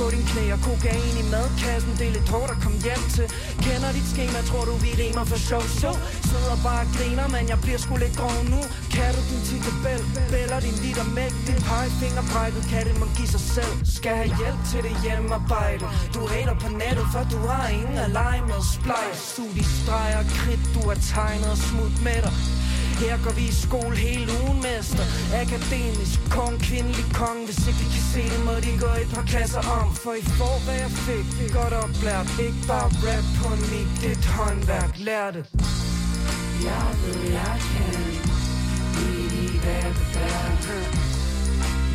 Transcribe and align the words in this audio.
på 0.00 0.06
din 0.14 0.26
knæ 0.30 0.44
og 0.56 0.60
kokain 0.68 1.14
i 1.22 1.24
madkassen. 1.34 1.92
Det 1.98 2.06
er 2.10 2.14
lidt 2.18 2.28
hårdt 2.34 2.50
at 2.54 2.58
komme 2.64 2.78
hjem 2.86 3.02
til. 3.16 3.26
Kender 3.64 3.90
dit 3.96 4.08
schema, 4.12 4.38
tror 4.50 4.64
du 4.68 4.74
vi 4.84 4.90
rimer 5.02 5.24
for 5.30 5.40
show. 5.48 5.64
Så 5.82 5.90
sidder 6.30 6.56
bare 6.66 6.82
og 6.86 6.90
griner, 6.96 7.26
men 7.34 7.44
jeg 7.52 7.58
bliver 7.64 7.80
sgu 7.84 7.92
lidt 8.04 8.16
grov 8.20 8.38
nu. 8.54 8.60
Kan 8.94 9.10
du 9.16 9.20
din 9.30 9.42
tidtabel, 9.48 10.00
bæller 10.32 10.58
din 10.66 10.76
liter 10.84 11.06
mælk. 11.18 11.36
Din 11.48 11.60
pegefinger 11.68 12.24
brækket, 12.32 12.64
kan 12.72 12.82
det 12.88 12.94
man 13.02 13.10
give 13.18 13.30
sig 13.36 13.44
selv? 13.56 13.72
Skal 13.98 14.14
have 14.20 14.32
hjælp 14.40 14.60
til 14.70 14.80
det 14.86 14.94
hjemmearbejde. 15.04 15.84
Du 16.14 16.20
hater 16.32 16.56
på 16.62 16.68
nettet, 16.82 17.06
for 17.14 17.22
du 17.34 17.38
har 17.50 17.66
ingen 17.78 17.98
at 18.06 18.10
lege 18.20 18.42
med 18.50 18.60
Du 18.72 19.12
sug 19.34 19.50
de 19.58 19.64
streger, 19.78 20.22
kridt, 20.38 20.62
du 20.74 20.80
har 20.90 20.98
tegnet 21.14 21.50
og 21.54 21.60
smut 21.68 21.94
med 22.06 22.20
dig 22.26 22.34
her 23.02 23.16
går 23.24 23.34
vi 23.38 23.44
i 23.52 23.54
skole 23.66 23.96
hele 24.06 24.26
ugen, 24.42 24.58
mester. 24.66 25.04
Akademisk, 25.42 26.18
kong, 26.36 26.54
kvindelig 26.68 27.06
kong. 27.20 27.38
Hvis 27.48 27.60
ikke 27.68 27.80
de 27.84 27.88
kan 27.96 28.04
se 28.14 28.22
det, 28.32 28.40
må 28.48 28.54
de 28.66 28.72
gå 28.84 28.90
et 29.02 29.10
par 29.16 29.26
klasser 29.32 29.62
om. 29.78 29.86
For 30.02 30.12
I 30.20 30.22
får, 30.38 30.56
hvad 30.64 30.78
jeg 30.84 30.92
fik, 31.06 31.26
godt 31.58 31.74
oplært. 31.84 32.26
Ikke 32.46 32.62
bare 32.72 32.88
rap 33.06 33.26
på 33.38 33.46
en 33.56 33.62
mic, 33.72 33.88
det 34.00 34.08
er 34.12 34.16
et 34.20 34.26
håndværk, 34.36 34.92
lær 35.08 35.26
det. 35.36 35.44
Jeg 36.68 36.88
ved, 37.02 37.20
jeg 37.40 37.56
kan 37.70 38.00
Lige 38.96 39.58
hvad 39.64 39.88
det 39.98 40.10
er. 40.28 40.50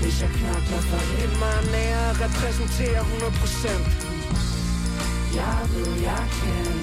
Hvis 0.02 0.22
jeg 0.22 0.30
knokler 0.30 0.82
for 0.90 0.98
det. 0.98 1.18
Det 1.18 1.34
er 1.34 1.40
meget 1.40 1.66
nær 1.72 1.98
at 2.10 2.16
repræsentere 2.26 3.00
100% 3.00 3.06
Jeg 5.36 5.60
ved, 5.74 6.02
jeg 6.02 6.26
kan 6.40 6.76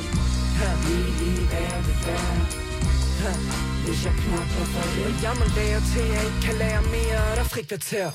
Lige 0.89 1.47
hvad 1.47 1.83
det 1.87 1.97
er 2.09 3.72
hvis 3.87 4.05
jeg 4.07 4.15
knokler 4.23 4.67
for 4.73 4.85
det. 4.93 5.07
Og 5.07 5.13
Jeg 5.27 5.35
må 5.41 5.45
lære 5.57 5.81
til, 5.93 6.05
at 6.07 6.11
jeg 6.17 6.25
ikke 6.29 6.41
kan 6.47 6.57
lære 6.63 6.83
mere. 6.97 7.21
Der 7.37 7.45
er 7.45 7.51
frikvarter 7.55 8.11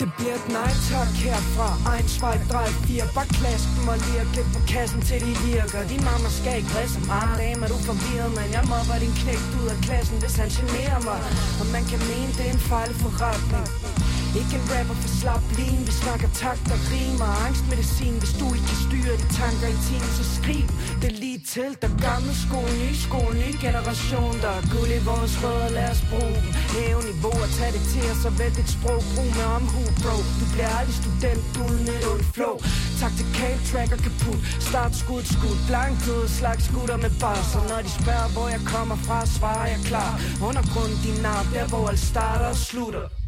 Det 0.00 0.12
bliver 0.16 0.34
et 0.34 0.48
nej 0.58 0.72
tak 0.90 1.12
herfra. 1.24 1.68
Egen 1.92 2.08
zwei, 2.08 2.36
drej, 2.52 2.68
fire. 2.86 3.04
Bare 3.14 3.28
klask 3.38 3.66
dem 3.76 3.88
og 3.92 3.98
lige 4.04 4.24
klip 4.32 4.48
på 4.56 4.60
kassen 4.72 5.00
til 5.08 5.18
de 5.24 5.32
virker. 5.50 5.80
Din 5.92 6.04
mamma 6.08 6.28
skal 6.38 6.56
ikke 6.58 6.70
presse 6.74 6.98
mig. 7.10 7.28
Dame 7.38 7.60
er 7.66 7.70
du 7.74 7.78
forvirret, 7.90 8.30
men 8.38 8.46
jeg 8.56 8.64
mobber 8.72 8.98
din 9.04 9.14
knægt 9.20 9.50
ud 9.60 9.68
af 9.74 9.78
klassen 9.86 10.16
Hvis 10.22 10.36
han 10.40 10.48
generer 10.56 11.00
mig. 11.08 11.20
Og 11.60 11.66
man 11.74 11.84
kan 11.90 12.00
mene, 12.10 12.30
det 12.36 12.44
er 12.48 12.52
en 12.58 12.64
fejl 12.70 12.92
forretning 13.02 13.95
ikke 14.40 14.54
en 14.60 14.64
rapper 14.74 14.96
for 15.02 15.10
slap 15.20 15.44
lin 15.58 15.80
Vi 15.88 15.92
snakker 16.02 16.28
takt 16.42 16.66
og 16.74 16.80
rimer 16.92 17.30
Angstmedicin. 17.46 18.14
Hvis 18.22 18.34
du 18.40 18.46
ikke 18.56 18.68
kan 18.72 18.80
styre 18.86 19.14
de 19.22 19.26
tanker 19.40 19.68
i 19.74 19.78
team 19.86 20.06
Så 20.18 20.24
skriv 20.38 20.66
det 21.02 21.12
lige 21.22 21.40
til 21.54 21.70
Der 21.82 21.92
gamle 22.08 22.34
skole, 22.44 22.72
ny 22.84 22.90
skole, 23.06 23.34
ny 23.44 23.50
generation 23.66 24.34
Der 24.44 24.52
er 24.60 24.64
guld 24.74 24.90
i 24.98 25.02
vores 25.10 25.34
rødder, 25.42 25.70
lad 25.78 25.88
os 25.94 26.02
bruge 26.10 26.38
dem. 26.44 26.50
Hæve 26.76 27.00
niveau 27.10 27.36
tag 27.42 27.50
tage 27.58 27.72
det 27.76 27.84
til 27.92 28.06
os 28.12 28.22
Og 28.28 28.32
vælg 28.40 28.54
dit 28.60 28.70
sprog, 28.76 29.00
brug 29.12 29.30
med 29.38 29.46
omhu, 29.56 29.82
bro. 30.02 30.16
Du 30.40 30.44
bliver 30.52 30.72
aldrig 30.78 30.96
student 31.02 31.44
uden 31.64 31.86
et 31.94 32.04
ondt 32.12 32.28
flow. 32.36 32.54
Taktikal 33.00 33.58
tracker 33.68 33.98
kaput. 34.06 34.40
Start 34.68 34.92
skud, 35.02 35.24
skud, 35.34 35.56
blank 35.68 35.96
ud 36.14 36.26
Slags 36.38 36.62
skutter 36.68 36.98
med 37.04 37.12
bars 37.22 37.46
Så 37.52 37.60
når 37.70 37.80
de 37.86 37.90
spørger 38.00 38.28
hvor 38.34 38.48
jeg 38.54 38.62
kommer 38.74 38.96
fra 39.06 39.18
Svarer 39.36 39.68
jeg 39.74 39.80
klar. 39.90 40.12
Undergrunden 40.48 40.98
din 41.06 41.18
navn 41.26 41.46
Der 41.54 41.66
hvor 41.70 41.84
alt 41.90 42.02
starter 42.12 42.48
og 42.54 42.58
slutter. 42.70 43.25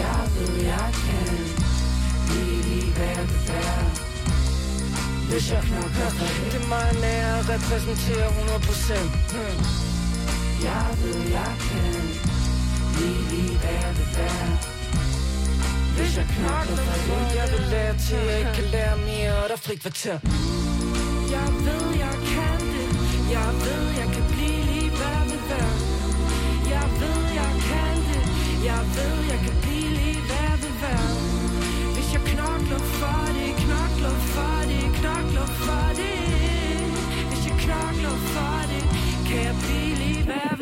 Jeg 0.00 0.22
ved, 0.36 0.54
jeg 0.64 0.90
kan 1.06 1.38
Lige 2.34 2.90
hvad 2.96 3.22
det 3.30 3.42
er 3.68 3.82
Hvis 5.28 5.46
jeg 5.52 5.62
knokker 5.68 6.08
for 6.18 6.28
det 6.36 6.52
Det 6.52 6.62
er 6.62 6.68
mig 6.68 6.90
nær 7.04 7.26
at 7.38 7.44
repræsentere 7.54 8.28
100% 8.28 8.32
hmm. 9.32 9.58
Jeg 10.68 10.88
ved, 11.00 11.20
jeg 11.38 11.52
kan 11.68 12.02
Lige 12.98 13.58
hvad 13.62 13.88
det 13.98 14.10
er 14.28 14.46
Hvis 15.96 16.12
jeg 16.18 16.26
knokker 16.36 16.76
for 16.86 16.96
det 17.06 17.22
Jeg 17.38 17.46
vil 17.52 17.64
lære 17.70 17.94
til, 18.06 18.22
jeg 18.30 18.38
ikke 18.38 18.54
kan 18.54 18.64
lære 18.64 18.96
mere 19.08 19.32
Og 19.42 19.48
der 19.50 19.56
er 19.60 19.64
frikvarter 19.66 20.18
Jeg 21.36 21.48
ved, 21.66 21.84
jeg 22.04 22.16
kan 22.32 22.58
det. 22.74 22.88
Jeg 23.36 23.50
ved, 23.64 23.84
jeg 24.00 24.08
kan 24.14 24.24
blive 24.32 24.60
lige 24.70 24.90
hvad 24.98 25.20
det 25.30 25.42
er 25.60 25.70
Jeg 26.76 26.86
ved, 27.00 27.20
jeg 27.40 27.52
kan 27.68 27.96
det. 28.08 28.24
Jeg 28.64 28.80
ved, 28.96 29.14
jeg 29.30 29.38
kan 29.44 29.54
blive 29.62 29.69
blive 40.30 40.59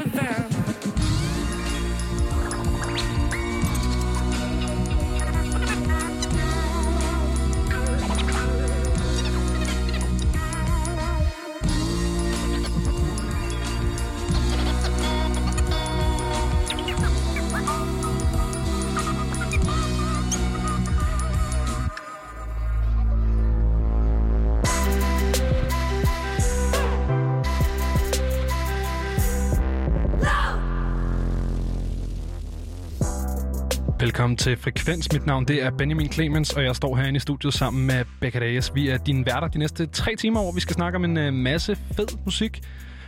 Velkommen 34.08 34.36
til 34.36 34.56
Frekvens. 34.56 35.12
Mit 35.12 35.26
navn 35.26 35.44
det 35.44 35.62
er 35.62 35.70
Benjamin 35.70 36.12
Clemens, 36.12 36.52
og 36.52 36.64
jeg 36.64 36.76
står 36.76 36.96
herinde 36.96 37.16
i 37.16 37.20
studiet 37.20 37.54
sammen 37.54 37.86
med 37.86 38.04
Becca 38.20 38.38
Reyes. 38.38 38.74
Vi 38.74 38.88
er 38.88 38.98
dine 38.98 39.26
værter 39.26 39.48
de 39.48 39.58
næste 39.58 39.86
tre 39.86 40.16
timer, 40.16 40.42
hvor 40.42 40.52
vi 40.52 40.60
skal 40.60 40.74
snakke 40.74 40.96
om 40.96 41.04
en 41.04 41.16
uh, 41.16 41.34
masse 41.34 41.76
fed 41.96 42.06
musik. 42.24 42.60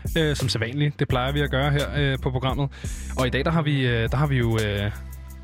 Uh, 0.05 0.35
som 0.35 0.49
sædvanligt. 0.49 1.01
Det 1.01 1.09
plejer 1.09 1.33
vi 1.33 1.41
at 1.41 1.51
gøre 1.51 1.71
her 1.71 2.13
uh, 2.13 2.21
på 2.23 2.31
programmet. 2.31 2.69
Og 3.19 3.27
i 3.27 3.31
dag, 3.31 3.45
der 3.45 3.51
har 3.51 3.63
vi, 3.63 3.87
uh, 3.87 3.93
der 3.93 4.17
har 4.17 4.27
vi 4.27 4.37
jo... 4.39 4.49
Uh, 4.53 4.61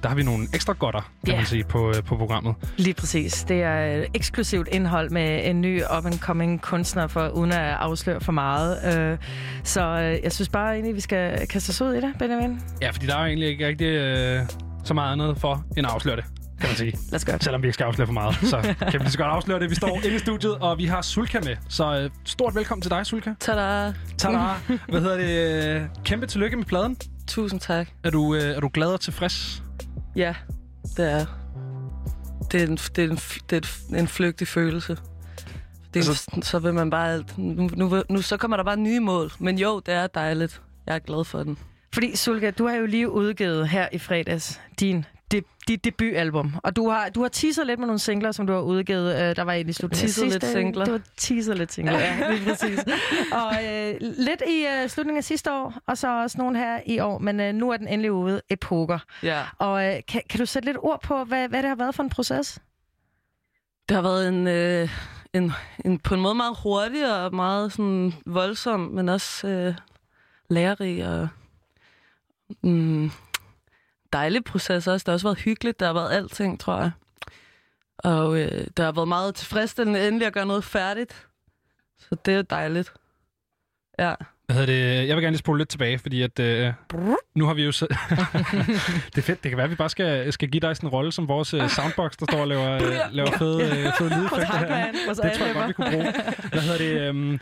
der 0.03 0.09
har 0.09 0.15
vi 0.15 0.23
nogle 0.23 0.47
ekstra 0.55 0.73
godter, 0.73 1.01
kan 1.01 1.29
yeah. 1.29 1.39
man 1.39 1.47
sige, 1.47 1.65
på, 1.65 1.93
på 2.07 2.17
programmet. 2.17 2.55
Lige 2.77 2.95
præcis. 2.95 3.45
Det 3.45 3.63
er 3.63 4.05
eksklusivt 4.15 4.69
indhold 4.73 5.11
med 5.11 5.51
en 5.51 5.61
ny 5.61 5.83
up-and-coming 5.83 6.61
kunstner, 6.61 7.07
for, 7.07 7.29
uden 7.29 7.53
at 7.53 7.59
afsløre 7.59 8.21
for 8.21 8.33
meget. 8.33 9.19
Så 9.65 9.83
jeg 10.23 10.33
synes 10.33 10.49
bare 10.49 10.75
egentlig, 10.75 10.95
vi 10.95 11.01
skal 11.01 11.47
kaste 11.47 11.71
os 11.71 11.81
ud 11.81 11.95
i 11.95 12.01
det, 12.01 12.13
Benjamin. 12.19 12.61
Ja, 12.83 12.91
fordi 12.91 13.07
der 13.07 13.17
er 13.17 13.21
jo 13.21 13.27
egentlig 13.27 13.49
ikke 13.49 13.67
rigtig... 13.67 14.66
Så 14.87 14.95
meget 14.95 15.13
andet 15.13 15.39
for 15.39 15.65
end 15.77 15.87
at 15.87 15.93
afsløre 15.93 16.17
det, 16.17 16.25
kan 16.61 16.69
man 16.69 16.77
sige. 16.77 16.93
Lad 17.11 17.15
os 17.15 17.25
gøre 17.25 17.37
det. 17.37 17.45
Selvom 17.45 17.63
vi 17.63 17.67
ikke 17.67 17.75
skal 17.75 17.85
afsløre 17.85 18.07
for 18.07 18.13
meget, 18.13 18.35
så 18.35 18.75
kan 18.91 19.05
vi 19.05 19.11
så 19.11 19.19
godt 19.19 19.31
afsløre 19.31 19.61
det. 19.61 19.71
Vi 19.71 19.75
står 19.75 19.97
inde 20.05 20.15
i 20.15 20.19
studiet, 20.19 20.55
og 20.55 20.79
vi 20.79 20.85
har 20.85 21.03
Sulka 21.03 21.41
med. 21.45 21.57
Så 21.69 22.05
uh, 22.05 22.11
stort 22.25 22.55
velkommen 22.55 22.83
til 22.83 22.91
dig, 22.91 23.07
Sulka. 23.07 23.35
Tada. 23.41 23.93
Tada. 24.19 24.39
Hvad 24.89 25.01
hedder 25.01 25.17
det? 25.17 25.91
Kæmpe 26.05 26.27
tillykke 26.27 26.57
med 26.57 26.65
pladen. 26.65 26.97
Tusind 27.27 27.61
tak. 27.61 27.89
Er 28.05 28.11
du, 28.11 28.21
uh, 28.21 28.39
er 28.39 28.61
du 28.61 28.71
glad 28.73 28.89
og 28.89 29.01
tilfreds? 29.01 29.63
Ja, 30.17 30.35
det 30.97 31.13
er 31.13 31.27
det 32.53 32.63
er 32.63 32.67
en, 32.67 32.77
det 32.77 32.99
er 32.99 33.11
en, 33.11 33.19
det 33.51 33.87
er 33.93 33.99
en 33.99 34.09
flygtig 34.09 34.49
følelse. 34.49 34.97
Det 35.95 36.07
er, 36.07 36.11
altså, 36.11 36.31
så 36.43 36.59
vil 36.59 36.75
man 36.75 36.91
bare... 36.91 37.25
Nu, 37.37 37.71
nu, 37.77 38.03
nu, 38.11 38.23
så 38.23 38.37
kommer 38.37 38.57
der 38.57 38.65
bare 38.65 38.77
nye 38.77 39.01
mål. 39.01 39.33
Men 39.39 39.59
jo, 39.59 39.81
det 39.87 39.95
er 39.95 40.07
dejligt. 40.07 40.63
Jeg 40.87 40.95
er 40.95 40.99
glad 40.99 41.25
for 41.25 41.43
den. 41.43 41.59
Fordi, 41.95 42.17
Sulka, 42.17 42.51
du 42.51 42.67
har 42.67 42.77
jo 42.77 42.87
lige 42.87 43.11
udgivet 43.11 43.69
her 43.69 43.89
i 43.93 43.99
fredags 43.99 44.61
din 44.81 45.05
de, 45.33 45.43
dit 45.69 45.85
debutalbum. 45.85 46.55
Og 46.63 46.77
du 46.77 46.89
har, 46.89 47.09
du 47.09 47.23
har 47.23 47.29
teaset 47.29 47.67
lidt 47.67 47.79
med 47.79 47.87
nogle 47.87 47.99
singler, 47.99 48.33
som 48.33 48.47
du 48.47 48.53
har 48.53 48.61
udgivet. 48.61 49.15
Øh, 49.15 49.37
der 49.37 49.43
var 49.43 49.53
egentlig 49.53 49.75
slutningen 49.75 50.09
teaset 50.09 50.29
lidt 50.33 50.45
singler. 50.45 50.85
Du 50.85 50.91
har 50.91 51.01
teaset 51.17 51.59
lidt 51.59 51.73
singler, 51.73 51.99
ja, 51.99 52.31
lige 52.31 52.45
præcis. 52.49 52.79
Og 53.33 53.65
øh, 53.65 53.95
lidt 54.01 54.43
i 54.49 54.67
øh, 54.67 54.89
slutningen 54.89 55.19
af 55.19 55.25
sidste 55.25 55.53
år, 55.53 55.75
og 55.87 55.99
så 55.99 56.23
også 56.23 56.39
nogle 56.39 56.59
her 56.59 56.81
i 56.87 56.99
år. 56.99 57.19
Men 57.19 57.41
øh, 57.41 57.55
nu 57.55 57.71
er 57.71 57.77
den 57.77 57.89
endelig 57.89 58.13
ude, 58.13 58.41
Epoker. 58.51 58.99
Ja. 59.23 59.43
Og 59.59 59.87
øh, 59.87 60.01
kan, 60.09 60.23
kan 60.31 60.41
du 60.41 60.47
sætte 60.47 60.69
lidt 60.69 60.79
ord 60.81 61.03
på, 61.03 61.25
hvad, 61.25 61.49
hvad 61.49 61.63
det 61.63 61.69
har 61.69 61.77
været 61.77 61.95
for 61.95 62.03
en 62.03 62.11
proces? 62.11 62.59
Det 63.89 63.95
har 63.95 64.03
været 64.03 64.29
en, 64.29 64.47
øh, 64.47 64.89
en, 65.33 65.53
en 65.85 65.99
på 65.99 66.15
en 66.15 66.21
måde 66.21 66.35
meget 66.35 66.57
hurtig 66.63 67.15
og 67.15 67.35
meget 67.35 67.73
sådan 67.73 68.15
voldsom, 68.27 68.81
men 68.81 69.09
også 69.09 69.49
øh, 69.49 69.75
lærerig 70.51 71.07
og 71.07 71.29
mm, 72.63 73.11
dejlig 74.13 74.45
proces 74.45 74.87
også. 74.87 75.05
Det 75.05 75.09
har 75.09 75.13
også 75.13 75.27
været 75.27 75.39
hyggeligt. 75.39 75.81
Der 75.81 75.87
har 75.87 75.93
været 75.93 76.13
alting, 76.13 76.61
tror 76.61 76.77
jeg. 76.77 76.91
Og 77.99 78.39
øh, 78.39 78.67
det 78.77 78.85
har 78.85 78.93
været 78.93 79.09
meget 79.09 79.35
tilfredsstillende 79.35 80.07
endelig 80.09 80.27
at 80.27 80.33
gøre 80.33 80.47
noget 80.47 80.65
færdigt. 80.65 81.27
Så 81.99 82.17
det 82.25 82.35
er 82.35 82.43
dejligt. 82.43 82.93
Ja. 83.99 84.15
Hvad 84.47 84.57
hedder 84.57 84.67
det? 84.67 85.09
Jeg 85.09 85.17
vil 85.17 85.23
gerne 85.23 85.33
lige 85.33 85.39
spole 85.39 85.59
lidt 85.59 85.69
tilbage, 85.69 85.99
fordi 85.99 86.23
at, 86.23 86.39
øh, 86.39 86.73
nu 87.35 87.47
har 87.47 87.55
vi 87.55 87.65
jo... 87.65 87.73
Så... 87.73 87.87
det 89.15 89.19
er 89.19 89.23
fedt. 89.23 89.43
Det 89.43 89.51
kan 89.51 89.57
være, 89.57 89.65
at 89.65 89.71
vi 89.71 89.75
bare 89.75 89.89
skal, 89.91 90.33
skal 90.33 90.49
give 90.49 90.61
dig 90.61 90.77
sådan 90.77 90.87
en 90.87 90.93
rolle 90.93 91.13
som 91.13 91.29
vores 91.29 91.55
øh, 91.55 91.69
soundbox, 91.69 92.17
der 92.17 92.27
står 92.31 92.41
og 92.41 92.49
laver, 92.49 92.73
øh, 92.73 92.93
laver 93.11 93.31
fede, 93.39 93.63
øh, 93.63 93.93
fede 93.99 94.11
lydeffekter 94.11 94.59
her. 94.59 94.93
Det 95.09 95.33
tror 95.39 95.47
jeg 95.47 95.55
godt, 95.55 95.69
vi 95.69 95.73
kunne 95.73 95.91
bruge. 95.91 96.13
Hvad 96.53 96.61
hedder 96.61 96.79
det? 96.79 97.15
Øh, 97.15 97.39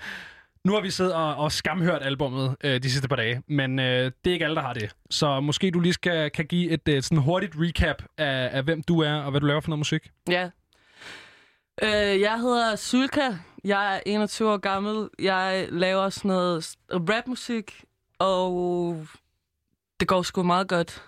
nu 0.65 0.73
har 0.73 0.81
vi 0.81 0.91
siddet 0.91 1.15
og, 1.15 1.37
og 1.37 1.53
skamhørt 1.53 2.03
albummet 2.03 2.57
øh, 2.65 2.83
de 2.83 2.91
sidste 2.91 3.09
par 3.09 3.17
dage, 3.17 3.43
men 3.47 3.79
øh, 3.79 4.05
det 4.25 4.31
er 4.31 4.33
ikke 4.33 4.45
alle, 4.45 4.57
der 4.57 4.63
har 4.63 4.73
det. 4.73 4.97
Så 5.11 5.41
måske 5.41 5.71
du 5.71 5.81
lige 5.81 5.93
skal, 5.93 6.31
kan 6.31 6.47
give 6.47 6.71
et, 6.71 6.89
et 6.89 7.05
sådan 7.05 7.19
hurtigt 7.19 7.55
recap 7.57 8.03
af, 8.19 8.49
af, 8.53 8.63
hvem 8.63 8.83
du 8.83 9.01
er 9.01 9.15
og 9.15 9.31
hvad 9.31 9.41
du 9.41 9.47
laver 9.47 9.61
for 9.61 9.69
noget 9.69 9.79
musik. 9.79 10.11
Ja. 10.29 10.51
Øh, 11.83 12.21
jeg 12.21 12.39
hedder 12.41 12.77
Sulka. 12.77 13.31
Jeg 13.65 13.97
er 13.97 14.01
21 14.07 14.53
år 14.53 14.57
gammel. 14.57 15.09
Jeg 15.19 15.67
laver 15.71 16.09
sådan 16.09 16.29
noget 16.29 16.77
rapmusik, 16.91 17.85
og 18.19 19.07
det 20.01 20.09
går 20.09 20.23
sgu 20.23 20.43
meget 20.43 20.69
godt. 20.69 21.03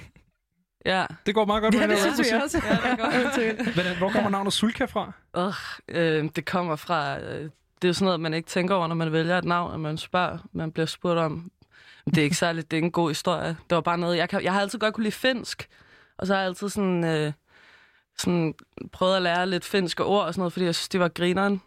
ja. 0.86 1.06
Det 1.26 1.34
går 1.34 1.44
meget 1.44 1.62
godt 1.62 1.74
Ja, 1.74 1.80
med 1.80 1.88
det 1.88 2.04
det 2.04 2.14
synes 2.14 2.32
vi 2.32 2.36
også. 2.42 2.62
Ja, 2.66 2.90
det 2.90 2.98
går 2.98 3.04
godt. 3.56 3.74
Hvordan, 3.74 3.96
hvor 3.98 4.08
kommer 4.08 4.30
navnet 4.30 4.52
Sulka 4.52 4.84
fra? 4.84 5.12
Uh, 5.38 5.54
øh, 5.88 6.24
det 6.36 6.46
kommer 6.46 6.76
fra... 6.76 7.20
Øh, 7.20 7.50
det 7.82 7.88
er 7.88 7.92
sådan 7.92 8.04
noget, 8.04 8.20
man 8.20 8.34
ikke 8.34 8.48
tænker 8.48 8.74
over, 8.74 8.86
når 8.86 8.94
man 8.94 9.12
vælger 9.12 9.38
et 9.38 9.44
navn, 9.44 9.72
og 9.72 9.80
man 9.80 9.98
spørger, 9.98 10.38
man 10.52 10.72
bliver 10.72 10.86
spurgt 10.86 11.18
om. 11.18 11.50
Det 12.06 12.18
er 12.18 12.22
ikke 12.22 12.36
særligt, 12.36 12.70
det 12.70 12.78
er 12.78 12.82
en 12.82 12.90
god 12.92 13.10
historie. 13.10 13.48
Det 13.48 13.74
var 13.74 13.80
bare 13.80 13.98
noget, 13.98 14.16
jeg, 14.16 14.28
kan, 14.28 14.42
jeg 14.42 14.52
har 14.52 14.60
altid 14.60 14.78
godt 14.78 14.94
kunne 14.94 15.04
lide 15.04 15.14
finsk, 15.14 15.68
og 16.18 16.26
så 16.26 16.32
har 16.34 16.40
jeg 16.40 16.48
altid 16.48 16.68
sådan, 16.68 17.04
øh, 17.04 17.32
sådan 18.18 18.54
prøvet 18.92 19.16
at 19.16 19.22
lære 19.22 19.46
lidt 19.46 19.64
finske 19.64 20.04
ord 20.04 20.24
og 20.24 20.34
sådan 20.34 20.40
noget, 20.40 20.52
fordi 20.52 20.66
jeg 20.66 20.74
synes, 20.74 20.88
det 20.88 21.00
var 21.00 21.08
grineren. 21.08 21.62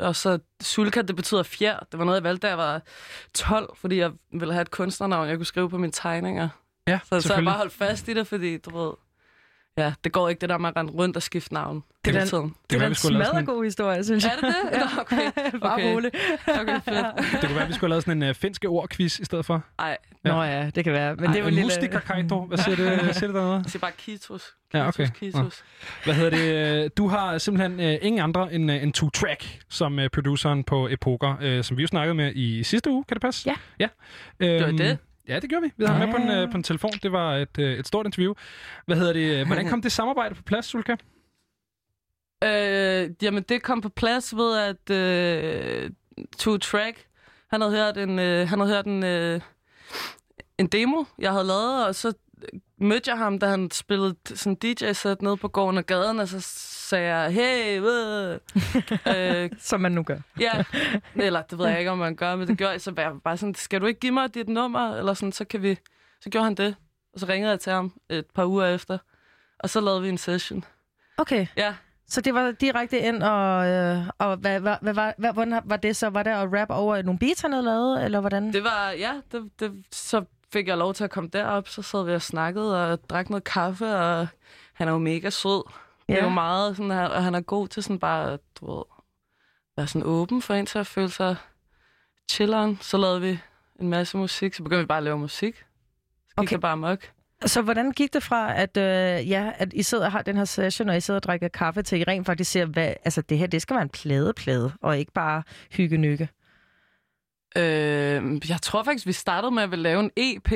Og 0.00 0.16
så 0.16 0.38
sulka, 0.60 1.02
det 1.02 1.16
betyder 1.16 1.42
fjer. 1.42 1.78
Det 1.92 1.98
var 1.98 2.04
noget, 2.04 2.16
jeg 2.16 2.24
valgte, 2.24 2.46
da 2.46 2.48
jeg 2.48 2.58
var 2.58 2.82
12, 3.34 3.76
fordi 3.76 3.96
jeg 3.96 4.12
ville 4.32 4.52
have 4.52 4.62
et 4.62 4.70
kunstnernavn, 4.70 5.28
jeg 5.28 5.36
kunne 5.36 5.46
skrive 5.46 5.70
på 5.70 5.78
mine 5.78 5.92
tegninger. 5.92 6.48
Ja, 6.86 6.98
Så, 7.08 7.20
så 7.20 7.34
jeg 7.34 7.44
bare 7.44 7.56
holdt 7.56 7.72
fast 7.72 8.08
i 8.08 8.14
det, 8.14 8.26
fordi 8.26 8.58
du 8.58 8.78
ved... 8.78 8.92
Ja, 9.78 9.92
det 10.04 10.12
går 10.12 10.28
ikke 10.28 10.40
det 10.40 10.48
der 10.48 10.58
med 10.58 10.68
at 10.68 10.76
rende 10.76 10.92
rundt 10.92 11.16
og 11.16 11.22
skifte 11.22 11.54
navn. 11.54 11.84
Det 12.04 12.10
er 12.10 12.12
hele 12.12 12.20
den- 12.20 12.28
tiden. 12.28 12.44
Det 12.70 12.70
Det 12.70 12.82
er 12.82 12.86
en 12.88 12.94
smadret 12.94 13.46
god 13.46 13.64
historie, 13.64 14.04
synes 14.04 14.24
jeg. 14.24 14.32
Er 14.42 14.46
det 14.46 14.54
det? 14.72 14.80
Nå, 14.96 15.00
okay. 15.00 15.20
Bare 15.62 15.72
Okay. 15.74 15.94
roligt. 15.94 16.14
Okay, 16.60 16.80
fedt. 16.80 17.06
det 17.32 17.40
kunne 17.46 17.56
være, 17.56 17.66
vi 17.66 17.72
skulle 17.72 17.80
have 17.80 17.88
lavet 17.88 18.04
sådan 18.04 18.22
en 18.22 18.28
uh, 18.28 18.34
finske 18.34 18.68
ord-quiz 18.68 19.20
i 19.20 19.24
stedet 19.24 19.44
for. 19.46 19.64
Ej, 19.78 19.96
Nå 20.24 20.42
ja, 20.42 20.70
det 20.74 20.84
kan 20.84 20.92
være. 20.92 21.16
Men 21.16 21.28
det 21.30 21.34
er 21.36 21.38
jo 21.40 21.44
en 21.44 21.48
en 21.48 21.54
lille... 21.54 21.66
Mustika 21.66 21.98
Kaido. 21.98 22.44
Hvad 22.44 22.58
siger 22.58 22.76
det, 22.76 23.14
siger 23.16 23.26
det 23.26 23.34
dernede? 23.34 23.52
jeg 23.54 23.64
siger 23.66 23.80
bare 23.80 23.92
Kitos. 23.98 24.42
Ja, 24.74 24.88
okay. 24.88 25.08
Kitos. 25.14 25.64
Hvad 26.04 26.14
hedder 26.14 26.30
det? 26.30 26.84
øh, 26.84 26.90
Du 26.96 27.08
har 27.08 27.38
simpelthen 27.38 27.80
øh, 27.80 27.98
ingen 28.02 28.22
andre 28.22 28.52
end, 28.52 28.70
øh, 28.70 28.82
end 28.82 28.92
Two 28.92 29.10
Track 29.10 29.58
som 29.68 29.98
øh, 29.98 30.10
produceren 30.10 30.64
på 30.64 30.88
Epoker, 30.88 31.36
øh, 31.40 31.64
som 31.64 31.76
vi 31.76 31.82
jo 31.82 31.88
snakkede 31.88 32.14
med 32.14 32.32
i 32.34 32.62
sidste 32.62 32.90
uge. 32.90 33.04
Kan 33.08 33.14
det 33.14 33.22
passe? 33.22 33.48
Ja. 33.50 33.54
ja. 33.80 33.88
Det 34.46 34.64
var 34.64 34.70
det. 34.70 34.98
Ja, 35.28 35.40
det 35.40 35.50
gjorde 35.50 35.62
vi. 35.62 35.72
Vi 35.76 35.84
havde 35.84 35.98
ham 35.98 36.08
med 36.08 36.16
på 36.16 36.22
en, 36.22 36.30
øh, 36.30 36.50
på 36.50 36.56
en 36.56 36.62
telefon. 36.62 36.90
Det 37.02 37.12
var 37.12 37.36
et, 37.36 37.58
øh, 37.58 37.78
et 37.78 37.86
stort 37.86 38.06
interview. 38.06 38.34
Hvad 38.86 38.96
hedder 38.96 39.12
det? 39.12 39.46
Hvordan 39.46 39.68
kom 39.68 39.82
det 39.82 39.92
samarbejde 39.92 40.34
på 40.34 40.42
plads, 40.42 40.66
Sulka? 40.66 40.96
Øh, 42.44 43.10
jamen, 43.22 43.42
det 43.42 43.62
kom 43.62 43.80
på 43.80 43.88
plads 43.88 44.36
ved, 44.36 44.58
at 44.58 44.90
øh, 44.90 45.90
Two 46.38 46.58
Track, 46.58 47.06
han 47.50 47.60
havde 47.60 47.72
hørt 47.76 47.96
en, 47.96 48.18
øh, 48.18 48.48
han 48.48 48.60
havde 48.60 48.74
hørt 48.74 48.86
en, 48.86 49.04
øh, 49.04 49.40
en 50.58 50.66
demo, 50.66 51.04
jeg 51.18 51.32
havde 51.32 51.44
lavet, 51.44 51.86
og 51.86 51.94
så 51.94 52.12
mødte 52.80 53.10
jeg 53.10 53.18
ham, 53.18 53.38
da 53.38 53.46
han 53.46 53.70
spillede 53.70 54.16
sådan 54.24 54.54
DJ-sæt 54.54 55.22
nede 55.22 55.36
på 55.36 55.48
gården 55.48 55.78
og 55.78 55.86
gaden, 55.86 56.20
og 56.20 56.28
så 56.28 56.40
sagde 56.88 57.14
jeg, 57.14 57.30
hey, 57.30 57.80
øh, 59.16 59.50
Som 59.58 59.80
man 59.80 59.92
nu 59.92 60.02
gør. 60.02 60.18
Ja, 60.40 60.64
eller 61.16 61.42
det 61.42 61.58
ved 61.58 61.66
jeg 61.68 61.78
ikke, 61.78 61.90
om 61.90 61.98
man 61.98 62.16
gør, 62.16 62.36
men 62.36 62.48
det 62.48 62.58
gør 62.58 62.70
jeg. 62.70 62.80
Så 62.80 62.90
var 62.90 63.02
jeg 63.02 63.12
bare 63.24 63.36
sådan, 63.36 63.54
skal 63.54 63.80
du 63.80 63.86
ikke 63.86 64.00
give 64.00 64.12
mig 64.12 64.34
dit 64.34 64.48
nummer? 64.48 64.94
Eller 64.96 65.14
sådan, 65.14 65.32
så 65.32 65.44
kan 65.44 65.62
vi... 65.62 65.78
Så 66.20 66.30
gjorde 66.30 66.44
han 66.44 66.54
det. 66.54 66.76
Og 67.14 67.20
så 67.20 67.26
ringede 67.26 67.50
jeg 67.50 67.60
til 67.60 67.72
ham 67.72 67.92
et 68.10 68.26
par 68.34 68.44
uger 68.44 68.66
efter. 68.66 68.98
Og 69.58 69.70
så 69.70 69.80
lavede 69.80 70.02
vi 70.02 70.08
en 70.08 70.18
session. 70.18 70.64
Okay, 71.16 71.46
Ja, 71.56 71.74
så 72.08 72.20
det 72.20 72.34
var 72.34 72.50
direkte 72.50 72.98
ind, 72.98 73.22
og, 73.22 73.66
øh, 73.66 73.98
og 74.18 74.36
hvad, 74.36 74.60
hvad, 74.60 74.76
hvad, 74.80 74.94
hvad, 74.94 75.12
hvad, 75.18 75.32
hvordan 75.32 75.60
var 75.64 75.76
det 75.76 75.96
så? 75.96 76.10
Var 76.10 76.22
det 76.22 76.30
at 76.30 76.48
rap 76.52 76.70
over 76.70 77.02
nogle 77.02 77.18
beats, 77.18 77.40
han 77.40 77.52
havde 77.52 77.64
lavet, 77.64 78.04
eller 78.04 78.20
hvordan? 78.20 78.52
det 78.52 78.64
var... 78.64 78.90
Ja, 78.90 79.12
det, 79.32 79.50
det, 79.60 79.84
så 79.92 80.24
fik 80.52 80.68
jeg 80.68 80.78
lov 80.78 80.94
til 80.94 81.04
at 81.04 81.10
komme 81.10 81.30
derop. 81.32 81.68
Så 81.68 81.82
sad 81.82 82.04
vi 82.04 82.12
og 82.12 82.22
snakkede 82.22 82.92
og 82.92 83.10
drak 83.10 83.30
noget 83.30 83.44
kaffe, 83.44 83.96
og 83.96 84.28
han 84.72 84.88
er 84.88 84.92
jo 84.92 84.98
mega 84.98 85.30
sød. 85.30 85.62
Det 86.08 86.18
er 86.18 86.24
jo 86.24 86.28
meget 86.30 86.76
sådan, 86.76 86.90
og 86.90 87.24
han 87.24 87.34
er 87.34 87.40
god 87.40 87.68
til 87.68 87.82
sådan 87.82 87.98
bare, 87.98 88.38
du 88.60 88.74
ved, 88.76 88.84
være 89.76 89.86
sådan 89.86 90.06
åben 90.06 90.42
for 90.42 90.54
en 90.54 90.66
til 90.66 90.78
at 90.78 90.86
føle 90.86 91.10
sig 91.10 91.36
chilleren. 92.30 92.78
Så 92.80 92.96
lavede 92.96 93.20
vi 93.20 93.38
en 93.80 93.88
masse 93.88 94.16
musik, 94.16 94.54
så 94.54 94.62
begyndte 94.62 94.80
vi 94.80 94.86
bare 94.86 94.98
at 94.98 95.04
lave 95.04 95.18
musik. 95.18 95.56
Så 95.56 95.62
gik 96.28 96.38
Okay. 96.38 96.52
det 96.52 96.60
bare 96.60 96.76
mok. 96.76 97.10
Så 97.46 97.62
hvordan 97.62 97.92
gik 97.92 98.12
det 98.12 98.22
fra, 98.22 98.54
at, 98.56 98.76
øh, 98.76 99.30
ja, 99.30 99.52
at 99.56 99.72
I 99.72 99.82
sidder 99.82 100.04
og 100.04 100.12
har 100.12 100.22
den 100.22 100.36
her 100.36 100.44
session, 100.44 100.88
og 100.88 100.96
I 100.96 101.00
sidder 101.00 101.18
og 101.18 101.22
drikker 101.22 101.48
kaffe, 101.48 101.82
til 101.82 102.00
I 102.00 102.04
rent 102.04 102.26
faktisk 102.26 102.50
ser, 102.50 102.64
hvad, 102.64 102.94
altså 103.04 103.22
det 103.22 103.38
her, 103.38 103.46
det 103.46 103.62
skal 103.62 103.74
være 103.74 103.82
en 103.82 103.88
plade-plade, 103.88 104.72
og 104.82 104.98
ikke 104.98 105.12
bare 105.12 105.42
hygge-nykke? 105.72 106.28
Øh, 107.56 108.50
jeg 108.50 108.58
tror 108.62 108.82
faktisk, 108.82 109.06
vi 109.06 109.12
startede 109.12 109.50
med 109.50 109.62
at 109.62 109.70
ville 109.70 109.82
lave 109.82 110.00
en 110.00 110.10
EP. 110.16 110.52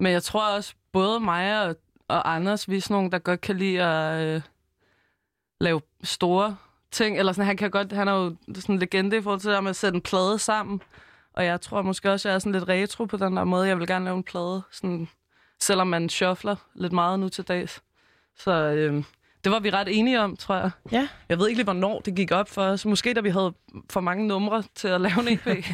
Men 0.00 0.12
jeg 0.12 0.22
tror 0.22 0.56
også, 0.56 0.74
både 0.92 1.20
mig 1.20 1.66
og, 1.68 1.76
og 2.08 2.34
Anders, 2.34 2.68
vi 2.68 2.76
er 2.76 2.80
sådan 2.80 2.94
nogle, 2.94 3.10
der 3.10 3.18
godt 3.18 3.40
kan 3.40 3.56
lide 3.56 3.82
at 3.82 4.22
øh, 4.36 4.42
lave 5.62 5.80
store 6.02 6.56
ting. 6.90 7.18
Eller 7.18 7.32
sådan, 7.32 7.46
han, 7.46 7.56
kan 7.56 7.70
godt, 7.70 7.92
han 7.92 8.08
er 8.08 8.12
jo 8.12 8.36
sådan 8.54 8.74
en 8.74 8.78
legende 8.78 9.16
i 9.16 9.22
forhold 9.22 9.40
til 9.40 9.48
det 9.50 9.54
der 9.54 9.60
med 9.60 9.70
at 9.70 9.76
sætte 9.76 9.96
en 9.96 10.02
plade 10.02 10.38
sammen. 10.38 10.82
Og 11.34 11.44
jeg 11.44 11.60
tror 11.60 11.82
måske 11.82 12.12
også, 12.12 12.28
jeg 12.28 12.34
er 12.34 12.38
sådan 12.38 12.52
lidt 12.52 12.68
retro 12.68 13.04
på 13.04 13.16
den 13.16 13.36
der 13.36 13.44
måde. 13.44 13.68
Jeg 13.68 13.78
vil 13.78 13.86
gerne 13.86 14.04
lave 14.04 14.16
en 14.16 14.22
plade, 14.22 14.62
sådan, 14.70 15.08
selvom 15.60 15.86
man 15.86 16.08
shuffler 16.08 16.56
lidt 16.74 16.92
meget 16.92 17.20
nu 17.20 17.28
til 17.28 17.44
dags. 17.44 17.82
Så 18.36 18.52
øh, 18.52 19.04
det 19.44 19.52
var 19.52 19.60
vi 19.60 19.70
ret 19.70 19.98
enige 19.98 20.20
om, 20.20 20.36
tror 20.36 20.54
jeg. 20.54 20.70
Ja. 20.92 21.08
Jeg 21.28 21.38
ved 21.38 21.48
ikke 21.48 21.58
lige, 21.58 21.64
hvornår 21.64 22.00
det 22.00 22.14
gik 22.14 22.30
op 22.30 22.48
for 22.48 22.62
os. 22.62 22.86
Måske 22.86 23.14
da 23.14 23.20
vi 23.20 23.30
havde 23.30 23.54
for 23.90 24.00
mange 24.00 24.26
numre 24.26 24.62
til 24.74 24.88
at 24.88 25.00
lave 25.00 25.20
en 25.20 25.28
EP. 25.28 25.64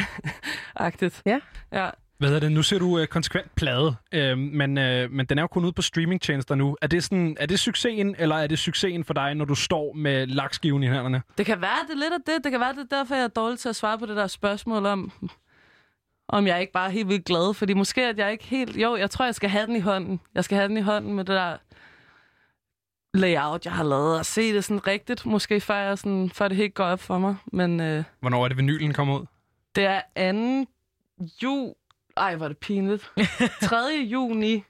Agtigt. 0.76 1.22
Ja. 1.26 1.40
Ja. 1.72 1.90
Hvad 2.20 2.28
hedder 2.28 2.40
det? 2.40 2.52
Nu 2.52 2.62
ser 2.62 2.78
du 2.78 2.98
øh, 2.98 3.06
konsekvent 3.06 3.54
plade, 3.54 3.96
øh, 4.12 4.38
men, 4.38 4.78
øh, 4.78 5.10
men 5.10 5.26
den 5.26 5.38
er 5.38 5.42
jo 5.42 5.46
kun 5.46 5.64
ude 5.64 5.72
på 5.72 5.82
streamingtjenester 5.82 6.54
nu. 6.54 6.76
Er 6.82 6.86
det, 6.86 7.04
sådan, 7.04 7.36
er 7.40 7.46
det 7.46 7.60
succesen, 7.60 8.16
eller 8.18 8.36
er 8.36 8.46
det 8.46 8.58
succesen 8.58 9.04
for 9.04 9.14
dig, 9.14 9.34
når 9.34 9.44
du 9.44 9.54
står 9.54 9.92
med 9.92 10.26
lakskiven 10.26 10.82
i 10.82 10.86
hænderne? 10.86 11.22
Det 11.38 11.46
kan 11.46 11.60
være, 11.60 11.76
det 11.88 11.94
er 11.94 11.98
lidt 11.98 12.12
af 12.12 12.18
det. 12.26 12.44
Det 12.44 12.52
kan 12.52 12.60
være, 12.60 12.72
det 12.72 12.92
er 12.92 12.96
derfor, 12.96 13.14
jeg 13.14 13.24
er 13.24 13.28
dårlig 13.28 13.58
til 13.58 13.68
at 13.68 13.76
svare 13.76 13.98
på 13.98 14.06
det 14.06 14.16
der 14.16 14.26
spørgsmål 14.26 14.86
om, 14.86 15.12
om 16.28 16.46
jeg 16.46 16.60
ikke 16.60 16.72
bare 16.72 16.86
er 16.86 16.90
helt 16.92 17.08
vildt 17.08 17.24
glad. 17.24 17.54
Fordi 17.54 17.72
måske 17.74 18.06
at 18.06 18.18
jeg 18.18 18.32
ikke 18.32 18.44
helt... 18.44 18.76
Jo, 18.76 18.96
jeg 18.96 19.10
tror, 19.10 19.24
jeg 19.24 19.34
skal 19.34 19.50
have 19.50 19.66
den 19.66 19.76
i 19.76 19.80
hånden. 19.80 20.20
Jeg 20.34 20.44
skal 20.44 20.56
have 20.56 20.68
den 20.68 20.76
i 20.76 20.80
hånden 20.80 21.14
med 21.14 21.24
det 21.24 21.34
der 21.34 21.56
layout, 23.14 23.64
jeg 23.64 23.72
har 23.72 23.84
lavet. 23.84 24.18
Og 24.18 24.26
se 24.26 24.54
det 24.54 24.64
sådan 24.64 24.86
rigtigt, 24.86 25.26
måske 25.26 25.60
før, 25.60 25.76
jeg 25.76 25.98
sådan, 25.98 26.30
før 26.34 26.48
det 26.48 26.56
helt 26.56 26.74
går 26.74 26.84
op 26.84 27.00
for 27.00 27.18
mig. 27.18 27.36
Men 27.52 27.80
øh, 27.80 28.04
Hvornår 28.20 28.44
er 28.44 28.48
det, 28.48 28.56
vinylen 28.56 28.92
kommer 28.92 29.18
ud? 29.20 29.26
det 29.76 29.84
er 30.14 30.32
2. 30.32 30.66
jul... 31.42 31.74
Ej, 32.20 32.36
hvor 32.36 32.44
er 32.44 32.48
det 32.48 32.58
pinligt. 32.58 33.10
3. 33.62 33.76
juni. 34.10 34.64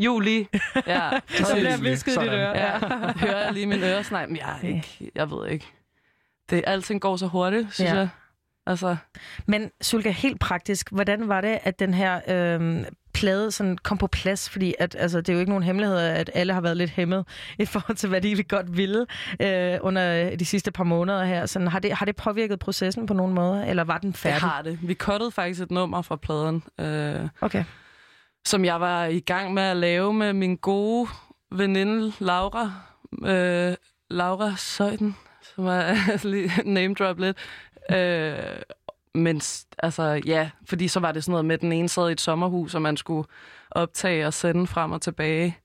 Juli. 0.00 0.48
Ja. 0.86 1.10
Så 1.44 1.54
bliver 1.54 1.76
visket 1.76 2.12
i 2.12 2.18
dit 2.18 2.28
øre. 2.28 2.58
Ja, 2.58 2.78
hører 3.24 3.44
jeg 3.44 3.52
lige 3.52 3.66
min 3.66 3.82
øresnegl, 3.82 4.28
men 4.28 4.36
jeg 4.36 4.58
er 4.62 4.68
ikke, 4.68 5.10
jeg 5.14 5.30
ved 5.30 5.48
ikke. 5.48 5.66
Det, 6.50 6.64
alting 6.66 7.00
går 7.00 7.16
så 7.16 7.26
hurtigt, 7.26 7.74
synes 7.74 7.90
ja. 7.90 7.96
jeg. 7.96 8.08
Altså, 8.66 8.96
Men 9.46 9.70
Sulka, 9.80 10.10
helt 10.10 10.40
praktisk, 10.40 10.90
hvordan 10.92 11.28
var 11.28 11.40
det, 11.40 11.58
at 11.62 11.78
den 11.78 11.94
her 11.94 12.20
øh, 12.28 12.84
plade 13.20 13.50
sådan 13.52 13.78
kom 13.78 13.98
på 13.98 14.06
plads? 14.06 14.50
Fordi 14.50 14.74
at, 14.78 14.96
altså, 14.98 15.20
det 15.20 15.28
er 15.28 15.32
jo 15.32 15.38
ikke 15.40 15.50
nogen 15.50 15.62
hemmelighed, 15.64 15.98
at 15.98 16.30
alle 16.34 16.52
har 16.52 16.60
været 16.60 16.76
lidt 16.76 16.90
hæmmet 16.90 17.24
i 17.58 17.64
forhold 17.64 17.96
til, 17.96 18.08
hvad 18.08 18.20
de 18.20 18.42
godt 18.42 18.76
ville 18.76 19.06
øh, 19.42 19.78
under 19.80 20.36
de 20.36 20.44
sidste 20.44 20.70
par 20.70 20.84
måneder 20.84 21.24
her. 21.24 21.46
Sådan, 21.46 21.68
har, 21.68 21.78
det, 21.78 21.92
har 21.92 22.06
det 22.06 22.16
påvirket 22.16 22.58
processen 22.58 23.06
på 23.06 23.14
nogen 23.14 23.34
måde, 23.34 23.66
eller 23.66 23.84
var 23.84 23.98
den 23.98 24.10
det 24.10 24.18
færdig? 24.18 24.40
har 24.40 24.62
det. 24.62 24.78
Vi 24.82 24.94
cuttede 24.94 25.30
faktisk 25.30 25.60
et 25.60 25.70
nummer 25.70 26.02
fra 26.02 26.16
pladen, 26.16 26.62
øh, 26.80 27.28
Okay. 27.40 27.64
som 28.46 28.64
jeg 28.64 28.80
var 28.80 29.04
i 29.04 29.20
gang 29.20 29.54
med 29.54 29.62
at 29.62 29.76
lave 29.76 30.12
med 30.12 30.32
min 30.32 30.56
gode 30.56 31.08
veninde 31.52 32.12
Laura. 32.18 32.72
Øh, 33.24 33.74
Laura 34.10 34.56
Søjden, 34.56 35.16
som 35.54 35.66
er 35.66 36.64
name 36.64 36.94
drop 36.94 37.18
lidt. 37.18 37.36
Øh, 37.90 38.34
men 39.16 39.40
altså, 39.78 40.22
ja, 40.26 40.50
fordi 40.64 40.88
så 40.88 41.00
var 41.00 41.12
det 41.12 41.24
sådan 41.24 41.32
noget 41.32 41.44
med, 41.44 41.54
at 41.54 41.60
den 41.60 41.72
ene 41.72 41.88
sad 41.88 42.08
i 42.08 42.12
et 42.12 42.20
sommerhus, 42.20 42.74
og 42.74 42.82
man 42.82 42.96
skulle 42.96 43.28
optage 43.70 44.26
og 44.26 44.34
sende 44.34 44.66
frem 44.66 44.92
og 44.92 45.02
tilbage 45.02 45.58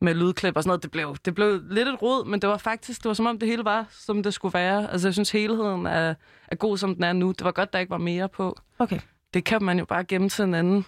med 0.00 0.14
lydklip 0.14 0.56
og 0.56 0.62
sådan 0.62 0.68
noget. 0.68 0.82
Det 0.82 0.90
blev, 0.90 1.16
det 1.24 1.34
blev 1.34 1.60
lidt 1.70 1.88
et 1.88 2.02
rod, 2.02 2.26
men 2.26 2.40
det 2.40 2.48
var 2.48 2.56
faktisk, 2.56 3.02
det 3.02 3.08
var 3.08 3.14
som 3.14 3.26
om 3.26 3.38
det 3.38 3.48
hele 3.48 3.64
var, 3.64 3.86
som 3.90 4.22
det 4.22 4.34
skulle 4.34 4.54
være. 4.54 4.92
Altså, 4.92 5.08
jeg 5.08 5.12
synes, 5.14 5.30
helheden 5.30 5.86
er, 5.86 6.14
er 6.48 6.56
god, 6.56 6.78
som 6.78 6.94
den 6.94 7.04
er 7.04 7.12
nu. 7.12 7.32
Det 7.32 7.44
var 7.44 7.52
godt, 7.52 7.72
der 7.72 7.78
ikke 7.78 7.90
var 7.90 7.98
mere 7.98 8.28
på. 8.28 8.58
Okay 8.78 9.00
det 9.34 9.44
kan 9.44 9.62
man 9.62 9.78
jo 9.78 9.84
bare 9.84 10.04
gemme 10.04 10.28
til 10.28 10.42
en 10.44 10.54
anden 10.54 10.84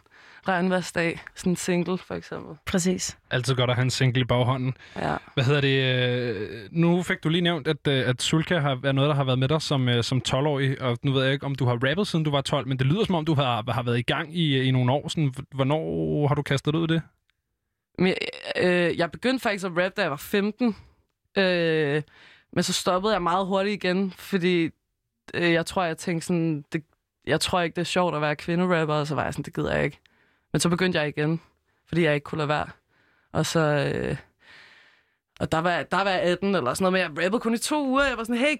regnværsdag. 0.49 1.21
Sådan 1.35 1.53
en 1.53 1.57
single, 1.57 1.99
for 1.99 2.15
eksempel. 2.15 2.57
Præcis. 2.67 3.19
Altid 3.31 3.55
godt 3.55 3.71
at 3.71 3.77
have 3.77 3.83
en 3.85 3.91
single 3.91 4.21
i 4.21 4.25
baghånden. 4.25 4.75
Ja. 4.97 5.17
Hvad 5.35 5.45
hedder 5.45 5.61
det? 5.61 5.83
øh, 6.37 6.69
Nu 6.71 7.03
fik 7.03 7.25
du 7.25 7.29
lige 7.29 7.43
nævnt, 7.43 7.69
at, 7.69 7.87
øh, 7.89 8.09
at 8.09 8.23
Sulka 8.23 8.59
har 8.59 8.75
været 8.75 8.95
noget, 8.95 9.09
der 9.09 9.15
har 9.15 9.25
været 9.25 9.39
med 9.39 9.49
dig 9.49 9.63
som, 9.63 9.89
øh, 9.89 10.05
som 10.05 10.23
12-årig. 10.29 10.83
Og 10.83 10.99
nu 11.03 11.13
ved 11.13 11.25
jeg 11.25 11.33
ikke, 11.33 11.47
om 11.47 11.55
du 11.55 11.65
har 11.65 11.73
rappet, 11.89 12.07
siden 12.07 12.25
du 12.25 12.31
var 12.31 12.41
12, 12.41 12.69
men 12.69 12.79
det 12.79 12.87
lyder 12.87 13.05
som 13.05 13.15
om, 13.15 13.25
du 13.25 13.35
har, 13.35 13.73
har 13.73 13.83
været 13.83 13.99
i 13.99 14.03
gang 14.03 14.37
i, 14.37 14.61
i 14.63 14.71
nogle 14.71 14.93
år. 14.93 15.09
Sådan, 15.09 15.35
hvornår 15.55 16.27
har 16.29 16.35
du 16.35 16.43
kastet 16.43 16.75
ud 16.75 16.91
i 16.91 16.95
det? 16.95 17.03
Men, 17.99 18.07
jeg- 18.07 18.65
øh, 18.91 18.99
jeg 18.99 19.11
begyndte 19.11 19.43
faktisk 19.43 19.65
at 19.65 19.71
rappe, 19.71 19.93
da 19.97 20.03
jeg 20.03 20.11
var 20.11 20.17
15. 20.17 20.77
Øh, 21.39 22.03
men 22.53 22.63
så 22.63 22.73
stoppede 22.73 23.13
jeg 23.13 23.23
meget 23.23 23.47
hurtigt 23.47 23.85
igen, 23.85 24.11
fordi 24.17 24.71
øh, 25.35 25.53
jeg 25.53 25.67
tror, 25.67 25.85
jeg 25.85 25.99
tænkte 25.99 26.27
sådan, 26.27 26.65
det, 26.73 26.83
jeg 27.27 27.41
tror 27.41 27.61
ikke, 27.61 27.75
det 27.75 27.81
er 27.81 27.85
sjovt 27.85 28.15
at 28.15 28.21
være 28.21 28.37
kvinderapper, 28.37 28.95
og 28.95 29.07
så 29.07 29.15
var 29.15 29.25
jeg 29.25 29.33
sådan, 29.33 29.45
det 29.45 29.55
gider 29.55 29.75
jeg 29.75 29.85
ikke. 29.85 29.99
Men 30.53 30.61
så 30.61 30.69
begyndte 30.69 30.99
jeg 30.99 31.09
igen, 31.09 31.41
fordi 31.89 32.03
jeg 32.03 32.15
ikke 32.15 32.25
kunne 32.25 32.39
lade 32.39 32.49
være. 32.49 32.67
Og 33.33 33.47
så... 33.47 33.61
Øh, 33.61 34.17
og 35.41 35.53
der 35.53 35.59
var, 35.59 35.83
der 35.83 36.05
var 36.05 36.11
jeg 36.11 36.21
18 36.21 36.55
eller 36.55 36.75
sådan 36.75 36.83
noget, 36.83 36.93
men 36.93 37.01
jeg 37.01 37.25
rappede 37.25 37.41
kun 37.41 37.55
i 37.55 37.59
to 37.59 37.87
uger. 37.87 38.05
Jeg 38.05 38.19
var 38.19 38.25
sådan, 38.25 38.41
hey, 38.41 38.57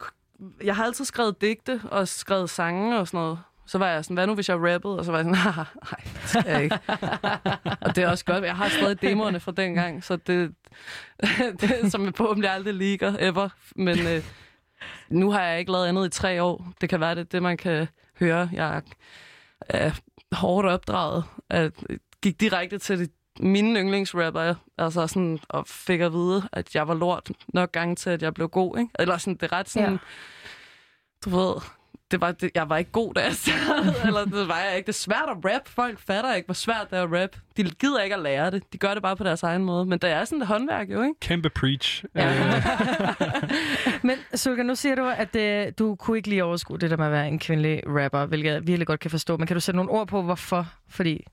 jeg 0.65 0.77
har 0.77 0.85
altid 0.85 1.05
skrevet 1.05 1.41
digte 1.41 1.81
og 1.91 2.09
skrevet 2.09 2.51
sange 2.51 2.99
og 2.99 3.09
sådan 3.09 3.19
noget. 3.19 3.39
Så 3.67 3.79
var 3.79 3.89
jeg 3.89 4.05
sådan, 4.05 4.15
hvad 4.15 4.27
nu 4.27 4.35
hvis 4.35 4.49
jeg 4.49 4.57
rappede? 4.57 4.99
Og 4.99 5.05
så 5.05 5.13
var 5.13 5.19
jeg 5.19 5.25
sådan, 5.25 5.55
nej, 5.55 5.97
det 6.05 6.29
skal 6.29 6.45
jeg 6.47 6.63
ikke. 6.63 6.79
og 7.81 7.97
det 7.97 8.05
er 8.05 8.09
også 8.09 8.25
godt, 8.25 8.45
jeg 8.45 8.57
har 8.57 8.69
stadig 8.69 9.03
demoerne 9.03 9.41
fra 9.41 9.53
dengang, 9.53 10.05
så 10.05 10.17
det, 10.17 10.55
det 11.61 11.93
som 11.93 12.05
jeg 12.05 12.13
forhåbentlig 12.15 12.51
aldrig 12.51 12.75
ligger 12.75 13.15
ever. 13.19 13.49
Men 13.77 13.99
øh, 14.07 14.25
nu 15.09 15.31
har 15.31 15.43
jeg 15.43 15.59
ikke 15.59 15.73
lavet 15.73 15.87
andet 15.87 16.07
i 16.07 16.11
tre 16.11 16.43
år. 16.43 16.73
Det 16.81 16.89
kan 16.89 17.01
være 17.01 17.15
det, 17.15 17.33
det 17.33 17.43
man 17.43 17.57
kan 17.57 17.87
høre. 18.21 18.51
Jeg 18.53 18.83
er 19.61 19.91
hårdt 20.33 20.69
opdraget. 20.69 21.25
Jeg 21.51 21.71
gik 22.23 22.41
direkte 22.41 22.79
til 22.79 22.99
de, 22.99 23.09
mine 23.41 23.81
yndlingsrapper, 23.81 24.55
altså 24.79 25.07
sådan, 25.07 25.39
og 25.49 25.67
fik 25.67 26.01
at 26.01 26.13
vide, 26.13 26.49
at 26.53 26.75
jeg 26.75 26.89
var 26.89 26.95
lort 26.95 27.31
nok 27.55 27.73
gange 27.73 27.97
til, 27.97 28.11
at 28.11 28.23
jeg 28.23 28.35
blev 28.35 28.49
god. 28.49 28.79
Ikke? 28.79 28.91
Eller 28.99 29.19
sådan, 29.19 29.35
det 29.35 29.43
er 29.43 29.53
ret 29.53 29.69
sådan, 29.69 29.93
Ja. 29.93 29.99
du 31.25 31.31
ved, 31.31 31.55
det 32.13 32.21
var, 32.21 32.33
det, 32.33 32.51
jeg 32.55 32.69
var 32.69 32.77
ikke 32.77 32.91
god, 32.91 33.15
da 33.15 33.21
jeg 33.21 33.33
startede, 33.33 33.95
eller 34.07 34.25
det 34.25 34.49
var 34.49 34.59
jeg 34.59 34.77
ikke. 34.77 34.87
Det 34.87 34.93
er 34.93 34.99
svært 34.99 35.29
at 35.29 35.53
rap. 35.53 35.69
Folk 35.69 35.99
fatter 36.01 36.35
ikke, 36.35 36.47
hvor 36.47 36.55
svært 36.55 36.87
det 36.91 36.99
er 36.99 37.03
at 37.03 37.23
rap. 37.23 37.37
De 37.57 37.63
gider 37.63 38.01
ikke 38.03 38.17
at 38.17 38.23
lære 38.23 38.51
det. 38.51 38.73
De 38.73 38.79
gør 38.79 38.95
det 38.95 39.03
bare 39.03 39.17
på 39.17 39.25
deres 39.25 39.43
egen 39.43 39.65
måde. 39.65 39.87
Men 39.87 39.99
det 39.99 40.11
er 40.11 40.25
sådan 40.25 40.43
et 40.43 40.47
håndværk 40.49 40.91
jo, 40.91 41.03
ikke? 41.03 41.15
Kæmpe 41.21 41.51
preach. 41.51 42.05
Ja. 42.15 42.29
Øh, 42.29 42.63
Men 44.07 44.17
Sulka, 44.35 44.63
nu 44.63 44.75
siger 44.75 44.95
du, 44.95 45.13
at 45.17 45.37
øh, 45.37 45.73
du 45.79 45.95
kunne 45.95 46.17
ikke 46.17 46.29
lige 46.29 46.45
overskue 46.45 46.79
det 46.79 46.91
der 46.91 46.97
med 46.97 47.07
at 47.07 47.13
være 47.13 47.29
en 47.29 47.39
kvindelig 47.39 47.83
rapper, 47.87 48.27
hvilket 48.27 48.53
jeg 48.53 48.67
virkelig 48.67 48.87
godt 48.87 49.01
kan 49.01 49.11
forstå. 49.11 49.37
Men 49.37 49.47
kan 49.47 49.57
du 49.57 49.61
sætte 49.61 49.77
nogle 49.77 49.91
ord 49.91 50.09
på, 50.09 50.23
hvorfor? 50.23 50.67
Fordi 50.89 51.25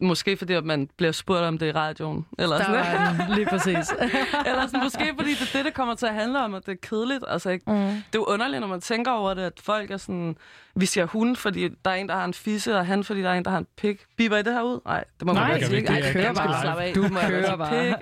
Måske 0.00 0.36
fordi, 0.36 0.52
at 0.52 0.64
man 0.64 0.88
bliver 0.96 1.12
spurgt 1.12 1.42
om 1.42 1.58
det 1.58 1.66
i 1.66 1.72
radioen. 1.72 2.26
Eller 2.38 2.56
der 2.56 2.64
sådan, 2.64 3.28
den, 3.28 3.34
lige 3.34 3.46
præcis. 3.46 3.90
eller 4.48 4.66
sådan, 4.66 4.80
måske 4.82 5.14
fordi 5.18 5.30
det 5.30 5.40
er 5.40 5.58
det, 5.58 5.64
det 5.64 5.74
kommer 5.74 5.94
til 5.94 6.06
at 6.06 6.14
handle 6.14 6.44
om, 6.44 6.54
at 6.54 6.66
det 6.66 6.72
er 6.72 6.76
kedeligt. 6.82 7.24
Altså, 7.28 7.50
ikke? 7.50 7.70
Mm. 7.70 7.76
Det 7.76 7.90
er 7.90 8.02
jo 8.14 8.24
underligt, 8.24 8.60
når 8.60 8.68
man 8.68 8.80
tænker 8.80 9.12
over 9.12 9.34
det, 9.34 9.42
at 9.42 9.52
folk 9.62 9.90
er 9.90 9.96
sådan... 9.96 10.36
Vi 10.74 10.86
siger 10.86 11.06
hun, 11.06 11.36
fordi 11.36 11.68
der 11.84 11.90
er 11.90 11.94
en, 11.94 12.08
der 12.08 12.14
har 12.14 12.24
en 12.24 12.34
fisse, 12.34 12.76
og 12.76 12.86
han, 12.86 13.04
fordi 13.04 13.22
der 13.22 13.30
er 13.30 13.34
en, 13.34 13.44
der 13.44 13.50
har 13.50 13.58
en 13.58 13.66
pik. 13.76 14.06
Biber 14.16 14.36
I 14.36 14.42
det 14.42 14.52
her 14.52 14.62
ud? 14.62 14.80
Nej, 14.84 15.04
det 15.18 15.26
må 15.26 15.32
Nej, 15.32 15.48
man 15.48 15.56
ikke 15.56 15.76
ikke. 15.76 15.92
Det 15.92 16.08
er 16.08 16.12
kører 16.12 16.34
bare. 16.34 16.62
Slap 16.62 16.78
af. 16.78 16.92
Du 16.94 17.08
kører 17.08 17.56
bare. 17.56 17.70
Pik. 17.70 17.94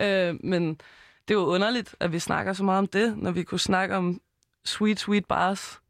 Ja. 0.00 0.28
Øh, 0.28 0.36
men 0.44 0.68
det 1.28 1.34
er 1.34 1.38
jo 1.38 1.46
underligt, 1.46 1.94
at 2.00 2.12
vi 2.12 2.18
snakker 2.18 2.52
så 2.52 2.64
meget 2.64 2.78
om 2.78 2.86
det, 2.86 3.18
når 3.18 3.30
vi 3.30 3.42
kunne 3.42 3.60
snakke 3.60 3.96
om 3.96 4.20
sweet, 4.64 5.00
sweet 5.00 5.26
bars. 5.26 5.80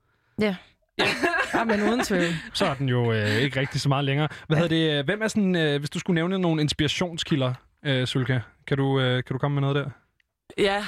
Ja. 0.41 0.57
Ja, 1.55 1.65
men 1.65 1.83
uden 1.83 2.05
tvivl. 2.05 2.25
så 2.53 2.67
er 2.67 2.75
den 2.75 2.89
jo 2.89 3.13
øh, 3.13 3.37
ikke 3.37 3.61
rigtig 3.61 3.81
så 3.81 3.89
meget 3.89 4.05
længere. 4.05 4.29
Hvad 4.47 4.57
hedder 4.57 4.77
det? 4.77 4.99
øh, 4.99 5.05
Hvem 5.05 5.23
er 5.23 5.29
sådan, 5.29 5.57
øh, 5.57 5.79
hvis 5.79 5.91
du 5.91 5.99
skulle 5.99 6.15
nævne 6.15 6.39
nogle 6.39 6.63
inspirationskilder, 6.63 7.55
øh, 7.85 8.07
Sulka, 8.07 8.41
kan 8.67 8.77
du, 8.77 9.01
øh, 9.01 9.15
kan 9.15 9.35
du 9.35 9.39
komme 9.39 9.55
med 9.55 9.61
noget 9.61 9.77
der? 9.77 9.91
Ja, 10.59 10.85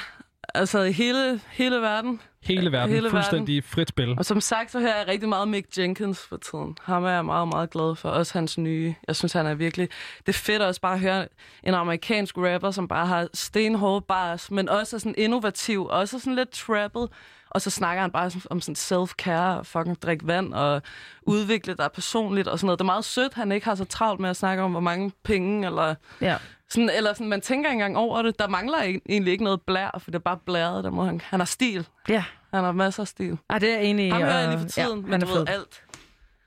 altså 0.55 0.85
hele, 0.85 1.41
hele 1.51 1.77
verden. 1.77 2.21
Hele 2.43 2.73
verden, 2.73 2.95
Hele 2.95 3.11
fuldstændig 3.11 3.65
frit 3.65 3.89
spil. 3.89 4.19
Og 4.19 4.25
som 4.25 4.41
sagt, 4.41 4.71
så 4.71 4.81
hører 4.81 4.97
jeg 4.99 5.09
rigtig 5.09 5.29
meget 5.29 5.49
Mick 5.49 5.79
Jenkins 5.79 6.21
for 6.29 6.37
tiden. 6.37 6.77
Ham 6.83 7.05
er 7.05 7.11
jeg 7.11 7.25
meget, 7.25 7.49
meget 7.49 7.71
glad 7.71 7.97
for. 7.97 8.09
Også 8.09 8.33
hans 8.39 8.59
nye. 8.59 8.95
Jeg 9.09 9.17
synes, 9.17 9.33
han 9.33 9.47
er 9.47 9.55
virkelig... 9.55 9.89
Det 10.27 10.29
er 10.29 10.39
fedt 10.39 10.63
også 10.63 10.81
bare 10.81 10.95
at 10.95 11.01
høre 11.01 11.29
en 11.65 11.75
amerikansk 11.75 12.37
rapper, 12.39 12.71
som 12.71 12.89
bare 12.89 13.07
har 13.07 13.29
stenhårde 13.35 14.05
bars, 14.09 14.51
men 14.51 14.69
også 14.69 14.97
er 14.97 15.01
sådan 15.01 15.15
innovativ, 15.19 15.87
også 15.87 16.19
sådan 16.19 16.35
lidt 16.35 16.51
trappet. 16.51 17.09
Og 17.51 17.61
så 17.63 17.71
snakker 17.71 18.01
han 18.03 18.11
bare 18.11 18.31
om 18.51 18.61
sådan 18.61 18.77
self-care, 18.77 19.59
og 19.59 19.67
fucking 19.67 20.03
drikke 20.03 20.27
vand 20.27 20.55
og 20.55 20.83
udvikle 21.23 21.75
dig 21.75 21.89
personligt 21.95 22.49
og 22.49 22.59
sådan 22.59 22.67
noget. 22.67 22.79
Det 22.79 22.85
er 22.85 22.87
meget 22.87 23.05
sødt, 23.05 23.35
han 23.35 23.53
ikke 23.53 23.67
har 23.67 23.75
så 23.75 23.85
travlt 23.85 24.21
med 24.21 24.31
at 24.31 24.37
snakke 24.37 24.63
om, 24.63 24.71
hvor 24.71 24.81
mange 24.81 25.13
penge 25.25 25.67
eller 25.67 25.95
Ja. 26.21 26.37
sådan, 26.71 26.91
eller 26.97 27.13
sådan, 27.13 27.29
man 27.29 27.41
tænker 27.41 27.71
ikke 27.71 27.73
engang 27.73 27.97
over 27.97 28.23
det. 28.23 28.39
Der 28.39 28.49
mangler 28.49 28.79
eg- 28.79 29.01
egentlig 29.09 29.33
ikke 29.33 29.45
noget 29.45 29.61
blær, 29.67 29.99
for 30.03 30.11
det 30.11 30.15
er 30.19 30.23
bare 30.23 30.39
blæret. 30.47 30.85
Der 30.85 30.91
må 30.91 31.05
han, 31.05 31.21
han 31.25 31.41
har 31.41 31.45
stil. 31.47 31.87
Ja. 32.09 32.25
Han 32.55 32.65
har 32.65 32.73
masser 32.73 33.03
af 33.03 33.09
stil. 33.09 33.39
Ej, 33.51 33.59
det 33.59 33.71
er 33.75 33.81
i. 33.81 34.09
Ham 34.09 34.23
hører 34.23 34.39
jeg 34.41 34.49
lige 34.49 34.61
for 34.61 34.69
tiden, 34.69 34.99
ja, 34.99 35.03
men 35.03 35.13
han 35.13 35.23
er 35.23 35.27
du 35.27 35.33
ved 35.33 35.49
alt. 35.49 35.83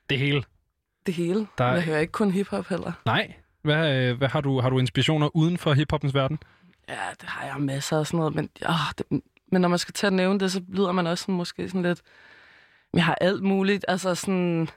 Det 0.10 0.18
hele. 0.20 0.44
Det 1.06 1.14
hele. 1.14 1.48
Der 1.58 1.64
er- 1.64 1.74
Jeg 1.74 1.84
hører 1.84 2.00
ikke 2.00 2.12
kun 2.12 2.32
hiphop 2.32 2.68
heller. 2.68 2.92
Nej. 3.06 3.34
Hvad, 3.64 3.96
øh, 3.96 4.18
hvad 4.18 4.28
har, 4.28 4.42
du, 4.42 4.60
har 4.62 4.70
du 4.70 4.80
inspirationer 4.80 5.36
uden 5.36 5.58
for 5.58 5.74
hiphoppens 5.74 6.14
verden? 6.14 6.40
Ja, 6.90 6.96
det 7.22 7.30
har 7.30 7.46
jeg 7.48 7.56
masser 7.62 8.00
af 8.00 8.08
sådan 8.08 8.18
noget, 8.18 8.36
men, 8.36 8.50
åh, 8.70 8.76
det, 8.98 9.22
men 9.54 9.62
når 9.62 9.70
man 9.70 9.80
skal 9.80 9.94
til 9.94 10.08
at 10.08 10.14
nævne 10.14 10.40
det, 10.40 10.52
så 10.52 10.62
lyder 10.68 10.92
man 10.92 11.08
også 11.08 11.22
sådan, 11.22 11.36
måske 11.36 11.68
sådan 11.70 11.82
lidt... 11.82 12.02
Jeg 12.94 13.06
har 13.06 13.16
alt 13.22 13.44
muligt, 13.44 13.86
altså 13.88 14.16
sådan... 14.16 14.70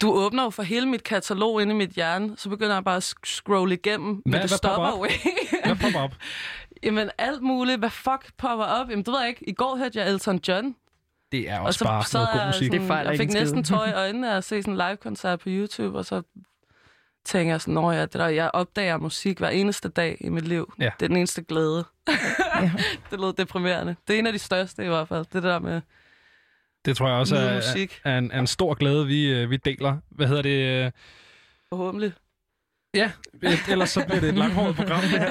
Du 0.00 0.12
åbner 0.12 0.42
jo 0.42 0.50
for 0.50 0.62
hele 0.62 0.86
mit 0.88 1.04
katalog 1.04 1.62
inde 1.62 1.74
i 1.74 1.76
mit 1.76 1.90
hjerne, 1.90 2.36
så 2.36 2.48
begynder 2.48 2.74
jeg 2.74 2.84
bare 2.84 2.96
at 2.96 3.14
scrolle 3.24 3.74
igennem, 3.74 4.08
men 4.08 4.22
Hvad- 4.24 4.40
det 4.40 4.50
hvad 4.50 4.58
stopper 4.58 4.86
op? 4.88 4.98
jo 4.98 5.04
ikke. 5.04 5.30
Hvad 5.64 5.76
popper 5.76 6.00
op? 6.00 6.14
Jamen 6.82 7.10
alt 7.18 7.42
muligt, 7.42 7.78
hvad 7.78 7.90
fuck 7.90 8.32
popper 8.38 8.64
op? 8.64 8.90
Jamen 8.90 9.04
det 9.04 9.12
ved 9.12 9.20
jeg 9.20 9.28
ikke. 9.28 9.48
I 9.48 9.52
går 9.52 9.76
hørte 9.76 9.98
jeg 9.98 10.08
Elton 10.08 10.40
John, 10.48 10.76
Det 11.32 11.50
er 11.50 11.58
og 11.60 11.66
også 11.66 11.78
så 11.78 11.84
bare 11.84 12.04
sad 12.04 12.20
noget 12.20 12.32
god 12.40 12.46
musik. 12.46 12.66
sådan, 12.66 12.80
Det 12.80 12.88
fejler 12.88 13.10
jeg 13.10 13.18
fik 13.18 13.32
næsten 13.32 13.64
tår 13.64 13.84
i 13.84 13.92
øjnene 14.04 14.32
at 14.34 14.44
se 14.44 14.62
sådan 14.62 14.74
en 14.74 14.78
live-koncert 14.88 15.38
på 15.40 15.48
YouTube, 15.48 15.98
og 15.98 16.04
så 16.04 16.22
tænker 17.26 17.52
jeg 17.52 17.60
sådan, 17.60 17.74
når 17.74 17.92
jeg, 17.92 18.12
det 18.12 18.20
der, 18.20 18.28
jeg 18.28 18.50
opdager 18.52 18.96
musik 18.98 19.38
hver 19.38 19.48
eneste 19.48 19.88
dag 19.88 20.16
i 20.20 20.28
mit 20.28 20.48
liv. 20.48 20.72
Ja. 20.78 20.90
Det 21.00 21.04
er 21.04 21.08
den 21.08 21.16
eneste 21.16 21.42
glæde. 21.42 21.84
Ja. 22.62 22.70
det 23.10 23.20
lød 23.20 23.32
deprimerende. 23.32 23.96
Det 24.08 24.14
er 24.14 24.18
en 24.18 24.26
af 24.26 24.32
de 24.32 24.38
største 24.38 24.84
i 24.84 24.88
hvert 24.88 25.08
fald, 25.08 25.26
det 25.32 25.42
der 25.42 25.58
med 25.58 25.80
Det 26.84 26.96
tror 26.96 27.08
jeg 27.08 27.16
også 27.16 27.36
er, 27.36 27.54
musik. 27.54 28.00
er, 28.04 28.18
en, 28.18 28.30
er 28.30 28.38
en 28.38 28.46
stor 28.46 28.74
glæde, 28.74 29.06
vi, 29.06 29.32
øh, 29.32 29.50
vi 29.50 29.56
deler. 29.56 29.96
Hvad 30.10 30.26
hedder 30.26 30.42
det? 30.42 30.84
øh, 30.86 30.90
Forhåbentlig. 31.68 32.12
Ja, 32.94 33.10
ellers 33.68 33.90
så 33.90 34.04
bliver 34.06 34.20
det 34.20 34.28
et 34.28 34.34
langhåret 34.34 34.76
program. 34.76 35.00
Det 35.00 35.08
her, 35.10 35.26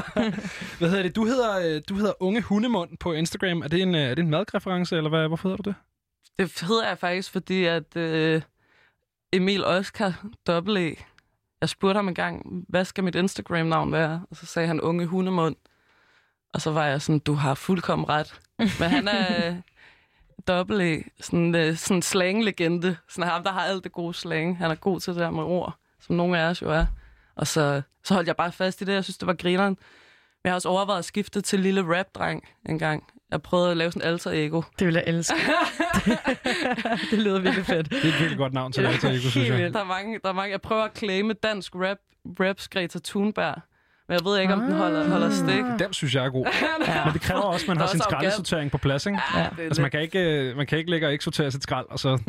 hvad 0.78 0.88
hedder 0.88 1.02
det? 1.02 1.16
Du 1.16 1.24
hedder, 1.24 1.74
øh, 1.76 1.82
du 1.88 1.94
hedder 1.94 2.12
Unge 2.20 2.42
Hundemund 2.42 2.96
på 3.00 3.12
Instagram. 3.12 3.62
Er 3.62 3.68
det 3.68 3.82
en, 3.82 3.94
er 3.94 4.14
det 4.14 4.22
en 4.22 4.30
madreference, 4.30 4.96
eller 4.96 5.10
hvad, 5.10 5.28
hvorfor 5.28 5.48
hedder 5.48 5.62
du 5.62 5.70
det? 5.70 5.74
Det 6.38 6.60
hedder 6.68 6.88
jeg 6.88 6.98
faktisk, 6.98 7.32
fordi 7.32 7.64
at 7.64 7.96
øh, 7.96 8.42
Emil 9.32 9.64
Oscar 9.64 10.24
W. 10.48 10.94
Jeg 11.60 11.68
spurgte 11.68 11.98
ham 11.98 12.08
en 12.08 12.14
gang, 12.14 12.64
hvad 12.68 12.84
skal 12.84 13.04
mit 13.04 13.14
Instagram-navn 13.14 13.92
være? 13.92 14.26
Og 14.30 14.36
så 14.36 14.46
sagde 14.46 14.68
han 14.68 14.80
unge 14.80 15.06
hundemund. 15.06 15.56
Og 16.54 16.60
så 16.60 16.70
var 16.70 16.86
jeg 16.86 17.02
sådan, 17.02 17.18
du 17.18 17.34
har 17.34 17.54
fuldkommen 17.54 18.08
ret. 18.08 18.40
Men 18.58 18.90
han 18.90 19.08
er 19.08 19.46
øh, 20.48 20.68
W. 20.70 21.02
Sådan, 21.20 21.54
øh, 21.54 21.76
sådan 21.76 22.02
slang-legende. 22.02 22.96
Sådan 23.08 23.30
ham, 23.30 23.42
der 23.42 23.52
har 23.52 23.60
alt 23.60 23.84
det 23.84 23.92
gode 23.92 24.14
slang. 24.14 24.58
Han 24.58 24.70
er 24.70 24.74
god 24.74 25.00
til 25.00 25.14
det 25.14 25.20
der 25.20 25.30
med 25.30 25.42
ord, 25.42 25.78
som 26.00 26.16
nogle 26.16 26.38
af 26.38 26.44
os 26.50 26.62
jo 26.62 26.70
er. 26.70 26.86
Og 27.34 27.46
så, 27.46 27.82
så 28.04 28.14
holdt 28.14 28.28
jeg 28.28 28.36
bare 28.36 28.52
fast 28.52 28.80
i 28.80 28.84
det. 28.84 28.92
Jeg 28.92 29.04
synes, 29.04 29.18
det 29.18 29.26
var 29.26 29.34
grineren. 29.34 29.78
Men 30.42 30.44
jeg 30.44 30.50
har 30.50 30.54
også 30.54 30.68
overvejet 30.68 30.98
at 30.98 31.04
skifte 31.04 31.40
til 31.40 31.60
lille 31.60 31.98
rap-dreng 31.98 32.48
en 32.68 32.78
gang. 32.78 33.04
Jeg 33.30 33.42
prøvede 33.42 33.70
at 33.70 33.76
lave 33.76 33.92
sådan 33.92 34.08
en 34.08 34.12
alter 34.12 34.30
ego. 34.34 34.62
Det 34.78 34.86
vil 34.86 34.94
jeg 34.94 35.04
elske. 35.06 35.34
det 37.10 37.18
lyder 37.18 37.40
virkelig 37.40 37.66
fedt. 37.66 37.90
Det 37.90 38.04
er 38.04 38.08
et 38.08 38.14
virkelig 38.18 38.38
godt 38.38 38.52
navn 38.52 38.72
til 38.72 38.82
dig, 38.84 38.90
Ego, 38.90 39.18
synes 39.30 39.48
jeg. 39.48 39.72
Der 39.74 39.80
er 39.80 39.84
mange, 39.84 40.18
der 40.22 40.28
er 40.28 40.32
mange. 40.32 40.50
Jeg 40.52 40.60
prøver 40.60 40.82
at 40.84 40.98
claime 40.98 41.32
dansk 41.32 41.74
rap, 41.74 41.96
raps 42.40 42.68
Greta 42.68 42.98
Thunberg. 43.04 43.54
Men 44.08 44.14
jeg 44.18 44.24
ved 44.24 44.38
ikke, 44.40 44.52
om 44.54 44.60
den 44.60 44.72
holder, 44.72 45.08
holder 45.08 45.30
stik. 45.30 45.64
Den 45.86 45.92
synes 45.92 46.14
jeg 46.14 46.24
er 46.24 46.30
god. 46.30 46.46
Ja. 46.86 47.04
Men 47.04 47.14
det 47.14 47.20
kræver 47.22 47.40
også, 47.40 47.64
at 47.64 47.68
man 47.68 47.76
har 47.76 47.86
sin 47.86 48.00
skraldesortering 48.00 48.70
på 48.70 48.78
plads, 48.78 49.06
ikke? 49.06 49.18
Ja, 49.36 49.46
det, 49.56 49.62
Altså, 49.62 49.82
man 49.82 49.90
kan 49.90 50.00
ikke, 50.00 50.18
øh, 50.20 50.56
man 50.56 50.66
kan 50.66 50.78
ikke 50.78 50.90
ligge 50.90 51.06
og 51.06 51.12
ikke 51.12 51.24
sortere 51.24 51.50
sit 51.50 51.62
skrald, 51.62 51.86
og 51.90 51.98
så... 51.98 52.10
det 52.10 52.28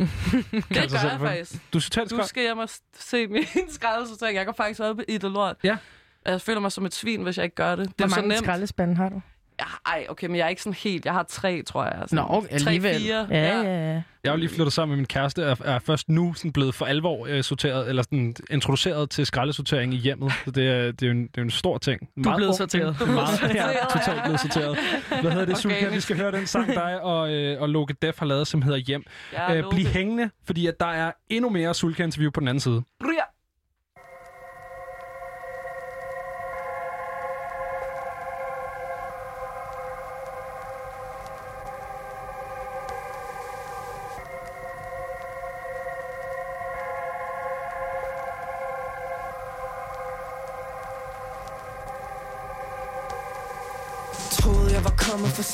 gør 0.51 0.82
jeg 0.82 0.89
for- 1.20 1.25
faktisk. 1.27 1.74
Du 1.74 1.79
sorterer 1.79 2.06
Du 2.06 2.20
skal 2.27 2.44
hjem 2.44 2.58
og 2.58 2.70
se 3.00 3.27
min 3.27 3.46
skraldesortering. 3.70 4.38
Jeg 4.38 4.46
går 4.46 4.53
faktisk 4.53 4.79
op 4.82 5.00
i 5.08 5.18
det 5.18 5.32
lort. 5.32 5.56
Ja. 5.63 5.77
Jeg 6.25 6.41
føler 6.41 6.60
mig 6.60 6.72
som 6.72 6.86
et 6.86 6.94
svin, 6.94 7.24
hvis 7.24 7.38
jeg 7.38 7.44
ikke 7.44 7.56
gør 7.56 7.75
det. 7.75 7.86
Det 7.88 7.91
er 7.91 7.94
Hvor 7.98 8.08
så 8.08 8.15
mange 8.15 8.27
nemt. 8.27 8.39
skraldespande 8.39 8.96
har 8.96 9.10
du? 9.10 9.22
Jeg 9.60 9.68
har 9.68 9.82
Ej, 9.86 10.06
okay, 10.10 10.28
men 10.28 10.36
jeg 10.36 10.46
er 10.46 10.50
ikke 10.50 10.62
sådan 10.62 10.74
helt... 10.84 11.06
Jeg 11.06 11.13
har 11.13 11.24
tre, 11.24 11.62
tror 11.63 11.84
jeg. 11.84 11.96
Sådan 12.08 12.16
Nå, 12.16 12.25
okay, 12.38 12.48
alligevel. 12.51 12.94
Tre, 12.94 13.00
fire. 13.00 13.28
Ja, 13.30 13.62
ja, 13.62 13.94
ja. 13.94 14.01
Jeg 14.24 14.30
er 14.30 14.32
jo 14.32 14.38
lige 14.38 14.50
flyttet 14.50 14.74
sammen 14.74 14.92
med 14.92 14.98
min 14.98 15.06
kæreste, 15.06 15.51
og 15.51 15.58
er 15.66 15.80
først 15.80 16.10
nu 16.10 16.34
sådan 16.34 16.51
blevet 16.51 16.75
for 16.75 16.86
alvor 16.86 17.28
øh, 17.30 17.44
sorteret, 17.44 17.89
eller 17.89 18.04
sådan 18.04 18.36
introduceret 18.50 19.10
til 19.10 19.25
skraldesortering 19.25 19.94
i 19.94 19.98
hjemmet. 19.98 20.34
Så 20.46 20.51
det 20.51 20.68
er, 20.68 20.92
det 20.92 21.01
er, 21.01 21.08
jo, 21.08 21.12
en, 21.12 21.22
det 21.22 21.28
er 21.28 21.42
jo 21.42 21.44
en 21.44 21.50
stor 21.51 21.78
ting. 21.78 22.00
Du 22.01 22.06
er 22.22 22.24
meget 22.24 22.38
blevet 22.38 22.56
sorteret. 22.56 22.98
Ting. 22.98 23.13
Meget, 23.13 23.39
sorteret, 23.39 23.56
ja, 23.56 23.68
ja. 23.70 24.00
totalt 24.00 24.24
blevet 24.24 24.39
sorteret. 24.39 24.78
Hvad 25.22 25.32
hedder 25.32 25.46
det, 25.46 25.58
Sulka? 25.58 25.80
Vi 25.80 25.86
Organisk. 25.86 26.06
skal 26.06 26.18
høre 26.18 26.32
den 26.32 26.48
sang, 26.48 26.68
dig 26.68 27.01
og, 27.01 27.32
øh, 27.34 27.62
og 27.62 27.70
Loke 27.70 27.96
Def 28.01 28.20
har 28.20 28.25
lavet, 28.25 28.48
som 28.48 28.62
hedder 28.62 28.78
Hjem. 28.78 29.04
Ja, 29.34 29.56
Øh, 29.56 29.63
bliv 29.72 29.86
hængende, 29.86 30.30
fordi 30.46 30.68
at 30.68 30.80
der 30.80 30.86
er 30.86 31.12
endnu 31.30 31.50
mere 31.50 31.74
Sulka-interview 31.74 32.32
på 32.32 32.39
den 32.39 32.48
anden 32.48 32.60
side. 32.60 32.84
Ryger. 33.04 33.38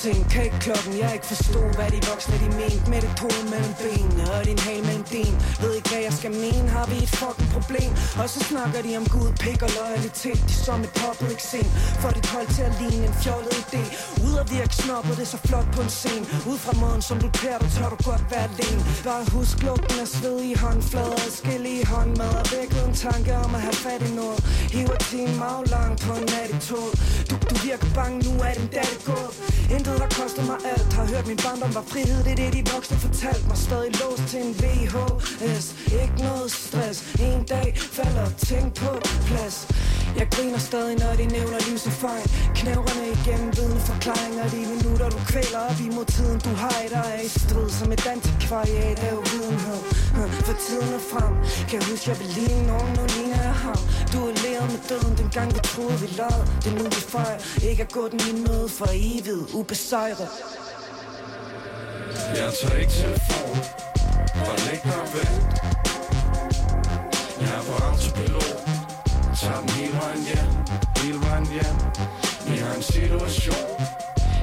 Kommet 0.05 0.24
for 0.35 0.41
Kan 0.41 0.43
ikke 0.43 0.59
klokken, 0.59 0.93
jeg 1.03 1.11
ikke 1.13 1.27
forstod 1.33 1.67
Hvad 1.77 1.89
de 1.95 1.99
voksne 2.11 2.35
de 2.43 2.49
mente 2.61 2.89
Med 2.91 3.01
det 3.05 3.13
pole 3.21 3.43
mellem 3.53 3.73
benene 3.83 4.23
Og 4.33 4.45
din 4.45 4.59
hale 4.67 4.83
mellem 4.89 5.05
din. 5.15 5.33
Ved 5.61 5.71
ikke 5.77 5.89
hvad 5.89 6.01
jeg 6.07 6.13
skal 6.19 6.31
mene? 6.45 6.67
Har 6.75 6.85
vi 6.91 6.97
et 7.05 7.13
fucking 7.21 7.49
problem? 7.55 7.91
Og 8.21 8.27
så 8.33 8.39
snakker 8.49 8.79
de 8.85 8.91
om 9.01 9.05
Gud, 9.15 9.29
pik 9.43 9.59
og 9.67 9.71
loyalitet. 9.79 10.41
De 10.49 10.55
som 10.65 10.79
et 10.87 10.93
public 11.03 11.39
scene. 11.49 11.71
For 12.01 12.09
dit 12.17 12.27
hold 12.33 12.47
til 12.57 12.63
at 12.69 12.73
ligne 12.81 13.05
en 13.09 13.15
fjollet 13.23 13.53
idé. 13.63 13.83
Ud 14.27 14.35
at 14.43 14.47
virke 14.55 14.75
snobbet, 14.83 15.13
det 15.17 15.25
er 15.27 15.31
så 15.35 15.41
flot 15.49 15.67
på 15.75 15.81
en 15.87 15.93
scene. 15.99 16.25
Ud 16.51 16.57
fra 16.65 16.73
måden 16.81 17.01
som 17.09 17.17
du 17.23 17.29
klæder 17.39 17.59
du 17.63 17.67
Tør 17.75 17.89
du 17.93 17.97
godt 18.09 18.23
være 18.31 18.47
alene. 18.51 18.81
Bare 19.07 19.23
husk 19.35 19.55
lugten 19.67 19.97
af 20.05 20.09
sved 20.15 20.37
i 20.51 20.53
håndflader. 20.63 21.19
Adskillige 21.27 21.83
håndmad 21.93 22.33
Og 22.41 22.45
vækket 22.53 22.81
en 22.89 22.95
tanke 23.05 23.31
om 23.45 23.49
at 23.57 23.61
have 23.67 23.79
fat 23.85 24.01
i 24.09 24.11
noget. 24.21 24.39
Hiver 24.75 24.99
timen 25.09 25.39
aflang 25.53 25.91
på 26.05 26.11
en 26.19 26.25
nat 26.33 26.49
i 26.55 26.57
tog 26.69 26.89
du, 27.29 27.35
du 27.49 27.55
virker 27.67 27.89
bange, 27.95 28.17
nu 28.27 28.33
er 28.47 28.53
din 28.59 28.69
dag 28.79 28.91
gået. 29.09 29.31
Intet 29.75 29.97
der 30.01 30.09
kostet 30.25 30.45
mig 30.45 30.57
alt 30.65 30.93
Har 30.93 31.05
hørt 31.13 31.27
min 31.27 31.37
barndom 31.45 31.75
var 31.75 31.85
frihed 31.91 32.19
Det 32.25 32.31
er 32.31 32.35
det 32.35 32.53
de 32.57 32.71
voksne 32.73 32.97
fortalte 32.97 33.47
mig. 33.49 33.57
Stadig 33.57 33.91
låst 34.01 34.23
til 34.31 34.39
en 34.45 34.53
VHS 34.61 35.65
Ikke 36.01 36.17
noget 36.27 36.51
stress. 36.51 36.97
En 37.27 37.43
dag 37.43 37.67
falder 37.97 38.27
ting 38.49 38.73
på 38.81 38.91
plads. 39.27 39.55
Jeg 40.19 40.27
griner 40.35 40.57
stadig 40.69 40.95
når 41.03 41.13
de 41.19 41.25
nævner 41.37 41.59
livserfaring 41.67 42.29
Knævrene 42.59 43.05
igennem 43.17 43.49
vidne 43.57 43.79
forklaringer 43.89 44.45
De 44.53 44.61
minutter 44.73 45.09
du 45.15 45.19
kvæler 45.31 45.59
op 45.69 45.79
imod 45.87 46.05
tiden 46.05 46.39
Du 46.45 46.51
har 46.63 46.77
i 46.85 46.87
dig 46.95 47.07
er 47.17 47.21
i 47.29 47.31
strid 47.39 47.69
Som 47.79 47.91
et 47.95 48.05
antikvariat 48.13 48.99
af 49.07 49.13
uvidenhed. 49.23 49.81
For 50.47 50.55
tiden 50.65 50.89
er 50.99 51.03
frem. 51.11 51.33
Kan 51.69 51.75
jeg 51.79 51.85
huske 51.91 52.05
jeg 52.11 52.19
vil 52.21 52.29
ligne 52.39 52.63
nogen 52.71 52.91
Nu 52.97 53.03
ligner 53.15 53.41
jeg 53.49 53.55
ham 53.65 53.79
Du 54.13 54.19
er 54.29 54.33
læret 54.43 54.67
med 54.73 54.81
døden 54.89 55.13
Dengang 55.17 55.49
vi 55.55 55.59
troede 55.71 55.97
vi 56.03 56.07
lad 56.19 56.39
Det 56.61 56.69
er 56.73 56.77
nu 56.79 56.83
vi 56.97 57.03
fejrer 57.13 57.39
Ikke 57.69 57.81
at 57.87 57.91
gå 57.97 58.03
den 58.11 58.19
i 58.31 58.33
møde 58.45 58.67
for 58.77 58.89
evigt 59.07 59.53
Ubesejret. 59.59 60.29
Jeg 62.39 62.49
tager 62.59 62.77
ikke 62.81 62.93
telefonen 63.01 63.63
Og 64.49 64.55
læg 64.65 64.79
dig 64.83 64.97
og 65.01 65.07
Jeg 67.41 67.51
er 67.57 67.63
på 67.67 67.73
autopilot 67.87 68.74
Tager 69.45 69.61
den 69.61 69.69
hele 69.69 69.93
vejen 69.93 70.23
hjem 70.29 70.49
Hele 70.97 71.19
vejen 71.25 71.47
hjem 71.55 71.77
Vi 72.47 72.57
har 72.57 72.73
en 72.75 72.83
situation 72.83 73.67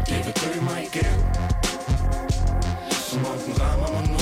Det 0.09 0.19
vil 0.25 0.35
dø 0.43 0.61
mig 0.61 0.81
igen 0.89 1.19
Som 3.09 3.27
om 3.27 3.39
den 3.47 3.55
rammer 3.63 3.91
mig 3.97 4.05
nu 4.13 4.19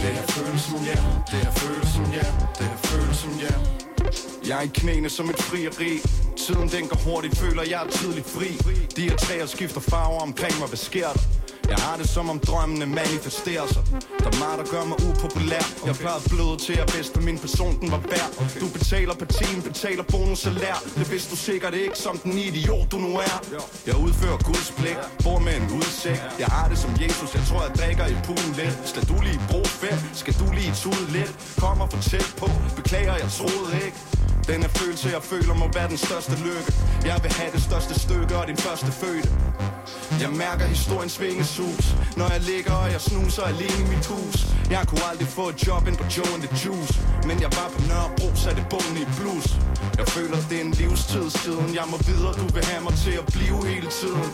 Det 0.00 0.10
her 0.16 0.26
føles 0.26 0.62
som 0.62 0.84
hjem 0.88 1.04
Det 1.30 1.38
her 1.44 1.50
føles 1.50 1.88
som 1.96 2.04
hjem 2.14 2.34
Det 2.58 2.66
her 2.72 2.76
føles 2.76 3.16
som 3.16 3.32
hjem 3.42 3.62
jeg 4.48 4.58
er 4.58 4.62
i 4.62 4.70
knæene 4.74 5.10
som 5.10 5.30
et 5.30 5.42
frieri. 5.42 6.00
Tiden 6.36 6.68
den 6.68 6.88
går 6.88 6.96
hurtigt, 6.96 7.38
føler 7.38 7.62
jeg 7.62 7.84
er 7.86 7.90
tidligt 7.90 8.26
fri. 8.26 8.48
De 8.96 9.02
her 9.08 9.16
træer 9.16 9.46
skifter 9.46 9.80
farver 9.80 10.20
omkring 10.20 10.58
mig, 10.58 10.68
hvad 10.68 10.76
sker 10.76 11.08
der? 11.08 11.20
Jeg 11.68 11.76
har 11.86 11.96
det 11.96 12.08
som 12.08 12.30
om 12.30 12.38
drømmene 12.38 12.86
manifesterer 12.86 13.66
sig. 13.66 13.82
Der 14.18 14.30
er 14.34 14.38
meget, 14.44 14.58
der 14.60 14.66
gør 14.74 14.84
mig 14.84 14.98
upopulær. 15.08 15.64
Jeg 15.86 15.94
plejede 15.94 16.24
bløde 16.32 16.56
til 16.66 16.76
at 16.82 16.86
bedste 16.96 17.20
min 17.20 17.38
person, 17.38 17.80
den 17.80 17.90
var 17.90 18.02
værd. 18.12 18.30
Du 18.60 18.68
betaler 18.78 19.14
per 19.14 19.26
time, 19.26 19.62
betaler 19.62 20.04
bonus 20.12 20.38
salær 20.38 20.76
Det 20.98 21.10
vidste 21.12 21.30
du 21.30 21.36
sikkert 21.36 21.74
ikke, 21.74 21.98
som 21.98 22.18
den 22.18 22.32
idiot 22.38 22.92
du 22.92 22.98
nu 22.98 23.12
er. 23.16 23.36
Jeg 23.86 23.96
udfører 23.96 24.38
Guds 24.48 24.70
blik, 24.78 24.98
bor 25.24 25.38
med 25.38 25.54
en 25.60 25.66
udsigt. 25.78 26.22
Jeg 26.38 26.46
har 26.46 26.68
det 26.68 26.78
som 26.78 26.90
Jesus, 27.02 27.34
jeg 27.34 27.42
tror 27.48 27.60
jeg 27.66 27.72
drikker 27.80 28.06
i 28.06 28.16
poolen 28.26 28.52
lidt. 28.60 28.76
Skal 28.84 29.02
du 29.10 29.16
lige 29.26 29.40
bruge 29.50 29.70
fem, 29.84 29.98
skal 30.14 30.34
du 30.40 30.46
lige 30.58 30.72
tude 30.82 31.06
lidt? 31.16 31.32
Kommer 31.58 31.86
for 31.92 32.00
tæt 32.10 32.34
på, 32.40 32.48
beklager 32.76 33.16
jeg 33.22 33.28
troede 33.38 33.70
ikke 33.86 33.98
den 34.52 34.62
følelse, 34.62 35.08
jeg 35.08 35.22
føler 35.22 35.54
må 35.54 35.66
være 35.78 35.88
den 35.88 35.96
største 35.96 36.36
lykke. 36.46 36.70
Jeg 37.10 37.18
vil 37.22 37.32
have 37.32 37.52
det 37.52 37.62
største 37.62 37.94
stykke 38.00 38.36
og 38.40 38.46
din 38.46 38.56
første 38.56 38.92
fødte. 39.00 39.28
Jeg 40.20 40.30
mærker 40.30 40.66
historiens 40.66 41.12
svingesus 41.12 41.84
Når 42.16 42.28
jeg 42.34 42.40
ligger 42.40 42.72
og 42.72 42.92
jeg 42.92 43.00
snuser 43.00 43.42
alene 43.42 43.78
i 43.84 43.86
mit 43.94 44.06
hus. 44.06 44.36
Jeg 44.70 44.82
kunne 44.88 45.04
aldrig 45.10 45.28
få 45.28 45.44
et 45.48 45.66
job 45.66 45.82
ind 45.88 45.96
på 45.96 46.06
Joe 46.16 46.30
and 46.34 46.42
the 46.46 46.52
Juice. 46.62 46.94
Men 47.28 47.36
jeg 47.44 47.50
var 47.58 47.68
på 47.74 47.80
Nørrebro, 47.88 48.28
satte 48.42 48.62
bunden 48.70 48.96
i 49.04 49.06
blues. 49.16 49.48
Jeg 50.00 50.06
føler 50.16 50.36
det 50.50 50.56
er 50.60 50.64
en 50.64 50.74
livstid 50.80 51.30
siden. 51.42 51.68
Jeg 51.80 51.86
må 51.92 51.96
videre, 52.10 52.32
du 52.42 52.46
vil 52.54 52.64
have 52.64 52.82
mig 52.86 52.94
til 53.04 53.14
at 53.22 53.26
blive 53.34 53.58
hele 53.72 53.88
tiden. 54.00 54.28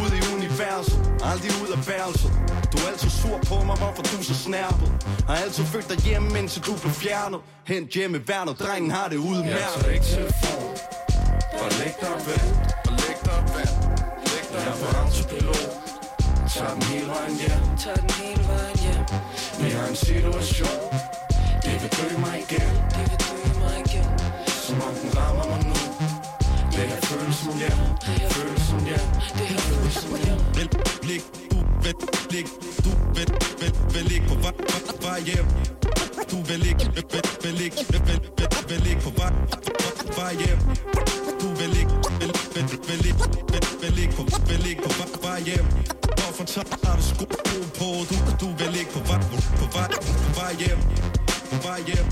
Ude 0.00 0.14
i 0.20 0.22
universet, 0.36 0.98
aldrig 1.30 1.50
ud 1.62 1.70
af 1.76 1.80
værelset. 1.88 2.32
Du 2.72 2.76
er 2.82 2.88
altid 2.92 3.10
sur 3.10 3.38
på 3.50 3.56
mig, 3.68 3.76
hvorfor 3.82 4.02
du 4.02 4.22
så 4.22 4.34
snærpet. 4.34 4.88
Har 5.28 5.36
altid 5.44 5.64
følt 5.64 5.88
dig 5.92 5.98
hjemme, 6.06 6.38
indtil 6.38 6.62
du 6.66 6.72
blev 6.82 6.92
fjernet. 6.92 7.40
Hent 7.66 7.90
hjemme 7.90 8.28
værnet, 8.28 8.58
drengen 8.60 8.90
har 8.90 9.08
det 9.08 9.16
udmærket 9.38 9.60
Jeg 9.60 9.70
tager 9.80 9.92
ikke 9.96 10.06
telefon. 10.16 10.70
Bare 11.52 11.70
læg 11.80 11.94
dig 12.00 12.10
og 12.16 12.22
vent 12.28 12.52
Og 12.88 12.92
læg 13.02 13.16
dig 13.26 13.36
og 13.40 13.46
vent 13.56 13.76
Læg 14.30 14.44
dig 14.52 14.60
Jeg 14.64 14.72
er 14.72 14.76
på 14.82 14.86
autopilot 15.02 15.88
Tager 16.54 16.74
den 16.74 16.82
hele 16.82 17.06
vejen 17.06 17.36
hjem. 17.42 17.60
Tag 17.78 17.96
den 17.96 18.10
hele 18.10 18.42
vejen 18.48 18.78
hjem. 18.84 19.04
Vi 19.60 19.68
har 19.76 19.86
en 19.88 19.96
situation. 19.96 20.80
Det 21.64 21.74
vil 21.82 21.90
dø 21.98 22.18
mig 22.24 22.36
igen. 22.44 22.70
Det 22.94 23.04
vil 23.10 23.18
dø 23.28 23.38
mig 23.62 23.76
igen. 23.86 24.08
Som 24.66 24.76
om 24.86 24.94
den 25.00 25.10
rammer 25.18 25.46
mig 25.52 25.60
nu. 25.68 25.76
Det 26.72 26.84
her 26.90 27.00
føles 27.10 27.36
som 27.36 27.54
hjem. 27.62 27.78
Føles 28.30 28.62
som 28.70 28.80
hjem. 28.88 29.06
Det 29.38 29.46
her 29.50 29.58
føles 29.58 29.94
som 29.94 30.10
hjem. 30.24 30.38
Vel, 30.56 30.68
lig, 31.08 31.20
du 31.50 31.58
vil, 31.84 31.94
lig, 32.30 32.44
du 32.84 32.90
vil, 33.16 33.28
vil, 33.60 33.72
vil 33.94 34.04
ligge 34.10 34.26
på 34.28 34.34
vej, 34.34 34.52
vej, 34.58 34.94
vej 35.02 35.20
hjem. 35.20 35.46
Du 36.30 36.36
vil 36.42 36.66
ikke, 36.66 36.90
vil, 36.94 37.04
vil, 37.42 37.60
ikke, 37.64 37.84
vil, 37.90 38.00
vil, 38.06 38.20
vil, 38.38 38.48
vil 38.68 38.80
ligge 38.86 39.00
på 39.00 39.10
vej, 39.16 39.32
vej, 40.16 40.34
vej 40.34 40.34
hjem. 40.42 40.58
Du 41.40 41.48
vil 41.60 41.72
ikke, 41.82 41.94
vil, 42.20 42.32
vil, 42.54 42.64
vil 42.88 42.98
ligge, 43.06 43.24
vil, 43.52 43.62
vil 43.82 43.92
ligge 43.92 44.12
på, 44.16 44.22
vil 44.48 44.66
ikke 44.70 44.82
på 44.82 44.92
vej, 44.98 45.08
vej 45.22 45.40
hjem. 45.40 45.66
Hvorfor 46.18 46.44
tager 46.44 46.96
du 46.96 47.02
sko 47.02 47.24
på? 47.78 47.88
Du, 48.10 48.16
du 48.40 48.48
vil 48.58 48.80
ikke 48.80 48.92
på 48.92 48.98
vej, 48.98 49.20
på 49.60 49.66
vej, 49.76 49.88
på 50.24 50.40
vej 50.40 50.54
hjem. 50.58 50.80
På 51.50 51.56
vej 51.68 51.80
hjem, 51.86 52.06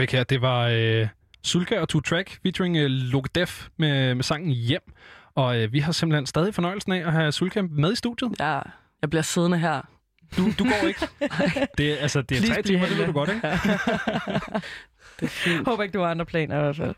fik 0.00 0.12
her, 0.12 0.24
det 0.24 0.42
var 0.42 0.68
øh, 0.68 1.08
Sulka 1.44 1.80
og 1.80 1.88
Two 1.88 2.00
Track 2.00 2.38
featuring 2.42 2.76
øh, 2.76 2.90
Loke 2.90 3.30
Def 3.34 3.68
med, 3.76 4.14
med 4.14 4.24
sangen 4.24 4.50
Hjem. 4.50 4.82
Og 5.34 5.58
øh, 5.58 5.72
vi 5.72 5.78
har 5.78 5.92
simpelthen 5.92 6.26
stadig 6.26 6.54
fornøjelsen 6.54 6.92
af 6.92 7.06
at 7.06 7.12
have 7.12 7.32
Sulka 7.32 7.62
med 7.62 7.92
i 7.92 7.96
studiet. 7.96 8.32
Ja, 8.40 8.60
jeg 9.02 9.10
bliver 9.10 9.22
siddende 9.22 9.58
her. 9.58 9.80
Du, 10.36 10.52
du 10.58 10.64
går 10.64 10.88
ikke. 10.88 11.08
det, 11.78 11.96
altså, 12.00 12.22
det 12.22 12.36
er 12.36 12.40
Please 12.40 12.54
tre 12.54 12.62
timer, 12.62 12.86
det 12.86 12.98
ved 12.98 13.06
du 13.06 13.12
godt, 13.12 13.30
ikke? 13.30 13.48
Håber 15.66 15.82
ikke, 15.82 15.92
du 15.92 16.02
har 16.02 16.10
andre 16.10 16.26
planer 16.26 16.58
i 16.58 16.60
hvert 16.60 16.76
fald. 16.76 16.94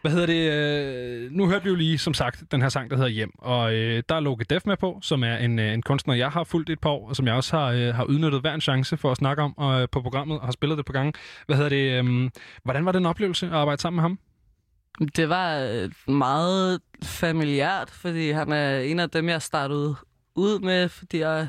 Hvad 0.00 0.10
hedder 0.10 0.26
det? 0.26 0.52
Øh, 0.52 1.32
nu 1.32 1.46
hørte 1.48 1.64
vi 1.64 1.70
jo 1.70 1.76
lige, 1.76 1.98
som 1.98 2.14
sagt, 2.14 2.44
den 2.50 2.62
her 2.62 2.68
sang, 2.68 2.90
der 2.90 2.96
hedder 2.96 3.10
Hjem. 3.10 3.32
Og 3.38 3.74
øh, 3.74 4.02
der 4.08 4.14
er 4.14 4.20
Loke 4.20 4.44
Def 4.44 4.62
med 4.66 4.76
på, 4.76 4.98
som 5.02 5.24
er 5.24 5.36
en, 5.36 5.58
øh, 5.58 5.72
en 5.72 5.82
kunstner, 5.82 6.14
jeg 6.14 6.30
har 6.30 6.44
fulgt 6.44 6.70
et 6.70 6.80
par 6.80 6.90
år, 6.90 7.08
og 7.08 7.16
som 7.16 7.26
jeg 7.26 7.34
også 7.34 7.56
har, 7.56 7.66
øh, 7.66 7.94
har 7.94 8.04
udnyttet 8.04 8.40
hver 8.40 8.54
en 8.54 8.60
chance 8.60 8.96
for 8.96 9.10
at 9.10 9.16
snakke 9.16 9.42
om 9.42 9.54
øh, 9.60 9.88
på 9.92 10.02
programmet, 10.02 10.38
og 10.38 10.44
har 10.44 10.52
spillet 10.52 10.78
det 10.78 10.86
på 10.86 10.92
gange. 10.92 11.12
Hvad 11.46 11.56
hedder 11.56 11.68
det? 11.68 12.04
Øh, 12.04 12.30
hvordan 12.64 12.84
var 12.84 12.92
det 12.92 12.98
en 12.98 13.06
oplevelse 13.06 13.46
at 13.46 13.52
arbejde 13.52 13.82
sammen 13.82 13.96
med 13.96 14.02
ham? 14.02 14.18
Det 15.16 15.28
var 15.28 15.58
øh, 15.58 16.14
meget 16.14 16.80
familiært, 17.02 17.90
fordi 17.90 18.30
han 18.30 18.52
er 18.52 18.78
en 18.78 19.00
af 19.00 19.10
dem, 19.10 19.28
jeg 19.28 19.42
startede 19.42 19.96
ud 20.34 20.58
med, 20.58 20.88
fordi 20.88 21.18
jeg 21.18 21.48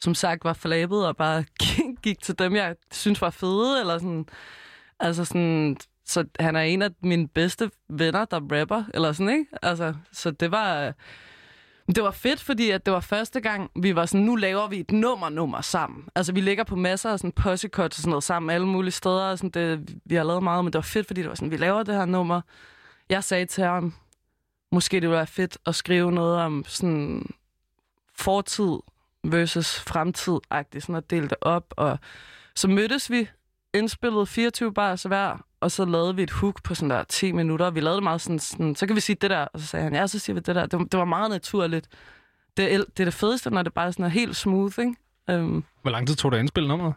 som 0.00 0.14
sagt 0.14 0.44
var 0.44 0.52
flabet 0.52 1.06
og 1.06 1.16
bare 1.16 1.44
gik 2.04 2.22
til 2.22 2.38
dem, 2.38 2.56
jeg 2.56 2.76
synes 2.92 3.22
var 3.22 3.30
fede, 3.30 3.80
eller 3.80 3.98
sådan, 3.98 4.26
altså 5.00 5.24
sådan, 5.24 5.76
så 6.06 6.24
han 6.40 6.56
er 6.56 6.60
en 6.60 6.82
af 6.82 6.90
mine 7.02 7.28
bedste 7.28 7.70
venner, 7.88 8.24
der 8.24 8.60
rapper, 8.60 8.84
eller 8.94 9.12
sådan, 9.12 9.32
ikke? 9.32 9.46
Altså, 9.62 9.94
så 10.12 10.30
det 10.30 10.50
var, 10.50 10.94
det 11.86 12.02
var 12.02 12.10
fedt, 12.10 12.40
fordi 12.40 12.70
at 12.70 12.86
det 12.86 12.94
var 12.94 13.00
første 13.00 13.40
gang, 13.40 13.70
vi 13.82 13.94
var 13.94 14.06
sådan, 14.06 14.26
nu 14.26 14.36
laver 14.36 14.68
vi 14.68 14.80
et 14.80 14.92
nummer-nummer 14.92 15.60
sammen. 15.60 16.04
Altså, 16.14 16.32
vi 16.32 16.40
ligger 16.40 16.64
på 16.64 16.76
masser 16.76 17.10
af 17.10 17.18
sådan 17.18 17.32
possecuts 17.32 17.98
og 17.98 18.02
sådan 18.02 18.10
noget 18.10 18.24
sammen, 18.24 18.50
alle 18.50 18.66
mulige 18.66 18.92
steder, 18.92 19.22
og 19.22 19.38
sådan, 19.38 19.50
det, 19.50 19.96
vi 20.04 20.14
har 20.14 20.24
lavet 20.24 20.42
meget, 20.42 20.64
men 20.64 20.72
det 20.72 20.78
var 20.78 20.82
fedt, 20.82 21.06
fordi 21.06 21.20
det 21.20 21.28
var 21.28 21.34
sådan, 21.34 21.50
vi 21.50 21.56
laver 21.56 21.82
det 21.82 21.94
her 21.94 22.04
nummer. 22.04 22.40
Jeg 23.08 23.24
sagde 23.24 23.46
til 23.46 23.64
ham, 23.64 23.94
måske 24.72 24.94
det 24.96 25.02
ville 25.02 25.16
være 25.16 25.26
fedt 25.26 25.58
at 25.66 25.74
skrive 25.74 26.12
noget 26.12 26.38
om 26.38 26.64
sådan 26.66 27.26
fortid 28.14 28.78
versus 29.24 29.78
fremtid-agtigt, 29.78 30.80
sådan 30.80 30.94
at 30.94 31.10
dele 31.10 31.28
det 31.28 31.36
op. 31.40 31.74
Og 31.76 31.98
så 32.54 32.68
mødtes 32.68 33.10
vi, 33.10 33.28
indspillede 33.74 34.26
24 34.26 34.72
bars 34.74 35.02
hver, 35.02 35.44
og 35.60 35.70
så 35.70 35.84
lavede 35.84 36.16
vi 36.16 36.22
et 36.22 36.30
hook 36.30 36.62
på 36.62 36.74
sådan 36.74 36.90
der 36.90 37.02
10 37.04 37.32
minutter. 37.32 37.70
Vi 37.70 37.80
lavede 37.80 37.96
det 37.96 38.02
meget 38.02 38.20
sådan, 38.20 38.38
sådan 38.38 38.74
så 38.74 38.86
kan 38.86 38.96
vi 38.96 39.00
sige 39.00 39.16
det 39.20 39.30
der, 39.30 39.38
og 39.40 39.60
så 39.60 39.66
sagde 39.66 39.82
han, 39.84 39.94
ja, 39.94 40.06
så 40.06 40.18
siger 40.18 40.34
vi 40.34 40.40
det 40.40 40.54
der. 40.54 40.66
Det, 40.66 40.78
var- 40.78 40.84
det 40.84 40.98
var 40.98 41.04
meget 41.04 41.30
naturligt. 41.30 41.88
Det 42.56 42.74
er, 42.74 42.78
det 42.78 43.00
er 43.00 43.04
det 43.04 43.14
fedeste, 43.14 43.50
når 43.50 43.62
det 43.62 43.74
bare 43.74 43.92
sådan 43.92 44.04
er 44.04 44.08
helt 44.08 44.36
smooth, 44.36 44.78
ikke? 44.78 44.94
Um, 45.42 45.64
Hvor 45.82 45.90
lang 45.90 46.06
tid 46.06 46.16
tog 46.16 46.30
det 46.32 46.36
at 46.38 46.40
indspille 46.42 46.68
nummeret? 46.68 46.94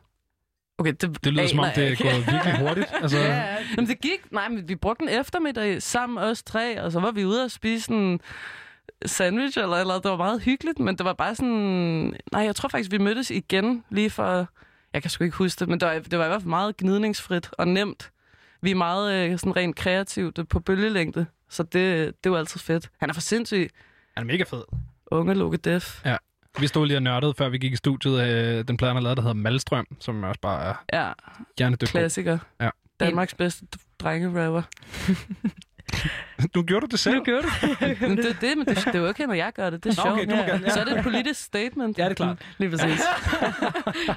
okay, 0.78 0.94
det, 1.02 1.24
Det 1.24 1.34
lyder 1.34 1.48
som 1.48 1.60
om, 1.60 1.66
det 1.76 1.88
er 1.92 1.96
gået 2.04 2.28
virkelig 2.34 2.60
hurtigt. 2.68 2.88
Altså, 3.02 3.18
Ja, 3.18 3.26
ja. 3.36 3.58
Jamen, 3.78 3.88
det 3.90 4.02
gik... 4.02 4.32
Nej, 4.32 4.50
men 4.50 4.68
vi 4.70 4.76
brugte 4.76 5.04
en 5.04 5.10
eftermiddag 5.20 5.82
sammen, 5.82 6.18
os 6.24 6.44
tre, 6.44 6.82
og 6.84 6.92
så 6.92 7.00
var 7.00 7.12
vi 7.12 7.26
ude 7.26 7.44
og 7.44 7.52
spise 7.52 7.92
en 7.92 8.20
sandwich 9.06 9.58
eller 9.60 9.78
eller. 9.78 9.94
Det 10.00 10.12
var 10.12 10.18
meget 10.18 10.42
hyggeligt, 10.42 10.80
men 10.80 10.98
det 10.98 11.06
var 11.06 11.14
bare 11.14 11.36
sådan... 11.36 12.16
Nej, 12.32 12.42
jeg 12.44 12.56
tror 12.56 12.70
faktisk, 12.70 12.92
vi 12.92 12.98
mødtes 12.98 13.30
igen 13.32 13.84
lige 13.90 14.10
for... 14.10 14.48
Jeg 14.94 15.02
kan 15.02 15.12
sgu 15.12 15.24
ikke 15.24 15.38
huske 15.38 15.60
det, 15.60 15.68
men 15.70 15.80
det 15.80 15.88
var, 15.88 15.94
det 16.00 16.20
var 16.20 16.26
i 16.26 16.28
hvert 16.28 16.42
fald 16.42 16.50
meget 16.50 16.78
gnidningsfrit 16.78 17.50
og 17.58 17.68
nemt. 17.68 18.12
Vi 18.62 18.72
er 18.72 18.76
meget 18.76 19.14
øh, 19.32 19.40
sådan 19.40 19.56
rent 19.56 19.76
kreativt 19.76 20.40
øh, 20.40 20.48
på 20.48 20.60
bølgelængde, 20.60 21.26
så 21.50 21.64
det, 21.64 22.14
det 22.24 22.32
var 22.32 22.38
altid 22.38 22.60
fedt. 22.60 22.90
Han 23.00 23.10
er 23.10 23.14
for 23.14 23.22
sindssyg. 23.22 23.70
han 24.18 24.24
er 24.30 24.34
mega 24.34 24.44
fed. 24.44 24.64
Unge 25.12 25.34
Loke 25.34 25.58
Def. 25.58 26.04
Vi 26.60 26.68
stod 26.68 26.88
lige 26.88 26.98
og 26.98 27.04
nørdede, 27.04 27.34
før 27.38 27.50
vi 27.50 27.58
gik 27.58 27.74
i 27.74 27.76
studiet 27.76 28.20
af 28.20 28.66
den 28.66 28.78
plade, 28.78 28.90
han 28.90 28.96
har 28.96 29.02
lavet, 29.04 29.18
der 29.18 29.24
hedder 29.24 29.34
Malstrøm, 29.36 29.88
som 30.00 30.24
også 30.24 30.40
bare 30.42 30.64
er 30.64 30.74
Ja, 30.94 31.12
hjernedødt. 31.58 31.80
god. 31.92 32.00
klassiker. 32.00 32.38
Ja. 32.62 32.70
Danmarks 33.00 33.34
bedste 33.34 33.66
drengerapper. 34.00 34.62
Nu 36.56 36.64
gjorde 36.64 36.88
du 36.88 36.92
det 36.92 37.00
selv. 37.00 37.16
Nu 37.16 37.24
gør 37.24 37.42
du. 37.42 37.48
Men 38.08 38.18
det 38.18 38.26
er 38.26 38.34
det, 38.42 38.58
men 38.58 38.66
det, 38.66 38.78
det 38.86 38.96
er 38.96 39.00
jo 39.00 39.10
okay, 39.10 39.24
når 39.24 39.34
jeg 39.34 39.52
gør 39.56 39.70
det. 39.70 39.84
Det 39.84 39.90
er 39.90 39.94
sjovt. 39.94 40.08
okay, 40.10 40.26
du 40.26 40.36
må 40.36 40.42
gerne, 40.42 40.64
ja. 40.66 40.70
Så 40.70 40.80
er 40.80 40.84
det 40.84 40.98
et 40.98 41.04
politisk 41.04 41.42
statement. 41.44 41.98
Ja, 41.98 42.04
det 42.04 42.12
er 42.12 42.16
klart. 42.16 42.38
Lige 42.58 42.70
præcis. 42.70 43.02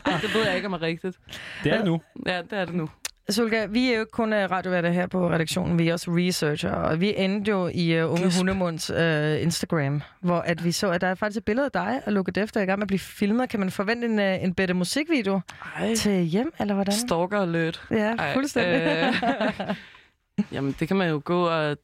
Ej, 0.07 0.19
det 0.23 0.35
ved 0.35 0.47
jeg 0.47 0.57
ikke, 0.57 0.67
om 0.67 0.73
er 0.73 0.83
rigtigt. 0.83 1.17
Det 1.65 1.73
er 1.73 1.77
det 1.77 1.87
nu. 1.87 2.01
Ja, 2.27 2.43
det 2.51 2.59
er 2.59 2.65
det 2.65 2.75
nu. 2.75 2.89
Sulka, 3.31 3.67
vi 3.67 3.89
er 3.91 3.95
jo 3.95 4.01
ikke 4.01 4.13
kun 4.13 4.33
uh, 4.33 4.39
radioværter 4.39 4.91
her 4.91 5.07
på 5.07 5.31
redaktionen, 5.31 5.79
vi 5.79 5.89
er 5.89 5.93
også 5.93 6.11
researcher, 6.11 6.73
og 6.73 7.01
vi 7.01 7.15
endte 7.17 7.51
jo 7.51 7.71
i 7.75 8.03
uh, 8.03 8.11
Unge 8.13 8.25
Gisp. 8.25 8.39
Hundemunds 8.39 8.91
uh, 8.91 9.43
Instagram, 9.43 10.03
hvor 10.21 10.39
at 10.39 10.65
vi 10.65 10.73
så, 10.73 10.91
at 10.91 11.01
der 11.01 11.07
er 11.07 11.15
faktisk 11.15 11.39
et 11.39 11.45
billede 11.45 11.65
af 11.65 11.71
dig 11.71 12.01
og 12.07 12.13
Lukke 12.13 12.33
Def, 12.33 12.53
der 12.53 12.61
er 12.61 12.65
i 12.65 12.67
gang 12.67 12.79
med 12.79 12.85
at 12.85 12.89
blive 12.89 12.99
filmet. 12.99 13.49
Kan 13.49 13.61
man 13.61 13.71
forvente 13.71 14.07
en, 14.07 14.19
uh, 14.19 14.45
en 14.45 14.55
bedre 14.55 14.75
musikvideo 14.75 15.41
Ej. 15.77 15.95
til 15.95 16.23
hjem, 16.23 16.53
eller 16.61 16.75
hvordan? 16.75 16.95
Stalker 16.95 17.41
alert. 17.41 17.83
Ja, 17.91 18.15
Ej, 18.15 18.35
fuldstændig. 18.35 18.81
øh, 18.81 19.75
jamen, 20.53 20.77
det 20.81 20.89
kan 20.89 20.97
man 20.97 21.09
jo 21.11 21.23
gå 21.25 21.49
og 21.49 21.77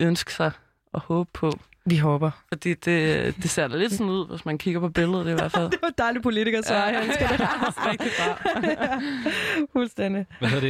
ønske 0.00 0.32
sig 0.32 0.50
og 0.92 1.00
håbe 1.00 1.30
på. 1.32 1.52
vi 1.84 1.96
håber. 1.96 2.30
Fordi 2.52 2.74
det, 2.74 3.36
det 3.36 3.50
ser 3.50 3.68
da 3.68 3.76
lidt 3.76 3.92
sådan 3.92 4.06
ud, 4.06 4.28
hvis 4.28 4.44
man 4.44 4.58
kigger 4.58 4.80
på 4.80 4.88
billedet 4.88 5.28
i 5.28 5.32
hvert 5.32 5.52
fald. 5.52 5.70
Det 5.74 5.78
var 5.82 5.90
dejligt 5.98 6.22
politiker, 6.22 6.62
så 6.62 6.74
jeg 6.74 7.04
elsker 7.06 7.28
det. 7.28 7.40
Rigtig 7.90 8.10
bra. 8.18 9.00
Fuldstændig. 9.78 10.26
Hvad 10.38 10.48
hedder 10.48 10.66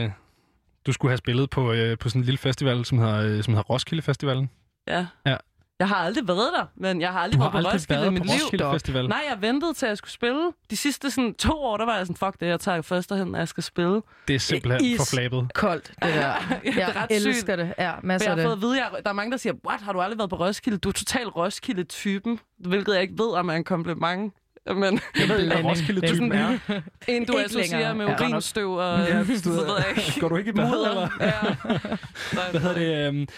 det? 0.00 0.04
øh, 0.04 0.10
Du 0.86 0.92
skulle 0.92 1.10
have 1.10 1.16
spillet 1.18 1.50
på, 1.50 1.72
øh, 1.72 1.98
på 1.98 2.08
sådan 2.08 2.20
en 2.20 2.24
lille 2.24 2.38
festival, 2.38 2.84
som 2.84 2.98
hedder, 2.98 3.18
øh, 3.36 3.42
som 3.42 3.54
hedder 3.54 3.62
Roskilde 3.70 4.02
Festivalen. 4.02 4.50
Ja. 4.88 5.06
Ja. 5.26 5.36
Jeg 5.82 5.88
har 5.88 5.96
aldrig 5.96 6.28
været 6.28 6.50
der, 6.58 6.64
men 6.76 7.00
jeg 7.00 7.10
har 7.12 7.20
aldrig 7.20 7.38
Du 7.38 7.42
har 7.44 7.50
været 7.52 7.64
på 7.64 7.70
Roskilde 7.72 8.06
i 8.06 8.10
mit 8.10 8.18
på 8.22 8.24
liv. 8.24 8.32
Roskilde 8.44 8.68
Festival. 8.72 9.08
Nej, 9.08 9.22
jeg 9.30 9.42
ventede 9.42 9.74
til, 9.74 9.86
at 9.86 9.90
jeg 9.90 9.98
skulle 9.98 10.10
spille. 10.12 10.52
De 10.70 10.76
sidste 10.76 11.10
sådan, 11.10 11.34
to 11.34 11.52
år, 11.52 11.76
der 11.76 11.84
var 11.84 11.96
jeg 11.96 12.06
sådan, 12.06 12.16
fuck 12.16 12.40
det, 12.40 12.46
jeg 12.46 12.60
tager 12.60 12.82
først 12.82 13.12
hen, 13.14 13.26
når 13.28 13.38
jeg 13.38 13.48
skal 13.48 13.62
spille. 13.62 14.00
Det 14.28 14.34
er 14.34 14.38
simpelthen 14.40 14.84
Is. 14.84 14.96
for 14.98 15.04
flabet. 15.16 15.50
Koldt, 15.54 15.88
det 15.88 15.96
der. 16.00 16.08
ja, 16.14 16.36
det 16.64 16.68
er 16.68 16.72
Jeg 16.86 16.96
ret 16.96 17.06
elsker 17.10 17.32
sygt. 17.34 17.46
det. 17.46 17.74
Ja, 17.78 17.92
masser 18.02 18.30
jeg 18.30 18.32
af 18.32 18.36
har 18.36 18.36
det. 18.36 18.44
fået 18.44 18.52
at 18.56 18.60
vide, 18.62 18.84
jeg, 18.84 19.02
der 19.04 19.10
er 19.10 19.14
mange, 19.14 19.30
der 19.32 19.36
siger, 19.38 19.52
what, 19.68 19.80
har 19.80 19.92
du 19.92 20.00
aldrig 20.00 20.18
været 20.18 20.30
på 20.30 20.36
Roskilde? 20.36 20.78
Du 20.78 20.88
er 20.88 20.92
total 20.92 21.28
Roskilde-typen, 21.28 22.38
hvilket 22.58 22.94
jeg 22.94 23.02
ikke 23.02 23.14
ved, 23.18 23.30
om 23.32 23.48
er 23.48 23.52
en 23.54 23.64
kompliment. 23.64 24.34
Men 24.66 25.00
Jeg 25.20 25.28
ved 25.28 25.38
ikke, 25.38 25.54
hvad. 25.54 25.64
Roskilde-typen 25.64 26.32
er. 26.32 26.58
en, 27.08 27.24
du 27.26 27.38
associerer 27.38 27.94
med 27.94 28.06
urinstøv 28.06 28.72
og... 28.72 28.98
Ja, 28.98 29.24
så 29.24 29.50
ved 29.50 29.64
jeg 29.78 29.86
ikke. 30.06 30.20
Går 30.20 30.28
du 30.28 30.36
ikke 30.36 30.48
i 30.50 30.52
bad, 30.52 30.64
eller? 30.64 30.94
Mudder. 30.94 31.08
Ja. 31.20 32.50
Hvad 32.50 32.60
hedder 32.60 32.74
det? 33.12 33.30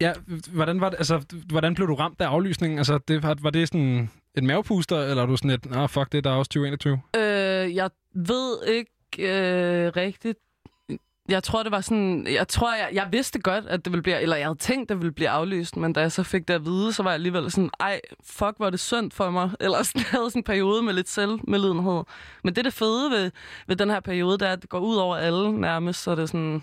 Ja, 0.00 0.12
hvordan, 0.52 0.80
var 0.80 0.90
det, 0.90 0.96
altså, 0.98 1.22
hvordan 1.48 1.74
blev 1.74 1.88
du 1.88 1.94
ramt 1.94 2.20
af 2.20 2.26
aflysningen? 2.26 2.78
Altså, 2.78 2.98
det, 3.08 3.22
var, 3.22 3.36
var 3.42 3.50
det 3.50 3.68
sådan 3.68 4.10
et 4.34 4.44
mavepuster, 4.44 5.02
eller 5.02 5.22
er 5.22 5.26
du 5.26 5.36
sådan 5.36 5.50
et, 5.50 5.66
ah, 5.72 5.88
fuck 5.88 6.12
det, 6.12 6.24
der 6.24 6.30
er 6.30 6.34
også 6.34 6.48
2021? 6.48 7.00
Øh, 7.16 7.74
jeg 7.74 7.90
ved 8.14 8.66
ikke 8.66 8.90
øh, 9.18 9.92
rigtigt. 9.96 10.38
Jeg 11.28 11.42
tror, 11.42 11.62
det 11.62 11.72
var 11.72 11.80
sådan... 11.80 12.26
Jeg 12.26 12.48
tror, 12.48 12.74
jeg, 12.74 12.88
jeg 12.92 13.08
vidste 13.10 13.38
godt, 13.38 13.66
at 13.66 13.84
det 13.84 13.92
ville 13.92 14.02
blive... 14.02 14.20
Eller 14.20 14.36
jeg 14.36 14.46
havde 14.46 14.58
tænkt, 14.58 14.88
det 14.88 14.98
ville 14.98 15.12
blive 15.12 15.28
aflyst, 15.28 15.76
men 15.76 15.92
da 15.92 16.00
jeg 16.00 16.12
så 16.12 16.22
fik 16.22 16.48
det 16.48 16.54
at 16.54 16.64
vide, 16.64 16.92
så 16.92 17.02
var 17.02 17.10
jeg 17.10 17.14
alligevel 17.14 17.50
sådan, 17.50 17.70
ej, 17.80 18.00
fuck, 18.24 18.56
hvor 18.56 18.66
er 18.66 18.70
det 18.70 18.80
synd 18.80 19.10
for 19.10 19.30
mig. 19.30 19.50
Eller 19.60 19.82
sådan, 19.82 20.00
jeg 20.00 20.06
havde 20.10 20.30
sådan 20.30 20.40
en 20.40 20.44
periode 20.44 20.82
med 20.82 20.92
lidt 20.92 21.08
selvmedlidenhed. 21.08 22.02
Men 22.44 22.56
det 22.56 22.64
det 22.64 22.72
fede 22.72 23.10
ved, 23.10 23.30
ved 23.66 23.76
den 23.76 23.90
her 23.90 24.00
periode, 24.00 24.38
det 24.38 24.48
er, 24.48 24.52
at 24.52 24.62
det 24.62 24.70
går 24.70 24.78
ud 24.78 24.96
over 24.96 25.16
alle 25.16 25.60
nærmest, 25.60 26.02
så 26.02 26.14
det 26.14 26.22
er 26.22 26.26
sådan... 26.26 26.62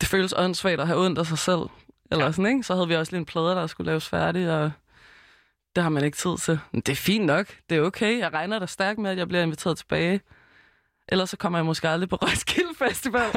Det 0.00 0.08
føles 0.08 0.34
åndssvagt 0.36 0.80
at 0.80 0.86
have 0.86 1.04
ondt 1.04 1.18
af 1.18 1.26
sig 1.26 1.38
selv. 1.38 1.60
Eller 2.18 2.30
sådan, 2.30 2.46
ikke? 2.46 2.62
Så 2.62 2.74
havde 2.74 2.88
vi 2.88 2.94
også 2.96 3.12
lige 3.12 3.18
en 3.18 3.24
plade, 3.26 3.46
der 3.46 3.66
skulle 3.66 3.86
laves 3.86 4.08
færdig, 4.08 4.50
og 4.50 4.70
det 5.76 5.82
har 5.82 5.90
man 5.90 6.04
ikke 6.04 6.16
tid 6.16 6.38
til. 6.38 6.58
Men 6.72 6.80
det 6.80 6.92
er 6.92 6.96
fint 6.96 7.26
nok. 7.26 7.46
Det 7.70 7.78
er 7.78 7.82
okay. 7.82 8.18
Jeg 8.18 8.32
regner 8.32 8.58
da 8.58 8.66
stærkt 8.66 8.98
med, 8.98 9.10
at 9.10 9.18
jeg 9.18 9.28
bliver 9.28 9.42
inviteret 9.42 9.78
tilbage. 9.78 10.20
Ellers 11.08 11.30
så 11.30 11.36
kommer 11.36 11.58
jeg 11.58 11.66
måske 11.66 11.88
aldrig 11.88 12.08
på 12.08 12.16
Roskilde 12.22 12.74
Festival. 12.78 13.30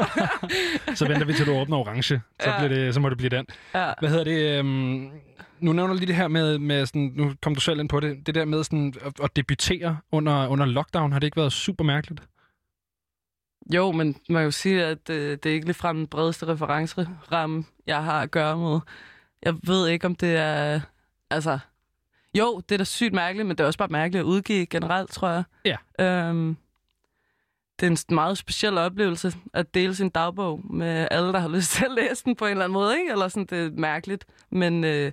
Så 0.95 1.07
venter 1.07 1.25
vi 1.25 1.33
til, 1.33 1.45
du 1.45 1.51
åbner 1.51 1.77
orange. 1.77 2.03
Så, 2.03 2.19
Ja. 2.49 2.57
bliver 2.57 2.79
det, 2.79 2.93
så 2.93 2.99
må 2.99 3.09
det 3.09 3.17
blive 3.17 3.29
den. 3.29 3.45
ja. 3.75 3.93
Hvad 3.99 4.09
hedder 4.09 4.23
det? 4.23 4.59
Øhm, 4.59 5.09
nu 5.59 5.73
nævner 5.73 5.87
du 5.87 5.93
lige 5.93 6.07
det 6.07 6.15
her 6.15 6.27
med, 6.27 6.57
med 6.59 6.85
sådan, 6.85 7.11
nu 7.15 7.33
kom 7.41 7.55
du 7.55 7.61
selv 7.61 7.79
ind 7.79 7.89
på 7.89 7.99
det, 7.99 8.17
det 8.25 8.35
der 8.35 8.45
med 8.45 8.63
sådan 8.63 8.93
at, 9.05 9.13
at 9.23 9.35
debutere 9.35 9.97
under, 10.11 10.47
under 10.47 10.65
lockdown, 10.65 11.11
har 11.11 11.19
det 11.19 11.27
ikke 11.27 11.37
været 11.37 11.53
super 11.53 11.83
mærkeligt? 11.83 12.21
Jo, 13.73 13.91
men 13.91 14.15
man 14.30 14.43
jo 14.43 14.51
sige, 14.51 14.86
at 14.86 15.10
øh, 15.10 15.38
det 15.43 15.45
er 15.45 15.53
ikke 15.53 15.65
ligefrem 15.65 15.97
den 15.97 16.08
bredeste 16.08 16.47
referenceramme, 16.47 17.65
jeg 17.88 18.03
har 18.03 18.21
at 18.21 18.32
gøre 18.32 18.58
med. 18.58 18.80
Jeg 19.43 19.56
ved 19.63 19.88
ikke, 19.88 20.06
om 20.06 20.15
det 20.15 20.36
er... 20.36 20.82
Altså, 21.30 21.60
jo, 22.38 22.62
det 22.69 22.75
er 22.75 22.77
da 22.77 22.84
sygt 22.84 23.13
mærkeligt, 23.13 23.47
men 23.47 23.58
det 23.58 23.63
er 23.63 23.67
også 23.67 23.80
bare 23.80 23.88
mærkeligt 23.88 24.19
at 24.19 24.25
udgive 24.25 24.65
generelt, 24.65 25.12
tror 25.12 25.30
jeg. 25.30 25.43
Ja. 25.65 25.77
Øhm, 25.99 26.58
det 27.80 27.88
er 27.88 27.91
en 27.91 28.15
meget 28.15 28.38
speciel 28.38 28.77
oplevelse 28.77 29.34
at 29.53 29.73
dele 29.73 29.95
sin 29.95 30.10
dagbog 30.10 30.62
med 30.73 31.08
alle, 31.12 31.34
der 31.34 31.39
har 31.39 31.47
lyst 31.58 31.71
til 31.71 31.86
at 31.86 31.91
læse 31.91 32.25
den 32.25 32.36
på 32.36 32.45
en 32.45 32.51
eller 32.51 32.63
anden 32.63 32.73
måde, 32.73 32.99
ikke? 32.99 33.12
Eller 33.12 33.27
sådan, 33.27 33.45
det 33.45 33.65
er 33.65 33.71
mærkeligt. 33.71 34.25
Men, 34.49 34.84
øh, 34.84 35.12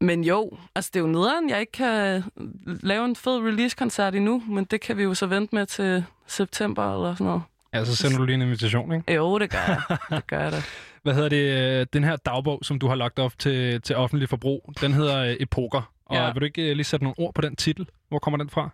men 0.00 0.24
jo, 0.24 0.58
altså 0.74 0.90
det 0.94 1.00
er 1.00 1.04
jo 1.04 1.12
nederen, 1.12 1.50
jeg 1.50 1.60
ikke 1.60 1.72
kan 1.72 2.22
lave 2.66 3.04
en 3.04 3.16
fed 3.16 3.38
release-koncert 3.38 4.14
endnu, 4.14 4.42
men 4.48 4.64
det 4.64 4.80
kan 4.80 4.96
vi 4.96 5.02
jo 5.02 5.14
så 5.14 5.26
vente 5.26 5.54
med 5.54 5.66
til 5.66 6.04
september 6.26 6.94
eller 6.94 7.14
sådan 7.14 7.26
noget. 7.26 7.42
Ja, 7.74 7.84
så 7.84 7.96
sender 7.96 8.18
du 8.18 8.24
lige 8.24 8.34
en 8.34 8.42
invitation, 8.42 8.92
ikke? 8.92 9.14
Jo, 9.14 9.38
det 9.38 9.50
gør 9.50 9.58
jeg. 9.58 9.98
Det 10.16 10.26
gør 10.26 10.40
jeg 10.40 10.52
da. 10.52 10.62
Hvad 11.02 11.14
hedder 11.14 11.28
det? 11.28 11.80
øh, 11.80 11.86
Den 11.92 12.04
her 12.04 12.16
dagbog, 12.16 12.58
som 12.62 12.78
du 12.78 12.88
har 12.88 12.94
lagt 12.94 13.18
op 13.18 13.38
til, 13.38 13.80
til 13.82 13.96
offentlig 13.96 14.28
forbrug, 14.28 14.72
den 14.80 14.92
hedder 14.92 15.18
øh, 15.18 15.36
Epoker. 15.40 15.92
Og 16.06 16.16
Ja. 16.16 16.32
vil 16.32 16.40
du 16.40 16.44
ikke 16.46 16.62
øh, 16.70 16.76
lige 16.76 16.84
sætte 16.84 17.04
nogle 17.04 17.18
ord 17.18 17.34
på 17.34 17.40
den 17.40 17.56
titel? 17.56 17.86
Hvor 18.08 18.18
kommer 18.18 18.38
den 18.38 18.50
fra? 18.50 18.68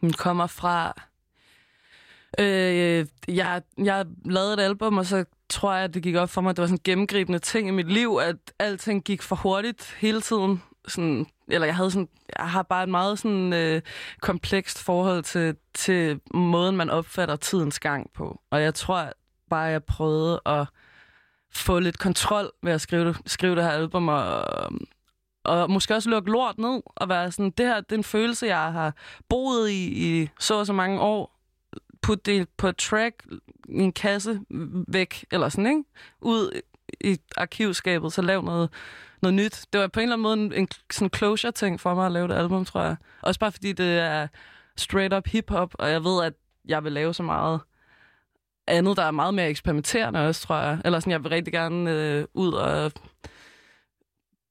Den 0.00 0.12
kommer 0.12 0.46
fra... 0.46 0.94
Øh, 2.38 3.06
jeg, 3.28 3.62
jeg 3.78 4.06
lavede 4.24 4.52
et 4.54 4.60
album, 4.60 4.98
og 4.98 5.06
så 5.06 5.24
tror 5.48 5.74
jeg, 5.74 5.84
at 5.84 5.94
det 5.94 6.02
gik 6.02 6.14
op 6.16 6.30
for 6.30 6.40
mig, 6.40 6.50
at 6.50 6.56
det 6.56 6.60
var 6.62 6.66
sådan 6.66 6.76
en 6.76 6.80
gennemgribende 6.84 7.38
ting 7.38 7.68
i 7.68 7.70
mit 7.70 7.92
liv, 7.92 8.18
at 8.22 8.36
alting 8.58 9.04
gik 9.04 9.22
for 9.22 9.36
hurtigt 9.36 9.96
hele 9.98 10.20
tiden. 10.20 10.62
Sådan, 10.88 11.26
eller 11.48 11.66
jeg 11.66 11.76
havde 11.76 11.90
sådan, 11.90 12.08
jeg 12.38 12.50
har 12.50 12.62
bare 12.62 12.82
et 12.82 12.88
meget 12.88 13.18
sådan 13.18 13.52
øh, 13.52 13.82
komplekst 14.20 14.82
forhold 14.82 15.22
til, 15.22 15.56
til 15.74 16.20
måden, 16.34 16.76
man 16.76 16.90
opfatter 16.90 17.36
tidens 17.36 17.80
gang 17.80 18.10
på. 18.14 18.40
Og 18.50 18.62
jeg 18.62 18.74
tror 18.74 19.12
bare, 19.50 19.60
jeg 19.60 19.84
prøvede 19.84 20.40
at 20.46 20.66
få 21.54 21.78
lidt 21.78 21.98
kontrol 21.98 22.50
ved 22.62 22.72
at 22.72 22.80
skrive 22.80 23.08
det, 23.08 23.16
skrive 23.26 23.56
det 23.56 23.64
her 23.64 23.70
album, 23.70 24.08
og, 24.08 24.44
og 25.44 25.70
måske 25.70 25.94
også 25.94 26.10
lukke 26.10 26.30
lort 26.30 26.58
ned, 26.58 26.82
og 26.86 27.08
være 27.08 27.32
sådan, 27.32 27.50
det 27.50 27.66
her 27.66 27.80
det 27.80 27.92
er 27.92 27.96
en 27.96 28.04
følelse, 28.04 28.46
jeg 28.46 28.72
har 28.72 28.94
boet 29.28 29.70
i 29.70 30.10
i 30.22 30.28
så 30.40 30.58
og 30.58 30.66
så 30.66 30.72
mange 30.72 31.00
år, 31.00 31.40
putte 32.02 32.32
det 32.32 32.48
på 32.48 32.68
et 32.68 32.76
track, 32.76 33.26
i 33.68 33.78
en 33.80 33.92
kasse 33.92 34.40
væk, 34.88 35.24
eller 35.30 35.48
sådan, 35.48 35.66
ikke? 35.66 35.84
Ud 36.20 36.60
i 37.00 37.18
arkivskabet, 37.36 38.12
så 38.12 38.22
lav 38.22 38.42
noget, 38.42 38.70
noget 39.22 39.34
nyt. 39.34 39.64
Det 39.72 39.80
var 39.80 39.86
på 39.86 40.00
en 40.00 40.02
eller 40.02 40.16
anden 40.16 40.22
måde 40.22 40.56
en, 40.56 40.62
en 40.62 40.68
sådan 40.90 41.10
closure-ting 41.16 41.80
for 41.80 41.94
mig 41.94 42.06
at 42.06 42.12
lave 42.12 42.28
det 42.28 42.34
album, 42.34 42.64
tror 42.64 42.82
jeg. 42.82 42.96
Også 43.22 43.40
bare 43.40 43.52
fordi 43.52 43.72
det 43.72 43.98
er 43.98 44.28
straight 44.76 45.14
up 45.14 45.26
hip-hop, 45.26 45.74
og 45.78 45.90
jeg 45.90 46.04
ved, 46.04 46.24
at 46.24 46.32
jeg 46.68 46.84
vil 46.84 46.92
lave 46.92 47.14
så 47.14 47.22
meget 47.22 47.60
andet, 48.66 48.96
der 48.96 49.02
er 49.02 49.10
meget 49.10 49.34
mere 49.34 49.48
eksperimenterende 49.48 50.26
også, 50.26 50.46
tror 50.46 50.56
jeg. 50.56 50.78
Eller 50.84 51.00
sådan, 51.00 51.10
jeg 51.10 51.22
vil 51.22 51.30
rigtig 51.30 51.52
gerne 51.52 51.90
øh, 51.90 52.24
ud 52.34 52.52
og 52.52 52.92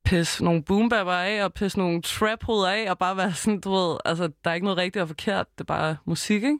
pisse 0.06 0.44
nogle 0.44 0.64
boombapper 0.64 1.14
af, 1.14 1.44
og 1.44 1.54
pisse 1.54 1.80
nogle 1.80 2.02
trap 2.02 2.50
af, 2.50 2.86
og 2.90 2.98
bare 2.98 3.18
være 3.18 3.34
sådan, 3.34 3.60
du 3.60 3.72
ved, 3.72 3.98
altså, 4.06 4.30
der 4.44 4.50
er 4.50 4.54
ikke 4.54 4.66
noget 4.66 4.78
rigtigt 4.78 5.02
og 5.02 5.08
forkert, 5.08 5.46
det 5.58 5.62
er 5.62 5.66
bare 5.66 5.98
musik, 6.06 6.44
ikke? 6.44 6.60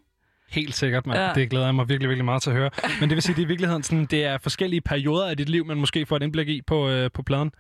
Helt 0.50 0.76
sikkert, 0.76 1.08
mand. 1.08 1.20
Ja. 1.20 1.34
Det 1.34 1.50
glæder 1.50 1.66
jeg 1.66 1.76
mig 1.76 1.90
virkelig, 1.90 2.10
virkelig 2.10 2.26
meget 2.26 2.42
til 2.42 2.50
at 2.50 2.56
høre. 2.56 2.70
Men 3.00 3.10
det 3.10 3.16
vil 3.16 3.22
sige, 3.22 3.36
det 3.36 3.42
er 3.42 3.46
i 3.46 3.48
virkeligheden 3.48 3.84
sådan, 3.84 4.06
det 4.06 4.26
er 4.26 4.38
forskellige 4.38 4.82
perioder 4.82 5.30
af 5.30 5.38
dit 5.38 5.50
liv, 5.50 5.66
man 5.66 5.78
måske 5.78 6.06
får 6.06 6.16
et 6.16 6.24
indblik 6.24 6.50
i 6.50 6.62
på, 6.62 6.90
øh, 6.90 7.12
på 7.14 7.24
pladen. 7.24 7.52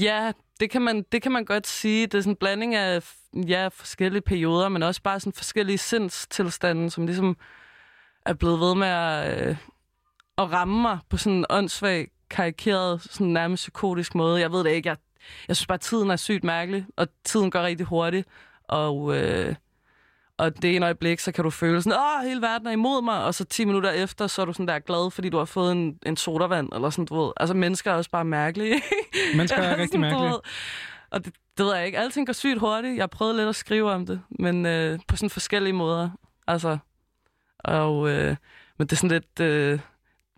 Ja, 0.00 0.32
det 0.60 0.70
kan, 0.70 0.82
man, 0.82 1.04
det 1.12 1.22
kan 1.22 1.32
man 1.32 1.44
godt 1.44 1.66
sige. 1.66 2.06
Det 2.06 2.14
er 2.14 2.22
sådan 2.22 2.32
en 2.32 2.36
blanding 2.36 2.74
af 2.74 3.14
ja, 3.34 3.68
forskellige 3.68 4.22
perioder, 4.22 4.68
men 4.68 4.82
også 4.82 5.02
bare 5.02 5.20
sådan 5.20 5.32
forskellige 5.32 5.78
sindstilstande, 5.78 6.90
som 6.90 7.06
ligesom 7.06 7.36
er 8.26 8.32
blevet 8.34 8.60
ved 8.60 8.74
med 8.74 8.86
at, 8.86 9.48
øh, 9.48 9.56
at 10.38 10.52
ramme 10.52 10.82
mig 10.82 10.98
på 11.08 11.16
sådan 11.16 11.38
en 11.38 11.46
åndssvag, 11.50 12.08
karikeret, 12.30 13.02
sådan 13.02 13.26
nærmest 13.26 13.60
psykotisk 13.60 14.14
måde. 14.14 14.40
Jeg 14.40 14.52
ved 14.52 14.64
det 14.64 14.70
ikke. 14.70 14.88
Jeg, 14.88 14.96
jeg 15.48 15.56
synes 15.56 15.66
bare, 15.66 15.74
at 15.74 15.80
tiden 15.80 16.10
er 16.10 16.16
sygt 16.16 16.44
mærkelig, 16.44 16.86
og 16.96 17.08
tiden 17.24 17.50
går 17.50 17.62
rigtig 17.62 17.86
hurtigt. 17.86 18.28
Og, 18.68 19.16
øh, 19.16 19.54
og 20.38 20.62
det 20.62 20.76
ene 20.76 20.86
øjeblik, 20.86 21.20
så 21.20 21.32
kan 21.32 21.44
du 21.44 21.50
føle 21.50 21.82
sådan, 21.82 21.98
åh, 21.98 22.26
hele 22.26 22.42
verden 22.42 22.66
er 22.66 22.70
imod 22.70 23.02
mig, 23.02 23.24
og 23.24 23.34
så 23.34 23.44
10 23.44 23.64
minutter 23.64 23.90
efter, 23.90 24.26
så 24.26 24.42
er 24.42 24.46
du 24.46 24.52
sådan 24.52 24.68
der 24.68 24.78
glad, 24.78 25.10
fordi 25.10 25.28
du 25.28 25.38
har 25.38 25.44
fået 25.44 25.72
en, 25.72 25.98
en 26.06 26.16
sodavand, 26.16 26.72
eller 26.72 26.90
sådan, 26.90 27.04
du 27.04 27.22
ved. 27.22 27.32
Altså, 27.36 27.54
mennesker 27.54 27.90
er 27.90 27.94
også 27.94 28.10
bare 28.10 28.24
mærkelige. 28.24 28.82
Mennesker 29.36 29.62
er 29.62 29.70
rigtig 29.70 29.88
Sådan, 29.88 30.00
mærkelige. 30.00 30.40
Og 31.10 31.24
det, 31.24 31.34
det 31.58 31.66
ved 31.66 31.74
jeg 31.74 31.86
ikke. 31.86 31.98
Alting 31.98 32.26
går 32.26 32.32
sygt 32.32 32.58
hurtigt. 32.58 32.96
Jeg 32.96 33.10
prøvet 33.10 33.36
lidt 33.36 33.48
at 33.48 33.56
skrive 33.56 33.90
om 33.90 34.06
det, 34.06 34.20
men 34.30 34.66
øh, 34.66 34.98
på 35.08 35.16
sådan 35.16 35.30
forskellige 35.30 35.72
måder. 35.72 36.10
Altså, 36.46 36.78
og, 37.58 38.10
øh, 38.10 38.36
men 38.78 38.86
det 38.86 38.92
er 38.92 38.96
sådan 38.96 39.10
lidt... 39.10 39.40
Øh, 39.40 39.80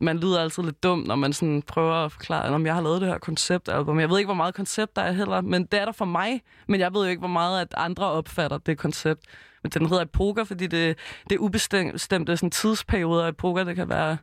man 0.01 0.19
lyder 0.19 0.41
altid 0.41 0.63
lidt 0.63 0.83
dum, 0.83 0.99
når 0.99 1.15
man 1.15 1.33
sådan 1.33 1.63
prøver 1.63 1.95
at 1.95 2.13
forklare, 2.13 2.55
om 2.55 2.67
jeg 2.67 2.75
har 2.75 2.83
lavet 2.83 3.01
det 3.01 3.09
her 3.09 3.19
konceptalbum. 3.19 4.01
Jeg 4.01 4.11
ved 4.11 4.19
ikke, 4.19 4.27
hvor 4.27 4.35
meget 4.35 4.55
koncept 4.55 4.97
der 4.97 5.03
er 5.03 5.13
heller, 5.13 5.41
men 5.41 5.65
det 5.65 5.81
er 5.81 5.85
der 5.85 5.93
for 5.93 6.05
mig. 6.05 6.43
Men 6.69 6.81
jeg 6.81 6.95
ved 6.95 7.03
jo 7.03 7.09
ikke, 7.09 7.21
hvor 7.21 7.29
meget 7.29 7.61
at 7.61 7.75
andre 7.77 8.07
opfatter 8.07 8.59
det 8.59 8.79
koncept. 8.79 9.21
Men 9.65 9.71
den 9.71 9.87
hedder 9.89 10.05
poker, 10.05 10.45
fordi 10.45 10.67
det, 10.67 10.99
det 11.31 11.35
er 11.35 11.39
ubestemte 11.39 11.99
sådan, 12.37 12.51
tidsperioder 12.51 13.27
i 13.29 13.33
poker. 13.33 13.65
Det 13.65 13.77
kan 13.77 13.89
være 13.89 14.17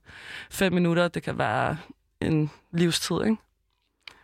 fem 0.52 0.74
minutter, 0.74 1.08
det 1.08 1.24
kan 1.24 1.38
være 1.38 1.78
en 2.22 2.52
livstid, 2.72 3.16
ikke? 3.24 3.36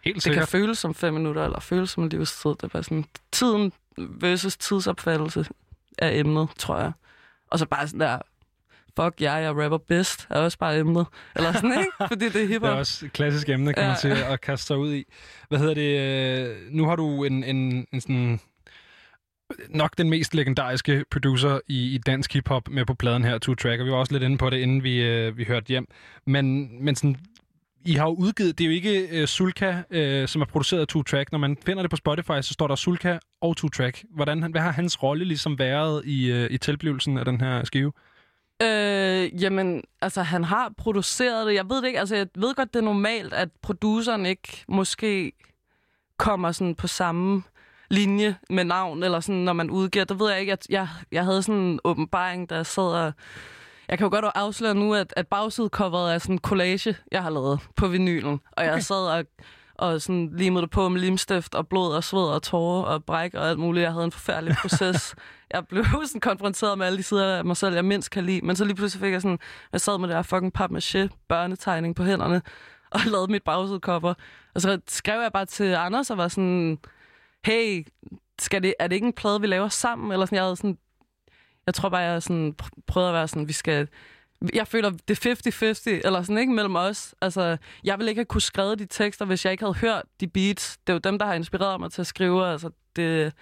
Helt 0.03 0.25
Det 0.25 0.34
kan 0.34 0.47
føles 0.47 0.77
som 0.77 0.93
fem 0.93 1.13
minutter, 1.13 1.43
eller 1.45 1.60
føles 1.60 1.89
som 1.89 2.03
en 2.03 2.10
livstid. 2.10 2.49
Det 2.49 2.63
er 2.63 2.67
bare 2.67 2.84
sådan 2.84 3.06
tiden 3.32 3.71
versus 3.97 4.58
tidsopfattelse 4.58 5.45
af 5.97 6.17
emnet, 6.17 6.47
tror 6.58 6.80
jeg. 6.80 6.91
Og 7.51 7.60
så 7.60 7.65
bare 7.65 7.88
sådan 7.88 7.99
der, 7.99 8.19
fuck 8.99 9.21
jeg, 9.21 9.43
jeg 9.43 9.56
rapper 9.63 9.77
bedst, 9.77 10.27
er 10.30 10.39
også 10.39 10.58
bare 10.58 10.77
emnet. 10.80 11.08
Eller 11.36 11.53
sådan, 11.53 11.71
ikke? 11.80 11.91
Fordi 12.08 12.25
det 12.25 12.27
er 12.27 12.32
Det 12.32 12.43
er 12.43 12.47
hiphop. 12.47 12.77
også 12.77 13.06
et 13.06 13.13
klassisk 13.13 13.49
emne, 13.49 13.73
kan 13.73 13.84
Ja. 13.84 13.88
man 13.89 13.97
sige, 13.97 14.25
at 14.25 14.41
kaste 14.41 14.65
sig 14.65 14.77
ud 14.77 14.93
i. 14.93 15.03
Hvad 15.49 15.60
hedder 15.60 15.73
det? 15.73 15.99
øh, 16.49 16.71
Nu 16.71 16.86
har 16.86 16.95
du 16.95 17.23
en, 17.23 17.43
en, 17.43 17.88
en 17.93 18.01
sådan 18.01 18.39
nok 19.69 19.97
den 19.97 20.10
mest 20.10 20.36
legendariske 20.36 21.05
producer 21.12 21.60
i, 21.67 21.95
i 21.95 21.97
dansk 21.97 22.33
hiphop 22.33 22.69
med 22.69 22.86
på 22.86 22.93
pladen 22.93 23.23
her, 23.23 23.38
Two 23.38 23.55
Track, 23.55 23.79
og 23.79 23.86
vi 23.86 23.91
var 23.91 23.97
også 23.97 24.13
lidt 24.13 24.23
inde 24.23 24.38
på 24.38 24.49
det, 24.49 24.57
inden 24.57 24.83
vi, 24.83 25.01
øh, 25.01 25.38
vi 25.38 25.43
hørte 25.43 25.67
hjem. 25.67 25.88
Men, 26.25 26.69
men 26.83 26.95
sådan, 26.95 27.15
I 27.86 27.93
har 27.93 28.05
jo 28.05 28.13
udgivet, 28.13 28.57
det 28.57 28.63
er 28.63 28.67
jo 28.67 28.73
ikke 28.73 29.07
øh, 29.21 29.27
Sulka, 29.27 29.81
øh, 29.89 30.27
som 30.27 30.41
er 30.41 30.45
produceret 30.45 30.81
af 30.81 30.88
Two 30.88 31.03
Track. 31.03 31.31
Når 31.31 31.39
man 31.39 31.57
finder 31.65 31.83
det 31.83 31.89
på 31.89 31.95
Spotify, 31.95 32.41
så 32.41 32.53
står 32.53 32.67
der 32.67 32.75
Sulka 32.75 33.17
og 33.41 33.57
Two 33.57 33.69
Track. 33.69 34.03
Hvordan, 34.15 34.51
hvad 34.51 34.62
har 34.62 34.71
hans 34.71 35.03
rolle 35.03 35.25
ligesom 35.25 35.60
været 35.60 36.05
i, 36.05 36.31
øh, 36.31 36.51
i 36.51 36.57
tilblivelsen 36.57 37.17
af 37.17 37.25
den 37.25 37.41
her 37.41 37.63
skive? 37.63 37.91
Øh, 38.62 39.43
jamen, 39.43 39.83
altså, 40.01 40.21
han 40.21 40.43
har 40.43 40.73
produceret 40.77 41.47
det. 41.47 41.53
Jeg 41.53 41.69
ved 41.69 41.81
det 41.81 41.88
ikke. 41.88 41.99
Altså, 41.99 42.15
jeg 42.15 42.27
ved 42.36 42.55
godt, 42.55 42.73
det 42.73 42.79
er 42.79 42.83
normalt, 42.83 43.33
at 43.33 43.49
produceren 43.62 44.25
ikke 44.25 44.63
måske 44.67 45.31
kommer 46.17 46.51
sådan 46.51 46.75
på 46.75 46.88
samme 46.88 47.43
linje 47.89 48.36
med 48.50 48.63
navn, 48.63 49.04
eller 49.04 49.19
sådan, 49.19 49.41
når 49.41 49.54
man 49.54 49.69
udgiver. 49.69 50.06
Det 50.06 50.19
ved 50.19 50.30
jeg 50.30 50.39
ikke. 50.39 50.50
Jeg, 50.50 50.58
jeg, 50.69 50.88
jeg 51.12 51.23
havde 51.23 51.43
sådan 51.43 51.62
en 51.62 51.80
åbenbaring, 51.84 52.50
der 52.50 52.63
sad 52.63 52.84
og... 52.84 53.13
Jeg 53.89 53.97
kan 53.97 54.06
jo 54.06 54.12
godt 54.12 54.26
afsløre 54.36 54.76
nu, 54.76 54.93
at, 54.93 55.13
at 55.15 55.28
bagsidecoveret 55.28 56.13
er 56.13 56.17
sådan 56.17 56.36
en 56.36 56.39
collage, 56.39 56.95
jeg 57.12 57.23
har 57.23 57.30
lavet 57.30 57.60
på 57.76 57.88
vinylen. 57.88 58.39
Og 58.52 58.65
jeg 58.65 58.84
sad 58.84 59.08
og, 59.08 59.26
og 59.76 60.02
sådan 60.02 60.30
limede 60.34 60.62
det 60.62 60.71
på 60.71 60.89
med 60.89 61.02
limstift 61.02 61.56
og 61.56 61.67
blod 61.67 61.93
og 61.93 62.04
sved 62.04 62.23
og 62.23 62.43
tårer 62.43 62.84
og 62.84 63.04
bræk 63.04 63.34
og 63.34 63.50
alt 63.50 63.60
muligt. 63.60 63.84
Jeg 63.84 63.91
havde 63.91 64.06
en 64.06 64.12
forfærdelig 64.12 64.56
proces. 64.62 65.15
jeg 65.54 65.67
blev 65.67 65.86
sådan 66.08 66.21
konfronteret 66.21 66.78
med 66.78 66.86
alle 66.86 66.97
de 66.97 67.04
sider 67.04 67.38
af 67.38 67.45
mig 67.45 67.58
selv, 67.58 67.76
jeg 67.76 67.86
mindst 67.86 68.12
kan 68.12 68.23
lide. 68.23 68.41
Men 68.45 68.56
så 68.56 68.65
lige 68.65 68.76
pludselig 68.76 69.02
fik 69.02 69.13
jeg 69.13 69.21
sådan, 69.21 69.39
jeg 69.71 69.82
sad 69.82 69.97
med 69.97 70.08
det 70.08 70.15
her 70.15 70.23
fucking 70.23 70.54
papmaché 70.60 71.08
børnetegning 71.28 71.95
på 71.95 72.04
hænderne 72.04 72.41
og 72.89 73.00
lavede 73.12 73.32
mit 73.32 73.43
bagsidecover. 73.43 74.13
Og 74.56 74.62
så 74.62 74.80
skrev 74.88 75.21
jeg 75.21 75.32
bare 75.32 75.45
til 75.45 75.73
Anders 75.73 76.10
og 76.10 76.17
var 76.17 76.28
sådan, 76.28 76.78
hey, 77.45 77.88
skal 78.39 78.63
det, 78.63 78.73
er 78.80 78.88
det 78.88 78.95
ikke 78.95 79.08
en 79.08 79.13
plade, 79.13 79.41
vi 79.41 79.47
laver 79.47 79.69
sammen? 79.69 80.12
Eller 80.12 80.26
sådan, 80.26 80.36
jeg 80.36 80.43
havde 80.43 80.56
sådan, 80.56 80.78
jeg 81.65 81.73
tror 81.73 81.89
bare, 81.89 82.02
jeg 82.02 82.23
sådan 82.23 82.56
prøvede 82.88 83.10
at 83.10 83.13
være 83.13 83.28
sådan, 83.28 83.47
vi 83.47 83.54
skal, 83.54 83.88
jeg 84.54 84.67
føler, 84.67 84.89
det 84.89 85.26
er 85.26 85.95
50-50, 85.95 86.08
eller 86.08 86.21
sådan, 86.21 86.38
ikke, 86.38 86.54
mellem 86.54 86.76
os. 86.76 87.15
Altså, 87.21 87.58
jeg 87.84 87.97
ville 87.97 88.10
ikke 88.12 88.19
have 88.19 88.26
kunne 88.26 88.41
skrive 88.41 88.76
de 88.76 88.86
tekster, 88.86 89.26
hvis 89.26 89.45
jeg 89.45 89.52
ikke 89.52 89.63
havde 89.63 89.76
hørt 89.76 90.04
de 90.19 90.28
beats. 90.28 90.78
Det 90.78 90.93
er 90.93 90.93
jo 90.93 91.00
dem, 91.00 91.19
der 91.19 91.26
har 91.26 91.34
inspireret 91.34 91.80
mig 91.80 91.91
til 91.91 92.02
at 92.02 92.08
skrive. 92.08 92.47
Altså, 92.47 92.69
det, 92.95 93.34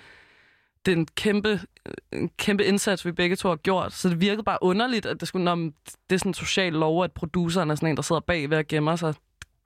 det 0.85 0.91
er 0.91 0.95
en 0.95 1.07
kæmpe, 1.15 1.59
en 2.13 2.29
kæmpe 2.37 2.65
indsats, 2.65 3.05
vi 3.05 3.11
begge 3.11 3.35
to 3.35 3.49
har 3.49 3.55
gjort. 3.55 3.93
Så 3.93 4.09
det 4.09 4.21
virkede 4.21 4.43
bare 4.43 4.57
underligt, 4.61 5.05
at 5.05 5.19
det 5.19 5.27
skulle, 5.27 5.45
når 5.45 5.55
det 5.55 5.71
er 6.11 6.17
sådan 6.17 6.29
en 6.29 6.33
social 6.33 6.73
lov, 6.73 7.03
at 7.03 7.11
produceren 7.11 7.71
er 7.71 7.75
sådan 7.75 7.89
en, 7.89 7.95
der 7.95 8.01
sidder 8.01 8.21
bag 8.21 8.49
ved 8.49 8.57
at 8.57 8.67
gemme 8.67 8.97
sig. 8.97 9.13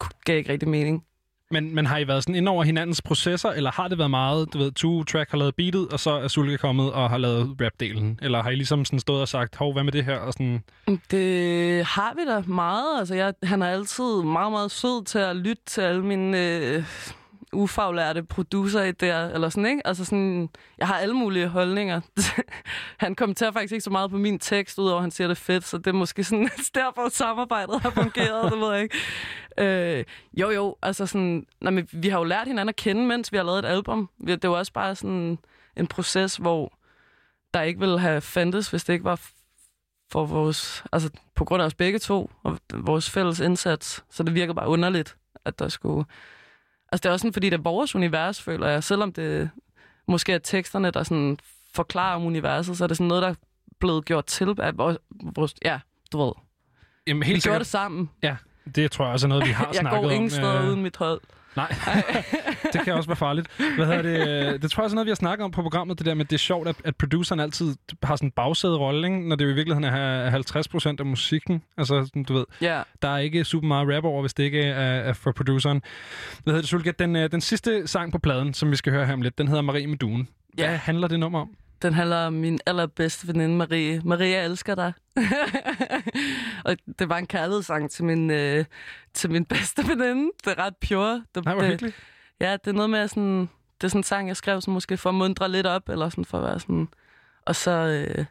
Det 0.01 0.25
gav 0.25 0.37
ikke 0.37 0.51
rigtig 0.51 0.69
mening. 0.69 1.05
Men, 1.51 1.75
men 1.75 1.85
har 1.85 1.97
I 1.97 2.07
været 2.07 2.23
sådan 2.23 2.35
ind 2.35 2.49
over 2.49 2.63
hinandens 2.63 3.01
processer, 3.01 3.49
eller 3.49 3.71
har 3.71 3.87
det 3.87 3.97
været 3.97 4.09
meget, 4.09 4.53
du 4.53 4.57
ved, 4.57 4.71
Two 4.71 5.03
Track 5.03 5.31
har 5.31 5.37
lavet 5.37 5.55
beatet, 5.55 5.87
og 5.87 5.99
så 5.99 6.11
er 6.11 6.27
Sulke 6.27 6.57
kommet 6.57 6.91
og 6.91 7.09
har 7.09 7.17
lavet 7.17 7.55
rapdelen? 7.61 8.19
Eller 8.21 8.43
har 8.43 8.49
I 8.49 8.55
ligesom 8.55 8.85
sådan 8.85 8.99
stået 8.99 9.21
og 9.21 9.27
sagt, 9.27 9.55
hov, 9.55 9.73
hvad 9.73 9.83
med 9.83 9.91
det 9.91 10.05
her? 10.05 10.15
Og 10.17 10.33
sådan, 10.33 10.63
Det 11.11 11.85
har 11.85 12.13
vi 12.15 12.25
da 12.31 12.41
meget. 12.53 12.99
Altså, 12.99 13.15
jeg, 13.15 13.33
han 13.43 13.61
er 13.61 13.67
altid 13.67 14.23
meget, 14.23 14.51
meget 14.51 14.71
sød 14.71 15.05
til 15.05 15.19
at 15.19 15.35
lytte 15.35 15.61
til 15.65 15.81
alle 15.81 16.01
mine 16.05 16.37
øh, 16.39 16.83
ufaglærte 17.53 18.23
producer 18.23 18.91
der, 18.91 19.29
eller 19.29 19.49
sådan, 19.49 19.65
ikke? 19.65 19.87
Altså 19.87 20.05
sådan, 20.05 20.49
jeg 20.77 20.87
har 20.87 20.97
alle 20.97 21.13
mulige 21.13 21.47
holdninger. 21.47 22.01
han 22.97 23.15
kommenterer 23.15 23.51
faktisk 23.51 23.71
ikke 23.71 23.83
så 23.83 23.89
meget 23.89 24.11
på 24.11 24.17
min 24.17 24.39
tekst, 24.39 24.79
udover 24.79 24.97
at 24.97 25.01
han 25.01 25.11
siger 25.11 25.27
det 25.27 25.35
er 25.35 25.39
fedt, 25.39 25.63
så 25.63 25.77
det 25.77 25.87
er 25.87 25.93
måske 25.93 26.23
sådan 26.23 26.49
derfor 26.75 27.09
samarbejdet 27.09 27.81
har 27.81 27.89
fungeret, 27.89 28.51
det 28.51 28.59
ved 28.59 28.73
jeg 28.73 28.83
ikke. 28.83 28.97
Øh, 29.57 30.05
jo, 30.33 30.49
jo, 30.49 30.75
altså 30.81 31.05
sådan, 31.05 31.45
nej, 31.61 31.71
men 31.71 31.87
vi 31.91 32.09
har 32.09 32.17
jo 32.17 32.23
lært 32.23 32.47
hinanden 32.47 32.69
at 32.69 32.75
kende, 32.75 33.05
mens 33.05 33.31
vi 33.31 33.37
har 33.37 33.43
lavet 33.43 33.59
et 33.59 33.65
album. 33.65 34.09
Det 34.27 34.49
var 34.49 34.57
også 34.57 34.73
bare 34.73 34.95
sådan 34.95 35.39
en 35.77 35.87
proces, 35.87 36.35
hvor 36.35 36.73
der 37.53 37.61
ikke 37.61 37.79
ville 37.79 37.99
have 37.99 38.21
fandtes, 38.21 38.69
hvis 38.69 38.83
det 38.83 38.93
ikke 38.93 39.05
var 39.05 39.21
for 40.11 40.25
vores, 40.25 40.83
altså 40.91 41.09
på 41.35 41.45
grund 41.45 41.61
af 41.61 41.65
os 41.65 41.73
begge 41.73 41.99
to, 41.99 42.31
og 42.43 42.59
vores 42.73 43.09
fælles 43.09 43.39
indsats. 43.39 44.03
Så 44.09 44.23
det 44.23 44.35
virker 44.35 44.53
bare 44.53 44.67
underligt, 44.67 45.17
at 45.45 45.59
der 45.59 45.69
skulle... 45.69 46.05
Altså 46.91 47.01
det 47.03 47.05
er 47.05 47.13
også 47.13 47.21
sådan, 47.21 47.33
fordi 47.33 47.49
det 47.49 47.57
er 47.57 47.61
vores 47.61 47.95
univers, 47.95 48.41
føler 48.41 48.67
jeg. 48.67 48.83
Selvom 48.83 49.13
det 49.13 49.49
måske 50.07 50.33
er 50.33 50.37
teksterne, 50.37 50.91
der 50.91 51.03
sådan 51.03 51.37
forklarer 51.73 52.15
om 52.15 52.25
universet, 52.25 52.77
så 52.77 52.83
er 52.83 52.87
det 52.87 52.97
sådan 52.97 53.07
noget, 53.07 53.21
der 53.23 53.29
er 53.29 53.33
blevet 53.79 54.05
gjort 54.05 54.25
til 54.25 54.55
af 54.59 54.77
vores... 54.77 54.97
vores 55.35 55.55
ja, 55.65 55.79
du 56.11 56.23
ved. 56.23 56.31
jamen, 57.07 57.21
Vi 57.21 57.25
helt 57.25 57.35
gjorde 57.35 57.41
sikkert, 57.43 57.59
det 57.59 57.67
sammen. 57.67 58.09
det 58.75 58.91
tror 58.91 59.05
jeg 59.05 59.13
også 59.13 59.27
er 59.27 59.29
noget, 59.29 59.45
vi 59.47 59.51
har 59.51 59.65
Jeg 59.73 59.75
snakket 59.75 60.01
går 60.01 60.09
ingen 60.11 60.23
om. 60.25 60.29
steder 60.29 60.61
øh, 60.61 60.67
uden 60.67 60.83
mit 60.83 60.97
hold. 60.97 61.21
Nej, 61.59 62.03
det 62.73 62.81
kan 62.83 62.93
også 62.93 63.09
være 63.09 63.15
farligt. 63.15 63.47
Hvad 63.75 63.85
hedder 63.85 64.01
det? 64.01 64.53
øh, 64.53 64.61
Det 64.61 64.71
tror 64.71 64.81
jeg 64.81 64.85
også 64.85 64.93
er 64.93 64.95
noget, 64.95 65.05
vi 65.05 65.09
har 65.09 65.15
snakket 65.15 65.43
om 65.45 65.51
på 65.51 65.61
programmet, 65.61 65.97
det 65.99 66.05
der 66.05 66.13
med, 66.13 66.25
det 66.25 66.33
er 66.33 66.37
sjovt, 66.39 66.67
at, 66.67 66.75
at 66.85 66.95
produceren 66.95 67.39
altid 67.39 67.75
har 68.03 68.15
sådan 68.15 68.27
en 68.27 68.31
bagsæderolle, 68.31 69.07
ikke? 69.07 69.29
når 69.29 69.35
det 69.35 69.45
jo 69.45 69.49
i 69.49 69.53
virkeligheden 69.53 69.83
er 69.93 70.29
50 70.29 70.67
procent 70.67 70.99
af 70.99 71.05
musikken. 71.05 71.63
Altså, 71.77 72.05
sådan, 72.05 72.23
du 72.23 72.33
ved, 72.33 72.45
Ja. 72.61 72.81
der 73.01 73.09
er 73.09 73.17
ikke 73.17 73.43
super 73.43 73.67
meget 73.67 73.95
rap 73.95 74.03
over, 74.03 74.21
hvis 74.21 74.33
det 74.33 74.43
ikke 74.43 74.61
er, 74.63 74.73
er 74.99 75.13
for 75.13 75.31
produceren. 75.31 75.81
Hvad 76.43 76.53
hedder 76.53 76.61
det, 76.61 76.69
Sulka? 76.69 76.91
Den, 76.99 77.15
øh, 77.15 77.31
den 77.31 77.41
sidste 77.41 77.87
sang 77.87 78.11
på 78.11 78.19
pladen, 78.19 78.53
som 78.53 78.71
vi 78.71 78.75
skal 78.75 78.93
høre 78.93 79.05
her 79.05 79.13
om 79.13 79.21
lidt, 79.21 79.37
den 79.37 79.47
hedder 79.47 79.61
Marie 79.61 79.87
med 79.87 79.97
Duen. 79.97 80.27
Hvad 80.53 80.65
Ja. 80.65 80.71
handler 80.75 81.07
det 81.07 81.19
nummer 81.19 81.39
om? 81.41 81.49
Den 81.81 81.93
handler 81.93 82.17
om 82.17 82.33
min 82.33 82.59
allerbedste 82.65 83.27
veninde, 83.27 83.55
Marie. 83.55 84.01
Marie, 84.05 84.29
jeg 84.29 84.45
elsker 84.45 84.75
dig. 84.75 84.93
og 86.65 86.77
det 86.99 87.09
var 87.09 87.17
en 87.17 87.27
kærlighedssang 87.27 87.91
til 87.91 88.05
min, 88.05 88.31
øh, 88.31 88.65
til 89.13 89.31
min 89.31 89.45
bedste 89.45 89.87
veninde. 89.87 90.31
Det 90.45 90.51
er 90.57 90.59
ret 90.59 90.77
pure. 90.89 91.23
Det, 91.35 91.45
Nej, 91.45 91.53
hvor 91.53 91.61
det, 91.61 91.71
hyggeligt. 91.71 91.95
Ja, 92.39 92.51
det 92.51 92.67
er 92.67 92.75
noget 92.75 92.89
med 92.89 93.07
sådan... 93.07 93.49
Det 93.81 93.83
er 93.83 93.87
sådan 93.87 93.99
en 93.99 94.03
sang, 94.03 94.27
jeg 94.27 94.37
skrev, 94.37 94.61
som 94.61 94.73
måske 94.73 94.97
for 94.97 95.09
at 95.09 95.15
mundre 95.15 95.49
lidt 95.49 95.67
op, 95.67 95.89
eller 95.89 96.09
sådan 96.09 96.25
for 96.25 96.37
at 96.37 96.43
være 96.43 96.59
sådan... 96.59 96.87
Og 97.45 97.55
så... 97.55 97.71
Øh, 97.71 98.25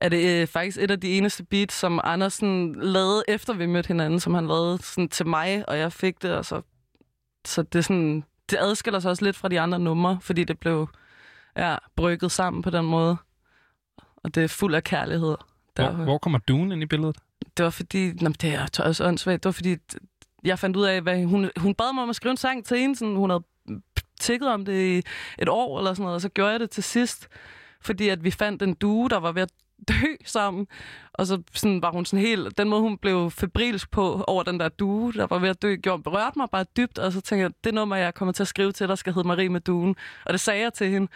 er 0.00 0.08
det 0.08 0.40
øh, 0.40 0.46
faktisk 0.46 0.78
et 0.80 0.90
af 0.90 1.00
de 1.00 1.18
eneste 1.18 1.44
beats, 1.44 1.74
som 1.74 2.00
Andersen 2.04 2.74
lavede 2.82 3.24
efter 3.28 3.54
vi 3.54 3.66
mødte 3.66 3.88
hinanden, 3.88 4.20
som 4.20 4.34
han 4.34 4.46
lavede 4.46 4.78
sådan, 4.82 5.08
til 5.08 5.26
mig, 5.26 5.64
og 5.68 5.78
jeg 5.78 5.92
fik 5.92 6.22
det, 6.22 6.30
og 6.30 6.44
så, 6.44 6.62
så 7.44 7.62
det, 7.62 7.78
er 7.78 7.82
sådan, 7.82 8.24
det 8.50 8.58
adskiller 8.60 9.00
sig 9.00 9.10
også 9.10 9.24
lidt 9.24 9.36
fra 9.36 9.48
de 9.48 9.60
andre 9.60 9.78
numre, 9.78 10.18
fordi 10.20 10.44
det 10.44 10.58
blev 10.58 10.88
ja, 11.58 11.76
brygget 11.96 12.32
sammen 12.32 12.62
på 12.62 12.70
den 12.70 12.84
måde. 12.84 13.16
Og 14.16 14.34
det 14.34 14.44
er 14.44 14.48
fuld 14.48 14.74
af 14.74 14.84
kærlighed. 14.84 15.36
Hvor, 15.74 15.84
Der, 15.84 15.90
hvor 15.90 16.18
kommer 16.18 16.38
Dune 16.38 16.74
ind 16.74 16.82
i 16.82 16.86
billedet? 16.86 17.16
det 17.56 17.64
var 17.64 17.70
fordi, 17.70 18.12
nå, 18.12 18.28
det 18.28 18.54
er 18.54 18.82
også 18.84 19.04
åndssvagt, 19.04 19.42
det 19.42 19.48
var 19.48 19.52
fordi, 19.52 19.76
jeg 20.44 20.58
fandt 20.58 20.76
ud 20.76 20.84
af, 20.84 21.02
hvad 21.02 21.24
hun, 21.24 21.50
hun 21.56 21.74
bad 21.74 21.94
mig 21.94 22.02
om 22.02 22.10
at 22.10 22.16
skrive 22.16 22.30
en 22.30 22.36
sang 22.36 22.64
til 22.64 22.78
hende, 22.78 22.96
sådan, 22.96 23.16
hun 23.16 23.30
havde 23.30 23.44
tikket 24.20 24.48
om 24.48 24.64
det 24.64 24.72
i 24.86 25.02
et 25.38 25.48
år 25.48 25.78
eller 25.78 25.94
sådan 25.94 26.02
noget, 26.02 26.14
og 26.14 26.20
så 26.20 26.28
gjorde 26.28 26.50
jeg 26.50 26.60
det 26.60 26.70
til 26.70 26.82
sidst, 26.82 27.28
fordi 27.80 28.08
at 28.08 28.24
vi 28.24 28.30
fandt 28.30 28.62
en 28.62 28.74
due, 28.74 29.08
der 29.08 29.16
var 29.16 29.32
ved 29.32 29.42
at 29.42 29.50
dø 29.88 29.94
sammen, 30.24 30.66
og 31.12 31.26
så 31.26 31.42
sådan, 31.54 31.82
var 31.82 31.92
hun 31.92 32.04
sådan 32.04 32.24
helt, 32.26 32.58
den 32.58 32.68
måde 32.68 32.80
hun 32.80 32.98
blev 32.98 33.30
febrilsk 33.30 33.90
på 33.90 34.24
over 34.26 34.42
den 34.42 34.60
der 34.60 34.68
due, 34.68 35.12
der 35.12 35.26
var 35.26 35.38
ved 35.38 35.48
at 35.48 35.62
dø, 35.62 35.74
gjorde, 35.76 36.02
berørte 36.02 36.38
mig 36.38 36.48
bare 36.52 36.64
dybt, 36.76 36.98
og 36.98 37.12
så 37.12 37.20
tænkte 37.20 37.42
jeg, 37.42 37.50
det 37.64 37.74
nummer, 37.74 37.96
jeg 37.96 38.14
kommer 38.14 38.32
til 38.32 38.42
at 38.42 38.48
skrive 38.48 38.72
til, 38.72 38.88
der 38.88 38.94
skal 38.94 39.12
hedde 39.12 39.28
Marie 39.28 39.48
med 39.48 39.60
duen, 39.60 39.96
og 40.24 40.32
det 40.32 40.40
sagde 40.40 40.62
jeg 40.62 40.72
til 40.74 40.90
hende, 40.90 41.08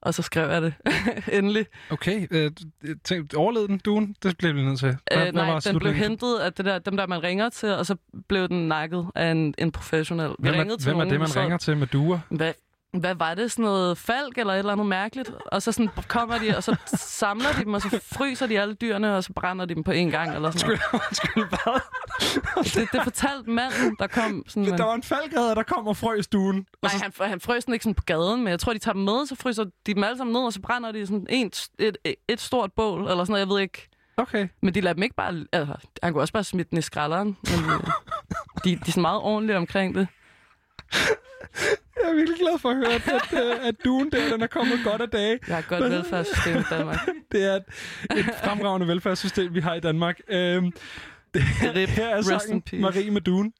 og 0.00 0.14
så 0.14 0.22
skrev 0.22 0.50
jeg 0.50 0.62
det 0.62 0.74
endelig. 1.38 1.66
Okay, 1.90 2.26
øh, 2.30 2.50
tænk, 3.04 3.34
overlevede 3.34 3.68
den, 3.68 3.78
Dune? 3.84 4.14
Det 4.22 4.38
blev 4.38 4.54
vi 4.54 4.62
nødt 4.62 4.78
til. 4.78 4.96
Hvad, 5.12 5.26
Øh, 5.26 5.34
nej, 5.34 5.58
den 5.58 5.78
blev 5.78 5.92
hentet 5.94 6.38
af 6.38 6.52
det 6.52 6.64
der, 6.64 6.78
dem, 6.78 6.96
der 6.96 7.06
man 7.06 7.22
ringer 7.22 7.48
til, 7.48 7.68
og 7.68 7.86
så 7.86 7.96
blev 8.28 8.48
den 8.48 8.68
nakket 8.68 9.06
af 9.14 9.30
en, 9.30 9.54
en 9.58 9.72
professionel. 9.72 10.28
Vi 10.28 10.34
Hvem 10.38 10.48
er, 10.48 10.52
hvem 10.54 10.60
er 10.60 10.92
nogen, 10.92 11.10
det, 11.10 11.18
man 11.20 11.28
så- 11.28 11.40
ringer 11.40 11.56
til 11.58 11.76
med 11.76 11.86
duer? 11.86 12.18
Hvad, 12.30 12.52
hvad 13.00 13.14
var 13.14 13.34
det? 13.34 13.52
Sådan 13.52 13.64
noget 13.64 13.98
falk 13.98 14.38
eller 14.38 14.52
et 14.52 14.58
eller 14.58 14.72
andet 14.72 14.86
mærkeligt? 14.86 15.32
Og 15.46 15.62
så 15.62 15.72
sådan 15.72 15.90
kommer 16.08 16.38
de, 16.38 16.56
og 16.56 16.62
så 16.62 16.76
samler 16.96 17.52
de 17.58 17.64
dem, 17.64 17.74
og 17.74 17.82
så 17.82 18.00
fryser 18.12 18.46
de 18.46 18.60
alle 18.60 18.74
dyrene, 18.74 19.16
og 19.16 19.24
så 19.24 19.32
brænder 19.32 19.64
de 19.64 19.74
dem 19.74 19.84
på 19.84 19.90
en 19.90 20.10
gang. 20.10 20.34
Eller 20.34 20.50
sådan. 20.50 20.78
Undskyld, 20.92 21.44
hvad? 21.48 21.80
Det, 22.64 22.88
det 22.92 23.02
fortalte 23.02 23.50
manden, 23.50 23.96
der 23.98 24.06
kom. 24.06 24.44
Sådan, 24.48 24.78
Der 24.78 24.84
var 24.84 24.94
en 24.94 25.02
faldgade, 25.02 25.54
der 25.54 25.62
kom 25.62 25.86
og 25.86 25.96
frøs 25.96 26.26
duen. 26.26 26.66
Nej, 26.82 26.92
han, 27.02 27.12
han 27.28 27.40
frøs 27.40 27.64
den 27.64 27.74
ikke 27.74 27.82
sådan 27.82 27.94
på 27.94 28.02
gaden, 28.06 28.42
men 28.44 28.50
jeg 28.50 28.60
tror, 28.60 28.72
de 28.72 28.78
tager 28.78 28.92
dem 28.92 29.02
med, 29.02 29.26
så 29.26 29.34
fryser 29.36 29.64
de 29.64 29.94
dem 29.94 30.04
alle 30.04 30.18
sammen 30.18 30.32
ned, 30.32 30.40
og 30.40 30.52
så 30.52 30.60
brænder 30.60 30.92
de 30.92 31.06
sådan 31.06 31.26
en, 31.30 31.46
et, 31.46 31.96
et, 32.04 32.14
et 32.28 32.40
stort 32.40 32.72
bål, 32.72 33.00
eller 33.00 33.24
sådan 33.24 33.32
noget, 33.32 33.40
jeg 33.40 33.48
ved 33.48 33.60
ikke. 33.60 33.88
Okay. 34.16 34.48
Men 34.62 34.74
de 34.74 34.80
lader 34.80 34.94
dem 34.94 35.02
ikke 35.02 35.16
bare... 35.16 35.44
Altså, 35.52 35.74
han 36.02 36.12
kunne 36.12 36.22
også 36.22 36.32
bare 36.32 36.44
smide 36.44 36.68
den 36.70 36.78
i 36.78 36.82
skralderen, 36.82 37.36
men 37.42 37.64
øh, 37.70 37.86
de, 38.64 38.70
de 38.70 38.72
er 38.74 38.84
sådan 38.86 39.00
meget 39.02 39.20
ordentlige 39.20 39.56
omkring 39.56 39.94
det. 39.94 40.08
Jeg 42.06 42.12
er 42.12 42.16
virkelig 42.16 42.38
glad 42.38 42.58
for 42.58 42.70
at 42.70 42.76
høre, 42.76 42.92
at, 42.94 43.08
at, 43.08 43.44
øh, 43.44 43.66
at 43.68 43.74
duen 43.84 44.10
der, 44.12 44.32
den 44.32 44.42
er 44.42 44.46
kommet 44.46 44.78
godt 44.84 45.02
af 45.02 45.08
dage. 45.08 45.38
Jeg 45.48 45.54
har 45.56 45.58
et 45.62 45.68
godt 45.68 45.92
velfærdssystem 45.92 46.56
i 46.56 46.62
Danmark. 46.70 46.98
Det 47.32 47.44
er 47.44 47.54
et, 47.56 47.64
et 48.16 48.24
fremragende 48.44 48.88
velfærdssystem, 48.88 49.54
vi 49.54 49.60
har 49.60 49.74
i 49.74 49.80
Danmark. 49.80 50.20
Øhm, 50.28 50.72
det, 51.34 51.42
Rip, 51.74 51.88
her 51.88 52.08
er 52.08 52.22
sangen. 52.22 52.62
Marie 52.72 53.10
med 53.10 53.20
duen. 53.20 53.52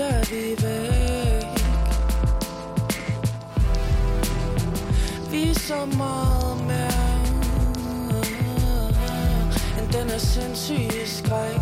Om 0.00 0.06
vi 0.30 0.56
væk. 0.62 1.44
Vi 5.30 5.50
er 5.50 5.54
så 5.54 5.84
meget 5.84 6.56
mere 6.66 7.20
End 9.78 9.92
den 9.92 10.10
er 10.10 10.18
sindssyge 10.18 11.06
skræk. 11.06 11.60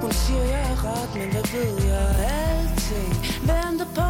Hun 0.00 0.12
siger 0.12 0.42
jeg 0.42 0.70
er 0.72 0.78
ret, 0.84 1.14
men 1.14 1.30
hvad 1.32 1.46
ved 1.52 1.88
jeg 1.88 2.08
Alting? 2.38 3.14
Venter 3.40 3.88
på 3.94 4.08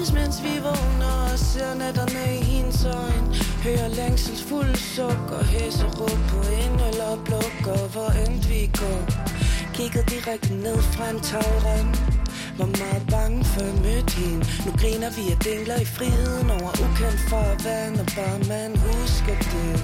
os 0.00 0.12
Mens 0.12 0.42
vi 0.42 0.54
vågner 0.62 1.32
og 1.32 1.38
ser 1.38 1.74
nætterne 1.74 2.38
i 2.40 2.42
hendes 2.44 2.84
øjne. 2.84 3.34
Hører 3.64 3.88
længselsfuld 3.88 4.76
suk 4.76 5.32
og 5.38 5.44
hæseråb 5.44 6.18
på 6.28 6.40
en 6.62 6.80
øl 6.88 7.00
og 7.10 7.18
plukker 7.24 7.88
Hvor 7.92 8.10
end 8.26 8.42
vi 8.48 8.70
går? 8.80 9.02
Kigger 9.74 10.02
direkte 10.02 10.54
ned 10.54 10.78
fra 10.78 11.10
en 11.10 11.20
tagrand 11.20 12.18
var 12.58 12.70
meget 12.82 13.04
bange 13.10 13.44
for 13.44 13.60
at 13.60 13.76
møde 13.84 14.10
hende 14.16 14.44
Nu 14.66 14.70
griner 14.80 15.10
vi 15.16 15.24
og 15.34 15.44
dingler 15.44 15.78
i 15.80 15.88
friheden 15.96 16.50
Over 16.50 16.72
ukendt 16.84 17.20
farvand 17.30 17.94
Og 18.02 18.06
bare 18.16 18.38
man 18.52 18.70
husker 18.86 19.36
det. 19.52 19.74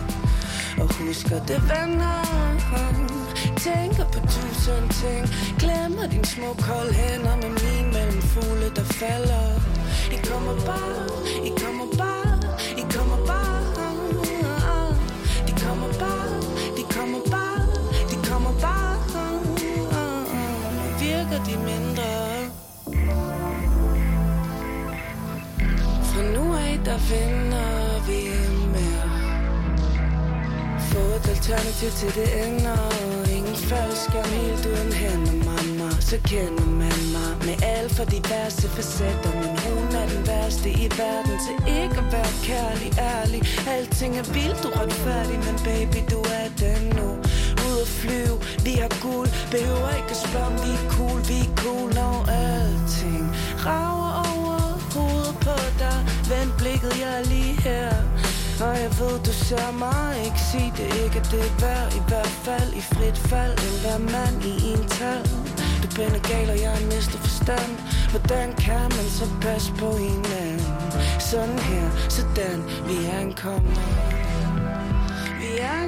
Og 0.83 0.89
husker 0.95 1.39
det 1.49 1.61
venner. 1.71 2.21
Tænker 3.67 4.05
på 4.15 4.21
tusind 4.35 4.87
ting. 5.03 5.23
Glemmer 5.63 6.07
din 6.15 6.25
små 6.25 6.51
kolde 6.69 6.93
hænder 6.93 7.37
Med 7.43 7.53
min 7.65 7.87
mellem 7.97 8.23
fugle 8.33 8.69
der 8.77 8.85
falder. 9.01 9.47
I 10.17 10.19
kommer 10.29 10.55
bare 10.69 11.05
I 11.49 11.51
kommer 11.63 11.87
der 26.95 27.01
finder 27.01 28.07
vi 28.09 28.23
mere. 28.75 29.11
Få 30.91 31.03
et 31.19 31.29
alternativ 31.35 31.91
til 32.01 32.11
det 32.19 32.29
ender. 32.47 32.83
Ingen 33.37 33.57
faldskærm 33.69 34.31
helt 34.39 34.67
uden 34.67 34.93
hænder, 34.93 35.37
mamma. 35.49 35.89
Så 36.11 36.17
kender 36.31 36.67
man 36.83 37.01
mig 37.17 37.31
med 37.47 37.57
alt 37.63 37.93
for 37.97 38.05
de 38.05 38.21
værste 38.31 38.69
facetter. 38.77 39.33
Men 39.43 39.53
hun 39.65 39.89
er 40.01 40.07
den 40.15 40.27
værste 40.27 40.71
i 40.71 40.87
verden 41.01 41.37
Til 41.45 41.57
ikke 41.83 41.99
at 42.03 42.09
være 42.17 42.33
kærlig, 42.51 42.91
ærlig. 43.13 43.41
Alting 43.77 44.13
er 44.23 44.27
vildt 44.37 44.65
uretfærdig 44.69 45.39
Men 45.47 45.57
baby, 45.69 46.01
du 46.13 46.21
er 46.41 46.49
den 46.65 46.83
nu. 46.99 47.09
Ud 47.67 47.77
at 47.85 47.91
flyve, 48.01 48.37
vi 48.67 48.73
har 48.83 48.93
guld. 49.07 49.31
Behøver 49.55 49.91
ikke 50.01 50.13
at 50.17 50.21
spørge, 50.27 50.47
om 50.53 50.57
vi 50.65 50.73
er 50.81 50.85
cool. 50.97 51.21
Vi 51.31 51.39
er 51.47 51.53
cool, 51.63 51.89
når 51.99 52.17
alting 52.45 53.27
rager 53.67 54.13
over 54.31 54.59
hovedet 54.95 55.37
på 55.47 55.57
dig. 55.83 56.14
Vend 56.35 56.53
blikket, 56.59 56.93
jeg 57.03 57.13
er 57.21 57.25
lige 57.25 57.55
her. 57.67 57.91
Og 58.67 58.75
jeg 58.83 58.91
ved, 59.01 59.15
du 59.29 59.33
ser 59.33 59.71
mig 59.85 60.11
ikke. 60.27 60.41
Sig 60.51 60.73
det 60.77 60.89
ikke, 61.05 61.21
det 61.31 61.41
er 61.49 61.55
værd. 61.65 61.89
I 62.01 62.03
hvert 62.09 62.35
fald 62.47 62.71
i 62.81 62.83
frit 62.93 63.19
fald. 63.19 63.55
En 63.69 63.77
hver 63.83 63.99
mand 64.15 64.37
i 64.53 64.55
en 64.73 64.85
tal 64.99 65.25
Du 65.83 65.87
binder 65.97 66.23
gal, 66.31 66.51
og 66.55 66.59
jeg 66.67 66.77
mister 66.93 67.19
forstand. 67.27 67.71
Hvordan 68.13 68.49
kan 68.67 68.87
man 68.97 69.07
så 69.19 69.27
passe 69.41 69.73
på 69.73 69.91
hinanden? 70.07 70.67
Sådan 71.31 71.59
her, 71.59 71.87
sådan. 72.17 72.59
Vi 72.89 72.97
er 73.13 73.21
en 73.27 73.35
Vi 75.41 75.51
er 75.61 75.83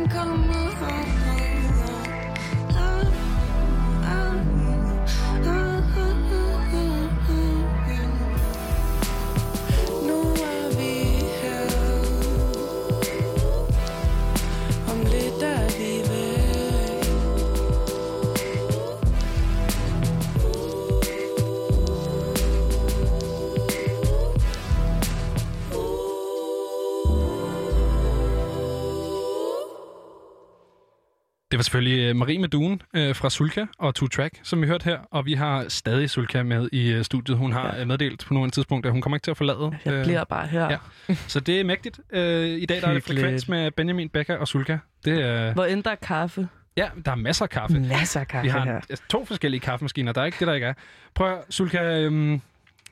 Det 31.57 31.59
var 31.59 31.63
selvfølgelig 31.63 32.09
øh, 32.09 32.17
Marie 32.17 32.39
med 32.39 32.49
duen 32.49 32.83
øh, 32.95 33.15
fra 33.15 33.31
Sulka 33.31 33.65
og 33.79 33.95
Two 33.95 34.09
Track, 34.09 34.35
som 34.43 34.63
vi 34.63 34.67
hørte 34.67 34.85
her. 34.85 34.99
Og 35.11 35.27
vi 35.27 35.35
har 35.35 35.65
stadig 35.69 36.11
Sulka 36.11 36.43
med 36.43 36.69
i 36.73 36.93
øh, 36.93 37.05
studiet. 37.05 37.39
Hun 37.39 37.53
har 37.53 37.75
ja. 37.77 37.85
meddelt 37.85 38.25
på 38.27 38.35
nogle 38.35 38.51
tidspunkt, 38.51 38.87
at 38.87 38.93
hun 38.93 39.01
kommer 39.03 39.17
ikke 39.17 39.25
til 39.25 39.31
at 39.31 39.37
forlade. 39.37 39.79
Jeg 39.85 39.93
øh, 39.95 40.05
bliver 40.05 40.25
bare 40.25 40.47
her. 40.47 40.71
ja. 40.71 41.15
Så 41.27 41.41
det 41.41 41.61
er 41.61 41.65
mægtigt. 41.65 42.01
Øh, 42.13 42.47
I 42.49 42.67
dag 42.67 42.81
der 42.81 42.89
er 42.89 42.95
det 42.95 43.05
frekvens 43.05 43.49
med 43.49 43.71
Benjamin 43.71 44.09
Becker 44.09 44.37
og 44.37 44.49
Sulka. 44.49 44.79
Det 45.05 45.21
er, 45.25 45.53
Hvor 45.55 45.65
end 45.65 45.83
der 45.83 45.91
er 45.91 45.95
kaffe. 45.95 46.49
ja, 46.77 46.89
der 47.05 47.11
er 47.11 47.17
masser 47.17 47.45
af 47.45 47.51
kaffe. 47.51 47.81
Masser 47.81 48.21
af 48.21 48.29
kaffe 48.29 48.43
Vi 48.43 48.49
har 48.49 48.63
en, 48.63 48.69
her. 48.69 48.81
altså, 48.91 49.05
to 49.09 49.25
forskellige 49.25 49.61
kaffemaskiner. 49.61 50.13
Der 50.13 50.21
er 50.21 50.25
ikke 50.25 50.39
det, 50.41 50.47
der 50.49 50.55
ikke 50.55 50.67
er. 50.67 50.75
Prøv 51.15 51.33
at, 51.33 51.39
Sulka, 51.51 52.01
øhm, 52.01 52.41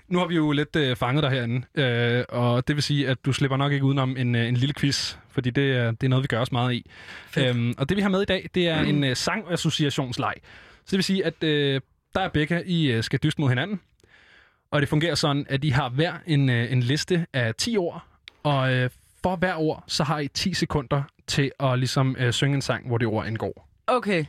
nu 0.08 0.18
har 0.18 0.26
vi 0.26 0.34
jo 0.34 0.52
lidt 0.52 0.76
øh, 0.76 0.96
fanget 0.96 1.22
dig 1.22 1.30
herinde, 1.30 1.66
øh, 1.74 2.24
og 2.28 2.68
det 2.68 2.76
vil 2.76 2.82
sige, 2.82 3.08
at 3.08 3.18
du 3.24 3.32
slipper 3.32 3.56
nok 3.56 3.72
ikke 3.72 3.84
udenom 3.84 4.16
en, 4.16 4.34
øh, 4.34 4.48
en 4.48 4.54
lille 4.56 4.74
quiz, 4.78 5.16
fordi 5.34 5.50
det, 5.50 5.76
er- 5.76 5.90
det 5.90 6.02
er 6.04 6.08
noget, 6.08 6.22
vi 6.22 6.26
gør 6.26 6.40
os 6.40 6.52
meget 6.52 6.72
i. 6.74 6.90
Øhm, 7.38 7.74
og 7.78 7.88
det, 7.88 7.96
vi 7.96 8.02
har 8.02 8.08
med 8.08 8.22
i 8.22 8.24
dag, 8.24 8.50
det 8.54 8.68
er 8.68 8.80
en 8.80 9.04
øh, 9.04 9.16
sangassociationsleg. 9.16 10.34
Så 10.76 10.90
det 10.90 10.96
vil 10.96 11.04
sige, 11.04 11.24
at 11.26 11.42
øh, 11.44 11.80
der 12.14 12.20
er 12.20 12.28
Becca, 12.28 12.62
I 12.66 12.86
øh, 12.92 13.02
skal 13.02 13.18
dyste 13.22 13.40
mod 13.40 13.48
hinanden, 13.48 13.80
og 14.70 14.80
det 14.80 14.88
fungerer 14.88 15.14
sådan, 15.14 15.46
at 15.48 15.64
I 15.64 15.68
har 15.68 15.88
hver 15.88 16.12
en, 16.26 16.48
øh, 16.48 16.72
en 16.72 16.80
liste 16.80 17.26
af 17.32 17.54
10 17.54 17.76
ord, 17.76 18.04
og 18.42 18.72
øh, 18.72 18.90
for 19.22 19.36
hver 19.36 19.54
ord, 19.54 19.84
så 19.86 20.04
har 20.04 20.18
I 20.18 20.28
10 20.28 20.54
sekunder 20.54 21.02
til 21.26 21.52
at 21.60 21.78
ligesom 21.78 22.16
øh, 22.18 22.32
synge 22.32 22.54
en 22.54 22.62
sang, 22.62 22.86
hvor 22.86 22.98
det 22.98 23.08
ord 23.08 23.26
indgår. 23.26 23.68
Okay. 23.86 24.24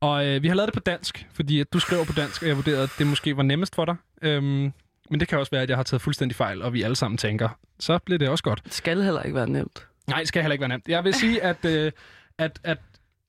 Og 0.00 0.26
øh, 0.26 0.42
vi 0.42 0.48
har 0.48 0.54
lavet 0.54 0.66
det 0.68 0.74
på 0.74 0.80
dansk, 0.80 1.26
fordi 1.32 1.60
at 1.60 1.72
du 1.72 1.78
skriver 1.78 2.04
på 2.04 2.12
dansk, 2.12 2.42
og 2.42 2.48
jeg 2.48 2.56
vurderede, 2.56 2.82
at 2.82 2.90
det 2.98 3.06
måske 3.06 3.36
var 3.36 3.42
nemmest 3.42 3.74
for 3.74 3.84
dig. 3.84 3.96
Øhm, 4.22 4.72
men 5.10 5.20
det 5.20 5.28
kan 5.28 5.38
også 5.38 5.50
være, 5.50 5.62
at 5.62 5.68
jeg 5.68 5.76
har 5.78 5.82
taget 5.82 6.00
fuldstændig 6.02 6.36
fejl, 6.36 6.62
og 6.62 6.72
vi 6.72 6.82
alle 6.82 6.96
sammen 6.96 7.18
tænker, 7.18 7.48
så 7.80 7.98
bliver 7.98 8.18
det 8.18 8.28
også 8.28 8.44
godt. 8.44 8.60
Det 8.64 8.74
skal 8.74 9.02
heller 9.02 9.22
ikke 9.22 9.34
være 9.34 9.48
nemt. 9.48 9.86
Nej, 10.08 10.18
det 10.18 10.28
skal 10.28 10.42
heller 10.42 10.52
ikke 10.52 10.60
være 10.60 10.68
nemt. 10.68 10.88
Jeg 10.88 11.04
vil 11.04 11.14
sige, 11.14 11.42
at, 11.42 11.64
øh, 11.64 11.92
at, 12.38 12.60
at 12.64 12.78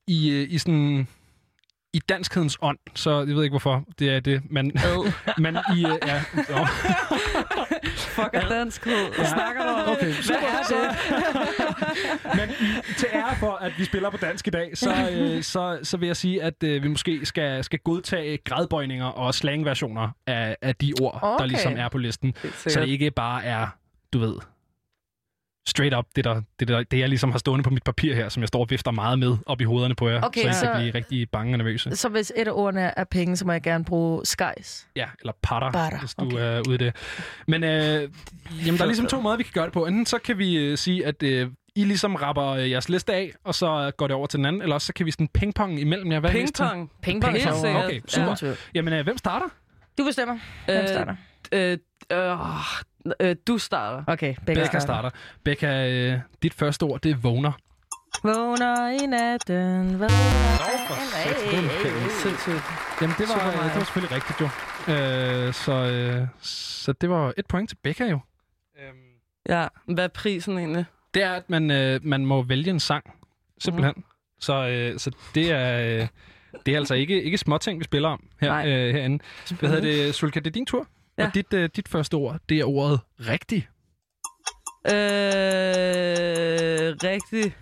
i, 0.06 0.30
øh, 0.30 0.46
i 0.50 0.58
sådan 0.58 1.08
i 1.92 1.98
danskhedens 1.98 2.58
ånd, 2.62 2.78
så 2.94 3.18
jeg 3.18 3.34
ved 3.36 3.42
ikke 3.42 3.52
hvorfor 3.52 3.84
det 3.98 4.10
er 4.10 4.20
det, 4.20 4.42
men, 4.50 4.72
men 5.44 5.58
i, 5.76 5.84
øh, 5.84 5.98
ja, 6.06 6.22
nå, 6.48 6.66
Fuck 7.96 8.28
er 8.32 8.48
danskhed. 8.48 9.14
Hvad 9.16 9.26
snakker 9.26 9.62
du 9.62 9.68
om? 9.68 9.96
okay, 9.96 10.12
så 10.12 10.34
er 10.34 10.62
det. 10.68 10.96
men 12.38 12.50
i, 12.50 12.94
til 12.98 13.08
ære 13.12 13.36
for, 13.36 13.52
at 13.52 13.72
vi 13.78 13.84
spiller 13.84 14.10
på 14.10 14.16
dansk 14.16 14.46
i 14.46 14.50
dag, 14.50 14.78
så, 14.78 15.10
øh, 15.12 15.42
så, 15.42 15.78
så 15.82 15.96
vil 15.96 16.06
jeg 16.06 16.16
sige, 16.16 16.42
at 16.42 16.62
øh, 16.62 16.82
vi 16.82 16.88
måske 16.88 17.26
skal, 17.26 17.64
skal 17.64 17.78
godtage 17.78 18.38
gradbøjninger 18.44 19.06
og 19.06 19.34
slangversioner 19.34 20.08
af, 20.26 20.56
af 20.62 20.76
de 20.76 20.92
ord, 21.00 21.18
okay. 21.22 21.42
der 21.42 21.46
ligesom 21.46 21.76
er 21.76 21.88
på 21.88 21.98
listen, 21.98 22.34
så 22.54 22.80
det 22.80 22.88
ikke 22.88 23.10
bare 23.10 23.44
er, 23.44 23.66
du 24.12 24.18
ved, 24.18 24.34
straight 25.66 25.94
up, 25.98 26.04
det, 26.16 26.24
der, 26.24 26.42
det, 26.60 26.68
der, 26.68 26.82
det 26.82 26.98
jeg 26.98 27.08
ligesom 27.08 27.30
har 27.30 27.38
stående 27.38 27.62
på 27.62 27.70
mit 27.70 27.82
papir 27.82 28.14
her, 28.14 28.28
som 28.28 28.40
jeg 28.40 28.48
står 28.48 28.60
og 28.60 28.66
vifter 28.70 28.90
meget 28.90 29.18
med 29.18 29.36
op 29.46 29.60
i 29.60 29.64
hovederne 29.64 29.94
på 29.94 30.08
jer, 30.08 30.22
Okay, 30.22 30.42
så 30.42 30.48
I 30.48 30.52
så- 30.52 30.60
kan 30.66 30.76
blive 30.76 30.94
rigtig 30.94 31.30
bange 31.30 31.54
og 31.54 31.58
nervøse. 31.58 31.96
Så 31.96 32.08
hvis 32.08 32.32
et 32.36 32.48
af 32.48 32.52
ordene 32.54 32.80
er 32.98 33.04
penge, 33.04 33.36
så 33.36 33.44
må 33.46 33.52
jeg 33.52 33.62
gerne 33.62 33.84
bruge 33.84 34.26
skies. 34.26 34.86
Ja, 34.96 35.06
eller 35.20 35.32
patter, 35.42 35.70
Patter, 35.72 35.98
hvis 35.98 36.14
du 36.14 36.24
okay. 36.24 36.36
er 36.36 36.62
ude 36.68 36.74
i 36.74 36.78
det. 36.78 36.96
Men 37.48 37.64
øh, 37.64 37.70
jamen, 37.70 38.76
der 38.76 38.82
er 38.82 38.86
ligesom 38.86 39.06
to 39.06 39.20
måder, 39.20 39.36
vi 39.36 39.42
kan 39.42 39.52
gøre 39.54 39.64
det 39.64 39.72
på. 39.72 39.86
Enten 39.86 40.06
så 40.06 40.18
kan 40.18 40.38
vi 40.38 40.56
øh, 40.56 40.78
sige, 40.78 41.06
at 41.06 41.22
øh, 41.22 41.48
I 41.74 41.84
ligesom 41.84 42.14
rapper 42.14 42.46
øh, 42.48 42.70
jeres 42.70 42.88
liste 42.88 43.14
af, 43.14 43.32
og 43.44 43.54
så 43.54 43.92
går 43.96 44.06
det 44.06 44.16
over 44.16 44.26
til 44.26 44.36
den 44.38 44.46
anden, 44.46 44.62
eller 44.62 44.74
også 44.74 44.86
så 44.86 44.92
kan 44.92 45.06
vi 45.06 45.10
sådan 45.10 45.28
pingpong 45.28 45.80
imellem 45.80 46.12
jer. 46.12 46.20
Hvad? 46.20 46.30
Pingpong. 46.30 46.90
Pingpong. 47.02 47.34
Sikkert. 47.36 47.84
Okay, 47.84 48.00
super. 48.08 48.36
Ja. 48.42 48.52
Jamen, 48.74 48.92
øh, 48.94 49.04
hvem 49.04 49.18
starter? 49.18 49.46
Du 49.98 50.04
bestemmer. 50.04 50.38
Hvem 50.66 50.76
Øh, 50.76 50.88
starter? 50.88 51.16
Øh, 51.52 51.78
øh, 52.12 52.38
øh, 53.20 53.36
du 53.46 53.58
starter. 53.58 54.04
Okay, 54.06 54.34
begge 54.46 54.62
Becca 54.62 54.78
starter. 54.78 55.10
Becca, 55.44 55.88
øh, 55.90 56.18
dit 56.42 56.54
første 56.54 56.82
ord, 56.82 57.00
det 57.00 57.10
er 57.10 57.16
vågner. 57.16 57.52
Vågner 58.22 58.88
i 59.02 59.06
natten, 59.06 59.92
vågner 59.92 60.08
for 60.88 60.94
satan. 60.94 62.10
Sindssygt. 62.10 62.62
Jamen, 63.00 63.16
det 63.18 63.28
var, 63.28 63.50
det 63.50 63.74
var 63.74 63.84
selvfølgelig 63.84 64.16
rigtigt, 64.16 64.40
jo. 64.40 64.48
Øh, 64.92 65.52
så, 65.54 65.72
øh, 65.72 66.26
så 66.42 66.92
det 66.92 67.10
var 67.10 67.32
et 67.36 67.46
point 67.46 67.68
til 67.68 67.76
Becca, 67.82 68.04
jo. 68.04 68.18
Øhm, 68.80 68.96
Ja, 69.48 69.66
hvad 69.86 70.04
er 70.04 70.08
prisen 70.08 70.58
egentlig? 70.58 70.84
det 71.14 71.22
er, 71.22 71.32
at 71.32 71.50
man, 71.50 71.70
øh, 71.70 72.00
man 72.02 72.26
må 72.26 72.42
vælge 72.42 72.70
en 72.70 72.80
sang, 72.80 73.04
simpelthen. 73.58 73.94
Mm. 73.96 74.04
Så, 74.40 74.66
øh, 74.68 74.98
så 74.98 75.10
det 75.34 75.50
er... 75.52 76.00
Øh, 76.02 76.08
det 76.66 76.74
er 76.74 76.78
altså 76.78 76.94
ikke, 76.94 77.22
ikke 77.22 77.38
småting, 77.38 77.78
vi 77.78 77.84
spiller 77.84 78.08
om 78.08 78.24
her, 78.40 78.48
Nej. 78.48 78.68
øh, 78.68 78.94
herinde. 78.94 79.24
Hvad 79.60 79.70
hedder 79.70 79.82
det, 79.82 80.14
Sulka? 80.14 80.40
Det 80.40 80.46
er 80.46 80.50
din 80.50 80.66
tur. 80.66 80.86
Ja. 81.18 81.26
Og 81.26 81.34
dit, 81.34 81.52
øh, 81.54 81.70
dit 81.76 81.88
første 81.88 82.14
ord, 82.14 82.40
det 82.48 82.60
er 82.60 82.64
ordet 82.64 83.00
rigtig. 83.20 83.68
Øh, 84.86 84.92
rigtig. 87.02 87.56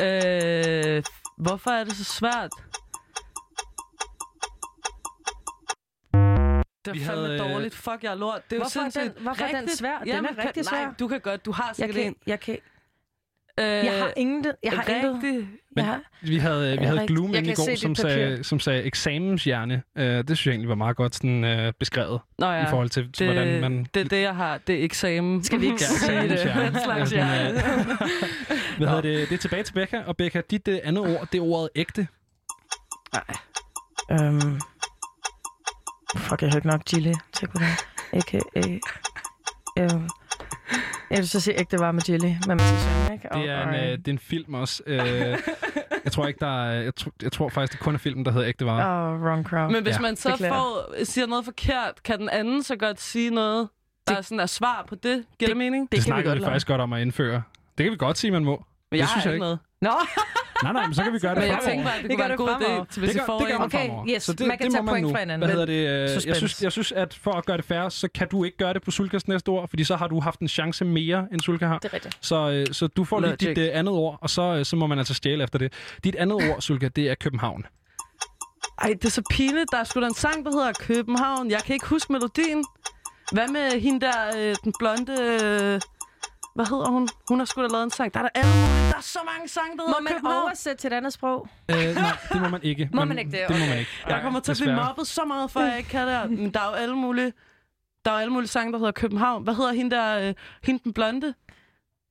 Øh, 0.00 1.02
hvorfor 1.38 1.70
er 1.70 1.84
det 1.84 1.92
så 1.96 2.04
svært? 2.04 2.50
Det 6.84 6.94
Vi 6.94 7.00
er 7.00 7.04
fandme 7.06 7.26
havde, 7.26 7.40
øh, 7.42 7.52
dårligt. 7.52 7.74
Fuck, 7.74 8.02
jeg 8.04 8.10
er 8.10 8.14
lort. 8.14 8.44
Det 8.44 8.52
er 8.52 8.56
jo 8.56 8.62
Hvorfor 8.62 8.78
er 8.80 8.82
den- 8.84 8.92
sindssygt. 8.92 9.22
hvorfor 9.22 9.44
er 9.44 9.60
den 9.60 9.68
svær? 9.68 9.98
Den 9.98 10.08
er 10.08 10.14
Jamen, 10.14 10.30
rigtig 10.38 10.54
kan, 10.54 10.64
svær. 10.64 10.84
Nej, 10.84 10.94
du 10.98 11.08
kan 11.08 11.20
godt. 11.20 11.44
Du 11.44 11.52
har 11.52 11.66
Jeg 11.68 11.76
sikkert 11.76 11.94
kan, 11.96 12.06
en. 12.06 12.16
jeg 12.26 12.40
kan, 12.40 12.58
Øh, 13.60 13.64
jeg 13.66 13.98
har 14.02 14.12
ingen, 14.16 14.44
jeg 14.62 14.72
har 14.72 14.82
intet. 14.84 15.48
Jeg 15.78 15.86
har, 15.86 16.00
Vi 16.22 16.36
havde, 16.36 16.78
vi 16.78 16.84
Ja, 16.84 16.88
havde. 16.88 17.06
Gloom 17.06 17.34
i 17.34 17.54
går, 17.54 17.76
som 17.76 17.94
sagde, 17.94 18.44
som 18.44 18.60
sagde 18.60 18.82
eksamenshjerne. 18.82 19.82
Uh, 19.96 20.02
det 20.02 20.26
synes 20.26 20.46
jeg 20.46 20.52
egentlig 20.52 20.68
var 20.68 20.74
meget 20.74 20.96
godt 20.96 21.14
sådan, 21.14 21.66
uh, 21.66 21.72
beskrevet 21.80 22.20
Nå 22.38 22.46
ja, 22.46 22.52
ja, 22.52 22.66
i 22.66 22.70
forhold 22.70 22.88
til, 22.88 23.12
til 23.12 23.26
det, 23.26 23.34
hvordan 23.34 23.60
man... 23.60 23.86
det 23.94 24.00
er 24.00 24.08
det, 24.08 24.22
jeg 24.22 24.36
har. 24.36 24.58
Det 24.66 24.80
er 24.80 24.84
eksamen. 24.84 25.44
Skal 25.44 25.60
vi 25.60 25.64
ikke 25.66 25.78
Ja, 25.80 25.86
sige 25.86 26.22
det? 26.22 26.72
Den 26.72 26.80
slags 26.84 27.12
Ja, 27.12 27.16
hjerne. 27.16 27.58
Hvad 28.78 28.88
hedder 28.88 29.00
det? 29.00 29.28
Det 29.28 29.34
er 29.34 29.38
tilbage 29.38 29.62
til 29.62 29.72
Becca. 29.72 30.02
Og 30.06 30.16
Becca, 30.16 30.42
dit 30.50 30.68
uh, 30.68 30.74
andet 30.84 31.18
ord, 31.18 31.28
det 31.32 31.38
er 31.38 31.42
ordet 31.42 31.68
ægte. 31.76 32.08
Øhm, 34.12 34.60
fuck, 36.16 36.42
jeg 36.42 36.50
hørte 36.52 36.66
nok 36.66 36.84
Gilly. 36.84 37.12
Tænk 37.32 37.52
på 37.52 37.58
det. 37.58 37.66
A.k.a. 38.12 38.78
Øhm, 39.82 40.08
jeg 41.10 41.18
vil 41.18 41.28
så 41.28 41.40
sige, 41.40 41.54
ikke 41.54 41.70
det 41.70 41.80
var 41.80 41.92
med 41.92 42.02
Gilly, 42.02 42.26
men 42.26 42.48
man 42.48 42.58
skal 42.60 42.78
synge, 42.78 43.12
ikke? 43.12 43.28
Det 43.34 43.50
er, 43.50 43.62
en, 43.62 43.74
uh, 43.74 43.98
det 43.98 44.08
er 44.08 44.12
en 44.12 44.18
film 44.18 44.54
også. 44.54 44.82
Uh, 44.86 44.92
jeg 46.04 46.12
tror 46.12 46.26
ikke, 46.26 46.40
der 46.40 46.64
er... 46.64 46.82
Jeg, 46.82 46.94
tro, 46.94 47.10
jeg 47.22 47.32
tror 47.32 47.48
faktisk, 47.48 47.72
det 47.72 47.80
kun 47.80 47.94
er 47.94 47.98
filmen, 47.98 48.24
der 48.24 48.30
hedder 48.32 48.48
Ægte 48.48 48.66
Vare. 48.66 49.06
Åh, 49.08 49.12
oh, 49.14 49.22
wrong 49.22 49.46
crowd. 49.46 49.72
Men 49.72 49.82
hvis 49.82 49.94
Ja. 49.96 50.00
man 50.00 50.16
så 50.16 50.30
Beklager. 50.30 50.54
får, 50.54 51.04
siger 51.04 51.26
noget 51.26 51.44
forkert, 51.44 52.02
kan 52.04 52.18
den 52.18 52.28
anden 52.28 52.62
så 52.62 52.76
godt 52.76 53.00
sige 53.00 53.30
noget, 53.30 53.68
der 54.08 54.16
er 54.16 54.20
sådan 54.22 54.40
er 54.40 54.46
svar 54.46 54.84
på 54.88 54.94
det? 54.94 55.24
Giver 55.38 55.48
det, 55.48 55.56
mening? 55.56 55.82
det 55.82 55.90
kan 55.90 55.96
vi 55.98 56.02
snakker 56.02 56.30
godt 56.30 56.38
vi 56.40 56.44
faktisk 56.44 56.66
godt 56.66 56.80
om 56.80 56.92
at 56.92 57.02
indføre. 57.02 57.42
Det 57.78 57.84
kan 57.84 57.92
vi 57.92 57.96
godt 57.96 58.18
sige, 58.18 58.30
man 58.30 58.44
må. 58.44 58.64
Men 58.90 59.00
jeg 59.00 59.08
synes 59.08 59.24
har 59.24 59.30
jeg 59.30 59.34
ikke 59.34 59.42
noget. 59.42 59.58
Nå, 59.82 59.90
Nej, 60.62 60.72
nej, 60.72 60.86
men 60.86 60.94
så 60.94 61.02
kan 61.02 61.12
vi 61.12 61.18
gøre 61.18 61.34
det 61.34 61.42
Men 61.42 61.50
jeg 61.50 61.60
tænker 61.64 61.84
bare, 61.84 61.94
at 61.96 62.02
det 62.02 62.08
Vi 62.10 62.14
kunne 62.14 62.18
være 62.18 62.26
en 62.26 62.30
det 62.30 62.38
god 62.38 62.48
fremover. 62.48 62.84
idé, 62.84 62.92
til 62.92 63.00
hvis 63.00 63.10
det 63.10 63.16
I 63.16 63.18
gør, 63.18 63.26
får 63.26 63.38
det 63.38 63.48
gør 63.48 63.58
man 63.58 63.64
Okay, 63.66 63.78
fremover. 63.78 64.06
yes, 64.14 64.22
så 64.22 64.32
det, 64.32 64.46
man 64.46 64.58
kan 64.58 64.66
det 64.66 64.74
tage 64.74 64.86
point 64.86 65.06
nu. 65.06 65.12
fra 65.12 65.18
hinanden. 65.18 65.48
Hvad 65.48 65.56
hedder 65.56 65.66
det? 65.66 66.18
øh, 66.22 66.26
Jeg 66.28 66.36
synes, 66.36 66.62
jeg 66.62 66.72
synes, 66.72 66.92
at 66.92 67.14
for 67.14 67.32
at 67.32 67.46
gøre 67.46 67.56
det 67.56 67.64
færre, 67.64 67.90
så 67.90 68.08
kan 68.14 68.28
du 68.28 68.44
ikke 68.44 68.56
gøre 68.56 68.74
det 68.74 68.82
på 68.82 68.90
Sulkas 68.90 69.28
næste 69.28 69.48
ord, 69.48 69.68
fordi 69.68 69.84
så 69.84 69.96
har 69.96 70.06
du 70.08 70.20
haft 70.20 70.40
en 70.40 70.48
chance 70.48 70.84
mere, 70.84 71.26
end 71.32 71.40
Sulka 71.40 71.66
har. 71.66 71.78
det 71.78 71.88
er 71.88 71.94
rigtigt. 71.94 72.18
Så, 72.20 72.50
øh, 72.50 72.66
så 72.72 72.86
du 72.86 73.04
får 73.04 73.20
lige 73.20 73.30
Logic. 73.30 73.48
dit 73.48 73.58
øh, 73.58 73.70
andet 73.72 73.94
ord, 73.94 74.18
og 74.20 74.30
så, 74.30 74.64
så 74.64 74.76
må 74.76 74.86
man 74.86 74.98
altså 74.98 75.14
stjæle 75.14 75.44
efter 75.44 75.58
det. 75.58 75.72
Dit 76.04 76.16
andet 76.16 76.34
ord, 76.50 76.60
Sulka, 76.60 76.88
det 76.88 77.10
er 77.10 77.14
København. 77.14 77.66
Ej, 78.82 78.88
det 78.88 79.04
er 79.04 79.10
så 79.10 79.22
pinligt. 79.30 79.66
Der 79.72 79.78
er 79.78 79.84
sgu 79.84 80.00
da 80.00 80.06
en 80.06 80.14
sang, 80.14 80.44
der 80.44 80.50
hedder 80.50 80.72
København. 80.80 81.50
Jeg 81.50 81.60
kan 81.66 81.74
ikke 81.74 81.86
huske 81.86 82.12
melodien. 82.12 82.64
Hvad 83.32 83.48
med 83.48 83.80
hende 83.80 84.06
der, 84.06 84.36
øh, 84.38 84.54
den 84.64 84.72
blonde... 84.78 85.12
Øh, 85.42 85.80
hvad 86.58 86.66
hedder 86.66 86.88
hun? 86.90 87.08
Hun 87.28 87.38
har 87.38 87.46
sgu 87.46 87.62
da 87.62 87.66
lavet 87.66 87.84
en 87.84 87.90
sang. 87.90 88.14
Der 88.14 88.20
er 88.20 88.24
der 88.24 88.30
alle 88.34 88.50
mulige. 88.50 88.90
Der 88.90 88.96
er 88.96 89.00
så 89.00 89.18
mange 89.32 89.48
sange, 89.48 89.70
der 89.76 89.82
Må 89.82 89.86
hedder 89.86 90.00
man 90.00 90.12
København. 90.12 90.42
oversætte 90.42 90.80
til 90.82 90.88
et 90.92 90.96
andet 90.96 91.12
sprog? 91.12 91.48
Øh, 91.70 91.76
nej, 91.76 92.16
det 92.32 92.40
må 92.42 92.48
man 92.48 92.62
ikke. 92.62 92.88
Må 92.92 93.00
Men 93.00 93.08
man 93.08 93.18
ikke 93.18 93.30
det? 93.30 93.40
Det 93.48 93.50
må 93.50 93.58
man 93.58 93.68
Okay. 93.68 93.78
ikke. 93.78 93.90
Jeg 94.08 94.22
kommer 94.22 94.40
til 94.40 94.52
at 94.52 94.58
blive 94.60 94.74
mobbet 94.76 95.06
så 95.06 95.24
meget, 95.24 95.50
for 95.50 95.60
jeg 95.60 95.78
ikke 95.78 95.90
kan 95.90 96.08
det. 96.08 96.30
Men 96.30 96.50
der 96.54 96.60
er 96.60 96.66
jo 96.66 96.72
alle 96.72 96.96
mulige... 96.96 97.32
Der 98.04 98.10
er 98.10 98.14
jo 98.14 98.20
alle 98.20 98.32
mulige 98.32 98.48
sange, 98.48 98.72
der 98.72 98.78
hedder 98.78 98.92
København. 98.92 99.42
Hvad 99.44 99.54
hedder 99.54 99.72
hende 99.72 99.96
der... 99.96 100.28
Øh, 100.28 100.34
hende 100.64 100.80
den 100.84 100.92
blonde? 100.92 101.34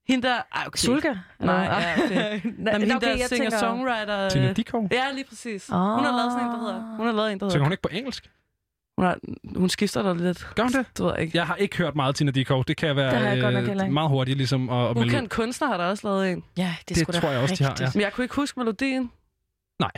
Hende 0.08 0.28
der... 0.28 0.36
Ej, 0.56 0.64
okay. 0.68 0.78
Sulka? 0.78 1.14
Nej, 1.40 1.56
ja, 1.56 2.04
okay. 2.06 2.42
Nej, 2.58 2.74
Jamen, 2.74 2.88
hende 2.88 3.06
der 3.06 3.16
jeg 3.16 3.28
singer-songwriter... 3.30 4.30
Tina 4.30 4.50
øh, 4.50 4.56
Dikov. 4.56 4.88
Ja, 4.92 5.12
lige 5.14 5.26
præcis. 5.30 5.68
Hun 5.68 5.80
har 5.80 6.18
lavet 6.18 6.32
sådan 6.32 6.46
en, 6.48 6.52
der 6.54 6.60
hedder... 6.60 6.96
Hun 6.98 7.06
har 7.06 7.14
lavet 7.14 7.32
en, 7.32 7.40
der 7.40 7.46
Så 7.46 7.46
hedder... 7.46 7.58
kan 7.58 7.64
hun 7.66 7.72
ikke 7.72 7.82
på 7.82 7.90
engelsk? 7.92 8.30
Hun, 8.98 9.06
har, 9.06 9.18
hun 9.56 9.70
skifter 9.70 10.02
der 10.02 10.14
lidt. 10.14 10.48
Gør 10.56 10.64
hun 10.64 10.72
det? 10.72 10.86
Det 10.98 11.06
ved 11.06 11.12
jeg 11.16 11.22
ikke. 11.24 11.38
Jeg 11.38 11.48
har 11.48 11.56
ikke 11.56 11.78
hørt 11.78 11.96
meget 11.96 12.16
Tina 12.16 12.32
Dikov. 12.32 12.64
Det 12.66 12.78
kan 12.78 12.96
være 12.96 13.12
Det 13.12 13.20
har 13.20 13.28
jeg 13.34 13.42
godt 13.42 13.54
nok 13.54 13.64
heller 13.66 13.84
øh, 13.84 13.88
ikke. 13.88 13.94
meget 13.94 14.10
hurtigt 14.10 14.38
ligesom 14.38 14.70
at, 14.70 14.90
at 14.90 14.96
melde. 14.96 15.12
Ukendt 15.12 15.30
kunstner 15.30 15.68
har 15.68 15.78
der 15.78 15.86
også 15.86 16.08
lavet 16.08 16.32
en. 16.32 16.44
Ja, 16.58 16.76
det, 16.90 16.98
Det 17.08 17.16
tror 17.16 17.30
jeg 17.30 17.42
også, 17.42 17.56
de 17.56 17.64
har, 17.64 17.72
rigtigt. 17.72 17.96
Men 17.96 18.02
jeg 18.02 18.14
kunne 18.14 18.26
ikke 18.26 18.36
huske 18.36 18.60
melodien. 18.60 19.12
Nej. 19.80 19.92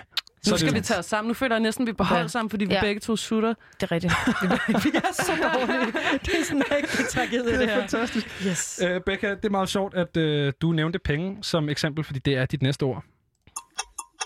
Nu 0.48 0.54
er 0.54 0.58
skal 0.58 0.68
det- 0.70 0.76
vi 0.76 0.82
tage 0.82 0.98
os 1.00 1.06
sammen. 1.06 1.28
Nu 1.28 1.34
føler 1.34 1.56
jeg 1.56 1.60
næsten, 1.62 1.84
at 1.84 1.88
vi 1.88 1.90
er 1.92 1.96
på 1.96 2.04
hold 2.04 2.20
Okay. 2.20 2.30
sammen, 2.30 2.50
fordi 2.50 2.66
vi 2.66 2.74
Ja. 2.74 2.82
begge 2.82 3.00
to 3.02 3.16
sutter. 3.16 3.54
Det 3.82 3.84
er 3.84 3.92
rigtigt. 3.92 4.14
Vi 4.86 4.90
er 4.96 5.14
så 5.14 5.32
dårlige. 5.54 5.92
Det 6.26 6.40
er 6.40 6.44
sådan 6.44 6.58
en 6.58 6.64
rigtig 6.72 7.08
tragedie, 7.10 7.40
det 7.52 7.60
Det 7.60 7.64
er 7.70 7.74
her. 7.74 7.80
fantastisk. 7.80 8.46
Yes. 8.48 8.80
Øh, 8.88 9.02
Becca, 9.06 9.30
det 9.30 9.46
er 9.46 9.50
meget 9.50 9.70
sjovt, 9.70 9.94
at 9.94 10.18
øh, 10.18 10.54
du 10.62 10.72
nævnte 10.72 11.00
penge 11.00 11.38
som 11.42 11.70
eksempel, 11.70 12.04
fordi 12.04 12.20
det 12.20 12.38
er 12.38 12.46
dit 12.46 12.62
næste 12.62 12.84
ord. 12.84 13.04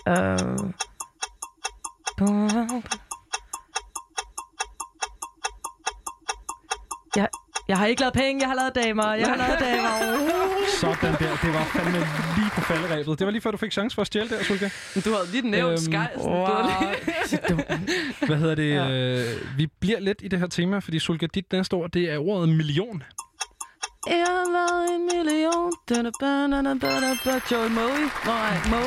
Øh. 0.08 0.38
Jeg, 7.16 7.28
jeg 7.68 7.78
har 7.78 7.86
ikke 7.86 8.00
lavet 8.00 8.14
penge, 8.14 8.40
jeg 8.42 8.48
har 8.48 8.56
lavet 8.56 8.74
damer. 8.74 9.12
Jeg 9.12 9.28
har 9.28 9.36
lavet 9.36 9.60
damer. 9.60 9.90
Sådan 10.80 11.12
der. 11.12 11.36
Det 11.42 11.54
var 11.54 11.64
fandme 11.64 11.98
lige 12.36 12.50
på 12.54 12.60
falderæbet. 12.60 13.18
Det 13.18 13.24
var 13.26 13.30
lige 13.30 13.42
før, 13.42 13.50
du 13.50 13.56
fik 13.56 13.72
chance 13.72 13.94
for 13.94 14.00
at 14.02 14.06
stjæle 14.06 14.28
der, 14.28 14.42
Sulka. 14.42 14.68
Men 14.94 15.02
Du 15.02 15.10
har 15.10 15.32
lige 15.32 15.50
nævnt 15.50 15.88
Øhm, 15.88 15.94
har 15.94 16.90
lige... 17.30 18.26
Hvad 18.26 18.36
hedder 18.36 18.54
det? 18.54 18.70
Ja. 18.70 18.84
Ja. 18.88 19.20
Øh, 19.20 19.58
vi 19.58 19.66
bliver 19.80 20.00
lidt 20.00 20.18
i 20.22 20.28
det 20.28 20.38
her 20.38 20.46
tema, 20.46 20.78
fordi 20.78 20.98
Sulka, 20.98 21.26
dit 21.34 21.52
næste 21.52 21.74
ord, 21.74 21.90
det 21.90 22.12
er 22.12 22.18
ordet 22.18 22.48
million. 22.48 23.02
Jeg 24.06 24.24
har 24.28 24.44
lavet 24.56 24.94
en 24.94 25.02
million. 25.16 25.72
Da, 25.88 25.94
da, 26.02 26.10
ba, 26.20 26.26
da, 26.26 26.62
da, 26.62 26.74
ba, 26.74 27.00
da, 27.00 27.10
ba. 27.24 27.40
Joey 27.50 27.68
Moe. 27.70 28.10
Nej, 28.26 28.56
Moe. 28.70 28.80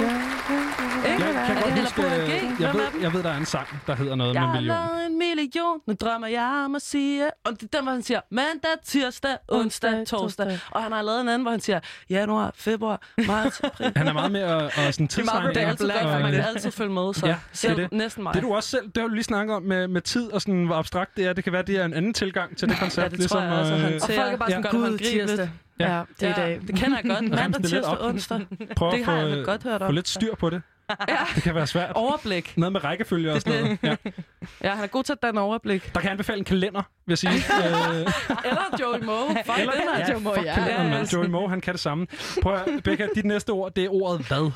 Ikke? 1.11 1.25
Jeg 1.25 1.43
kan 1.47 1.55
godt 1.63 1.79
huske, 1.79 2.01
øh, 2.01 2.61
jeg 2.61 2.73
ved, 2.73 3.01
jeg 3.01 3.13
ved, 3.13 3.23
der 3.23 3.29
er 3.29 3.37
en 3.37 3.45
sang, 3.45 3.67
der 3.87 3.95
hedder 3.95 4.15
noget 4.15 4.33
Jeg 4.33 4.41
med 4.41 4.47
har 4.49 4.55
million. 4.55 4.77
lavet 4.77 5.05
en 5.07 5.17
million, 5.17 5.79
nu 5.87 5.93
drømmer 6.01 6.27
jeg 6.27 6.61
om 6.65 6.75
at 6.75 6.81
sige... 6.81 7.25
Og 7.45 7.51
det 7.51 7.63
er 7.63 7.67
den, 7.77 7.83
hvor 7.83 7.91
han 7.91 8.03
siger 8.03 8.19
mandag, 8.31 8.69
tirsdag, 8.85 9.37
onsdag, 9.49 10.07
torsdag. 10.07 10.59
Og 10.71 10.83
han 10.83 10.91
har 10.91 11.01
lavet 11.01 11.21
en 11.21 11.27
anden, 11.29 11.41
hvor 11.41 11.51
han 11.51 11.59
siger 11.59 11.79
januar, 12.09 12.51
februar, 12.55 13.01
marts, 13.27 13.59
april. 13.63 13.91
Han 13.95 14.07
er 14.07 14.13
meget 14.13 14.31
med 14.31 14.41
at, 14.41 14.63
at 14.63 14.71
sådan 14.93 15.07
Det 15.07 15.17
er 15.17 15.23
meget, 15.23 15.53
tidsregne. 15.53 15.53
det 15.53 15.61
er 15.63 15.67
altid 15.67 15.87
godt, 15.89 16.01
for 16.01 16.09
og, 16.09 16.21
man 16.21 16.33
øh, 16.33 16.35
kan 16.39 16.45
altid 16.49 16.71
følge 16.71 16.91
med, 16.93 17.13
så 17.13 17.27
Ja, 17.27 17.35
selv 17.53 17.75
det 17.77 17.91
næsten 17.91 18.23
mig. 18.23 18.33
Det 18.33 18.41
du 18.43 18.53
også 18.55 18.69
selv, 18.69 18.85
det 18.85 18.97
har 18.97 19.07
du 19.07 19.13
lige 19.13 19.23
snakket 19.23 19.55
om 19.55 19.63
med, 19.63 19.87
med 19.87 20.01
tid 20.01 20.31
og 20.31 20.41
sådan, 20.41 20.63
hvor 20.65 20.75
abstrakt 20.75 21.17
det 21.17 21.25
er. 21.27 21.33
Det 21.33 21.43
kan 21.43 21.53
være, 21.53 21.61
det 21.63 21.75
er 21.77 21.85
en 21.85 21.93
anden 21.93 22.13
tilgang 22.13 22.57
til 22.57 22.69
det 22.69 22.77
koncept. 22.79 23.11
Ja, 23.13 23.17
det 23.17 23.29
tror 23.29 23.41
jeg 23.41 23.51
også, 23.53 23.73
øh, 23.73 23.79
Og 23.79 24.09
folk 24.15 24.33
er 24.33 24.37
bare 24.37 24.49
Ja. 24.51 24.55
sådan, 24.55 24.71
gud, 24.71 24.79
ubegribeligt. 24.79 25.06
Tirsdag. 25.11 25.49
Ja, 25.79 26.01
det 26.19 26.27
er 26.27 26.31
i 26.31 26.33
dag. 26.33 26.61
det 26.67 26.75
kender 26.75 26.97
jeg 27.03 27.05
godt. 27.11 27.29
Mandag, 27.41 27.61
tirsdag, 27.63 27.83
op. 27.99 28.09
onsdag. 28.09 28.45
Prøv 28.75 28.91
Det 28.91 29.05
har 29.05 29.21
få, 29.21 29.27
jeg 29.27 29.45
godt 29.45 29.63
hørt 29.63 29.81
få 29.81 29.85
om. 29.87 29.93
lidt 29.93 30.07
styr 30.07 30.35
på 30.35 30.49
det. 30.49 30.61
Det 31.35 31.43
kan 31.43 31.55
være 31.55 31.67
svært. 31.67 31.91
Overblik. 31.95 32.57
Noget 32.57 32.73
med 32.73 32.83
rækkefølge 32.83 33.33
og 33.33 33.41
sådan 33.41 33.63
noget. 33.63 33.79
Ja. 33.83 33.95
Ja, 34.63 34.75
han 34.75 34.83
er 34.83 34.87
god 34.87 35.03
til 35.03 35.13
at 35.13 35.19
danne 35.21 35.41
overblik. 35.41 35.83
Der 35.85 35.99
kan 35.99 36.03
jeg 36.03 36.11
anbefale 36.11 36.37
en 36.39 36.45
kalender, 36.45 36.81
vil 37.05 37.11
jeg 37.11 37.17
sige. 37.17 37.31
øh, 37.33 37.99
Eller 38.45 38.77
Joey 38.81 39.03
Moe. 39.03 39.29
Fuck 39.45 39.59
eller, 39.59 39.71
det, 39.73 39.81
mand. 39.93 40.03
ja, 40.07 40.11
Joe 40.13 40.19
Moe, 40.21 40.35
fuck 40.35 40.45
ja. 40.45 40.53
kalenderen, 40.53 40.87
Ja, 40.87 40.93
mand. 40.97 41.11
ja. 41.13 41.17
Joey 41.17 41.27
Moe, 41.27 41.49
han 41.49 41.61
kan 41.61 41.73
det 41.73 41.81
samme. 41.81 42.07
Prøv 42.41 42.53
at, 42.55 42.83
Becca, 42.83 43.07
dit 43.15 43.25
næste 43.25 43.49
ord, 43.49 43.73
det 43.73 43.85
er 43.85 43.89
ordet 43.89 44.27
hvad? 44.27 44.51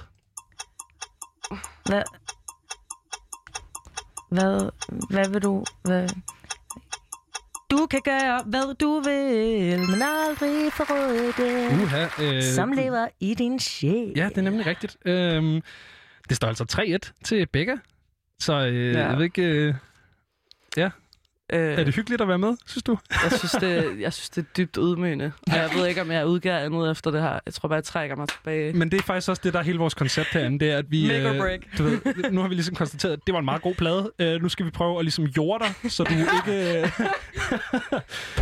Hvad, 1.85 2.03
hvad, 4.29 4.69
hvad 5.09 5.29
vil 5.29 5.41
du... 5.43 5.65
Hvad? 5.83 6.09
Du 7.71 7.85
kan 7.91 8.01
gøre, 8.05 8.43
hvad 8.45 8.75
du 8.75 8.99
vil, 8.99 9.79
men 9.89 10.01
aldrig 10.01 10.73
forråde 10.73 11.27
det, 11.37 11.83
Uha, 11.83 12.05
øh, 12.21 12.43
som 12.43 12.71
lever 12.71 13.07
i 13.19 13.33
din 13.33 13.59
sjæl. 13.59 14.13
Ja, 14.15 14.29
det 14.29 14.37
er 14.37 14.41
nemlig 14.41 14.65
rigtigt. 14.65 14.97
Øhm, 15.05 15.61
det 16.29 16.37
står 16.37 16.47
altså 16.47 16.65
3-1 17.13 17.21
til 17.23 17.47
Becca. 17.47 17.75
Så 18.39 18.53
øh, 18.53 18.93
Ja. 18.93 18.99
ja. 18.99 19.07
jeg 19.07 19.17
ved 19.17 19.23
ikke... 19.23 19.41
Øh, 19.41 19.73
Øh, 21.51 21.79
er 21.79 21.83
det 21.83 21.95
hyggeligt 21.95 22.21
at 22.21 22.27
være 22.27 22.37
med, 22.37 22.53
synes 22.65 22.83
du? 22.83 22.97
jeg, 23.23 23.31
synes, 23.31 23.51
det, 23.51 23.99
jeg 23.99 24.13
synes, 24.13 24.29
det 24.29 24.41
er 24.41 24.45
dybt 24.57 24.77
ydmygende. 24.81 25.31
Og 25.47 25.53
jeg 25.53 25.69
ved 25.75 25.87
ikke, 25.87 26.01
om 26.01 26.11
jeg 26.11 26.25
udgiver 26.27 26.57
andet 26.57 26.91
efter 26.91 27.11
det 27.11 27.21
her. 27.21 27.39
Jeg 27.45 27.53
tror 27.53 27.69
bare, 27.69 27.75
jeg 27.75 27.83
trækker 27.83 28.15
mig 28.15 28.27
tilbage. 28.27 28.73
Men 28.73 28.91
det 28.91 28.99
er 28.99 29.03
faktisk 29.03 29.29
også 29.29 29.41
det, 29.43 29.53
der 29.53 29.59
er 29.59 29.63
hele 29.63 29.77
vores 29.77 29.93
koncept 29.93 30.27
herinde. 30.29 30.59
Det 30.59 30.71
er, 30.71 30.77
at 30.77 30.85
vi... 30.89 31.07
Make 31.07 31.29
or 31.29 31.33
øh, 31.33 31.39
break. 31.39 31.59
Du 31.77 31.83
ved, 31.83 32.31
nu 32.31 32.41
har 32.41 32.47
vi 32.47 32.55
ligesom 32.55 32.75
konstateret, 32.75 33.13
at 33.13 33.19
det 33.27 33.33
var 33.33 33.39
en 33.39 33.45
meget 33.45 33.61
god 33.61 33.75
plade. 33.75 34.11
Øh, 34.19 34.41
nu 34.41 34.49
skal 34.49 34.65
vi 34.65 34.71
prøve 34.71 34.99
at 34.99 35.05
ligesom 35.05 35.25
jorde 35.25 35.63
dig, 35.63 35.91
så 35.91 36.03
du 36.03 36.13
ikke... 36.13 36.81
Øh, 36.81 36.91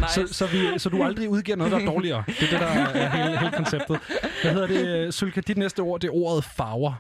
Nice. 0.02 0.28
så, 0.28 0.34
så, 0.34 0.48
vi, 0.48 0.80
så 0.80 0.90
du 0.90 1.04
aldrig 1.04 1.30
udgiver 1.30 1.56
noget, 1.58 1.72
der 1.72 1.80
er 1.80 1.86
dårligere. 1.86 2.24
Det 2.28 2.44
er 2.44 2.50
det, 2.50 2.60
der 2.60 2.66
er 2.68 3.10
hele, 3.10 3.40
hele 3.40 3.52
konceptet. 3.52 4.00
Hvad 4.42 4.54
hedder 4.54 4.68
det, 4.68 5.14
Sylka? 5.14 5.42
Dit 5.42 5.58
næste 5.58 5.80
ord, 5.80 6.00
det 6.00 6.08
er 6.08 6.14
ordet 6.14 6.44
farver. 6.44 6.94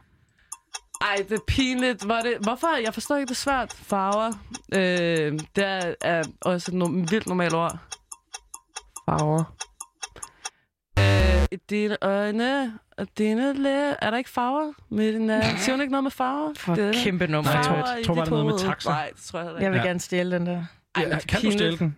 Ej, 1.02 1.16
det 1.30 1.32
er 1.32 1.40
pinligt. 1.48 2.08
Var 2.08 2.22
det, 2.22 2.34
hvorfor? 2.42 2.82
Jeg 2.84 2.94
forstår 2.94 3.16
ikke, 3.16 3.26
det 3.26 3.32
er 3.32 3.36
svært. 3.36 3.74
Farver. 3.74 4.32
Øh, 4.74 5.40
det 5.56 5.66
er, 5.66 5.94
er 6.02 6.24
også 6.42 6.72
et 6.72 6.76
no, 6.78 6.86
vildt 6.86 7.28
normalt 7.28 7.54
ord. 7.54 7.78
Farver. 9.06 9.44
Øh, 11.00 11.48
I 11.52 11.56
dine 11.70 11.98
øjne 12.02 12.80
og 12.98 13.08
dine 13.18 13.54
læ... 13.54 13.94
Er 14.02 14.10
der 14.12 14.18
ikke 14.18 14.30
farver? 14.30 14.74
Med 14.90 15.14
din, 15.14 15.30
uh, 15.30 15.58
siger 15.58 15.74
hun 15.74 15.82
ikke 15.82 15.92
noget 15.92 16.04
med 16.04 16.12
farver? 16.12 16.54
For 16.58 16.76
Det 16.76 16.88
er- 16.98 17.04
kæmpe 17.04 17.28
nummer. 17.28 17.52
Nej, 17.52 17.58
jeg 17.58 17.66
tror- 17.66 17.76
Farver 17.76 17.98
i 17.98 18.04
tror 18.04 18.14
det 18.16 18.22
er 18.26 18.30
noget 18.30 18.46
med 18.46 18.60
taxa. 18.60 18.90
Nej, 18.90 19.10
det 19.16 19.24
tror 19.24 19.40
jeg 19.40 19.46
heller 19.48 19.60
Jeg 19.60 19.68
ikke. 19.68 19.72
vil 19.72 19.80
Ja. 19.80 19.88
gerne 19.88 20.00
stjæle 20.00 20.36
den 20.36 20.46
der. 20.46 20.64
Ej, 20.96 21.04
Ja, 21.04 21.10
kan 21.10 21.20
du 21.20 21.28
pinligt. 21.42 21.54
stjæle 21.54 21.78
den? 21.78 21.96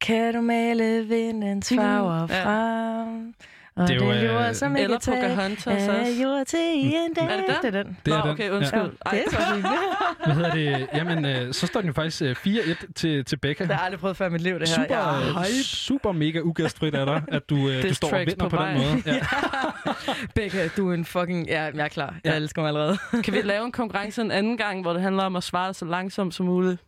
Kan 0.00 0.34
du 0.34 0.40
male 0.40 1.04
vindens 1.06 1.72
farver 1.76 2.26
Ja. 2.30 2.44
frem? 2.44 3.34
Og 3.76 3.88
Det 3.88 4.02
er 4.02 4.06
jo, 4.06 4.12
den 4.12 4.24
jord, 4.24 4.48
øh, 4.48 4.54
som 4.54 4.76
Eller 4.76 4.98
tager 4.98 5.20
Pocahontas 5.28 5.88
af 5.88 6.00
også. 6.00 6.22
jord 6.22 6.46
til 6.46 6.58
en 6.60 7.14
dag. 7.14 7.24
Er 7.24 7.36
det 7.36 7.44
den? 7.48 7.72
Det 7.72 7.78
er 7.78 7.82
den. 7.82 7.96
Det 8.06 8.12
er 8.12 8.18
Nå, 8.18 8.22
den. 8.22 8.30
okay, 8.30 8.50
undskyld. 8.50 8.80
Ja. 8.80 8.86
Ej, 9.06 9.12
Det 9.12 9.24
er 9.26 9.30
så. 9.30 9.68
Hvad 10.24 10.34
hedder 10.34 10.52
det? 10.54 10.86
Jamen, 10.94 11.24
øh, 11.24 11.54
så 11.54 11.66
står 11.66 11.80
den 11.80 11.86
jo 11.88 11.92
faktisk 11.94 12.22
øh, 12.22 12.36
4-1 12.46 12.92
til, 12.94 13.24
til 13.24 13.36
Becca. 13.36 13.64
Det 13.64 13.70
har 13.72 13.78
jeg 13.78 13.84
aldrig 13.84 14.00
prøvet 14.00 14.16
før 14.16 14.26
i 14.26 14.30
mit 14.30 14.40
liv, 14.40 14.58
det 14.60 14.68
her. 14.68 14.74
Super, 14.74 14.96
er 14.96 15.16
øh, 15.28 15.36
hype. 15.36 15.64
super 15.64 16.12
mega 16.12 16.40
ugæstfrit 16.40 16.94
af 16.94 17.06
dig, 17.06 17.22
at 17.28 17.50
du, 17.50 17.68
øh, 17.68 17.82
du 17.88 17.94
står 17.94 18.08
og 18.12 18.18
vinder 18.18 18.36
på 18.36 18.48
på, 18.56 18.64
den 18.64 18.74
måde. 18.74 19.02
Ja. 19.14 19.20
Becca, 20.34 20.68
du 20.76 20.90
er 20.90 20.94
en 20.94 21.04
fucking... 21.04 21.46
Ja, 21.46 21.62
jeg 21.62 21.84
er 21.84 21.88
klar. 21.88 22.14
Ja. 22.24 22.30
Jeg 22.30 22.36
elsker 22.36 22.62
mig 22.62 22.68
allerede. 22.68 22.98
Kan 23.24 23.34
vi 23.34 23.40
lave 23.44 23.64
en 23.64 23.72
konkurrence 23.72 24.22
en 24.22 24.30
anden 24.30 24.56
gang, 24.56 24.82
hvor 24.82 24.92
det 24.92 25.02
handler 25.02 25.22
om 25.22 25.36
at 25.36 25.42
svare 25.42 25.74
så 25.74 25.84
langsomt 25.84 26.34
som 26.34 26.46
muligt? 26.46 26.80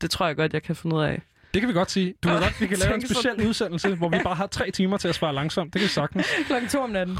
Det 0.00 0.10
tror 0.10 0.26
jeg 0.26 0.36
godt, 0.36 0.52
jeg 0.52 0.62
kan 0.62 0.76
finde 0.76 0.96
ud 0.96 1.02
af. 1.02 1.22
Det 1.56 1.62
kan 1.62 1.68
vi 1.68 1.74
godt 1.74 1.90
sige. 1.90 2.14
Du 2.22 2.28
kan 2.28 2.40
godt, 2.40 2.60
vi 2.60 2.66
kan 2.66 2.78
lave 2.78 2.94
en 2.94 3.08
speciel 3.08 3.48
udsendelse, 3.48 3.94
hvor 3.94 4.08
vi 4.08 4.18
bare 4.24 4.34
har 4.34 4.46
tre 4.46 4.70
timer 4.70 4.96
til 4.96 5.08
at 5.08 5.14
svare 5.14 5.34
langsomt. 5.34 5.72
Det 5.72 5.80
kan 5.80 5.86
vi 5.86 5.92
sagtens. 5.92 6.26
Klokken 6.46 6.70
to 6.70 6.80
om 6.80 6.90
natten. 6.90 7.18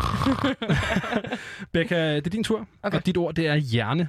Becca, 1.72 2.14
det 2.16 2.26
er 2.26 2.30
din 2.30 2.44
tur. 2.44 2.66
Okay. 2.82 2.96
Og 2.98 3.06
dit 3.06 3.16
ord, 3.16 3.34
det 3.34 3.46
er 3.46 3.54
hjerne. 3.54 4.08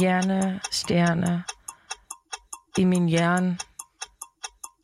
Hjerne, 0.00 0.60
stjerne. 0.72 1.42
I 2.78 2.84
min 2.84 3.08
hjerne. 3.08 3.58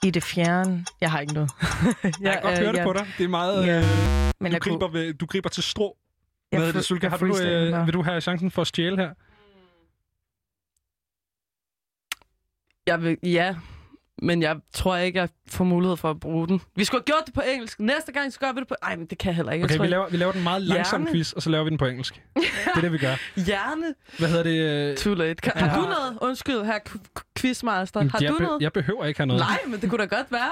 I 0.02 0.10
det 0.10 0.22
fjerne. 0.22 0.84
Jeg 1.00 1.10
har 1.10 1.20
ikke 1.20 1.34
noget. 1.34 1.50
Jeg 2.20 2.32
kan 2.32 2.42
godt 2.42 2.58
høre 2.58 2.72
det 2.72 2.82
på 2.82 2.92
dig. 2.92 3.06
Det 3.18 3.24
er 3.24 3.28
meget... 3.28 3.66
Ja. 3.66 3.78
Øh, 3.78 3.84
Men 4.40 4.50
du, 4.50 4.54
jeg 4.54 4.60
griber 4.60 4.78
kunne... 4.78 4.92
ved, 4.92 5.14
du 5.14 5.26
griber 5.26 5.48
til 5.48 5.62
strå. 5.62 5.96
Jeg 6.52 6.60
fri- 6.60 6.72
det, 6.72 6.84
Sulka? 6.84 7.04
jeg 7.06 7.10
Har 7.10 7.18
du, 7.18 7.38
øh, 7.42 7.86
vil 7.86 7.94
du 7.94 8.02
have 8.02 8.20
chancen 8.20 8.50
for 8.50 8.62
at 8.62 8.66
stjæle 8.68 8.96
her? 8.96 9.10
Jeg 12.88 13.02
vil, 13.02 13.16
ja, 13.22 13.54
men 14.22 14.42
jeg 14.42 14.56
tror 14.72 14.96
ikke, 14.96 15.18
jeg 15.18 15.28
får 15.50 15.64
mulighed 15.64 15.96
for 15.96 16.10
at 16.10 16.20
bruge 16.20 16.48
den. 16.48 16.60
Vi 16.76 16.84
skulle 16.84 16.98
have 17.00 17.04
gjort 17.16 17.26
det 17.26 17.34
på 17.34 17.40
engelsk. 17.54 17.80
Næste 17.80 18.12
gang, 18.12 18.32
så 18.32 18.38
gør 18.40 18.52
vi 18.52 18.60
det 18.60 18.68
på... 18.68 18.74
Ej, 18.82 18.96
men 18.96 19.06
det 19.06 19.18
kan 19.18 19.28
jeg 19.28 19.36
heller 19.36 19.52
ikke. 19.52 19.64
Okay, 19.64 19.72
jeg 19.72 19.78
tror 19.78 19.84
vi 19.84 19.90
laver, 19.90 20.08
vi 20.08 20.16
laver 20.16 20.32
den 20.32 20.42
meget 20.42 20.62
langsom 20.62 21.00
Hjerne. 21.02 21.12
quiz, 21.14 21.32
og 21.32 21.42
så 21.42 21.50
laver 21.50 21.64
vi 21.64 21.70
den 21.70 21.78
på 21.78 21.86
engelsk. 21.86 22.22
Det 22.36 22.44
er 22.76 22.80
det, 22.80 22.92
vi 22.92 22.98
gør. 22.98 23.10
ikke. 23.12 23.22
Hjerne. 23.50 23.94
Hvad 24.18 24.28
hedder 24.28 24.42
det? 24.42 24.90
øh, 24.90 24.96
Too 24.96 25.14
late. 25.14 25.34
Kan, 25.34 25.52
Jeg 25.56 25.70
har 25.70 25.76
du 25.80 25.84
noget? 25.84 26.18
Undskyld, 26.20 26.64
her 26.64 26.78
quizmaster. 27.38 28.00
Har 28.00 28.18
jeg, 28.20 28.30
du 28.30 28.36
be- 28.38 28.42
noget? 28.44 28.62
jeg 28.62 28.72
behøver 28.72 29.04
ikke 29.04 29.20
have 29.20 29.26
noget. 29.26 29.40
Nej, 29.40 29.58
men 29.66 29.80
det 29.80 29.90
kunne 29.90 29.98
da 30.08 30.16
godt 30.16 30.26
være. 30.32 30.50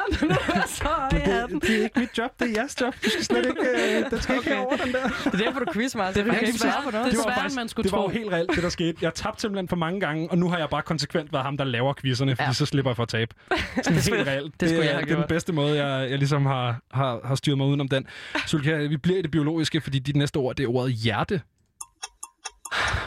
så 0.66 0.88
Det, 1.10 1.16
jeg 1.18 1.22
havde 1.24 1.46
den. 1.48 1.54
det, 1.60 1.62
det 1.68 1.78
er 1.78 1.82
ikke 1.82 2.00
mit 2.00 2.18
job, 2.18 2.30
det 2.40 2.48
er 2.48 2.52
jeres 2.56 2.76
job. 2.80 2.94
Du 3.04 3.10
skal 3.10 3.24
slet 3.24 3.46
ikke, 3.46 3.60
øh, 3.60 4.10
den 4.10 4.20
skal 4.20 4.34
ikke 4.36 4.50
Okay. 4.52 4.64
over 4.64 4.76
den 4.76 4.92
der. 4.92 5.08
Det 5.24 5.34
er 5.40 5.44
derfor, 5.44 5.60
du 5.60 5.72
quizmaster. 5.72 6.22
Det 6.22 6.30
er 6.30 6.34
kan 6.38 6.46
ikke 6.46 6.58
svært. 6.58 6.74
på 6.84 6.90
noget. 6.90 7.06
Det 7.06 7.12
er 7.12 7.16
var 7.18 7.22
svært, 7.24 7.34
faktisk- 7.38 7.56
man 7.56 7.68
skulle 7.68 7.84
det 7.84 7.92
var 7.92 8.02
jo 8.02 8.08
helt 8.08 8.32
reelt, 8.32 8.50
det 8.54 8.62
der 8.62 8.68
skete. 8.68 8.98
Jeg 9.02 9.14
tabte 9.14 9.40
simpelthen 9.40 9.68
for 9.68 9.76
mange 9.76 10.00
gange, 10.00 10.30
og 10.30 10.38
nu 10.38 10.48
har 10.50 10.58
jeg 10.58 10.68
bare 10.68 10.82
konsekvent 10.82 11.32
været 11.32 11.44
ham, 11.44 11.56
der 11.56 11.64
laver 11.64 11.94
quizzerne, 11.94 12.32
fordi 12.36 12.42
Ja. 12.42 12.48
ja. 12.48 12.52
så 12.52 12.66
slipper 12.66 12.90
jeg 12.90 12.96
for 12.96 13.02
at 13.02 13.08
tabe. 13.08 13.34
Sådan 13.82 14.00
helt 14.00 14.28
reelt. 14.28 14.60
Det 14.60 14.70
jeg 14.70 14.86
er, 14.86 15.00
det 15.00 15.10
er 15.10 15.16
den 15.16 15.28
bedste 15.28 15.52
måde, 15.52 15.84
jeg, 15.84 16.10
jeg 16.10 16.18
ligesom 16.18 16.46
har, 16.46 16.80
har, 16.90 17.20
har 17.24 17.34
styret 17.34 17.58
mig 17.58 17.66
udenom 17.66 17.88
den. 17.88 18.06
Sulka, 18.46 18.76
vi 18.76 18.96
bliver 18.96 19.18
i 19.18 19.22
det 19.22 19.30
biologiske, 19.30 19.80
fordi 19.80 19.98
dit 19.98 20.16
næste 20.16 20.36
ord, 20.36 20.56
det 20.56 20.64
er 20.64 20.68
ordet 20.68 20.92
hjerte. 20.92 21.40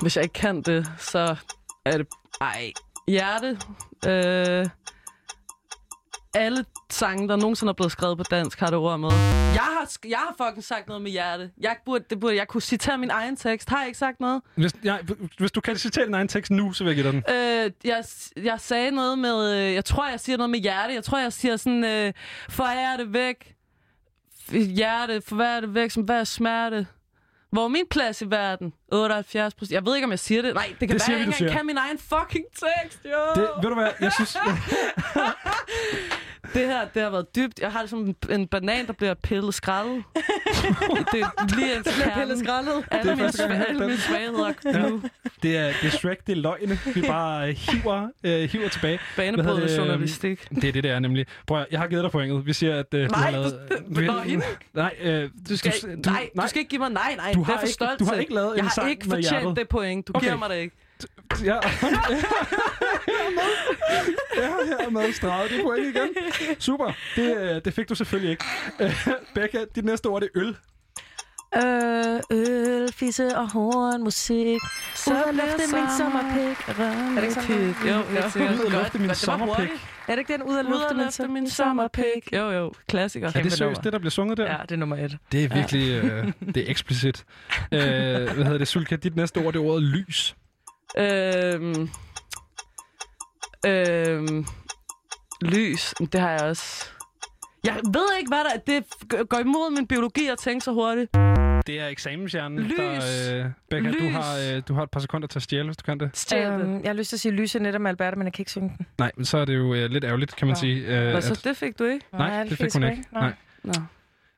Hvis 0.01 0.15
jeg 0.15 0.23
ikke 0.23 0.33
kan 0.33 0.61
det, 0.61 0.91
så 0.97 1.35
er 1.85 1.97
det... 1.97 2.07
Ej, 2.41 2.71
hjerte. 3.07 3.57
Øh, 4.07 4.65
alle 6.33 6.65
sange, 6.89 7.27
der 7.27 7.35
nogensinde 7.35 7.69
er 7.69 7.73
blevet 7.73 7.91
skrevet 7.91 8.17
på 8.17 8.23
dansk, 8.31 8.59
har 8.59 8.67
det 8.67 8.75
ord 8.75 8.99
med. 8.99 9.09
Jeg 9.53 9.61
har, 9.61 9.91
jeg 10.07 10.17
har 10.17 10.35
fucking 10.45 10.63
sagt 10.63 10.87
noget 10.87 11.01
med 11.01 11.11
hjerte. 11.11 11.51
Jeg 11.59 11.75
burde, 11.85 12.03
det 12.09 12.19
burde, 12.19 12.35
jeg 12.35 12.47
kunne 12.47 12.61
citere 12.61 12.97
min 12.97 13.09
egen 13.09 13.35
tekst. 13.35 13.69
Har 13.69 13.77
jeg 13.77 13.87
ikke 13.87 13.99
sagt 13.99 14.19
noget? 14.19 14.41
Hvis, 14.55 14.71
jeg, 14.83 14.99
hvis 15.37 15.51
du 15.51 15.61
kan 15.61 15.75
citere 15.77 16.05
din 16.05 16.13
egen 16.13 16.27
tekst 16.27 16.51
nu, 16.51 16.73
så 16.73 16.83
vil 16.83 16.95
jeg 16.95 17.03
give 17.03 17.11
dig 17.13 17.23
den. 17.27 17.35
Øh, 17.35 17.71
jeg, 17.83 18.03
jeg 18.43 18.59
sagde 18.59 18.91
noget 18.91 19.19
med... 19.19 19.57
Øh, 19.57 19.73
jeg 19.73 19.85
tror, 19.85 20.07
jeg 20.09 20.19
siger 20.19 20.37
noget 20.37 20.49
med 20.49 20.59
hjerte. 20.59 20.93
Jeg 20.93 21.03
tror, 21.03 21.17
jeg 21.19 21.33
siger 21.33 21.57
sådan... 21.57 21.83
Øh, 21.83 22.13
for 22.49 22.63
er 22.63 22.97
det 22.97 23.13
væk. 23.13 23.55
Hjerte, 24.51 25.21
for 25.27 25.35
hvad 25.35 25.55
er 25.55 25.59
det 25.59 25.73
væk? 25.73 25.91
Som 25.91 26.03
hvad 26.03 26.19
er 26.19 26.23
smerte? 26.23 26.87
Hvor 27.51 27.63
er 27.63 27.67
min 27.67 27.85
plads 27.91 28.21
i 28.21 28.25
verden? 28.29 28.73
78 28.91 29.53
procent. 29.53 29.73
Jeg 29.73 29.85
ved 29.85 29.95
ikke, 29.95 30.05
om 30.05 30.11
jeg 30.11 30.19
siger 30.19 30.41
det. 30.41 30.53
Nej, 30.53 30.75
det 30.79 30.87
kan 30.87 30.99
Det 30.99 31.07
være, 31.07 31.17
jeg 31.17 31.25
du 31.25 31.31
ikke 31.31 31.43
engang 31.43 31.57
kan 31.57 31.65
min 31.65 31.77
egen 31.77 31.97
fucking 31.97 32.45
tekst, 32.83 32.99
jo. 33.05 33.41
Det, 33.41 33.49
ved 33.61 33.69
du 33.69 33.73
hvad, 33.75 33.89
jeg 34.01 34.13
synes... 34.13 34.37
Det 36.53 36.67
her, 36.67 36.87
det 36.93 37.01
har 37.01 37.09
været 37.09 37.35
dybt. 37.35 37.59
Jeg 37.59 37.71
har 37.71 37.81
det 37.81 37.89
som 37.89 37.99
en, 37.99 38.15
en 38.29 38.47
banan, 38.47 38.87
der 38.87 38.93
bliver 38.93 39.13
pillet 39.13 39.53
skrællet. 39.53 40.03
det 41.13 41.21
er 41.21 41.55
lige 41.55 41.75
en 41.77 41.83
pillet 42.13 42.39
skrællet. 42.39 42.85
Alle 42.91 43.03
Det 43.03 43.09
er 43.11 43.15
mine, 43.15 43.23
jeg 43.23 43.29
sva- 43.63 43.69
alle 43.69 43.79
mine 43.85 43.97
svagheder 43.97 44.89
nu. 44.89 45.01
Det 45.43 45.57
er, 45.57 45.65
det 45.81 45.93
er 45.93 45.97
Shrek, 45.97 46.27
det 46.27 46.31
er 46.37 46.41
løgne. 46.41 46.79
Vi 46.95 47.01
bare 47.01 47.49
øh, 47.49 47.55
hiver, 47.55 48.07
øh, 48.23 48.49
hiver 48.49 48.69
tilbage. 48.69 48.99
Banebrydende 49.15 49.61
det, 49.67 49.77
øhm, 49.79 49.85
journalistik. 49.87 50.49
Det 50.49 50.63
er 50.63 50.71
det, 50.71 50.83
det 50.83 50.91
er 50.91 50.99
nemlig. 50.99 51.25
Prøv 51.47 51.59
at, 51.59 51.65
jeg 51.71 51.79
har 51.79 51.87
givet 51.87 52.03
dig 52.03 52.11
pointet. 52.11 52.45
Vi 52.45 52.53
siger, 52.53 52.79
at 52.79 52.93
øh, 52.93 53.09
du 53.09 53.11
Nej, 53.11 53.21
har 53.23 53.31
lavet... 53.31 53.59
du- 53.95 54.01
Nå, 54.01 54.19
hende. 54.19 54.45
Nej, 54.73 54.95
øh, 55.01 55.29
Du 55.49 55.57
skal, 55.57 55.71
du, 55.81 55.87
du, 55.87 56.09
nej, 56.09 56.29
du 56.41 56.47
skal 56.47 56.59
ikke 56.59 56.69
give 56.69 56.79
mig 56.79 56.89
nej, 56.89 57.15
nej. 57.17 57.31
Du 57.33 57.39
det 57.39 57.45
har 57.45 57.53
er 57.53 57.57
for 57.57 57.61
ikke- 57.65 57.73
stolt 57.73 57.99
du 57.99 58.05
har 58.05 58.13
ikke 58.13 58.33
lavet 58.33 58.51
en 58.51 58.55
Jeg 58.57 58.65
har 58.65 58.71
sang 58.71 58.89
ikke 58.89 59.05
fortjent 59.09 59.57
det 59.57 59.67
point. 59.69 60.07
Du 60.07 60.13
Okay. 60.15 60.25
giver 60.27 60.37
mig 60.37 60.49
det 60.49 60.55
ikke. 60.57 60.75
Ja. 61.43 61.53
ja, 61.53 61.59
jeg 64.69 64.85
er 64.85 64.89
med 64.89 65.13
streget. 65.13 65.49
Det 65.51 65.59
er 65.59 65.63
point 65.63 65.95
igen. 65.95 66.07
Super. 66.59 66.91
Det, 67.15 67.37
øh, 67.37 67.61
det 67.65 67.73
fik 67.73 67.89
du 67.89 67.95
selvfølgelig 67.95 68.31
ikke. 68.31 68.45
Becca, 69.35 69.65
dit 69.75 69.85
næste 69.85 70.05
ord 70.05 70.23
er 70.23 70.27
øl. 70.35 70.55
Øh, 71.55 72.19
øl, 72.31 72.93
fisse 72.93 73.37
og 73.37 73.51
horn, 73.51 74.03
musik. 74.03 74.59
Så 74.95 75.23
bliver 75.31 75.45
lufte 75.45 75.75
min 75.75 75.85
sommer. 75.97 76.19
sommerpik. 76.21 76.57
Er 76.67 77.15
det 77.15 77.21
ikke 77.23 77.33
sådan? 77.33 77.75
Jo, 77.87 78.01
helt 78.03 78.33
sikkert. 78.33 78.55
Ud 78.55 78.59
og 78.65 78.71
Godt, 78.71 78.73
lufte 78.83 78.99
min 78.99 79.15
sommerpik. 79.15 79.69
Er 80.07 80.15
det 80.15 80.19
ikke 80.19 80.33
den 80.33 80.43
ud 80.43 80.55
af 80.57 80.63
lufte 80.63 80.95
min, 80.95 81.03
lufte 81.05 81.27
min 81.27 81.49
sommerpik? 81.49 82.33
Jo, 82.33 82.51
jo. 82.51 82.73
Klassiker. 82.87 83.27
Er 83.35 83.41
det 83.43 83.51
seriøst, 83.53 83.83
det 83.83 83.93
der 83.93 83.99
bliver 83.99 84.11
sunget 84.11 84.37
der? 84.37 84.51
Ja, 84.51 84.57
det 84.61 84.71
er 84.71 84.75
nummer 84.75 84.95
et. 84.95 85.17
Det 85.31 85.43
er 85.43 85.49
virkelig 85.55 86.03
øh, 86.03 86.27
det 86.45 86.57
er 86.57 86.71
eksplicit. 86.71 87.23
Øh, 87.71 87.79
hvad 87.79 88.43
hedder 88.45 88.57
det, 88.57 88.67
Sulka? 88.67 88.95
Dit 88.95 89.15
næste 89.15 89.37
ord 89.37 89.53
det 89.53 89.59
er 89.59 89.63
ordet 89.63 89.83
lys. 89.83 90.35
Øhm, 90.97 91.89
øhm, 93.65 94.45
lys, 95.41 95.93
det 96.11 96.19
har 96.19 96.29
jeg 96.31 96.41
også. 96.41 96.85
Jeg 97.63 97.75
ved 97.93 98.17
ikke, 98.19 98.29
hvad 98.29 98.43
der 98.43 98.59
det 98.67 99.29
går 99.29 99.39
imod 99.39 99.75
min 99.75 99.87
biologi 99.87 100.27
at 100.27 100.37
tænke 100.37 100.63
så 100.63 100.71
hurtigt. 100.71 101.13
Det 101.13 101.67
Det 101.67 101.79
er 101.79 101.87
eksamenshjernen, 101.87 102.59
Lys. 102.59 102.75
der... 102.77 103.45
Øh, 103.45 103.51
Becca, 103.69 103.91
du 103.91 104.03
Lys. 104.03 104.13
har, 104.13 104.55
øh, 104.55 104.61
du 104.67 104.73
har 104.73 104.83
et 104.83 104.91
par 104.91 104.99
sekunder 104.99 105.27
til 105.27 105.39
at 105.39 105.43
stjæle, 105.43 105.65
hvis 105.65 105.77
du 105.77 105.83
kan 105.83 105.99
det. 105.99 106.09
Stjæl 106.13 106.51
det. 106.51 106.61
Øhm, 106.61 106.81
jeg 106.81 106.89
har 106.89 106.93
lyst 106.93 107.09
til 107.09 107.15
at 107.15 107.19
sige 107.19 107.31
lyse 107.31 107.59
netop 107.59 107.81
med 107.81 107.89
Alberta, 107.89 108.15
men 108.15 108.25
jeg 108.25 108.33
kan 108.33 108.41
ikke 108.41 108.51
synge 108.51 108.73
den. 108.77 108.85
Nej, 108.97 109.11
men 109.15 109.25
så 109.25 109.37
er 109.37 109.45
det 109.45 109.55
jo 109.55 109.73
øh, 109.73 109.89
lidt 109.89 110.03
ærgerligt, 110.03 110.35
kan 110.35 110.47
man 110.47 110.53
Nå. 110.53 110.59
sige. 110.59 110.75
Øh, 110.85 111.09
Hvad 111.11 111.21
så, 111.21 111.33
at- 111.33 111.43
det 111.43 111.57
fik 111.57 111.79
du 111.79 111.83
ikke? 111.83 112.05
Nej, 112.13 112.39
det 112.43 112.47
kan 112.47 112.57
fik 112.57 112.75
jeg 112.75 112.81
hun 112.81 112.91
ikke. 112.91 113.03
Nej. 113.11 113.33
Nå. 113.63 113.73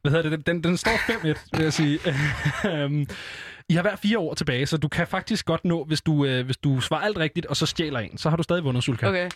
Hvad 0.01 0.11
hedder 0.11 0.29
det? 0.29 0.45
Den, 0.47 0.63
den 0.63 0.77
står 0.77 0.91
5-1, 0.91 1.57
vil 1.57 1.63
jeg 1.63 1.73
sige. 1.73 1.99
I 3.71 3.73
har 3.73 3.81
hver 3.81 3.95
fire 3.95 4.19
år 4.19 4.33
tilbage, 4.33 4.65
så 4.65 4.77
du 4.77 4.87
kan 4.87 5.07
faktisk 5.07 5.45
godt 5.45 5.65
nå, 5.65 5.83
hvis 5.83 6.01
du, 6.01 6.25
øh, 6.25 6.45
hvis 6.45 6.57
du 6.57 6.79
svarer 6.81 7.01
alt 7.01 7.17
rigtigt, 7.17 7.45
og 7.45 7.57
så 7.57 7.65
stjæler 7.65 7.99
en, 7.99 8.17
så 8.17 8.29
har 8.29 8.37
du 8.37 8.43
stadig 8.43 8.63
vundet, 8.63 8.83
Sulka. 8.83 9.07
Okay. 9.07 9.29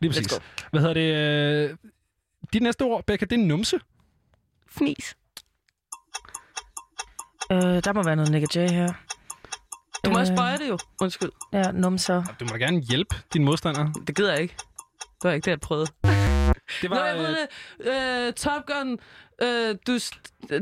Lige 0.00 0.10
Let's 0.12 0.14
præcis. 0.14 0.40
Hvad 0.70 0.80
hedder 0.80 0.94
det? 0.94 1.70
Øh, 1.70 1.76
dit 2.52 2.62
næste 2.62 2.82
ord, 2.82 3.04
Becca, 3.06 3.24
det 3.24 3.40
er 3.40 3.46
numse. 3.46 3.80
Fnis. 4.70 5.16
Øh, 7.52 7.58
der 7.58 7.92
må 7.92 8.02
være 8.02 8.16
noget 8.16 8.30
Nick 8.32 8.56
J 8.56 8.58
her. 8.58 8.92
Du 10.04 10.10
må 10.10 10.16
Øh, 10.16 10.20
også 10.20 10.34
bøje 10.36 10.58
det 10.58 10.68
jo. 10.68 10.78
Undskyld. 11.00 11.30
Ja, 11.52 11.70
numser. 11.72 12.22
Du 12.40 12.44
må 12.44 12.48
da 12.52 12.56
gerne 12.56 12.80
hjælpe 12.80 13.16
dine 13.32 13.44
modstandere. 13.44 13.92
Det 14.06 14.16
gider 14.16 14.32
jeg 14.32 14.42
ikke. 14.42 14.54
Det 14.98 15.24
var 15.28 15.30
ikke 15.32 15.44
det, 15.44 15.50
jeg 15.50 15.60
prøvede. 15.60 15.86
Det 16.82 16.90
Nå, 16.90 16.96
var, 16.96 17.06
jeg 17.06 17.18
ved 17.18 17.36
det. 17.36 18.26
Øh, 18.26 18.32
Top 18.32 18.66
Gun. 18.66 18.98
Øh, 19.42 19.76
du, 19.86 19.98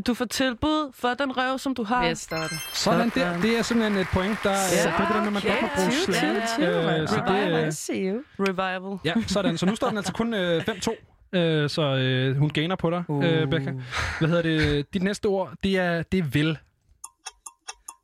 du 0.07 0.15
får 0.15 0.25
tilbud 0.25 0.93
for 0.95 1.15
den 1.15 1.37
røv, 1.37 1.59
som 1.59 1.75
du 1.75 1.85
har. 1.85 2.11
Yes, 2.11 2.27
der 2.27 2.37
var 2.39 2.47
det. 2.47 2.59
sådan 2.73 3.11
der. 3.15 3.41
Det 3.41 3.59
er 3.59 3.63
simpelthen 3.63 3.99
et 4.01 4.07
point, 4.13 4.39
der 4.43 4.51
Ja, 4.51 4.57
det 4.57 4.87
er 4.99 5.13
der, 5.13 5.25
når 5.25 5.31
man 5.31 5.43
godt 5.43 5.63
må 5.63 5.69
bruge 5.77 5.87
Øh, 5.89 7.09
så 7.09 7.17
det, 7.17 7.29
Revival. 7.29 7.63
øh, 7.63 7.69
I 7.69 7.73
see 7.73 8.13
you. 8.13 8.23
Revival. 8.39 8.99
ja, 9.05 9.15
sådan. 9.27 9.59
Så 9.59 9.67
nu 9.67 9.77
står 9.77 9.89
den 9.89 9.97
altså 9.97 10.13
kun 10.13 10.35
øh, 10.35 10.63
5-2. 10.69 11.39
Øh, 11.39 11.71
så 11.71 11.83
øh, 11.83 12.37
hun 12.37 12.51
gainer 12.51 12.77
på 12.77 12.91
dig, 12.91 13.05
øh, 13.11 13.51
Becca. 13.51 13.73
Hvad 14.19 14.29
hedder 14.29 14.43
det? 14.43 14.95
Dit 14.95 15.03
næste 15.03 15.27
ord, 15.27 15.53
det 15.63 15.79
er, 15.79 16.03
det 16.03 16.19
er 16.19 16.25
vil. 16.25 16.59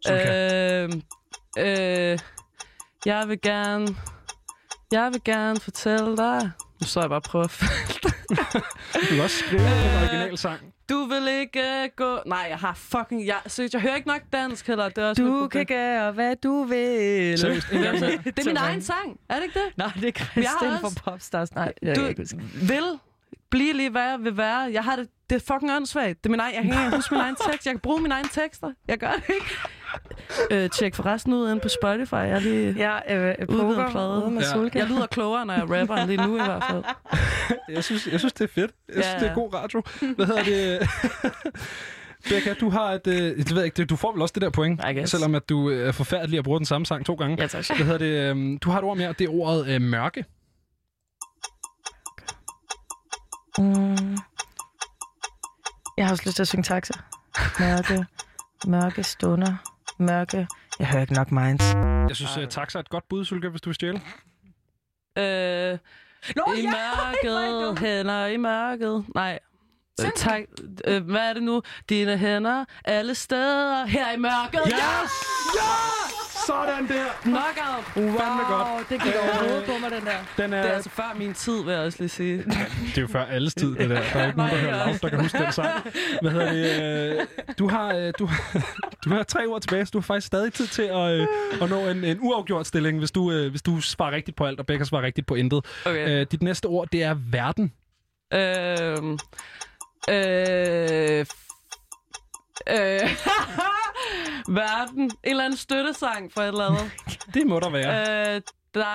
Sulka. 0.06 0.82
Øh, 0.84 0.92
øh, 1.58 2.18
jeg 3.06 3.28
vil 3.28 3.40
gerne... 3.40 3.86
Jeg 4.92 5.12
vil 5.12 5.20
gerne 5.24 5.60
fortælle 5.60 6.16
dig... 6.16 6.50
Nu 6.83 6.87
står 6.87 7.01
jeg 7.01 7.11
bare 7.11 7.18
og 7.18 7.22
prøver 7.22 7.45
at 7.45 7.53
Du 8.95 9.07
kan 9.09 9.20
også 9.20 9.37
skrive 9.37 9.61
en 9.62 10.03
original 10.03 10.39
sang. 10.39 10.61
Du 10.89 11.05
vil 11.05 11.28
ikke 11.28 11.61
uh, 11.61 11.89
gå... 11.97 12.18
Nej, 12.26 12.47
jeg 12.51 12.59
har 12.59 12.74
fucking... 12.74 13.26
Jeg, 13.26 13.37
seriøst, 13.47 13.74
jeg 13.74 13.83
hører 13.83 13.97
ikke 13.97 14.09
nok 14.09 14.22
dansk 14.33 14.66
heller. 14.66 14.89
Det 14.89 14.99
er 14.99 15.09
også 15.09 15.22
Du 15.22 15.49
kan 15.49 15.66
gøre, 15.66 16.12
hvad 16.12 16.37
du 16.37 16.64
vil. 16.64 17.39
Seriøst, 17.39 17.72
en 17.72 17.83
gang 17.83 18.01
mere. 18.01 18.11
Det 18.24 18.39
er 18.39 18.45
min 18.45 18.57
egen 18.57 18.83
sang. 18.83 19.20
Er 19.28 19.35
det 19.35 19.43
ikke 19.43 19.59
det? 19.59 19.78
Nej, 19.78 19.91
det 20.01 20.09
er 20.09 20.24
Christian 20.24 20.80
fra 20.80 21.11
Popstars. 21.11 21.55
Nej, 21.55 21.72
jeg 21.83 21.97
Du 21.97 22.03
vil 22.55 22.85
blive 23.51 23.72
lige, 23.72 23.91
hvad 23.91 24.11
jeg 24.11 24.18
vil 24.20 24.37
være. 24.37 24.59
Jeg 24.59 24.85
har 24.85 24.97
det... 24.97 25.09
Det 25.30 25.37
er 25.37 25.55
fucking 25.55 25.72
åndssvagt. 25.72 26.24
Det 26.24 26.26
er 26.26 26.30
min 26.30 26.41
egen... 26.41 26.55
Jeg 26.55 26.62
kan 26.62 26.85
ikke 26.85 26.97
huske 26.97 27.14
min 27.14 27.20
egen 27.20 27.37
tekst. 27.51 27.66
Jeg 27.66 27.72
kan 27.72 27.80
bruge 27.80 28.03
mine 28.03 28.14
egne 28.14 28.28
tekster. 28.28 28.72
Jeg 28.89 28.99
gør 28.99 29.11
det 29.11 29.35
ikke. 29.35 29.57
Øh, 30.51 30.70
tjek 30.70 30.95
forresten 30.95 31.32
ud 31.32 31.51
inde 31.51 31.61
på 31.61 31.68
Spotify. 31.68 32.14
Jeg 32.14 32.30
er 32.30 32.40
lige... 32.40 32.72
Ja, 32.76 33.16
øh, 33.16 33.34
Udvidet 33.49 33.90
plade. 33.90 34.22
ude 34.24 34.30
med 34.30 34.43
Ja. 34.74 34.78
Jeg 34.78 34.86
lyder 34.86 35.07
klogere, 35.07 35.47
når 35.47 35.55
jeg 35.55 35.62
rapper 35.80 35.97
end 35.97 36.07
lige 36.11 36.26
nu 36.26 36.34
i 36.36 36.43
hvert 36.45 36.64
fald. 36.70 36.84
Jeg 37.76 37.84
synes, 37.84 38.07
jeg 38.07 38.18
synes, 38.18 38.32
det 38.32 38.45
er 38.45 38.49
fedt. 38.55 38.70
Jeg 38.88 39.05
synes, 39.05 39.07
Ja, 39.14 39.18
det 39.18 39.30
er 39.30 39.34
god 39.34 39.55
radio. 39.55 39.82
Hvad 40.16 40.26
hedder 40.26 40.43
det? 40.45 40.88
Becca, 42.28 42.55
du 42.61 42.70
har 42.70 42.90
et... 42.93 43.07
Øh, 43.07 43.14
det 43.14 43.51
ved 43.51 43.57
jeg 43.57 43.64
ikke, 43.64 43.76
det- 43.76 43.90
du 43.90 43.97
får 43.97 44.12
vel 44.12 44.22
også 44.22 44.32
det 44.32 44.43
der 44.43 44.51
point, 44.51 44.80
selvom 45.09 45.34
at 45.34 45.49
du 45.49 45.70
øh, 45.70 45.88
er 45.88 45.93
forfærdelig 45.93 46.38
at 46.38 46.45
bruge 46.45 46.59
den 46.59 46.66
samme 46.66 46.86
sang 46.86 47.07
to 47.07 47.14
gange. 47.14 47.36
Ja, 47.40 47.47
tak. 47.47 47.66
Hvad 47.76 47.86
hedder 47.86 47.99
det? 47.99 48.36
Øh, 48.36 48.59
du 48.62 48.70
har 48.70 48.78
et 48.78 48.84
ord 48.84 48.97
mere, 48.97 49.14
det 49.18 49.24
er 49.24 49.32
ordet 49.32 49.66
øh, 49.68 49.80
mørke. 49.82 50.24
Mm. 53.59 54.16
Jeg 55.97 56.07
har 56.07 56.11
også 56.12 56.22
lyst 56.26 56.36
til 56.36 56.43
at 56.43 56.49
synge 56.49 56.62
taxa. 56.62 56.93
Mørke, 57.61 58.05
mørke 58.66 59.03
stunder, 59.03 59.57
mørke. 60.03 60.46
Jeg 60.78 60.86
hører 60.86 61.00
ikke 61.00 61.14
nok 61.14 61.32
minds. 61.32 61.74
Jeg 62.09 62.16
synes, 62.16 62.36
uh, 62.36 62.44
taxa 62.48 62.78
er 62.78 62.80
et 62.80 62.88
godt 62.88 63.09
bud, 63.09 63.24
Sulka, 63.24 63.48
hvis 63.48 63.61
du 63.61 63.68
vil 63.70 63.74
stjæle. 63.74 64.00
Øh, 65.18 65.78
Nå, 66.36 66.53
I 66.57 66.66
mørket, 66.66 67.78
hænder 67.78 68.26
i 68.26 68.36
mørket. 68.36 69.05
Nej. 69.14 69.38
Øh, 70.00 70.11
tak. 70.16 70.42
Øh, 70.86 71.05
hvad 71.05 71.20
er 71.28 71.32
det 71.32 71.42
nu? 71.42 71.62
Dine 71.88 72.18
hænder 72.18 72.64
alle 72.84 73.14
steder 73.14 73.86
her 73.86 74.12
i 74.12 74.16
mørket. 74.16 74.61
Yes! 74.66 75.12
Ja! 75.57 76.21
Sådan 76.47 76.88
der! 76.88 77.05
Knockout. 77.22 77.84
Fandme 77.95 78.43
godt. 78.49 78.88
det 78.90 79.03
gik 79.03 79.12
overhovedet 79.22 79.64
på 79.64 79.72
mig, 79.80 79.90
den 79.90 80.07
der. 80.07 80.43
Den 80.45 80.53
er, 80.53 80.62
Det 80.62 80.70
er 80.70 80.74
altså 80.74 80.90
før 80.90 81.14
min 81.18 81.34
tid, 81.34 81.64
vil 81.64 81.72
jeg 81.72 81.80
også 81.82 81.99
lige 82.01 82.09
sige. 82.09 82.36
det 82.38 82.97
er 82.97 83.01
jo 83.01 83.07
før 83.07 83.24
alles 83.24 83.55
tid, 83.55 83.74
det 83.76 83.90
der. 83.90 84.03
Der 84.12 84.20
er 84.20 84.26
ikke 84.26 84.38
nogen, 84.38 84.53
der 84.53 84.59
hører 84.59 84.86
loud, 84.86 84.99
der 84.99 85.09
kan 85.09 85.20
huske 85.20 85.38
den 85.38 85.53
sang. 85.53 85.70
Hvad 86.22 86.30
hedder 86.30 86.53
det? 86.53 87.18
øh, 87.20 87.26
Du 87.59 87.68
har, 87.68 87.95
øh, 87.95 88.12
du, 88.18 88.28
du 89.05 89.11
har 89.11 89.22
tre 89.22 89.47
ord 89.47 89.61
tilbage, 89.61 89.86
så 89.86 89.90
du 89.93 89.99
har 89.99 90.03
faktisk 90.03 90.26
stadig 90.26 90.53
tid 90.53 90.66
til 90.66 90.82
at, 90.82 91.11
øh, 91.20 91.26
at 91.62 91.70
nå 91.70 91.88
en, 91.88 92.05
en 92.05 92.18
uafgjort 92.20 92.66
stilling, 92.66 92.99
hvis 92.99 93.11
du, 93.11 93.32
øh, 93.32 93.51
hvis 93.51 93.62
du 93.62 93.80
svarer 93.80 94.11
rigtigt 94.12 94.36
på 94.36 94.45
alt, 94.47 94.61
og 94.61 94.66
Becca 94.66 94.84
svarer 94.84 95.03
rigtigt 95.03 95.26
på 95.26 95.34
intet. 95.34 95.66
Okay. 95.86 96.20
Øh, 96.20 96.26
dit 96.32 96.43
næste 96.43 96.66
ord, 96.66 96.88
det 96.93 97.03
er 97.03 97.16
verden. 97.30 97.72
Øhm, 98.34 99.18
øh, 100.11 101.26
øh, 102.68 103.00
verden. 104.60 105.02
En 105.02 105.10
eller 105.24 105.44
anden 105.44 105.58
støttesang 105.58 106.32
for 106.32 106.40
et 106.42 106.48
eller 106.48 106.66
andet. 106.66 106.92
Det 107.34 107.46
må 107.46 107.60
der 107.60 107.70
være, 107.70 108.00
øh, 108.34 108.40
der, 108.74 108.94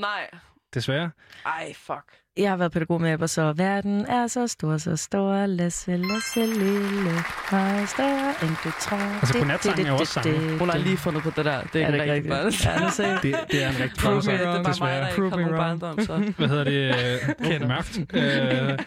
nej. 0.00 0.30
desværre. 0.74 1.10
Ej, 1.46 1.72
fuck. 1.74 2.04
Jeg 2.36 2.50
har 2.50 2.56
været 2.56 2.72
pædagog 2.72 3.00
med, 3.00 3.28
så 3.28 3.52
verden 3.52 4.06
er 4.06 4.26
så 4.26 4.46
stor, 4.46 4.76
så 4.78 4.96
stor, 4.96 5.46
Lasse, 5.46 5.96
Lasse, 5.96 6.46
lille, 6.46 7.10
meget 7.52 7.88
større, 7.88 8.34
end 8.42 8.50
du 8.64 8.70
tror. 8.80 8.96
Altså, 8.96 9.38
godnatsangen 9.38 9.86
er 9.86 9.92
også 9.92 10.12
sange. 10.12 10.58
Hun 10.58 10.68
har 10.68 10.78
lige 10.78 10.96
fundet 10.96 11.22
på 11.22 11.30
det 11.36 11.44
der. 11.44 11.62
Det 11.62 11.82
er, 11.82 11.86
Er 11.86 11.90
det 11.90 12.00
ikke 12.00 12.14
ikke 12.16 12.34
rigtig 12.34 12.44
rigtigt? 12.44 12.64
børn. 12.64 12.78
Ja, 12.80 12.84
nu 12.84 12.90
ser 12.90 13.20
Det, 13.20 13.36
det 13.52 13.64
er 13.64 13.68
en 13.68 13.74
rigtig 13.80 14.10
me, 14.10 14.22
sang, 14.22 14.38
det 14.38 14.46
er 14.46 14.52
bare 14.52 14.54
mig, 14.54 14.64
der 14.64 14.70
desværre. 14.70 15.10
ikke 15.10 15.30
har 15.30 15.36
nogen 15.36 15.56
barndom, 15.56 16.00
så 16.00 16.32
Hvad 16.38 16.48
hedder 16.48 16.64
det? 16.64 17.62
Øh, 17.62 17.68
mørkt. 17.68 17.98
Øh, 17.98 18.78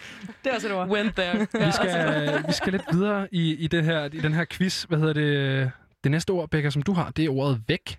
Det 0.44 0.52
er 0.52 0.56
også 0.56 0.68
et 0.68 0.74
ord. 0.74 0.88
went 0.90 1.16
there. 1.16 1.40
vi, 1.66 1.72
skal, 1.72 2.44
vi 2.48 2.54
skal 2.54 2.72
lidt 2.74 2.84
videre 2.92 3.28
i, 3.32 3.56
i, 3.56 3.68
det 3.68 3.84
her, 3.84 4.04
i 4.06 4.20
den 4.20 4.34
her 4.34 4.46
quiz. 4.52 4.84
Hvad 4.84 4.98
hedder 5.00 5.14
det? 5.14 5.72
Det 6.04 6.12
næste 6.12 6.32
ord, 6.32 6.50
Becca, 6.50 6.70
som 6.70 6.82
du 6.82 6.94
har, 6.94 7.12
det 7.12 7.26
er 7.26 7.30
ordet 7.30 7.62
væk. 7.68 7.98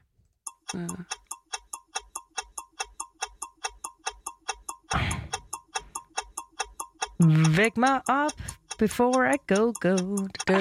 Væk 7.57 7.77
mig 7.77 8.01
op, 8.09 8.31
before 8.79 9.31
I 9.35 9.37
go, 9.55 9.73
go. 9.81 9.97
go. 10.47 10.57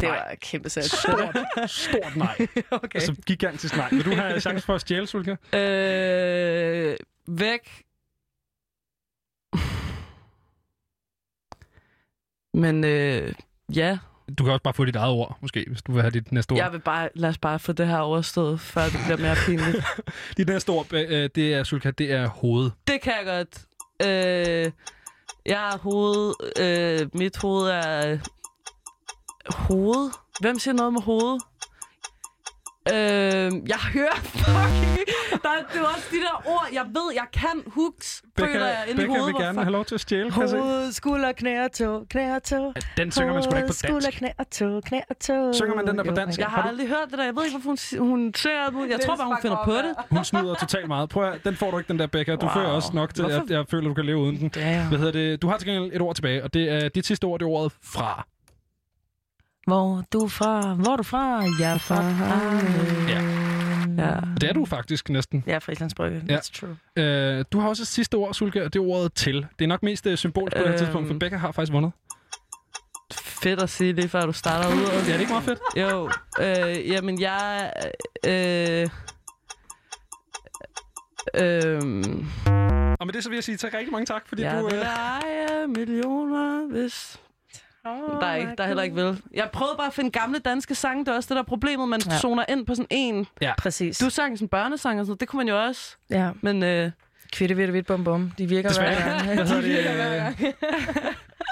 Det 0.00 0.08
var 0.08 0.28
et 0.32 0.40
kæmpe 0.40 0.68
sæt. 0.68 0.84
Stort, 0.84 1.36
stort 1.66 2.16
nej. 2.16 2.36
okay. 2.70 2.88
Altså 2.94 3.14
gigantisk 3.26 3.76
nej. 3.76 3.88
Vil 3.90 4.04
du 4.04 4.14
have 4.14 4.40
chance 4.40 4.66
for 4.66 4.74
at 4.74 4.80
stjæle, 4.80 5.06
Sulka? 5.06 5.36
Øh, 5.58 6.96
væk. 7.28 7.82
Men 12.54 12.84
øh, 12.84 13.32
ja, 13.74 13.98
Du 14.38 14.44
kan 14.44 14.52
også 14.52 14.62
bare 14.62 14.74
få 14.74 14.84
dit 14.84 14.96
eget 14.96 15.10
ord, 15.12 15.38
måske, 15.40 15.64
hvis 15.68 15.82
du 15.82 15.92
vil 15.92 16.02
have 16.02 16.10
dit 16.10 16.32
næste 16.32 16.52
ord. 16.52 16.58
jeg 16.58 16.72
vil 16.72 16.78
bare, 16.80 17.08
lad 17.14 17.28
os 17.28 17.38
bare 17.38 17.58
få 17.58 17.72
det 17.72 17.86
her 17.86 17.98
overstået, 17.98 18.60
før 18.60 18.82
det 18.84 19.00
bliver 19.04 19.16
mere 19.16 19.36
pinligt. 19.46 19.84
Dit 20.36 20.48
næste 20.48 20.70
ord, 20.70 20.92
øh, 20.92 21.30
det 21.34 21.54
er, 21.54 21.64
Sulka, 21.64 21.90
det 21.90 22.12
er 22.12 22.26
hoved. 22.28 22.70
det 22.86 23.00
kan 23.00 23.12
jeg 23.12 23.26
godt. 23.26 23.64
Øh, 24.66 24.72
jeg 25.46 25.68
er 25.74 25.78
hoved, 25.78 26.34
øh, 26.58 27.08
mit 27.14 27.36
hoved 27.36 27.68
er 27.70 28.10
øh, 28.10 28.20
hoved. 29.54 30.10
Hvem 30.40 30.58
siger 30.58 30.74
noget 30.74 30.92
med 30.92 31.02
hoved? 31.02 31.40
Øh, 32.92 33.52
jeg 33.68 33.78
hører 33.92 34.16
fucking... 34.16 34.98
Der, 35.42 35.50
er- 35.50 35.64
det 35.72 35.80
er 35.80 35.84
også 35.94 36.08
de 36.10 36.16
der 36.16 36.42
ord, 36.46 36.66
jeg 36.72 36.84
ved, 36.96 37.08
jeg 37.14 37.26
kan 37.32 37.62
hooks, 37.74 38.22
føler 38.38 38.66
jeg 38.66 38.84
inde 38.88 39.02
i 39.02 39.06
Becca 39.06 39.18
hovedet. 39.18 39.26
vil 39.26 39.44
gerne 39.44 39.62
have 39.62 39.72
lov 39.72 39.84
til 39.84 39.94
at 39.94 40.00
stjæle, 40.00 40.30
kan 40.30 40.42
jeg. 40.42 40.60
Hoved, 40.60 40.92
skulder, 40.92 41.32
knæ 41.32 41.64
og 41.64 41.72
tå, 41.72 42.04
knæ 42.10 42.34
og 42.36 42.42
tå. 42.42 42.72
Den 42.96 43.10
synger 43.12 43.32
man 43.34 43.42
sgu 43.42 43.50
da 43.52 43.56
ikke 43.56 43.66
på 43.66 43.72
skulder, 43.72 44.00
dansk. 44.00 44.18
knæ 44.18 44.28
og 44.38 44.50
tå, 44.50 44.80
knæ 44.80 45.00
og 45.10 45.18
tå. 45.18 45.52
Synger 45.52 45.74
man 45.74 45.86
den 45.86 45.98
der 45.98 46.04
på 46.04 46.14
dansk? 46.14 46.38
Jeg 46.40 46.46
har 46.46 46.62
aldrig 46.62 46.88
hørt 46.88 47.08
det 47.10 47.18
der. 47.18 47.24
Jeg 47.24 47.36
ved 47.36 47.44
ikke, 47.44 47.58
hvorfor 47.58 47.98
hun, 47.98 48.08
hun 48.08 48.34
ser 48.36 48.70
det. 48.70 48.90
Jeg 48.90 49.00
tror 49.00 49.16
bare, 49.16 49.26
hun 49.26 49.36
finder 49.42 49.64
på 49.64 49.72
det. 49.72 49.94
Hun 50.10 50.24
snyder 50.24 50.54
totalt 50.54 50.88
meget. 50.88 51.08
Prøv 51.08 51.24
at, 51.24 51.44
den 51.44 51.56
får 51.56 51.70
du 51.70 51.78
ikke, 51.78 51.88
den 51.88 51.98
der 51.98 52.06
Becca. 52.06 52.36
Du 52.36 52.46
Wow. 52.46 52.54
fører 52.54 52.66
også 52.66 52.90
nok 52.94 53.14
til, 53.14 53.22
at 53.22 53.30
Hvorfor? 53.30 53.46
jeg 53.54 53.64
føler, 53.70 53.88
du 53.88 53.94
kan 53.94 54.04
leve 54.04 54.18
uden 54.18 54.36
den. 54.40 54.48
Damn. 54.48 54.88
Hvad 54.88 54.98
hedder 54.98 55.12
det? 55.12 55.42
Du 55.42 55.48
har 55.48 55.56
til 55.56 55.68
gengæld 55.68 55.92
et 55.94 56.00
ord 56.00 56.14
tilbage, 56.14 56.44
og 56.44 56.54
det 56.54 56.70
er 56.72 56.88
dit 56.88 57.06
sidste 57.06 57.24
ord, 57.24 57.38
det 57.40 57.46
er 57.46 57.50
ordet 57.50 57.72
fra. 57.84 58.26
Hvor 59.66 60.02
du 60.12 60.28
fra? 60.28 60.74
Hvor 60.74 60.92
er 60.92 60.96
du 60.96 61.02
fra? 61.02 61.42
Jeg 61.60 61.72
er 61.74 61.78
fra. 61.78 62.02
Ja. 63.08 63.20
Ja. 64.04 64.20
Det 64.40 64.48
er 64.48 64.52
du 64.52 64.64
faktisk 64.64 65.08
næsten. 65.08 65.44
Jeg 65.46 65.54
er 65.54 65.58
Frilandsbrygge. 65.58 66.22
Ja. 66.28 66.36
That's 66.38 66.60
true. 66.60 66.76
Øh, 66.96 67.44
du 67.52 67.60
har 67.60 67.68
også 67.68 67.82
et 67.82 67.86
sidste 67.86 68.14
ord, 68.14 68.34
Sulke, 68.34 68.64
og 68.64 68.72
det 68.72 68.78
er 68.80 68.84
ordet 68.84 69.12
til. 69.14 69.46
Det 69.58 69.64
er 69.64 69.68
nok 69.68 69.82
mest 69.82 70.06
øh, 70.06 70.16
symbolsk 70.16 70.56
på 70.56 70.58
det 70.58 70.66
her 70.68 70.72
Øhm. 70.74 70.78
tidspunkt, 70.84 71.08
for 71.08 71.14
Becca 71.18 71.36
har 71.36 71.52
faktisk 71.52 71.72
vundet. 71.72 71.92
Fedt 73.12 73.62
at 73.62 73.70
sige 73.70 73.92
lige 73.92 74.08
før 74.08 74.26
du 74.26 74.32
starter 74.32 74.68
ud. 74.68 74.82
Ja, 74.92 75.00
det 75.00 75.14
er 75.14 75.18
ikke 75.18 75.32
meget 75.32 75.44
fedt. 75.44 75.58
Jo, 75.76 76.10
øh, 76.40 76.88
jamen 76.90 77.20
jeg... 77.20 77.72
Øh, 78.26 78.88
øh, 81.34 81.80
Og 83.00 83.06
med 83.06 83.12
det 83.12 83.22
så 83.22 83.28
vil 83.28 83.36
jeg 83.36 83.44
sige 83.44 83.56
tak 83.56 83.74
rigtig 83.74 83.92
mange 83.92 84.06
tak, 84.06 84.28
fordi 84.28 84.42
jeg 84.42 84.60
du... 84.62 84.66
Øh, 84.76 84.82
eje 84.82 85.66
millioner, 85.66 86.66
hvis... 86.70 87.20
Oh, 87.86 88.20
Der 88.20 88.26
er, 88.26 88.36
ikke, 88.36 88.52
der 88.58 88.62
er 88.64 88.66
heller 88.68 88.82
ikke 88.82 88.96
vel. 88.96 89.22
Jeg 89.34 89.48
prøvede 89.52 89.74
bare 89.78 89.86
at 89.86 89.92
finde 89.94 90.10
gamle 90.10 90.38
danske 90.38 90.74
sange. 90.74 91.04
Det 91.04 91.12
er 91.12 91.16
også 91.16 91.26
det 91.28 91.34
der 91.36 91.42
er 91.42 91.46
problemet. 91.46 91.88
Man 91.88 92.00
Ja. 92.06 92.12
ja. 92.12 92.18
zoner 92.18 92.44
ind 92.48 92.66
på 92.66 92.74
sådan 92.74 92.86
en. 92.90 93.26
Præcis. 93.58 93.98
Du 93.98 94.10
sang 94.10 94.38
sådan 94.38 94.48
børnesang 94.48 95.00
og 95.00 95.04
sådan 95.06 95.10
noget. 95.10 95.20
Det 95.20 95.28
kunne 95.28 95.38
man 95.38 95.48
jo 95.48 95.64
også. 95.64 95.96
Ja. 96.10 96.30
Men 96.40 96.62
øh, 96.62 96.90
Kvitte, 97.32 97.56
vidt, 97.56 97.72
vidt, 97.72 97.86
bum, 97.86 98.04
bum. 98.04 98.32
De 98.38 98.48
virker 98.48 98.68
Desværre. 98.68 98.94
hver 98.94 99.18
gang. 99.24 99.34
Hvad 99.34 99.44
De 99.46 99.54
det, 99.56 99.64
virker 99.64 99.90
øh, 99.90 99.96
hver 99.96 100.16
gang. 100.18 100.36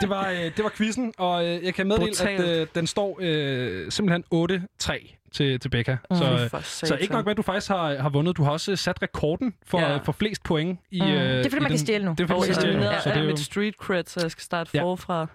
Det 0.00 0.08
var, 0.10 0.30
øh, 0.30 0.36
det 0.38 0.60
var 0.64 0.70
quizzen, 0.76 1.12
og 1.18 1.46
øh, 1.46 1.64
jeg 1.64 1.74
kan 1.74 1.86
meddele, 1.86 2.06
Brutalt. 2.10 2.40
at 2.40 2.60
øh, 2.60 2.66
den 2.74 2.86
står 2.86 3.18
øh, 3.20 3.90
simpelthen 3.92 4.24
8-3 4.82 5.14
til, 5.32 5.60
til 5.60 5.68
Becca. 5.68 5.96
Så, 6.12 6.48
øh, 6.54 6.62
så 6.64 6.96
ikke 7.00 7.12
nok 7.14 7.24
med, 7.24 7.30
at 7.30 7.36
du 7.36 7.42
faktisk 7.42 7.68
har, 7.68 7.94
har 7.96 8.08
vundet. 8.08 8.36
Du 8.36 8.42
har 8.44 8.50
også 8.50 8.76
sat 8.76 9.02
rekorden 9.02 9.54
for, 9.66 9.80
Ja. 9.80 9.90
ja. 9.92 9.96
for 9.96 10.12
flest 10.12 10.42
point. 10.42 10.80
I, 10.90 11.00
Mm. 11.00 11.06
øh, 11.06 11.12
Det 11.14 11.20
er, 11.20 11.42
fordi 11.42 11.54
man 11.54 11.60
kan 11.62 11.70
den- 11.70 11.78
stjæle 11.78 12.04
nu. 12.04 12.10
Det 12.10 12.20
er 12.20 12.26
fordi, 12.26 12.38
man 12.38 12.40
kan 12.40 12.48
jeg 12.48 12.54
stjæle 12.62 12.76
nu. 12.80 12.82
Så 13.02 13.08
det 13.10 13.16
er 13.16 13.20
jo, 13.22 13.26
mit 13.26 13.38
street 13.38 13.74
cred, 13.74 14.04
så 14.06 14.20
jeg 14.22 14.30
skal 14.30 14.42
starte 14.42 14.70
Ja. 14.74 14.82
forfra. 14.82 15.26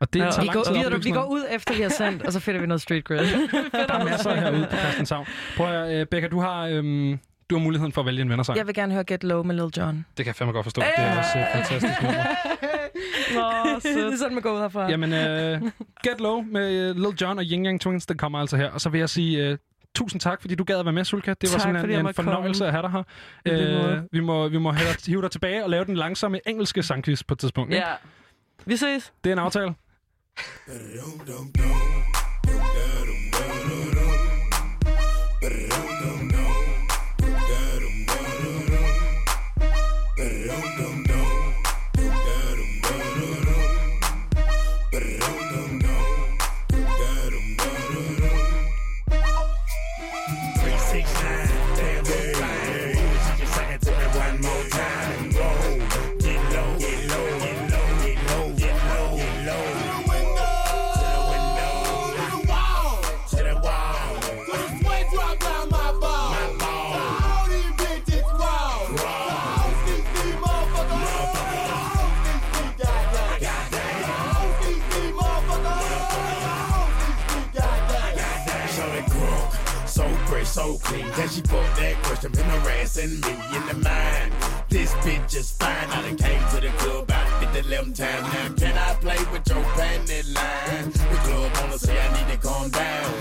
Og 0.00 0.12
det 0.12 0.20
Ja. 0.20 0.30
tager 0.30 0.40
Vi 0.42 0.48
går, 0.48 0.90
vi, 0.96 1.02
vi 1.04 1.10
går 1.10 1.24
ud 1.24 1.44
efter, 1.50 1.74
vi 1.74 1.82
har 1.82 1.88
sendt, 1.88 2.22
og 2.22 2.32
så 2.32 2.40
finder 2.40 2.60
vi 2.60 2.66
noget 2.66 2.80
street 2.82 3.04
cred. 3.04 3.16
noget. 3.36 3.72
Der 3.88 3.94
er 3.94 4.04
masser 4.04 4.34
herude 4.34 4.66
på 4.70 4.76
Christianshavn. 4.76 5.26
Prøv 5.56 5.66
at 5.66 5.72
høre, 5.72 6.00
øh, 6.00 6.06
Becca, 6.06 6.28
du 6.28 6.40
har, 6.40 6.66
øhm, 6.66 7.18
du 7.50 7.56
har 7.56 7.62
muligheden 7.62 7.92
for 7.92 8.00
at 8.00 8.06
vælge 8.06 8.22
en 8.22 8.30
vennersang. 8.30 8.58
Jeg 8.58 8.66
vil 8.66 8.74
gerne 8.74 8.92
høre 8.92 9.04
Get 9.04 9.24
Low 9.24 9.42
med 9.42 9.54
Lil 9.54 9.64
Jon. 9.76 9.96
Det 9.96 10.04
kan 10.16 10.26
jeg 10.26 10.34
fandme 10.34 10.52
godt 10.52 10.64
forstå. 10.64 10.82
Det 10.82 10.88
er 10.96 11.18
også 11.18 11.38
et 11.38 11.46
fantastisk 11.52 12.02
nummer. 12.02 12.24
Nå, 13.34 13.80
det 13.82 14.12
er 14.12 14.16
sådan, 14.16 14.34
man 14.34 14.42
går 14.42 14.52
ud 14.52 14.60
herfra. 14.60 14.88
Jamen, 14.90 15.12
øh, 15.12 15.60
Get 16.02 16.20
Low 16.20 16.42
med 16.42 16.90
uh, 16.90 16.96
Lil 16.96 17.14
Jon 17.20 17.38
og 17.38 17.44
Ying 17.44 17.66
Yang 17.66 17.80
Twins, 17.80 18.06
den 18.06 18.16
kommer 18.16 18.38
altså 18.38 18.56
her. 18.56 18.70
Og 18.70 18.80
så 18.80 18.88
vil 18.88 18.98
jeg 18.98 19.08
sige 19.08 19.52
uh, 19.52 19.58
tusind 19.94 20.20
tak, 20.20 20.40
fordi 20.40 20.54
du 20.54 20.64
gad 20.64 20.78
at 20.78 20.84
være 20.84 20.92
med, 20.92 21.04
Sulka. 21.04 21.34
Det 21.40 21.52
var 21.52 21.58
Tak, 21.58 21.60
fordi 21.60 21.62
simpelthen 21.62 21.90
jeg 22.04 22.08
en 22.08 22.14
fornøjelse 22.14 22.64
komme. 22.64 22.78
at 22.78 22.92
have 22.92 23.04
dig 23.46 23.70
her. 23.90 23.92
Øh, 23.96 24.02
vi 24.12 24.20
må, 24.20 24.48
vi 24.48 24.58
må 24.58 24.72
have 24.72 24.88
dig, 24.88 24.96
hive 25.06 25.22
dig 25.22 25.30
tilbage 25.30 25.64
og 25.64 25.70
lave 25.70 25.84
den 25.84 25.94
langsomme 25.96 26.40
engelske 26.46 26.82
sangquiz 26.82 27.22
på 27.28 27.34
et 27.34 27.38
tidspunkt. 27.40 27.74
Ja. 27.74 27.82
Vi 28.66 28.76
ses. 28.76 29.12
Det 29.24 29.30
er 29.30 29.34
en 29.34 29.38
aftale. 29.38 29.74
dum 30.66 31.18
dum 31.26 31.50
dum. 31.52 31.85
Can 80.86 81.28
she 81.28 81.40
put 81.42 81.66
that 81.76 81.96
question? 82.04 82.30
Been 82.30 82.44
harassing 82.44 83.20
me 83.20 83.34
in 83.56 83.66
the 83.66 83.74
mind. 83.82 84.32
This 84.68 84.94
bitch 85.02 85.34
is 85.34 85.50
fine. 85.50 85.90
I 85.90 86.02
done 86.02 86.16
came 86.16 86.40
to 86.50 86.60
the 86.60 86.68
club 86.78 87.04
about 87.04 87.42
50 87.42 87.68
11 87.68 87.92
times. 87.92 88.22
Now 88.32 88.54
can 88.54 88.78
I 88.78 88.94
play 88.94 89.18
with 89.32 89.48
your 89.48 89.64
panty 89.74 90.22
line? 90.32 90.92
The 90.92 91.18
club 91.26 91.50
wanna 91.56 91.78
say 91.78 91.98
I 91.98 92.08
need 92.14 92.32
to 92.32 92.38
calm 92.38 92.70
down. 92.70 93.12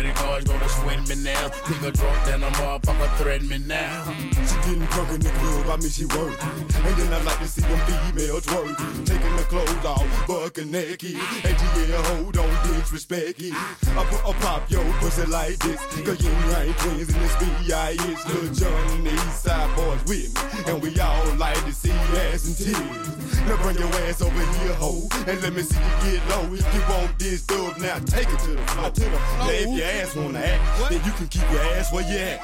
Security 0.00 0.24
guards 0.24 0.44
gonna 0.46 0.68
swing 0.68 1.02
me 1.08 1.24
now. 1.24 1.48
Nigga 1.68 1.92
drunk, 1.92 2.24
then 2.24 2.42
a 2.42 2.46
motherfucker 2.52 3.16
threaten 3.18 3.48
me 3.48 3.58
now. 3.58 4.04
She 4.32 4.56
getting 4.64 4.86
drunk 4.86 5.10
in 5.10 5.20
the 5.20 5.28
club, 5.28 5.66
I 5.68 5.76
mean 5.76 5.90
she 5.90 6.06
work. 6.06 6.42
And 6.42 6.96
then 6.96 7.12
I 7.12 7.22
like 7.22 7.38
to 7.40 7.46
see 7.46 7.60
them 7.60 7.78
females 7.84 8.46
twerk. 8.46 8.76
Taking 9.04 9.36
the 9.36 9.42
clothes 9.42 9.84
off, 9.84 10.26
bucking 10.26 10.70
naked. 10.70 11.16
And 11.44 11.56
yeah, 11.76 12.02
hold 12.16 12.38
on, 12.38 12.48
disrespect 12.66 13.42
it. 13.42 13.52
I 13.52 14.04
put 14.08 14.30
a 14.30 14.32
pop 14.40 14.70
yo 14.70 14.82
pussy 15.00 15.26
like 15.26 15.58
this. 15.58 15.80
Cause 16.02 16.24
you 16.24 16.30
ain't 16.56 16.78
twins 16.78 17.14
in 17.14 17.20
this 17.20 17.36
B.I.S. 17.36 18.26
Lil 18.28 18.54
John 18.54 18.90
and 18.92 19.06
the 19.06 19.12
East 19.12 19.42
Side 19.44 19.76
boys 19.76 20.00
with 20.06 20.32
me. 20.32 20.72
And 20.72 20.82
we 20.82 20.98
all 20.98 21.34
like 21.34 21.62
to 21.66 21.72
see 21.72 21.90
ass 21.92 22.46
and 22.46 22.56
titties. 22.56 23.20
Now 23.46 23.56
bring 23.62 23.76
your 23.76 23.88
ass 24.08 24.22
over 24.22 24.38
here, 24.38 24.74
ho. 24.74 25.08
And 25.26 25.42
let 25.42 25.52
me 25.52 25.62
see 25.62 25.78
you 25.78 26.18
get 26.18 26.28
low. 26.28 26.52
If 26.52 26.74
you 26.74 26.80
want 26.88 27.18
this 27.18 27.42
dub, 27.42 27.78
now 27.78 27.98
take 28.00 28.28
it 28.28 28.38
to 28.40 28.50
the 28.52 28.62
floor. 28.68 28.90
To 28.90 29.00
the 29.00 29.10
floor. 29.10 29.38
Now 29.38 29.50
if 29.50 29.78
your 29.78 29.89
ass 29.90 30.14
wanna 30.16 30.38
act, 30.38 30.90
then 30.90 31.00
you 31.04 31.12
can 31.12 31.28
keep 31.28 31.42
your 31.50 31.60
ass 31.74 31.92
where 31.92 32.04
you 32.10 32.18
at. 32.18 32.40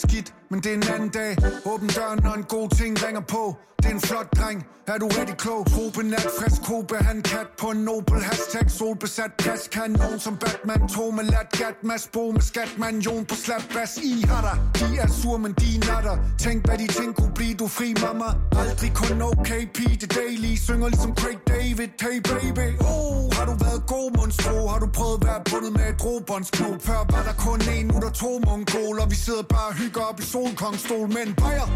just 0.00 0.07
skidt, 0.18 0.34
men 0.50 0.60
det 0.60 0.70
er 0.72 0.76
en 0.76 0.82
anden 0.94 1.08
dag. 1.08 1.36
Åbn 1.66 1.86
døren, 1.86 2.20
når 2.24 2.34
en 2.34 2.44
god 2.44 2.68
ting 2.78 3.04
ringer 3.06 3.20
på. 3.20 3.56
Det 3.78 3.86
er 3.86 3.94
en 3.94 4.00
flot 4.00 4.28
dreng, 4.36 4.66
er 4.86 4.98
du 4.98 5.06
rigtig 5.06 5.36
klog? 5.36 5.66
Trope 5.66 6.02
nat, 6.02 6.26
frisk 6.38 6.62
kobe, 6.62 6.96
han 6.96 7.22
kat 7.22 7.48
på 7.60 7.66
en 7.70 7.78
nobel 7.88 8.22
Hashtag. 8.22 8.70
Solbesat 8.70 9.32
plads. 9.38 9.68
Kanon 9.68 10.18
som 10.18 10.36
Batman, 10.36 10.88
to 10.88 11.10
med 11.10 11.24
lat 11.24 11.48
gat 11.58 11.78
mas 11.82 12.08
Bo 12.12 12.30
med 12.30 12.40
skatman, 12.40 12.98
Jon 12.98 13.24
på 13.24 13.34
slap 13.34 13.62
bas. 13.74 13.96
I 13.96 14.24
har 14.30 14.42
dig, 14.48 14.56
de 14.80 14.98
er 14.98 15.08
sur, 15.20 15.36
men 15.36 15.52
de 15.52 15.70
natter. 15.88 16.16
Tænk 16.38 16.66
hvad 16.66 16.78
de 16.78 16.86
ting 16.86 17.16
kunne 17.16 17.34
blive, 17.34 17.54
du 17.54 17.66
fri 17.68 17.94
mamma. 18.04 18.28
Aldrig 18.60 18.92
kun 18.94 19.22
OKP, 19.22 19.78
det 20.00 20.10
daily 20.16 20.52
Synger 20.66 20.88
ligesom 20.88 21.12
Craig 21.20 21.38
David, 21.48 21.90
hey 22.04 22.18
baby. 22.30 22.68
Oh, 22.92 23.18
har 23.36 23.44
du 23.50 23.54
været 23.64 23.82
god 23.94 24.08
monstro 24.18 24.58
Har 24.72 24.78
du 24.84 24.88
prøvet 24.98 25.18
at 25.20 25.26
være 25.26 25.40
bundet 25.50 25.72
med 25.78 25.86
et 25.92 26.04
robåndsklub 26.04 26.78
Før 26.88 27.00
var 27.12 27.22
der 27.28 27.36
kun 27.46 27.60
en, 27.76 27.86
nu 27.86 27.96
der 28.04 28.12
to 28.22 28.30
mongoler. 28.46 29.06
Vi 29.12 29.18
sidder 29.24 29.44
bare 29.54 29.68
og 29.72 29.74
hygger 29.82 30.07
op 30.08 30.20
i 30.20 30.22
solkongstol 30.22 31.08
Men 31.08 31.34
bajer 31.34 31.68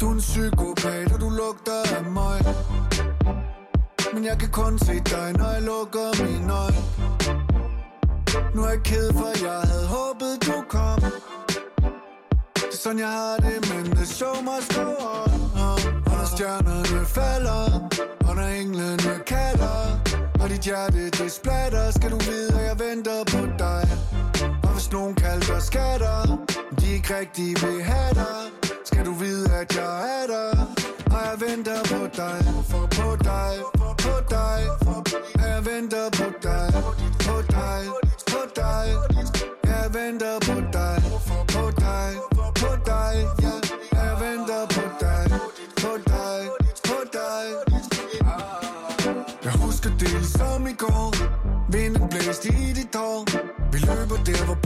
Du 0.00 0.08
er 0.08 0.12
en 0.12 0.18
psykopat, 0.18 1.12
og 1.12 1.20
du 1.20 1.28
lugter 1.28 1.96
af 1.96 2.04
mig 2.04 2.38
Men 4.14 4.24
jeg 4.24 4.38
kan 4.38 4.48
kun 4.50 4.78
se 4.78 4.94
dig, 4.94 5.32
når 5.38 5.50
jeg 5.52 5.62
lukker 5.62 6.08
mine 6.22 6.52
øjne 6.52 6.82
Nu 8.54 8.62
er 8.62 8.68
jeg 8.68 8.82
ked, 8.84 9.12
for 9.12 9.44
jeg 9.44 9.60
havde 9.70 9.86
håbet, 9.86 10.34
du 10.46 10.56
kom. 10.68 11.00
Det 12.54 12.72
er 12.72 12.76
sådan, 12.82 12.98
jeg 12.98 13.08
har 13.08 13.36
det, 13.36 13.74
men 13.74 13.84
the 13.96 14.06
show 14.06 14.34
must 14.48 14.74
go 14.74 14.88
on 15.16 15.40
Og 16.10 16.16
når 16.18 16.28
stjernerne 16.36 17.06
falder 17.06 17.88
Og 18.28 18.34
når 18.36 18.46
englene 18.60 19.14
kalder 19.26 20.00
Og 20.42 20.48
dit 20.48 20.60
hjerte, 20.60 21.10
det 21.10 21.32
splatter 21.32 21.90
Skal 21.90 22.10
du 22.10 22.18
vide, 22.18 22.60
at 22.60 22.64
jeg 22.68 22.76
venter 22.78 23.24
på 23.24 23.40
dig 23.58 23.82
nogen 24.92 25.14
kalder 25.14 25.46
dig 25.46 25.62
skatter 25.62 26.44
De 26.80 26.90
er 26.90 26.94
ikke 26.94 27.18
rigtig 27.18 27.48
vil 27.62 27.82
have 27.82 28.14
dig 28.14 28.42
Skal 28.84 29.04
du 29.06 29.12
vide, 29.12 29.52
at 29.60 29.76
jeg 29.76 30.22
er 30.22 30.26
der 30.26 30.50
Og 31.14 31.20
jeg 31.28 31.36
venter 31.40 31.80
på 31.84 32.00
dig, 32.16 32.38
på 32.70 33.16
dig, 33.24 33.54
på 34.02 34.14
dig. 34.30 34.58
Jeg 35.36 35.66
venter 35.66 36.10
på 36.18 36.24
dig, 36.42 36.72
på 37.26 37.36
dig, 37.54 37.82
på 38.30 38.40
dig. 38.56 38.86
Jeg 39.64 39.94
venter 39.94 40.38
på 40.46 40.60
dig, 40.72 41.01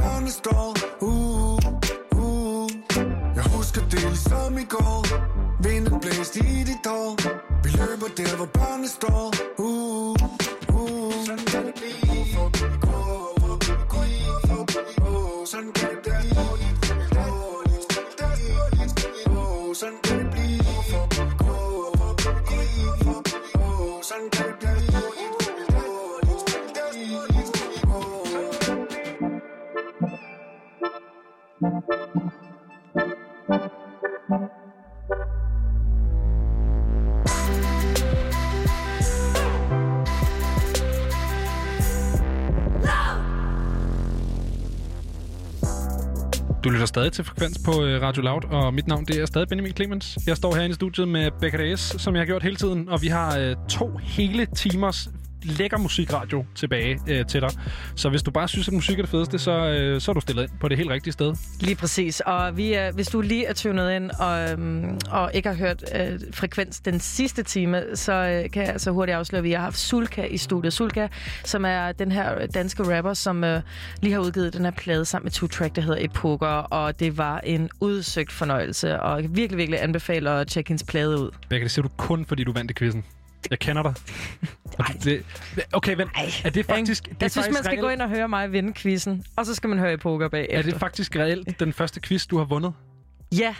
der, 0.07 0.13
hvor 0.13 0.13
børnene 0.13 0.31
står 0.31 0.75
uh, 1.01 1.59
uh. 2.23 2.71
Jeg 3.37 3.45
husker 3.57 3.81
det 3.91 4.03
ligesom 4.03 4.59
i 4.59 4.65
går 4.65 5.03
Vinden 5.63 6.01
blæste 6.01 6.39
i 6.39 6.65
dit 6.65 6.87
hår 6.87 7.17
Vi 7.65 7.71
løber 7.71 8.09
der, 8.17 8.37
hvor 8.37 8.47
børnene 8.47 8.89
står 8.89 9.35
uh, 9.59 10.17
uh. 10.69 11.66
Lytter 46.87 47.01
stadig 47.01 47.13
til 47.13 47.25
Frekvens 47.25 47.59
på 47.65 47.85
øh, 47.85 48.03
Radio 48.03 48.23
Loud, 48.23 48.45
og 48.51 48.75
mit 48.75 48.87
navn 48.87 49.05
det 49.05 49.21
er 49.21 49.27
stadig 49.27 49.49
Benjamin 49.49 49.73
Clemens. 49.73 50.19
Jeg 50.27 50.37
står 50.37 50.55
herinde 50.55 50.73
i 50.73 50.75
studiet 50.75 51.09
med 51.09 51.31
Becca 51.41 51.57
Reyes, 51.57 51.81
som 51.81 52.15
jeg 52.15 52.21
har 52.21 52.27
gjort 52.27 52.43
hele 52.43 52.57
tiden, 52.57 52.89
og 52.89 53.03
vi 53.03 53.09
har 53.09 53.39
øh, 53.39 53.57
to 53.69 53.91
hele 54.03 54.47
timers 54.47 55.09
lækker 55.47 55.79
musikradio 55.79 56.45
tilbage 56.55 57.01
øh, 57.09 57.27
til 57.27 57.41
dig. 57.41 57.51
Så 57.97 58.09
hvis 58.09 58.23
du 58.23 58.31
bare 58.31 58.49
synes, 58.49 58.69
at 58.69 58.75
musik 58.75 58.99
er 58.99 59.03
det 59.03 59.11
fedeste, 59.11 59.39
så, 59.39 59.51
øh, 59.51 60.01
så 60.01 60.11
er 60.11 60.15
du 60.15 60.21
stillet 60.21 60.43
ind 60.43 60.51
på 60.61 60.69
det 60.69 60.77
helt 60.77 60.91
rigtige 60.91 61.13
sted. 61.13 61.35
Lige 61.61 61.77
præcis. 61.77 62.21
Og 62.21 62.57
vi 62.57 62.73
er, 62.73 62.93
hvis 62.93 63.09
du 63.09 63.21
lige 63.21 63.47
er 63.47 63.53
tunet 63.53 63.97
ind 63.97 64.11
og, 64.11 64.51
øhm, 64.51 64.99
og 65.11 65.31
ikke 65.35 65.49
har 65.49 65.57
hørt 65.57 65.85
øh, 65.95 66.21
frekvens 66.35 66.81
den 66.81 67.01
sidste 67.01 67.43
time, 67.43 67.83
så 67.95 68.13
øh, 68.13 68.51
kan 68.51 68.67
jeg 68.67 68.81
så 68.81 68.91
hurtigt 68.91 69.17
afsløre, 69.17 69.39
at 69.39 69.45
vi 69.45 69.53
har 69.53 69.61
haft 69.61 69.79
Sulka 69.79 70.25
i 70.25 70.37
studiet. 70.37 70.73
Sulka, 70.73 71.09
som 71.45 71.65
er 71.65 71.93
den 71.93 72.13
her 72.13 72.47
danske 72.47 72.97
rapper, 72.97 73.15
som 73.15 73.45
øh, 73.45 73.63
lige 74.03 74.13
har 74.13 74.21
udgivet 74.21 74.53
den 74.53 74.65
her 74.65 74.71
plade 74.71 75.05
sammen 75.05 75.25
med 75.25 75.33
Two 75.33 75.49
Track, 75.49 75.77
der 75.77 75.83
hedder 75.83 76.05
Epoker, 76.05 76.47
og 76.47 77.01
det 77.01 77.19
var 77.19 77.39
en 77.39 77.71
udsøgt 77.81 78.33
fornøjelse, 78.33 79.01
og 79.01 79.23
jeg 79.23 79.37
virkelig, 79.37 79.59
virkelig 79.59 79.83
anbefaler 79.83 80.33
at 80.33 80.49
tjekke 80.49 80.69
hendes 80.69 80.85
plade 80.85 81.21
ud. 81.21 81.31
Becca, 81.49 81.63
det 81.63 81.71
siger 81.71 81.83
du 81.83 81.89
kun, 81.97 82.25
fordi 82.27 82.45
du 82.45 82.53
vandt 82.53 82.71
i 82.71 82.75
quizzen. 82.75 83.05
Jeg 83.51 83.59
kender 83.59 83.83
dig. 83.83 83.95
Du- 85.05 85.11
det, 85.11 85.23
okay, 85.73 85.97
vent. 85.97 86.11
Er 86.45 86.51
det 86.51 86.67
faktisk... 86.67 87.05
Det 87.05 87.11
er 87.13 87.17
Jeg 87.21 87.31
synes, 87.31 87.47
man 87.47 87.55
skal 87.57 87.67
reelt, 87.69 87.81
gå 87.81 87.89
ind 87.89 88.03
og 88.03 88.09
høre 88.09 88.29
mig 88.29 88.53
vinde 88.53 88.73
quizzen, 88.73 89.25
og 89.37 89.47
så 89.47 89.55
skal 89.55 89.71
man 89.71 89.79
høre 89.79 89.93
Epoker 89.93 90.29
bagefter. 90.29 90.59
Er 90.59 90.63
det 90.63 90.75
faktisk 90.75 91.17
reelt 91.17 91.61
den 91.61 91.73
første 91.73 92.01
quiz, 92.01 92.27
du 92.27 92.39
har 92.39 92.45
vundet? 92.45 92.73
Ja, 93.39 93.55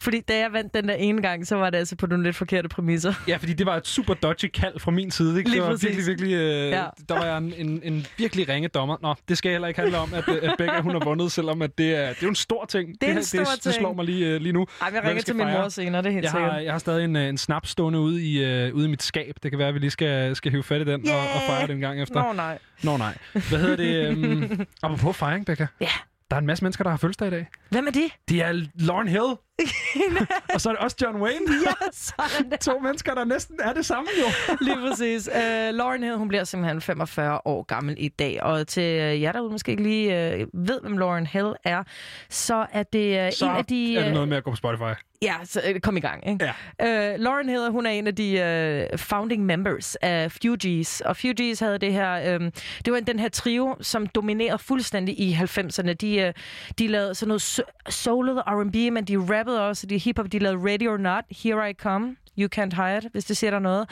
fordi 0.00 0.20
da 0.20 0.38
jeg 0.38 0.52
vandt 0.52 0.74
den 0.74 0.88
der 0.88 0.94
ene 0.94 1.22
gang, 1.22 1.46
så 1.46 1.56
var 1.56 1.70
det 1.70 1.78
altså 1.78 1.96
på 1.96 2.06
nogle 2.06 2.24
lidt 2.24 2.36
forkerte 2.36 2.68
præmisser. 2.68 3.14
Ja, 3.28 3.36
fordi 3.36 3.52
det 3.52 3.66
var 3.66 3.76
et 3.76 3.86
super 3.86 4.14
dodgy 4.14 4.46
kald 4.54 4.80
fra 4.80 4.90
min 4.90 5.10
side. 5.10 5.38
Ikke? 5.38 5.50
Lige 5.50 5.60
det 5.60 5.66
var 5.68 5.72
præcis. 5.74 5.84
virkelig, 5.88 6.06
virkelig... 6.06 6.32
Øh, 6.34 6.70
Ja. 6.70 6.84
Der 7.08 7.14
var 7.14 7.24
jeg 7.24 7.38
en, 7.38 7.54
en, 7.56 7.80
en 7.84 8.06
virkelig 8.18 8.48
ringe 8.48 8.68
dommer. 8.68 8.96
Nå, 9.02 9.14
det 9.28 9.38
skal 9.38 9.50
heller 9.52 9.68
ikke 9.68 9.80
handle 9.80 9.98
om, 9.98 10.14
at, 10.14 10.28
at 10.28 10.54
Becca 10.58 10.80
hun 10.80 10.92
har 10.92 11.00
vundet, 11.04 11.32
selvom 11.32 11.62
at 11.62 11.78
det, 11.78 11.90
er, 11.94 12.00
det 12.08 12.08
er 12.10 12.16
jo 12.22 12.28
en 12.28 12.34
stor 12.34 12.64
ting. 12.64 12.88
Det 13.00 13.02
er 13.02 13.10
en 13.10 13.14
her- 13.16 13.22
stor 13.22 13.38
det, 13.38 13.48
ting. 13.48 13.62
det 13.64 13.74
slår 13.74 13.92
mig 13.94 14.04
lige, 14.04 14.26
øh, 14.26 14.40
lige 14.40 14.52
nu. 14.52 14.66
Ej, 14.82 14.90
jeg 14.94 15.04
ringer 15.04 15.22
til 15.22 15.36
min 15.36 15.46
fejre. 15.46 15.60
mor 15.62 15.68
senere, 15.68 16.02
det 16.02 16.08
er 16.08 16.12
helt 16.12 16.22
Jeg 16.24 16.30
sikkert. 16.30 16.52
har, 16.52 16.58
jeg 16.58 16.72
har 16.72 16.78
stadig 16.78 17.04
en, 17.04 17.16
øh, 17.16 17.28
en 17.28 17.38
snaps 17.38 17.70
stående 17.70 17.98
ude 17.98 18.22
i, 18.24 18.44
øh, 18.44 18.74
ude 18.74 18.84
i 18.86 18.88
mit 18.88 19.02
skab. 19.02 19.34
Det 19.42 19.50
kan 19.50 19.58
være, 19.58 19.68
at 19.68 19.74
vi 19.74 19.78
lige 19.78 19.90
skal, 19.90 20.36
skal 20.36 20.50
hive 20.52 20.62
fat 20.62 20.80
i 20.80 20.84
den 20.84 21.08
og, 21.08 21.18
og 21.18 21.40
fejre 21.46 21.66
den 21.66 21.74
en 21.76 21.80
gang 21.80 22.02
efter. 22.02 22.22
Nå, 22.26 22.32
nej. 22.32 22.58
Nå 22.82 22.96
nej. 22.96 23.16
Hvad 23.32 23.58
hedder 23.58 23.76
det? 23.76 24.08
Um, 24.16 24.66
apropos 24.82 25.16
fejring, 25.16 25.46
Becca. 25.46 25.66
Ja. 25.80 25.88
Der 26.30 26.36
er 26.36 26.40
en 26.40 26.46
masse 26.46 26.64
mennesker, 26.64 26.84
der 26.84 26.90
har 26.90 26.96
fødselsdag 26.96 27.28
i 27.28 27.30
dag. 27.30 27.46
Hvem 27.70 27.86
er 27.86 27.90
det? 27.90 28.12
Det 28.28 28.42
er 28.42 28.66
Lauren 28.74 29.08
Hill. 29.08 29.22
og 30.54 30.60
så 30.60 30.68
er 30.68 30.72
det 30.72 30.82
også 30.82 30.96
John 31.02 31.22
Wayne. 31.22 31.46
Ja, 31.66 31.72
sådan 31.92 32.50
der. 32.50 32.56
To 32.56 32.78
mennesker, 32.78 33.14
der 33.14 33.24
næsten 33.24 33.56
er 33.62 33.72
det 33.72 33.86
samme 33.86 34.08
jo. 34.20 34.54
Lige 34.60 34.76
præcis. 34.88 35.28
Uh, 35.28 35.34
Lauren 35.74 36.02
Hill, 36.02 36.16
hun 36.16 36.28
bliver 36.28 36.44
simpelthen 36.44 36.80
45 36.80 37.40
år 37.44 37.62
gammel 37.62 37.94
i 37.98 38.08
dag. 38.08 38.42
Og 38.42 38.66
til 38.66 38.82
uh, 38.82 39.22
jer 39.22 39.32
derude 39.32 39.50
måske 39.50 39.70
ikke 39.70 39.82
lige 39.82 40.34
uh, 40.34 40.68
ved, 40.68 40.80
hvem 40.82 40.98
Lauren 40.98 41.26
Hill 41.26 41.52
er, 41.64 41.82
så 42.30 42.66
er 42.72 42.82
det 42.82 43.26
uh, 43.26 43.32
Så 43.32 43.44
en 43.50 43.56
af 43.56 43.64
de... 43.64 43.96
er 43.96 44.00
det 44.00 44.08
øh, 44.08 44.14
noget 44.14 44.28
med 44.28 44.36
at 44.36 44.44
gå 44.44 44.50
på 44.50 44.56
Spotify. 44.56 45.00
Ja, 45.22 45.34
så 45.44 45.60
uh, 45.74 45.80
kom 45.80 45.96
i 45.96 46.00
gang. 46.00 46.28
Ikke? 46.28 46.52
Ja. 46.80 47.14
Uh, 47.14 47.20
Lauren 47.20 47.48
Hill, 47.48 47.70
hun 47.70 47.86
er 47.86 47.90
en 47.90 48.06
af 48.06 48.14
de 48.14 48.88
uh, 48.92 48.98
founding 48.98 49.46
members 49.46 49.96
af 49.96 50.32
Fugees. 50.32 51.00
Og 51.00 51.16
Fugees 51.16 51.60
havde 51.60 51.78
det 51.78 51.92
her... 51.92 52.36
Um, 52.36 52.52
det 52.84 52.92
var 52.92 53.00
den 53.00 53.18
her 53.18 53.28
trio, 53.28 53.76
som 53.80 54.06
dominerede 54.06 54.58
fuldstændig 54.58 55.20
i 55.20 55.32
90'erne. 55.32 55.92
De, 55.92 56.26
uh, 56.26 56.42
de 56.78 56.86
lavede 56.88 57.14
sådan 57.14 57.28
noget 57.28 57.58
so- 57.58 57.90
soulet 57.90 58.42
R&B, 58.46 58.92
men 58.92 59.04
de 59.04 59.16
rappede 59.18 59.68
også. 59.68 59.86
De 59.86 59.98
hip-hop, 59.98 60.32
de 60.32 60.38
lavede 60.38 60.70
Ready 60.70 60.88
or 60.88 60.96
Not, 60.96 61.24
Here 61.42 61.70
I 61.70 61.72
Come. 61.74 62.16
You 62.38 62.48
Can't 62.56 62.82
Hide, 62.82 63.08
hvis 63.12 63.24
det 63.24 63.36
siger 63.36 63.50
der 63.50 63.58
noget. 63.58 63.88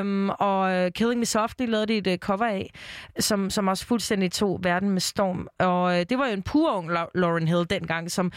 Um, 0.00 0.30
og 0.30 0.84
uh, 0.84 0.90
Killing 0.94 1.18
Me 1.18 1.26
Softly 1.26 1.66
lavede 1.66 1.86
de 1.86 1.96
et 1.96 2.06
uh, 2.06 2.14
cover 2.16 2.44
af, 2.46 2.70
som, 3.18 3.50
som 3.50 3.68
også 3.68 3.86
fuldstændig 3.86 4.32
tog 4.32 4.60
verden 4.62 4.90
med 4.90 5.00
storm. 5.00 5.48
Og 5.58 5.82
uh, 5.82 5.92
det 5.94 6.18
var 6.18 6.26
jo 6.26 6.32
en 6.32 6.42
pur 6.42 6.72
ung 6.76 6.90
La- 6.90 7.10
Lauren 7.14 7.48
Hill 7.48 7.66
dengang, 7.70 8.10
som 8.10 8.32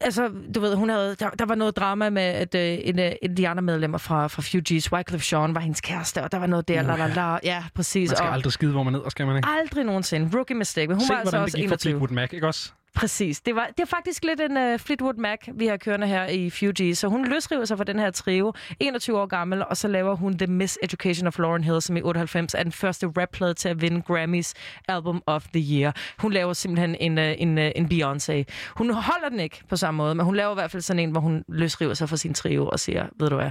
Altså, 0.00 0.30
du 0.54 0.60
ved, 0.60 0.74
hun 0.74 0.88
havde, 0.88 1.16
der, 1.18 1.30
der 1.30 1.46
var 1.46 1.54
noget 1.54 1.76
drama 1.76 2.10
med, 2.10 2.22
at 2.22 2.54
øh, 2.54 2.78
en, 2.82 2.98
øh, 2.98 3.12
af 3.22 3.36
de 3.36 3.48
andre 3.48 3.62
medlemmer 3.62 3.98
fra, 3.98 4.26
fra 4.26 4.42
Fugees, 4.42 4.92
Wycliffe 4.92 5.36
Jean, 5.36 5.54
var 5.54 5.60
hendes 5.60 5.80
kæreste, 5.80 6.22
og 6.22 6.32
der 6.32 6.38
var 6.38 6.46
noget 6.46 6.68
der, 6.68 6.82
la 6.82 6.96
la 6.96 7.06
la. 7.06 7.38
Ja, 7.44 7.64
præcis. 7.74 8.10
Man 8.10 8.16
skal 8.16 8.26
og 8.28 8.32
aldrig 8.34 8.52
skide, 8.52 8.72
hvor 8.72 8.82
man 8.82 8.92
ned, 8.92 9.00
og 9.00 9.10
skal 9.10 9.26
man 9.26 9.36
ikke? 9.36 9.48
aldrig 9.60 9.84
nogensinde. 9.84 10.36
Rookie 10.36 10.56
mistake. 10.56 10.88
Men 10.88 10.96
hun 10.96 11.06
Se, 11.06 11.12
var 11.12 11.18
altså 11.18 11.30
hvordan 11.30 11.40
det 11.40 11.44
også 11.44 11.56
gik 11.56 11.68
for 11.68 11.74
21. 11.74 11.90
Fleetwood 11.90 12.14
Mac, 12.14 12.32
ikke 12.32 12.46
også? 12.46 12.72
Præcis. 12.94 13.40
Det, 13.40 13.54
var, 13.54 13.66
det 13.76 13.80
er 13.82 13.86
faktisk 13.86 14.24
lidt 14.24 14.40
en 14.40 14.56
uh, 14.56 14.78
Fleetwood 14.80 15.14
Mac, 15.14 15.38
vi 15.54 15.66
har 15.66 15.76
kørende 15.76 16.06
her 16.06 16.26
i 16.26 16.50
Fugees. 16.50 16.98
Så 16.98 17.08
hun 17.08 17.24
løsriver 17.28 17.64
sig 17.64 17.76
fra 17.76 17.84
den 17.84 17.98
her 17.98 18.10
trio, 18.10 18.52
21 18.80 19.20
år 19.20 19.26
gammel, 19.26 19.64
og 19.66 19.76
så 19.76 19.88
laver 19.88 20.16
hun 20.16 20.38
The 20.38 20.46
Miseducation 20.46 21.26
of 21.26 21.38
Lauren 21.38 21.64
Hill, 21.64 21.82
som 21.82 21.96
i 21.96 22.02
98 22.02 22.54
er 22.54 22.62
den 22.62 22.72
første 22.72 23.06
rapplade 23.06 23.54
til 23.54 23.68
at 23.68 23.80
vinde 23.80 24.02
Grammys 24.02 24.54
Album 24.88 25.22
of 25.26 25.46
the 25.54 25.74
Year. 25.76 25.92
Hun 26.18 26.32
laver 26.32 26.52
simpelthen 26.52 26.96
en, 27.00 27.18
uh, 27.18 27.24
en, 27.38 27.58
uh, 27.58 27.64
en 27.76 27.86
Beyoncé. 27.92 28.44
Hun 28.76 28.90
holder 28.90 29.28
den 29.30 29.40
ikke 29.40 29.60
på 29.68 29.76
samme 29.76 29.98
måde, 29.98 30.14
men 30.14 30.24
hun 30.26 30.36
laver 30.36 30.50
i 30.50 30.54
hvert 30.54 30.70
fald 30.70 30.82
sådan 30.82 31.00
en, 31.02 31.10
hvor 31.10 31.20
hun 31.20 31.44
løsriver 31.48 31.94
sig 31.94 32.08
fra 32.08 32.16
sin 32.16 32.34
trio 32.34 32.68
og 32.68 32.80
siger, 32.80 33.06
ved 33.18 33.28
du 33.30 33.36
hvad, 33.36 33.50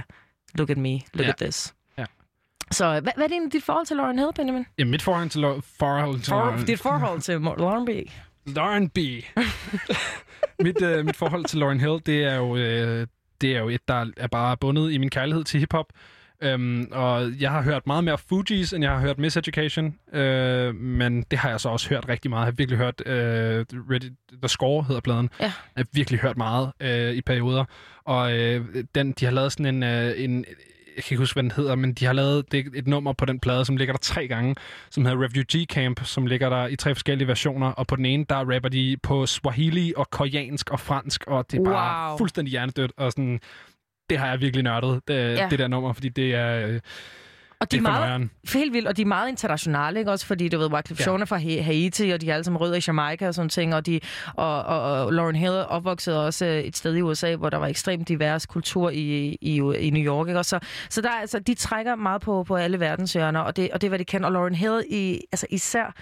look 0.54 0.70
at 0.70 0.78
me, 0.78 0.92
look 1.14 1.26
Ja. 1.26 1.28
at 1.28 1.36
this. 1.36 1.74
Så 2.72 2.84
hvad, 2.90 3.00
hvad 3.02 3.12
er 3.16 3.28
det 3.28 3.32
egentlig 3.32 3.52
dit 3.52 3.64
forhold 3.64 3.86
til 3.86 3.96
Lauren 3.96 4.18
Hill, 4.18 4.30
Benjamin? 4.36 4.66
Ja, 4.78 4.84
mit 4.84 5.02
forhold 5.02 5.28
til, 5.30 5.38
Lau- 5.44 5.60
forhold 5.78 6.16
til 6.20 6.24
For, 6.30 6.36
Lauren, 6.36 6.66
dit 6.66 6.80
forhold 6.80 7.20
til 7.20 7.40
Lauren 7.40 7.86
B. 7.86 7.88
Lauren 8.46 8.88
B. 8.88 8.98
mit, 10.64 10.82
øh, 10.82 11.06
mit 11.06 11.16
forhold 11.16 11.44
til 11.44 11.58
Lauren 11.58 11.80
Hill, 11.80 12.00
det 12.06 12.24
er 12.24 12.34
jo, 12.34 12.56
øh, 12.56 13.06
det 13.40 13.56
er 13.56 13.58
jo 13.58 13.68
et, 13.68 13.88
der 13.88 14.06
er 14.16 14.26
bare 14.26 14.56
bundet 14.56 14.92
i 14.92 14.98
min 14.98 15.10
kærlighed 15.10 15.44
til 15.44 15.60
hiphop. 15.60 15.86
Øhm, 16.42 16.88
og 16.92 17.40
jeg 17.40 17.50
har 17.50 17.62
hørt 17.62 17.86
meget 17.86 18.04
mere 18.04 18.18
Fugees, 18.18 18.72
end 18.72 18.84
jeg 18.84 18.92
har 18.92 19.00
hørt 19.00 19.18
Miseducation. 19.18 19.98
Øh, 20.12 20.74
men 20.74 21.22
det 21.30 21.38
har 21.38 21.50
jeg 21.50 21.60
så 21.60 21.68
også 21.68 21.88
hørt 21.88 22.08
rigtig 22.08 22.30
meget. 22.30 22.40
Jeg 22.40 22.46
har 22.46 22.56
virkelig 22.56 22.78
hørt 22.78 23.02
øh, 23.06 23.66
Ready, 23.90 24.12
The 24.42 24.48
Score, 24.48 24.84
hedder 24.84 25.00
pladen. 25.00 25.30
Ja. 25.40 25.44
Jeg 25.44 25.52
har 25.76 25.86
virkelig 25.92 26.20
hørt 26.20 26.36
meget 26.36 26.72
øh, 26.80 27.12
i 27.12 27.20
perioder. 27.20 27.64
Og 28.04 28.38
øh, 28.38 28.84
den, 28.94 29.12
de 29.12 29.24
har 29.24 29.32
lavet 29.32 29.52
sådan 29.52 29.74
en, 29.74 29.82
øh, 29.82 30.12
en 30.16 30.44
jeg 31.00 31.04
kan 31.04 31.14
ikke 31.14 31.20
huske, 31.22 31.34
hvad 31.34 31.42
den 31.42 31.50
hedder, 31.50 31.74
men 31.74 31.92
de 31.92 32.04
har 32.06 32.12
lavet 32.12 32.52
det, 32.52 32.66
et 32.74 32.86
nummer 32.86 33.12
på 33.12 33.24
den 33.24 33.40
plade, 33.40 33.64
som 33.64 33.76
ligger 33.76 33.92
der 33.92 33.98
tre 33.98 34.28
gange, 34.28 34.54
som 34.90 35.04
hedder 35.04 35.24
Refugee 35.24 35.64
Camp, 35.64 36.04
som 36.04 36.26
ligger 36.26 36.48
der 36.48 36.66
i 36.66 36.76
tre 36.76 36.94
forskellige 36.94 37.28
versioner, 37.28 37.66
og 37.66 37.86
på 37.86 37.96
den 37.96 38.04
ene, 38.06 38.24
der 38.28 38.54
rapper 38.54 38.68
de 38.68 38.96
på 39.02 39.26
Swahili 39.26 39.92
og 39.96 40.10
koreansk 40.10 40.70
og 40.70 40.80
fransk, 40.80 41.24
og 41.26 41.50
det 41.50 41.60
er 41.60 41.64
bare 41.64 42.08
Wow. 42.10 42.18
fuldstændig 42.18 42.50
hjernedødt, 42.50 42.92
og 42.96 43.12
sådan, 43.12 43.40
det 44.10 44.18
har 44.18 44.26
jeg 44.28 44.40
virkelig 44.40 44.62
nørdet, 44.62 45.00
det, 45.08 45.14
Ja. 45.14 45.20
ja. 45.32 45.46
det 45.50 45.58
der 45.58 45.68
nummer, 45.68 45.92
fordi 45.92 46.08
det 46.08 46.34
er, 46.34 46.68
øh, 46.68 46.80
Og 47.60 47.70
de 47.70 47.76
er 47.76 47.80
for 47.80 47.90
meget, 47.90 48.28
helt 48.54 48.72
vildt, 48.72 48.88
og 48.88 48.96
de 48.96 49.02
er 49.02 49.06
meget 49.06 49.28
internationale, 49.28 49.98
ikke? 49.98 50.10
Også 50.10 50.26
fordi, 50.26 50.48
du 50.48 50.58
ved, 50.58 50.72
Wycliffe 50.72 51.10
Ja. 51.12 51.16
Er 51.18 51.24
fra 51.24 51.36
Ha- 51.38 51.60
Haiti, 51.62 52.10
og 52.10 52.20
de 52.20 52.30
er 52.30 52.34
alle 52.34 52.44
sammen 52.44 52.60
rødder 52.60 52.76
i 52.76 52.80
Jamaica 52.86 53.28
og 53.28 53.34
sådan 53.34 53.48
ting, 53.48 53.74
og, 53.74 53.86
de, 53.86 54.00
og, 54.36 54.62
og, 54.62 54.82
og 55.04 55.12
Lauren 55.12 55.36
Hill 55.36 55.52
opvokset 55.68 56.16
også 56.16 56.46
øh, 56.46 56.60
et 56.60 56.76
sted 56.76 56.94
i 56.96 57.02
USA, 57.02 57.36
hvor 57.36 57.50
der 57.50 57.56
var 57.58 57.66
ekstremt 57.66 58.08
divers 58.08 58.46
kultur 58.46 58.90
i, 58.90 59.36
i, 59.40 59.56
i 59.78 59.90
New 59.90 60.02
York, 60.02 60.28
ikke? 60.28 60.38
Og 60.38 60.44
så, 60.44 60.58
så 60.90 61.00
der, 61.00 61.08
er 61.08 61.20
altså, 61.20 61.38
de 61.38 61.54
trækker 61.54 61.94
meget 61.94 62.22
på, 62.22 62.44
på 62.44 62.56
alle 62.56 62.80
verdenshjørner, 62.80 63.40
og 63.40 63.56
det, 63.56 63.70
og 63.72 63.80
det 63.80 63.86
er, 63.86 63.88
hvad 63.88 63.98
de 63.98 64.04
kan. 64.04 64.24
Og 64.24 64.32
Lauren 64.32 64.54
Hill 64.54 64.82
i, 64.90 65.20
altså 65.32 65.46
især 65.50 65.94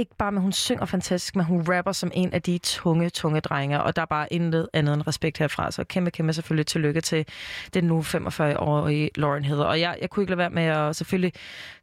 ikke 0.00 0.16
bare, 0.18 0.34
at 0.34 0.40
hun 0.40 0.52
synger 0.52 0.84
fantastisk, 0.84 1.36
men 1.36 1.44
hun 1.44 1.64
rapper 1.68 1.92
som 1.92 2.10
en 2.14 2.32
af 2.32 2.42
de 2.42 2.58
tunge, 2.58 3.10
tunge 3.10 3.40
drenge, 3.40 3.82
og 3.82 3.96
der 3.96 4.02
er 4.02 4.06
bare 4.06 4.32
intet 4.32 4.68
andet 4.72 4.94
end 4.94 5.06
respekt 5.06 5.38
herfra. 5.38 5.70
Så 5.70 5.84
kæmpe, 5.84 6.10
kæmpe 6.10 6.32
selvfølgelig 6.32 6.66
tillykke 6.66 7.00
til 7.00 7.26
den 7.74 7.84
nu 7.84 8.00
45-årige 8.00 9.10
Lauren 9.14 9.44
Heather. 9.44 9.64
Og 9.64 9.80
jeg, 9.80 9.96
jeg 10.00 10.10
kunne 10.10 10.22
ikke 10.22 10.30
lade 10.30 10.38
være 10.38 10.50
med 10.50 10.62
at 10.62 10.96
selvfølgelig 10.96 11.32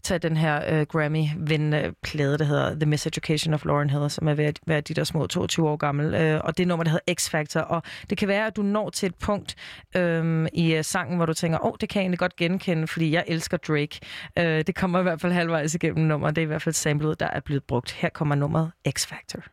tage 0.04 0.20
den 0.20 0.38
her 0.38 0.74
øh, 0.74 0.82
uh, 0.82 0.88
Grammy-vindende 0.88 1.94
plade, 2.04 2.38
der 2.38 2.46
hedder 2.46 2.76
The 2.76 2.86
Miseducation 2.86 3.54
of 3.54 3.66
Lauren 3.66 3.90
Heather, 3.90 4.08
som 4.08 4.28
er 4.28 4.34
ved 4.34 4.46
at 4.46 4.60
være 4.68 4.82
de 4.82 4.94
der 4.94 5.04
små 5.04 5.28
22 5.28 5.70
år 5.70 5.76
gammel. 5.76 6.36
Uh, 6.36 6.42
og 6.44 6.58
det 6.58 6.68
nummer, 6.68 6.84
der 6.84 6.92
hedder 6.92 7.14
X-Factor. 7.14 7.60
Og 7.60 7.84
det 8.10 8.18
kan 8.18 8.28
være, 8.28 8.48
at 8.48 8.56
du 8.56 8.62
når 8.62 8.90
til 8.90 9.08
et 9.08 9.16
punkt 9.16 9.56
um, 9.98 10.48
i 10.54 10.78
uh, 10.78 10.84
sangen, 10.84 11.18
hvor 11.18 11.26
du 11.26 11.34
tænker, 11.34 11.60
åh, 11.60 11.66
oh, 11.66 11.74
det 11.82 11.90
kan 11.90 12.00
jeg 12.00 12.04
egentlig 12.04 12.20
godt 12.20 12.36
genkende, 12.36 12.88
fordi 12.88 13.12
jeg 13.12 13.24
elsker 13.28 13.58
Drake. 13.58 14.00
Uh, 14.40 14.44
det 14.44 14.76
kommer 14.76 15.00
i 15.00 15.04
hvert 15.04 15.22
fald 15.22 15.34
halvvejs 15.34 15.76
igennem 15.76 16.06
nummer. 16.06 16.32
Det 16.32 16.38
er 16.38 16.44
i 16.44 16.46
hvert 16.46 16.62
fald 16.62 16.76
samlet, 16.76 17.20
der 17.20 17.28
er 17.28 17.40
blevet 17.40 17.64
brugt. 17.64 17.92
Her 17.92 18.07
kommer 18.14 18.36
nummeret 18.36 18.72
X-Factor. 18.90 19.44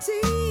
Curiosity. 0.00 0.41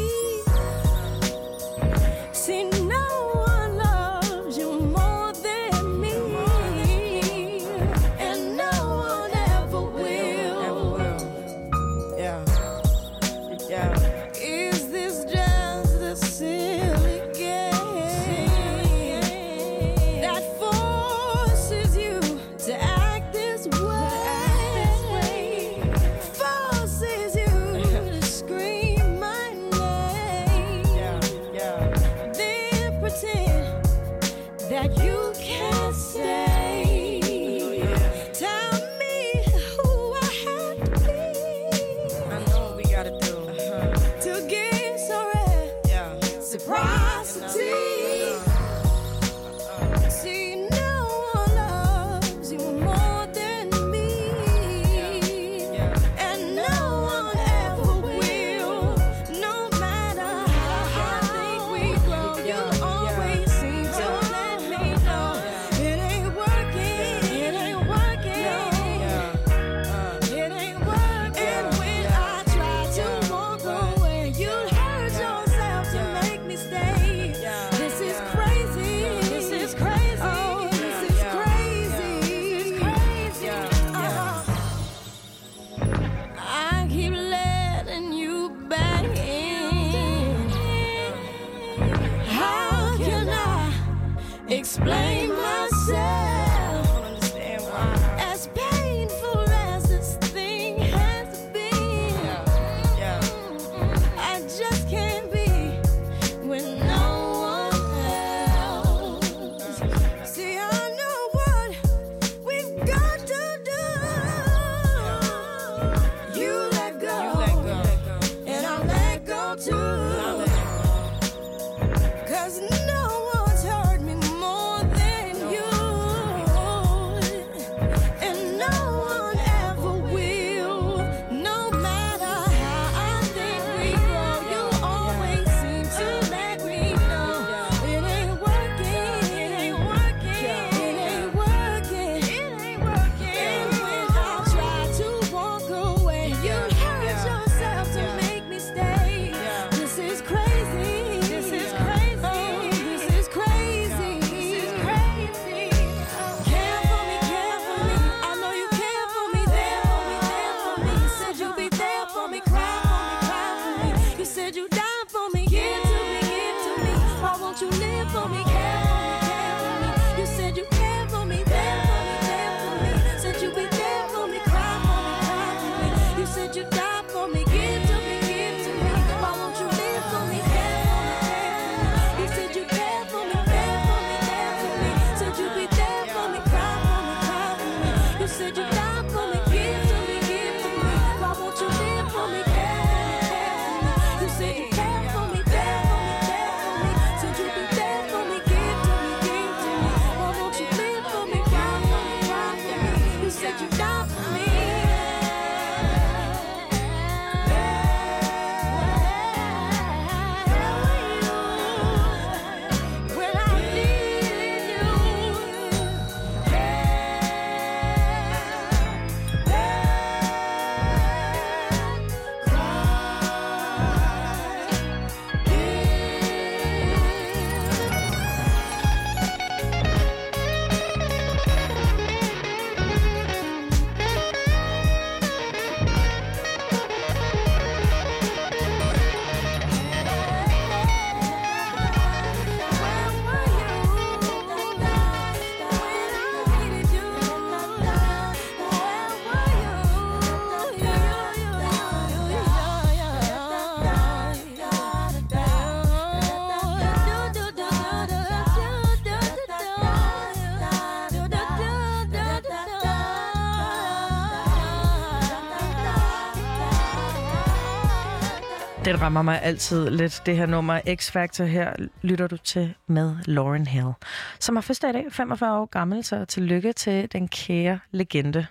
Den 268.92 269.02
rammer 269.02 269.22
mig 269.22 269.42
altid 269.44 269.90
lidt, 269.90 270.22
det 270.26 270.38
her 270.38 270.46
nummer 270.46 270.80
X-Factor 270.80 271.44
her, 271.44 271.74
lytter 272.02 272.28
du 272.28 272.38
til 272.38 272.74
med 272.88 273.16
Lauren 273.26 273.68
Hill, 273.68 273.92
som 274.40 274.56
har 274.56 274.62
første 274.62 274.90
i 274.90 274.92
dag, 274.92 275.06
45 275.12 275.60
år 275.60 275.66
gammel, 275.66 276.04
så 276.04 276.26
tillykke 276.26 276.74
til 276.74 277.12
den 277.12 277.28
kære 277.28 277.80
legende. 277.92 278.46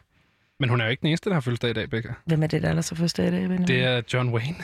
Men 0.61 0.68
hun 0.68 0.80
er 0.80 0.84
jo 0.84 0.91
ikke 0.91 1.01
den 1.01 1.09
eneste, 1.09 1.30
der 1.30 1.34
har 1.34 1.41
fødselsdag 1.41 1.70
i 1.70 1.72
dag, 1.72 1.91
Becca. 1.91 2.12
Hvem 2.24 2.43
er 2.43 2.47
det, 2.47 2.62
der 2.62 2.68
ellers 2.68 2.88
har 2.88 2.97
første 2.97 3.22
i 3.26 3.30
dag, 3.30 3.41
Benjamin? 3.41 3.66
Det 3.66 3.84
er 3.84 4.03
John 4.12 4.30
Wayne, 4.30 4.57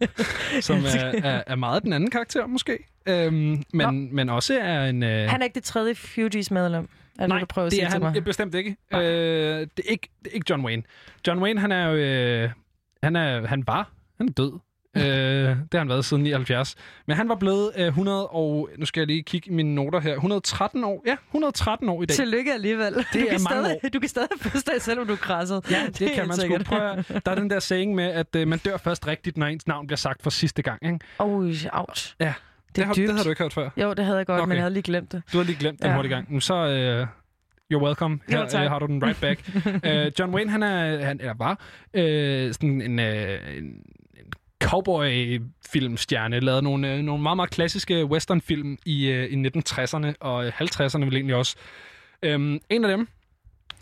som 0.66 0.76
er, 0.76 1.20
er, 1.24 1.42
er 1.46 1.54
meget 1.54 1.82
den 1.82 1.92
anden 1.92 2.10
karakter, 2.10 2.46
måske. 2.46 2.78
Øhm, 3.06 3.62
men, 3.72 4.14
men 4.14 4.28
også 4.28 4.58
er 4.60 4.84
en... 4.84 5.02
Øh... 5.02 5.28
Han 5.28 5.40
er 5.40 5.44
ikke 5.44 5.54
det 5.54 5.64
tredje 5.64 5.94
Fugees 5.94 6.50
medlem. 6.50 6.88
Er 7.18 7.26
Nej, 7.26 7.38
det, 7.38 7.48
du 7.48 7.54
prøver 7.54 7.66
at 7.66 7.70
det 7.70 7.76
sige 7.76 7.86
er 7.86 7.90
til 7.90 7.92
han 7.92 8.02
mig? 8.02 8.16
øh, 8.16 8.24
bestemt 8.24 8.54
ikke. 8.54 8.76
Øh, 8.94 9.00
det, 9.00 9.70
er 9.78 9.90
ikke. 9.90 10.08
Det 10.22 10.30
er 10.30 10.34
ikke 10.34 10.46
John 10.50 10.64
Wayne. 10.64 10.82
John 11.26 11.42
Wayne, 11.42 11.60
han 11.60 11.72
er 11.72 11.88
jo... 11.88 11.94
Øh, 11.94 12.50
han, 13.02 13.16
er, 13.16 13.46
han 13.46 13.64
var... 13.66 13.90
Han 14.18 14.28
er 14.28 14.32
død. 14.32 14.52
Øh, 14.96 15.02
det 15.02 15.56
har 15.72 15.78
han 15.78 15.88
været 15.88 16.04
siden 16.04 16.22
79. 16.22 16.74
Men 17.06 17.16
han 17.16 17.28
var 17.28 17.34
blevet 17.34 17.70
øh, 17.76 17.86
100 17.86 18.26
og... 18.28 18.68
Nu 18.78 18.86
skal 18.86 19.00
jeg 19.00 19.06
lige 19.06 19.22
kigge 19.22 19.50
i 19.50 19.54
mine 19.54 19.74
noter 19.74 20.00
her. 20.00 20.12
113 20.12 20.84
år. 20.84 21.02
Ja, 21.06 21.16
113 21.28 21.88
år 21.88 22.02
i 22.02 22.06
dag. 22.06 22.14
Tillykke 22.16 22.52
alligevel. 22.54 22.94
Det 22.94 23.06
du 23.14 23.18
er 23.18 23.30
kan 23.30 23.40
mange 23.50 23.64
stadig, 23.78 23.94
Du 23.94 24.00
kan 24.00 24.08
stadig 24.08 24.28
fødselsdag, 24.40 24.80
selvom 24.82 25.06
du 25.06 25.12
er 25.12 25.16
krasset. 25.16 25.70
Ja, 25.70 25.76
det, 25.86 25.98
det 25.98 26.10
kan 26.10 26.28
man 26.28 26.36
sgu. 26.36 26.40
sikkert. 26.40 26.64
Prøv 26.64 26.78
at, 26.90 27.26
der 27.26 27.30
er 27.32 27.34
den 27.34 27.50
der 27.50 27.58
saying 27.58 27.94
med, 27.94 28.04
at 28.04 28.36
øh, 28.36 28.48
man 28.48 28.58
dør 28.58 28.76
først 28.76 29.06
rigtigt, 29.06 29.36
når 29.36 29.46
ens 29.46 29.66
navn 29.66 29.86
bliver 29.86 29.96
sagt 29.96 30.22
for 30.22 30.30
sidste 30.30 30.62
gang. 30.62 30.78
Ikke? 30.86 30.98
Oj, 31.18 31.52
ouch. 31.72 32.14
Ja, 32.20 32.34
Det 32.68 32.76
det, 32.76 32.84
har, 32.84 32.94
dybt. 32.94 33.08
det 33.08 33.16
har 33.16 33.22
du 33.24 33.30
ikke 33.30 33.42
hørt 33.42 33.52
før. 33.52 33.70
Jo, 33.76 33.94
det 33.94 34.04
havde 34.04 34.18
jeg 34.18 34.26
godt, 34.26 34.40
Okay. 34.40 34.48
men 34.48 34.56
jeg 34.56 34.62
havde 34.62 34.72
lige 34.74 34.82
glemt 34.82 35.12
det. 35.12 35.22
Du 35.32 35.36
har 35.38 35.44
lige 35.44 35.56
glemt 35.58 35.82
den 35.82 35.88
Ja. 35.90 35.94
hurtigt 35.96 36.10
gang. 36.14 36.42
Så... 36.42 36.54
Øh, 36.54 37.06
You're 37.74 37.82
welcome. 37.84 38.18
Jo, 38.32 38.36
Her 38.38 38.46
tak. 38.48 38.64
øh, 38.64 38.70
har 38.70 38.78
du 38.78 38.86
den 38.86 39.04
right 39.04 39.20
back. 39.20 39.40
uh, 39.56 40.12
John 40.18 40.34
Wayne, 40.34 40.50
han 40.50 40.62
er, 40.62 41.04
han, 41.04 41.20
eller 41.20 41.34
var, 41.38 41.60
øh, 41.94 42.52
sådan 42.54 42.82
en, 42.82 42.98
øh, 42.98 43.38
en 43.58 43.64
cowboy-filmstjerne. 44.64 46.40
Lavede 46.40 46.62
nogle, 46.62 46.94
øh, 46.94 47.02
nogle 47.02 47.22
meget, 47.22 47.36
meget 47.36 47.50
klassiske 47.50 48.06
westernfilm 48.06 48.78
i, 48.86 49.06
øh, 49.06 49.24
i 49.24 49.48
1960'erne 49.48 50.12
og 50.20 50.46
øh, 50.46 50.52
50'erne 50.60 51.04
vel 51.04 51.14
egentlig 51.14 51.36
også. 51.36 51.56
Øhm, 52.22 52.60
en 52.70 52.84
af 52.84 52.90
dem, 52.96 53.08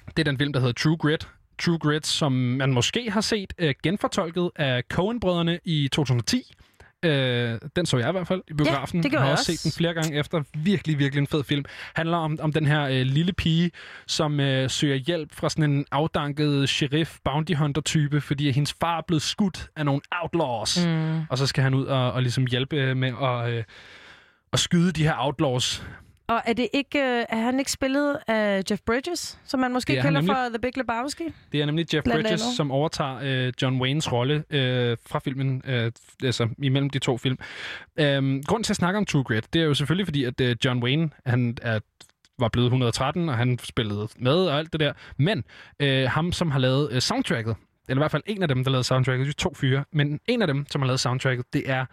det 0.06 0.18
er 0.18 0.24
den 0.24 0.38
film, 0.38 0.52
der 0.52 0.60
hedder 0.60 0.72
True 0.72 0.96
Grit. 0.96 1.28
True 1.58 1.78
Grit, 1.78 2.06
som 2.06 2.32
man 2.32 2.72
måske 2.72 3.10
har 3.10 3.20
set 3.20 3.52
øh, 3.58 3.74
genfortolket 3.82 4.50
af 4.56 4.82
Coen-brødrene 4.92 5.58
i 5.64 5.88
2010. 5.92 6.52
Øh, 7.02 7.58
den 7.76 7.86
så 7.86 7.98
jeg 7.98 8.08
i 8.08 8.12
hvert 8.12 8.26
fald 8.26 8.42
i 8.48 8.54
biografen. 8.54 9.02
det 9.02 9.10
gjorde 9.10 9.22
har 9.22 9.28
jeg 9.28 9.38
også 9.38 9.44
set 9.44 9.62
den 9.64 9.72
flere 9.72 9.94
gange 9.94 10.18
efter. 10.18 10.42
Virkelig, 10.56 10.98
virkelig 10.98 11.20
en 11.20 11.26
fed 11.26 11.44
film. 11.44 11.64
Handler 11.94 12.16
om, 12.16 12.38
om 12.42 12.52
den 12.52 12.66
her 12.66 12.82
øh, 12.82 13.00
lille 13.00 13.32
pige, 13.32 13.70
som 14.06 14.40
øh, 14.40 14.70
søger 14.70 14.96
hjælp 14.96 15.34
fra 15.34 15.48
sådan 15.48 15.70
en 15.70 15.86
afdanket 15.90 16.68
sheriff, 16.68 17.18
bounty 17.24 17.52
hunter 17.52 17.80
type, 17.80 18.20
fordi 18.20 18.50
hendes 18.50 18.74
far 18.80 18.98
er 18.98 19.02
blevet 19.06 19.22
skudt 19.22 19.68
af 19.76 19.84
nogle 19.84 20.00
outlaws. 20.22 20.86
Mm. 20.86 21.20
Og 21.30 21.38
så 21.38 21.46
skal 21.46 21.62
han 21.62 21.74
ud 21.74 21.84
og, 21.84 22.12
og 22.12 22.22
ligesom 22.22 22.46
hjælpe 22.46 22.76
øh, 22.76 22.96
med 22.96 23.12
at, 23.22 23.50
øh, 23.50 23.64
at 24.52 24.58
skyde 24.58 24.92
de 24.92 25.02
her 25.02 25.14
outlaws. 25.18 25.82
Og 26.32 26.42
er 26.46 26.52
det 26.52 26.68
ikke, 26.72 26.98
øh, 26.98 27.24
er 27.28 27.36
han 27.36 27.58
ikke 27.58 27.72
spillet 27.72 28.18
af 28.26 28.62
Jeff 28.70 28.82
Bridges, 28.86 29.38
som 29.44 29.60
man 29.60 29.72
måske 29.72 29.92
Det 29.92 29.98
er 29.98 30.02
kender 30.02 30.20
nemlig. 30.20 30.36
fra 30.36 30.48
The 30.48 30.58
Big 30.58 30.76
Lebowski? 30.76 31.24
Det 31.52 31.62
er 31.62 31.66
nemlig 31.66 31.94
Jeff 31.94 32.04
Bridges, 32.04 32.26
andet. 32.26 32.56
som 32.56 32.70
overtager 32.70 33.18
øh, 33.22 33.52
John 33.62 33.80
Waynes 33.80 34.12
rolle 34.12 34.44
øh, 34.50 34.96
fra 35.06 35.18
filmen, 35.18 35.62
øh, 35.64 35.92
altså 36.24 36.48
imellem 36.58 36.90
de 36.90 36.98
to 36.98 37.18
film. 37.18 37.38
Øhm, 38.00 38.42
grunden 38.42 38.64
til 38.64 38.72
at 38.72 38.76
snakke 38.76 38.98
om 38.98 39.04
True 39.06 39.24
Grit, 39.24 39.52
det 39.52 39.60
er 39.62 39.66
jo 39.66 39.74
selvfølgelig 39.74 40.06
fordi, 40.06 40.24
at 40.24 40.40
øh, 40.40 40.56
John 40.64 40.82
Wayne, 40.82 41.10
han 41.26 41.56
er 41.62 41.78
var 42.38 42.48
blevet 42.48 42.66
113, 42.66 43.28
og 43.28 43.36
han 43.36 43.58
spillede 43.62 44.08
med 44.16 44.34
og 44.34 44.58
alt 44.58 44.72
det 44.72 44.80
der. 44.80 44.92
Men 45.16 45.44
øh, 45.80 46.08
ham, 46.08 46.32
som 46.32 46.50
har 46.50 46.58
lavet 46.58 46.92
øh, 46.92 47.00
soundtracket, 47.00 47.56
eller 47.88 48.00
i 48.00 48.02
hvert 48.02 48.10
fald 48.10 48.22
en 48.26 48.42
af 48.42 48.48
dem, 48.48 48.64
der 48.64 48.70
lavede 48.70 48.84
soundtracket, 48.84 49.26
de 49.26 49.30
er 49.30 49.34
to 49.34 49.54
fyre, 49.54 49.84
men 49.92 50.20
en 50.26 50.42
af 50.42 50.48
dem, 50.48 50.66
som 50.70 50.80
har 50.80 50.86
lavet 50.86 51.00
soundtracket, 51.00 51.44
det 51.52 51.70
er 51.70 51.86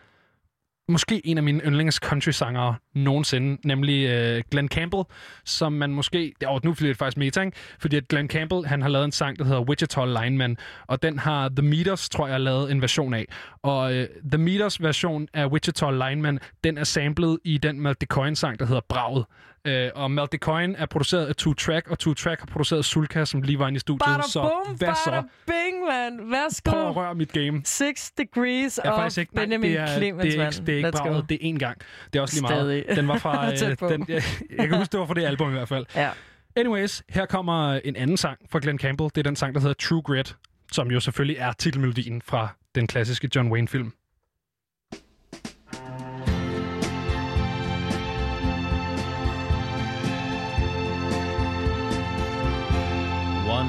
måske 0.90 1.28
en 1.28 1.38
af 1.38 1.44
mine 1.44 1.62
yndlings 1.66 1.96
country-sangere 1.96 2.76
nogensinde, 2.96 3.68
nemlig 3.68 4.10
øh, 4.10 4.44
Glenn 4.52 4.68
Campbell, 4.68 5.04
som 5.46 5.74
man 5.74 5.90
måske... 5.92 6.34
Og 6.46 6.62
nu 6.64 6.74
bliver 6.74 6.90
det 6.90 6.98
faktisk 6.98 7.18
meta, 7.18 7.42
ikke? 7.42 7.58
Fordi 7.80 7.98
at 7.98 8.08
Glenn 8.08 8.30
Campbell, 8.30 8.66
han 8.66 8.82
har 8.82 8.90
lavet 8.90 9.06
en 9.06 9.12
sang, 9.12 9.40
der 9.40 9.46
hedder 9.46 9.62
Wichita 9.62 10.06
Lineman, 10.06 10.58
og 10.88 11.02
den 11.04 11.20
har 11.20 11.50
The 11.50 11.68
Meters, 11.68 12.10
tror 12.10 12.28
jeg, 12.28 12.40
lavet 12.40 12.72
en 12.72 12.82
version 12.82 13.14
af. 13.14 13.26
Og 13.64 13.94
øh, 13.96 14.08
The 14.32 14.38
Meters 14.38 14.82
version 14.82 15.28
af 15.34 15.46
Wichita 15.46 15.92
Lineman, 15.92 16.40
den 16.64 16.78
er 16.78 16.84
samlet 16.84 17.40
i 17.44 17.58
den 17.58 17.82
Malte 17.82 18.06
Coyne-sang, 18.06 18.60
der 18.60 18.66
hedder 18.66 18.82
Braget. 18.90 19.26
Øh, 19.68 19.90
og 19.96 20.12
Malte 20.12 20.38
Coyne 20.38 20.78
er 20.78 20.86
produceret 20.86 21.26
af 21.26 21.36
Two 21.36 21.54
Track, 21.54 21.88
og 21.88 22.00
Two 22.00 22.14
Track 22.14 22.40
har 22.40 22.48
produceret 22.48 22.86
Sulka, 22.86 23.26
som 23.26 23.42
lige 23.42 23.60
var 23.60 23.68
inde 23.68 23.78
i 23.78 23.80
studiet. 23.80 24.06
Bada 24.06 24.22
så 24.22 24.52
hvad 24.78 24.96
så? 24.96 25.24
bing, 25.48 25.69
mand. 25.88 26.30
Værsgo. 26.30 26.72
Prøv 26.72 26.90
at 26.90 26.96
røre 26.96 27.16
mit 27.16 27.32
game. 27.32 27.62
Six 27.66 28.10
Degrees 28.18 28.80
Jeg 28.84 28.94
of 28.94 29.18
ikke, 29.18 29.36
nej, 29.36 29.44
Benjamin 29.44 29.72
det 29.72 29.80
er, 29.80 29.98
Clemens, 29.98 30.24
det 30.24 30.40
er 30.40 30.48
ikke, 30.48 30.66
det 30.66 30.74
er 30.74 30.78
ikke 30.78 30.92
braget, 30.92 31.30
det 31.30 31.48
er 31.48 31.54
én 31.54 31.58
gang. 31.58 31.78
Det 32.14 32.20
er 32.20 32.22
også 32.22 32.36
lige 32.36 32.42
meget. 32.42 32.84
Stadig. 32.86 32.96
Den 32.98 33.08
var 33.08 33.18
fra... 33.18 33.40
Øh, 33.50 33.90
den, 33.90 34.06
jeg, 34.08 34.24
jeg 34.58 34.68
kan 34.68 34.78
huske, 34.78 34.92
det 34.92 35.00
var 35.00 35.06
fra 35.06 35.14
det 35.14 35.26
album 35.26 35.50
i 35.50 35.54
hvert 35.54 35.68
fald. 35.68 35.86
Ja. 35.96 36.10
Anyways, 36.56 37.04
her 37.10 37.26
kommer 37.26 37.74
en 37.74 37.96
anden 37.96 38.18
sang 38.18 38.40
fra 38.52 38.60
Glenn 38.60 38.80
Campbell. 38.80 39.10
Det 39.16 39.18
er 39.18 39.24
den 39.24 39.36
sang, 39.36 39.54
der 39.56 39.62
hedder 39.62 39.74
True 39.74 40.02
Grit, 40.02 40.36
som 40.72 40.92
jo 40.92 41.00
selvfølgelig 41.00 41.38
er 41.38 41.54
titelmelodien 41.54 42.22
fra 42.22 42.48
den 42.76 42.88
klassiske 42.88 43.30
John 43.36 43.52
Wayne-film. 43.52 43.94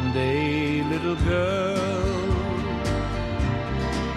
One 0.02 0.14
day, 0.14 0.82
little 0.82 1.14
girl, 1.16 1.76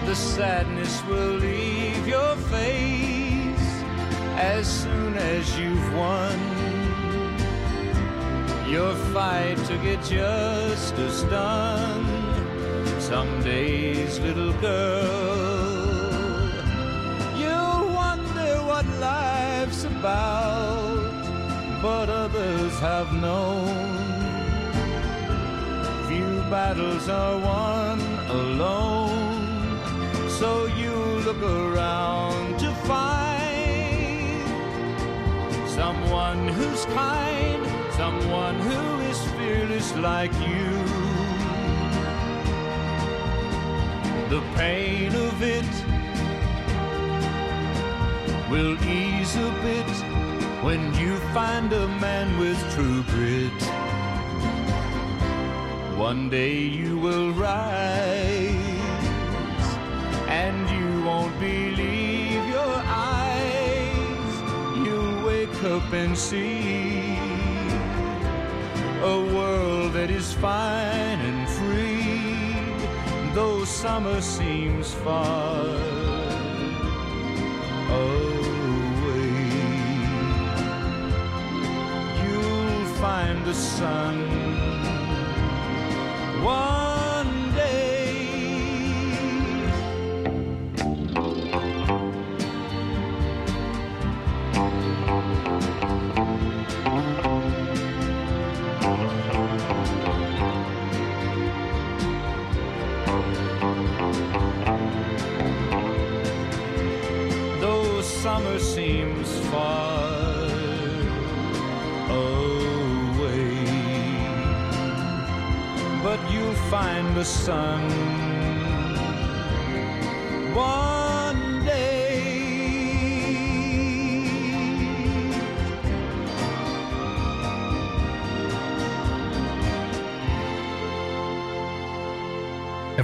the 0.06 0.14
sadness 0.14 1.04
will 1.04 1.36
leave 1.36 2.08
your 2.08 2.36
face 2.54 3.68
as 4.36 4.66
soon 4.66 5.14
as 5.14 5.58
you've 5.58 5.94
won 5.94 6.38
your 8.66 8.94
fight 9.12 9.58
to 9.66 9.76
get 9.78 10.02
justice 10.02 11.22
done. 11.24 12.06
Some 12.98 13.42
days, 13.42 14.18
little 14.20 14.54
girl, 14.54 15.36
you'll 17.36 17.88
wonder 18.02 18.50
what 18.70 18.86
life's 18.98 19.84
about, 19.84 21.12
but 21.82 22.08
others 22.08 22.72
have 22.80 23.12
known. 23.12 23.93
Battles 26.50 27.08
are 27.08 27.38
won 27.38 28.00
alone, 28.28 29.80
so 30.28 30.66
you 30.66 30.94
look 31.24 31.42
around 31.42 32.58
to 32.60 32.70
find 32.86 34.46
someone 35.66 36.46
who's 36.46 36.84
kind, 36.86 37.66
someone 37.94 38.56
who 38.60 39.00
is 39.10 39.20
fearless 39.32 39.96
like 39.96 40.32
you. 40.34 40.70
The 44.28 44.42
pain 44.54 45.14
of 45.14 45.42
it 45.42 45.72
will 48.50 48.76
ease 48.84 49.34
a 49.36 49.50
bit 49.62 49.90
when 50.62 50.94
you 50.94 51.16
find 51.32 51.72
a 51.72 51.88
man 51.98 52.38
with 52.38 52.58
true 52.74 53.02
grit. 53.04 54.03
One 55.96 56.28
day 56.28 56.58
you 56.58 56.98
will 56.98 57.30
rise 57.32 58.50
and 60.28 60.68
you 60.68 61.04
won't 61.04 61.38
believe 61.38 62.48
your 62.48 62.82
eyes. 62.84 64.42
You'll 64.84 65.24
wake 65.24 65.62
up 65.62 65.92
and 65.92 66.18
see 66.18 67.16
a 69.02 69.20
world 69.34 69.92
that 69.92 70.10
is 70.10 70.32
fine 70.34 71.20
and 71.20 71.48
free, 71.48 73.32
though 73.32 73.64
summer 73.64 74.20
seems 74.20 74.92
far 74.94 75.64
away. 77.88 78.24
You'll 82.26 82.86
find 82.96 83.44
the 83.46 83.54
sun 83.54 84.53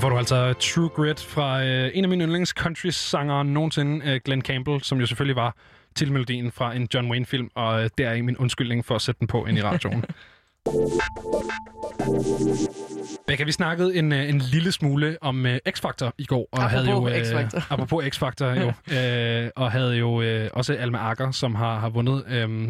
Her 0.01 0.03
får 0.03 0.11
du 0.11 0.19
altså 0.19 0.53
True 0.53 0.89
Grit 0.89 1.21
fra 1.21 1.65
øh, 1.65 1.91
en 1.95 2.05
af 2.05 2.09
mine 2.09 2.25
yndlings 2.25 2.51
country-sangere 2.51 3.45
nogensinde, 3.45 4.11
øh, 4.11 4.21
Glenn 4.25 4.43
Campbell, 4.43 4.83
som 4.83 5.01
jo 5.01 5.07
selvfølgelig 5.07 5.37
var 5.37 5.57
titelmelodien 5.95 6.53
fra 6.53 6.75
en 6.75 6.89
John 6.95 7.11
Wayne-film, 7.11 7.51
og 7.55 7.83
øh, 7.83 7.91
det 7.99 8.07
er 8.07 8.23
min 8.23 8.37
undskyldning 8.37 8.85
for 8.85 8.95
at 8.95 9.03
sætte 9.03 9.19
den 9.19 9.27
på 9.27 9.47
ind 9.47 9.59
i 9.59 9.63
radioen. 9.63 10.05
Becca, 13.27 13.45
vi 13.45 13.53
snakkede 13.53 13.97
en, 13.97 14.13
øh, 14.13 14.29
en 14.29 14.39
lille 14.39 14.73
smule 14.73 15.19
om 15.21 15.45
uh, 15.45 15.51
X-Factor 15.69 16.11
i 16.19 16.25
går. 16.25 16.49
Og 16.53 16.65
Apropos 16.65 16.73
havde 16.73 16.91
jo, 16.91 17.09
X-Factor. 17.09 17.73
apropos 17.73 18.05
X-Factor, 18.05 18.45
jo. 18.47 18.73
øh, 18.97 19.51
og 19.57 19.73
havde 19.73 19.97
jo 19.97 20.23
øh, 20.23 20.51
også 20.53 20.75
Alma 20.75 20.99
Akker, 20.99 21.31
som 21.31 21.55
har, 21.55 21.79
har 21.79 21.89
vundet 21.89 22.25
øh, 22.29 22.69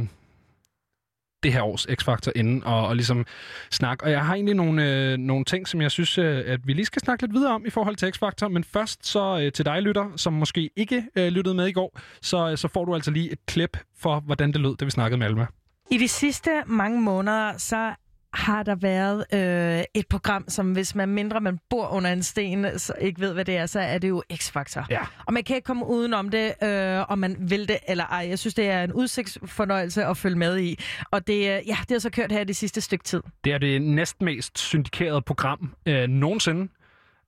det 1.43 1.53
her 1.53 1.63
års 1.63 1.87
X-Factor 1.87 2.33
inden, 2.37 2.65
og, 2.65 2.87
og 2.87 2.97
ligesom 2.97 3.27
snakke. 3.71 4.05
Og 4.05 4.11
jeg 4.11 4.27
har 4.27 4.35
egentlig 4.35 4.55
nogle, 4.55 5.11
øh, 5.13 5.17
nogle 5.17 5.45
ting, 5.45 5.69
som 5.69 5.83
jeg 5.83 5.91
synes, 5.91 6.19
øh, 6.19 6.43
at 6.47 6.61
vi 6.65 6.73
lige 6.73 6.87
skal 6.87 7.03
snakke 7.03 7.23
lidt 7.23 7.35
videre 7.35 7.55
om 7.55 7.67
i 7.67 7.71
forhold 7.71 7.97
til 7.97 8.13
X-Factor. 8.17 8.49
Men 8.49 8.65
først 8.65 9.07
så 9.07 9.41
øh, 9.43 9.53
til 9.53 9.65
dig, 9.65 9.83
lytter, 9.83 10.11
som 10.17 10.33
måske 10.33 10.71
ikke 10.77 11.05
øh, 11.17 11.29
lyttede 11.29 11.55
med 11.55 11.67
i 11.67 11.73
går, 11.73 12.01
så, 12.23 12.51
øh, 12.51 12.57
så 12.57 12.69
får 12.69 12.85
du 12.85 12.95
altså 12.95 13.11
lige 13.11 13.33
et 13.33 13.47
klip 13.47 13.77
for, 13.99 14.21
hvordan 14.21 14.53
det 14.53 14.61
lød, 14.61 14.77
da 14.77 14.85
vi 14.85 14.91
snakkede 14.91 15.19
med 15.19 15.27
Alma. 15.27 15.47
I 15.91 15.99
de 15.99 16.09
sidste 16.09 16.51
mange 16.67 17.01
måneder, 17.01 17.59
så 17.59 17.95
har 18.35 18.63
der 18.63 18.75
været 18.75 19.25
øh, 19.33 19.85
et 19.95 20.07
program, 20.09 20.45
som 20.49 20.73
hvis 20.73 20.95
man 20.95 21.09
mindre 21.09 21.41
man 21.41 21.59
bor 21.71 21.89
under 21.89 22.13
en 22.13 22.23
sten, 22.23 22.79
så 22.79 22.93
ikke 23.01 23.21
ved, 23.21 23.33
hvad 23.33 23.45
det 23.45 23.57
er, 23.57 23.67
så 23.67 23.81
er 23.81 23.99
det 23.99 24.09
jo 24.09 24.23
X-Factor. 24.33 24.87
Ja. 24.91 25.01
Og 25.27 25.33
man 25.33 25.45
kan 25.45 25.57
ikke 25.57 25.67
komme 25.67 25.87
udenom 25.87 26.29
det, 26.29 26.55
øh, 26.63 27.11
om 27.11 27.19
man 27.19 27.37
vil 27.41 27.69
det 27.69 27.79
eller 27.89 28.05
ej. 28.05 28.27
Jeg 28.29 28.39
synes, 28.39 28.55
det 28.55 28.69
er 28.71 28.85
en 28.85 28.93
udsigtsfornøjelse 28.93 30.05
at 30.05 30.17
følge 30.17 30.39
med 30.39 30.59
i. 30.61 30.79
Og 31.11 31.27
det, 31.27 31.35
øh, 31.35 31.43
ja, 31.47 31.77
det 31.81 31.91
har 31.91 31.99
så 31.99 32.11
kørt 32.11 32.33
her 32.33 32.45
det 32.45 32.57
sidste 32.57 32.81
stykke 32.81 33.05
tid. 33.05 33.23
Det 33.45 33.53
er 33.53 33.59
det 33.59 33.83
næstmest 33.83 34.59
syndikerede 34.59 35.23
program 35.23 35.75
øh, 35.87 36.09
nogensinde. 36.09 36.69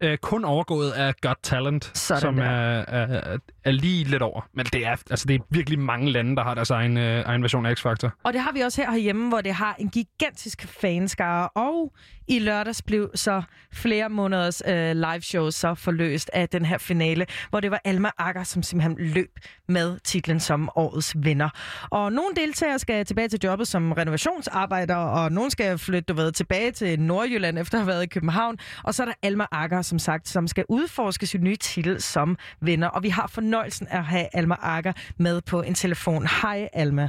Øh, 0.02 0.18
kun 0.18 0.44
overgået 0.44 0.90
af 0.90 1.14
Got 1.20 1.36
Talent, 1.42 1.90
Sådan 1.98 2.20
som 2.20 2.36
der. 2.36 2.44
er, 2.44 2.84
er, 2.88 3.38
er 3.64 3.70
lige 3.70 4.04
lidt 4.04 4.22
over. 4.22 4.48
Men 4.54 4.66
det 4.66 4.86
er, 4.86 4.96
altså, 5.10 5.24
det 5.28 5.34
er 5.34 5.44
virkelig 5.50 5.78
mange 5.78 6.10
lande, 6.10 6.36
der 6.36 6.42
har 6.42 6.54
deres 6.54 6.70
egen, 6.70 6.96
øh, 6.96 7.22
egen 7.26 7.42
version 7.42 7.66
af 7.66 7.74
X-Factor. 7.74 8.10
Og 8.22 8.32
det 8.32 8.40
har 8.40 8.52
vi 8.52 8.60
også 8.60 8.82
her 8.82 8.90
herhjemme, 8.90 9.28
hvor 9.28 9.40
det 9.40 9.54
har 9.54 9.76
en 9.78 9.88
gigantisk 9.88 10.66
fanskare. 10.80 11.48
Og 11.48 11.92
i 12.28 12.38
lørdags 12.38 12.82
blev 12.82 13.10
så 13.14 13.42
flere 13.72 14.08
måneders 14.08 14.62
øh, 14.66 14.96
live 14.96 15.20
shows 15.20 15.54
så 15.54 15.74
forløst 15.74 16.30
af 16.32 16.48
den 16.48 16.64
her 16.64 16.78
finale, 16.78 17.26
hvor 17.50 17.60
det 17.60 17.70
var 17.70 17.80
Alma 17.84 18.10
Akker, 18.18 18.44
som 18.44 18.62
simpelthen 18.62 19.06
løb 19.14 19.38
med 19.68 19.98
titlen 20.04 20.40
som 20.40 20.70
årets 20.76 21.14
vinder. 21.18 21.48
Og 21.90 22.12
nogle 22.12 22.34
deltagere 22.36 22.78
skal 22.78 23.04
tilbage 23.04 23.28
til 23.28 23.40
jobbet 23.44 23.68
som 23.68 23.92
renovationsarbejder, 23.92 24.96
og 24.96 25.32
nogle 25.32 25.50
skal 25.50 25.78
flytte 25.78 26.02
du 26.02 26.14
ved, 26.14 26.32
tilbage 26.32 26.70
til 26.70 27.00
Nordjylland 27.00 27.58
efter 27.58 27.78
at 27.78 27.84
have 27.84 27.88
været 27.88 28.02
i 28.02 28.06
København. 28.06 28.58
Og 28.84 28.94
så 28.94 29.02
er 29.02 29.06
der 29.06 29.14
Alma 29.22 29.46
Akker, 29.52 29.82
som 29.82 29.98
sagt, 29.98 30.28
som 30.28 30.46
skal 30.46 30.64
udforske 30.68 31.26
sin 31.26 31.42
nye 31.42 31.56
titel 31.56 32.02
som 32.02 32.36
vinder. 32.60 32.88
Og 32.88 33.02
vi 33.02 33.08
har 33.08 33.26
fornøjelsen 33.52 33.86
at 33.90 34.04
have 34.04 34.26
Alma 34.32 34.56
Akker 34.62 34.92
med 35.18 35.40
på 35.50 35.62
en 35.62 35.74
telefon. 35.74 36.22
Hej 36.42 36.68
Alma. 36.72 37.08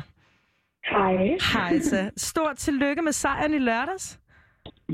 Hej. 0.91 1.15
Hej 1.53 1.79
så. 1.79 2.11
Stort 2.17 2.55
tillykke 2.57 3.01
med 3.01 3.11
sejren 3.11 3.53
i 3.53 3.57
lørdags. 3.59 4.19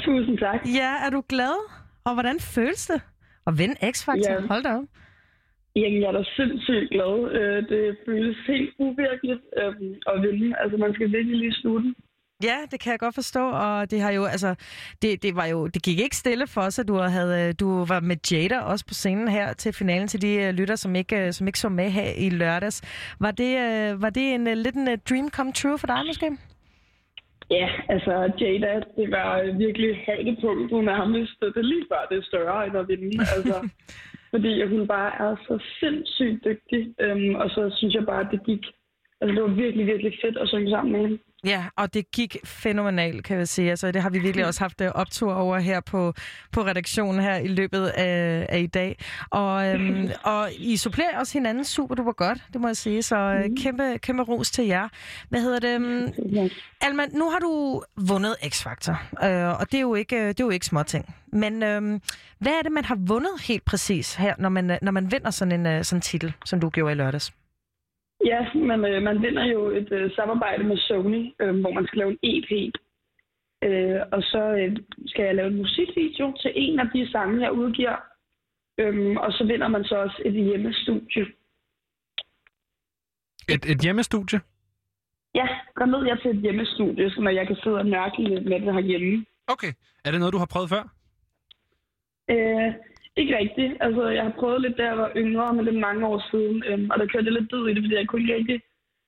Tusind 0.05 0.38
tak. 0.38 0.59
Ja, 0.80 0.91
er 1.05 1.09
du 1.09 1.21
glad? 1.30 1.55
Og 2.05 2.13
hvordan 2.13 2.39
føles 2.55 2.88
det 2.88 3.01
at 3.47 3.53
vinde 3.59 3.76
X-Factor? 3.93 4.34
Ja. 4.34 4.47
Hold 4.51 4.63
da 4.63 4.69
op. 4.80 4.84
Jamen, 5.76 6.01
jeg 6.01 6.07
er 6.07 6.11
da 6.19 6.23
sindssygt 6.39 6.89
glad. 6.95 7.15
Øh, 7.39 7.57
Det 7.71 7.97
føles 8.05 8.38
helt 8.47 8.71
uvirkeligt 8.80 9.43
øhm, 9.61 9.93
at 10.11 10.15
vinde. 10.26 10.47
Altså, 10.61 10.77
man 10.77 10.93
skal 10.93 11.11
virkelig 11.11 11.38
lige 11.38 11.53
slutte. 11.61 11.89
Ja, 12.44 12.57
det 12.72 12.80
kan 12.80 12.91
jeg 12.91 12.99
godt 12.99 13.16
forstå, 13.16 13.49
og 13.49 13.91
det 13.91 14.02
har 14.02 14.11
jo, 14.11 14.26
altså, 14.26 14.56
det, 15.02 15.24
det 15.24 15.36
var 15.36 15.45
jo, 15.45 15.68
det 15.68 15.84
gik 15.84 15.99
ikke 15.99 16.16
stille 16.16 16.48
for 16.48 16.61
os, 16.61 16.80
at 16.80 16.88
du 16.88 16.94
havde, 16.94 17.53
du 17.53 17.86
var 17.86 17.99
med 17.99 18.18
Jada 18.32 18.60
også 18.60 18.86
på 18.86 18.94
scenen 18.94 19.28
her 19.28 19.53
til 19.53 19.74
finalen 19.74 20.07
til 20.07 20.22
de 20.22 20.34
øh, 20.36 20.53
lytter, 20.53 20.76
som 20.76 20.95
ikke, 20.95 21.26
øh, 21.26 21.34
som 21.34 21.48
ikke 21.48 21.60
så 21.60 21.70
med 21.70 21.90
her 21.90 22.10
i 22.18 22.30
lørdags. 22.30 22.82
Var 23.20 23.32
det, 23.32 23.52
øh, 23.66 24.02
var 24.02 24.10
det 24.10 24.34
en 24.34 24.48
øh, 24.48 24.57
lidt 24.57 24.76
en 24.76 24.90
øh, 24.90 24.98
dream 25.10 25.30
come 25.30 25.52
true 25.53 25.78
for 25.78 25.88
dig 25.88 26.02
måske? 26.07 26.38
Ja, 27.52 27.70
altså, 27.90 28.11
Jada, 28.40 28.74
det 28.98 29.11
var 29.11 29.57
virkelig 29.57 30.03
højdepunktet 30.06 30.84
nærmest. 30.84 31.40
Det 31.41 31.66
lige 31.66 31.86
før, 31.91 32.07
det 32.10 32.18
er 32.18 32.30
større 32.32 32.68
end 32.68 32.78
at 32.78 32.88
vinde. 32.88 33.26
Altså, 33.36 33.70
fordi 34.30 34.68
hun 34.68 34.88
bare 34.88 35.11
er 35.26 35.36
så 35.48 35.56
sindssygt 35.80 36.45
dygtig. 36.45 36.82
Øhm, 36.99 37.36
og 37.36 37.49
så 37.49 37.61
synes 37.78 37.94
jeg 37.95 38.06
bare, 38.06 38.22
at 38.26 38.32
det 38.32 38.41
gik... 38.45 38.64
Altså, 39.22 39.32
det 39.36 39.44
var 39.44 39.61
virkelig, 39.64 39.86
virkelig 39.86 40.14
fedt 40.24 40.38
at 40.38 40.48
synge 40.48 40.70
sammen 40.70 40.91
med 40.91 41.02
hende. 41.02 41.18
Ja, 41.45 41.66
og 41.76 41.94
det 41.94 42.11
gik 42.11 42.38
fænomenalt, 42.45 43.24
kan 43.24 43.38
jeg 43.38 43.48
sige. 43.48 43.70
Altså, 43.70 43.91
det 43.91 44.02
har 44.02 44.10
vi 44.10 44.20
virkelig 44.20 44.45
også 44.45 44.60
haft 44.60 44.82
øh, 44.82 44.91
optur 44.95 45.34
over 45.34 45.60
her 45.60 45.80
på, 45.80 46.14
på 46.52 46.61
redaktionen 46.61 47.22
her 47.22 47.36
i 47.36 47.48
løbet 47.48 47.88
af, 47.88 48.45
af 48.49 48.60
i 48.60 48.68
dag. 48.68 48.98
Og, 49.30 49.68
øhm, 49.68 50.10
og 50.24 50.49
I 50.57 50.78
supplerer 50.78 51.20
også 51.20 51.34
hinanden 51.34 51.66
super 51.66 51.95
duper 51.95 52.11
godt, 52.11 52.38
det 52.53 52.61
må 52.61 52.68
jeg 52.68 52.78
sige. 52.78 53.03
Så 53.03 53.16
øh, 53.16 53.49
kæmpe, 53.57 53.98
kæmpe 53.98 54.24
ros 54.24 54.52
til 54.52 54.66
jer. 54.66 54.88
Hvad 55.30 55.41
hedder 55.41 55.60
det? 55.60 55.76
øhm, 55.76 56.49
Alma, 56.82 57.03
nu 57.14 57.30
har 57.30 57.40
du 57.40 57.84
vundet 57.95 58.36
X-Factor, 58.45 59.26
øh, 59.26 59.60
og 59.60 59.72
det 59.72 59.78
er 59.78 59.82
jo 59.82 59.95
ikke, 59.95 60.28
det 60.28 60.40
er 60.40 60.44
jo 60.44 60.49
ikke 60.49 60.66
småting. 60.66 61.16
Men 61.34 61.64
øhm, 61.64 62.02
hvad 62.40 62.52
er 62.52 62.61
det, 62.64 62.72
man 62.72 62.86
har 62.86 62.98
vundet 62.99 63.32
helt 63.41 63.66
præcis 63.66 64.16
her, 64.16 64.34
når 64.38 64.49
man, 64.49 64.72
øh, 64.72 64.78
når 64.82 64.91
man 64.91 65.11
vinder 65.11 65.32
sådan 65.32 65.52
en 65.60 65.66
øh, 65.66 65.84
sådan 65.84 66.02
titel, 66.02 66.34
som 66.45 66.60
du 66.60 66.70
gjorde 66.70 66.91
i 66.91 66.95
lørdags? 66.95 67.34
Ja, 68.26 68.54
men 68.54 68.86
øh, 68.86 69.02
man 69.02 69.22
vinder 69.22 69.46
jo 69.46 69.70
et 69.70 69.91
øh, 69.91 70.12
samarbejde 70.16 70.64
med 70.64 70.78
Sony, 70.78 71.34
øh, 71.41 71.60
hvor 71.60 71.74
man 71.74 71.88
skal 71.88 71.98
lave 71.98 72.12
en 72.12 72.20
EP. 72.24 72.74
Øh, 73.64 74.02
og 74.12 74.22
så 74.24 74.41
øh, 74.60 74.78
skal 75.06 75.26
jeg 75.26 75.36
lave 75.36 75.48
en 75.48 75.58
musikvideo 75.58 76.34
til 76.41 76.52
en 76.56 76.80
af 76.80 76.88
de 76.94 77.12
sange, 77.12 77.41
jeg 77.41 77.52
udgiver. 77.52 77.98
Øhm, 78.80 79.18
og 79.18 79.32
så 79.32 79.44
vinder 79.44 79.68
man 79.68 79.84
så 79.84 79.96
også 79.96 80.22
et 80.26 80.34
hjemmestudie. 80.34 81.26
Et, 83.54 83.66
et 83.72 83.80
hjemmestudie? 83.82 84.40
Ja, 85.36 85.48
der 85.80 85.98
ved 85.98 86.08
jeg 86.08 86.20
til 86.22 86.32
et 86.32 86.41
hjemmestudie, 86.41 87.10
så 87.12 87.22
når 87.22 87.32
jeg 87.32 87.48
kan 87.48 87.56
sidde 87.56 87.78
og 87.78 87.86
nørkle 87.86 88.30
lidt 88.30 88.46
med 88.46 88.60
det 88.60 88.74
herhjemme. 88.74 89.26
Okay. 89.48 89.72
Er 90.06 90.12
det 90.12 90.20
noget, 90.20 90.34
du 90.34 90.38
har 90.38 90.52
prøvet 90.54 90.70
før? 90.70 90.84
Øh, 92.32 92.74
ikke 93.22 93.38
rigtigt. 93.44 93.74
Altså, 93.86 94.04
jeg 94.18 94.24
har 94.28 94.34
prøvet 94.40 94.62
lidt, 94.62 94.78
da 94.78 94.84
jeg 94.91 94.98
var 95.04 95.12
yngre, 95.22 95.54
men 95.54 95.66
det 95.66 95.76
er 95.76 95.86
mange 95.88 96.08
år 96.12 96.20
siden. 96.32 96.58
Øhm, 96.70 96.90
og 96.91 96.96
der 97.00 97.06
kørte 97.12 97.28
jeg 97.30 97.38
lidt 97.38 97.52
død 97.52 97.64
i 97.68 97.74
det, 97.74 97.84
fordi 97.84 97.96
jeg 97.96 98.08
kunne 98.08 98.22
ikke 98.22 98.36
rigtig... 98.40 98.60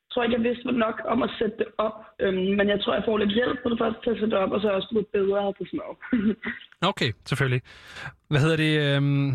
Jeg 0.05 0.13
tror 0.13 0.23
ikke, 0.23 0.37
jeg 0.37 0.47
vidste 0.49 0.71
nok 0.85 0.97
om 1.13 1.19
at 1.23 1.31
sætte 1.39 1.57
det 1.61 1.67
op. 1.77 1.97
Øhm, 2.23 2.51
men 2.57 2.65
jeg 2.73 2.79
tror, 2.81 2.93
jeg 2.93 3.03
får 3.07 3.17
lidt 3.17 3.33
hjælp 3.39 3.57
på 3.63 3.69
det 3.69 3.79
første 3.81 3.99
til 4.03 4.11
at 4.13 4.19
sætte 4.19 4.33
det 4.35 4.43
op, 4.43 4.51
og 4.51 4.59
så 4.59 4.67
er 4.67 4.71
jeg 4.71 4.79
også 4.81 4.91
blevet 4.93 5.07
bedre 5.17 5.53
på 5.57 5.63
sådan 5.65 5.79
noget. 5.83 5.97
Okay, 6.91 7.11
selvfølgelig. 7.29 7.61
Hvad 8.29 8.41
hedder 8.43 8.59
det? 8.65 8.73
Øhm, 8.85 9.29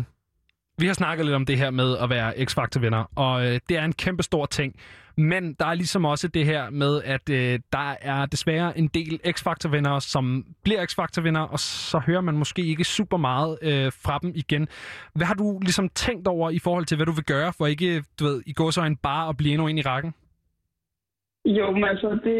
vi 0.81 0.85
har 0.87 0.93
snakket 0.93 1.25
lidt 1.25 1.35
om 1.35 1.45
det 1.45 1.57
her 1.57 1.71
med 1.71 1.97
at 2.03 2.09
være 2.09 2.29
X-Factor-vinder, 2.47 3.03
og 3.15 3.33
øh, 3.45 3.59
det 3.69 3.77
er 3.77 3.85
en 3.85 3.93
kæmpe 3.93 4.23
stor 4.23 4.45
ting. 4.45 4.75
Men 5.17 5.53
der 5.53 5.65
er 5.65 5.73
ligesom 5.73 6.05
også 6.05 6.27
det 6.27 6.45
her 6.45 6.69
med, 6.69 7.01
at 7.03 7.29
øh, 7.29 7.59
der 7.71 7.95
er 8.01 8.25
desværre 8.25 8.77
en 8.77 8.87
del 8.87 9.19
X-Factor-vindere, 9.35 10.01
som 10.01 10.45
bliver 10.63 10.85
X-Factor-vindere, 10.85 11.47
og 11.47 11.59
så 11.59 11.99
hører 11.99 12.21
man 12.21 12.37
måske 12.37 12.61
ikke 12.61 12.83
super 12.83 13.17
meget 13.17 13.57
øh, 13.61 13.91
fra 14.03 14.19
dem 14.21 14.31
igen. 14.35 14.67
Hvad 15.15 15.27
har 15.27 15.33
du 15.33 15.59
ligesom 15.59 15.89
tænkt 15.89 16.27
over 16.27 16.49
i 16.49 16.59
forhold 16.59 16.85
til, 16.85 16.95
hvad 16.97 17.05
du 17.05 17.11
vil 17.11 17.25
gøre, 17.25 17.53
for 17.57 17.65
ikke, 17.65 18.03
du 18.19 18.23
ved, 18.25 18.41
i 18.45 18.53
går 18.53 18.71
så 18.71 18.81
en 18.81 18.97
bare 18.97 19.29
at 19.29 19.37
blive 19.37 19.53
endnu 19.53 19.67
ind 19.67 19.79
i 19.79 19.81
rækken? 19.81 20.13
Jo, 21.45 21.71
men 21.71 21.83
altså, 21.83 22.09
det, 22.09 22.35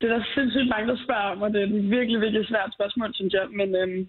det 0.00 0.10
er 0.10 0.14
der 0.16 0.24
sindssygt 0.34 0.68
mange, 0.68 0.88
der 0.88 0.96
spørger 1.04 1.30
om, 1.32 1.42
og 1.42 1.52
det 1.52 1.60
er 1.62 1.66
et 1.66 1.90
virkelig, 1.90 2.20
virkelig 2.20 2.46
svært 2.48 2.74
spørgsmål, 2.74 3.14
synes 3.14 3.32
jeg. 3.32 3.46
Men, 3.50 3.68
øhm, 3.74 4.08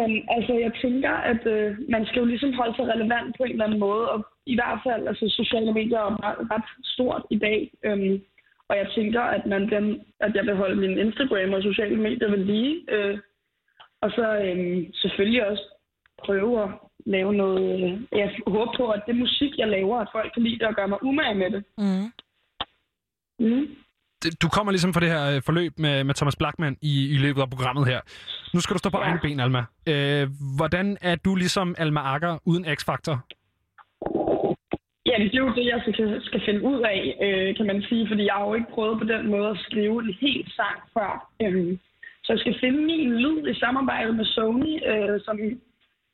men 0.00 0.10
altså, 0.36 0.52
jeg 0.54 0.72
tænker, 0.82 1.10
at 1.10 1.46
øh, 1.46 1.76
man 1.88 2.06
skal 2.06 2.20
jo 2.20 2.24
ligesom 2.24 2.52
holde 2.52 2.76
sig 2.76 2.86
relevant 2.94 3.36
på 3.36 3.42
en 3.44 3.50
eller 3.50 3.64
anden 3.64 3.80
måde, 3.80 4.10
og 4.10 4.26
i 4.46 4.54
hvert 4.54 4.80
fald, 4.86 5.08
altså, 5.08 5.28
sociale 5.28 5.72
medier 5.72 5.98
er 5.98 6.24
ret, 6.26 6.50
ret 6.50 6.68
stort 6.84 7.22
i 7.30 7.38
dag. 7.38 7.70
Øhm, 7.84 8.22
og 8.68 8.76
jeg 8.76 8.86
tænker, 8.94 9.20
at, 9.20 9.46
man 9.46 9.70
den, 9.70 10.04
at 10.20 10.34
jeg 10.34 10.44
vil 10.46 10.56
holde 10.56 10.76
min 10.76 10.98
Instagram 10.98 11.52
og 11.52 11.62
sociale 11.62 11.96
medier 11.96 12.30
ved 12.30 12.38
lige. 12.38 12.84
Øh, 12.88 13.18
og 14.00 14.10
så 14.10 14.38
øhm, 14.44 14.92
selvfølgelig 14.94 15.46
også 15.46 15.64
prøve 16.24 16.62
at 16.62 16.68
lave 17.06 17.34
noget... 17.34 17.84
Øh, 17.84 18.18
jeg 18.18 18.36
håber 18.46 18.72
på, 18.76 18.88
at 18.88 19.02
det 19.06 19.16
musik, 19.16 19.58
jeg 19.58 19.68
laver, 19.68 19.98
at 19.98 20.08
folk 20.12 20.32
kan 20.34 20.42
lide 20.42 20.58
det 20.58 20.66
og 20.66 20.74
gøre 20.74 20.88
mig 20.88 21.04
umage 21.04 21.34
med 21.34 21.50
det. 21.50 21.64
Mm. 21.78 22.08
Mm. 23.38 23.66
Du 24.42 24.48
kommer 24.48 24.72
ligesom 24.72 24.92
fra 24.94 25.00
det 25.00 25.08
her 25.08 25.24
øh, 25.30 25.42
forløb 25.42 25.72
med, 25.78 26.04
med 26.04 26.14
Thomas 26.14 26.36
Blackman 26.36 26.76
i, 26.82 27.14
i 27.14 27.18
løbet 27.18 27.40
af 27.40 27.50
programmet 27.50 27.86
her. 27.86 28.00
Nu 28.54 28.60
skal 28.60 28.74
du 28.74 28.78
stå 28.78 28.90
på 28.90 28.98
ja. 28.98 29.04
Egne 29.04 29.18
ben, 29.22 29.40
Alma. 29.40 29.62
Øh, 29.88 30.28
hvordan 30.56 30.98
er 31.00 31.16
du 31.16 31.34
ligesom 31.34 31.74
Alma 31.78 32.00
Akker 32.00 32.38
uden 32.44 32.64
X-Factor? 32.66 33.16
Ja, 35.06 35.14
det 35.18 35.34
er 35.34 35.44
jo 35.46 35.54
det, 35.54 35.66
jeg 35.66 35.80
skal, 35.82 36.20
skal 36.24 36.40
finde 36.44 36.62
ud 36.62 36.80
af, 36.94 37.00
øh, 37.24 37.56
kan 37.56 37.66
man 37.66 37.82
sige, 37.82 38.08
fordi 38.08 38.24
jeg 38.26 38.34
har 38.34 38.46
jo 38.46 38.54
ikke 38.54 38.74
prøvet 38.74 38.98
på 38.98 39.04
den 39.04 39.30
måde 39.30 39.48
at 39.48 39.58
skrive 39.66 40.02
en 40.02 40.14
helt 40.20 40.52
sang 40.58 40.78
før. 40.94 41.12
Øhm, 41.42 41.78
så 42.24 42.32
jeg 42.32 42.40
skal 42.40 42.60
finde 42.60 42.80
min 42.92 43.12
lyd 43.24 43.48
i 43.48 43.54
samarbejde 43.54 44.12
med 44.12 44.24
Sony, 44.24 44.74
øh, 44.90 45.20
som 45.24 45.38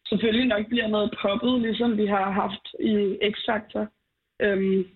selvfølgelig 0.09 0.49
nok 0.49 0.67
bliver 0.69 0.89
noget 0.89 1.15
poppet, 1.23 1.61
ligesom 1.61 1.97
vi 1.97 2.07
har 2.07 2.31
haft 2.31 2.65
i 2.81 2.93
X-Factor. 3.33 3.85
Øhm, 4.43 4.87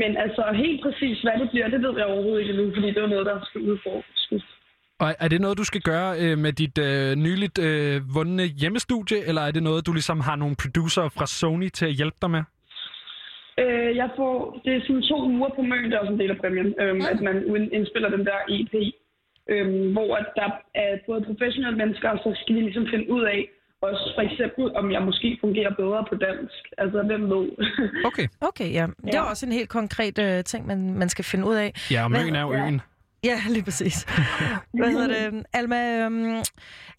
men 0.00 0.10
altså 0.24 0.42
helt 0.62 0.80
præcis, 0.84 1.16
hvad 1.24 1.36
det 1.40 1.48
bliver, 1.50 1.68
det 1.68 1.80
ved 1.82 1.94
jeg 1.96 2.06
overhovedet 2.06 2.40
ikke 2.42 2.56
nu, 2.60 2.64
fordi 2.74 2.88
det 2.94 3.02
er 3.02 3.06
noget, 3.06 3.26
der 3.26 3.38
skal 3.48 3.60
udforskes. 3.60 4.44
Og 5.02 5.08
er 5.24 5.28
det 5.28 5.40
noget, 5.40 5.58
du 5.58 5.64
skal 5.64 5.80
gøre 5.80 6.10
øh, 6.22 6.38
med 6.38 6.52
dit 6.52 6.78
øh, 6.88 7.16
nyligt 7.26 7.58
øh, 7.68 7.94
vundne 8.16 8.44
hjemmestudie, 8.60 9.18
eller 9.28 9.42
er 9.42 9.50
det 9.50 9.62
noget, 9.62 9.86
du 9.86 9.92
ligesom 9.92 10.20
har 10.20 10.36
nogle 10.36 10.56
producer 10.62 11.04
fra 11.16 11.26
Sony 11.26 11.68
til 11.68 11.86
at 11.86 11.96
hjælpe 11.98 12.18
dig 12.22 12.30
med? 12.30 12.42
Øh, 13.62 13.96
jeg 13.96 14.08
får, 14.16 14.60
det 14.64 14.72
er 14.74 14.80
sådan 14.86 15.02
to 15.02 15.16
uger 15.36 15.50
på 15.56 15.62
Møn, 15.62 15.90
der 15.90 15.96
er 15.96 16.00
også 16.00 16.12
en 16.12 16.20
del 16.20 16.30
af 16.30 16.38
præmien, 16.42 16.74
øhm, 16.80 17.02
at 17.12 17.20
man 17.20 17.36
ind- 17.56 17.72
indspiller 17.72 18.10
den 18.16 18.24
der 18.28 18.38
EP, 18.56 18.74
øhm, 19.52 19.92
hvor 19.92 20.16
at 20.16 20.26
der 20.36 20.48
er 20.74 20.90
både 21.06 21.26
professionelle 21.30 21.78
mennesker, 21.82 22.08
og 22.08 22.18
så 22.24 22.30
skal 22.40 22.54
vi 22.56 22.60
ligesom 22.60 22.86
finde 22.92 23.10
ud 23.10 23.22
af, 23.34 23.40
også 23.82 24.12
for 24.16 24.22
eksempel, 24.22 24.76
om 24.76 24.92
jeg 24.92 25.02
måske 25.02 25.38
fungerer 25.40 25.74
bedre 25.74 26.04
på 26.08 26.14
dansk. 26.14 26.54
Altså, 26.78 27.02
hvem 27.02 27.22
ved? 27.30 27.46
Okay. 28.08 28.26
Okay, 28.40 28.72
ja. 28.72 28.86
Det 29.04 29.14
er 29.14 29.20
også 29.20 29.46
en 29.46 29.52
helt 29.52 29.68
konkret 29.68 30.18
øh, 30.18 30.44
ting, 30.44 30.66
man, 30.66 30.94
man 30.94 31.08
skal 31.08 31.24
finde 31.24 31.46
ud 31.46 31.54
af. 31.54 31.72
Ja, 31.90 32.04
og 32.04 32.10
Hvad- 32.10 32.24
Møn 32.24 32.34
er 32.36 32.40
jo 32.40 32.52
øen. 32.52 32.80
Ja, 33.24 33.36
lige 33.50 33.64
præcis. 33.64 34.02
Hvad 34.74 34.90
hedder 34.90 35.30
det? 35.30 35.46
Alma, 35.52 36.04
øhm, 36.04 36.36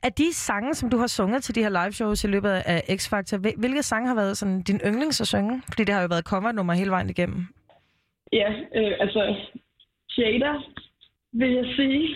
er 0.03 0.09
de 0.17 0.33
sange, 0.33 0.73
som 0.73 0.89
du 0.89 0.97
har 0.97 1.07
sunget 1.07 1.43
til 1.43 1.55
de 1.55 1.61
her 1.63 1.69
live 1.69 1.91
shows 1.91 2.23
i 2.23 2.27
løbet 2.27 2.49
af 2.49 2.79
X-Factor, 2.89 3.37
hvil- 3.37 3.53
hvilke 3.57 3.83
sange 3.83 4.07
har 4.07 4.15
været 4.15 4.37
sådan 4.37 4.61
din 4.61 4.79
yndlings 4.85 5.21
at 5.21 5.27
synge? 5.27 5.61
Fordi 5.67 5.83
det 5.83 5.95
har 5.95 6.01
jo 6.01 6.07
været 6.11 6.23
covernummer 6.25 6.73
hele 6.73 6.91
vejen 6.91 7.09
igennem. 7.09 7.47
Ja, 8.33 8.49
øh, 8.75 8.91
altså, 8.99 9.35
Jada, 10.17 10.53
vil 11.39 11.51
jeg 11.59 11.67
sige. 11.75 12.07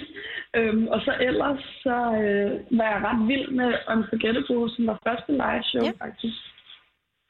Øhm, 0.55 0.87
og 0.87 0.99
så 1.05 1.13
ellers, 1.29 1.61
så 1.83 1.97
øh, 2.23 2.77
var 2.77 2.87
jeg 2.93 2.99
ret 3.07 3.27
vild 3.27 3.47
med 3.59 3.69
Unforgettable, 3.93 4.75
som 4.75 4.87
var 4.87 4.97
første 5.07 5.31
live 5.31 5.63
show, 5.71 5.85
ja. 5.85 6.05
faktisk. 6.05 6.39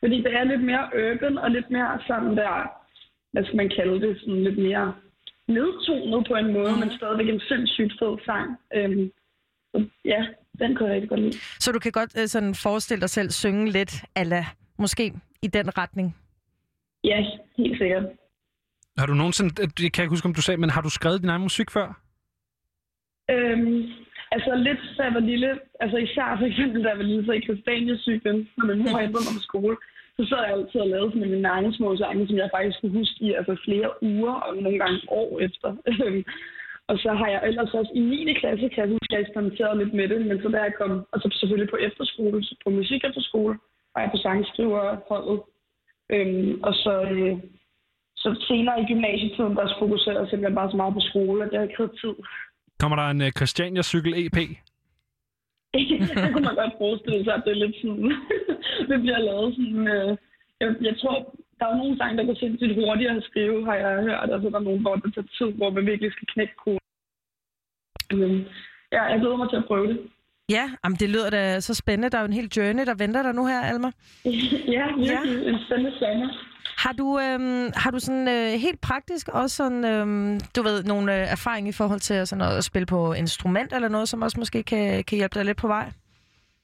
Fordi 0.01 0.17
det 0.25 0.33
er 0.39 0.43
lidt 0.43 0.63
mere 0.63 0.85
urban, 1.01 1.37
og 1.37 1.51
lidt 1.51 1.69
mere 1.69 1.99
sådan 2.07 2.37
der, 2.37 2.53
hvad 3.31 3.43
skal 3.45 3.57
man 3.57 3.71
kalde 3.77 4.01
det, 4.07 4.19
sådan 4.19 4.43
lidt 4.43 4.57
mere 4.57 4.93
nedtonet 5.47 6.27
på 6.27 6.35
en 6.35 6.53
måde, 6.53 6.73
men 6.79 6.91
stadigvæk 6.97 7.29
en 7.29 7.39
sindssygt 7.39 7.93
fed 7.99 8.15
sang. 8.25 8.47
Øhm, 8.75 9.11
så 9.71 9.77
ja, 10.05 10.21
den 10.59 10.75
kunne 10.75 10.87
jeg 10.87 10.95
rigtig 10.95 11.09
godt 11.09 11.19
lide. 11.19 11.37
Så 11.59 11.71
du 11.71 11.79
kan 11.79 11.91
godt 11.91 12.19
øh, 12.19 12.27
sådan 12.27 12.55
forestille 12.55 13.01
dig 13.01 13.09
selv 13.09 13.29
synge 13.29 13.71
lidt, 13.71 13.93
ala 14.15 14.45
måske 14.77 15.13
i 15.41 15.47
den 15.47 15.77
retning? 15.77 16.17
Ja, 17.03 17.25
helt 17.57 17.77
sikkert. 17.77 18.05
Har 19.01 19.07
du 19.11 19.15
nogensinde, 19.23 19.51
øh, 19.61 19.67
det 19.77 19.87
kan 19.91 19.99
jeg 19.99 20.05
ikke 20.05 20.15
huske, 20.17 20.29
om 20.31 20.37
du 20.39 20.45
sagde, 20.45 20.61
men 20.61 20.69
har 20.75 20.81
du 20.87 20.91
skrevet 20.97 21.21
din 21.21 21.33
egen 21.33 21.47
musik 21.49 21.69
før? 21.77 21.87
Øhm, 23.33 23.79
altså 24.35 24.51
lidt, 24.67 24.81
da 24.97 25.01
jeg 25.07 25.13
var 25.17 25.25
lille, 25.31 25.49
altså 25.83 25.97
især 26.07 26.27
for 26.39 26.47
eksempel, 26.51 26.83
da 26.83 26.89
jeg 26.89 26.97
var 27.01 27.09
lille, 27.11 27.25
så 27.25 27.31
i 27.31 27.45
Christiania-cyklen, 27.47 28.37
når 28.57 28.65
min 28.69 28.79
mor 28.83 28.97
hentede 29.03 29.25
mig 29.27 29.35
på 29.39 29.47
skole, 29.49 29.75
så 30.17 30.21
sad 30.29 30.39
jeg 30.45 30.53
altid 30.55 30.79
og 30.85 30.89
lavede 30.93 31.11
sådan 31.11 31.31
mine 31.35 31.47
egne 31.55 31.73
små 31.77 31.89
sange, 31.97 32.27
som 32.27 32.37
jeg 32.37 32.49
faktisk 32.55 32.77
kunne 32.79 32.97
huske 32.99 33.17
i 33.25 33.27
altså 33.39 33.53
flere 33.65 33.89
uger, 34.11 34.35
og 34.45 34.51
nogle 34.65 34.77
gange 34.83 34.99
år 35.21 35.29
efter. 35.47 35.69
Og 36.91 36.97
så 37.03 37.11
har 37.19 37.27
jeg 37.33 37.41
ellers 37.49 37.73
også 37.79 37.91
i 37.95 37.99
9. 37.99 38.33
klasse, 38.41 38.69
kan 38.69 38.83
jeg 38.83 38.93
huske, 38.93 39.07
at 39.09 39.13
jeg 39.13 39.21
eksperimenterede 39.21 39.79
lidt 39.81 39.93
med 39.93 40.07
det, 40.11 40.19
men 40.29 40.41
så 40.41 40.47
da 40.49 40.59
jeg 40.61 40.73
kom, 40.81 40.91
og 41.11 41.17
så 41.21 41.27
selvfølgelig 41.39 41.71
på 41.71 41.79
efterskole, 41.87 42.43
så 42.43 42.55
på 42.63 42.69
musik 42.69 43.01
efterskole, 43.03 43.53
var 43.93 44.01
jeg 44.01 44.11
på 44.11 44.17
sangskriverholdet. 44.17 45.39
Øhm, 46.13 46.59
og 46.67 46.73
så, 46.83 46.93
øh, 47.11 47.37
så 48.23 48.29
senere 48.47 48.81
i 48.81 48.85
gymnasietiden, 48.91 49.55
der 49.57 49.75
fokuserede 49.79 50.19
jeg 50.19 50.29
simpelthen 50.29 50.59
bare 50.59 50.71
så 50.71 50.77
meget 50.81 50.93
på 50.97 51.03
skole, 51.09 51.39
at 51.45 51.51
jeg 51.53 51.63
ikke 51.63 51.79
havde 51.81 51.95
tid. 52.03 52.15
Kommer 52.81 52.95
der 52.99 53.07
en 53.09 53.21
uh, 53.21 53.31
Christiania 53.37 53.83
Cykel 53.91 54.13
EP? 54.23 54.39
det 56.23 56.29
kunne 56.33 56.47
man 56.49 56.61
godt 56.61 56.75
forestille 56.83 57.23
sig, 57.23 57.33
at 57.35 57.43
det 57.45 57.51
er 57.51 57.63
lidt 57.63 57.77
sådan, 57.81 58.11
det 58.89 58.97
bliver 59.03 59.21
lavet 59.29 59.49
sådan, 59.57 59.87
øh, 59.95 60.11
jeg, 60.61 60.69
jeg 60.87 60.95
tror, 61.01 61.15
der 61.59 61.65
er 61.67 61.75
nogle 61.81 61.97
sange, 61.97 62.17
der 62.17 62.25
går 62.25 62.37
sindssygt 62.43 62.75
hurtigere 62.79 63.17
at 63.17 63.27
skrive, 63.29 63.65
har 63.65 63.75
jeg 63.75 64.03
hørt, 64.07 64.29
og 64.33 64.41
så 64.41 64.47
er 64.47 64.51
der 64.51 64.67
nogle, 64.67 64.81
hvor 64.81 64.95
det 64.95 65.13
tager 65.13 65.27
tid, 65.37 65.49
hvor 65.59 65.69
man 65.69 65.85
virkelig 65.85 66.11
skal 66.11 66.27
knække 66.33 66.55
koden. 66.63 66.87
Men, 68.21 68.31
ja, 68.95 69.01
jeg 69.11 69.19
glæder 69.19 69.37
mig 69.37 69.49
til 69.49 69.61
at 69.61 69.69
prøve 69.71 69.87
det. 69.91 69.99
Ja, 70.49 70.65
jamen 70.83 70.97
det 71.01 71.09
lyder 71.09 71.29
da 71.29 71.59
så 71.59 71.73
spændende. 71.73 72.09
Der 72.09 72.17
er 72.17 72.21
jo 72.21 72.27
en 72.27 72.39
hel 72.39 72.49
journey, 72.57 72.85
der 72.85 72.95
venter 73.03 73.21
dig 73.23 73.33
nu 73.35 73.45
her, 73.45 73.61
Alma. 73.61 73.89
ja, 74.77 74.85
virkelig 74.97 75.43
ja. 75.43 75.49
en 75.49 75.59
spændende 75.65 75.93
sommer. 75.99 76.29
Har 76.77 76.93
du, 76.93 77.19
øhm, 77.19 77.71
har 77.75 77.91
du 77.91 77.99
sådan 77.99 78.27
øh, 78.27 78.59
helt 78.59 78.81
praktisk 78.81 79.27
også 79.27 79.55
sådan, 79.55 79.85
øhm, 79.85 80.39
du 80.55 80.61
ved, 80.61 80.83
nogle 80.83 81.15
øh, 81.15 81.31
erfaring 81.31 81.67
i 81.67 81.71
forhold 81.71 81.99
til 81.99 82.27
sådan 82.27 82.45
at 82.57 82.63
spille 82.63 82.85
på 82.85 83.13
instrument 83.13 83.73
eller 83.73 83.89
noget, 83.89 84.09
som 84.09 84.21
også 84.21 84.39
måske 84.39 84.63
kan, 84.63 85.03
kan 85.03 85.17
hjælpe 85.17 85.39
dig 85.39 85.45
lidt 85.45 85.57
på 85.57 85.67
vej? 85.67 85.91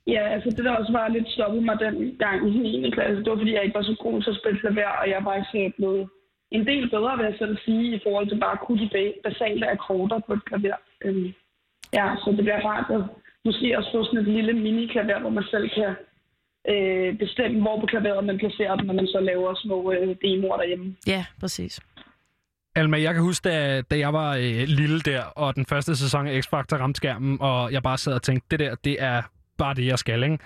Ja, 0.08 0.28
altså 0.36 0.50
det 0.50 0.66
der 0.66 0.72
også 0.72 0.92
var 0.92 1.08
lidt 1.08 1.30
stoppet 1.30 1.64
mig 1.64 1.80
den 1.80 2.16
gang 2.20 2.48
i 2.48 2.52
9. 2.58 2.92
klasse, 2.92 3.24
det 3.24 3.32
var 3.32 3.38
fordi, 3.38 3.54
jeg 3.54 3.64
ikke 3.64 3.76
var 3.76 3.84
så 3.84 3.96
god 4.00 4.22
til 4.22 4.30
at 4.30 4.40
spille 4.42 4.60
klaver, 4.60 4.94
og 5.02 5.10
jeg 5.10 5.26
var 5.26 5.36
ikke 5.36 5.74
blevet 5.78 6.10
en 6.52 6.68
del 6.68 6.90
bedre, 6.90 7.18
vil 7.18 7.26
jeg 7.26 7.36
selv 7.40 7.58
sige, 7.66 7.96
i 7.96 8.00
forhold 8.04 8.28
til 8.30 8.40
bare 8.40 8.52
at 8.52 8.64
kunne 8.66 8.80
de 8.80 9.14
basale 9.24 9.72
akkorder 9.72 10.20
på 10.28 10.34
et 10.34 10.46
klaver. 10.46 10.80
Øhm, 11.06 11.34
ja, 11.94 12.06
så 12.22 12.28
det 12.38 12.44
bliver 12.46 12.62
rart 12.70 12.88
at 12.98 13.02
måske 13.46 13.78
også 13.78 13.92
få 13.92 14.04
sådan 14.04 14.20
et 14.20 14.34
lille 14.38 14.54
mini-klaver, 14.54 15.20
hvor 15.20 15.30
man 15.30 15.44
selv 15.52 15.70
kan 15.70 15.96
øh, 16.70 17.18
bestemme, 17.18 17.62
hvor 17.62 17.80
på 17.80 17.86
klaveret 17.86 18.26
man 18.26 18.38
placerer 18.38 18.76
den, 18.76 18.86
når 18.86 18.94
man 18.94 19.08
så 19.08 19.20
laver 19.20 19.56
små 19.56 19.92
øh, 19.92 20.16
demoer 20.22 20.58
derhjemme. 20.58 20.96
Ja, 21.08 21.26
præcis. 21.40 21.80
Alma, 22.76 23.02
jeg 23.02 23.14
kan 23.14 23.24
huske, 23.24 23.50
da, 23.50 23.82
da 23.82 23.98
jeg 23.98 24.14
var 24.14 24.36
øh, 24.36 24.64
lille 24.68 25.00
der, 25.00 25.24
og 25.24 25.56
den 25.56 25.66
første 25.66 25.96
sæson 25.96 26.28
af 26.28 26.40
X-Factor 26.40 26.78
ramte 26.78 26.98
skærmen, 26.98 27.38
og 27.42 27.72
jeg 27.72 27.84
bare 27.84 27.98
sad 27.98 28.14
og 28.14 28.22
tænkte, 28.22 28.48
det 28.52 28.60
der, 28.60 28.76
det 28.76 28.96
er 29.00 29.22
bare 29.58 29.74
det, 29.74 29.86
jeg 29.86 30.00
skal, 30.00 30.24
ikke? 30.24 30.38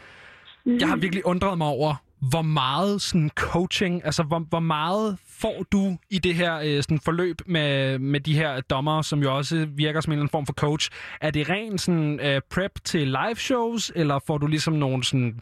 Jeg 0.65 0.88
har 0.88 0.95
virkelig 0.95 1.26
undret 1.26 1.57
mig 1.57 1.68
over, 1.68 1.95
hvor 2.30 2.41
meget 2.41 3.02
sådan 3.02 3.30
coaching, 3.35 4.06
altså 4.06 4.23
hvor, 4.23 4.39
hvor 4.39 4.60
meget 4.60 5.18
får 5.27 5.65
du 5.72 5.98
i 6.10 6.19
det 6.19 6.35
her 6.35 6.56
øh, 6.56 6.84
sådan 6.84 6.99
forløb 6.99 7.35
med, 7.45 7.99
med 7.99 8.19
de 8.19 8.35
her 8.35 8.61
dommer, 8.61 9.02
som 9.02 9.22
jo 9.22 9.38
også 9.38 9.68
virker 9.76 10.02
som 10.02 10.11
en 10.11 10.14
eller 10.14 10.22
anden 10.22 10.31
form 10.31 10.45
for 10.45 10.53
coach. 10.53 10.89
Er 11.22 11.31
det 11.31 11.49
ren 11.49 11.77
sådan 11.77 12.19
øh, 12.19 12.41
prep 12.52 12.72
til 12.84 13.07
live 13.07 13.35
shows, 13.35 13.91
eller 13.95 14.19
får 14.27 14.38
du 14.38 14.48
ligesom 14.48 14.73
nogle 14.73 15.03
sådan 15.03 15.39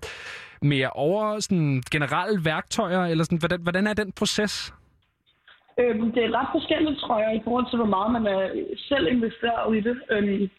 mere 0.61 0.89
over 0.89 1.39
sådan 1.39 1.83
generelle 1.91 2.45
værktøjer, 2.45 3.03
eller 3.05 3.23
sådan, 3.23 3.39
hvordan, 3.39 3.61
hvordan 3.61 3.87
er 3.87 3.93
den 3.93 4.11
proces? 4.11 4.73
Øhm, 5.79 6.11
det 6.11 6.23
er 6.23 6.37
ret 6.39 6.49
forskelligt, 6.51 6.99
tror 6.99 7.19
jeg, 7.19 7.35
i 7.35 7.41
forhold 7.43 7.69
til, 7.69 7.77
hvor 7.77 7.93
meget 7.97 8.11
man 8.11 8.25
er 8.35 8.49
selv 8.75 9.07
investeret 9.07 9.77
i 9.77 9.79
det. 9.79 9.97
Øhm, 10.09 10.49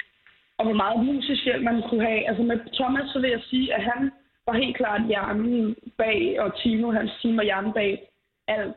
og 0.59 0.65
hvor 0.67 0.75
meget 0.83 1.05
musisk 1.05 1.45
hjælp 1.45 1.63
man 1.63 1.83
kunne 1.89 2.07
have. 2.07 2.29
Altså 2.29 2.43
med 2.43 2.59
Thomas, 2.79 3.11
så 3.13 3.19
vil 3.21 3.31
jeg 3.31 3.43
sige, 3.51 3.75
at 3.75 3.83
han 3.83 4.11
var 4.47 4.55
helt 4.63 4.77
klart 4.77 5.07
hjernen 5.07 5.77
bag, 5.99 6.41
og 6.41 6.49
Tino, 6.63 6.91
hans 6.91 7.11
team 7.23 7.37
var 7.37 7.43
hjernen 7.43 7.73
bag 7.73 7.93
alt 8.49 8.77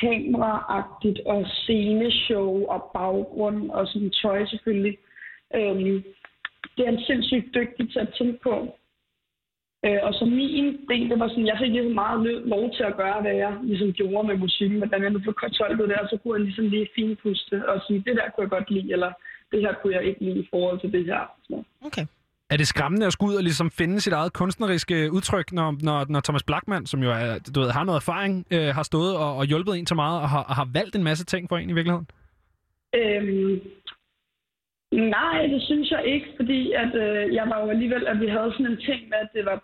kameraagtigt 0.00 1.20
og 1.26 1.46
sceneshow 1.46 2.64
og 2.64 2.90
baggrund 2.94 3.70
og 3.70 3.86
sådan 3.86 4.10
tøj 4.22 4.46
selvfølgelig. 4.46 4.98
Øhm, 5.54 6.04
det 6.76 6.82
er 6.82 6.90
han 6.90 7.00
sindssygt 7.06 7.54
dygtig 7.54 7.92
til 7.92 7.98
at 7.98 8.14
tænke 8.18 8.38
på. 8.42 8.54
Øh, 9.86 10.00
og 10.06 10.12
så 10.14 10.24
min 10.24 10.66
del, 10.90 11.10
det 11.10 11.18
var 11.20 11.28
sådan, 11.28 11.50
jeg 11.52 11.58
fik 11.60 11.72
ligesom 11.72 11.94
meget 12.04 12.20
lov 12.54 12.64
til 12.76 12.84
at 12.90 12.96
gøre, 12.96 13.20
hvad 13.20 13.34
jeg 13.44 13.52
ligesom 13.62 13.92
gjorde 13.92 14.28
med 14.28 14.36
musikken, 14.36 14.78
hvordan 14.78 15.02
jeg 15.02 15.10
nu 15.10 15.18
blev 15.18 15.34
tolket 15.60 15.88
der, 15.88 16.08
så 16.10 16.16
kunne 16.22 16.34
jeg 16.36 16.44
ligesom 16.44 16.66
lige 16.74 16.88
finpuste 16.94 17.68
og 17.68 17.76
sige, 17.86 18.04
det 18.06 18.14
der 18.18 18.26
kunne 18.30 18.44
jeg 18.44 18.54
godt 18.56 18.70
lide, 18.70 18.92
eller 18.92 19.10
det 19.52 19.60
her 19.60 19.72
kunne 19.74 19.94
jeg 19.94 20.04
ikke 20.04 20.24
lide 20.24 20.40
i 20.44 20.48
forhold 20.50 20.80
til 20.80 20.92
det 20.92 21.04
her. 21.04 21.22
Så. 21.48 21.62
Okay. 21.88 22.06
Er 22.50 22.56
det 22.56 22.68
skræmmende 22.68 23.06
at 23.06 23.12
skulle 23.12 23.32
ud 23.32 23.36
og 23.36 23.42
ligesom 23.42 23.70
finde 23.70 24.00
sit 24.00 24.12
eget 24.12 24.32
kunstneriske 24.32 25.12
udtryk, 25.12 25.52
når, 25.52 25.76
når, 25.82 26.06
når 26.08 26.20
Thomas 26.20 26.42
Blackman, 26.42 26.86
som 26.86 27.02
jo 27.02 27.10
er, 27.10 27.38
du 27.54 27.60
ved, 27.60 27.70
har 27.70 27.84
noget 27.84 27.98
erfaring, 27.98 28.46
øh, 28.50 28.68
har 28.74 28.82
stået 28.82 29.16
og, 29.16 29.36
og 29.36 29.44
hjulpet 29.44 29.78
en 29.78 29.86
så 29.86 29.94
meget, 29.94 30.20
og 30.22 30.28
har, 30.28 30.42
og 30.42 30.54
har 30.54 30.68
valgt 30.74 30.96
en 30.96 31.04
masse 31.04 31.24
ting 31.24 31.48
for 31.48 31.56
en 31.56 31.70
i 31.70 31.72
virkeligheden? 31.72 32.08
Øhm, 32.94 33.60
nej, 35.16 35.46
det 35.46 35.62
synes 35.62 35.90
jeg 35.90 36.02
ikke, 36.04 36.28
fordi 36.36 36.72
at, 36.72 36.94
øh, 36.94 37.34
jeg 37.34 37.44
var 37.50 37.58
jo 37.62 37.70
alligevel, 37.70 38.06
at 38.06 38.20
vi 38.20 38.28
havde 38.28 38.52
sådan 38.52 38.66
en 38.66 38.76
ting 38.88 39.00
med, 39.08 39.18
at 39.24 39.28
det 39.34 39.44
var 39.44 39.58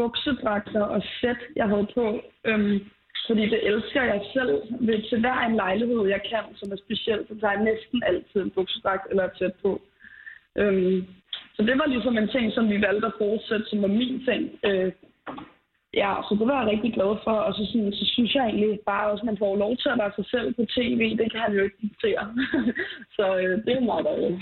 buksedragter 0.00 0.82
og 0.94 1.02
sæt, 1.20 1.40
jeg 1.56 1.66
havde 1.72 1.86
på. 1.94 2.06
Øhm, 2.48 2.78
fordi 3.26 3.44
det 3.52 3.60
elsker 3.70 4.02
jeg 4.12 4.20
selv. 4.36 4.54
Ved, 4.86 4.98
til 5.08 5.20
hver 5.20 5.38
en 5.40 5.56
lejlighed, 5.64 6.02
jeg 6.14 6.22
kan, 6.30 6.44
som 6.56 6.72
er 6.72 6.76
speciel, 6.84 7.20
så 7.28 7.34
tager 7.40 7.54
jeg 7.56 7.64
næsten 7.70 7.98
altid 8.10 8.40
en 8.42 8.56
buksedragt 8.56 9.04
eller 9.10 9.24
et 9.24 9.38
sæt 9.38 9.54
på. 9.62 9.72
Øhm, 10.60 10.98
så 11.54 11.60
det 11.68 11.78
var 11.78 11.86
ligesom 11.86 12.18
en 12.18 12.28
ting, 12.28 12.52
som 12.52 12.64
vi 12.72 12.82
valgte 12.86 13.06
at 13.06 13.18
fortsætte, 13.18 13.66
som 13.68 13.82
var 13.82 13.92
min 14.00 14.24
ting. 14.28 14.42
Øh, 14.68 14.92
ja, 16.00 16.10
så 16.26 16.32
det 16.38 16.46
var 16.48 16.58
jeg 16.60 16.70
rigtig 16.72 16.92
glad 16.94 17.12
for. 17.24 17.36
Og 17.46 17.52
så, 17.54 17.62
sådan, 17.70 17.92
så 17.92 18.04
synes 18.14 18.34
jeg 18.34 18.44
egentlig 18.44 18.80
bare 18.92 19.10
også, 19.10 19.22
at 19.22 19.30
man 19.30 19.38
får 19.38 19.56
lov 19.56 19.76
til 19.76 19.88
at 19.88 19.98
være 20.02 20.12
sig 20.16 20.26
selv 20.34 20.48
på 20.54 20.62
tv. 20.76 21.00
Det 21.20 21.32
kan 21.32 21.40
han 21.40 21.54
jo 21.56 21.62
ikke 21.64 21.78
diktere. 21.82 22.24
så 23.16 23.24
øh, 23.42 23.54
det 23.64 23.72
er 23.74 23.88
meget 23.90 24.04
dejligt. 24.04 24.38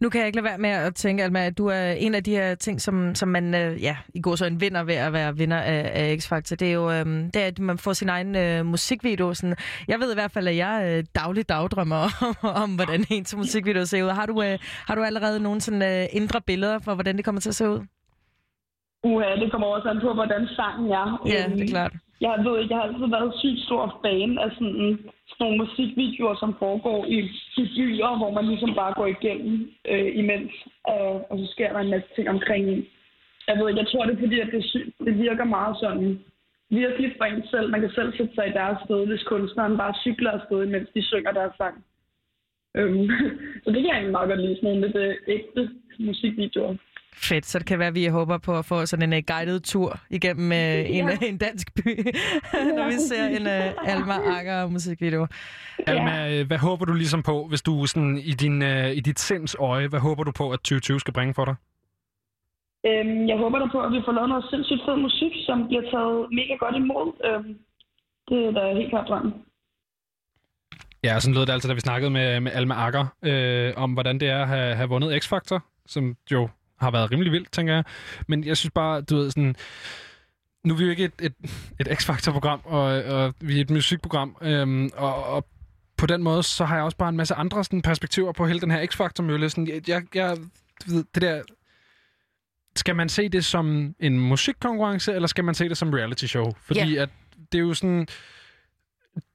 Nu 0.00 0.08
kan 0.08 0.18
jeg 0.18 0.26
ikke 0.26 0.36
lade 0.36 0.44
være 0.44 0.58
med 0.58 0.70
at 0.70 0.94
tænke, 0.94 1.22
Alma, 1.22 1.46
at 1.46 1.58
du 1.58 1.66
er 1.66 1.90
en 1.90 2.14
af 2.14 2.24
de 2.24 2.30
her 2.30 2.54
ting, 2.54 2.80
som, 2.80 3.14
som 3.14 3.28
man 3.28 3.54
øh, 3.54 3.82
ja, 3.82 3.96
i 4.14 4.20
går 4.20 4.36
så 4.36 4.46
en 4.46 4.60
vinder 4.60 4.82
ved 4.82 4.94
at 4.94 5.12
være 5.12 5.36
vinder 5.36 5.56
af, 5.56 5.90
af 5.94 6.16
X-Factor. 6.16 6.56
Det 6.56 6.68
er 6.68 6.72
jo, 6.72 6.90
øh, 6.90 7.06
det 7.06 7.36
er, 7.36 7.46
at 7.46 7.58
man 7.58 7.78
får 7.78 7.92
sin 7.92 8.08
egen 8.08 8.36
øh, 8.36 8.66
musikvideo. 8.66 9.34
Sådan. 9.34 9.56
Jeg 9.88 10.00
ved 10.00 10.12
i 10.12 10.14
hvert 10.14 10.30
fald, 10.30 10.48
at 10.48 10.56
jeg 10.56 10.84
øh, 10.88 11.04
dagligt 11.14 11.48
dagdrømmer 11.48 11.96
om, 11.96 12.36
om, 12.62 12.74
hvordan 12.74 13.04
ens 13.10 13.36
musikvideo 13.36 13.84
ser 13.84 14.04
ud. 14.04 14.10
Har 14.10 14.26
du, 14.26 14.42
øh, 14.42 14.58
har 14.88 14.94
du 14.94 15.02
allerede 15.02 15.40
nogle 15.40 15.60
sådan, 15.60 15.82
øh, 15.82 16.06
indre 16.12 16.40
billeder 16.40 16.78
for, 16.78 16.94
hvordan 16.94 17.16
det 17.16 17.24
kommer 17.24 17.40
til 17.40 17.48
at 17.48 17.54
se 17.54 17.68
ud? 17.70 17.80
Uha, 19.04 19.26
det 19.40 19.50
kommer 19.52 19.66
også 19.66 19.88
an 19.88 20.00
på, 20.02 20.14
hvordan 20.14 20.46
sangen 20.46 20.92
er. 20.92 21.22
Ja, 21.26 21.48
det 21.54 21.62
er 21.62 21.68
klart 21.68 21.92
jeg 22.20 22.44
ved 22.44 22.54
ikke, 22.60 22.74
jeg 22.74 22.80
har 22.80 22.88
altid 22.88 23.08
været 23.16 23.38
sygt 23.42 23.60
stor 23.66 24.00
fan 24.02 24.38
af 24.38 24.50
sådan, 24.56 24.98
sådan 25.28 25.40
nogle 25.40 25.58
musikvideoer, 25.58 26.36
som 26.42 26.56
foregår 26.58 27.04
i, 27.04 27.18
i 27.62 27.64
byer, 27.76 28.16
hvor 28.16 28.30
man 28.30 28.46
ligesom 28.52 28.74
bare 28.74 28.94
går 28.94 29.06
igennem 29.06 29.70
øh, 29.92 30.18
imens, 30.20 30.52
og, 30.84 31.30
og 31.30 31.38
så 31.38 31.46
sker 31.52 31.72
der 31.72 31.80
en 31.80 31.90
masse 31.90 32.08
ting 32.16 32.28
omkring 32.28 32.68
en. 32.68 32.86
Jeg 33.48 33.58
ved 33.58 33.68
ikke, 33.68 33.80
jeg 33.80 33.88
tror 33.88 34.04
det 34.04 34.14
er 34.14 34.24
fordi, 34.24 34.40
at 34.40 34.50
det, 34.52 34.64
sy- 34.64 34.90
det 35.06 35.18
virker 35.18 35.44
meget 35.44 35.76
sådan 35.80 36.20
virkelig 36.70 37.14
for 37.18 37.24
en 37.24 37.42
selv. 37.50 37.70
Man 37.70 37.80
kan 37.80 37.90
selv 37.90 38.12
sætte 38.16 38.34
sig 38.34 38.48
i 38.48 38.52
deres 38.60 38.78
sted, 38.84 39.06
hvis 39.06 39.22
kunstneren 39.22 39.76
bare 39.76 39.94
cykler 40.04 40.30
afsted, 40.30 40.66
mens 40.66 40.88
de 40.94 41.02
synger 41.02 41.32
deres 41.32 41.54
sang. 41.56 41.84
Øhm, 42.76 43.10
så 43.62 43.68
det 43.70 43.80
kan 43.80 43.86
jeg 43.86 43.96
egentlig 43.96 44.12
meget 44.12 44.28
godt 44.28 44.40
lide, 44.40 44.56
sådan 44.56 44.68
nogle 44.68 44.86
lidt 44.86 44.96
øh, 44.96 45.14
ægte 45.28 45.70
musikvideoer. 45.98 46.74
Fedt, 47.14 47.46
så 47.46 47.58
det 47.58 47.66
kan 47.66 47.78
være, 47.78 47.88
at 47.88 47.94
vi 47.94 48.06
håber 48.06 48.38
på 48.38 48.58
at 48.58 48.64
få 48.64 48.86
sådan 48.86 49.12
en 49.12 49.18
uh, 49.18 49.24
guided 49.26 49.60
tur 49.60 50.00
igennem 50.10 50.50
uh, 50.60 50.96
en, 50.96 51.08
Ja. 51.08 51.16
en 51.22 51.38
dansk 51.38 51.74
by, 51.74 51.88
når 52.76 52.86
vi 52.86 52.98
ser 52.98 53.24
en 53.26 53.46
uh, 53.46 53.92
Alma 53.92 54.14
Akker 54.38 54.66
musikvideo. 54.66 55.26
Alma, 55.86 56.38
øh, 56.40 56.46
hvad 56.46 56.58
håber 56.58 56.84
du 56.84 56.92
ligesom 56.92 57.22
på, 57.22 57.46
hvis 57.48 57.62
du 57.62 57.86
sådan 57.86 58.18
i, 58.18 58.30
din, 58.32 58.62
øh, 58.62 58.90
i 58.90 59.00
dit 59.00 59.18
sinds 59.18 59.56
øje, 59.58 59.88
hvad 59.88 60.00
håber 60.00 60.24
du 60.24 60.32
på, 60.32 60.50
at 60.50 60.58
2020 60.58 61.00
skal 61.00 61.14
bringe 61.14 61.34
for 61.34 61.44
dig? 61.44 61.54
Øhm, 62.86 63.28
jeg 63.28 63.36
håber 63.38 63.58
da 63.58 63.66
på, 63.72 63.80
at 63.80 63.92
vi 63.92 64.00
får 64.06 64.12
lavet 64.12 64.28
noget 64.28 64.44
sindssygt 64.50 64.82
fed 64.86 64.96
musik, 64.96 65.32
som 65.46 65.66
bliver 65.68 65.82
taget 65.92 66.26
mega 66.38 66.54
godt 66.64 66.76
imod. 66.76 67.06
Øhm, 67.28 67.54
det 68.28 68.38
er 68.46 68.50
da 68.50 68.74
helt 68.78 68.90
klart 68.90 69.08
drømmen. 69.08 69.32
Ja, 71.04 71.20
sådan 71.20 71.34
lød 71.34 71.46
det 71.46 71.52
altså, 71.52 71.68
da 71.68 71.74
vi 71.74 71.80
snakkede 71.80 72.10
med, 72.10 72.40
med 72.40 72.52
Alma 72.52 72.74
Akker, 72.74 73.06
øh, 73.24 73.72
om 73.76 73.92
hvordan 73.92 74.20
det 74.20 74.28
er 74.28 74.42
at 74.42 74.48
have, 74.48 74.74
have 74.74 74.88
vundet 74.88 75.24
X-Factor, 75.24 75.58
som 75.86 76.16
jo 76.32 76.48
har 76.80 76.90
været 76.90 77.10
rimelig 77.10 77.32
vildt, 77.32 77.52
tænker 77.52 77.74
jeg. 77.74 77.84
Men 78.26 78.44
jeg 78.44 78.56
synes 78.56 78.70
bare, 78.74 79.00
du 79.00 79.16
ved, 79.16 79.30
sådan... 79.30 79.56
Nu 80.64 80.74
er 80.74 80.78
vi 80.78 80.84
jo 80.84 80.90
ikke 80.90 81.04
et, 81.04 81.12
et, 81.22 81.34
et 81.80 81.88
X-Factor-program, 81.88 82.60
og, 82.64 82.80
og 83.04 83.34
vi 83.40 83.56
er 83.56 83.60
et 83.60 83.70
musikprogram, 83.70 84.36
øhm, 84.42 84.90
og, 84.96 85.24
og 85.24 85.46
på 85.96 86.06
den 86.06 86.22
måde, 86.22 86.42
så 86.42 86.64
har 86.64 86.74
jeg 86.74 86.84
også 86.84 86.96
bare 86.96 87.08
en 87.08 87.16
masse 87.16 87.34
andre 87.34 87.64
sådan, 87.64 87.82
perspektiver 87.82 88.32
på 88.32 88.46
hele 88.46 88.60
den 88.60 88.70
her 88.70 88.86
X-Factor-mølle. 88.86 89.50
Sådan, 89.50 89.68
jeg, 89.68 89.88
jeg, 89.88 90.02
jeg, 90.14 90.36
det 91.14 91.22
der... 91.22 91.42
Skal 92.76 92.96
man 92.96 93.08
se 93.08 93.28
det 93.28 93.44
som 93.44 93.94
en 94.00 94.18
musikkonkurrence, 94.18 95.12
eller 95.14 95.28
skal 95.28 95.44
man 95.44 95.54
se 95.54 95.68
det 95.68 95.76
som 95.78 95.90
reality 95.90 96.24
show? 96.24 96.52
Fordi 96.62 96.94
Ja. 96.94 97.02
at 97.02 97.08
det 97.52 97.58
er 97.58 97.62
jo 97.62 97.74
sådan 97.74 98.06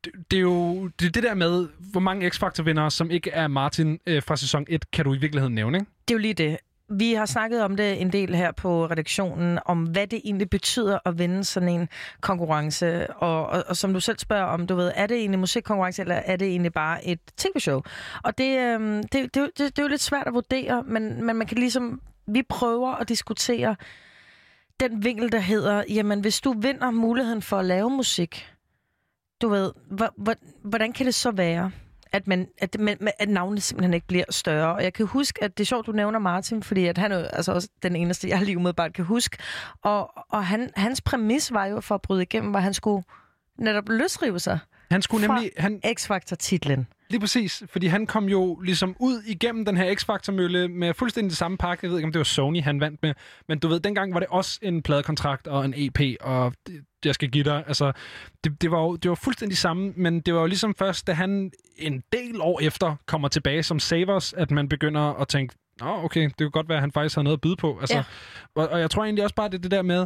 det, 0.06 0.12
det 0.32 0.38
er 0.38 0.42
jo 0.42 0.88
det, 1.00 1.08
er 1.08 1.12
det 1.12 1.24
der 1.24 1.34
med, 1.34 1.68
hvor 1.92 2.00
mange 2.00 2.28
X-Factor-vindere, 2.32 2.90
som 2.92 3.12
ikke 3.12 3.30
er 3.32 3.48
Martin 3.48 4.00
øh, 4.08 4.24
fra 4.24 4.36
sæson 4.38 4.66
1, 4.70 4.92
kan 4.92 5.06
du 5.06 5.14
i 5.14 5.18
virkeligheden 5.18 5.56
nævne, 5.56 5.78
ikke? 5.78 5.92
Det 6.08 6.14
er 6.14 6.18
jo 6.18 6.22
lige 6.22 6.34
det. 6.34 6.58
Vi 6.90 7.14
har 7.14 7.26
snakket 7.26 7.64
om 7.64 7.78
det 7.78 8.02
en 8.02 8.12
del 8.12 8.36
her 8.36 8.52
på 8.52 8.86
redaktionen, 8.86 9.60
om 9.66 9.84
hvad 9.84 10.08
det 10.08 10.22
egentlig 10.26 10.50
betyder 10.50 11.00
at 11.06 11.18
vinde 11.18 11.44
sådan 11.44 11.70
en 11.70 11.90
konkurrence. 12.22 13.14
Og, 13.14 13.48
og, 13.48 13.64
og 13.68 13.78
som 13.78 13.94
du 13.94 14.00
selv 14.00 14.20
spørger 14.20 14.46
om, 14.46 14.68
du 14.68 14.76
ved, 14.76 14.92
er 14.96 15.08
det 15.08 15.18
egentlig 15.18 15.40
musikkonkurrence, 15.40 16.02
eller 16.02 16.16
er 16.16 16.36
det 16.36 16.48
egentlig 16.48 16.74
bare 16.74 17.06
et 17.06 17.20
tv-show? 17.38 17.82
Og 18.24 18.38
det, 18.38 18.60
øhm, 18.60 19.04
det, 19.04 19.14
det, 19.14 19.36
det, 19.36 19.58
det 19.58 19.80
er 19.80 19.84
jo 19.84 19.88
lidt 19.88 20.02
svært 20.02 20.28
at 20.28 20.34
vurdere, 20.34 20.84
men, 20.84 21.24
men 21.24 21.36
man 21.36 21.48
kan 21.48 21.58
ligesom... 21.58 22.02
Vi 22.28 22.44
prøver 22.50 22.96
at 22.96 23.10
diskutere 23.10 23.76
den 24.80 25.04
vinkel, 25.04 25.32
der 25.32 25.40
hedder, 25.40 25.84
jamen 25.90 26.20
hvis 26.20 26.42
du 26.42 26.54
vinder 26.54 26.92
muligheden 26.92 27.42
for 27.42 27.58
at 27.58 27.66
lave 27.66 27.90
musik, 27.90 28.54
du 29.42 29.50
ved, 29.50 29.72
hvordan 30.64 30.94
kan 30.94 31.06
det 31.06 31.16
så 31.16 31.32
være? 31.32 31.72
At, 32.14 32.28
man, 32.28 32.48
at, 32.58 32.76
man, 32.80 32.98
at 33.20 33.30
navnene 33.30 33.62
simpelthen 33.62 33.94
ikke 33.94 34.08
bliver 34.08 34.26
større. 34.30 34.76
Og 34.76 34.84
jeg 34.84 34.94
kan 34.94 35.06
huske, 35.06 35.44
at 35.44 35.58
det 35.58 35.64
er 35.64 35.66
sjovt, 35.66 35.88
du 35.88 35.92
nævner 35.92 36.20
Martin, 36.20 36.64
fordi 36.64 36.86
at 36.86 36.98
han 36.98 37.12
er 37.12 37.28
altså 37.28 37.52
også 37.54 37.70
den 37.84 37.96
eneste, 37.96 38.30
jeg 38.30 38.42
lige 38.42 38.58
umiddelbart 38.58 38.94
kan 38.94 39.06
huske. 39.06 39.38
Og, 39.82 40.14
og 40.30 40.46
han, 40.46 40.70
hans 40.76 41.02
præmis 41.02 41.54
var 41.54 41.66
jo 41.66 41.82
for 41.82 41.96
at 41.96 42.02
bryde 42.02 42.22
igennem, 42.22 42.52
hvor 42.52 42.60
han 42.60 42.74
skulle 42.74 43.04
netop 43.60 43.90
løsrive 43.90 44.40
sig 44.40 44.60
han 44.94 45.02
skulle 45.02 45.28
nemlig... 45.28 45.52
Han, 45.58 45.82
X-Factor-titlen. 45.98 46.88
lige 47.10 47.20
præcis, 47.20 47.64
fordi 47.72 47.88
han 47.88 48.06
kom 48.08 48.26
jo 48.30 48.60
ligesom 48.60 48.96
ud 49.00 49.22
igennem 49.28 49.66
den 49.66 49.78
her 49.78 49.96
X-Factor-mølle 49.96 50.68
med 50.68 50.94
fuldstændig 50.94 51.30
det 51.30 51.38
samme 51.38 51.58
pakke. 51.58 51.80
Jeg 51.86 51.90
ved 51.92 51.98
ikke, 51.98 52.06
om 52.06 52.12
det 52.12 52.20
var 52.20 52.24
Sony, 52.24 52.62
han 52.62 52.80
vandt 52.80 53.00
med. 53.04 53.14
Men 53.48 53.60
du 53.60 53.68
ved, 53.68 53.80
dengang 53.80 54.14
var 54.14 54.20
det 54.20 54.30
også 54.30 54.60
en 54.62 54.82
pladekontrakt 54.82 55.48
og 55.48 55.66
en 55.66 55.74
EP, 55.78 56.00
og 56.22 56.54
det, 56.68 56.84
jeg 57.06 57.14
skal 57.16 57.30
give 57.30 57.44
dig. 57.44 57.64
Altså, 57.68 57.92
det, 58.44 58.62
det, 58.62 58.72
var 58.72 58.80
jo 58.82 58.96
det 58.96 59.10
var 59.10 59.16
fuldstændig 59.16 59.58
samme, 59.58 59.94
men 59.96 60.22
det 60.22 60.34
var 60.34 60.40
jo 60.40 60.46
ligesom 60.46 60.76
først, 60.76 61.08
da 61.08 61.14
han 61.14 61.52
en 61.78 62.04
del 62.12 62.42
år 62.42 62.60
efter 62.62 62.96
kommer 63.06 63.28
tilbage 63.28 63.64
som 63.64 63.80
Savers, 63.80 64.34
at 64.34 64.52
man 64.52 64.70
begynder 64.70 65.22
at 65.22 65.28
tænke, 65.28 65.56
Nå, 65.80 66.04
okay, 66.04 66.24
det 66.24 66.38
kunne 66.38 66.52
godt 66.52 66.70
være, 66.70 66.78
at 66.78 66.82
han 66.82 66.92
faktisk 66.92 67.16
har 67.16 67.22
noget 67.24 67.38
at 67.38 67.42
byde 67.42 67.56
på. 67.56 67.78
Altså, 67.82 67.96
Ja. 67.96 68.04
og, 68.56 68.68
og 68.70 68.80
jeg 68.80 68.92
tror 68.92 69.04
egentlig 69.04 69.24
også 69.24 69.36
bare, 69.36 69.50
det 69.50 69.64
det 69.64 69.72
der 69.72 69.82
med, 69.82 70.06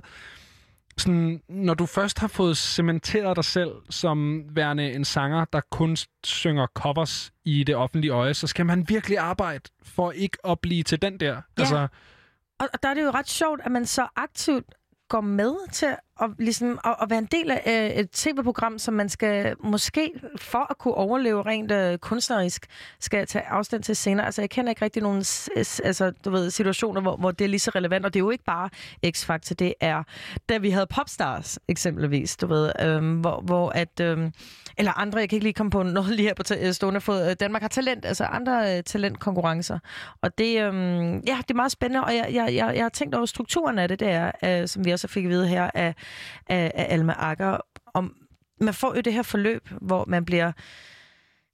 sådan, 0.97 1.41
når 1.49 1.73
du 1.73 1.85
først 1.85 2.19
har 2.19 2.27
fået 2.27 2.57
cementeret 2.57 3.35
dig 3.35 3.45
selv 3.45 3.71
som 3.89 4.43
værende 4.55 4.91
en 4.93 5.05
sanger, 5.05 5.45
der 5.45 5.61
kun 5.71 5.97
synger 6.23 6.67
covers 6.73 7.31
i 7.45 7.63
det 7.63 7.75
offentlige 7.75 8.11
øje, 8.11 8.33
så 8.33 8.47
skal 8.47 8.65
man 8.65 8.89
virkelig 8.89 9.17
arbejde 9.17 9.63
for 9.83 10.11
ikke 10.11 10.37
at 10.47 10.59
blive 10.59 10.83
til 10.83 11.01
den 11.01 11.19
der. 11.19 11.41
Altså, 11.57 11.87
Og, 12.59 12.69
og 12.73 12.83
der 12.83 12.89
er 12.89 12.93
det 12.93 13.03
jo 13.03 13.09
ret 13.09 13.29
sjovt, 13.29 13.61
at 13.63 13.71
man 13.71 13.85
så 13.85 14.07
aktivt 14.15 14.65
går 15.09 15.21
med 15.21 15.71
til 15.71 15.88
at, 16.21 16.29
ligesom, 16.39 16.79
at, 16.85 16.95
at 17.01 17.09
være 17.09 17.19
en 17.19 17.25
del 17.25 17.51
af 17.51 17.63
øh, 17.67 17.99
et 17.99 18.11
tv-program, 18.11 18.79
som 18.79 18.93
man 18.93 19.09
skal 19.09 19.55
måske, 19.59 20.11
for 20.38 20.71
at 20.71 20.77
kunne 20.77 20.93
overleve 20.93 21.41
rent 21.45 21.71
øh, 21.71 21.97
kunstnerisk, 21.97 22.65
skal 22.99 23.27
tage 23.27 23.45
afstand 23.45 23.84
til 23.84 23.95
senere. 23.95 24.25
Altså, 24.25 24.41
jeg 24.41 24.49
kender 24.49 24.69
ikke 24.69 24.85
rigtig 24.85 25.03
nogen 25.03 25.17
altså, 25.84 26.11
du 26.25 26.29
ved, 26.29 26.51
situationer, 26.51 27.01
hvor, 27.01 27.15
hvor 27.15 27.31
det 27.31 27.45
er 27.45 27.49
lige 27.49 27.59
så 27.59 27.71
relevant. 27.75 28.05
Og 28.05 28.13
det 28.13 28.19
er 28.19 28.23
jo 28.23 28.29
ikke 28.29 28.43
bare 28.43 28.69
X-Factor, 29.07 29.53
det 29.53 29.73
er, 29.79 30.03
da 30.49 30.57
vi 30.57 30.69
havde 30.69 30.88
Popstars 30.88 31.59
eksempelvis, 31.67 32.38
du 32.38 32.47
ved, 32.47 32.71
øh, 32.79 33.19
hvor, 33.19 33.41
hvor 33.41 33.69
at, 33.69 33.99
Øh, 34.01 34.31
eller 34.77 34.99
andre, 34.99 35.19
jeg 35.19 35.29
kan 35.29 35.35
ikke 35.35 35.45
lige 35.45 35.53
komme 35.53 35.69
på 35.69 35.83
noget 35.83 36.15
lige 36.15 36.27
her 36.27 36.33
på 36.33 36.43
ta- 36.43 36.67
øh, 36.67 36.73
stående 36.73 37.01
fod. 37.01 37.29
Øh, 37.29 37.35
Danmark 37.39 37.61
har 37.61 37.69
talent, 37.69 38.05
altså 38.05 38.23
andre 38.23 38.77
øh, 38.77 38.83
talentkonkurrencer. 38.83 39.79
Og 40.21 40.37
det, 40.37 40.61
øhm, 40.61 41.13
ja, 41.13 41.37
det 41.37 41.51
er 41.51 41.55
meget 41.55 41.71
spændende, 41.71 42.03
og 42.03 42.15
jeg, 42.15 42.29
jeg, 42.33 42.55
jeg, 42.55 42.75
jeg 42.75 42.83
har 42.83 42.89
tænkt 42.89 43.15
over 43.15 43.25
strukturen 43.25 43.79
af 43.79 43.87
det, 43.87 43.99
det 43.99 44.07
er, 44.07 44.31
øh, 44.43 44.67
som 44.67 44.85
vi 44.85 44.91
også 44.91 45.07
fik 45.07 45.23
at 45.25 45.29
vide 45.29 45.47
her 45.47 45.71
af, 45.73 45.95
af, 46.49 46.71
af 46.75 46.87
Alma 46.89 47.13
Akker, 47.17 47.57
om 47.93 48.13
man 48.61 48.73
får 48.73 48.95
jo 48.95 49.01
det 49.01 49.13
her 49.13 49.23
forløb, 49.23 49.69
hvor 49.81 50.05
man 50.07 50.25
bliver 50.25 50.51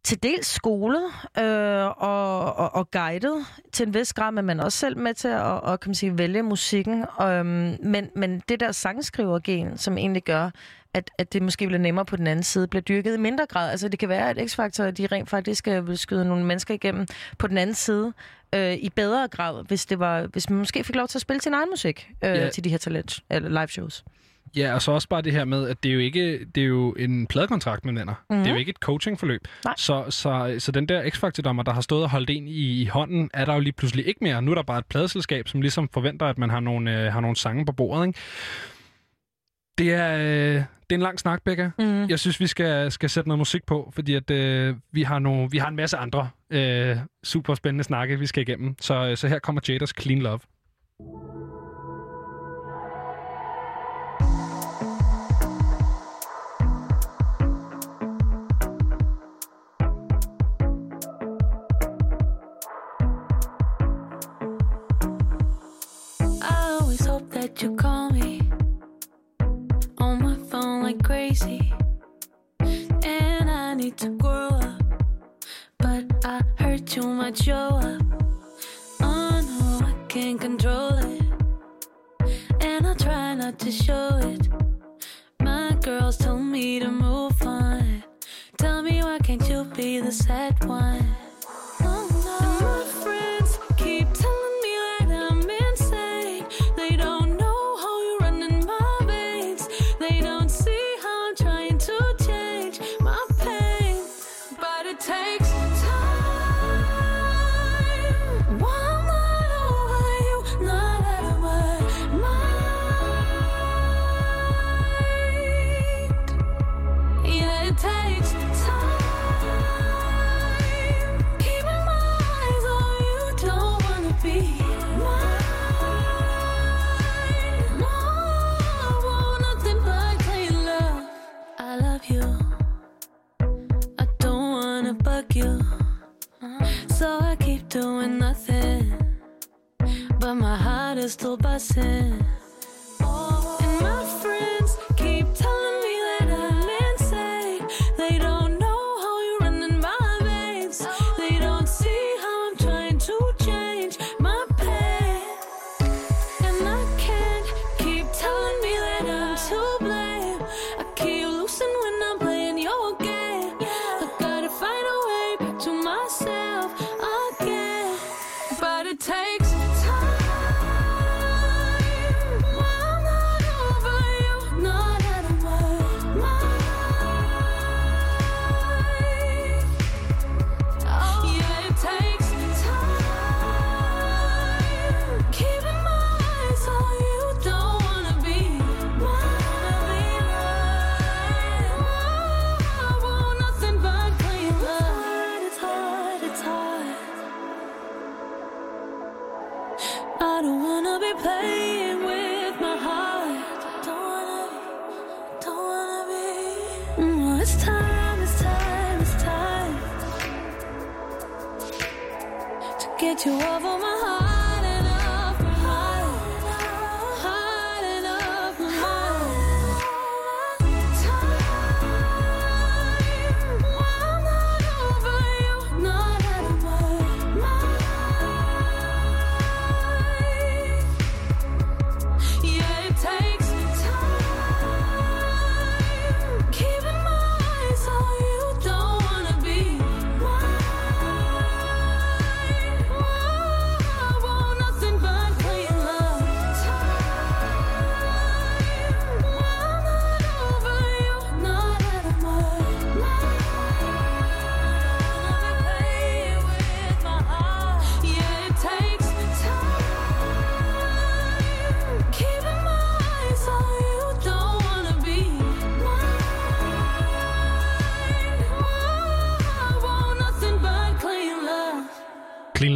til 0.04 0.24
dels 0.24 0.48
skolet 0.48 1.06
øh, 1.40 1.86
og, 1.86 2.56
og, 2.56 2.76
og 2.76 2.92
guidet 2.92 3.46
til 3.72 3.88
en 3.88 3.94
vis 3.94 4.14
grad, 4.14 4.32
men 4.32 4.46
man 4.46 4.60
er 4.60 4.64
også 4.64 4.78
selv 4.78 4.98
med 4.98 5.14
til 5.14 5.28
at 5.28 5.42
og, 5.42 5.80
kan 5.80 5.90
man 5.90 5.96
sige, 5.96 6.18
vælge 6.18 6.44
musikken. 6.44 7.06
Øhm, 7.22 7.78
men, 7.84 8.10
men 8.16 8.42
det 8.50 8.60
der 8.60 8.72
sangskrivergen, 8.72 9.78
som 9.78 9.98
egentlig 9.98 10.24
gør, 10.24 10.50
at, 10.94 11.12
at 11.18 11.34
det 11.34 11.42
måske 11.42 11.68
bliver 11.68 11.80
nemmere 11.80 12.06
på 12.06 12.16
den 12.16 12.28
anden 12.28 12.44
side, 12.44 12.68
bliver 12.68 12.82
dyrket 12.82 13.16
i 13.16 13.20
mindre 13.20 13.46
grad. 13.50 13.72
Altså 13.72 13.88
det 13.88 14.00
kan 14.00 14.10
være, 14.10 14.30
at 14.30 14.38
X-Factor, 14.38 14.92
de 14.92 15.08
rent 15.08 15.30
faktisk 15.30 15.68
øh, 15.68 15.88
vil 15.88 15.98
skyde 15.98 16.26
nogle 16.26 16.46
mennesker 16.46 16.74
igennem 16.74 17.08
på 17.38 17.48
den 17.48 17.58
anden 17.58 17.76
side 17.76 18.14
øh, 18.56 18.74
i 18.74 18.90
bedre 18.96 19.28
grad, 19.28 19.64
hvis, 19.68 19.86
det 19.86 20.00
var, 20.00 20.22
hvis 20.26 20.50
man 20.50 20.60
måske 20.60 20.84
fik 20.84 20.96
lov 20.96 21.08
til 21.08 21.18
at 21.18 21.22
spille 21.22 21.42
sin 21.42 21.54
egen 21.54 21.70
musik 21.72 22.10
øh, 22.24 22.30
Ja. 22.32 22.50
til 22.50 22.64
de 22.64 22.70
her 22.70 22.78
talent, 22.78 23.20
eller 23.30 23.50
live 23.50 23.68
shows. 23.68 24.04
ja, 24.56 24.74
og 24.74 24.82
så 24.82 24.92
også 24.92 25.08
bare 25.08 25.22
det 25.22 25.32
her 25.32 25.46
med, 25.46 25.70
at 25.70 25.84
det 25.84 25.90
er 25.90 25.94
jo 25.94 26.00
ikke 26.00 26.46
det 26.56 26.64
er 26.64 26.68
jo 26.68 26.92
en 26.94 27.28
pladekontrakt, 27.28 27.86
man 27.86 27.96
vinder. 27.96 28.14
Mm-hmm. 28.30 28.44
Det 28.44 28.50
er 28.50 28.54
jo 28.54 28.60
ikke 28.60 28.70
et 28.70 28.76
coachingforløb. 28.78 29.48
Nej. 29.66 29.74
Så, 29.78 30.06
så, 30.10 30.56
så 30.60 30.72
den 30.72 30.86
der 30.90 31.10
X-Factor-dommer, 31.10 31.64
der 31.64 31.72
har 31.74 31.82
stået 31.82 32.04
og 32.04 32.10
holdt 32.10 32.30
en 32.30 32.48
i, 32.48 32.82
i 32.82 32.86
hånden, 32.86 33.30
er 33.34 33.46
der 33.46 33.54
jo 33.54 33.60
lige 33.60 33.74
pludselig 33.74 34.08
ikke 34.08 34.20
mere. 34.24 34.42
Nu 34.42 34.52
er 34.52 34.56
der 34.56 34.64
bare 34.64 34.80
et 34.80 34.86
pladeselskab, 34.86 35.48
som 35.48 35.62
ligesom 35.62 35.90
forventer, 35.94 36.26
at 36.26 36.38
man 36.38 36.50
har 36.50 36.60
nogle, 36.60 37.02
øh, 37.06 37.14
har 37.14 37.20
nogle 37.20 37.36
sange 37.36 37.66
på 37.66 37.72
bordet. 37.72 38.08
Ikke? 38.08 38.20
Det 39.78 39.94
er, 39.94 40.18
øh, 40.58 40.64
det 40.94 40.98
er 40.98 41.02
en 41.02 41.04
lang 41.04 41.20
snak, 41.20 41.42
Becca. 41.44 41.72
Mm. 41.80 42.10
Jeg 42.10 42.20
synes, 42.20 42.40
vi 42.40 42.48
skal, 42.48 42.92
skal 42.92 43.10
sætte 43.10 43.30
noget 43.30 43.38
musik 43.38 43.66
på, 43.66 43.92
fordi 43.94 44.16
at, 44.16 44.32
øh, 44.32 44.76
vi, 44.92 45.04
har 45.04 45.20
nogle, 45.20 45.52
vi 45.52 45.58
har 45.58 45.68
en 45.68 45.76
masse 45.76 45.98
andre 45.98 46.30
øh, 46.50 46.98
super 47.24 47.56
spændende 47.56 47.84
snakke, 47.84 48.20
vi 48.20 48.26
skal 48.26 48.42
igennem. 48.42 48.76
Så, 48.82 49.08
øh, 49.08 49.18
så 49.18 49.28
her 49.28 49.40
kommer 49.40 49.62
Jaders 49.68 49.94
Clean 50.02 50.22
Love. 50.22 50.40
I 66.42 66.80
always 66.82 67.06
hope 67.06 67.32
that 67.32 67.62
you 67.62 67.78
call 67.78 67.93
see. 71.44 71.73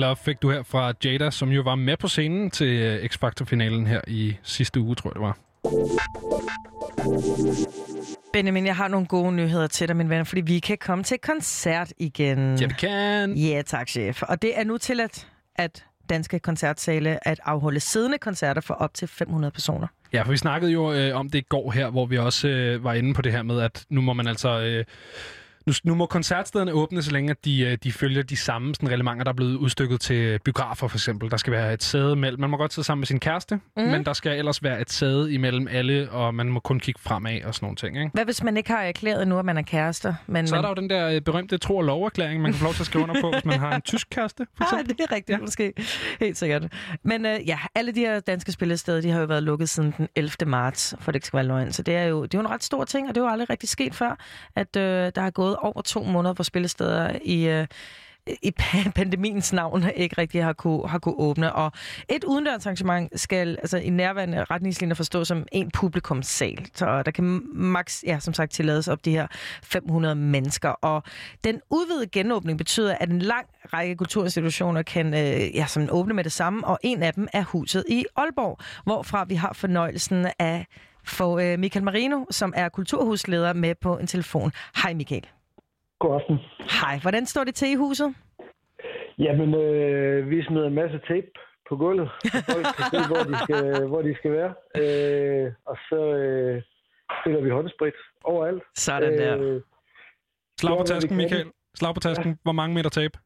Love 0.08 0.16
fik 0.16 0.42
du 0.42 0.52
her 0.52 0.64
fra 0.64 0.94
Jada, 1.06 1.32
som 1.32 1.50
jo 1.50 1.62
var 1.62 1.76
med 1.76 1.98
på 1.98 2.08
scenen 2.08 2.52
til 2.52 2.68
øh, 2.68 3.10
X-Factor-finalen 3.10 3.88
her 3.88 4.02
i 4.08 4.38
sidste 4.44 4.80
uge, 4.80 4.96
tror 4.96 5.10
jeg 5.10 5.16
det 5.16 5.22
var. 5.22 5.38
Benjamin, 8.34 8.66
jeg 8.66 8.76
har 8.76 8.88
nogle 8.88 9.08
gode 9.08 9.32
nyheder 9.32 9.68
til 9.68 9.88
dig, 9.88 9.96
min 9.96 10.10
ven, 10.10 10.26
fordi 10.26 10.42
vi 10.42 10.60
kan 10.60 10.78
komme 10.78 11.04
til 11.04 11.18
koncert 11.18 11.94
igen. 11.98 12.56
Ja, 12.56 12.66
vi 12.66 12.74
kan. 12.80 13.34
Ja, 13.34 13.62
tak, 13.62 13.90
chef. 13.90 14.24
Og 14.24 14.42
det 14.42 14.60
er 14.60 14.64
nu 14.64 14.78
tilladt, 14.78 15.28
at 15.56 15.86
danske 16.10 16.40
koncertsale 16.40 17.28
at 17.28 17.40
afholde 17.44 17.80
siddende 17.80 18.18
koncerter 18.18 18.62
for 18.62 18.74
op 18.74 18.94
til 18.94 19.08
500 19.08 19.52
personer. 19.52 19.88
Ja, 20.14 20.22
for 20.22 20.32
vi 20.32 20.38
snakkede 20.38 20.72
jo 20.72 20.94
øh, 20.94 21.16
om 21.16 21.30
det 21.30 21.40
i 21.40 21.46
går 21.50 21.72
her, 21.72 21.90
hvor 21.90 22.06
vi 22.06 22.18
også 22.18 22.48
øh, 22.48 22.84
var 22.84 22.94
inde 22.94 23.14
på 23.14 23.22
det 23.22 23.32
her 23.32 23.44
med, 23.44 23.62
at 23.62 23.86
nu 23.90 24.02
må 24.02 24.14
man 24.14 24.28
altså... 24.28 24.60
Øh, 24.60 24.86
nu, 25.68 25.73
nu 25.84 25.95
må 25.95 26.06
koncertstederne 26.06 26.72
åbne, 26.72 27.02
så 27.03 27.11
længe 27.11 27.35
de, 27.45 27.61
øh, 27.61 27.77
de 27.84 27.91
følger 27.91 28.23
de 28.23 28.38
samme 28.38 28.76
sådan, 28.76 28.89
reglementer, 28.89 29.23
der 29.23 29.31
er 29.31 29.35
blevet 29.35 29.56
udstykket 29.56 30.02
til 30.02 30.39
biografer 30.39 30.88
for 30.88 30.98
eksempel. 30.98 31.31
Der 31.31 31.38
skal 31.38 31.53
være 31.53 31.73
et 31.73 31.84
sæde 31.84 32.15
mellem... 32.15 32.39
Man 32.41 32.49
må 32.49 32.57
godt 32.57 32.73
sidde 32.73 32.85
sammen 32.85 32.99
med 33.02 33.07
sin 33.07 33.19
kæreste, 33.19 33.56
mm. 33.77 33.84
men 33.84 34.06
der 34.06 34.14
skal 34.14 34.38
ellers 34.38 34.64
være 34.64 34.81
et 34.81 34.91
sæde 34.91 35.34
imellem 35.34 35.68
alle, 35.72 36.11
og 36.11 36.35
man 36.35 36.48
må 36.49 36.60
kun 36.60 36.80
kigge 36.80 37.02
fremad 37.02 37.44
og 37.44 37.56
sådan 37.56 37.65
nogle 37.65 37.76
ting. 37.76 37.98
Ikke? 37.98 38.10
Hvad 38.14 38.26
hvis 38.26 38.44
man 38.44 38.57
ikke 38.57 38.72
har 38.72 38.81
erklæret 38.81 39.27
nu, 39.27 39.39
at 39.39 39.45
man 39.45 39.57
er 39.57 39.61
kærester? 39.61 40.14
Men 40.27 40.48
Så 40.48 40.56
er 40.56 40.57
man... 40.57 40.64
der 40.64 40.69
jo 40.69 40.76
den 40.81 40.89
der 40.89 41.10
øh, 41.10 41.22
berømte 41.22 41.57
tro- 41.57 41.77
og 41.77 41.84
loverklæring, 41.84 42.41
man 42.41 42.52
kan 42.52 42.60
få 42.60 42.64
lov 42.64 42.73
til 42.73 42.81
at 42.81 42.85
skrive 42.85 43.03
under 43.03 43.22
på, 43.22 43.31
hvis 43.31 43.45
man 43.45 43.60
har 43.60 43.76
en 43.76 43.81
tysk 43.91 44.07
kæreste, 44.11 44.48
for 44.57 44.64
Ah, 44.64 44.80
eksempel. 44.80 44.98
det 44.98 45.06
er 45.11 45.15
rigtigt, 45.15 45.38
ja. 45.38 45.41
måske. 45.41 45.73
Helt 46.19 46.38
sikkert. 46.38 46.64
Men 47.03 47.26
øh, 47.26 47.48
ja, 47.48 47.60
alle 47.76 47.91
de 47.91 47.99
her 47.99 48.19
danske 48.19 48.52
spillesteder, 48.52 49.02
de 49.02 49.10
har 49.11 49.19
jo 49.19 49.26
været 49.26 49.44
lukket 49.44 49.69
siden 49.69 49.94
den 49.98 50.07
11. 50.15 50.31
marts, 50.45 50.95
for 50.99 51.11
det 51.11 51.15
ikke 51.15 51.27
skal 51.27 51.38
være 51.38 51.45
løgn. 51.48 51.72
Så 51.73 51.84
det 51.84 51.95
er, 51.95 52.03
jo, 52.03 52.23
det 52.23 52.34
er 52.34 52.38
jo 52.38 52.45
en 52.45 52.49
ret 52.49 52.64
stor 52.64 52.84
ting, 52.85 53.10
og 53.10 53.15
det 53.15 53.22
er 53.22 53.26
jo 53.26 53.31
aldrig 53.31 53.49
rigtig 53.49 53.69
sket 53.69 53.95
før, 53.95 54.18
at 54.56 54.76
øh, 54.76 55.11
der 55.15 55.22
har 55.22 55.30
gået 55.30 55.57
over 55.58 55.82
to 55.82 56.04
måneder, 56.04 56.34
hvor 56.34 56.44
spillesteder 56.44 57.18
i... 57.24 57.48
Øh, 57.48 57.68
i 58.42 58.52
pandemiens 58.96 59.54
navn 59.54 59.84
ikke 59.96 60.16
rigtig 60.18 60.44
har 60.44 60.54
kunne, 60.54 60.88
har 60.88 61.00
kunne 61.00 61.16
åbne. 61.18 61.54
Og 61.54 61.72
et 62.10 62.24
udendørsarrangement 62.24 63.20
skal 63.20 63.58
altså, 63.62 63.78
i 63.78 63.90
nærværende 63.90 64.44
retningslinjer 64.44 64.96
forstås 64.96 65.28
som 65.28 65.46
en 65.52 65.72
publikumssal. 65.72 66.68
Så 66.74 66.90
øh, 66.90 67.06
der 67.06 67.12
kan 67.12 67.42
maks, 67.54 68.04
ja, 68.08 68.20
som 68.20 68.34
sagt, 68.34 68.52
tillades 68.52 68.88
op 68.88 69.06
de 69.06 69.12
her 69.12 69.28
500 69.64 70.16
mennesker. 70.16 70.70
Og 70.70 71.04
den 71.44 71.62
udvidede 71.70 72.08
genåbning 72.08 72.58
betyder, 72.58 72.96
at 73.00 73.10
en 73.10 73.20
lang 73.20 73.48
række 73.74 73.96
kulturinstitutioner 73.96 74.82
kan 74.82 75.14
øh, 75.14 75.56
ja, 75.56 75.66
som 75.68 75.88
åbne 75.92 76.14
med 76.14 76.24
det 76.24 76.32
samme, 76.32 76.68
og 76.68 76.80
en 76.84 77.04
af 77.04 77.14
dem 77.14 77.28
er 77.34 77.44
huset 77.44 77.84
i 77.90 78.06
Aalborg, 78.16 78.60
hvorfra 78.84 79.24
vi 79.24 79.36
har 79.36 79.54
fornøjelsen 79.54 80.28
af 80.40 80.66
få 81.04 81.40
øh, 81.40 81.60
Michael 81.60 81.86
Marino, 81.86 82.26
som 82.32 82.54
er 82.56 82.70
kulturhusleder, 82.70 83.54
med 83.54 83.76
på 83.76 83.98
en 83.98 84.08
telefon. 84.08 84.52
Hej 84.84 84.94
Michael. 84.94 85.37
God 85.99 86.14
aften. 86.15 86.38
Hej, 86.82 86.99
hvordan 87.02 87.26
står 87.26 87.44
det 87.44 87.56
til 87.56 87.72
i 87.72 87.76
huset? 87.76 88.15
Jamen, 89.19 89.56
øh, 89.56 90.30
vi 90.30 90.44
smider 90.44 90.68
en 90.68 90.74
masse 90.74 90.99
tape 91.07 91.28
på 91.69 91.76
gulvet, 91.78 92.10
så 92.24 92.44
folk 92.52 92.65
kan 92.76 92.86
se, 92.91 93.07
hvor 93.07 93.24
de 93.30 93.36
skal, 93.44 93.64
hvor 93.91 94.02
de 94.02 94.15
skal 94.15 94.32
være. 94.32 94.53
Øh, 94.82 95.52
og 95.65 95.78
så 95.90 95.99
øh, 96.22 96.61
stiller 97.22 97.41
vi 97.41 97.49
håndsprit 97.49 97.94
overalt. 98.24 98.64
Sådan 98.76 99.18
der. 99.18 99.41
Øh, 99.41 99.61
Slag 100.60 100.78
på 100.78 100.84
tasken. 100.84 101.18
Michael. 101.18 101.52
Slag 101.76 101.94
på 101.94 101.99
tasken. 101.99 102.40
Hvor 102.44 102.52
mange 102.52 102.76
meter 102.76 102.90
tape? 102.90 103.18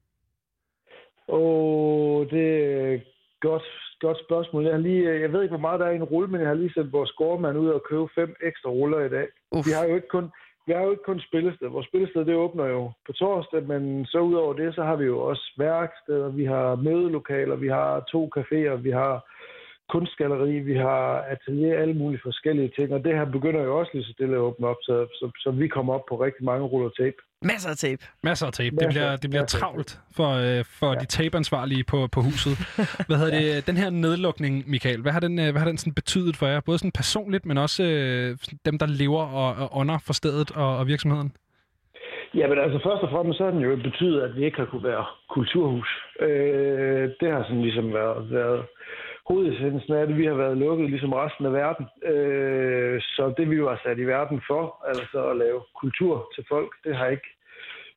Og 1.28 2.28
det 2.32 2.48
er 2.64 2.94
et 2.94 3.04
godt, 3.42 3.64
godt 4.00 4.18
spørgsmål. 4.26 4.64
Jeg, 4.64 4.74
har 4.74 4.80
lige, 4.80 5.10
øh, 5.10 5.22
jeg 5.22 5.34
ved 5.34 5.42
ikke, 5.42 5.56
hvor 5.56 5.68
meget 5.68 5.80
der 5.80 5.86
er 5.86 5.92
i 5.92 5.96
en 5.96 6.04
rulle, 6.04 6.28
men 6.32 6.42
jeg 6.42 6.48
har 6.48 6.56
lige 6.56 6.74
sendt 6.74 6.94
vores 6.94 7.10
scoremand 7.10 7.58
ud 7.58 7.70
og 7.70 7.84
købe 7.90 8.08
fem 8.16 8.36
ekstra 8.44 8.70
ruller 8.70 9.00
i 9.00 9.10
dag. 9.10 9.28
Uff. 9.52 9.68
Vi 9.68 9.72
har 9.72 9.86
jo 9.86 9.96
ikke 9.96 10.08
kun, 10.08 10.32
vi 10.72 10.76
har 10.76 10.84
jo 10.84 10.92
ikke 10.92 11.10
kun 11.10 11.22
spillested. 11.30 11.68
Vores 11.68 11.88
spillested, 11.88 12.26
det 12.26 12.36
åbner 12.36 12.66
jo 12.66 12.92
på 13.06 13.12
torsdag, 13.12 13.64
men 13.64 14.06
så 14.06 14.20
ud 14.20 14.34
over 14.34 14.54
det, 14.54 14.76
så 14.76 14.84
har 14.84 14.96
vi 14.96 15.06
jo 15.06 15.20
også 15.20 15.54
værksteder, 15.58 16.30
vi 16.30 16.46
har 16.46 16.76
mødelokaler, 16.76 17.56
vi 17.56 17.68
har 17.68 18.00
to 18.12 18.30
caféer, 18.38 18.76
vi 18.88 18.92
har 18.92 19.14
kunstgalleri, 19.90 20.60
vi 20.60 20.76
har 20.76 21.04
atelier, 21.34 21.80
alle 21.82 21.94
mulige 21.94 22.22
forskellige 22.24 22.72
ting, 22.78 22.94
og 22.94 23.04
det 23.04 23.16
her 23.18 23.26
begynder 23.26 23.64
jo 23.64 23.80
også 23.80 23.92
lige 23.94 24.04
så 24.04 24.12
stille 24.12 24.36
at 24.36 24.46
åbne 24.48 24.68
op, 24.68 24.82
så, 24.82 24.96
så, 25.20 25.32
så 25.44 25.52
vi 25.52 25.68
kommer 25.68 25.94
op 25.94 26.06
på 26.10 26.16
rigtig 26.16 26.46
mange 26.46 26.66
ruller 26.66 26.90
tape. 26.90 27.22
Masser 27.42 27.70
af 27.70 27.78
tape. 27.78 28.04
Masser 28.24 28.48
af 28.48 28.54
tape. 28.54 28.76
Det 28.76 28.88
bliver, 28.90 29.16
det 29.16 29.30
bliver 29.30 29.46
travlt 29.46 30.00
for, 30.16 30.30
øh, 30.30 30.66
for 30.80 30.94
ja. 30.94 31.00
de 31.00 31.06
tapeansvarlige 31.06 31.84
på, 31.84 32.08
på 32.08 32.22
huset. 32.22 32.54
Hvad 33.08 33.18
hedder 33.18 33.40
det? 33.40 33.68
Den 33.68 33.78
her 33.78 33.90
nedlukning, 33.90 34.70
Michael, 34.70 35.02
hvad 35.02 35.12
har 35.12 35.20
den, 35.20 35.40
øh, 35.40 35.52
hvad 35.52 35.62
har 35.62 35.68
den 35.68 35.78
sådan 35.78 35.94
betydet 35.94 36.36
for 36.38 36.48
jer? 36.48 36.60
Både 36.60 36.78
sådan 36.78 36.92
personligt, 36.92 37.46
men 37.46 37.58
også 37.58 37.84
øh, 37.84 38.38
dem, 38.66 38.78
der 38.80 38.86
lever 38.86 39.24
og, 39.24 39.50
og 39.64 39.78
ånder 39.78 39.98
for 40.08 40.14
stedet 40.14 40.52
og, 40.52 40.78
og 40.78 40.88
virksomheden? 40.88 41.32
Ja, 42.34 42.48
men 42.48 42.58
altså 42.60 42.80
først 42.88 43.04
og 43.04 43.10
fremmest 43.10 43.38
så 43.38 43.44
har 43.44 43.52
den 43.52 43.62
jo 43.62 43.76
betydet, 43.76 44.22
at 44.22 44.36
vi 44.36 44.46
ikke 44.46 44.58
har 44.58 44.66
kunne 44.66 44.84
være 44.84 45.06
kulturhus. 45.30 45.90
Øh, 46.20 47.10
det 47.20 47.32
har 47.32 47.44
sådan 47.44 47.62
ligesom 47.62 47.94
været, 47.94 48.32
været 48.32 48.62
hovedessensen 49.28 49.94
er, 49.94 50.02
at 50.02 50.18
Vi 50.18 50.26
har 50.26 50.34
været 50.34 50.58
lukket 50.58 50.90
ligesom 50.90 51.14
resten 51.14 51.46
af 51.46 51.54
verden. 51.54 51.86
Øh, 52.12 53.02
så 53.02 53.34
det 53.38 53.50
vi 53.50 53.56
jo 53.56 53.70
har 53.70 53.80
sat 53.84 53.98
i 54.00 54.04
verden 54.16 54.42
for, 54.48 54.86
altså 54.88 55.30
at 55.32 55.38
lave 55.38 55.62
kultur 55.82 56.32
til 56.36 56.46
folk, 56.50 56.72
det 56.84 56.96
har 56.96 57.08
ikke 57.08 57.30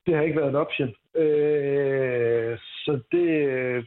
det 0.07 0.15
har 0.15 0.23
ikke 0.23 0.37
været 0.37 0.49
en 0.49 0.63
option. 0.65 0.95
Øh, 1.15 2.59
så 2.59 3.01
det, 3.13 3.29
øh, 3.49 3.85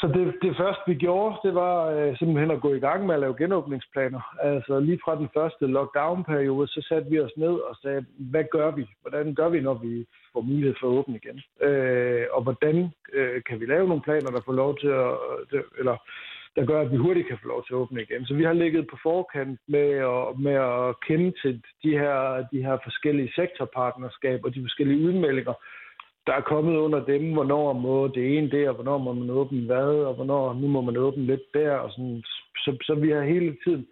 så 0.00 0.06
det, 0.06 0.34
det 0.42 0.56
første, 0.56 0.82
vi 0.86 0.94
gjorde, 0.94 1.36
det 1.44 1.54
var 1.54 1.76
øh, 1.90 2.16
simpelthen 2.18 2.50
at 2.50 2.60
gå 2.60 2.74
i 2.74 2.78
gang 2.86 3.06
med 3.06 3.14
at 3.14 3.20
lave 3.20 3.36
genåbningsplaner. 3.38 4.20
Altså 4.42 4.80
lige 4.80 5.00
fra 5.04 5.16
den 5.16 5.28
første 5.36 5.66
lockdown-periode, 5.66 6.68
så 6.68 6.86
satte 6.88 7.10
vi 7.10 7.20
os 7.20 7.36
ned 7.36 7.54
og 7.68 7.76
sagde, 7.82 8.04
hvad 8.18 8.44
gør 8.52 8.70
vi? 8.70 8.84
Hvordan 9.02 9.34
gør 9.34 9.48
vi, 9.48 9.60
når 9.60 9.74
vi 9.74 10.06
får 10.32 10.40
mulighed 10.40 10.74
for 10.80 10.86
at 10.88 10.98
åbne 10.98 11.16
igen? 11.22 11.40
Øh, 11.68 12.26
og 12.32 12.42
hvordan 12.42 12.90
øh, 13.12 13.42
kan 13.48 13.60
vi 13.60 13.66
lave 13.66 13.88
nogle 13.88 14.02
planer, 14.02 14.30
der 14.30 14.42
får 14.44 14.52
lov 14.52 14.78
til 14.78 14.88
at, 14.88 15.12
øh, 15.30 15.38
det- 15.50 15.70
eller 15.78 15.96
der 16.56 16.64
gør, 16.64 16.80
at 16.80 16.92
vi 16.92 16.96
hurtigt 16.96 17.28
kan 17.28 17.38
få 17.42 17.48
lov 17.48 17.64
til 17.64 17.72
at 17.74 17.76
åbne 17.76 18.02
igen. 18.02 18.26
Så 18.26 18.34
vi 18.34 18.44
har 18.44 18.52
ligget 18.52 18.86
på 18.90 18.96
forkant 19.02 19.60
med 19.68 19.88
at, 20.12 20.38
med 20.38 20.52
at 20.52 21.00
kende 21.08 21.32
til 21.42 21.62
de 21.82 21.90
her, 21.90 22.44
de 22.52 22.62
her 22.66 22.78
forskellige 22.84 23.32
sektorpartnerskaber 23.34 24.48
og 24.48 24.54
de 24.54 24.62
forskellige 24.62 25.06
udmeldinger, 25.06 25.54
der 26.26 26.32
er 26.32 26.40
kommet 26.40 26.76
under 26.76 27.04
dem, 27.04 27.32
hvornår 27.32 27.72
må 27.72 28.08
det 28.08 28.38
ene 28.38 28.68
og 28.68 28.74
hvornår 28.74 28.98
må 28.98 29.12
man 29.12 29.30
åbne 29.30 29.66
hvad, 29.66 29.92
og 30.08 30.14
hvornår 30.14 30.54
nu 30.54 30.66
må 30.66 30.80
man 30.80 30.96
åbne 30.96 31.26
lidt 31.26 31.54
der. 31.54 31.70
Og 31.72 31.90
sådan. 31.90 32.22
Så, 32.56 32.76
så 32.82 32.94
vi 32.94 33.10
har 33.10 33.22
hele 33.22 33.56
tiden 33.64 33.86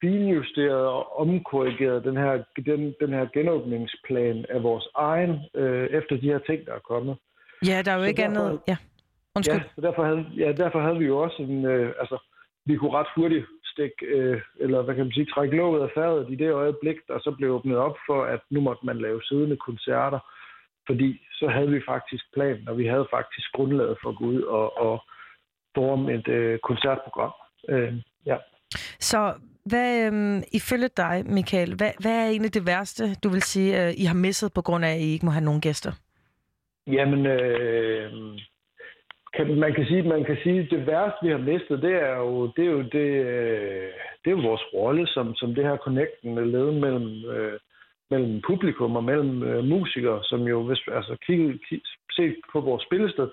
finjusteret 0.00 0.86
og 0.86 1.18
omkorrigeret 1.20 2.04
den 2.04 2.16
her, 2.16 2.42
den, 2.66 2.94
den 3.00 3.10
her 3.12 3.26
genåbningsplan 3.34 4.44
af 4.48 4.62
vores 4.62 4.88
egen, 4.94 5.40
øh, 5.54 5.86
efter 5.98 6.16
de 6.16 6.30
her 6.32 6.38
ting, 6.38 6.66
der 6.66 6.72
er 6.74 6.88
kommet. 6.92 7.16
Ja, 7.66 7.82
der 7.84 7.90
er 7.92 7.96
jo 7.96 8.02
Så 8.02 8.08
ikke 8.08 8.22
derfor- 8.22 8.40
andet... 8.46 8.60
Ja. 8.68 8.76
Undskyld. 9.36 9.56
Ja, 9.56 9.62
så 9.74 9.80
derfor 9.80 10.04
havde, 10.04 10.26
ja, 10.36 10.52
derfor 10.52 10.80
havde 10.80 10.98
vi 10.98 11.04
jo 11.04 11.18
også 11.18 11.42
en, 11.42 11.64
øh, 11.64 11.92
altså, 12.00 12.18
vi 12.66 12.76
kunne 12.76 12.90
ret 12.98 13.06
hurtigt 13.16 13.46
stikke, 13.64 14.06
øh, 14.06 14.40
eller 14.60 14.82
hvad 14.82 14.94
kan 14.94 15.04
man 15.04 15.12
sige, 15.12 15.26
trække 15.34 15.56
låget 15.56 15.82
af 15.82 15.90
fadet 15.94 16.26
i 16.30 16.34
det 16.34 16.50
øjeblik, 16.52 16.96
der 17.08 17.18
så 17.18 17.30
blev 17.38 17.50
åbnet 17.50 17.76
op 17.76 17.96
for, 18.06 18.22
at 18.24 18.40
nu 18.50 18.60
måtte 18.60 18.86
man 18.86 18.98
lave 18.98 19.22
siddende 19.22 19.56
koncerter, 19.56 20.18
fordi 20.86 21.26
så 21.32 21.48
havde 21.48 21.70
vi 21.70 21.80
faktisk 21.86 22.24
planen, 22.34 22.68
og 22.68 22.78
vi 22.78 22.86
havde 22.86 23.06
faktisk 23.10 23.52
grundlaget 23.52 23.96
for 24.02 24.08
at 24.08 24.16
gå 24.16 24.24
ud 24.24 24.42
og, 24.42 24.78
og 24.78 25.02
forme 25.74 26.14
et 26.14 26.28
øh, 26.28 26.58
koncertprogram. 26.58 27.32
Øh, 27.68 27.94
ja. 28.26 28.36
Så 29.00 29.34
hvad, 29.64 30.06
øhm, 30.06 30.42
ifølge 30.52 30.88
dig, 30.96 31.22
Michael, 31.26 31.74
hvad, 31.76 31.92
hvad 32.00 32.12
er 32.12 32.28
egentlig 32.28 32.54
det 32.54 32.66
værste, 32.66 33.14
du 33.14 33.28
vil 33.28 33.42
sige, 33.42 33.86
øh, 33.86 33.92
I 33.96 34.04
har 34.04 34.14
misset 34.14 34.52
på 34.54 34.62
grund 34.62 34.84
af, 34.84 34.94
at 34.94 35.00
I 35.00 35.12
ikke 35.12 35.26
må 35.26 35.30
have 35.30 35.44
nogen 35.44 35.60
gæster? 35.60 35.92
Jamen, 36.86 37.26
øh, 37.26 38.12
kan, 39.36 39.58
man 39.58 39.74
kan 39.74 39.86
sige, 39.86 40.02
man 40.02 40.24
kan 40.24 40.38
sige, 40.42 40.68
det 40.70 40.86
værste, 40.86 41.18
vi 41.22 41.30
har 41.30 41.38
mistet, 41.38 41.82
det 41.82 41.94
er 41.94 42.16
jo, 42.16 42.46
det 42.56 42.64
er 42.64 42.70
jo, 42.70 42.82
det, 42.82 43.08
øh, 43.30 43.90
det 44.20 44.26
er 44.30 44.36
jo 44.36 44.48
vores 44.48 44.64
rolle 44.74 45.06
som, 45.06 45.34
som 45.34 45.54
det 45.54 45.64
her 45.64 45.76
connectende 45.76 46.50
led 46.50 46.70
mellem, 46.70 47.24
øh, 47.30 47.58
mellem 48.12 48.42
publikum 48.50 48.96
og 48.96 49.04
mellem 49.04 49.42
øh, 49.42 49.64
musikere, 49.64 50.20
som 50.30 50.40
jo, 50.52 50.58
hvis 50.66 50.82
altså 50.98 51.16
kigge, 51.26 51.58
kigge, 51.68 51.86
se 52.16 52.24
på 52.52 52.60
vores 52.60 52.82
spillested, 52.88 53.28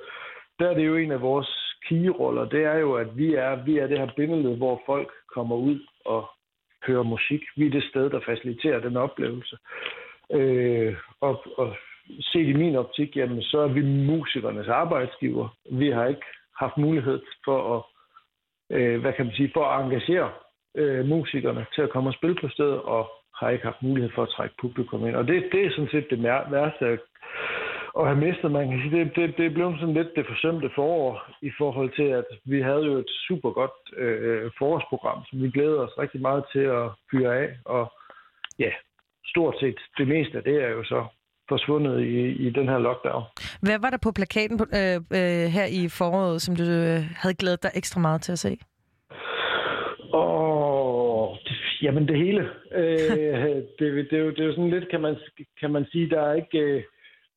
der 0.59 0.69
er 0.69 0.73
det 0.73 0.85
jo 0.87 0.95
en 0.95 1.11
af 1.11 1.21
vores 1.21 1.49
key-roller, 1.85 2.45
det 2.45 2.63
er 2.63 2.77
jo, 2.77 2.93
at 2.93 3.17
vi 3.17 3.27
er, 3.33 3.63
vi 3.67 3.77
er 3.77 3.87
det 3.87 3.99
her 3.99 4.09
bindeled, 4.17 4.57
hvor 4.57 4.81
folk 4.85 5.11
kommer 5.35 5.55
ud 5.55 5.79
og 6.05 6.29
hører 6.87 7.03
musik. 7.03 7.41
Vi 7.57 7.65
er 7.65 7.71
det 7.71 7.83
sted, 7.83 8.09
der 8.09 8.19
faciliterer 8.25 8.79
den 8.79 8.97
oplevelse. 8.97 9.57
Øh, 10.31 10.95
og, 11.21 11.43
og 11.57 11.75
set 12.19 12.47
i 12.47 12.53
min 12.53 12.75
optik, 12.75 13.15
jamen, 13.15 13.41
så 13.41 13.59
er 13.59 13.67
vi 13.67 13.81
musikernes 13.81 14.67
arbejdsgiver. 14.67 15.47
Vi 15.71 15.89
har 15.89 16.05
ikke 16.05 16.27
haft 16.59 16.77
mulighed 16.77 17.21
for 17.45 17.59
at, 17.75 17.81
øh, 18.77 19.01
hvad 19.01 19.13
kan 19.13 19.25
man 19.25 19.35
sige, 19.35 19.51
for 19.53 19.65
at 19.65 19.85
engagere 19.85 20.31
øh, 20.75 21.05
musikerne 21.05 21.65
til 21.75 21.81
at 21.81 21.89
komme 21.89 22.09
og 22.09 22.13
spille 22.13 22.37
på 22.41 22.49
stedet, 22.49 22.81
og 22.81 23.09
har 23.39 23.49
ikke 23.49 23.65
haft 23.65 23.83
mulighed 23.83 24.11
for 24.15 24.23
at 24.23 24.33
trække 24.35 24.55
publikum 24.61 25.07
ind. 25.07 25.15
Og 25.15 25.27
det, 25.27 25.49
det 25.51 25.65
er 25.65 25.71
sådan 25.71 25.93
set 25.93 26.07
det 26.09 26.23
værste 26.55 26.85
at, 26.85 28.05
have 28.09 28.23
mistet. 28.27 28.51
Man 28.51 28.69
kan 28.69 28.79
sige, 28.81 28.95
det, 28.99 29.15
det, 29.15 29.37
det 29.37 29.53
blevet 29.53 29.79
sådan 29.79 29.97
lidt 29.99 30.15
det 30.15 30.25
forsømte 30.27 30.69
forår 30.75 31.09
i 31.41 31.51
forhold 31.57 31.89
til, 31.99 32.07
at 32.19 32.27
vi 32.45 32.61
havde 32.61 32.85
jo 32.89 32.93
et 33.03 33.11
super 33.27 33.51
godt 33.51 33.77
øh, 33.97 34.51
forårsprogram, 34.59 35.19
som 35.29 35.43
vi 35.43 35.49
glæder 35.51 35.79
os 35.85 35.99
rigtig 36.03 36.21
meget 36.21 36.43
til 36.53 36.65
at 36.79 36.85
fyre 37.11 37.37
af. 37.43 37.49
Og 37.65 37.93
ja, 38.59 38.71
stort 39.25 39.55
set 39.59 39.79
det 39.97 40.07
meste 40.07 40.37
af 40.37 40.43
det 40.43 40.63
er 40.63 40.69
jo 40.69 40.83
så 40.83 41.05
forsvundet 41.49 42.01
i, 42.01 42.47
i 42.47 42.49
den 42.49 42.67
her 42.69 42.79
lockdown. 42.79 43.23
Hvad 43.61 43.79
var 43.79 43.89
der 43.89 43.97
på 44.03 44.11
plakaten 44.11 44.57
på, 44.57 44.65
øh, 44.79 44.95
øh, 45.19 45.45
her 45.55 45.67
i 45.79 45.81
foråret, 45.99 46.41
som 46.41 46.55
du 46.55 46.63
øh, 46.63 46.99
havde 47.21 47.35
glædet 47.41 47.63
dig 47.63 47.71
ekstra 47.75 47.99
meget 47.99 48.21
til 48.21 48.31
at 48.31 48.39
se? 48.39 48.57
Og 50.13 50.48
jamen 51.81 52.07
det 52.07 52.17
hele. 52.17 52.49
Øh, 52.71 53.55
det, 53.79 54.09
det, 54.09 54.13
er 54.13 54.23
jo, 54.25 54.29
det 54.29 54.39
er 54.39 54.45
jo 54.45 54.55
sådan 54.55 54.69
lidt, 54.69 54.89
kan 54.89 55.01
man, 55.01 55.15
kan 55.59 55.71
man 55.71 55.85
sige, 55.91 56.09
der 56.09 56.21
er 56.21 56.33
ikke... 56.33 56.59
Øh, 56.59 56.83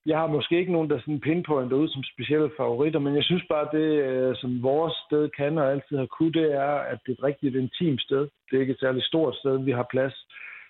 jeg 0.07 0.19
har 0.19 0.27
måske 0.27 0.59
ikke 0.59 0.73
nogen, 0.73 0.91
der 0.91 1.01
sådan 1.01 1.21
pinpointer 1.21 1.77
ud 1.77 1.89
som 1.89 2.03
specielle 2.03 2.51
favoritter, 2.57 3.01
men 3.01 3.15
jeg 3.17 3.25
synes 3.25 3.45
bare, 3.49 3.69
det 3.73 3.89
øh, 4.09 4.37
som 4.37 4.63
vores 4.63 4.95
sted 5.07 5.29
kan 5.29 5.59
og 5.59 5.71
altid 5.71 5.97
har 5.97 6.07
kunne, 6.07 6.33
det 6.33 6.53
er, 6.53 6.75
at 6.93 6.99
det 7.07 7.13
er 7.13 7.17
et 7.19 7.25
rigtigt 7.25 7.57
intimt 7.57 8.03
sted. 8.03 8.29
Det 8.51 8.57
er 8.57 8.61
ikke 8.61 8.73
et 8.73 8.81
særligt 8.81 9.07
stort 9.07 9.35
sted, 9.37 9.65
vi 9.65 9.73
har 9.73 9.87
plads. 9.91 10.15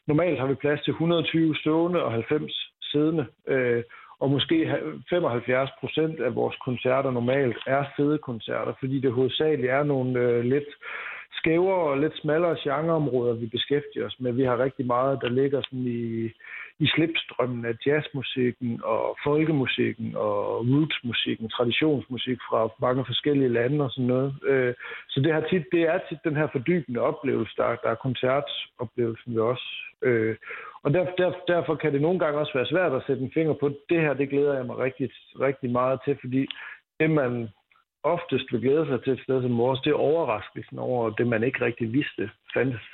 Normalt 0.07 0.39
har 0.39 0.47
vi 0.47 0.55
plads 0.55 0.81
til 0.82 0.90
120 0.90 1.57
stående 1.57 2.03
og 2.03 2.12
90 2.12 2.53
siddende. 2.82 3.27
Øh, 3.49 3.82
og 4.20 4.31
måske 4.31 4.57
75 5.11 5.70
procent 5.81 6.20
af 6.20 6.35
vores 6.35 6.57
koncerter 6.65 7.11
normalt 7.11 7.57
er 7.66 7.85
sædekoncerter, 7.97 8.73
fordi 8.81 9.01
det 9.01 9.12
hovedsageligt 9.12 9.70
er 9.70 9.82
nogle 9.82 10.20
øh, 10.20 10.44
lidt 10.44 10.69
skævere 11.33 11.91
og 11.91 11.99
lidt 11.99 12.17
smallere 12.17 12.57
genreområder, 12.65 13.35
vi 13.35 13.47
beskæftiger 13.47 14.07
os 14.07 14.21
med. 14.21 14.33
Vi 14.33 14.45
har 14.45 14.59
rigtig 14.59 14.87
meget, 14.87 15.19
der 15.23 15.29
ligger 15.29 15.63
sådan 15.63 15.87
i, 15.87 16.31
i 16.79 16.87
slipstrømmen 16.95 17.65
af 17.65 17.75
jazzmusikken 17.87 18.81
og 18.85 19.17
folkemusikken 19.25 20.17
og 20.17 20.37
rootsmusikken, 20.71 21.49
traditionsmusik 21.49 22.39
fra 22.49 22.69
mange 22.81 23.05
forskellige 23.07 23.55
lande 23.59 23.85
og 23.85 23.91
sådan 23.91 24.13
noget. 24.15 24.35
Øh, 24.47 24.75
så 25.09 25.21
det, 25.21 25.33
har 25.33 25.41
tit, 25.51 25.65
det 25.73 25.83
er 25.83 25.99
tit 26.09 26.19
den 26.25 26.37
her 26.37 26.49
fordybende 26.53 27.01
oplevelse, 27.01 27.55
der, 27.57 27.77
der 27.83 27.91
er 27.91 28.05
koncertoplevelsen 28.07 29.35
ved 29.35 29.43
os. 29.43 29.65
Øh, 30.03 30.37
og 30.85 30.95
der, 30.95 31.05
der, 31.19 31.33
derfor 31.49 31.75
kan 31.75 31.93
det 31.93 32.03
nogle 32.03 32.19
gange 32.19 32.39
også 32.39 32.55
være 32.55 32.67
svært 32.67 32.93
at 32.93 33.03
sætte 33.07 33.23
en 33.23 33.33
finger 33.35 33.55
på. 33.55 33.69
Det 33.89 34.01
her, 34.01 34.15
det 34.15 34.29
glæder 34.29 34.55
jeg 34.55 34.67
mig 34.67 34.79
rigtig, 34.79 35.11
rigtig 35.41 35.71
meget 35.71 36.01
til, 36.05 36.17
fordi 36.21 36.47
det, 37.01 37.11
man 37.11 37.49
oftest 38.03 38.45
vil 38.53 38.61
glæde 38.61 38.87
sig 38.87 39.05
til 39.05 39.12
et 39.12 39.23
sted 39.23 39.43
som 39.43 39.59
vores, 39.59 39.81
det 39.81 39.91
er 39.91 39.95
overraskelsen 39.95 40.79
over 40.79 41.11
det, 41.11 41.27
man 41.27 41.43
ikke 41.43 41.65
rigtig 41.65 41.93
vidste 41.93 42.31
fandtes. 42.55 42.87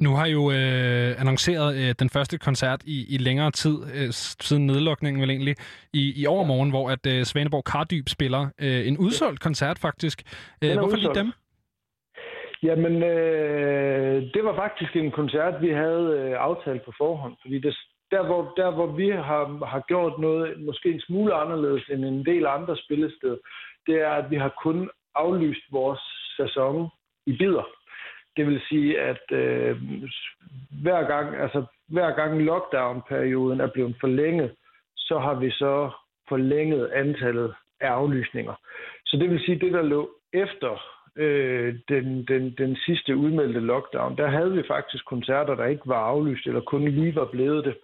Nu 0.00 0.10
har 0.14 0.26
I 0.26 0.32
jo 0.32 0.50
øh, 0.50 1.20
annonceret 1.20 1.70
øh, 1.76 1.94
den 1.98 2.10
første 2.10 2.38
koncert 2.38 2.80
i, 2.84 3.14
i 3.14 3.18
længere 3.18 3.50
tid, 3.50 3.76
øh, 3.96 4.08
siden 4.48 4.66
nedlukningen 4.66 5.20
vel 5.22 5.30
egentlig, 5.30 5.56
i, 5.92 6.22
i 6.22 6.26
overmorgen, 6.26 6.70
hvor 6.70 6.90
at 6.90 7.06
øh, 7.06 7.24
Svaneborg 7.24 7.64
Kardyb 7.64 8.08
spiller 8.08 8.42
øh, 8.60 8.88
en 8.88 8.98
udsolgt 8.98 9.40
koncert 9.40 9.78
faktisk. 9.78 10.22
Øh, 10.64 10.72
hvorfor 10.72 10.96
lige 10.96 11.08
udsolgt. 11.08 11.18
dem? 11.18 11.32
Jamen, 12.62 13.02
øh, 13.02 14.22
det 14.34 14.44
var 14.44 14.54
faktisk 14.56 14.96
en 14.96 15.10
koncert, 15.10 15.62
vi 15.62 15.70
havde 15.70 16.06
øh, 16.18 16.34
aftalt 16.48 16.84
på 16.84 16.92
forhånd, 16.98 17.34
fordi 17.42 17.58
det, 17.58 17.76
der, 18.14 18.22
hvor, 18.26 18.52
der, 18.56 18.70
hvor 18.70 18.86
vi 18.86 19.08
har, 19.10 19.64
har 19.72 19.82
gjort 19.88 20.18
noget 20.18 20.60
måske 20.68 20.88
en 20.92 21.00
smule 21.00 21.34
anderledes 21.34 21.84
end 21.92 22.04
en 22.04 22.26
del 22.26 22.46
andre 22.46 22.76
spillesteder, 22.76 23.36
det 23.86 23.96
er, 24.00 24.10
at 24.10 24.30
vi 24.30 24.36
har 24.36 24.52
kun 24.62 24.90
aflyst 25.14 25.64
vores 25.72 26.00
sæson 26.36 26.88
i 27.26 27.32
bidder. 27.36 27.66
Det 28.36 28.46
vil 28.46 28.60
sige, 28.68 29.00
at 29.00 29.26
øh, 29.32 29.76
hver 30.82 31.02
gang, 31.12 31.36
altså 31.36 31.64
hver 31.88 32.10
gang 32.10 32.42
lockdown-perioden 32.42 33.60
er 33.60 33.70
blevet 33.74 33.96
forlænget, 34.00 34.54
så 34.96 35.18
har 35.18 35.34
vi 35.34 35.50
så 35.50 35.90
forlænget 36.28 36.86
antallet 36.86 37.54
af 37.80 37.88
aflysninger. 37.88 38.54
Så 39.06 39.16
det 39.16 39.30
vil 39.30 39.40
sige, 39.40 39.58
det 39.58 39.72
der 39.72 39.82
lå 39.82 40.10
efter 40.32 40.82
øh, 41.16 41.74
den, 41.88 42.24
den, 42.24 42.54
den 42.58 42.76
sidste 42.76 43.16
udmeldte 43.16 43.60
lockdown, 43.60 44.16
der 44.16 44.26
havde 44.26 44.52
vi 44.52 44.62
faktisk 44.68 45.04
koncerter, 45.06 45.54
der 45.54 45.64
ikke 45.64 45.86
var 45.86 46.02
aflyst, 46.12 46.46
eller 46.46 46.60
kun 46.60 46.88
lige 46.88 47.14
var 47.14 47.24
blevet 47.24 47.64
det. 47.64 47.76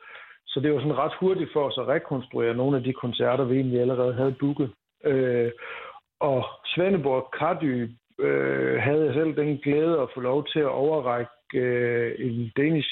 Så 0.53 0.61
det 0.61 0.73
var 0.73 0.79
sådan 0.79 0.99
ret 0.99 1.15
hurtigt 1.21 1.53
for 1.53 1.63
os 1.69 1.79
at 1.79 1.89
rekonstruere 1.89 2.55
nogle 2.55 2.77
af 2.77 2.83
de 2.83 2.93
koncerter, 2.93 3.45
vi 3.45 3.55
egentlig 3.57 3.81
allerede 3.81 4.15
havde 4.15 4.37
booket. 4.41 4.71
Øh, 5.05 5.51
og 6.21 6.45
Svaneborg 6.67 7.31
Kardy 7.39 7.91
øh, 8.19 8.83
havde 8.83 9.05
jeg 9.05 9.15
selv 9.15 9.37
den 9.37 9.59
glæde 9.59 10.01
at 10.01 10.09
få 10.15 10.21
lov 10.21 10.47
til 10.47 10.61
at 10.61 10.77
overrække 10.85 11.31
øh, 11.55 12.15
en 12.19 12.53
Danish 12.57 12.91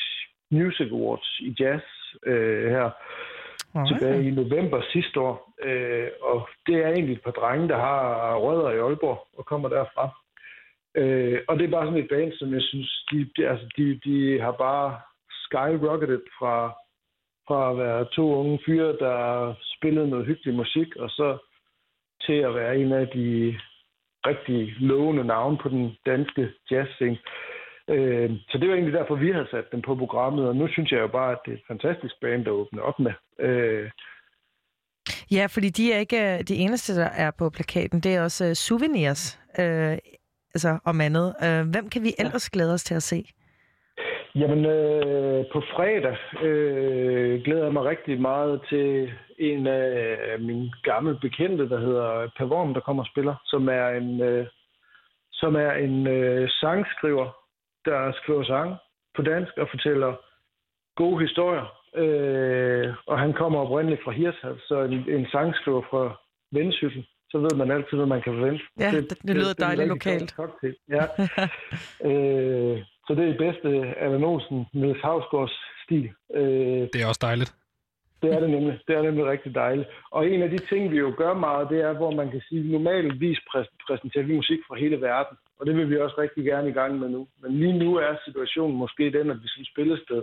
Music 0.51 0.93
Awards 0.93 1.41
i 1.41 1.55
jazz 1.61 1.85
øh, 2.27 2.71
her 2.71 2.91
Okay. 3.75 3.89
tilbage 3.89 4.29
i 4.29 4.31
november 4.31 4.83
sidste 4.93 5.21
år. 5.21 5.55
Øh, 5.63 6.09
og 6.23 6.49
det 6.67 6.75
er 6.75 6.89
egentlig 6.89 7.17
et 7.17 7.23
par 7.23 7.31
drenge, 7.31 7.69
der 7.69 7.77
har 7.77 8.37
rødder 8.37 8.71
i 8.71 8.79
Aalborg 8.79 9.27
og 9.39 9.47
kommer 9.47 9.69
derfra. 9.69 10.05
Øh, 10.95 11.39
og 11.49 11.59
det 11.59 11.65
er 11.65 11.71
bare 11.71 11.87
sådan 11.87 12.03
et 12.03 12.09
band, 12.09 12.33
som 12.33 12.55
jeg 12.55 12.63
synes, 12.63 13.05
de, 13.11 13.31
de, 13.37 13.49
altså, 13.49 13.67
de, 13.77 14.01
de 14.05 14.41
har 14.41 14.53
bare 14.53 15.01
skyrocketed 15.31 16.23
fra, 16.39 16.75
fra 17.49 17.71
at 17.71 17.79
være 17.79 18.05
to 18.05 18.35
unge 18.41 18.59
fyre, 18.67 18.97
der 19.05 19.55
spillede 19.77 20.11
noget 20.11 20.27
hyggelig 20.27 20.55
musik, 20.55 20.97
og 20.97 21.11
så 21.11 21.39
til 22.27 22.39
at 22.49 22.55
være 22.55 22.79
en 22.79 22.93
af 22.93 23.09
de 23.09 23.59
rigtig 24.27 24.75
lovende 24.81 25.25
navne 25.25 25.59
på 25.63 25.69
den 25.69 25.97
danske 26.07 26.49
jazzscene. 26.71 27.19
Øh, 27.89 28.31
så 28.49 28.59
det 28.59 28.69
var 28.69 28.75
egentlig 28.75 28.99
derfor, 28.99 29.15
vi 29.15 29.31
havde 29.33 29.49
sat 29.51 29.73
dem 29.73 29.83
på 29.83 29.95
programmet, 29.95 30.49
og 30.49 30.57
nu 30.57 30.69
synes 30.69 30.93
jeg 30.93 31.01
jo 31.01 31.09
bare, 31.09 31.33
at 31.33 31.39
det 31.45 31.53
er 31.53 31.57
et 31.57 31.69
fantastisk 31.69 32.15
band, 32.21 32.45
der 32.45 32.51
åbner 32.51 32.83
op 32.83 32.99
med. 32.99 33.13
Øh, 33.39 33.91
Ja, 35.31 35.47
fordi 35.47 35.69
de 35.69 35.93
er 35.93 35.99
ikke 35.99 36.35
øh, 36.35 36.41
de 36.49 36.55
eneste, 36.55 36.97
der 36.97 37.05
er 37.05 37.31
på 37.31 37.51
plakaten. 37.51 38.01
Det 38.01 38.15
er 38.15 38.23
også 38.23 38.47
uh, 38.47 38.53
souvenirs, 38.53 39.39
uh, 39.59 39.97
altså 40.55 40.79
om 40.85 41.01
andet. 41.01 41.35
Uh, 41.43 41.71
hvem 41.71 41.91
kan 41.91 42.03
vi 42.03 42.15
ellers 42.19 42.51
glæde 42.51 42.75
os 42.75 42.85
til 42.85 42.95
at 42.95 43.03
se? 43.03 43.25
Jamen, 44.39 44.65
øh, 44.65 45.45
på 45.53 45.61
fredag 45.61 46.17
øh, 46.43 47.43
glæder 47.43 47.65
jeg 47.65 47.73
mig 47.73 47.85
rigtig 47.85 48.21
meget 48.21 48.63
til 48.69 49.13
en 49.39 49.67
af 49.67 50.19
øh, 50.33 50.41
mine 50.41 50.73
gamle 50.83 51.19
bekendte, 51.21 51.69
der 51.69 51.81
hedder 51.81 52.31
Pavorm, 52.37 52.75
der 52.75 52.81
kommer 52.81 53.03
og 53.03 53.07
spiller, 53.07 53.35
som 53.45 53.69
er 53.69 53.89
en, 53.89 54.23
øh, 54.23 54.47
som 55.33 55.57
er 55.57 55.73
en 55.73 56.07
øh, 56.07 56.49
sangskriver, 56.51 57.29
der 57.85 58.13
skriver 58.13 58.45
sang 58.45 58.77
på 59.17 59.23
dansk 59.23 59.53
og 59.57 59.69
fortæller 59.71 60.15
gode 60.97 61.21
historier. 61.27 61.67
Øh, 61.95 62.95
og 63.07 63.19
han 63.19 63.33
kommer 63.33 63.59
oprindeligt 63.59 64.05
fra 64.05 64.13
Hirtshals, 64.13 64.63
så 64.69 64.81
en, 64.83 65.11
en 65.11 65.27
sangskriver 65.33 65.83
fra 65.91 66.21
Vendsyssel. 66.53 67.07
Så 67.31 67.39
ved 67.39 67.55
man 67.57 67.71
altid, 67.71 67.97
hvad 67.99 68.07
man 68.15 68.23
kan 68.23 68.33
forvente. 68.39 68.65
Ja, 68.81 68.91
det, 68.91 69.11
det 69.27 69.35
lyder 69.37 69.49
er 69.49 69.59
en 69.59 69.67
dejligt 69.69 69.91
rigtig 69.93 70.13
lokalt. 70.13 70.31
cocktail. 70.41 70.75
Ja. 70.97 71.05
øh, 72.09 72.77
så 73.07 73.11
det 73.17 73.23
er 73.25 73.35
i 73.35 73.43
bedste 73.47 73.69
Allan 74.05 74.25
Olsen, 74.25 74.67
Niels 74.73 75.03
Havsgaards 75.03 75.57
stil. 75.85 76.07
Øh, 76.35 76.83
Det 76.93 76.99
er 77.03 77.09
også 77.13 77.25
dejligt. 77.29 77.51
det 78.23 78.29
er 78.35 78.41
det 78.41 78.51
nemlig. 78.51 78.75
Det 78.89 78.97
er 78.97 79.03
nemlig 79.03 79.25
rigtig 79.27 79.55
dejligt. 79.55 79.89
Og 80.11 80.29
en 80.33 80.43
af 80.43 80.51
de 80.51 80.59
ting, 80.71 80.91
vi 80.93 80.99
jo 80.99 81.15
gør 81.17 81.35
meget, 81.35 81.69
det 81.73 81.81
er, 81.81 81.93
hvor 81.93 82.11
man 82.21 82.31
kan 82.31 82.43
sige, 82.49 82.73
normalvis 82.73 83.39
præs- 83.51 83.75
præsenterer 83.87 84.25
vi 84.25 84.35
musik 84.37 84.61
fra 84.69 84.77
hele 84.83 85.01
verden. 85.01 85.37
Og 85.59 85.67
det 85.67 85.77
vil 85.77 85.91
vi 85.91 85.97
også 85.99 86.17
rigtig 86.19 86.45
gerne 86.45 86.69
i 86.69 86.73
gang 86.81 86.99
med 86.99 87.09
nu. 87.09 87.29
Men 87.43 87.51
lige 87.61 87.79
nu 87.79 87.91
er 87.97 88.13
situationen 88.25 88.77
måske 88.77 89.05
den, 89.19 89.31
at 89.31 89.39
vi 89.43 89.49
som 89.49 89.65
spillested 89.73 90.23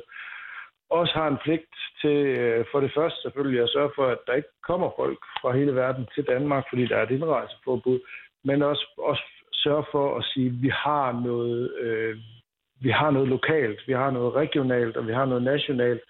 også 0.90 1.14
har 1.14 1.28
en 1.28 1.38
pligt 1.44 1.76
til, 2.02 2.18
øh, 2.41 2.66
for 2.72 2.80
det 2.80 2.91
første 2.95 3.22
selvfølgelig, 3.22 3.62
at 3.62 3.70
sørge 3.70 3.91
for, 3.95 4.06
at 4.07 4.18
der 4.28 4.34
ikke 4.34 4.53
kommer 4.68 4.90
folk 4.95 5.20
fra 5.41 5.57
hele 5.57 5.76
verden 5.76 6.07
til 6.16 6.24
Danmark, 6.24 6.64
fordi 6.70 6.88
der 6.88 6.98
er 6.98 7.03
et 7.03 7.12
indrejseforbud, 7.12 7.99
men 8.44 8.62
også, 8.62 8.86
også 8.98 9.24
sørge 9.53 9.86
for 9.91 10.18
at 10.18 10.24
sige, 10.34 10.48
at 10.48 10.62
vi 10.62 10.70
har 10.70 11.07
noget, 11.28 11.74
øh, 11.84 12.18
vi 12.80 12.90
har 12.90 13.12
noget 13.12 13.28
lokalt, 13.28 13.80
vi 13.88 13.94
har 13.94 14.12
noget 14.12 14.36
regionalt, 14.36 14.98
og 14.98 15.07
vi 15.07 15.14
har 15.14 15.26
noget 15.26 15.44
nationalt, 15.44 16.02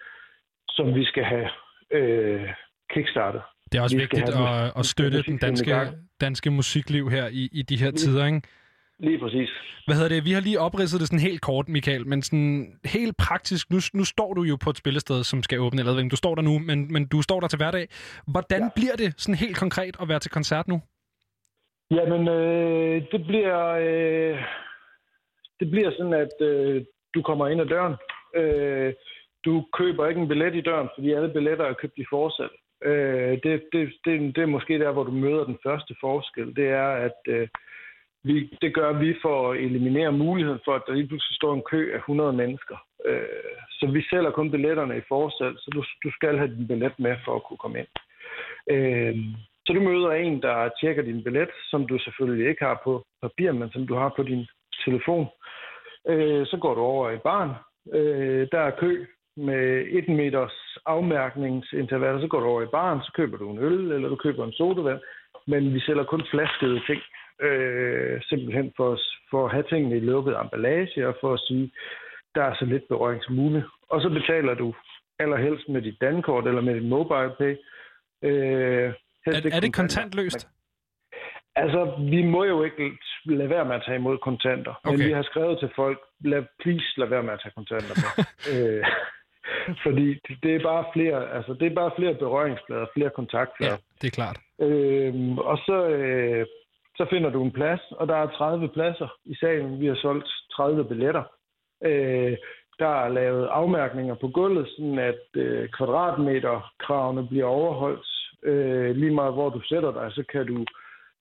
som 0.68 0.94
vi 0.94 1.04
skal 1.04 1.24
have 1.24 1.48
øh, 1.90 2.48
kickstartet. 2.90 3.42
Det 3.72 3.78
er 3.78 3.82
også 3.82 3.96
Vi 3.96 4.02
vigtigt 4.02 4.28
at, 4.28 4.72
at 4.78 4.86
støtte 4.86 5.22
den 5.22 5.38
danske, 5.38 5.72
danske 6.20 6.50
musikliv 6.50 7.10
her 7.10 7.26
i, 7.28 7.48
i 7.52 7.62
de 7.62 7.76
her 7.76 7.90
tider, 7.90 8.26
ikke? 8.26 8.42
Lige 8.98 9.18
præcis. 9.18 9.50
Hvad 9.86 9.96
hedder 9.96 10.08
det? 10.08 10.24
Vi 10.24 10.32
har 10.32 10.40
lige 10.40 10.60
opridset 10.60 11.00
det 11.00 11.08
sådan 11.08 11.28
helt 11.28 11.40
kort, 11.40 11.68
Michael, 11.68 12.06
men 12.06 12.22
sådan 12.22 12.78
helt 12.84 13.16
praktisk, 13.16 13.70
nu, 13.70 13.78
nu 13.94 14.04
står 14.04 14.34
du 14.34 14.42
jo 14.42 14.56
på 14.64 14.70
et 14.70 14.76
spillested, 14.76 15.24
som 15.24 15.42
skal 15.42 15.60
åbne, 15.60 15.80
eller 15.80 16.08
du 16.08 16.16
står 16.16 16.34
der 16.34 16.42
nu, 16.42 16.58
men, 16.58 16.92
men 16.92 17.08
du 17.08 17.22
står 17.22 17.40
der 17.40 17.48
til 17.48 17.56
hverdag. 17.56 17.86
Hvordan 18.32 18.62
ja. 18.62 18.68
bliver 18.76 18.96
det 18.96 19.20
sådan 19.20 19.38
helt 19.44 19.56
konkret 19.56 19.96
at 20.00 20.08
være 20.08 20.18
til 20.18 20.30
koncert 20.30 20.68
nu? 20.68 20.80
Jamen, 21.90 22.28
øh, 22.28 23.02
det 23.12 23.26
bliver 23.26 23.60
øh, 23.86 24.38
det 25.60 25.70
bliver 25.70 25.90
sådan, 25.90 26.12
at 26.12 26.46
øh, 26.46 26.84
du 27.14 27.22
kommer 27.22 27.48
ind 27.48 27.60
ad 27.60 27.66
døren. 27.66 27.94
Øh, 28.34 28.94
du 29.44 29.66
køber 29.78 30.06
ikke 30.06 30.20
en 30.20 30.28
billet 30.28 30.54
i 30.54 30.60
døren, 30.60 30.88
fordi 30.94 31.12
alle 31.12 31.32
billetter 31.32 31.64
er 31.64 31.80
købt 31.82 31.98
i 31.98 32.04
forsal. 32.10 32.50
Øh, 32.84 33.32
det, 33.42 33.62
det, 33.72 33.92
det, 34.04 34.36
det 34.36 34.42
er 34.42 34.54
måske 34.56 34.78
der, 34.78 34.92
hvor 34.92 35.04
du 35.04 35.10
møder 35.10 35.44
den 35.44 35.58
første 35.66 35.94
forskel. 36.00 36.56
Det 36.56 36.68
er, 36.68 36.88
at 37.06 37.20
øh, 37.28 37.48
vi, 38.26 38.58
det 38.62 38.74
gør 38.74 38.92
vi 38.92 39.14
for 39.22 39.36
at 39.52 39.58
eliminere 39.66 40.12
muligheden 40.12 40.60
for, 40.64 40.74
at 40.74 40.82
der 40.86 40.94
lige 40.94 41.08
pludselig 41.08 41.36
står 41.36 41.54
en 41.54 41.68
kø 41.70 41.80
af 41.94 41.98
100 41.98 42.32
mennesker. 42.32 42.76
Øh, 43.04 43.56
så 43.78 43.86
vi 43.86 44.02
sælger 44.10 44.30
kun 44.30 44.50
billetterne 44.50 44.98
i 44.98 45.08
forsal, 45.08 45.54
så 45.58 45.68
du, 45.74 45.80
du 46.04 46.10
skal 46.16 46.38
have 46.38 46.54
din 46.56 46.68
billet 46.68 46.94
med 46.98 47.16
for 47.24 47.34
at 47.36 47.44
kunne 47.44 47.62
komme 47.62 47.78
ind. 47.78 47.92
Øh, 48.74 49.16
så 49.66 49.72
du 49.72 49.80
møder 49.80 50.10
en, 50.10 50.42
der 50.42 50.70
tjekker 50.80 51.02
din 51.02 51.24
billet, 51.24 51.50
som 51.70 51.86
du 51.86 51.98
selvfølgelig 51.98 52.48
ikke 52.48 52.64
har 52.64 52.80
på 52.84 53.04
papir, 53.22 53.52
men 53.52 53.70
som 53.70 53.86
du 53.86 53.94
har 53.94 54.12
på 54.16 54.22
din 54.22 54.46
telefon. 54.84 55.26
Øh, 56.08 56.46
så 56.46 56.56
går 56.62 56.74
du 56.74 56.80
over 56.80 57.10
i 57.10 57.18
barn. 57.18 57.50
Øh, 57.94 58.48
der 58.52 58.60
er 58.60 58.78
kø 58.80 59.06
med 59.36 59.86
1 59.90 60.08
meters 60.08 60.78
afmærkningsintervaller. 60.86 62.20
Så 62.20 62.28
går 62.28 62.40
du 62.40 62.46
over 62.46 62.62
i 62.62 62.74
baren, 62.76 63.00
så 63.02 63.12
køber 63.14 63.36
du 63.38 63.50
en 63.50 63.58
øl, 63.58 63.92
eller 63.92 64.08
du 64.08 64.16
køber 64.16 64.44
en 64.44 64.52
sodavand. 64.52 65.00
Men 65.46 65.74
vi 65.74 65.80
sælger 65.80 66.04
kun 66.04 66.22
flaskede 66.30 66.80
ting. 66.86 67.02
Øh, 67.42 68.20
simpelthen 68.28 68.72
for, 68.76 68.92
at- 68.92 69.12
for 69.30 69.44
at 69.46 69.52
have 69.52 69.64
tingene 69.70 69.96
i 69.96 70.00
lukket 70.00 70.36
emballage, 70.40 71.08
og 71.08 71.16
for 71.20 71.32
at 71.34 71.40
sige, 71.40 71.72
der 72.34 72.42
er 72.42 72.54
så 72.58 72.64
lidt 72.64 72.88
berøring 72.88 73.22
som 73.24 73.34
muligt. 73.34 73.64
Og 73.90 74.00
så 74.02 74.08
betaler 74.08 74.54
du 74.54 74.74
allerhelst 75.18 75.68
med 75.68 75.82
dit 75.82 76.00
dankort 76.00 76.46
eller 76.46 76.60
med 76.60 76.74
dit 76.74 76.88
mobile 76.88 77.32
pay. 77.38 77.54
Øh, 78.22 78.92
Er, 79.26 79.50
er 79.52 79.60
det 79.60 79.74
kontantløst? 79.74 80.48
Altså, 81.56 81.94
vi 82.10 82.22
må 82.22 82.44
jo 82.44 82.62
ikke 82.64 82.90
lade 83.24 83.50
være 83.50 83.64
med 83.64 83.74
at 83.74 83.82
tage 83.86 83.96
imod 83.96 84.18
kontanter. 84.18 84.74
Okay. 84.84 84.96
Men 84.98 85.06
vi 85.06 85.12
har 85.12 85.22
skrevet 85.22 85.58
til 85.58 85.70
folk, 85.76 85.98
lad, 86.24 86.44
please 86.62 86.86
lad 86.96 87.06
være 87.08 87.22
med 87.22 87.32
at 87.32 87.40
tage 87.42 87.52
kontanter 87.56 87.94
med. 88.02 88.12
øh, 88.52 88.84
fordi 89.82 90.20
det 90.42 90.54
er 90.54 90.62
bare 90.62 90.84
flere, 90.92 91.30
altså, 91.36 91.52
det 91.60 91.66
er 91.66 91.74
bare 91.74 91.90
flere 91.98 92.14
berøringsflader, 92.14 92.86
flere 92.94 93.10
kontaktflader. 93.10 93.72
Ja, 93.72 93.76
det 94.00 94.06
er 94.06 94.10
klart. 94.20 94.38
Øhm, 94.60 95.38
og 95.38 95.58
så, 95.58 95.86
øh, 95.88 96.46
så 96.96 97.06
finder 97.10 97.30
du 97.30 97.44
en 97.44 97.52
plads, 97.52 97.80
og 97.90 98.08
der 98.08 98.16
er 98.16 98.26
30 98.26 98.68
pladser 98.68 99.08
i 99.24 99.34
salen. 99.34 99.80
Vi 99.80 99.86
har 99.86 99.94
solgt 99.94 100.28
30 100.52 100.84
billetter. 100.84 101.22
Øh, 101.84 102.36
der 102.78 102.88
er 103.04 103.08
lavet 103.08 103.46
afmærkninger 103.46 104.14
på 104.14 104.28
gulvet, 104.28 104.68
sådan 104.68 104.98
at 104.98 105.24
øh, 105.34 105.68
kvadratmeterkravene 105.68 107.28
bliver 107.28 107.44
overholdt. 107.44 108.06
Øh, 108.42 108.96
lige 108.96 109.14
meget 109.14 109.32
hvor 109.34 109.48
du 109.48 109.60
sætter 109.60 109.92
dig, 109.92 110.12
så, 110.12 110.24
kan 110.32 110.46
du, 110.46 110.64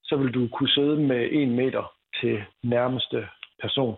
så 0.03 0.15
vil 0.15 0.34
du 0.34 0.47
kunne 0.47 0.69
sidde 0.69 0.97
med 0.97 1.30
en 1.31 1.56
meter 1.56 1.93
til 2.22 2.43
nærmeste 2.64 3.27
person. 3.61 3.97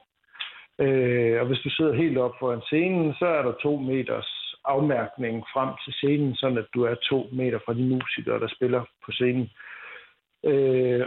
Øh, 0.80 1.41
og 1.41 1.48
hvis 1.48 1.60
du 1.60 1.70
sidder 1.70 1.94
helt 1.94 2.18
op 2.18 2.34
foran 2.40 2.62
scenen, 2.62 3.14
så 3.20 3.26
er 3.26 3.41
der 3.41 3.52
to 3.52 3.78
meters 3.78 4.56
afmærkning 4.66 5.45
frem 5.54 5.70
til 5.86 5.94
scenen, 5.94 6.36
sådan 6.36 6.58
at 6.58 6.68
du 6.74 6.84
er 6.84 6.95
to 6.95 7.30
meter 7.32 7.60
fra 7.66 7.74
de 7.74 7.86
musikere, 7.90 8.40
der 8.40 8.48
spiller 8.48 8.84
på 9.06 9.12
scenen. 9.12 9.44
Øh, 9.44 9.77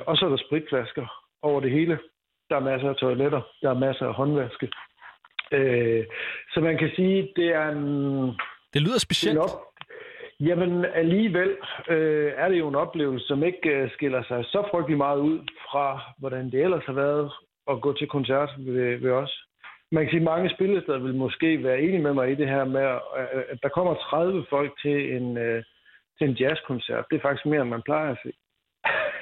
og 0.07 0.17
så 0.17 0.23
er 0.25 0.29
der 0.29 0.45
spritflasker 0.47 1.07
over 1.43 1.61
det 1.61 1.71
hele. 1.71 1.99
Der 2.51 2.57
er 2.57 2.61
masser 2.61 2.89
af 2.89 2.97
toiletter, 2.97 3.43
der 3.63 3.71
er 3.71 3.79
masser 3.79 4.07
af 4.07 4.15
håndvaske. 4.15 4.69
Øh, 5.53 6.05
så 6.53 6.61
man 6.61 6.79
kan 6.79 6.91
sige, 6.97 7.33
det 7.37 7.49
er 7.55 7.69
en... 7.69 8.27
Det 8.75 8.83
lyder 8.83 8.99
specielt. 8.99 9.37
En 9.37 9.43
op... 9.43 9.51
Jamen 10.41 10.85
alligevel 10.85 11.57
øh, 11.89 12.33
er 12.37 12.49
det 12.49 12.59
jo 12.59 12.69
en 12.69 12.75
oplevelse, 12.75 13.27
som 13.27 13.43
ikke 13.45 13.69
øh, 13.69 13.91
skiller 13.91 14.23
sig 14.29 14.45
så 14.45 14.69
frygtelig 14.71 14.99
meget 14.99 15.21
ud 15.21 15.39
fra, 15.71 16.01
hvordan 16.19 16.51
det 16.51 16.63
ellers 16.63 16.85
har 16.87 16.93
været 16.93 17.33
at 17.71 17.81
gå 17.81 17.93
til 17.93 18.09
koncert 18.09 18.51
ved, 18.59 18.97
ved 18.97 19.11
os. 19.11 19.45
Man 19.93 20.05
kan 20.05 20.11
sige, 20.11 20.21
at 20.21 20.33
mange 20.33 20.51
spillesteder 20.51 20.99
vil 20.99 21.15
måske 21.15 21.65
være 21.65 21.81
enige 21.81 22.03
med 22.03 22.13
mig 22.13 22.31
i 22.31 22.35
det 22.35 22.49
her 22.49 22.65
med, 22.65 22.83
øh, 22.83 23.43
at 23.49 23.59
der 23.63 23.69
kommer 23.69 23.95
30 23.95 24.47
folk 24.51 24.81
til 24.83 25.17
en, 25.17 25.37
øh, 25.39 25.65
til 26.19 26.29
en 26.29 26.35
jazzkoncert. 26.35 27.05
Det 27.11 27.17
er 27.17 27.23
faktisk 27.23 27.47
mere, 27.47 27.63
end 27.63 27.71
man 27.71 27.83
plejer 27.83 28.11
at 28.11 28.19
se. 28.23 28.33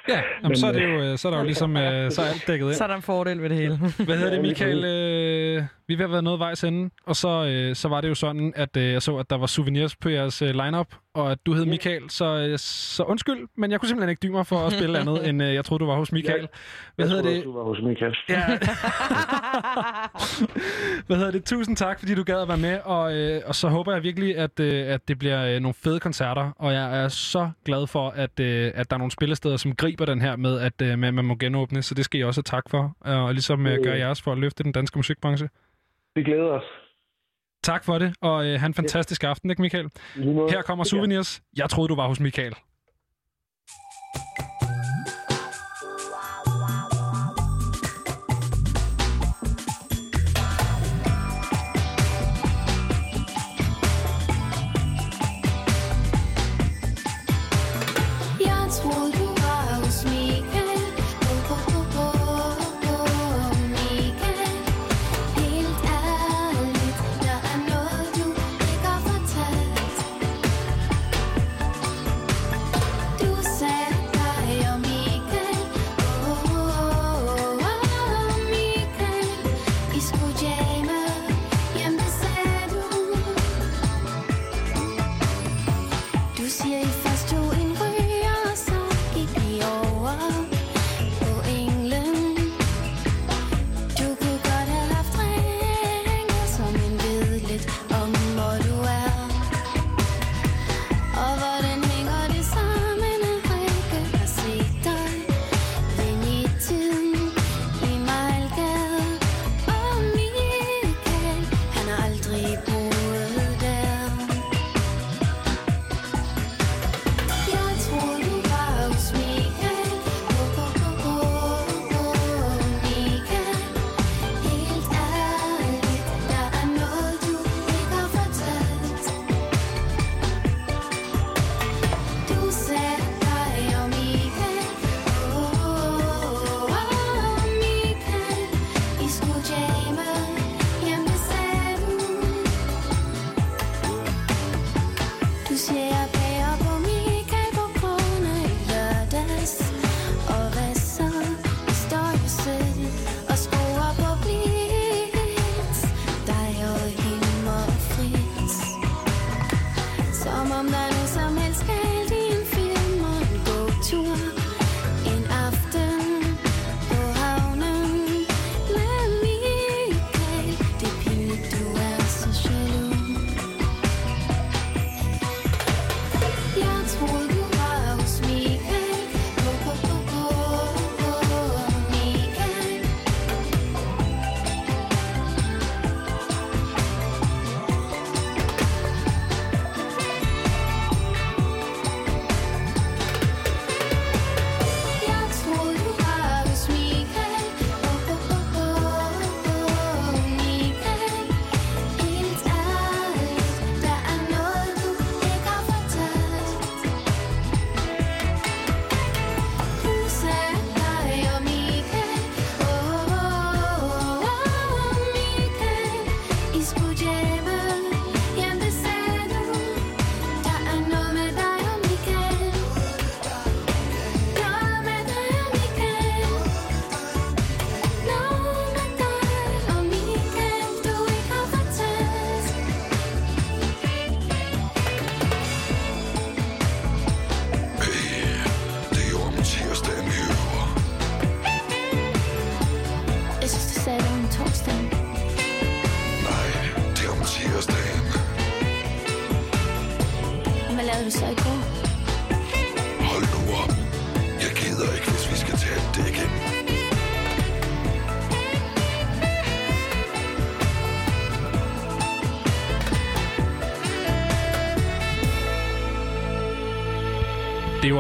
Ja, 0.09 0.23
jamen, 0.43 0.57
så, 0.57 0.67
er 0.67 0.73
det 0.73 0.85
jo, 0.85 1.03
øh, 1.03 1.19
så 1.19 1.29
er 1.29 1.33
der 1.33 1.39
jo 1.39 1.45
ligesom 1.45 1.77
øh, 1.77 2.11
så 2.13 2.23
er 2.23 2.27
alt 2.27 2.47
dækket 2.47 2.67
ind. 2.67 2.75
Så 2.75 2.85
er 2.85 2.89
der 2.89 2.95
en 2.97 3.03
fordel 3.03 3.43
ved 3.43 3.49
det 3.49 3.57
hele. 3.59 3.77
Hvad 4.07 4.17
hedder 4.17 4.31
det, 4.31 4.41
Michael? 4.41 4.85
Øh, 4.85 5.63
vi 5.89 5.95
er 5.95 5.99
ved 5.99 6.05
at 6.05 6.13
være 6.13 6.23
noget 6.23 6.39
vejs 6.41 6.65
ende, 6.65 6.91
og 7.07 7.17
så, 7.17 7.45
øh, 7.45 7.77
så 7.77 7.89
var 7.89 8.01
det 8.01 8.09
jo 8.09 8.15
sådan, 8.15 8.53
at 8.57 8.77
øh, 8.77 8.93
jeg 8.93 9.03
så, 9.03 9.17
at 9.17 9.31
der 9.31 9.39
var 9.39 9.47
souvenirs 9.47 9.97
på 9.97 10.09
jeres 10.09 10.43
øh, 10.43 10.51
lineup, 10.55 10.87
og 11.19 11.33
at 11.33 11.39
du 11.47 11.53
hed 11.53 11.67
Michael, 11.67 12.11
så, 12.11 12.25
øh, 12.25 12.59
så 12.59 13.03
undskyld, 13.03 13.49
men 13.57 13.71
jeg 13.71 13.81
kunne 13.81 13.89
simpelthen 13.89 14.11
ikke 14.11 14.21
dybe 14.21 14.33
mig 14.33 14.47
for 14.47 14.57
at 14.57 14.73
spille 14.73 14.99
andet, 15.01 15.29
end 15.29 15.43
øh, 15.43 15.55
jeg 15.55 15.65
troede, 15.65 15.81
du 15.81 15.87
var 15.87 15.97
hos 15.97 16.13
Michael. 16.13 16.49
Hvad 16.97 17.07
Jeg 17.07 17.09
hedder 17.09 17.23
troede, 17.23 17.37
det? 17.37 17.45
Du 17.45 17.53
var 17.53 17.65
hos 17.65 17.79
Michael. 17.83 18.17
Ja. 18.29 18.43
Hvad 21.07 21.17
hedder 21.17 21.31
det? 21.31 21.45
Tusind 21.45 21.77
tak, 21.77 21.99
fordi 21.99 22.15
du 22.15 22.23
gad 22.23 22.43
at 22.43 22.49
være 22.49 22.59
med, 22.59 22.79
og, 22.85 23.17
øh, 23.17 23.43
og 23.47 23.55
så 23.55 23.69
håber 23.69 23.93
jeg 23.93 24.03
virkelig, 24.03 24.37
at, 24.37 24.61
øh, 24.61 24.95
at 24.95 25.09
det 25.09 25.19
bliver 25.19 25.55
øh, 25.55 25.61
nogle 25.61 25.75
fede 25.75 26.01
koncerter, 26.01 26.53
og 26.57 26.73
jeg 26.73 27.05
er 27.05 27.09
så 27.09 27.51
glad 27.65 27.87
for, 27.87 28.11
at, 28.11 28.41
øh, 28.41 28.73
at 28.75 28.91
der 28.91 28.97
er 28.97 28.99
nogle 28.99 29.11
spillesteder, 29.11 29.57
som 29.57 29.77
griber 29.77 30.05
den 30.05 30.21
her 30.21 30.37
med, 30.37 30.61
at 30.61 30.83
øh, 30.83 30.99
man, 30.99 31.15
man 31.15 31.25
må 31.25 31.35
genåbne, 31.35 31.83
så 31.83 31.95
det 31.95 32.05
skal 32.05 32.21
I 32.21 32.25
også 32.25 32.39
have 32.39 32.57
tak 32.57 32.71
for, 32.71 32.97
og 33.01 33.33
ligesom 33.33 33.67
øh, 33.67 33.79
gøre 33.85 33.99
jeres 33.99 34.23
for 34.23 34.33
at 34.33 34.39
løfte 34.39 34.65
den 34.65 34.73
danske 34.73 34.99
musikbranche. 34.99 35.49
Vi 36.15 36.23
glæder 36.23 36.45
os. 36.45 36.88
Tak 37.69 37.85
for 37.85 37.99
det, 37.99 38.15
og 38.21 38.47
øh, 38.47 38.61
have 38.61 38.67
en 38.67 38.75
fantastisk 38.75 39.25
aften, 39.25 39.51
ikke 39.51 39.63
Michael? 39.63 39.91
Her 40.51 40.63
kommer 40.63 40.85
Souvenirs. 40.85 41.41
Jeg 41.57 41.71
troede, 41.71 41.89
du 41.89 41.95
var 41.95 42.09
hos 42.09 42.21
Michael. 42.21 42.55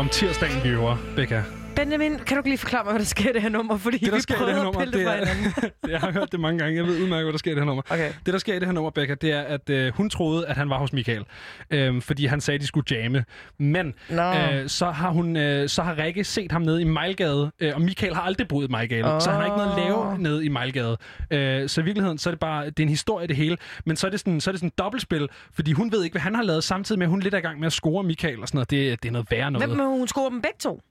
Om 0.09 0.13
tirsdagen, 0.13 0.65
vi 0.65 0.69
øver, 0.69 0.97
Becca. 1.17 1.43
Benjamin, 1.77 2.19
kan 2.19 2.37
du 2.37 2.41
ikke 2.41 2.49
lige 2.49 2.59
forklare 2.59 2.85
mig, 2.85 2.93
hvad 2.93 3.01
der 3.01 3.07
sker 3.07 3.31
i 3.31 3.33
det 3.33 3.43
her 3.43 3.49
nummer? 3.49 3.79
Fordi 3.79 3.99
Det, 3.99 4.09
der 4.09 4.15
vi 4.15 4.21
sker 4.21 4.35
i 4.35 4.47
det 4.47 4.55
her 4.55 4.63
nummer, 4.65 4.85
det 4.85 5.07
er... 5.07 5.27
jeg 5.93 6.01
har 6.01 6.13
hørt 6.13 6.33
det 6.33 6.41
mange 6.41 6.59
gange. 6.59 6.77
Jeg 6.77 6.87
ved 6.87 7.03
udmærket, 7.03 7.25
hvad 7.25 7.33
der 7.33 7.39
sker 7.39 7.51
i 7.51 7.55
det 7.55 7.61
her 7.61 7.67
nummer. 7.67 7.83
Okay. 7.91 8.13
Det, 8.27 8.33
der 8.33 8.39
sker 8.39 8.55
i 8.55 8.59
det 8.59 8.67
her 8.67 8.73
nummer, 8.73 8.91
Becca, 8.91 9.15
det 9.15 9.33
er, 9.33 9.41
at 9.41 9.71
øh, 9.71 9.93
hun 9.95 10.11
troede, 10.11 10.47
at 10.47 10.57
han 10.57 10.71
var 10.71 10.79
hos 10.79 10.93
Michael. 10.93 11.25
Øh, 11.71 12.03
fordi 12.03 12.27
han 12.27 12.41
sagde, 12.41 12.55
at 12.55 12.61
de 12.61 12.67
skulle 12.67 12.97
jamme. 12.97 13.25
Men 13.59 13.95
Nå. 14.11 14.23
øh, 14.23 14.69
så 14.69 14.91
har 14.91 15.11
hun, 15.11 15.37
øh, 15.37 15.69
så 15.69 15.83
har 15.83 15.99
Rikke 15.99 16.25
set 16.25 16.53
ham 16.53 16.63
nede 16.63 16.81
i 16.81 16.85
Mejlgade. 16.85 17.53
Øh, 17.61 17.75
og 17.75 17.81
Michael 17.83 18.15
har 18.15 18.23
aldrig 18.23 18.49
boet 18.49 18.69
i 18.69 18.71
Mejlgade. 18.71 19.15
Åh. 19.15 19.21
Så 19.21 19.31
han 19.31 19.41
har 19.41 19.47
ikke 19.47 19.57
noget 19.57 19.71
at 19.71 19.77
lave 19.77 20.19
nede 20.19 20.45
i 20.45 20.49
Mejlgade. 20.49 20.97
Øh, 21.31 21.69
så 21.69 21.81
i 21.81 21.85
virkeligheden, 21.85 22.19
så 22.19 22.29
er 22.29 22.33
det 22.33 22.41
bare 22.41 22.67
det 22.67 22.81
er 22.81 22.83
en 22.83 22.89
historie 22.89 23.27
det 23.27 23.37
hele. 23.37 23.57
Men 23.85 23.97
så 23.97 24.07
er 24.07 24.11
det 24.11 24.21
sådan, 24.21 24.41
så 24.41 24.51
er 24.51 24.53
det 24.53 24.61
sådan 24.61 24.69
et 24.69 24.79
dobbeltspil. 24.79 25.29
Fordi 25.53 25.73
hun 25.73 25.93
ved 25.93 26.05
ikke, 26.05 26.15
hvad 26.15 26.23
han 26.23 26.35
har 26.35 26.43
lavet, 26.43 26.65
samtidig 26.65 26.99
med, 26.99 27.07
at 27.07 27.11
hun 27.11 27.21
lidt 27.21 27.35
er 27.35 27.39
i 27.39 27.41
gang 27.41 27.59
med 27.59 27.67
at 27.67 27.73
score 27.73 28.05
Michael 28.05 28.41
og 28.41 28.49
sådan 28.49 28.57
noget. 28.57 28.71
Det, 28.71 29.03
det 29.03 29.09
er 29.09 29.13
noget 29.13 29.31
værre 29.31 29.51
noget. 29.51 29.69
Hvem 29.69 29.79
hun 29.79 30.09
score 30.09 30.31
dem 30.31 30.43
begge 30.43 30.59
to? 30.59 30.83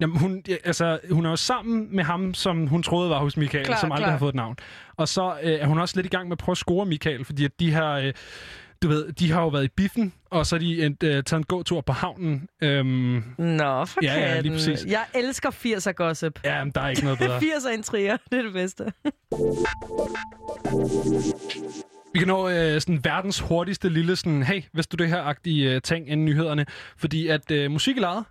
Jamen, 0.00 0.18
hun, 0.18 0.42
altså, 0.64 0.98
hun 1.10 1.26
er 1.26 1.30
jo 1.30 1.36
sammen 1.36 1.96
med 1.96 2.04
ham, 2.04 2.34
som 2.34 2.66
hun 2.66 2.82
troede 2.82 3.10
var 3.10 3.18
hos 3.18 3.36
Michael, 3.36 3.64
Klar, 3.64 3.76
som 3.80 3.92
aldrig 3.92 4.04
klar. 4.04 4.10
har 4.10 4.18
fået 4.18 4.28
et 4.28 4.34
navn. 4.44 4.56
Og 4.96 5.08
så 5.08 5.34
øh, 5.42 5.52
er 5.52 5.66
hun 5.66 5.78
også 5.78 5.96
lidt 5.96 6.06
i 6.06 6.10
gang 6.10 6.28
med 6.28 6.32
at 6.32 6.38
prøve 6.38 6.54
at 6.54 6.58
score 6.58 6.86
Michael, 6.86 7.24
fordi 7.24 7.44
at 7.44 7.60
de 7.60 7.72
har... 7.72 7.98
Øh, 7.98 8.12
du 8.82 8.88
ved, 8.88 9.12
de 9.12 9.30
har 9.32 9.42
jo 9.42 9.48
været 9.48 9.64
i 9.64 9.68
biffen, 9.68 10.12
og 10.30 10.46
så 10.46 10.54
har 10.56 10.60
de 10.60 10.84
endt, 10.86 11.02
øh, 11.02 11.10
taget 11.10 11.32
en 11.32 11.44
gåtur 11.44 11.80
på 11.80 11.92
havnen. 11.92 12.48
Øhm, 12.62 13.22
Nå, 13.38 13.84
for 13.84 14.04
Ja, 14.04 14.14
ja, 14.20 14.40
lige 14.40 14.52
præcis. 14.52 14.84
Jeg 14.84 15.04
elsker 15.14 15.50
80'er 15.50 15.92
gossip. 15.92 16.40
ja, 16.44 16.64
men 16.64 16.72
der 16.74 16.80
er 16.80 16.88
ikke 16.88 17.04
noget 17.04 17.18
bedre. 17.18 17.38
80'er 17.56 17.68
intriger, 17.70 18.16
det 18.30 18.38
er 18.38 18.42
det 18.42 18.52
bedste. 18.52 18.84
Vi 22.14 22.18
kan 22.18 22.28
nå 22.28 22.48
øh, 22.48 22.80
sådan 22.80 23.04
verdens 23.04 23.40
hurtigste 23.40 23.88
lille 23.88 24.16
sådan, 24.16 24.42
hey, 24.42 24.62
hvis 24.72 24.86
du 24.86 24.96
det 24.96 25.08
her-agtige 25.08 25.70
øh, 25.74 25.82
ting 25.82 26.08
inden 26.08 26.24
nyhederne. 26.24 26.66
Fordi 26.96 27.28
at 27.28 27.50
øh, 27.50 27.70
musik 27.70 27.96
i 27.96 28.00
lejet, 28.00 28.24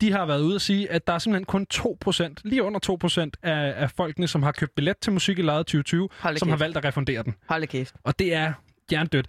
de 0.00 0.12
har 0.12 0.26
været 0.26 0.40
ude 0.40 0.54
og 0.54 0.60
sige, 0.60 0.90
at 0.90 1.06
der 1.06 1.12
er 1.12 1.18
simpelthen 1.18 1.44
kun 1.44 1.66
2%, 1.74 2.34
lige 2.44 2.62
under 2.62 3.28
2% 3.34 3.48
af, 3.50 3.82
af 3.82 3.90
folkene, 3.90 4.28
som 4.28 4.42
har 4.42 4.52
købt 4.52 4.74
billet 4.74 4.98
til 4.98 5.12
musik 5.12 5.38
i 5.38 5.42
lejet 5.42 5.66
2020, 5.66 6.08
Hold 6.20 6.36
som 6.36 6.48
har 6.48 6.56
kæft. 6.56 6.60
valgt 6.60 6.76
at 6.76 6.84
refundere 6.84 7.22
den. 7.22 7.34
Hold 7.48 7.66
kæft. 7.66 7.94
Og 8.04 8.18
det 8.18 8.34
er 8.34 8.52
jerndødt. 8.92 9.26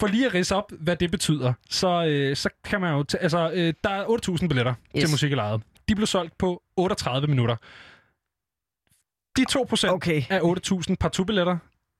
For 0.00 0.06
lige 0.06 0.26
at 0.26 0.34
ridse 0.34 0.54
op, 0.56 0.72
hvad 0.80 0.96
det 0.96 1.10
betyder, 1.10 1.52
så, 1.70 2.04
øh, 2.06 2.36
så 2.36 2.48
kan 2.64 2.80
man 2.80 2.92
jo... 2.94 3.04
T- 3.12 3.16
altså, 3.22 3.50
øh, 3.54 3.74
der 3.84 3.90
er 3.90 4.04
8.000 4.04 4.48
billetter 4.48 4.74
yes. 4.96 5.02
Til 5.02 5.10
musik 5.10 5.32
i 5.32 5.34
lejet. 5.34 5.62
De 5.88 5.94
blev 5.94 6.06
solgt 6.06 6.38
på 6.38 6.62
38 6.76 7.26
minutter. 7.28 7.56
De 9.36 9.44
2% 9.50 9.88
Okay. 9.94 10.22
af 10.30 10.40
8.000 10.40 10.94
partout-billetter, 11.00 11.56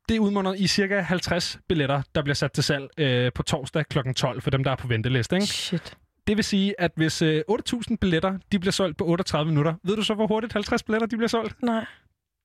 det 0.09 0.19
udmunder 0.19 0.55
i 0.55 0.67
cirka 0.67 1.01
50 1.01 1.59
billetter, 1.69 2.03
der 2.15 2.23
bliver 2.23 2.35
sat 2.35 2.53
til 2.53 2.65
salg 2.65 2.89
øh, 2.99 3.33
på 3.35 3.43
torsdag 3.43 3.85
kl. 3.87 3.99
12 4.17 4.43
for 4.43 4.51
dem, 4.51 4.65
der 4.65 4.71
er 4.71 4.77
på 4.77 4.89
venteliste. 4.89 5.37
Ikke? 5.37 5.47
Shit. 5.47 5.97
Det 6.31 6.37
vil 6.37 6.45
sige, 6.45 6.81
at 6.81 6.93
hvis 6.97 7.23
øh, 7.23 7.43
8.000 7.51 7.97
billetter 8.01 8.39
de 8.53 8.59
bliver 8.59 8.73
solgt 8.73 8.97
på 8.97 9.05
38 9.05 9.51
minutter, 9.51 9.75
ved 9.83 9.97
du 9.97 10.03
så, 10.03 10.15
hvor 10.15 10.27
hurtigt 10.27 10.53
50 10.53 10.83
billetter 10.83 11.07
de 11.07 11.17
bliver 11.17 11.29
solgt? 11.29 11.63
Nej. 11.63 11.85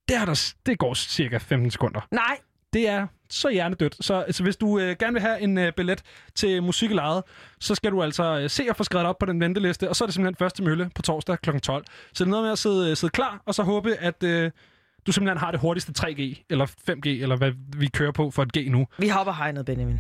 Det, 0.08 0.18
er 0.18 0.26
der, 0.26 0.54
det 0.66 0.80
går 0.80 0.94
cirka 0.94 1.38
15 1.38 1.72
sekunder. 1.72 2.08
Nej. 2.12 2.38
Det 2.74 2.90
er 2.90 3.08
så 3.30 3.50
hjernedødt. 3.50 4.06
Så 4.06 4.14
altså, 4.14 4.44
hvis 4.44 4.58
du 4.58 4.80
øh, 4.80 4.96
gerne 5.00 5.14
vil 5.14 5.22
have 5.22 5.42
en 5.42 5.58
øh, 5.58 5.74
billet 5.74 6.02
til 6.36 6.64
musik 6.64 6.92
i 6.92 6.94
lejet, 6.94 7.24
så 7.60 7.76
skal 7.76 7.92
du 7.92 8.04
altså 8.04 8.40
øh, 8.40 8.50
se 8.50 8.66
og 8.70 8.76
få 8.76 8.84
skrevet 8.84 9.08
op 9.08 9.18
på 9.18 9.26
den 9.26 9.40
venteliste, 9.40 9.90
og 9.90 9.96
så 9.96 10.04
er 10.04 10.06
det 10.06 10.14
simpelthen 10.14 10.36
første 10.36 10.64
mølle 10.64 10.90
på 10.96 11.02
torsdag 11.02 11.40
kl. 11.40 11.60
12. 11.60 11.86
Så 12.14 12.24
det 12.24 12.28
er 12.28 12.32
noget 12.32 12.44
med 12.44 12.52
at 12.52 12.60
sidde, 12.60 12.90
øh, 12.90 12.98
sidde 12.98 13.12
klar, 13.12 13.42
og 13.46 13.56
så 13.56 13.64
håbe, 13.64 13.96
at 13.96 14.24
øh, 14.24 14.52
du 15.08 15.12
simpelthen 15.12 15.38
har 15.38 15.52
det 15.52 15.60
hurtigste 15.60 15.94
3G, 16.00 16.46
eller 16.50 16.66
5G, 16.66 17.08
eller 17.08 17.36
hvad 17.36 17.52
vi 17.78 17.88
kører 17.88 18.12
på 18.12 18.32
for 18.32 18.44
et 18.44 18.52
G 18.58 18.72
nu. 18.72 18.88
Vi 18.98 19.08
hopper 19.08 19.34
hegnet, 19.34 19.66
Benjamin. 19.66 20.00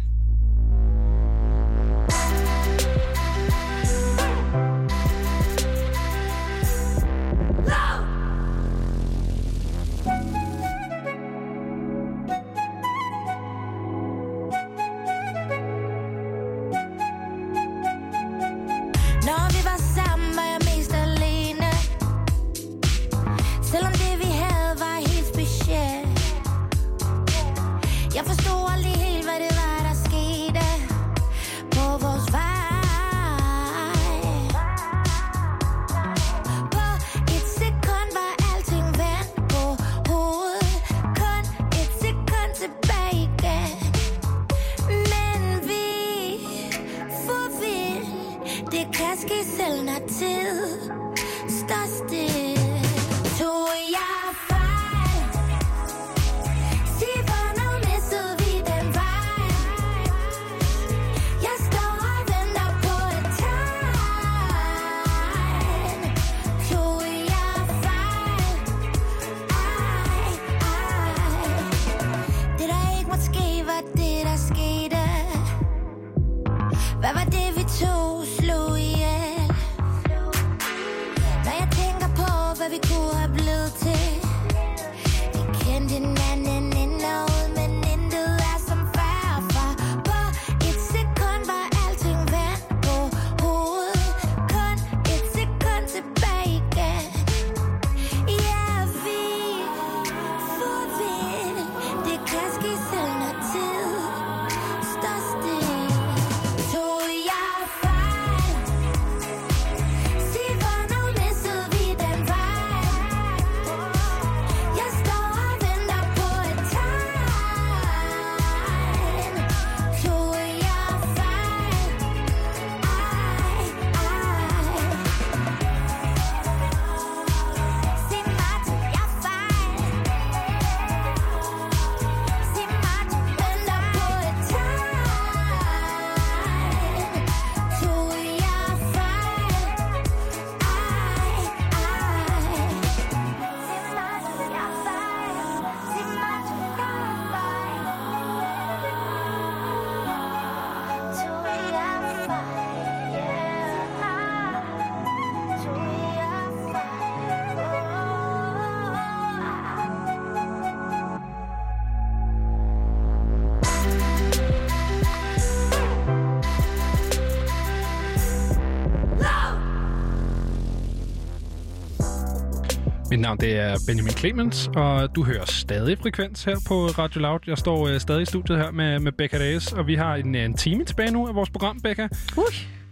Navn 173.25 173.37
det 173.37 173.59
er 173.59 173.77
Benjamin 173.87 174.11
Clemens, 174.11 174.69
og 174.75 175.15
du 175.15 175.23
hører 175.23 175.45
stadig 175.45 175.97
frekvens 175.97 176.43
her 176.43 176.55
på 176.67 176.85
Radio 176.85 177.21
Loud. 177.21 177.39
Jeg 177.47 177.57
står 177.57 177.87
øh, 177.87 177.99
stadig 177.99 178.21
i 178.21 178.25
studiet 178.25 178.57
her 178.57 178.71
med, 178.71 178.99
med 178.99 179.11
Becca 179.11 179.37
Days, 179.37 179.73
og 179.73 179.87
vi 179.87 179.95
har 179.95 180.15
en, 180.15 180.35
en 180.35 180.53
time 180.53 180.85
tilbage 180.85 181.11
nu 181.11 181.27
af 181.27 181.35
vores 181.35 181.49
program, 181.49 181.79
Becca. 181.81 182.07
Ui. 182.37 182.43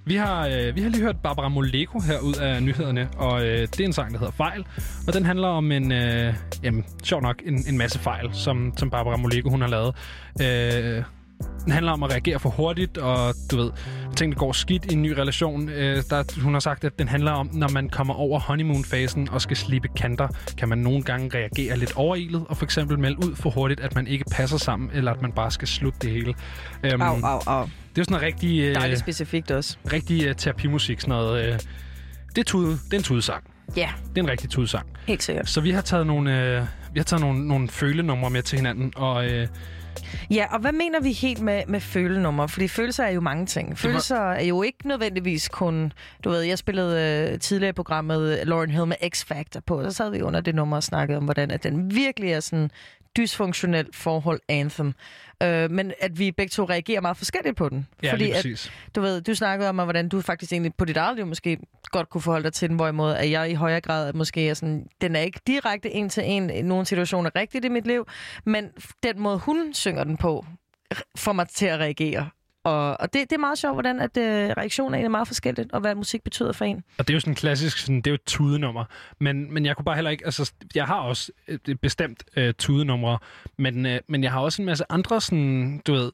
Vi 0.05 0.15
har, 0.15 0.47
øh, 0.47 0.75
vi 0.75 0.81
har 0.81 0.89
lige 0.89 1.01
hørt 1.01 1.15
Barbara 1.23 1.49
Moleko 1.49 1.99
her 1.99 2.19
ud 2.19 2.33
af 2.33 2.63
nyhederne, 2.63 3.09
og 3.17 3.45
øh, 3.45 3.59
det 3.59 3.79
er 3.79 3.85
en 3.85 3.93
sang, 3.93 4.11
der 4.11 4.19
hedder 4.19 4.31
Fejl. 4.31 4.65
Og 5.07 5.13
den 5.13 5.25
handler 5.25 5.47
om 5.47 5.71
en, 5.71 5.91
øh, 5.91 6.33
jamen, 6.63 6.85
sjov 7.03 7.21
nok, 7.21 7.41
en, 7.45 7.63
en 7.67 7.77
masse 7.77 7.99
fejl, 7.99 8.29
som, 8.33 8.73
som 8.77 8.89
Barbara 8.89 9.17
Moleko 9.17 9.49
hun 9.49 9.61
har 9.61 9.67
lavet. 9.67 9.95
Øh, 10.41 11.03
den 11.63 11.71
handler 11.71 11.91
om 11.91 12.03
at 12.03 12.11
reagere 12.11 12.39
for 12.39 12.49
hurtigt, 12.49 12.97
og 12.97 13.33
du 13.51 13.57
ved, 13.57 13.71
ting, 14.15 14.31
der 14.33 14.39
går 14.39 14.51
skidt 14.51 14.85
i 14.85 14.93
en 14.93 15.01
ny 15.01 15.11
relation. 15.11 15.69
Øh, 15.69 16.03
der, 16.09 16.41
hun 16.41 16.53
har 16.53 16.59
sagt, 16.59 16.83
at 16.83 16.99
den 16.99 17.07
handler 17.07 17.31
om, 17.31 17.49
når 17.53 17.69
man 17.69 17.89
kommer 17.89 18.13
over 18.13 18.39
honeymoon-fasen 18.39 19.29
og 19.31 19.41
skal 19.41 19.57
slippe 19.57 19.87
kanter, 19.95 20.27
kan 20.57 20.69
man 20.69 20.77
nogle 20.77 21.03
gange 21.03 21.37
reagere 21.37 21.77
lidt 21.77 21.93
overilet, 21.95 22.43
og 22.49 22.57
for 22.57 22.65
eksempel 22.65 22.99
melde 22.99 23.17
ud 23.27 23.35
for 23.35 23.49
hurtigt, 23.49 23.79
at 23.79 23.95
man 23.95 24.07
ikke 24.07 24.25
passer 24.31 24.57
sammen, 24.57 24.89
eller 24.93 25.11
at 25.11 25.21
man 25.21 25.31
bare 25.31 25.51
skal 25.51 25.67
slutte 25.67 25.99
det 26.01 26.11
hele. 26.11 26.33
Øhm, 26.83 27.01
Au, 27.01 27.15
au, 27.23 27.39
au. 27.47 27.61
Det 27.63 27.69
er 27.69 27.69
jo 27.97 28.03
sådan 28.03 28.17
en 28.17 28.21
rigtig, 28.21 28.59
øh, 28.61 28.75
Dejligt 28.75 28.99
specifikt 28.99 29.51
også. 29.51 29.77
rigtig 29.93 30.25
øh, 30.25 30.35
terapimusik, 30.35 31.01
sådan 31.01 31.11
noget. 31.15 31.45
Øh, 31.45 31.59
det 32.29 32.37
er, 32.37 32.43
tude, 32.43 32.71
det 32.71 32.93
er 32.93 32.97
en 32.97 33.03
tudesang. 33.03 33.43
Ja, 33.77 33.89
Det 34.09 34.17
er 34.17 34.23
en 34.23 34.29
rigtig 34.29 34.49
tudesang. 34.49 34.85
helt 35.07 35.23
sikkert. 35.23 35.49
Så 35.49 35.61
vi 35.61 35.71
har 35.71 35.81
taget 35.81 36.07
nogle, 36.07 36.41
øh, 36.57 36.61
vi 36.93 36.99
har 36.99 37.03
taget 37.03 37.21
nogle, 37.21 37.47
nogle 37.47 37.69
følenumre 37.69 38.29
med 38.29 38.41
til 38.41 38.57
hinanden, 38.57 38.93
og 38.95 39.25
øh, 39.25 39.47
Ja, 40.31 40.45
og 40.51 40.59
hvad 40.59 40.71
mener 40.71 40.99
vi 40.99 41.11
helt 41.11 41.41
med, 41.41 41.63
med 41.67 41.79
følenummer? 41.79 42.47
Fordi 42.47 42.67
følelser 42.67 43.03
er 43.03 43.09
jo 43.09 43.21
mange 43.21 43.45
ting. 43.45 43.77
Følelser 43.77 44.31
er 44.31 44.43
jo 44.43 44.63
ikke 44.63 44.87
nødvendigvis 44.87 45.49
kun... 45.49 45.93
Du 46.23 46.29
ved, 46.29 46.41
jeg 46.41 46.57
spillede 46.57 47.29
øh, 47.33 47.39
tidligere 47.39 47.69
i 47.69 47.73
programmet 47.73 48.39
Lauren 48.43 48.69
Hill 48.69 48.87
med 48.87 48.95
X-Factor 49.15 49.59
på, 49.65 49.79
og 49.79 49.91
så 49.91 49.97
sad 49.97 50.11
vi 50.11 50.21
under 50.21 50.41
det 50.41 50.55
nummer 50.55 50.75
og 50.75 50.83
snakkede 50.83 51.17
om, 51.17 51.23
hvordan 51.23 51.51
at 51.51 51.63
den 51.63 51.95
virkelig 51.95 52.31
er 52.31 52.39
sådan 52.39 52.71
dysfunktionelt 53.17 53.95
forhold 53.95 54.39
anthem. 54.49 54.93
Øh, 55.43 55.71
men 55.71 55.93
at 55.99 56.19
vi 56.19 56.31
begge 56.31 56.49
to 56.49 56.63
reagerer 56.65 57.01
meget 57.01 57.17
forskelligt 57.17 57.57
på 57.57 57.69
den. 57.69 57.87
Ja, 58.03 58.11
Fordi 58.11 58.31
at, 58.31 58.71
du 58.95 59.01
ved, 59.01 59.21
du 59.21 59.35
snakkede 59.35 59.69
om, 59.69 59.75
hvordan 59.75 60.09
du 60.09 60.21
faktisk 60.21 60.51
egentlig 60.51 60.75
på 60.75 60.85
dit 60.85 60.97
eget 60.97 61.15
liv 61.15 61.25
måske 61.25 61.57
godt 61.91 62.09
kunne 62.09 62.21
forholde 62.21 62.43
dig 62.43 62.53
til 62.53 62.69
den, 62.69 62.75
hvorimod 62.75 63.13
at 63.13 63.31
jeg 63.31 63.51
i 63.51 63.53
højere 63.53 63.81
grad 63.81 64.13
måske 64.13 64.49
er 64.49 64.53
sådan, 64.53 64.87
den 65.01 65.15
er 65.15 65.19
ikke 65.19 65.39
direkte 65.47 65.91
en 65.91 66.09
til 66.09 66.23
en 66.25 66.49
i 66.49 66.61
nogle 66.61 66.85
situationer 66.85 67.29
rigtigt 67.35 67.65
i 67.65 67.69
mit 67.69 67.87
liv, 67.87 68.07
men 68.45 68.69
den 69.03 69.19
måde, 69.19 69.37
hun 69.37 69.73
synger 69.73 70.03
den 70.03 70.17
på, 70.17 70.45
får 71.17 71.33
mig 71.33 71.47
til 71.47 71.65
at 71.65 71.79
reagere. 71.79 72.29
Og, 72.63 73.01
og 73.01 73.13
det, 73.13 73.29
det 73.29 73.35
er 73.35 73.39
meget 73.39 73.57
sjovt, 73.57 73.75
hvordan 73.75 73.99
at, 73.99 74.17
øh, 74.17 74.49
reaktionen 74.57 75.05
er 75.05 75.09
meget 75.09 75.27
forskelligt, 75.27 75.71
og 75.71 75.81
hvad 75.81 75.95
musik 75.95 76.23
betyder 76.23 76.51
for 76.51 76.65
en. 76.65 76.83
Og 76.97 77.07
det 77.07 77.13
er 77.13 77.15
jo 77.15 77.19
sådan 77.19 77.31
en 77.31 77.35
klassisk, 77.35 77.77
sådan, 77.77 77.95
det 77.95 78.07
er 78.07 78.11
jo 78.11 78.15
et 78.15 78.23
tudenummer. 78.25 78.85
Men, 79.19 79.53
men 79.53 79.65
jeg 79.65 79.75
kunne 79.75 79.85
bare 79.85 79.95
heller 79.95 80.11
ikke, 80.11 80.25
altså, 80.25 80.53
jeg 80.75 80.85
har 80.85 80.99
også 80.99 81.31
et, 81.47 81.61
et 81.67 81.79
bestemt 81.79 82.23
øh, 82.35 82.53
tudenumre, 82.57 83.17
men, 83.57 83.85
øh, 83.85 83.99
men 84.07 84.23
jeg 84.23 84.31
har 84.31 84.39
også 84.39 84.61
en 84.61 84.65
masse 84.65 84.83
andre 84.89 85.21
sådan, 85.21 85.81
du 85.87 85.93
ved, 85.93 86.11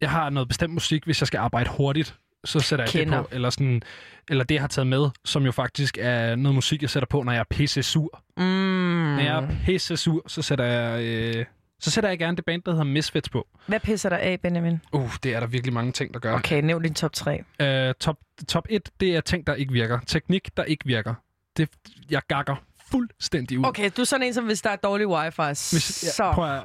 jeg 0.00 0.10
har 0.10 0.30
noget 0.30 0.48
bestemt 0.48 0.74
musik, 0.74 1.04
hvis 1.04 1.20
jeg 1.20 1.26
skal 1.26 1.38
arbejde 1.38 1.70
hurtigt, 1.70 2.14
så 2.44 2.60
sætter 2.60 2.84
jeg 2.84 2.92
Kender. 2.92 3.18
det 3.18 3.26
på, 3.26 3.34
eller 3.34 3.50
sådan, 3.50 3.82
eller 4.30 4.44
det, 4.44 4.54
jeg 4.54 4.62
har 4.62 4.68
taget 4.68 4.86
med, 4.86 5.08
som 5.24 5.44
jo 5.44 5.52
faktisk 5.52 5.98
er 6.00 6.36
noget 6.36 6.54
musik, 6.54 6.82
jeg 6.82 6.90
sætter 6.90 7.06
på, 7.06 7.22
når 7.22 7.32
jeg 7.32 7.40
er 7.40 7.44
pisse 7.50 7.82
sur. 7.82 8.22
Mm. 8.36 8.42
Når 8.44 9.22
jeg 9.22 9.36
er 9.36 9.48
pisse 9.64 9.96
sur, 9.96 10.22
så 10.26 10.42
sætter 10.42 10.64
jeg, 10.64 11.02
øh, 11.02 11.44
så 11.80 11.90
sætter 11.90 12.10
jeg 12.10 12.18
gerne 12.18 12.36
det 12.36 12.44
band, 12.44 12.62
der 12.62 12.70
hedder 12.70 12.84
Misfits 12.84 13.28
på. 13.28 13.46
Hvad 13.66 13.80
pisser 13.80 14.08
dig 14.08 14.20
af, 14.20 14.40
Benjamin? 14.40 14.80
Uh, 14.92 15.14
det 15.22 15.34
er 15.34 15.40
der 15.40 15.46
virkelig 15.46 15.72
mange 15.74 15.92
ting, 15.92 16.14
der 16.14 16.20
gør. 16.20 16.34
Okay, 16.34 16.62
nævn 16.62 16.82
din 16.82 16.94
top 16.94 17.12
3. 17.12 17.44
Øh, 17.60 17.94
top, 18.00 18.16
top 18.48 18.66
1, 18.70 18.90
det 19.00 19.16
er 19.16 19.20
ting, 19.20 19.46
der 19.46 19.54
ikke 19.54 19.72
virker. 19.72 19.98
Teknik, 20.06 20.56
der 20.56 20.64
ikke 20.64 20.86
virker. 20.86 21.14
Det, 21.56 21.68
jeg 22.10 22.22
gakker 22.28 22.56
fuldstændig 22.90 23.58
ud. 23.58 23.64
Okay, 23.64 23.90
du 23.96 24.00
er 24.00 24.04
sådan 24.06 24.26
en, 24.26 24.34
som 24.34 24.44
hvis 24.44 24.62
der 24.62 24.70
er 24.70 24.76
dårlig 24.76 25.08
wifi, 25.08 25.42
Hvis, 25.48 25.82
så... 26.16 26.32
prøv 26.32 26.56
at 26.56 26.62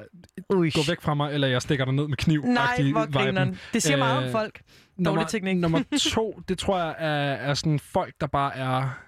Ui. 0.50 0.70
gå 0.70 0.82
væk 0.88 1.02
fra 1.02 1.14
mig, 1.14 1.34
eller 1.34 1.48
jeg 1.48 1.62
stikker 1.62 1.86
dig 1.86 1.94
ned 1.94 2.08
med 2.08 2.18
kniv. 2.18 2.46
Nej, 2.46 2.92
hvor 2.92 3.12
grineren. 3.12 3.60
Det 3.74 3.84
siger 3.84 3.98
meget 3.98 4.26
om 4.26 4.32
folk. 4.32 4.60
Dårlig 4.60 5.04
nummer, 5.06 5.24
teknik. 5.24 5.58
nummer 5.58 5.84
to, 6.14 6.42
det 6.50 6.58
tror 6.58 6.78
jeg 6.80 6.96
er, 6.98 7.34
er 7.34 7.54
sådan 7.54 7.80
folk, 7.80 8.14
der 8.22 8.28
bare 8.28 8.56
er 8.56 9.00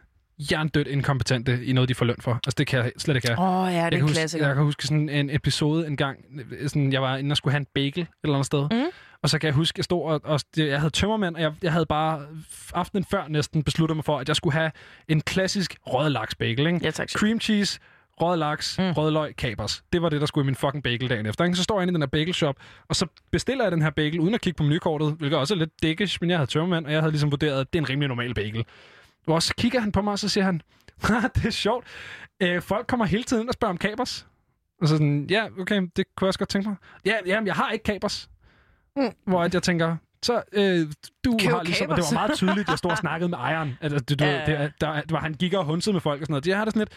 jerndødt 0.51 0.87
inkompetente 0.87 1.65
i 1.65 1.73
noget, 1.73 1.89
de 1.89 1.95
får 1.95 2.05
løn 2.05 2.15
for. 2.19 2.33
Altså, 2.33 2.55
det 2.57 2.67
kan 2.67 2.79
jeg 2.79 2.91
slet 2.97 3.15
ikke 3.15 3.27
have. 3.27 3.39
Åh 3.39 3.61
oh, 3.61 3.73
ja, 3.73 3.75
det 3.75 3.77
er 3.77 3.81
jeg, 3.83 3.93
en 3.93 4.01
huske, 4.01 4.13
klassiker. 4.13 4.47
jeg 4.47 4.55
kan 4.55 4.63
huske 4.63 4.87
sådan 4.87 5.09
en 5.09 5.29
episode 5.29 5.87
en 5.87 5.97
gang, 5.97 6.19
sådan, 6.67 6.93
jeg 6.93 7.01
var 7.01 7.17
inde 7.17 7.33
og 7.33 7.37
skulle 7.37 7.51
have 7.51 7.59
en 7.59 7.67
bagel 7.73 8.01
et 8.01 8.07
eller 8.23 8.35
andet 8.35 8.45
sted. 8.45 8.67
Mm. 8.71 8.85
Og 9.23 9.29
så 9.29 9.39
kan 9.39 9.47
jeg 9.47 9.53
huske, 9.53 9.77
jeg 9.77 9.85
stod 9.85 10.03
og, 10.03 10.21
og 10.23 10.39
jeg 10.57 10.79
havde 10.79 10.91
tømmermænd, 10.91 11.35
og 11.35 11.41
jeg, 11.41 11.53
jeg 11.61 11.71
havde 11.71 11.85
bare 11.85 12.21
aftenen 12.73 13.05
før 13.11 13.27
næsten 13.27 13.63
besluttet 13.63 13.97
mig 13.97 14.05
for, 14.05 14.19
at 14.19 14.27
jeg 14.27 14.35
skulle 14.35 14.53
have 14.53 14.71
en 15.07 15.21
klassisk 15.21 15.75
rød 15.87 16.09
laks 16.09 16.35
bagel. 16.35 16.67
Ikke? 16.67 16.79
Ja, 16.83 16.91
tak. 16.91 17.09
Cream 17.09 17.39
cheese, 17.39 17.79
rød 18.21 18.37
laks, 18.37 18.79
mm. 18.79 18.91
rød 18.91 19.11
løg, 19.11 19.35
kapers. 19.35 19.83
Det 19.93 20.01
var 20.01 20.09
det, 20.09 20.21
der 20.21 20.27
skulle 20.27 20.45
i 20.45 20.45
min 20.45 20.55
fucking 20.55 20.83
bagel 20.83 21.09
dagen 21.09 21.25
efter. 21.25 21.45
Ikke? 21.45 21.57
Så 21.57 21.63
står 21.63 21.79
jeg 21.79 21.81
inde 21.81 21.91
i 21.91 21.93
den 21.93 22.01
her 22.01 22.07
bagel 22.07 22.33
shop, 22.33 22.55
og 22.89 22.95
så 22.95 23.05
bestiller 23.31 23.65
jeg 23.65 23.71
den 23.71 23.81
her 23.81 23.89
bagel, 23.89 24.19
uden 24.19 24.33
at 24.33 24.41
kigge 24.41 24.57
på 24.57 24.63
menukortet, 24.63 25.15
hvilket 25.17 25.39
også 25.39 25.53
er 25.53 25.57
lidt 25.57 25.83
dickish, 25.83 26.17
men 26.21 26.29
jeg 26.29 26.37
havde 26.37 26.49
tømmermænd, 26.49 26.85
og 26.85 26.91
jeg 26.91 27.01
havde 27.01 27.11
ligesom 27.11 27.31
vurderet, 27.31 27.61
at 27.61 27.73
det 27.73 27.79
er 27.79 27.83
en 27.83 27.89
rimelig 27.89 28.07
normal 28.07 28.33
bagel. 28.33 28.65
Og 29.27 29.43
så 29.43 29.53
kigger 29.57 29.79
han 29.79 29.91
på 29.91 30.01
mig, 30.01 30.11
og 30.11 30.19
så 30.19 30.29
siger 30.29 30.43
han, 30.43 30.61
"Haha, 31.03 31.27
det 31.35 31.45
er 31.45 31.49
sjovt. 31.49 31.87
Øh, 32.41 32.61
folk 32.61 32.87
kommer 32.87 33.05
hele 33.05 33.23
tiden 33.23 33.47
og 33.47 33.53
spørger 33.53 33.69
om 33.73 33.77
kapers. 33.77 34.27
Og 34.81 34.87
så 34.87 34.95
sådan, 34.95 35.27
ja, 35.29 35.45
okay, 35.59 35.75
det 35.95 36.05
kunne 36.15 36.25
jeg 36.25 36.27
også 36.27 36.39
godt 36.39 36.49
tænke 36.49 36.69
mig. 36.69 36.77
Ja, 37.05 37.15
jamen, 37.25 37.47
jeg 37.47 37.55
har 37.55 37.71
ikke 37.71 37.83
kapers. 37.83 38.29
Mm. 38.95 39.11
Hvor 39.27 39.49
jeg 39.53 39.63
tænker, 39.63 39.97
så 40.23 40.41
øh, 40.53 40.87
du 41.25 41.37
Køb 41.41 41.49
har 41.51 41.63
ligesom... 41.63 41.89
Og 41.89 41.97
det 41.97 42.05
var 42.11 42.13
meget 42.13 42.37
tydeligt, 42.37 42.69
jeg 42.69 42.77
stod 42.77 42.91
og 42.91 42.97
snakkede 43.07 43.29
med 43.29 43.37
ejeren. 43.37 43.77
At, 43.81 43.91
du, 43.91 43.97
du, 44.15 44.23
Ja, 44.23 44.45
det, 44.45 44.47
der, 44.81 45.01
der, 45.01 45.01
var, 45.09 45.19
han 45.19 45.33
gik 45.33 45.53
og 45.53 45.65
hundsede 45.65 45.93
med 45.93 46.01
folk 46.01 46.21
og 46.21 46.25
sådan 46.25 46.31
noget. 46.33 46.45
Det 46.45 46.55
har 46.55 46.65
det 46.65 46.73
sådan 46.73 46.79
lidt... 46.79 46.91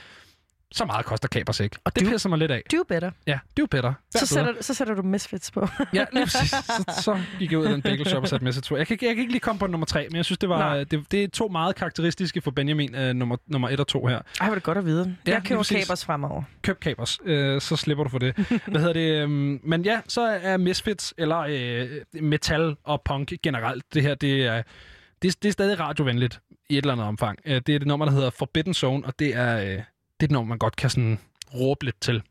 Så 0.76 0.84
meget 0.84 1.06
koster 1.06 1.28
kapers 1.28 1.60
ikke. 1.60 1.76
Og 1.84 1.94
det 1.96 2.05
du- 2.06 2.10
pisser 2.10 2.28
mig 2.28 2.38
lidt 2.38 2.51
af. 2.51 2.62
Do 2.72 2.76
better. 2.88 3.10
Ja, 3.26 3.32
det 3.32 3.38
er 3.38 3.40
jo 3.60 3.66
bedre. 3.66 3.94
Så 4.10 4.26
sætter, 4.26 4.52
så 4.60 4.74
sætter 4.74 4.94
du 4.94 5.02
Misfits 5.02 5.51
på. 5.51 5.68
Ja, 5.94 6.05
lige 6.12 6.24
præcis. 6.24 6.51
Så, 6.51 6.84
så 7.02 7.20
gik 7.38 7.51
jeg 7.52 7.59
ud 7.59 7.64
af 7.64 7.70
den 7.72 7.82
bagel 7.82 8.06
shop 8.09 8.22
og 8.22 8.28
satte 8.28 8.52
sig 8.52 8.62
to. 8.62 8.76
Jeg 8.76 8.86
kan, 8.86 8.94
ikke- 8.94 9.06
jeg 9.06 9.14
kan 9.14 9.20
ikke 9.20 9.32
lige 9.32 9.40
komme 9.40 9.59
på 9.59 9.66
nummer 9.66 9.86
tre, 9.86 10.06
men 10.10 10.16
jeg 10.16 10.24
synes, 10.24 10.38
det 10.38 10.48
var 10.48 10.59
Nej. 10.59 10.84
det, 10.84 11.05
det 11.12 11.24
er 11.24 11.28
to 11.28 11.48
meget 11.48 11.76
karakteristiske 11.76 12.40
for 12.40 12.51
Benjamin, 12.51 12.94
uh, 12.94 13.01
nummer, 13.16 13.36
nummer 13.46 13.68
et 13.68 13.80
og 13.80 13.86
to 13.86 14.06
her. 14.06 14.20
Ej, 14.40 14.46
var 14.48 14.55
det 14.55 14.62
godt 14.62 14.78
at 14.78 14.86
vide. 14.86 15.16
Ja, 15.26 15.32
jeg 15.32 15.42
køber 15.44 15.62
kapers 15.62 16.05
fremover. 16.05 16.42
Køb 16.62 16.80
kapers, 16.80 17.18
øh, 17.24 17.60
så 17.60 17.76
slipper 17.76 18.05
du 18.05 18.10
for 18.10 18.18
det. 18.18 18.36
Hvad 18.66 18.80
hedder 18.80 18.92
det? 18.92 19.24
Um, 19.24 19.60
men 19.64 19.82
ja, 19.84 20.01
så 20.09 20.20
er 20.42 20.56
Misfits, 20.56 21.14
eller 21.18 21.38
øh, 21.48 21.88
metal 22.22 22.76
og 22.84 23.02
punk 23.05 23.32
generelt, 23.42 23.84
det 23.94 24.02
her, 24.02 24.14
det 24.14 24.46
er, 24.46 24.62
det, 25.22 25.28
er- 25.28 25.36
det 25.42 25.48
er 25.48 25.52
stadig 25.52 25.80
radiovenligt 25.80 26.40
i 26.70 26.74
et 26.78 26.82
eller 26.82 26.92
andet 26.92 27.06
omfang. 27.06 27.38
Øh, 27.46 27.55
det 27.66 27.74
er 27.74 27.78
det 27.78 27.88
nummer, 27.88 28.06
der 28.06 28.12
hedder 28.12 28.30
Forbidden 28.30 28.74
Zone, 28.74 29.06
og 29.06 29.18
det 29.18 29.36
er, 29.36 29.74
øh, 29.76 29.82
det 30.24 30.30
er 30.30 30.32
et 30.32 30.38
nummer, 30.38 30.48
man 30.48 30.59
godt 30.59 30.76
kan 30.76 30.90
sådan 30.90 31.18
råbe 31.55 31.84
lidt 31.84 32.01
til. 32.01 32.22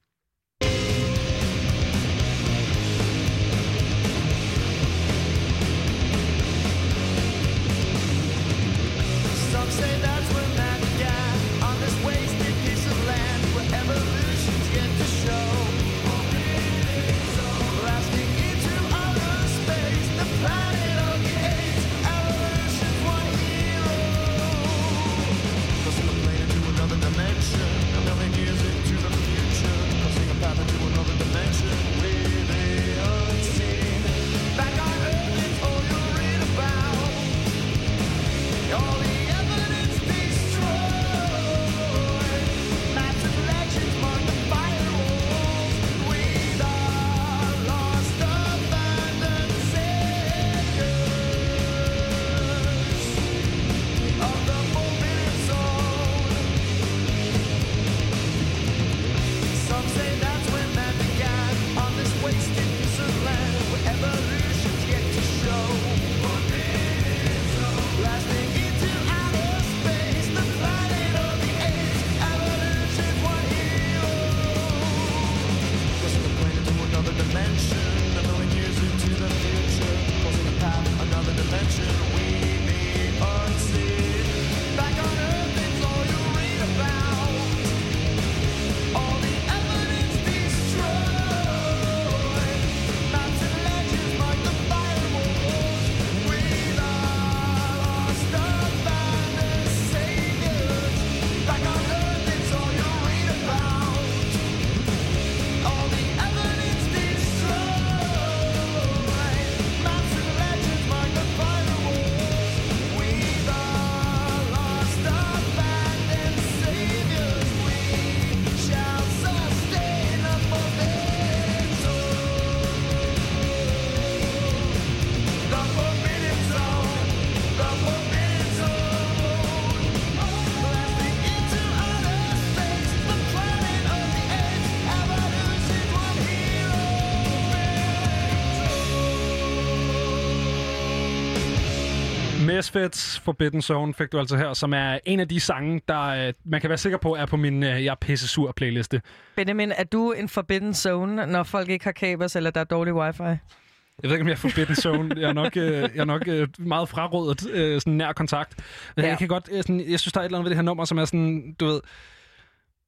Misfits 142.56 143.20
Forbidden 143.20 143.62
Zone 143.62 143.94
fik 143.94 144.12
du 144.12 144.20
altså 144.20 144.38
her, 144.38 144.54
som 144.54 144.74
er 144.74 145.00
en 145.06 145.20
af 145.20 145.28
de 145.28 145.40
sange, 145.40 145.82
der 145.88 146.02
øh, 146.28 146.34
man 146.46 146.62
kan 146.62 146.70
være 146.70 146.78
sikker 146.78 146.98
på 146.98 147.16
er 147.16 147.26
på 147.26 147.38
min 147.38 147.64
øh, 147.64 147.70
Jeg 147.86 147.92
er 147.92 147.96
pisse 147.96 148.28
sur 148.28 148.52
playliste. 148.52 149.02
Benjamin, 149.36 149.72
er 149.78 149.84
du 149.84 150.12
en 150.12 150.30
forbidden 150.30 150.74
zone, 150.74 151.26
når 151.26 151.44
folk 151.44 151.70
ikke 151.70 151.86
har 151.86 151.92
kabers, 151.92 152.36
eller 152.36 152.52
der 152.52 152.60
er 152.62 152.66
dårlig 152.66 152.94
wifi? 152.94 153.24
Jeg 153.24 154.10
ved 154.10 154.12
ikke, 154.12 154.22
om 154.22 154.28
jeg 154.28 154.34
er 154.34 154.38
Forbidden 154.38 154.76
Zone. 154.76 155.16
Jeg 155.18 155.30
er 155.30 155.34
nok, 155.34 155.58
øh, 155.58 155.72
jeg 155.74 155.90
er 155.96 156.06
nok 156.06 156.28
øh, 156.28 156.48
meget 156.60 156.90
frarådet 156.90 157.50
øh, 157.50 157.82
sådan 157.82 157.94
nær 157.94 158.12
kontakt. 158.14 158.60
Men 158.96 159.06
Ja. 159.06 159.10
jeg 159.10 159.18
kan 159.18 159.28
godt, 159.28 159.50
øh, 159.52 159.58
sådan, 159.64 159.80
jeg 159.90 160.00
synes, 160.00 160.14
der 160.14 160.20
er 160.20 160.24
et 160.24 160.26
eller 160.28 160.38
andet 160.38 160.46
ved 160.46 160.50
det 160.50 160.58
her 160.58 160.64
nummer, 160.64 160.86
som 160.86 160.98
er 160.98 161.06
sådan, 161.06 161.56
du 161.60 161.66
ved, 161.66 161.82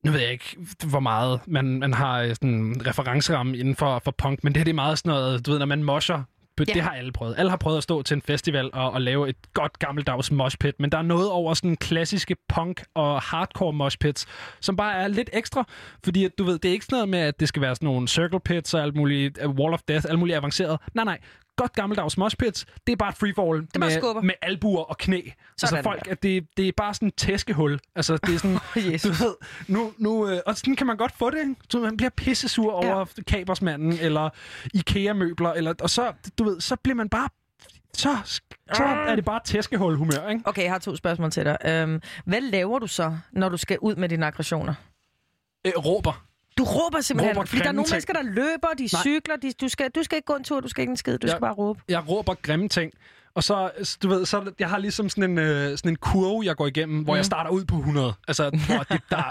nu 0.06 0.12
ved 0.12 0.20
jeg 0.20 0.32
ikke, 0.32 0.58
hvor 0.90 1.00
meget 1.00 1.40
man, 1.48 1.66
man 1.80 1.94
har 1.94 2.28
sådan 2.28 2.76
referenceramme 2.88 3.58
inden 3.58 3.76
for, 3.76 4.02
for 4.04 4.12
punk, 4.18 4.44
men 4.44 4.54
det 4.54 4.60
her 4.60 4.64
det 4.64 4.72
er 4.72 4.76
meget 4.76 4.98
sådan 4.98 5.10
noget, 5.10 5.46
du 5.46 5.52
ved, 5.52 5.60
når 5.60 5.66
man 5.66 5.84
mosher, 5.84 6.24
det 6.58 6.76
Ja. 6.76 6.82
har 6.82 6.92
alle 6.92 7.12
prøvet. 7.12 7.36
Alle 7.38 7.50
har 7.50 7.58
prøvet 7.58 7.78
at 7.78 7.84
stå 7.84 8.02
til 8.02 8.16
en 8.16 8.22
festival 8.22 8.70
og, 8.74 8.92
og 8.92 9.02
lave 9.02 9.30
et 9.30 9.36
godt 9.54 9.80
gammeldags 9.80 10.32
moshpit, 10.32 10.80
men 10.80 10.92
der 10.92 10.98
er 10.98 11.02
noget 11.02 11.32
over 11.32 11.54
sådan 11.54 11.76
klassiske 11.78 12.36
punk 12.50 12.84
og 12.94 13.22
hardcore 13.22 13.74
moshpits, 13.74 14.26
som 14.62 14.76
bare 14.76 14.94
er 14.96 15.08
lidt 15.08 15.30
ekstra, 15.34 15.64
fordi 16.04 16.26
at, 16.26 16.32
du 16.38 16.44
ved, 16.44 16.60
det 16.60 16.70
er 16.70 16.74
ikke 16.74 16.86
sådan 16.86 16.96
noget 16.96 17.10
med, 17.10 17.20
at 17.20 17.40
det 17.40 17.48
skal 17.48 17.62
være 17.62 17.76
sådan 17.76 17.86
nogle 17.88 18.08
circle 18.08 18.40
pits 18.40 18.74
og 18.74 18.82
alt 18.82 18.96
muligt, 18.96 19.40
uh, 19.46 19.56
wall 19.56 19.74
of 19.74 19.82
death, 19.88 20.06
alt 20.10 20.20
muligt 20.20 20.38
avanceret. 20.38 20.80
Nej, 20.94 21.06
nej. 21.06 21.18
Godt 21.56 21.74
gammeldags 21.74 22.18
moshpits, 22.18 22.66
det 22.88 22.94
er 22.94 22.96
bare 22.96 23.10
et 23.10 23.16
freefall 23.16 23.68
med, 23.80 23.92
skubber. 23.92 24.22
med 24.22 24.34
albuer 24.42 24.84
og 24.84 24.98
knæ. 24.98 25.16
altså 25.18 25.68
Sådan 25.68 25.84
folk, 25.84 26.08
at 26.08 26.24
det, 26.24 26.48
det 26.58 26.68
er 26.68 26.72
bare 26.78 26.94
sådan 26.94 27.08
et 27.08 27.16
tæskehul. 27.16 27.80
Altså 27.96 28.18
det 28.18 28.36
er 28.36 28.38
sådan, 28.38 28.60
Jesus. 28.94 29.18
du 29.18 29.24
ved, 29.24 29.36
nu, 29.68 29.94
nu, 29.98 30.30
øh, 30.30 30.40
og 30.46 30.58
sådan 30.58 30.76
kan 30.76 30.88
man 30.88 30.98
godt 30.98 31.12
få 31.18 31.30
det, 31.30 31.40
ikke? 31.40 31.56
Så 31.70 31.80
man 31.80 31.98
bliver 31.98 32.10
pissesur 32.10 32.72
over 32.72 33.06
ja. 33.18 33.24
kabersmanden, 33.28 33.94
eller 34.02 34.30
IKEA-møbler, 34.74 35.54
eller, 35.54 35.74
og 35.82 35.90
så, 35.90 36.14
du 36.38 36.44
ved, 36.44 36.62
så 36.62 36.76
bliver 36.76 36.96
man 36.96 37.10
bare, 37.10 37.30
så, 37.94 38.18
så 38.74 38.84
er 38.84 39.16
det 39.16 39.26
bare 39.26 39.40
tæskehul 39.46 39.96
humør, 39.98 40.30
ikke? 40.30 40.42
Okay, 40.46 40.64
jeg 40.64 40.72
har 40.72 40.80
to 40.80 40.96
spørgsmål 40.96 41.32
til 41.32 41.46
dig. 41.46 41.58
Øhm, 41.66 42.02
hvad 42.26 42.42
laver 42.42 42.80
du 42.80 42.88
så, 42.88 43.18
når 43.32 43.50
du 43.50 43.58
skal 43.58 43.80
ud 43.80 43.96
med 43.96 44.10
dine 44.10 44.26
aggressioner? 44.26 44.74
Øh, 45.68 45.74
råber. 45.78 46.26
Du 46.58 46.64
råber 46.64 47.02
simpelthen, 47.02 47.38
Råber 47.38 47.46
fordi 47.46 47.62
der 47.62 47.68
er 47.68 47.72
nogle 47.72 47.86
ting. 47.88 47.94
mennesker, 47.94 48.14
der 48.14 48.22
løber, 48.22 48.68
de 48.78 48.90
Nej. 48.94 49.02
cykler, 49.02 49.36
de, 49.36 49.52
du, 49.62 49.68
skal, 49.68 49.92
du 49.92 50.04
skal 50.04 50.16
ikke 50.16 50.26
gå 50.26 50.34
en 50.36 50.44
tur, 50.44 50.60
du 50.60 50.68
skal 50.68 50.82
ikke 50.82 50.92
en 50.92 50.98
skid, 50.98 51.18
du 51.18 51.28
Ja. 51.28 51.32
skal 51.32 51.42
bare 51.42 51.54
råbe. 51.54 51.82
Jeg 51.90 52.10
råber 52.10 52.34
grimme 52.42 52.70
ting. 52.70 52.92
Og 53.36 53.44
så, 53.44 53.70
du 54.04 54.08
ved, 54.10 54.26
så 54.26 54.52
jeg 54.60 54.70
har 54.70 54.78
ligesom 54.78 55.10
sådan 55.10 55.24
en, 55.24 55.38
øh, 55.38 55.78
sådan 55.78 55.90
en 55.92 55.96
kurve, 55.96 56.46
jeg 56.46 56.56
går 56.56 56.68
igennem, 56.68 57.04
hvor 57.04 57.14
Mm. 57.14 57.18
jeg 57.18 57.26
starter 57.26 57.52
ud 57.52 57.66
på 57.66 57.76
100. 57.76 58.14
Altså, 58.28 58.44
hvor 58.50 58.84
det 58.84 59.02
der 59.10 59.24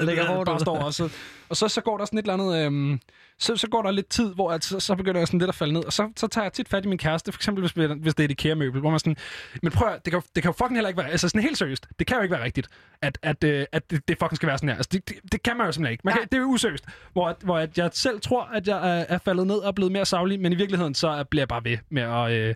øh, 0.00 0.02
Ligger 0.08 0.26
hårdt 0.26 0.46
bare 0.46 0.60
står. 0.60 0.78
Og 0.78 0.94
så, 0.94 1.08
og 1.48 1.56
så, 1.56 1.68
så 1.68 1.80
går 1.80 1.98
der 1.98 2.04
sådan 2.04 2.18
et 2.18 2.22
eller 2.22 2.34
andet... 2.54 2.92
Øh, 2.92 2.98
så, 3.38 3.56
så 3.56 3.68
går 3.68 3.82
der 3.82 3.90
lidt 3.90 4.08
tid, 4.08 4.34
hvor 4.34 4.52
at, 4.52 4.64
så, 4.64 4.80
så 4.80 4.94
begynder 4.94 5.20
jeg 5.20 5.26
sådan 5.28 5.38
lidt 5.40 5.48
at 5.48 5.54
falde 5.54 5.72
ned. 5.72 5.84
Og 5.84 5.92
så, 5.92 6.08
så 6.16 6.26
tager 6.26 6.44
jeg 6.44 6.52
tit 6.52 6.68
fat 6.68 6.84
i 6.84 6.88
min 6.88 6.98
kæreste, 6.98 7.32
for 7.32 7.38
eksempel 7.38 7.60
hvis, 7.62 7.72
hvis 7.96 8.14
det 8.14 8.20
er 8.20 8.24
et 8.24 8.30
IKEA-møbel, 8.30 8.80
hvor 8.80 8.90
man 8.90 8.98
sådan... 8.98 9.16
Men 9.62 9.72
prøv 9.72 9.88
at, 9.88 10.04
det 10.04 10.12
kan, 10.12 10.22
det 10.34 10.42
kan 10.42 10.48
jo 10.48 10.52
fucking 10.58 10.76
heller 10.76 10.88
ikke 10.88 10.98
være... 11.02 11.10
Altså 11.10 11.28
sådan 11.28 11.42
helt 11.42 11.58
seriøst, 11.58 11.86
det 11.98 12.06
kan 12.06 12.16
jo 12.16 12.22
ikke 12.22 12.32
være 12.34 12.44
rigtigt, 12.44 12.68
at, 13.02 13.18
at, 13.22 13.44
øh, 13.44 13.66
at 13.72 13.90
det, 13.90 14.08
det 14.08 14.16
fucking 14.18 14.36
skal 14.36 14.46
være 14.46 14.58
sådan 14.58 14.68
her. 14.68 14.76
Altså, 14.76 14.88
det, 14.92 15.08
det, 15.08 15.16
det 15.32 15.42
kan 15.42 15.56
man 15.56 15.66
jo 15.66 15.72
simpelthen 15.72 15.92
ikke. 15.92 16.02
Man 16.04 16.14
kan, 16.14 16.22
det 16.24 16.34
er 16.34 16.38
jo 16.40 16.46
useriøst. 16.46 16.84
Hvor, 17.12 17.28
at, 17.28 17.36
hvor 17.44 17.58
at 17.58 17.78
jeg 17.78 17.90
selv 17.92 18.20
tror, 18.20 18.42
at 18.54 18.68
jeg 18.68 18.98
er, 19.00 19.04
er 19.08 19.18
faldet 19.18 19.46
ned 19.46 19.56
og 19.56 19.74
blevet 19.74 19.92
mere 19.92 20.06
savlig, 20.06 20.40
men 20.40 20.52
i 20.52 20.56
virkeligheden 20.56 20.94
så 20.94 21.08
er- 21.08 21.22
bliver 21.22 21.40
jeg 21.42 21.48
bare 21.48 21.64
ved 21.64 21.78
med 21.90 22.02
at, 22.02 22.30
øh, 22.30 22.54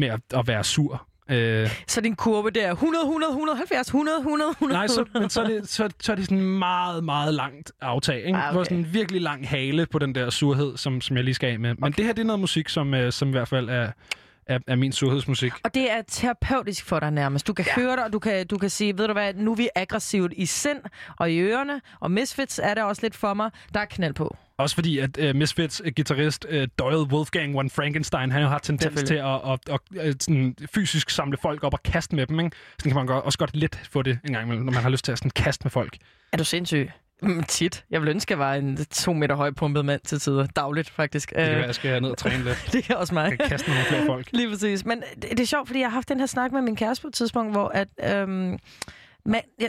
med 0.00 0.08
at, 0.08 0.20
at 0.34 0.46
være 0.48 0.64
sur. 0.64 1.06
Øh, 1.30 1.70
Så 1.86 2.00
din 2.00 2.16
kurve 2.16 2.50
der 2.50 2.66
er 2.66 2.72
100, 2.72 3.02
100, 3.04 3.30
170, 3.30 3.86
100, 3.86 4.18
100, 4.18 4.50
100. 4.50 4.78
Nej, 4.78 4.86
så, 4.86 5.04
men 5.14 5.30
så 5.30 5.42
er, 5.42 5.46
det, 5.46 5.68
så, 5.68 5.88
så 6.00 6.12
er 6.12 6.16
det 6.16 6.24
sådan 6.24 6.40
meget, 6.42 7.04
meget 7.04 7.34
langt 7.34 7.72
aftag. 7.80 8.16
Ikke? 8.26 8.38
Ah, 8.38 8.44
okay. 8.44 8.52
Hvor 8.52 8.64
sådan 8.64 8.78
en 8.78 8.88
virkelig 8.94 9.20
lang 9.22 9.48
hale 9.48 9.86
på 9.86 9.98
den 9.98 10.14
der 10.14 10.30
surhed, 10.30 10.76
som, 10.76 11.00
som 11.00 11.16
jeg 11.16 11.24
lige 11.24 11.34
skal 11.34 11.52
af 11.52 11.58
med. 11.58 11.74
Men 11.74 11.84
okay. 11.84 11.96
det 11.96 12.04
her, 12.04 12.12
det 12.12 12.22
er 12.22 12.26
noget 12.26 12.40
musik, 12.40 12.68
som, 12.68 12.94
øh, 12.94 13.12
som 13.12 13.28
i 13.28 13.30
hvert 13.30 13.48
fald 13.48 13.68
er, 13.68 13.90
er, 14.46 14.58
er 14.66 14.76
min 14.76 14.92
surhedsmusik. 14.92 15.52
Og 15.64 15.74
det 15.74 15.92
er 15.92 16.02
terapeutisk 16.08 16.84
for 16.84 17.00
dig 17.00 17.10
nærmest. 17.10 17.46
Du 17.46 17.52
kan 17.52 17.64
ja. 17.76 17.82
høre 17.82 17.96
det, 17.96 18.04
og 18.04 18.12
du 18.12 18.18
kan, 18.18 18.46
du 18.46 18.58
kan 18.58 18.70
sige, 18.70 18.98
ved 18.98 19.06
du 19.06 19.12
hvad, 19.12 19.34
nu 19.34 19.52
er 19.52 19.56
vi 19.56 19.68
aggressivt 19.74 20.32
i 20.36 20.46
sind 20.46 20.78
og 21.18 21.30
i 21.30 21.38
ørerne, 21.40 21.80
og 22.00 22.10
Misfits 22.10 22.60
er 22.62 22.74
der 22.74 22.82
også 22.82 23.02
lidt 23.02 23.16
for 23.16 23.34
mig. 23.34 23.50
Der 23.74 23.80
er 23.80 23.84
knald 23.84 24.14
på. 24.14 24.36
Også 24.60 24.74
fordi, 24.74 24.98
at 24.98 25.18
uh, 25.18 25.36
Misfits 25.36 25.80
uh, 25.80 25.90
guitarist 25.96 26.46
uh, 26.52 26.64
Doyle 26.78 27.12
Wolfgang 27.12 27.54
von 27.54 27.70
Frankenstein, 27.70 28.30
han 28.30 28.42
jo 28.42 28.48
har 28.48 28.58
tendens 28.58 29.02
til 29.02 29.14
at, 29.14 29.24
at, 29.26 29.58
at, 29.70 29.98
at 29.98 30.22
sådan, 30.22 30.56
fysisk 30.74 31.10
samle 31.10 31.36
folk 31.42 31.64
op 31.64 31.74
og 31.74 31.82
kaste 31.82 32.16
med 32.16 32.26
dem. 32.26 32.40
Ikke? 32.40 32.56
Sådan 32.78 32.90
kan 32.90 32.96
man 32.96 33.06
godt, 33.06 33.24
også 33.24 33.38
godt 33.38 33.56
let 33.56 33.80
få 33.90 34.02
det 34.02 34.18
en 34.24 34.32
gang 34.32 34.44
imellem, 34.44 34.64
når 34.64 34.72
man 34.72 34.82
har 34.82 34.90
lyst 34.90 35.04
til 35.04 35.12
at 35.12 35.18
sådan, 35.18 35.30
kaste 35.30 35.64
med 35.64 35.70
folk. 35.70 35.96
Er 36.32 36.36
du 36.36 36.44
sindssyg? 36.44 36.90
Mm, 37.22 37.42
tit. 37.42 37.84
Jeg 37.90 38.00
vil 38.00 38.08
ønske, 38.08 38.34
at 38.34 38.38
jeg 38.38 38.46
var 38.46 38.54
en 38.54 38.76
to 38.76 39.12
meter 39.12 39.34
høj 39.34 39.50
pumpet 39.50 39.84
mand 39.84 40.00
til 40.00 40.20
tider. 40.20 40.46
Dagligt, 40.46 40.90
faktisk. 40.90 41.28
Det 41.28 41.36
kan 41.36 41.46
være, 41.46 41.60
at 41.60 41.66
jeg 41.66 41.74
skal 41.74 42.02
ned 42.02 42.10
og 42.10 42.18
træne 42.18 42.44
lidt. 42.44 42.68
det 42.72 42.84
kan 42.84 42.96
også 42.96 43.14
mig. 43.14 43.30
Jeg 43.30 43.38
kan 43.38 43.48
kaste 43.48 43.70
med 43.70 43.76
nogle 43.76 43.88
flere 43.88 44.06
folk. 44.06 44.28
Lige 44.38 44.48
præcis. 44.50 44.84
Men 44.84 45.02
det, 45.22 45.30
det 45.30 45.40
er 45.40 45.46
sjovt, 45.46 45.68
fordi 45.68 45.80
jeg 45.80 45.88
har 45.88 45.94
haft 45.94 46.08
den 46.08 46.18
her 46.18 46.26
snak 46.26 46.52
med 46.52 46.62
min 46.62 46.76
kæreste 46.76 47.02
på 47.02 47.08
et 47.08 47.14
tidspunkt, 47.14 47.52
hvor 47.52 47.68
at, 47.68 47.88
øhm, 48.12 48.58
man, 49.24 49.40
jeg, 49.60 49.68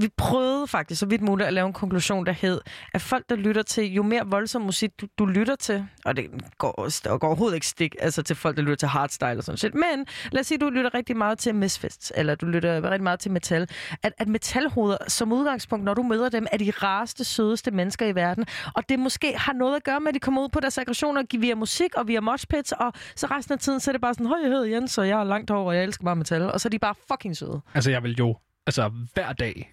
vi 0.00 0.08
prøvede 0.16 0.66
faktisk 0.66 1.00
så 1.00 1.06
vidt 1.06 1.22
muligt 1.22 1.46
at 1.46 1.52
lave 1.52 1.66
en 1.66 1.72
konklusion, 1.72 2.26
der 2.26 2.32
hed, 2.32 2.60
at 2.94 3.00
folk, 3.00 3.24
der 3.28 3.36
lytter 3.36 3.62
til, 3.62 3.92
jo 3.92 4.02
mere 4.02 4.26
voldsom 4.26 4.62
musik 4.62 4.90
du, 5.00 5.06
du 5.18 5.26
lytter 5.26 5.56
til, 5.56 5.86
og 6.04 6.16
det 6.16 6.30
går, 6.58 6.88
og 7.10 7.20
går 7.20 7.26
overhovedet 7.26 7.54
ikke 7.54 7.66
stik 7.66 7.94
altså 8.00 8.22
til 8.22 8.36
folk, 8.36 8.56
der 8.56 8.62
lytter 8.62 8.76
til 8.76 8.88
hardstyle 8.88 9.36
og 9.38 9.44
sådan 9.44 9.56
shit, 9.56 9.74
men 9.74 10.06
lad 10.32 10.40
os 10.40 10.46
sige, 10.46 10.58
du 10.58 10.70
lytter 10.70 10.94
rigtig 10.94 11.16
meget 11.16 11.38
til 11.38 11.54
Misfits, 11.54 12.12
eller 12.16 12.34
du 12.34 12.46
lytter 12.46 12.90
rigtig 12.90 13.02
meget 13.02 13.20
til 13.20 13.30
metal, 13.30 13.68
at, 14.02 14.12
at 14.18 14.28
metalhoveder 14.28 14.96
som 15.08 15.32
udgangspunkt, 15.32 15.84
når 15.84 15.94
du 15.94 16.02
møder 16.02 16.28
dem, 16.28 16.46
er 16.52 16.56
de 16.56 16.70
rareste, 16.70 17.24
sødeste 17.24 17.70
mennesker 17.70 18.06
i 18.06 18.14
verden, 18.14 18.46
og 18.74 18.88
det 18.88 18.98
måske 18.98 19.34
har 19.38 19.52
noget 19.52 19.76
at 19.76 19.84
gøre 19.84 20.00
med, 20.00 20.08
at 20.08 20.14
de 20.14 20.20
kommer 20.20 20.42
ud 20.42 20.48
på 20.48 20.60
deres 20.60 20.78
aggressioner 20.78 21.22
via 21.38 21.54
musik 21.54 21.94
og 21.94 22.08
via 22.08 22.20
moshpits, 22.20 22.72
og 22.72 22.92
så 23.16 23.26
resten 23.26 23.52
af 23.52 23.58
tiden, 23.58 23.80
så 23.80 23.90
er 23.90 23.92
det 23.92 24.00
bare 24.00 24.14
sådan, 24.14 24.26
høj, 24.26 24.38
jeg 24.42 24.50
hedder 24.50 24.64
Jens, 24.64 24.98
og 24.98 25.08
jeg 25.08 25.20
er 25.20 25.24
langt 25.24 25.50
over, 25.50 25.66
og 25.66 25.76
jeg 25.76 25.84
elsker 25.84 26.04
bare 26.04 26.16
metal, 26.16 26.42
og 26.42 26.60
så 26.60 26.68
er 26.68 26.70
de 26.70 26.78
bare 26.78 26.94
fucking 27.08 27.36
søde. 27.36 27.60
Altså, 27.74 27.90
jeg 27.90 28.02
vil 28.02 28.16
jo 28.18 28.36
altså, 28.66 28.90
hver 29.14 29.32
dag 29.32 29.72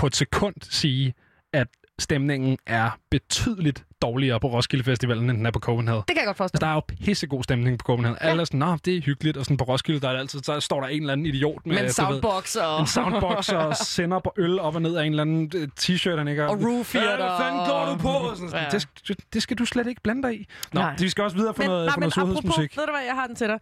på 0.00 0.06
et 0.06 0.16
sekund 0.16 0.54
sige, 0.62 1.14
at 1.52 1.66
stemningen 1.98 2.58
er 2.66 2.90
betydeligt 3.10 3.84
dårligere 4.02 4.40
på 4.40 4.46
Roskilde 4.48 4.84
Festivalen, 4.84 5.30
end 5.30 5.38
den 5.38 5.46
er 5.46 5.50
på 5.50 5.58
Copenhagen. 5.58 6.02
Det 6.08 6.16
kan 6.16 6.16
jeg 6.16 6.26
godt 6.26 6.40
Altså, 6.40 6.54
forstå. 6.54 6.66
der 6.66 6.70
er 6.70 6.74
jo 6.74 6.80
pissegod 7.04 7.42
stemning 7.42 7.78
på 7.78 7.82
Copenhagen. 7.82 8.18
Ja. 8.22 8.28
Alle 8.28 8.40
er 8.40 8.44
sådan, 8.44 8.60
Nå, 8.60 8.76
det 8.84 8.96
er 8.96 9.00
hyggeligt, 9.00 9.36
og 9.36 9.44
sådan 9.44 9.56
på 9.56 9.64
Roskilde, 9.64 10.00
der 10.00 10.08
er 10.08 10.18
altid, 10.18 10.40
så 10.42 10.60
står 10.60 10.80
der 10.80 10.88
en 10.88 11.00
eller 11.00 11.12
anden 11.12 11.26
idiot 11.26 11.66
med, 11.66 11.74
Med 11.74 11.82
en 11.82 11.84
ved, 12.14 12.24
og... 12.62 12.80
en 12.80 12.86
soundbox 12.86 13.48
og 13.48 13.76
sender 13.76 14.18
på 14.18 14.32
øl 14.36 14.58
op 14.60 14.74
og 14.74 14.82
ned 14.82 14.96
af 14.96 15.04
en 15.04 15.12
eller 15.12 15.22
anden 15.22 15.52
øh, 15.54 15.68
t-shirt, 15.80 16.16
han 16.18 16.28
ikke. 16.28 16.46
Og 16.48 16.62
roofier 16.64 17.02
Ja, 17.02 17.16
hvad 17.16 17.26
der, 17.26 17.38
fanden 17.38 17.66
går 17.66 17.86
du 17.92 17.96
på? 18.02 18.08
og- 18.08 18.36
Sådan, 18.36 18.52
Ja. 18.54 18.64
det, 18.72 18.82
skal- 18.82 19.16
det, 19.32 19.42
skal 19.42 19.56
du 19.58 19.64
slet 19.64 19.86
ikke 19.86 20.00
blande 20.02 20.22
dig 20.22 20.40
i. 20.40 20.46
Nå, 20.72 20.80
Nej. 20.80 20.96
vi 20.98 21.08
skal 21.08 21.24
også 21.24 21.36
videre 21.36 21.54
for 21.54 21.62
Men, 21.62 21.70
noget, 21.70 21.86
nej, 21.86 21.92
for 21.94 22.00
men 22.00 22.02
noget 22.16 22.16
apropos, 22.28 22.42
surhedsmusik. 22.42 22.76
ved 22.76 22.86
du 22.86 22.92
hvad, 22.92 23.02
jeg 23.06 23.14
har 23.14 23.26
den 23.26 23.36
til 23.36 23.46
dig. 23.48 23.58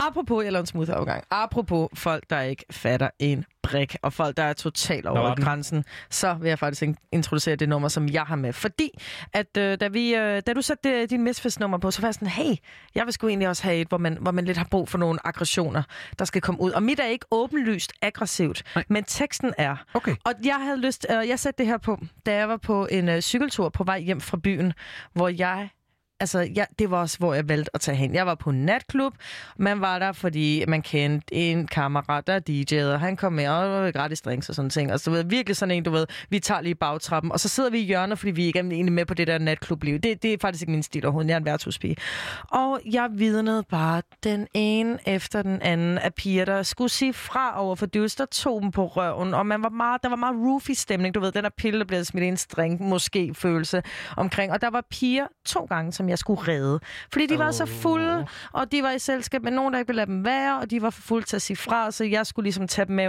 Apropos, 0.00 0.44
en 0.44 0.66
smooth 0.66 0.90
overgang. 0.96 1.24
Apropos 1.30 1.88
folk, 1.94 2.30
der 2.30 2.40
ikke 2.40 2.64
fatter 2.70 3.10
en 3.18 3.44
brik, 3.62 3.96
og 4.02 4.12
folk, 4.12 4.36
der 4.36 4.42
er 4.42 4.52
totalt 4.52 5.06
over 5.06 5.34
den. 5.34 5.44
grænsen, 5.44 5.84
så 6.10 6.34
vil 6.34 6.48
jeg 6.48 6.58
faktisk 6.58 6.82
in- 6.82 6.96
introducere 7.12 7.56
det 7.56 7.68
nummer, 7.68 7.88
som 7.88 8.08
jeg 8.08 8.22
har 8.22 8.36
med. 8.36 8.52
Fordi, 8.52 8.90
at 9.32 9.56
øh, 9.58 9.80
da, 9.80 9.88
vi, 9.88 10.14
øh, 10.14 10.42
da 10.46 10.52
du 10.52 10.62
satte 10.62 10.90
øh, 10.90 11.10
din 11.10 11.24
Misfits-nummer 11.24 11.78
på, 11.78 11.90
så 11.90 12.00
var 12.00 12.08
jeg 12.08 12.14
sådan, 12.14 12.28
hey, 12.28 12.54
jeg 12.94 13.04
vil 13.04 13.12
sgu 13.12 13.28
egentlig 13.28 13.48
også 13.48 13.62
have 13.62 13.76
et, 13.76 13.88
hvor 13.88 13.98
man, 13.98 14.18
hvor 14.20 14.30
man 14.30 14.44
lidt 14.44 14.56
har 14.58 14.66
brug 14.70 14.88
for 14.88 14.98
nogle 14.98 15.26
aggressioner, 15.26 15.82
der 16.18 16.24
skal 16.24 16.40
komme 16.42 16.60
ud. 16.60 16.70
Og 16.70 16.82
mit 16.82 17.00
er 17.00 17.06
ikke 17.06 17.26
åbenlyst 17.30 17.92
aggressivt, 18.02 18.62
Nej. 18.74 18.84
men 18.88 19.04
teksten 19.04 19.52
er. 19.58 19.76
Okay. 19.94 20.14
Og 20.24 20.32
jeg 20.44 20.54
havde 20.54 20.80
lyst, 20.80 21.06
øh, 21.10 21.28
jeg 21.28 21.38
satte 21.38 21.58
det 21.58 21.66
her 21.66 21.78
på, 21.78 21.98
da 22.26 22.34
jeg 22.34 22.48
var 22.48 22.56
på 22.56 22.86
en 22.90 23.08
øh, 23.08 23.20
cykeltur 23.20 23.68
på 23.68 23.84
vej 23.84 24.00
hjem 24.00 24.20
fra 24.20 24.36
byen, 24.42 24.72
hvor 25.12 25.28
jeg 25.28 25.68
Altså, 26.20 26.48
jeg, 26.54 26.66
det 26.78 26.90
var 26.90 27.00
også, 27.00 27.18
hvor 27.18 27.34
jeg 27.34 27.48
valgte 27.48 27.70
at 27.74 27.80
tage 27.80 27.96
hen. 27.96 28.14
Jeg 28.14 28.26
var 28.26 28.34
på 28.34 28.50
en 28.50 28.64
natklub. 28.64 29.14
Man 29.56 29.80
var 29.80 29.98
der, 29.98 30.12
fordi 30.12 30.64
man 30.68 30.82
kendte 30.82 31.34
en 31.34 31.66
kammerat, 31.66 32.26
der 32.26 32.40
DJ'ede, 32.50 32.92
og 32.92 33.00
han 33.00 33.16
kom 33.16 33.32
med, 33.32 33.48
og 33.48 33.64
der 33.64 33.80
var 33.80 33.90
gratis 33.90 34.20
drinks 34.20 34.48
og 34.48 34.54
sådan 34.54 34.70
ting. 34.70 34.90
Altså, 34.90 35.10
du 35.10 35.16
ved, 35.16 35.24
virkelig 35.24 35.56
sådan 35.56 35.74
en, 35.74 35.82
du 35.82 35.90
ved, 35.90 36.06
vi 36.30 36.38
tager 36.40 36.60
lige 36.60 36.74
bagtrappen, 36.74 37.32
og 37.32 37.40
så 37.40 37.48
sidder 37.48 37.70
vi 37.70 37.78
i 37.78 37.84
hjørnet, 37.84 38.18
fordi 38.18 38.30
vi 38.30 38.44
ikke 38.44 38.58
er 38.58 38.62
egentlig 38.62 38.92
med 38.92 39.06
på 39.06 39.14
det 39.14 39.26
der 39.26 39.38
natklubliv. 39.38 39.98
Det, 39.98 40.22
det 40.22 40.32
er 40.32 40.36
faktisk 40.40 40.62
ikke 40.62 40.72
min 40.72 40.82
stil 40.82 41.04
overhovedet. 41.04 41.28
Jeg 41.28 41.34
er 41.34 41.38
en 41.38 41.44
værtshuspige. 41.44 41.96
Og 42.48 42.80
jeg 42.92 43.08
vidnede 43.12 43.64
bare 43.70 44.02
den 44.24 44.46
ene 44.54 44.98
efter 45.06 45.42
den 45.42 45.62
anden 45.62 45.98
af 45.98 46.14
piger, 46.14 46.44
der 46.44 46.62
skulle 46.62 46.90
sige 46.90 47.12
fra 47.12 47.60
over 47.62 47.76
for 47.76 47.86
dyrs, 47.86 48.14
der 48.14 48.26
tog 48.26 48.62
dem 48.62 48.70
på 48.70 48.86
røven, 48.86 49.34
og 49.34 49.46
man 49.46 49.62
var 49.62 49.68
meget, 49.68 50.02
der 50.02 50.08
var 50.08 50.16
meget 50.16 50.36
roofy 50.36 50.70
stemning, 50.70 51.14
du 51.14 51.20
ved, 51.20 51.32
den 51.32 51.44
der 51.44 51.50
pille, 51.56 51.78
der 51.78 51.86
bliver 51.86 52.02
smidt 52.02 52.24
i 52.24 52.28
en 52.28 52.36
streng, 52.36 52.82
måske 52.82 53.34
følelse 53.34 53.82
omkring. 54.16 54.52
Og 54.52 54.60
der 54.60 54.70
var 54.70 54.84
piger 54.90 55.26
to 55.44 55.64
gange, 55.64 55.92
som 55.92 56.09
jeg 56.10 56.18
skulle 56.18 56.48
redde. 56.48 56.80
Fordi 57.12 57.26
de 57.26 57.38
var 57.38 57.50
så 57.50 57.66
fulde, 57.66 58.26
og 58.52 58.72
de 58.72 58.82
var 58.82 58.90
i 58.90 58.98
selskab 58.98 59.42
med 59.42 59.52
nogen, 59.52 59.72
der 59.72 59.78
ikke 59.78 59.88
ville 59.88 59.96
lade 59.96 60.10
dem 60.10 60.24
være, 60.24 60.60
og 60.60 60.70
de 60.70 60.82
var 60.82 60.90
for 60.90 61.02
fulde 61.02 61.26
til 61.26 61.36
at 61.36 61.42
sige 61.42 61.56
fra, 61.56 61.90
så 61.90 62.04
jeg 62.04 62.26
skulle 62.26 62.44
ligesom 62.44 62.68
tage 62.68 62.86
dem 62.86 62.96
med 62.96 63.08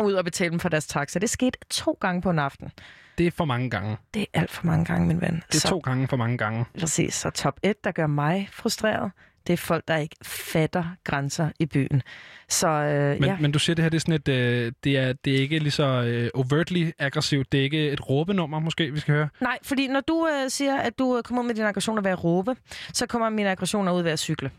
ud 0.00 0.12
og 0.12 0.24
betale 0.24 0.50
dem 0.50 0.60
for 0.60 0.68
deres 0.68 0.86
taxa. 0.86 1.18
Det 1.18 1.30
skete 1.30 1.58
to 1.70 1.98
gange 2.00 2.22
på 2.22 2.30
en 2.30 2.38
aften. 2.38 2.72
Det 3.18 3.26
er 3.26 3.30
for 3.30 3.44
mange 3.44 3.70
gange. 3.70 3.96
Det 4.14 4.22
er 4.22 4.40
alt 4.40 4.50
for 4.50 4.66
mange 4.66 4.84
gange, 4.84 5.06
min 5.06 5.20
ven. 5.20 5.42
Det 5.46 5.54
er 5.54 5.60
så, 5.60 5.68
to 5.68 5.78
gange 5.78 6.08
for 6.08 6.16
mange 6.16 6.38
gange. 6.38 6.64
Præcis. 6.80 7.14
Så 7.14 7.30
top 7.30 7.60
1, 7.62 7.84
der 7.84 7.92
gør 7.92 8.06
mig 8.06 8.48
frustreret, 8.52 9.10
det 9.46 9.52
er 9.52 9.56
folk, 9.56 9.88
der 9.88 9.96
ikke 9.96 10.16
fatter 10.24 10.84
grænser 11.04 11.50
i 11.58 11.66
byen. 11.66 12.02
Så 12.48 12.68
øh, 12.68 13.20
Men, 13.20 13.24
ja. 13.24 13.36
men 13.40 13.52
du 13.52 13.58
siger, 13.58 13.74
det 13.74 13.82
her 13.82 13.88
det 13.88 13.96
er 13.96 14.00
sådan 14.00 14.14
et, 14.14 14.28
øh, 14.28 14.72
det, 14.84 14.98
er, 14.98 15.12
det 15.12 15.36
er 15.36 15.38
ikke 15.38 15.58
lige 15.58 15.70
så 15.70 15.84
øh, 15.84 16.30
overtly 16.34 16.90
aggressivt. 16.98 17.52
Det 17.52 17.60
er 17.60 17.64
ikke 17.64 17.90
et 17.90 18.10
råbenummer, 18.10 18.58
måske, 18.58 18.90
vi 18.92 19.00
skal 19.00 19.14
høre. 19.14 19.28
Nej, 19.40 19.58
fordi 19.62 19.88
når 19.88 20.00
du 20.00 20.28
øh, 20.28 20.50
siger, 20.50 20.76
at 20.76 20.98
du 20.98 21.16
øh, 21.16 21.22
kommer 21.22 21.42
ud 21.42 21.46
med 21.46 21.54
dine 21.54 21.68
aggressioner 21.68 22.02
ved 22.02 22.10
at 22.10 22.24
råbe, 22.24 22.56
så 22.92 23.06
kommer 23.06 23.28
mine 23.30 23.50
aggressioner 23.50 23.92
ud 23.92 24.02
ved 24.02 24.10
at 24.10 24.18
cykle. 24.18 24.50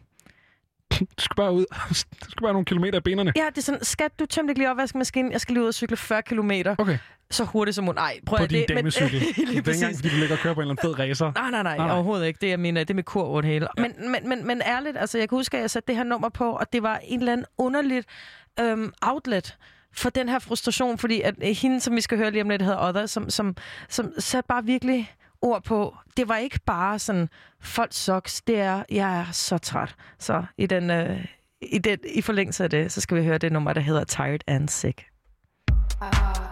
Du 0.99 1.05
skal 1.23 1.35
bare 1.35 1.53
ud. 1.53 1.65
Du 2.25 2.29
skal 2.29 2.41
bare 2.41 2.53
nogle 2.53 2.65
kilometer 2.65 2.97
i 2.97 3.01
benene. 3.01 3.33
Ja, 3.35 3.45
det 3.49 3.57
er 3.57 3.61
sådan, 3.61 3.83
skat, 3.83 4.19
du 4.19 4.25
tømte 4.25 4.51
ikke 4.51 4.59
lige 4.59 4.71
opvaskemaskinen. 4.71 5.31
Jeg 5.31 5.41
skal 5.41 5.53
lige 5.53 5.63
ud 5.63 5.67
og 5.67 5.73
cykle 5.73 5.97
40 5.97 6.21
kilometer. 6.21 6.75
Okay. 6.77 6.97
Så 7.33 7.43
hurtigt 7.43 7.75
som 7.75 7.83
muligt. 7.85 7.95
Nej, 7.95 8.19
prøv 8.25 8.37
På 8.37 8.43
at 8.43 8.49
din 8.49 8.59
det, 8.59 8.69
men- 8.69 8.77
damecykel. 8.77 9.19
det 9.19 9.27
er 9.29 9.33
lige 9.35 9.39
ikke 9.39 9.51
engang, 9.51 9.65
præcis. 9.65 9.97
fordi 9.97 10.09
du 10.09 10.15
ligger 10.15 10.35
og 10.35 10.39
kører 10.41 10.53
på 10.53 10.61
en 10.61 10.67
eller 10.69 10.75
anden 10.83 10.97
fed 10.97 11.09
racer. 11.09 11.31
Nej, 11.35 11.51
nej, 11.51 11.63
nej, 11.63 11.77
nej, 11.77 11.91
overhovedet 11.95 12.27
ikke. 12.27 12.37
Det 12.41 12.49
jeg 12.49 12.59
mener, 12.59 12.81
det 12.81 12.89
er 12.89 12.95
med 12.95 13.03
kur 13.03 13.23
over 13.23 13.41
det 13.41 13.49
hele. 13.49 13.67
Ja. 13.77 13.81
Men, 13.81 14.11
men, 14.11 14.29
men, 14.29 14.47
men 14.47 14.61
ærligt, 14.65 14.97
altså 14.97 15.17
jeg 15.17 15.29
kan 15.29 15.37
huske, 15.37 15.57
at 15.57 15.61
jeg 15.61 15.69
satte 15.69 15.87
det 15.87 15.95
her 15.95 16.03
nummer 16.03 16.29
på, 16.29 16.51
og 16.51 16.73
det 16.73 16.83
var 16.83 16.99
en 17.03 17.19
eller 17.19 17.31
anden 17.33 17.45
underligt 17.57 18.07
øhm, 18.59 18.93
outlet 19.01 19.57
for 19.95 20.09
den 20.09 20.29
her 20.29 20.39
frustration, 20.39 20.97
fordi 20.97 21.21
at 21.21 21.35
øh, 21.43 21.55
hende, 21.55 21.79
som 21.79 21.95
vi 21.95 22.01
skal 22.01 22.17
høre 22.17 22.31
lige 22.31 22.41
om 22.41 22.49
lidt, 22.49 22.61
hedder 22.61 22.87
Other, 22.87 23.05
som, 23.05 23.29
som, 23.29 23.55
som 23.89 24.11
satte 24.19 24.47
bare 24.47 24.63
virkelig 24.65 25.11
ord 25.41 25.63
på. 25.63 25.95
Det 26.17 26.27
var 26.29 26.37
ikke 26.37 26.59
bare 26.65 26.99
sådan, 26.99 27.29
folk 27.61 27.89
sucks, 27.93 28.41
det 28.41 28.59
er, 28.59 28.83
jeg 28.91 29.19
er 29.19 29.25
så 29.31 29.57
træt. 29.57 29.95
Så 30.19 30.43
i, 30.57 30.65
den, 30.65 30.89
øh, 30.91 31.25
i, 31.61 31.77
den, 31.77 31.97
i 32.15 32.21
forlængelse 32.21 32.63
af 32.63 32.69
det, 32.69 32.91
så 32.91 33.01
skal 33.01 33.17
vi 33.17 33.23
høre 33.23 33.37
det 33.37 33.51
nummer, 33.51 33.73
der 33.73 33.81
hedder 33.81 34.03
Tired 34.03 34.39
and 34.47 34.69
Sick. 34.69 35.05
We're 35.71 36.42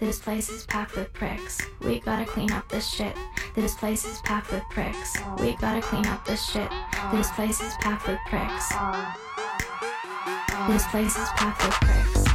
This 0.00 0.18
place 0.18 0.48
is 0.48 0.64
packed 0.64 0.96
with 0.96 1.12
pricks. 1.12 1.60
We 1.82 2.00
gotta 2.00 2.24
clean 2.24 2.50
up 2.52 2.66
this 2.70 2.88
shit. 2.88 3.14
This 3.54 3.74
place 3.74 4.06
is 4.06 4.22
packed 4.22 4.50
with 4.50 4.62
pricks. 4.70 5.18
We 5.38 5.54
gotta 5.56 5.82
clean 5.82 6.06
up 6.06 6.24
this 6.24 6.42
shit. 6.42 6.70
This 7.12 7.30
place 7.32 7.60
is 7.60 7.74
packed 7.80 8.08
with 8.08 8.18
pricks. 8.26 8.70
This 10.72 10.86
place 10.86 11.16
is 11.18 11.28
packed 11.36 11.62
with 11.62 11.74
pricks. 11.82 12.29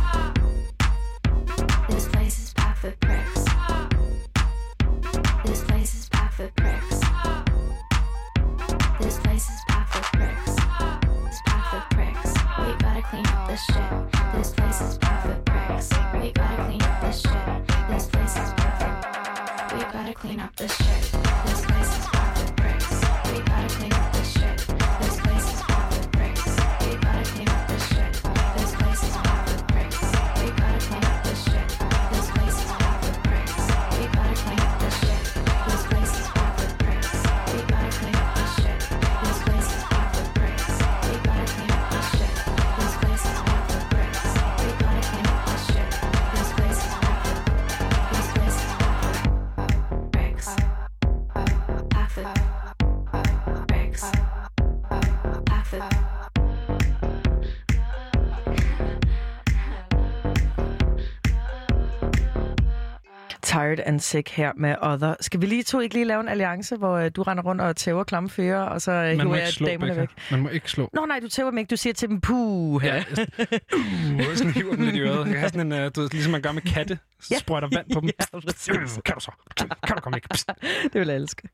Sick 63.99 64.29
her 64.29 64.51
med 64.57 64.75
Other. 64.81 65.15
Skal 65.21 65.41
vi 65.41 65.45
lige 65.45 65.63
to 65.63 65.79
ikke 65.79 65.95
lige 65.95 66.05
lave 66.05 66.19
en 66.21 66.27
alliance, 66.27 66.75
hvor 66.75 66.93
øh, 66.97 67.11
du 67.15 67.21
render 67.23 67.43
rundt 67.43 67.61
og 67.61 67.75
tæver 67.75 68.03
klamme 68.03 68.29
fyre, 68.29 68.67
og 68.67 68.81
så 68.81 68.91
øh, 68.91 69.09
hiver 69.09 69.35
jeg 69.35 69.47
damerne 69.59 69.77
Becca. 69.79 69.99
væk? 69.99 70.09
Man 70.31 70.39
må 70.41 70.49
ikke 70.49 70.71
slå. 70.71 70.89
Nå 70.93 71.05
nej, 71.05 71.19
du 71.19 71.27
tæver 71.27 71.49
dem 71.49 71.57
ikke. 71.57 71.69
Du 71.69 71.75
siger 71.77 71.93
til 71.93 72.09
dem, 72.09 72.21
puh. 72.21 72.83
Ja, 72.85 73.03
uh, 73.17 74.35
sådan 74.35 74.51
hiver 74.53 74.75
dem 74.75 74.83
lidt 74.85 74.95
i 74.95 74.99
øret. 74.99 75.27
Jeg 75.31 75.39
have 75.39 75.49
sådan 75.49 75.71
en, 75.73 75.85
uh, 75.85 75.91
du 75.95 76.01
ved, 76.01 76.09
ligesom 76.09 76.31
man 76.31 76.41
gør 76.41 76.51
med 76.51 76.61
katte. 76.61 76.99
Så 77.21 77.27
Ja. 77.31 77.37
sprøjter 77.39 77.67
vand 77.73 77.93
på 77.93 77.99
dem. 77.99 78.09
Ja, 78.33 78.39
præcis. 78.39 78.99
kan 79.05 79.13
du 79.15 79.19
så? 79.19 79.31
Kan 79.57 79.95
du 79.95 80.01
komme 80.01 80.15
væk? 80.15 80.29
Psst. 80.29 80.49
Det 80.93 80.99
vil 81.01 81.07
jeg 81.07 81.15
elske. 81.17 81.49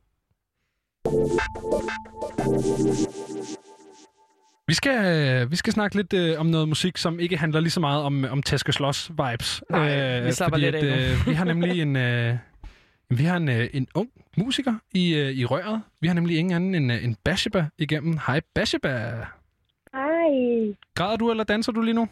Vi 4.68 4.74
skal, 4.74 4.98
vi 5.52 5.56
skal 5.56 5.74
snakke 5.74 5.96
lidt 5.96 6.14
øh, 6.14 6.40
om 6.40 6.46
noget 6.46 6.68
musik, 6.70 6.98
som 6.98 7.20
ikke 7.20 7.38
handler 7.38 7.60
lige 7.60 7.72
så 7.72 7.80
meget 7.80 8.04
om, 8.04 8.26
om 8.32 8.44
Taske 8.44 8.72
Slås 8.74 9.10
vibes. 9.10 9.64
Nej, 9.70 10.20
vi 10.20 10.32
slapper 10.32 10.58
fordi 10.58 10.66
lidt 10.66 10.76
at, 10.76 10.84
af 10.84 10.98
nu. 10.98 11.04
øh, 11.22 11.28
vi 11.28 11.34
har 11.34 11.46
nemlig 11.46 11.82
en, 11.82 11.96
øh, 11.96 12.36
vi 13.10 13.24
har 13.24 13.38
en, 13.38 13.50
øh, 13.50 13.68
en 13.74 13.88
ung 13.96 14.10
musiker 14.38 14.74
i, 14.94 15.16
øh, 15.16 15.30
i 15.32 15.46
røret. 15.46 15.82
Vi 16.02 16.08
har 16.08 16.16
nemlig 16.16 16.38
ingen 16.38 16.56
anden 16.56 16.76
end, 16.76 16.92
øh, 16.92 17.04
en 17.06 17.16
Basheba 17.26 17.66
igennem. 17.78 18.18
Hej 18.28 18.42
Basheba. 18.56 18.96
Hej. 19.94 20.32
Græder 20.96 21.18
du, 21.22 21.32
eller 21.32 21.44
danser 21.44 21.72
du 21.72 21.82
lige 21.82 21.94
nu? 21.94 22.08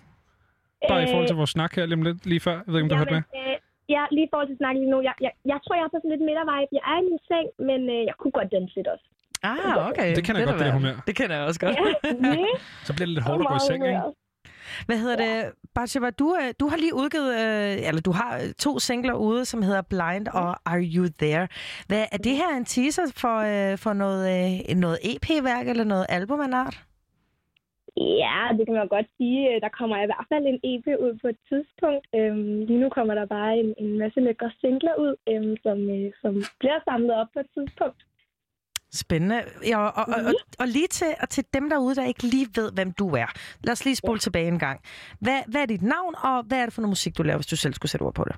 Bare 0.90 1.04
i 1.04 1.08
forhold 1.12 1.28
til 1.28 1.36
vores 1.36 1.50
snak 1.50 1.76
her 1.76 1.86
lige, 1.86 2.04
lidt, 2.04 2.26
lige 2.26 2.40
før. 2.40 2.52
Jeg 2.56 2.64
ved 2.68 2.76
ikke, 2.76 2.84
om 2.84 2.90
du 2.90 2.96
har 2.96 3.06
hørt 3.06 3.12
med. 3.18 3.24
øh, 3.42 3.56
ja, 3.96 4.04
lige 4.12 4.26
i 4.28 4.30
forhold 4.32 4.48
til 4.48 4.58
snakken 4.58 4.80
lige 4.84 4.92
nu. 4.92 5.00
Jeg, 5.10 5.14
jeg, 5.26 5.32
jeg 5.52 5.60
tror, 5.64 5.76
jeg 5.80 5.84
er 5.88 5.92
på 5.94 6.00
sådan 6.00 6.12
lidt 6.14 6.26
midtervej. 6.30 6.62
Jeg 6.78 6.84
er 6.92 6.98
i 7.02 7.06
min 7.10 7.20
seng, 7.30 7.48
men 7.70 7.80
øh, 7.96 8.02
jeg 8.10 8.16
kunne 8.20 8.36
godt 8.40 8.50
danse 8.56 8.74
lidt 8.78 8.88
også. 8.96 9.06
Ah, 9.44 9.90
okay. 9.90 10.16
Det 10.16 10.24
kender 10.24 10.42
jeg 10.42 10.48
er 10.48 10.52
godt, 10.52 10.66
det 10.66 10.74
humør. 10.74 11.04
Det 11.08 11.16
kender 11.16 11.36
jeg 11.36 11.46
også 11.46 11.60
godt. 11.60 11.76
Ja, 11.76 12.36
Så 12.86 12.94
bliver 12.94 13.06
det 13.06 13.14
lidt 13.16 13.26
hårdt 13.26 13.42
at 13.42 13.48
gå 13.48 13.56
i 13.56 13.60
seng, 13.68 13.86
ikke? 13.88 14.02
Hvad 14.86 14.98
hedder 14.98 15.16
det? 15.16 15.52
Batsheba, 15.76 16.10
du, 16.10 16.36
øh, 16.42 16.54
du 16.60 16.68
har 16.68 16.78
lige 16.78 16.96
udgivet, 16.96 17.32
øh, 17.34 17.88
eller 17.88 18.02
du 18.02 18.12
har 18.12 18.36
øh, 18.38 18.54
to 18.60 18.80
singler 18.80 19.14
ude, 19.14 19.46
som 19.46 19.62
hedder 19.62 19.82
Blind 19.82 20.28
og 20.28 20.50
Are 20.66 20.84
You 20.96 21.06
There. 21.20 21.48
Hvad, 21.88 22.06
er 22.12 22.18
det 22.18 22.36
her 22.36 22.58
en 22.58 22.66
teaser 22.66 23.14
for, 23.18 23.38
øh, 23.52 23.78
for 23.78 23.94
noget, 23.94 24.24
øh, 24.36 24.76
noget 24.76 24.98
EP-værk 25.12 25.68
eller 25.68 25.84
noget 25.84 26.06
album 26.10 26.40
af 26.42 26.50
art? 26.54 26.78
Ja, 27.98 28.42
det 28.58 28.64
kan 28.68 28.76
man 28.76 28.88
godt 28.88 29.08
sige. 29.18 29.60
Der 29.64 29.70
kommer 29.80 29.98
i 30.04 30.06
hvert 30.10 30.28
fald 30.32 30.46
en 30.46 30.60
EP 30.72 30.88
ud 31.06 31.14
på 31.22 31.28
et 31.34 31.40
tidspunkt. 31.50 32.06
Øhm, 32.16 32.66
lige 32.70 32.82
nu 32.84 32.90
kommer 32.90 33.14
der 33.20 33.26
bare 33.26 33.54
en, 33.62 33.74
en 33.84 33.98
masse 34.02 34.20
lækre 34.20 34.52
singler 34.62 34.96
ud, 35.06 35.14
øhm, 35.32 35.56
som, 35.66 35.78
øh, 35.96 36.12
som 36.22 36.34
bliver 36.60 36.80
samlet 36.88 37.14
op 37.22 37.28
på 37.34 37.40
et 37.40 37.50
tidspunkt. 37.58 38.02
Spændende. 38.94 39.44
Ja, 39.68 39.78
og, 39.78 39.92
og, 39.96 40.06
og, 40.08 40.26
og, 40.26 40.34
og 40.60 40.68
lige 40.68 40.88
til, 40.88 41.08
og 41.22 41.30
til 41.30 41.44
dem 41.54 41.70
derude, 41.70 41.96
der 41.96 42.06
ikke 42.06 42.24
lige 42.24 42.48
ved, 42.56 42.72
hvem 42.72 42.92
du 42.92 43.08
er. 43.10 43.30
Lad 43.64 43.72
os 43.72 43.86
lige 43.86 43.96
spole 43.96 44.20
ja. 44.20 44.26
tilbage 44.26 44.48
en 44.48 44.60
gang. 44.60 44.82
Hvad, 45.22 45.40
hvad 45.52 45.62
er 45.62 45.66
dit 45.66 45.82
navn, 45.82 46.14
og 46.28 46.44
hvad 46.48 46.58
er 46.60 46.66
det 46.66 46.74
for 46.74 46.82
noget 46.82 46.96
musik, 46.98 47.18
du 47.18 47.24
laver, 47.24 47.38
hvis 47.38 47.54
du 47.54 47.56
selv 47.56 47.74
skulle 47.74 47.92
sætte 47.92 48.04
ord 48.04 48.14
på 48.14 48.24
det? 48.30 48.36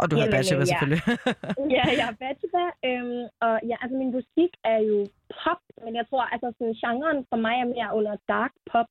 Og 0.00 0.04
du 0.10 0.14
har 0.16 0.22
Jamen, 0.22 0.36
bachelor, 0.36 0.62
øh, 0.62 0.68
ja. 0.68 0.70
selvfølgelig. 0.70 1.02
ja, 1.76 1.84
jeg 2.00 2.06
er 2.12 2.16
bachelor, 2.24 2.68
øhm, 2.88 3.24
og 3.46 3.54
ja, 3.70 3.76
altså 3.82 3.96
min 4.02 4.12
musik 4.18 4.52
er 4.72 4.80
jo 4.90 4.98
pop, 5.40 5.62
men 5.84 5.92
jeg 5.98 6.04
tror, 6.10 6.22
altså 6.34 6.48
sådan, 6.58 6.76
genren 6.82 7.18
for 7.30 7.38
mig 7.46 7.56
er 7.62 7.68
mere 7.76 7.90
under 7.98 8.14
dark 8.34 8.52
pop. 8.70 8.88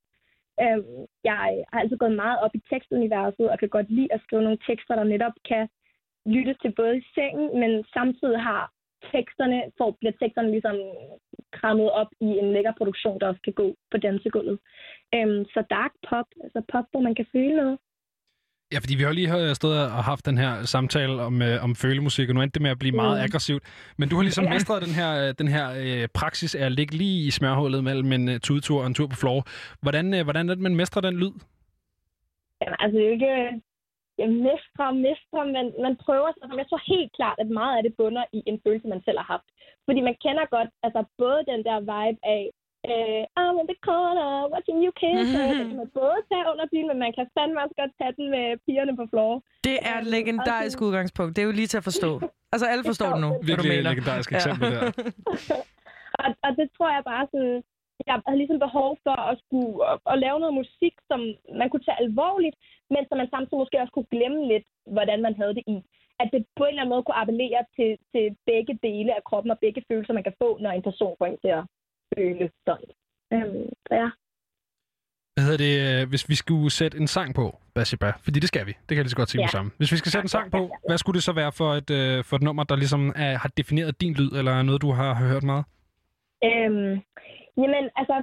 Øhm, 0.63 0.99
jeg 1.27 1.35
har 1.41 1.79
altid 1.81 1.97
gået 2.03 2.21
meget 2.23 2.37
op 2.43 2.53
i 2.59 2.61
tekstuniverset, 2.71 3.45
og 3.51 3.59
kan 3.59 3.75
godt 3.77 3.89
lide 3.97 4.13
at 4.15 4.21
skrive 4.25 4.45
nogle 4.45 4.63
tekster, 4.67 4.93
der 4.95 5.03
netop 5.13 5.35
kan 5.49 5.63
lyttes 6.35 6.57
til 6.61 6.71
både 6.79 6.93
i 6.97 7.03
sengen, 7.15 7.47
men 7.61 7.71
samtidig 7.95 8.39
har 8.49 8.63
teksterne, 9.13 9.57
får, 9.77 9.89
bliver 9.99 10.13
teksterne 10.21 10.51
ligesom 10.55 10.75
krammet 11.57 11.91
op 12.01 12.07
i 12.21 12.29
en 12.41 12.53
lækker 12.53 12.73
produktion, 12.77 13.19
der 13.19 13.27
også 13.27 13.41
kan 13.43 13.53
gå 13.53 13.67
på 13.91 13.97
dansegulvet. 13.97 14.57
Øhm, 15.15 15.45
så 15.53 15.59
dark 15.77 15.93
pop, 16.09 16.25
altså 16.43 16.61
pop, 16.71 16.85
hvor 16.91 17.01
man 17.07 17.15
kan 17.15 17.25
føle 17.35 17.55
noget. 17.61 17.77
Ja, 18.73 18.77
fordi 18.79 18.95
vi 18.95 19.03
har 19.03 19.11
lige 19.11 19.55
stået 19.55 19.77
og 19.97 20.03
haft 20.11 20.25
den 20.25 20.37
her 20.37 20.63
samtale 20.63 21.21
om, 21.21 21.41
øh, 21.41 21.63
om 21.63 21.75
følemusik, 21.75 22.29
og 22.29 22.35
nu 22.35 22.41
endte 22.41 22.53
det 22.53 22.61
med 22.61 22.71
at 22.71 22.79
blive 22.79 22.95
meget 22.95 23.17
Mm. 23.17 23.23
aggressivt. 23.23 23.63
Men 23.97 24.09
du 24.09 24.15
har 24.15 24.23
ligesom 24.23 24.43
Ja. 24.45 24.53
mestret 24.53 24.81
den 24.87 24.93
her, 24.99 25.27
øh, 25.27 25.33
den 25.39 25.47
her 25.47 25.65
øh, 25.83 26.07
praksis 26.13 26.55
af 26.55 26.65
at 26.65 26.71
ligge 26.71 26.95
lige 26.95 27.27
i 27.27 27.31
smørhullet 27.31 27.83
mellem 27.83 28.11
en 28.11 28.29
øh, 28.29 28.39
tudetur 28.39 28.81
og 28.81 28.87
en 28.87 28.93
tur 28.93 29.07
på 29.07 29.15
floor. 29.15 29.41
Hvordan, 29.81 30.13
øh, 30.13 30.23
hvordan 30.23 30.49
er 30.49 30.53
det, 30.55 30.63
man 30.63 30.75
mestrer 30.75 31.01
den 31.01 31.15
lyd? 31.17 31.31
Jamen, 32.61 32.75
altså, 32.79 32.97
det 32.97 33.03
er 33.03 33.07
jo 33.07 33.13
ikke 33.13 33.61
jeg 34.21 34.29
mestre 34.47 34.83
og 34.91 34.97
mestre, 35.07 35.41
men 35.55 35.65
man 35.85 35.95
prøver 36.05 36.29
sig. 36.33 36.45
Jeg 36.61 36.67
tror 36.69 36.81
helt 36.93 37.11
klart, 37.17 37.37
at 37.43 37.49
meget 37.59 37.75
af 37.77 37.83
det 37.83 37.93
bunder 37.99 38.25
i 38.37 38.39
en 38.51 38.57
følelse, 38.65 38.87
man 38.93 39.01
selv 39.07 39.17
har 39.21 39.27
haft. 39.35 39.47
Fordi 39.87 39.99
man 40.09 40.15
kender 40.25 40.45
godt, 40.55 40.69
altså 40.85 41.01
både 41.21 41.39
den 41.51 41.61
der 41.67 41.77
vibe 41.91 42.19
af, 42.35 42.43
øh, 42.91 43.23
I'm 43.41 43.55
in 43.61 43.67
the 43.71 43.79
corner, 43.89 44.29
watching 44.53 44.77
you 44.85 44.91
kiss, 45.01 45.29
mm-hmm. 45.29 45.45
Mhm. 45.47 45.57
den 45.59 45.67
kan 45.71 45.77
man 45.83 45.91
både 46.01 46.19
tage 46.31 46.45
under 46.51 46.65
bilen, 46.73 46.89
men 46.91 46.99
man 47.05 47.13
kan 47.17 47.25
fandme 47.35 47.57
også 47.63 47.75
godt 47.81 47.93
tage 47.99 48.13
den 48.17 48.25
med 48.35 48.45
pigerne 48.65 48.93
på 48.99 49.05
floor. 49.11 49.33
Det 49.67 49.77
er 49.89 49.95
et 50.03 50.07
legendarisk 50.17 50.77
udgangspunkt. 50.87 51.31
Det 51.35 51.41
er 51.41 51.47
jo 51.51 51.55
lige 51.59 51.69
til 51.73 51.81
at 51.81 51.87
forstå. 51.91 52.11
Altså, 52.53 52.65
alle 52.71 52.83
forstår 52.91 53.09
det 53.15 53.21
nu, 53.25 53.31
hvad 53.33 53.39
du 53.39 53.45
Virkelig 53.47 53.71
mener. 53.73 53.89
legendarisk 53.89 54.29
eksempel 54.37 54.67
der. 54.75 54.85
og, 56.21 56.29
og 56.45 56.51
det 56.59 56.67
tror 56.75 56.89
jeg 56.95 57.03
bare 57.13 57.25
sådan, 57.33 57.57
jeg 58.07 58.21
havde 58.27 58.41
ligesom 58.41 58.59
behov 58.67 58.89
for 59.05 59.17
at, 59.31 59.35
skulle, 59.43 59.73
at, 59.91 59.97
at 60.11 60.19
lave 60.25 60.39
noget 60.39 60.59
musik, 60.61 60.95
som 61.09 61.19
man 61.59 61.69
kunne 61.69 61.85
tage 61.85 62.01
alvorligt, 62.05 62.55
men 62.93 63.01
som 63.07 63.17
man 63.21 63.29
samtidig 63.33 63.61
måske 63.61 63.81
også 63.81 63.93
kunne 63.95 64.13
glemme 64.15 64.41
lidt, 64.51 64.65
hvordan 64.95 65.19
man 65.25 65.35
havde 65.39 65.55
det 65.59 65.63
i. 65.75 65.77
At 66.21 66.27
det 66.33 66.41
på 66.57 66.63
en 66.63 66.69
eller 66.69 66.81
anden 66.81 66.93
måde 66.93 67.03
kunne 67.03 67.21
appellere 67.23 67.61
til, 67.77 67.91
til 68.13 68.25
begge 68.51 68.73
dele 68.87 69.11
af 69.17 69.23
kroppen 69.29 69.51
og 69.51 69.59
begge 69.65 69.81
følelser, 69.89 70.13
man 70.13 70.27
kan 70.27 70.39
få, 70.43 70.49
når 70.63 70.71
en 70.71 70.87
person 70.89 71.15
får 71.19 71.25
en 71.25 71.37
til 71.43 71.51
at 71.59 71.63
føle 72.15 72.45
sådan. 72.67 72.89
Øhm, 73.33 73.69
så 73.87 73.93
ja. 74.03 74.09
Hvad 75.33 75.43
hedder 75.47 75.61
det, 75.67 76.01
øh, 76.01 76.09
hvis 76.09 76.29
vi 76.29 76.35
skulle 76.35 76.69
sætte 76.71 76.97
en 76.97 77.07
sang 77.07 77.35
på, 77.35 77.45
Basiba? 77.75 78.09
Fordi 78.25 78.39
det 78.39 78.47
skal 78.47 78.65
vi. 78.65 78.71
Det 78.71 78.87
kan 78.87 78.97
jeg 78.97 79.03
lige 79.05 79.15
så 79.15 79.21
godt 79.21 79.29
sige 79.29 79.41
Ja. 79.41 79.45
med 79.45 79.49
sammen. 79.49 79.71
Hvis 79.77 79.91
vi 79.91 79.97
skal 79.97 80.11
sætte 80.11 80.25
en 80.25 80.35
sang 80.37 80.51
på, 80.51 80.61
hvad 80.87 80.97
skulle 80.97 81.15
det 81.15 81.23
så 81.23 81.33
være 81.33 81.51
for 81.51 81.69
et, 81.73 81.89
øh, 81.89 82.23
for 82.23 82.35
et 82.35 82.41
nummer, 82.41 82.63
der 82.63 82.75
ligesom 82.75 83.13
er, 83.15 83.37
har 83.37 83.51
defineret 83.57 84.01
din 84.01 84.13
lyd, 84.13 84.31
eller 84.39 84.63
noget, 84.63 84.81
du 84.81 84.91
har 84.91 85.13
hørt 85.33 85.43
meget? 85.43 85.65
Øhm, 86.43 87.01
jamen, 87.61 87.85
altså, 88.01 88.15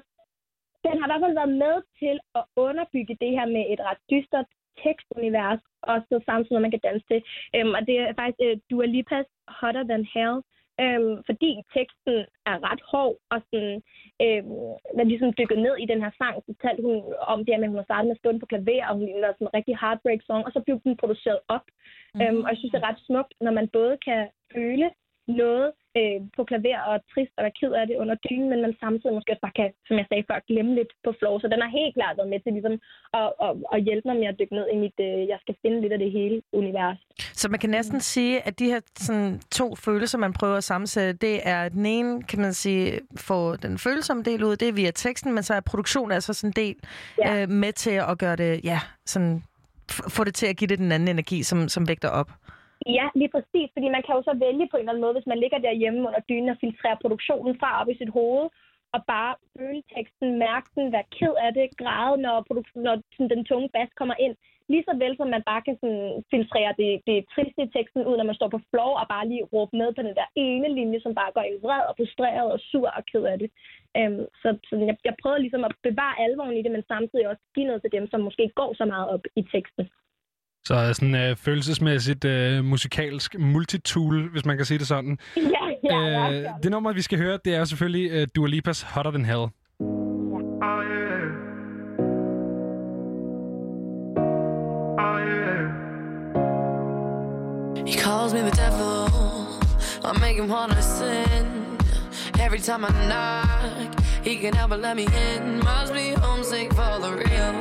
den 0.85 0.95
har 0.99 1.07
i 1.07 1.11
hvert 1.11 1.25
fald 1.25 1.41
været 1.41 1.59
med 1.65 1.77
til 2.01 2.17
at 2.39 2.45
underbygge 2.67 3.15
det 3.23 3.31
her 3.37 3.47
med 3.57 3.65
et 3.73 3.81
ret 3.89 4.03
dystert 4.11 4.49
tekstunivers, 4.85 5.63
og 5.91 5.97
så 6.09 6.15
samtidig 6.27 6.53
noget, 6.55 6.67
man 6.67 6.77
kan 6.77 6.87
danse 6.89 7.07
til. 7.11 7.21
Øhm, 7.57 7.73
og 7.79 7.83
det 7.89 7.97
er 7.99 8.19
faktisk 8.21 8.41
uh, 8.47 8.55
Dua 8.71 8.87
Lipas 8.95 9.29
Hotter 9.59 9.85
Than 9.91 10.05
Hell, 10.15 10.37
øhm, 10.85 11.15
fordi 11.29 11.51
teksten 11.75 12.17
er 12.51 12.57
ret 12.69 12.83
hård, 12.93 13.15
og 13.33 13.39
sådan, 13.49 13.77
øhm, 14.25 14.57
når 14.95 15.03
de 15.05 15.13
ligesom 15.13 15.33
dykkede 15.39 15.65
ned 15.67 15.77
i 15.79 15.91
den 15.93 16.01
her 16.05 16.13
sang, 16.21 16.35
så 16.37 16.53
fortalte 16.53 16.83
hun 16.89 16.97
om 17.35 17.39
det 17.45 17.53
her 17.53 17.61
med, 17.61 17.69
at 17.69 17.75
hun 17.75 17.83
har 17.83 17.91
startet 17.91 18.07
med 18.07 18.17
at 18.17 18.23
stå 18.23 18.29
på 18.39 18.47
klaver, 18.53 18.87
og 18.89 18.95
hun 18.99 19.07
lavede 19.23 19.37
sådan 19.37 19.49
en 19.49 19.57
rigtig 19.59 19.75
heartbreak 19.83 20.21
song, 20.29 20.43
og 20.47 20.53
så 20.53 20.61
blev 20.67 20.77
den 20.85 20.97
produceret 21.03 21.41
op. 21.57 21.67
Mm-hmm. 21.69 22.23
Øhm, 22.23 22.43
og 22.45 22.49
jeg 22.51 22.59
synes, 22.59 22.73
det 22.73 22.81
er 22.81 22.89
ret 22.91 23.01
smukt, 23.09 23.33
når 23.45 23.53
man 23.59 23.69
både 23.79 23.95
kan 24.07 24.21
føle 24.55 24.89
noget 25.29 25.69
øh, 25.99 26.19
på 26.37 26.41
klaver 26.49 26.81
og 26.91 26.97
trist 27.13 27.35
og 27.39 27.45
er 27.49 27.55
ked 27.61 27.73
af 27.81 27.85
det 27.87 27.97
under 28.03 28.17
dynen, 28.27 28.49
men 28.51 28.61
man 28.65 28.75
samtidig 28.83 29.15
måske 29.15 29.33
også 29.33 29.45
bare 29.47 29.59
kan, 29.61 29.71
som 29.89 29.97
jeg 30.01 30.07
sagde 30.09 30.25
før, 30.29 30.47
glemme 30.51 30.73
lidt 30.75 30.93
på 31.05 31.11
floor. 31.19 31.39
Så 31.39 31.47
den 31.53 31.61
har 31.65 31.79
helt 31.81 31.95
klart 31.99 32.17
været 32.17 32.33
med 32.33 32.41
til 32.41 32.53
ligesom 32.57 32.77
at, 33.21 33.29
at, 33.47 33.53
at 33.75 33.79
hjælpe 33.87 34.09
mig 34.09 34.17
med 34.21 34.29
at 34.33 34.39
dykke 34.41 34.55
ned 34.59 34.67
i 34.75 34.77
mit, 34.85 34.99
øh, 35.09 35.21
jeg 35.33 35.39
skal 35.43 35.55
finde 35.63 35.81
lidt 35.81 35.93
af 35.97 36.01
det 36.05 36.11
hele 36.19 36.37
univers. 36.61 36.99
Så 37.41 37.47
man 37.49 37.61
kan 37.61 37.71
næsten 37.71 38.01
sige, 38.01 38.35
at 38.47 38.59
de 38.59 38.67
her 38.73 38.81
sådan, 39.07 39.41
to 39.59 39.67
følelser, 39.75 40.19
man 40.19 40.33
prøver 40.33 40.57
at 40.57 40.65
sammensætte, 40.65 41.13
det 41.27 41.37
er 41.55 41.69
den 41.69 41.87
ene, 41.87 42.23
kan 42.23 42.41
man 42.41 42.53
sige, 42.53 43.01
får 43.29 43.57
den 43.57 43.79
følsomme 43.79 44.23
del 44.23 44.45
ud, 44.45 44.57
det 44.57 44.69
er 44.69 44.73
via 44.73 44.91
teksten, 44.91 45.35
men 45.35 45.43
så 45.43 45.55
er 45.55 45.61
produktionen 45.61 46.13
altså 46.13 46.33
sådan 46.33 46.49
en 46.51 46.63
del 46.65 46.77
ja. 47.19 47.43
øh, 47.43 47.49
med 47.49 47.73
til 47.73 47.97
at 48.11 48.19
gøre 48.19 48.37
det, 48.37 48.65
ja, 48.65 48.79
sådan, 49.07 49.43
få 50.09 50.25
det 50.25 50.35
til 50.35 50.47
at 50.47 50.57
give 50.57 50.69
det 50.69 50.79
den 50.79 50.93
anden 50.93 51.09
energi, 51.09 51.43
som, 51.43 51.69
som 51.69 51.89
vægter 51.89 52.09
op. 52.09 52.31
Ja, 52.87 53.07
lige 53.15 53.35
præcis, 53.35 53.69
fordi 53.75 53.89
man 53.89 54.03
kan 54.03 54.15
jo 54.17 54.23
så 54.23 54.35
vælge 54.47 54.69
på 54.69 54.77
en 54.77 54.81
eller 54.81 54.93
anden 54.93 55.05
måde, 55.05 55.17
hvis 55.17 55.31
man 55.33 55.39
ligger 55.39 55.59
derhjemme 55.59 56.01
under 56.09 56.21
dynen 56.29 56.49
og 56.55 56.61
filtrerer 56.61 57.03
produktionen 57.05 57.59
fra 57.61 57.81
op 57.81 57.89
i 57.89 57.99
sit 58.01 58.13
hoved, 58.19 58.49
og 58.95 59.01
bare 59.15 59.33
føle 59.57 59.83
teksten, 59.95 60.29
mærke 60.47 60.69
den, 60.77 60.93
være 60.97 61.11
ked 61.19 61.35
af 61.45 61.51
det, 61.59 61.77
græde, 61.83 62.17
når, 62.25 62.37
produk- 62.49 62.83
når 62.87 62.95
sådan, 63.15 63.31
den 63.35 63.45
tunge 63.45 63.69
bas 63.75 63.91
kommer 64.01 64.17
ind. 64.27 64.35
Lige 64.73 64.85
så 64.89 64.93
vel 65.03 65.15
som 65.17 65.29
man 65.35 65.43
bare 65.51 65.63
kan 65.67 65.77
sådan, 65.81 66.25
filtrere 66.33 66.73
det, 66.81 66.91
det 67.09 67.19
triste 67.35 67.63
i 67.63 67.73
teksten 67.77 68.07
ud, 68.09 68.17
når 68.17 68.29
man 68.31 68.39
står 68.39 68.51
på 68.53 68.61
floor 68.71 68.95
og 69.03 69.07
bare 69.15 69.29
lige 69.29 69.49
råbe 69.53 69.77
med 69.81 69.89
på 69.93 70.03
den 70.03 70.15
der 70.21 70.29
ene 70.47 70.69
linje, 70.79 71.01
som 71.01 71.15
bare 71.21 71.33
går 71.37 71.45
i 71.53 71.61
vred 71.65 71.83
og 71.89 71.95
frustreret 71.99 72.53
og 72.55 72.61
sur 72.71 72.89
og 72.99 73.03
ked 73.11 73.25
af 73.33 73.39
det. 73.39 73.51
Øhm, 73.99 74.25
så 74.43 74.49
så 74.69 74.73
jeg, 74.91 74.97
jeg 75.09 75.15
prøver 75.23 75.39
ligesom 75.39 75.65
at 75.65 75.75
bevare 75.89 76.21
alvoren 76.25 76.57
i 76.57 76.63
det, 76.63 76.73
men 76.73 76.85
samtidig 76.93 77.29
også 77.29 77.43
give 77.55 77.67
noget 77.67 77.83
til 77.83 77.93
dem, 77.97 78.05
som 78.11 78.21
måske 78.21 78.43
ikke 78.43 78.61
går 78.63 78.73
så 78.75 78.85
meget 78.85 79.07
op 79.15 79.25
i 79.41 79.43
teksten. 79.55 79.85
Så 80.67 80.93
sådan 80.95 81.15
øh, 81.15 81.37
følelsesmæssigt 81.37 82.25
øh, 82.25 82.65
musikalsk 82.65 83.39
multitool, 83.39 84.31
hvis 84.31 84.45
man 84.45 84.57
kan 84.57 84.67
sige 84.67 84.79
det 84.79 84.87
sådan. 84.87 85.19
Ja, 85.91 85.97
ja, 85.97 86.33
øh, 86.33 86.45
det 86.63 86.71
nummer, 86.71 86.93
vi 86.93 87.03
skal 87.03 87.19
høre, 87.19 87.39
det 87.45 87.55
er 87.55 87.65
selvfølgelig 87.65 88.11
øh, 88.11 88.27
Dua 88.37 88.49
Lipas 88.49 88.83
Hotter 88.83 89.11
Than 89.11 89.25
Hell. 89.25 89.47
He 97.87 97.95
calls 98.05 98.33
me 98.35 98.41
the 98.41 98.57
devil. 98.65 98.97
I 100.05 100.13
make 100.21 100.37
him 100.41 100.51
wanna 100.51 100.81
sin. 100.81 101.47
Every 102.47 102.61
time 102.69 102.83
I 102.85 102.93
knock, 103.11 104.01
he 104.25 104.35
can 104.43 104.55
help 104.55 104.71
but 104.71 104.81
let 104.81 104.97
me 104.97 105.07
in. 105.29 105.43
Must 105.71 105.93
be 105.93 106.07
homesick 106.25 106.69
for 106.79 106.93
the 107.05 107.13
real. 107.23 107.55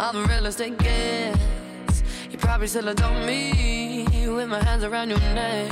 I'm 0.00 0.14
the 0.18 0.24
realest 0.32 0.60
it 0.60 0.78
gets. 0.78 1.51
You 2.32 2.38
probably 2.38 2.66
still 2.66 2.88
adore 2.88 3.26
me 3.26 4.06
with 4.26 4.48
my 4.48 4.64
hands 4.64 4.84
around 4.84 5.10
your 5.10 5.18
neck. 5.18 5.70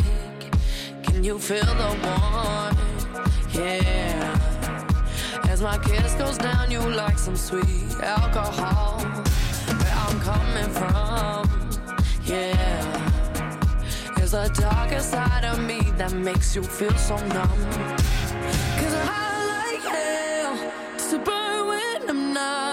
Can 1.02 1.24
you 1.24 1.38
feel 1.38 1.64
the 1.64 1.96
warmth? 2.04 3.54
Yeah. 3.54 5.48
As 5.48 5.62
my 5.62 5.78
kiss 5.78 6.14
goes 6.16 6.36
down, 6.36 6.70
you 6.70 6.80
like 6.80 7.18
some 7.18 7.34
sweet 7.34 7.96
alcohol. 8.02 9.00
Where 9.00 9.94
I'm 10.04 10.20
coming 10.20 10.70
from, 10.78 11.48
yeah. 12.26 12.82
There's 14.16 14.32
the 14.32 14.50
darker 14.60 15.00
side 15.00 15.46
of 15.46 15.64
me 15.64 15.80
that 15.96 16.12
makes 16.12 16.54
you 16.54 16.62
feel 16.62 16.94
so 16.98 17.16
numb. 17.16 17.62
Cause 18.78 18.96
I 19.08 19.24
like 19.56 19.84
hell 19.96 20.56
to 21.08 21.18
burn 21.20 21.68
when 21.68 22.10
I'm 22.10 22.34
not 22.34 22.69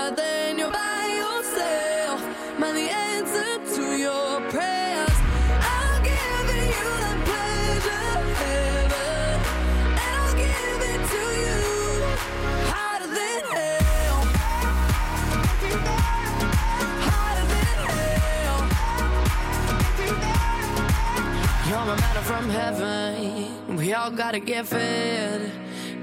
from 22.37 22.49
heaven. 22.49 23.75
We 23.77 23.93
all 23.93 24.11
gotta 24.11 24.39
get 24.39 24.67
fed. 24.67 25.51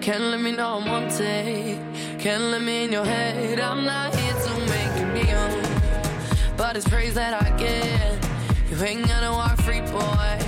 Can't 0.01 0.25
let 0.25 0.41
me 0.41 0.51
know 0.51 0.79
I'm 0.79 0.91
one 0.91 1.09
take. 1.09 1.79
Can't 2.19 2.45
let 2.53 2.61
me 2.61 2.85
in 2.85 2.93
your 2.93 3.05
head. 3.05 3.61
I'm 3.61 3.85
not 3.85 4.15
here 4.17 4.35
to 4.47 4.53
make 4.73 4.93
you 4.99 5.07
kneel. 5.15 5.49
But 6.57 6.77
it's 6.77 6.89
praise 6.89 7.15
that 7.15 7.33
I 7.41 7.57
get. 7.57 8.19
You 8.69 8.77
ain't 8.85 9.07
gonna 9.07 9.31
walk 9.31 9.61
free, 9.61 9.81
boy. 9.81 10.39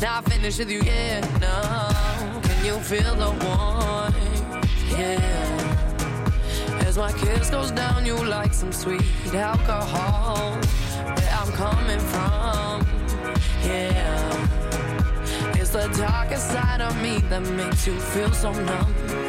Now 0.00 0.18
I 0.18 0.22
finish 0.28 0.58
with 0.58 0.70
you, 0.70 0.82
yeah. 0.82 1.20
No. 1.44 1.56
Can 2.46 2.64
you 2.64 2.76
feel 2.90 3.14
the 3.24 3.30
warmth? 3.44 4.16
Yeah. 4.98 6.86
As 6.86 6.96
my 6.98 7.12
kiss 7.12 7.50
goes 7.50 7.70
down, 7.70 8.04
you 8.04 8.16
like 8.16 8.52
some 8.52 8.72
sweet 8.72 9.02
alcohol. 9.32 10.58
Where 11.16 11.32
I'm 11.40 11.52
coming 11.52 12.00
from, 12.12 12.86
yeah. 13.62 14.67
The 15.70 15.86
darkest 15.98 16.50
side 16.50 16.80
of 16.80 16.96
me 17.02 17.18
that 17.28 17.42
makes 17.42 17.86
you 17.86 18.00
feel 18.00 18.32
so 18.32 18.52
numb. 18.52 19.27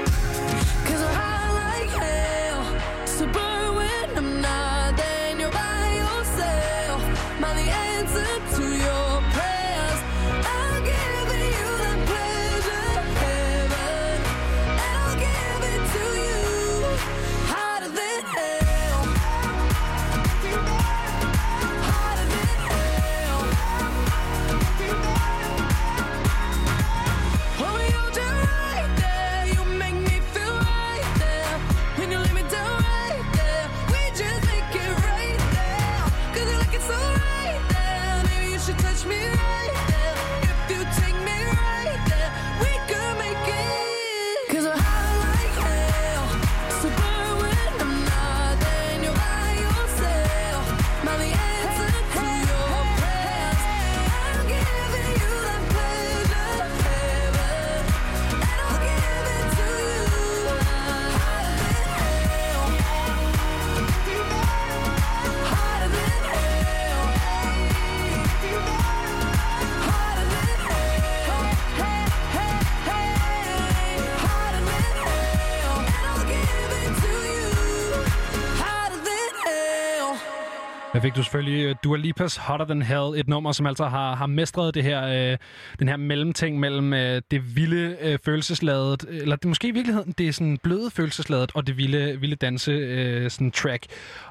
Der 81.00 81.04
fik 81.04 81.16
du 81.16 81.24
selvfølgelig 81.24 81.66
øh, 81.66 81.76
Dua 81.84 81.98
Lipas 81.98 82.38
Hotter 82.38 82.66
Than 82.66 82.82
Hell, 82.82 83.20
et 83.20 83.28
nummer, 83.28 83.52
som 83.52 83.66
altså 83.66 83.86
har, 83.86 84.16
har 84.16 84.26
mestret 84.26 84.76
det 84.76 84.84
her, 84.84 85.32
øh, 85.32 85.38
den 85.80 85.88
her 85.88 85.98
mellemting 85.98 86.60
mellem 86.60 86.94
øh, 86.94 87.22
det 87.32 87.56
vilde 87.56 87.98
øh, 88.02 88.20
følelsesladet, 88.26 89.06
eller 89.10 89.36
det 89.36 89.46
måske 89.46 89.68
i 89.68 89.72
virkeligheden, 89.72 90.14
det 90.18 90.28
er 90.28 90.32
sådan 90.32 90.58
bløde 90.58 90.92
følelsesladet, 90.92 91.52
og 91.56 91.68
det 91.68 91.78
vilde, 91.78 92.20
vilde 92.20 92.36
danse 92.36 92.72
øh, 92.72 93.30
sådan 93.30 93.52
track. 93.52 93.86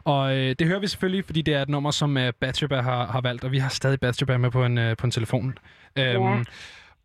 Og 0.05 0.37
øh, 0.37 0.55
det 0.59 0.67
hører 0.67 0.81
vi 0.81 0.87
selvfølgelig, 0.87 1.25
fordi 1.25 1.43
det 1.43 1.55
er 1.55 1.63
et 1.63 1.69
nummer, 1.69 1.91
som 1.91 2.17
øh, 2.17 2.33
Bathsheba 2.41 2.81
har, 2.81 3.07
har 3.07 3.21
valgt, 3.21 3.45
og 3.45 3.53
vi 3.53 3.59
har 3.59 3.69
stadig 3.69 4.01
Bathsheba 4.01 4.37
med 4.37 4.51
på 4.51 4.65
en, 4.65 4.79
øh, 4.79 4.97
på 4.97 5.07
en 5.07 5.11
telefon. 5.11 5.59
Øhm, 5.97 6.45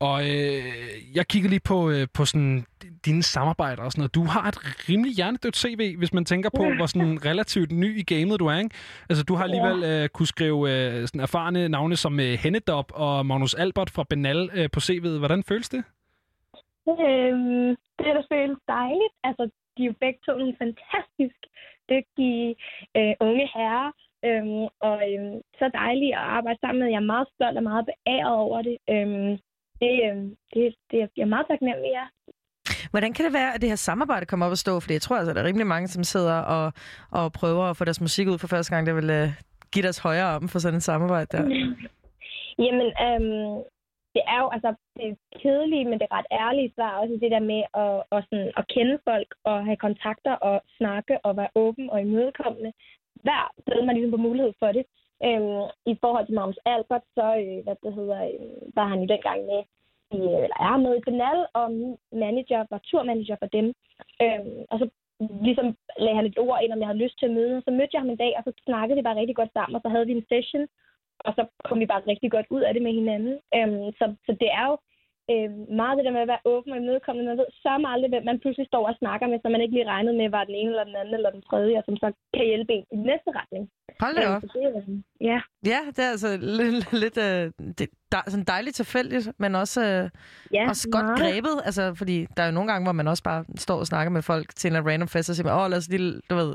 Og 0.07 0.17
øh, 0.33 1.15
jeg 1.17 1.25
kigger 1.31 1.49
lige 1.49 1.65
på, 1.71 1.77
øh, 1.93 2.07
på 2.17 2.25
sådan 2.25 2.65
dine 3.05 3.23
samarbejder 3.23 3.83
og 3.83 3.91
sådan 3.91 4.01
noget. 4.01 4.15
Du 4.19 4.23
har 4.33 4.45
et 4.51 4.59
rimelig 4.89 5.13
hjernedødt 5.19 5.57
CV, 5.63 5.81
hvis 5.97 6.13
man 6.13 6.25
tænker 6.25 6.49
på, 6.59 6.63
hvor 6.77 6.85
sådan 6.85 7.25
relativt 7.29 7.71
ny 7.71 7.89
i 8.01 8.05
gamet 8.13 8.39
du 8.39 8.47
er, 8.47 8.57
ikke? 8.57 8.75
Altså, 9.09 9.23
du 9.23 9.33
har 9.35 9.43
alligevel 9.43 9.79
øh, 9.91 10.09
kunne 10.09 10.31
skrive 10.35 10.59
øh, 10.71 11.07
sådan 11.07 11.21
erfarne 11.21 11.69
navne 11.69 11.95
som 11.95 12.19
øh, 12.19 12.33
Hennedop 12.43 12.87
og 13.03 13.25
Magnus 13.25 13.53
Albert 13.53 13.89
fra 13.95 14.03
Benal 14.09 14.49
øh, 14.57 14.69
på 14.73 14.79
CV'et. 14.87 15.19
Hvordan 15.23 15.43
føles 15.43 15.69
det? 15.69 15.83
Øhm, 16.87 17.69
det 17.97 18.05
er 18.09 18.15
da 18.17 18.23
føles 18.33 18.59
dejligt. 18.67 19.13
Altså, 19.27 19.43
de 19.77 19.81
er 19.83 19.89
jo 19.91 19.95
begge 20.03 20.19
to 20.25 20.31
nogle 20.37 20.55
fantastisk 20.63 21.39
dygtige 21.91 22.55
øh, 22.97 23.13
unge 23.27 23.45
herrer. 23.55 23.91
Øhm, 24.27 24.65
og 24.87 24.95
øhm, 25.09 25.35
så 25.59 25.65
dejligt 25.73 26.13
at 26.19 26.25
arbejde 26.37 26.59
sammen 26.59 26.79
med. 26.79 26.89
Jeg 26.93 27.01
er 27.03 27.11
meget 27.13 27.27
stolt 27.35 27.57
og 27.57 27.63
meget 27.63 27.85
beæret 27.89 28.35
over 28.45 28.61
det. 28.61 28.77
Øhm, 28.93 29.37
det, 29.81 29.93
øhm, 30.05 30.35
det, 30.53 30.75
det, 30.91 30.97
jeg 31.17 31.23
er 31.27 31.33
meget 31.35 31.47
taknemmelig, 31.49 31.91
ja. 31.99 32.05
Hvordan 32.91 33.13
kan 33.13 33.25
det 33.25 33.33
være, 33.33 33.53
at 33.53 33.61
det 33.61 33.69
her 33.69 33.75
samarbejde 33.75 34.25
kommer 34.25 34.45
op 34.45 34.51
at 34.51 34.57
stå? 34.57 34.79
Fordi 34.79 34.93
jeg 34.93 35.01
tror 35.01 35.17
altså, 35.17 35.31
at 35.31 35.35
der 35.35 35.41
er 35.41 35.47
rimelig 35.47 35.67
mange, 35.67 35.87
som 35.87 36.03
sidder 36.03 36.37
og, 36.55 36.73
og 37.11 37.33
prøver 37.33 37.63
at 37.63 37.77
få 37.77 37.85
deres 37.85 38.01
musik 38.01 38.27
ud 38.27 38.37
for 38.37 38.47
første 38.47 38.75
gang, 38.75 38.87
der 38.87 38.93
vil 38.93 39.09
uh, 39.09 39.29
give 39.71 39.83
deres 39.83 39.99
højre 39.99 40.23
arm 40.23 40.47
for 40.47 40.59
sådan 40.59 40.77
et 40.77 40.83
samarbejde 40.83 41.37
der. 41.37 41.43
Jamen, 42.65 42.89
øhm, 43.05 43.63
det 44.15 44.23
er 44.33 44.39
jo 44.43 44.47
altså 44.55 44.71
det 44.99 45.09
kedelige, 45.41 45.85
men 45.89 45.99
det 45.99 46.07
ret 46.17 46.29
ærlige 46.43 46.73
svar 46.75 46.99
også 47.01 47.13
det 47.23 47.31
der 47.35 47.43
med 47.51 47.61
at, 47.83 47.95
at, 48.15 48.19
sådan, 48.29 48.51
at 48.59 48.65
kende 48.75 48.95
folk 49.09 49.29
og 49.49 49.65
have 49.67 49.79
kontakter 49.85 50.35
og 50.49 50.55
snakke 50.77 51.13
og 51.25 51.37
være 51.39 51.55
åben 51.55 51.89
og 51.89 52.01
imødekommende. 52.01 52.71
Hver 53.25 53.43
sted 53.61 53.79
man 53.85 53.95
ligesom 53.95 54.13
får 54.15 54.27
mulighed 54.27 54.53
for 54.61 54.71
det. 54.77 54.83
Øhm, 55.27 55.63
I 55.91 55.93
forhold 56.01 56.25
til 56.25 56.35
Magnus 56.35 56.59
Albert, 56.65 57.05
så 57.17 57.25
øh, 57.41 57.63
hvad 57.63 57.75
det 57.83 57.93
hedder, 57.99 58.19
øh, 58.23 58.75
var 58.77 58.87
han 58.87 58.99
jo 59.01 59.07
dengang 59.13 59.39
med 59.51 59.61
i, 60.17 60.19
øh, 60.31 60.43
eller 60.45 60.57
er 60.67 60.77
med 60.85 60.93
i 60.97 61.05
Benal, 61.07 61.39
og 61.53 61.71
min 61.71 61.97
manager 62.11 62.65
var 62.71 62.79
turmanager 62.83 63.37
for 63.39 63.49
dem. 63.57 63.67
Øhm, 64.23 64.59
og 64.71 64.79
så 64.79 64.85
ligesom 65.47 65.67
lagde 66.03 66.15
han 66.15 66.25
et 66.25 66.39
ord 66.39 66.59
ind, 66.63 66.73
om 66.73 66.79
jeg 66.79 66.87
havde 66.87 67.03
lyst 67.03 67.19
til 67.19 67.25
at 67.25 67.35
møde, 67.39 67.61
så 67.65 67.71
mødte 67.71 67.93
jeg 67.93 68.01
ham 68.01 68.09
en 68.09 68.21
dag, 68.23 68.33
og 68.37 68.43
så 68.43 68.51
snakkede 68.65 68.97
vi 68.97 69.07
bare 69.07 69.19
rigtig 69.19 69.35
godt 69.35 69.53
sammen, 69.53 69.75
og 69.75 69.81
så 69.81 69.89
havde 69.89 70.07
vi 70.07 70.13
en 70.15 70.25
session, 70.31 70.67
og 71.19 71.31
så 71.37 71.43
kom 71.63 71.79
vi 71.79 71.85
bare 71.85 72.07
rigtig 72.07 72.31
godt 72.31 72.47
ud 72.49 72.61
af 72.61 72.73
det 72.73 72.83
med 72.83 72.93
hinanden. 72.93 73.33
Øhm, 73.57 73.91
så, 73.99 74.05
så 74.25 74.31
det 74.41 74.49
er 74.59 74.65
jo 74.71 74.75
øhm, 75.31 75.59
meget 75.81 75.97
det 75.97 76.05
der 76.05 76.15
med 76.17 76.25
at 76.25 76.31
være 76.33 76.45
åben 76.53 76.71
og 76.73 76.77
imødekommende. 76.79 77.29
Man 77.29 77.37
ved 77.41 77.49
så 77.65 77.71
meget 77.81 77.93
aldrig, 77.95 78.09
hvem 78.13 78.25
man 78.29 78.39
pludselig 78.43 78.67
står 78.67 78.83
og 78.89 78.95
snakker 79.01 79.25
med, 79.27 79.39
som 79.41 79.51
man 79.51 79.61
ikke 79.63 79.75
lige 79.77 79.91
regnede 79.93 80.17
med, 80.21 80.29
var 80.37 80.43
den 80.49 80.55
ene 80.61 80.69
eller 80.73 80.87
den 80.89 80.95
anden 81.01 81.13
eller 81.17 81.31
den 81.35 81.43
tredje, 81.49 81.77
og 81.79 81.83
som 81.87 81.95
så 82.03 82.07
kan 82.35 82.45
hjælpe 82.51 82.73
en 82.73 82.83
i 82.93 82.95
den 82.99 83.05
næste 83.11 83.29
retning. 83.39 83.63
Hold 84.03 84.15
da 84.17 84.21
Øhm, 84.25 84.35
op. 84.35 84.41
så 84.41 84.57
ja. 85.29 85.39
Ja, 85.71 85.79
det 85.95 86.01
er 86.07 86.11
altså 86.15 86.29
lidt, 86.59 86.85
lidt 87.03 87.17
øh, 87.27 87.45
det, 87.79 87.87
der, 88.13 88.21
sådan 88.27 88.45
dejligt 88.55 88.75
tilfældigt, 88.75 89.25
men 89.37 89.55
også, 89.55 89.79
øh, 89.81 90.09
ja, 90.53 90.69
også 90.69 90.89
godt 90.91 91.05
meget. 91.05 91.19
grebet. 91.19 91.55
Altså, 91.67 91.83
fordi 92.01 92.17
der 92.37 92.41
er 92.43 92.47
jo 92.47 92.55
nogle 92.57 92.71
gange, 92.71 92.85
hvor 92.85 92.91
man 92.91 93.07
også 93.07 93.23
bare 93.23 93.45
står 93.57 93.77
og 93.83 93.87
snakker 93.91 94.11
med 94.17 94.21
folk 94.21 94.47
til 94.55 94.67
en 94.71 94.87
random 94.89 95.07
fest, 95.07 95.29
og 95.29 95.35
siger, 95.35 95.55
åh, 95.59 95.69
lad 95.71 95.77
os 95.77 95.89
lige 95.89 96.21
du 96.29 96.35
ved, 96.35 96.49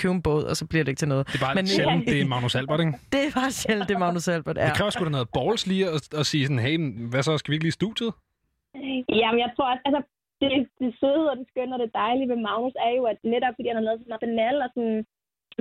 købe 0.00 0.14
en 0.14 0.22
båd, 0.22 0.44
og 0.50 0.56
så 0.56 0.66
bliver 0.70 0.84
det 0.84 0.90
ikke 0.92 0.98
til 1.04 1.08
noget. 1.08 1.26
Det 1.26 1.34
er 1.40 1.44
bare 1.46 1.54
men, 1.54 1.66
sjældent, 1.66 2.06
det 2.12 2.20
er 2.20 2.26
Magnus 2.34 2.54
Albert, 2.54 2.80
ikke? 2.80 2.92
Det 3.12 3.20
er 3.26 3.32
bare 3.40 3.50
sjældent, 3.50 3.88
det 3.88 3.94
er 3.94 3.98
Magnus 4.06 4.28
Albert. 4.28 4.56
Ja. 4.56 4.64
Det 4.66 4.76
kræver 4.78 4.90
sgu 4.90 5.04
da 5.04 5.10
noget 5.18 5.28
balls 5.36 5.66
lige 5.66 5.84
at, 5.94 6.14
at 6.20 6.26
sige 6.26 6.42
sådan, 6.46 6.62
hey, 6.66 6.76
hvad 7.10 7.22
så, 7.22 7.38
skal 7.38 7.50
vi 7.50 7.54
ikke 7.56 7.64
lige 7.64 7.76
i 7.76 7.80
studiet? 7.82 8.12
Jamen, 9.20 9.38
jeg 9.44 9.50
tror 9.56 9.66
også, 9.72 9.82
altså, 9.88 10.00
det, 10.40 10.48
det 10.80 10.90
søde 11.00 11.24
og 11.30 11.36
det 11.40 11.46
skønne 11.52 11.74
og 11.76 11.80
det 11.84 11.90
dejlige 12.02 12.28
ved 12.32 12.38
Magnus 12.48 12.76
er 12.86 12.92
jo, 12.98 13.02
at 13.12 13.18
netop 13.32 13.54
fordi 13.56 13.68
han 13.70 13.78
har 13.80 13.86
lavet 13.86 14.00
så 14.00 14.08
meget 14.10 14.24
banal 14.26 14.56
og 14.64 14.70
sådan, 14.74 14.98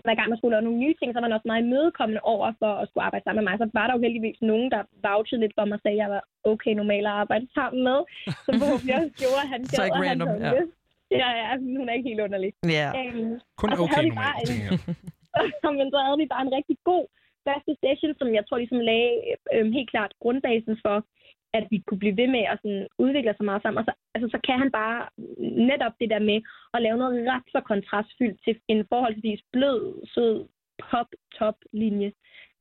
hver 0.04 0.16
gang 0.20 0.30
man 0.30 0.38
skulle 0.40 0.54
lave 0.56 0.66
nogle 0.68 0.84
nye 0.86 0.96
ting, 1.00 1.10
så 1.10 1.18
var 1.20 1.28
han 1.28 1.38
også 1.38 1.50
meget 1.52 1.64
imødekommende 1.66 2.22
over 2.34 2.48
for 2.62 2.72
at 2.82 2.88
skulle 2.88 3.04
arbejde 3.08 3.24
sammen 3.24 3.42
med 3.44 3.48
mig. 3.50 3.58
Så 3.62 3.68
var 3.80 3.86
der 3.88 3.94
jo 3.96 4.02
heldigvis 4.06 4.40
nogen, 4.52 4.68
der 4.76 4.82
vouchede 5.08 5.42
lidt 5.42 5.56
for 5.58 5.66
mig 5.66 5.76
og 5.78 5.82
sagde, 5.84 5.98
at 5.98 6.04
jeg 6.04 6.10
var 6.16 6.24
okay 6.52 6.74
normal 6.82 7.06
at 7.12 7.16
arbejde 7.24 7.46
sammen 7.58 7.82
med. 7.90 8.00
Så 8.46 8.50
forhåbentlig 8.62 8.94
også 9.00 9.14
gjorde, 9.22 9.42
at 9.46 9.50
han 9.54 9.62
Så 9.66 9.84
ikke 9.84 9.96
gad, 9.98 10.02
og 10.04 10.10
han 10.12 10.22
random, 10.22 10.30
ja. 10.46 10.52
lyst. 10.56 10.74
Ja, 11.22 11.30
ja, 11.42 11.50
hun 11.80 11.88
er 11.90 11.94
ikke 11.98 12.10
helt 12.12 12.24
underlig. 12.28 12.52
Ja. 12.78 12.90
Øhm, 13.00 13.34
Kun 13.62 13.70
og 13.72 13.78
så 13.78 13.84
okay 13.86 14.04
normalt, 14.04 14.20
bare 14.24 14.38
en- 14.44 15.76
men 15.80 15.88
så 15.94 15.98
havde 16.06 16.20
vi 16.24 16.28
bare 16.34 16.46
en 16.48 16.56
rigtig 16.60 16.78
god 16.92 17.06
første 17.48 17.72
session, 17.84 18.14
som 18.20 18.28
jeg 18.38 18.44
tror 18.46 18.58
ligesom 18.62 18.80
lagde 18.92 19.12
øhm, 19.56 19.72
helt 19.78 19.90
klart 19.94 20.12
grundbasen 20.24 20.76
for, 20.86 20.98
at 21.57 21.65
vi 21.72 21.77
kunne 21.88 22.02
blive 22.03 22.18
ved 22.22 22.27
med 22.36 22.44
at 22.52 22.60
sådan, 22.61 22.88
udvikle 22.98 23.34
så 23.38 23.44
meget 23.44 23.61
sammen. 23.61 23.80
Og 23.80 23.86
så, 23.88 23.94
altså, 24.15 24.27
så 24.34 24.40
kan 24.48 24.57
han 24.60 24.72
bare 24.72 24.98
netop 25.72 25.94
det 25.99 26.10
der 26.14 26.19
med 26.30 26.40
at 26.73 26.82
lave 26.82 26.98
noget 26.98 27.27
ret 27.34 27.48
så 27.53 27.60
kontrastfyldt 27.72 28.40
til 28.45 28.56
en 28.68 28.86
forholdsvis 28.91 29.41
blød, 29.53 29.82
sød 30.14 30.48
pop-top-linje, 30.84 32.11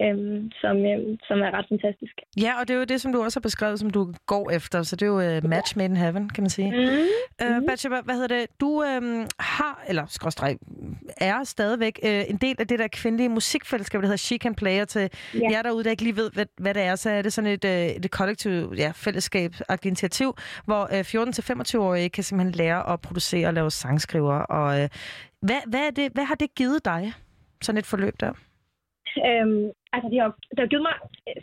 øhm, 0.03 0.51
som, 0.61 0.77
øhm, 0.77 1.19
som 1.29 1.41
er 1.41 1.51
ret 1.59 1.67
fantastisk. 1.69 2.15
Ja, 2.41 2.53
og 2.61 2.69
det 2.69 2.75
er 2.75 2.79
jo 2.79 2.85
det, 2.85 3.01
som 3.01 3.13
du 3.13 3.23
også 3.23 3.39
har 3.39 3.43
beskrevet, 3.43 3.81
som 3.81 3.91
du 3.91 4.13
går 4.27 4.51
efter. 4.51 4.83
Så 4.83 4.97
det 4.97 5.03
er 5.03 5.07
jo 5.07 5.37
uh, 5.37 5.51
match 5.51 5.77
made 5.77 5.89
in 5.89 5.97
heaven, 5.97 6.29
kan 6.29 6.43
man 6.43 6.51
sige. 6.51 6.71
Mm. 6.71 6.87
Uh, 7.45 7.67
Bathsheba, 7.67 8.01
hvad 8.01 8.15
hedder 8.15 8.37
det? 8.37 8.47
Du 8.61 8.85
øhm, 8.85 9.27
har, 9.41 9.85
eller 9.89 10.07
skråstreg, 10.09 10.59
er 11.17 11.45
stadigvæk 11.45 11.99
øh, 12.05 12.23
en 12.29 12.37
del 12.37 12.57
af 12.59 12.67
det 12.69 12.79
der 12.79 12.89
kvindelige 12.89 13.29
musikfællesskab, 13.29 14.01
der 14.01 14.07
hedder 14.07 14.17
She 14.17 14.37
Can 14.37 14.55
Player 14.55 14.85
til 14.85 15.11
Ja. 15.35 15.49
jer 15.51 15.63
derude, 15.63 15.85
der 15.85 15.91
ikke 15.91 16.03
lige 16.03 16.17
ved, 16.17 16.31
hvad, 16.35 16.47
hvad 16.57 16.75
det 16.75 16.83
er. 16.83 16.95
Så 16.95 17.11
er 17.11 17.23
det 17.23 17.33
sådan 17.33 17.51
et, 17.51 17.65
øh, 17.65 17.87
et 17.87 18.11
kollektivt 18.11 18.79
ja, 18.79 18.93
fællesskab 18.95 19.53
initiativ, 19.85 20.35
hvor 20.65 20.83
øh, 20.83 21.01
14-25-årige 21.01 22.09
kan 22.09 22.25
simpelthen 22.25 22.55
lære 22.55 22.93
at 22.93 23.01
producere 23.01 23.47
og 23.49 23.55
lave 23.55 23.71
sangskriver. 23.71 24.35
Og, 24.35 24.81
øh, 24.83 24.89
hvad, 25.43 25.61
hvad, 25.67 25.81
er 25.81 25.91
det, 25.91 26.13
hvad 26.13 26.25
har 26.25 26.35
det 26.35 26.55
givet 26.55 26.85
dig, 26.85 27.13
sådan 27.63 27.79
et 27.79 27.87
forløb 27.87 28.15
der? 28.21 28.33
Øhm, 29.27 29.71
altså, 29.95 30.09
det 30.13 30.19
har, 30.21 30.31
det 30.55 30.61
har 30.63 30.71
givet 30.73 30.89
mig 30.89 30.97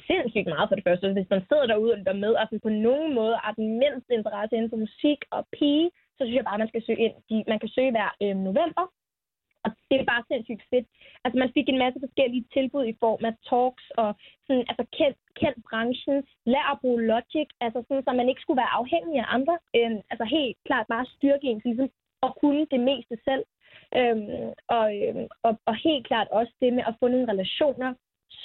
sindssygt 0.10 0.52
meget 0.54 0.68
for 0.70 0.76
det 0.78 0.88
første. 0.88 1.14
Hvis 1.18 1.34
man 1.34 1.46
sidder 1.50 1.66
derude 1.68 1.94
og 1.94 2.00
lytter 2.00 2.18
med, 2.24 2.34
og 2.40 2.46
sådan 2.46 2.66
på 2.68 2.74
nogen 2.88 3.10
måde 3.20 3.36
har 3.44 3.54
den 3.60 3.70
mindste 3.84 4.12
interesse 4.14 4.56
inden 4.56 4.72
for 4.74 4.84
musik 4.86 5.20
og 5.36 5.42
pige, 5.58 5.88
så 6.16 6.22
synes 6.24 6.38
jeg 6.38 6.48
bare, 6.50 6.62
man 6.64 6.72
skal 6.72 6.84
søge 6.86 7.04
ind. 7.06 7.16
De, 7.30 7.36
man 7.52 7.60
kan 7.60 7.70
søge 7.76 7.92
hver 7.96 8.10
øh, 8.24 8.36
november, 8.48 8.86
og 9.66 9.70
det 9.90 9.98
er 10.00 10.12
bare 10.12 10.28
sindssygt 10.28 10.64
fedt. 10.72 10.88
Altså, 11.24 11.38
man 11.44 11.54
fik 11.56 11.68
en 11.70 11.82
masse 11.84 12.00
forskellige 12.06 12.46
tilbud 12.56 12.86
i 12.86 13.00
form 13.04 13.22
af 13.30 13.34
talks 13.50 13.86
og 14.02 14.10
sådan, 14.48 14.66
altså, 14.72 14.86
kendt, 14.98 15.18
kendt 15.42 15.60
branchen, 15.70 16.18
lær 16.54 16.66
at 16.72 16.80
bruge 16.82 17.02
logic, 17.12 17.50
altså 17.66 17.80
sådan, 17.88 18.04
så 18.04 18.12
man 18.14 18.30
ikke 18.30 18.42
skulle 18.44 18.62
være 18.64 18.78
afhængig 18.82 19.18
af 19.20 19.28
andre. 19.38 19.56
Øhm, 19.78 20.02
altså, 20.12 20.26
helt 20.38 20.58
klart 20.68 20.86
bare 20.94 21.06
styrke 21.16 21.48
en 21.48 21.60
til 21.60 21.70
ligesom 21.70 21.90
at 22.28 22.32
kunne 22.42 22.66
det 22.74 22.82
meste 22.90 23.16
selv. 23.28 23.44
Øhm, 24.00 24.50
og, 24.78 24.86
øhm, 25.02 25.28
og, 25.48 25.54
og 25.70 25.76
helt 25.88 26.06
klart 26.10 26.28
også 26.40 26.54
det 26.62 26.74
med 26.74 26.84
at 26.88 26.96
få 27.00 27.08
nogle 27.08 27.32
relationer, 27.32 27.94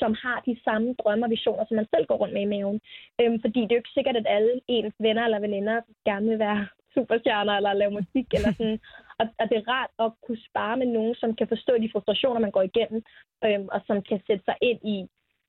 som 0.01 0.13
har 0.23 0.39
de 0.47 0.55
samme 0.65 0.95
drømme 1.01 1.27
og 1.27 1.31
visioner, 1.31 1.65
som 1.65 1.77
man 1.77 1.89
selv 1.95 2.07
går 2.07 2.17
rundt 2.17 2.35
med 2.35 2.43
i 2.43 2.53
maven. 2.55 2.81
Øhm, 3.21 3.39
fordi 3.45 3.61
det 3.61 3.73
er 3.73 3.79
jo 3.79 3.85
ikke 3.85 3.97
sikkert, 3.99 4.17
at 4.17 4.27
alle 4.37 4.53
ens 4.69 4.95
venner 5.07 5.25
eller 5.25 5.41
veninder 5.47 5.77
gerne 6.09 6.27
vil 6.31 6.39
være 6.39 6.61
superstjerner 6.95 7.55
eller 7.57 7.73
lave 7.73 7.93
musik. 8.01 8.29
eller 8.37 8.53
sådan. 8.59 8.81
Og, 9.21 9.27
og 9.41 9.45
det 9.51 9.57
er 9.59 9.69
rart 9.75 9.93
at 10.05 10.13
kunne 10.25 10.43
spare 10.49 10.77
med 10.77 10.87
nogen, 10.87 11.15
som 11.15 11.31
kan 11.39 11.49
forstå 11.49 11.73
de 11.79 11.93
frustrationer, 11.93 12.41
man 12.41 12.57
går 12.57 12.63
igennem, 12.63 13.01
øhm, 13.45 13.69
og 13.75 13.81
som 13.87 14.03
kan 14.09 14.21
sætte 14.27 14.45
sig 14.45 14.57
ind 14.69 14.81
i, 14.95 14.97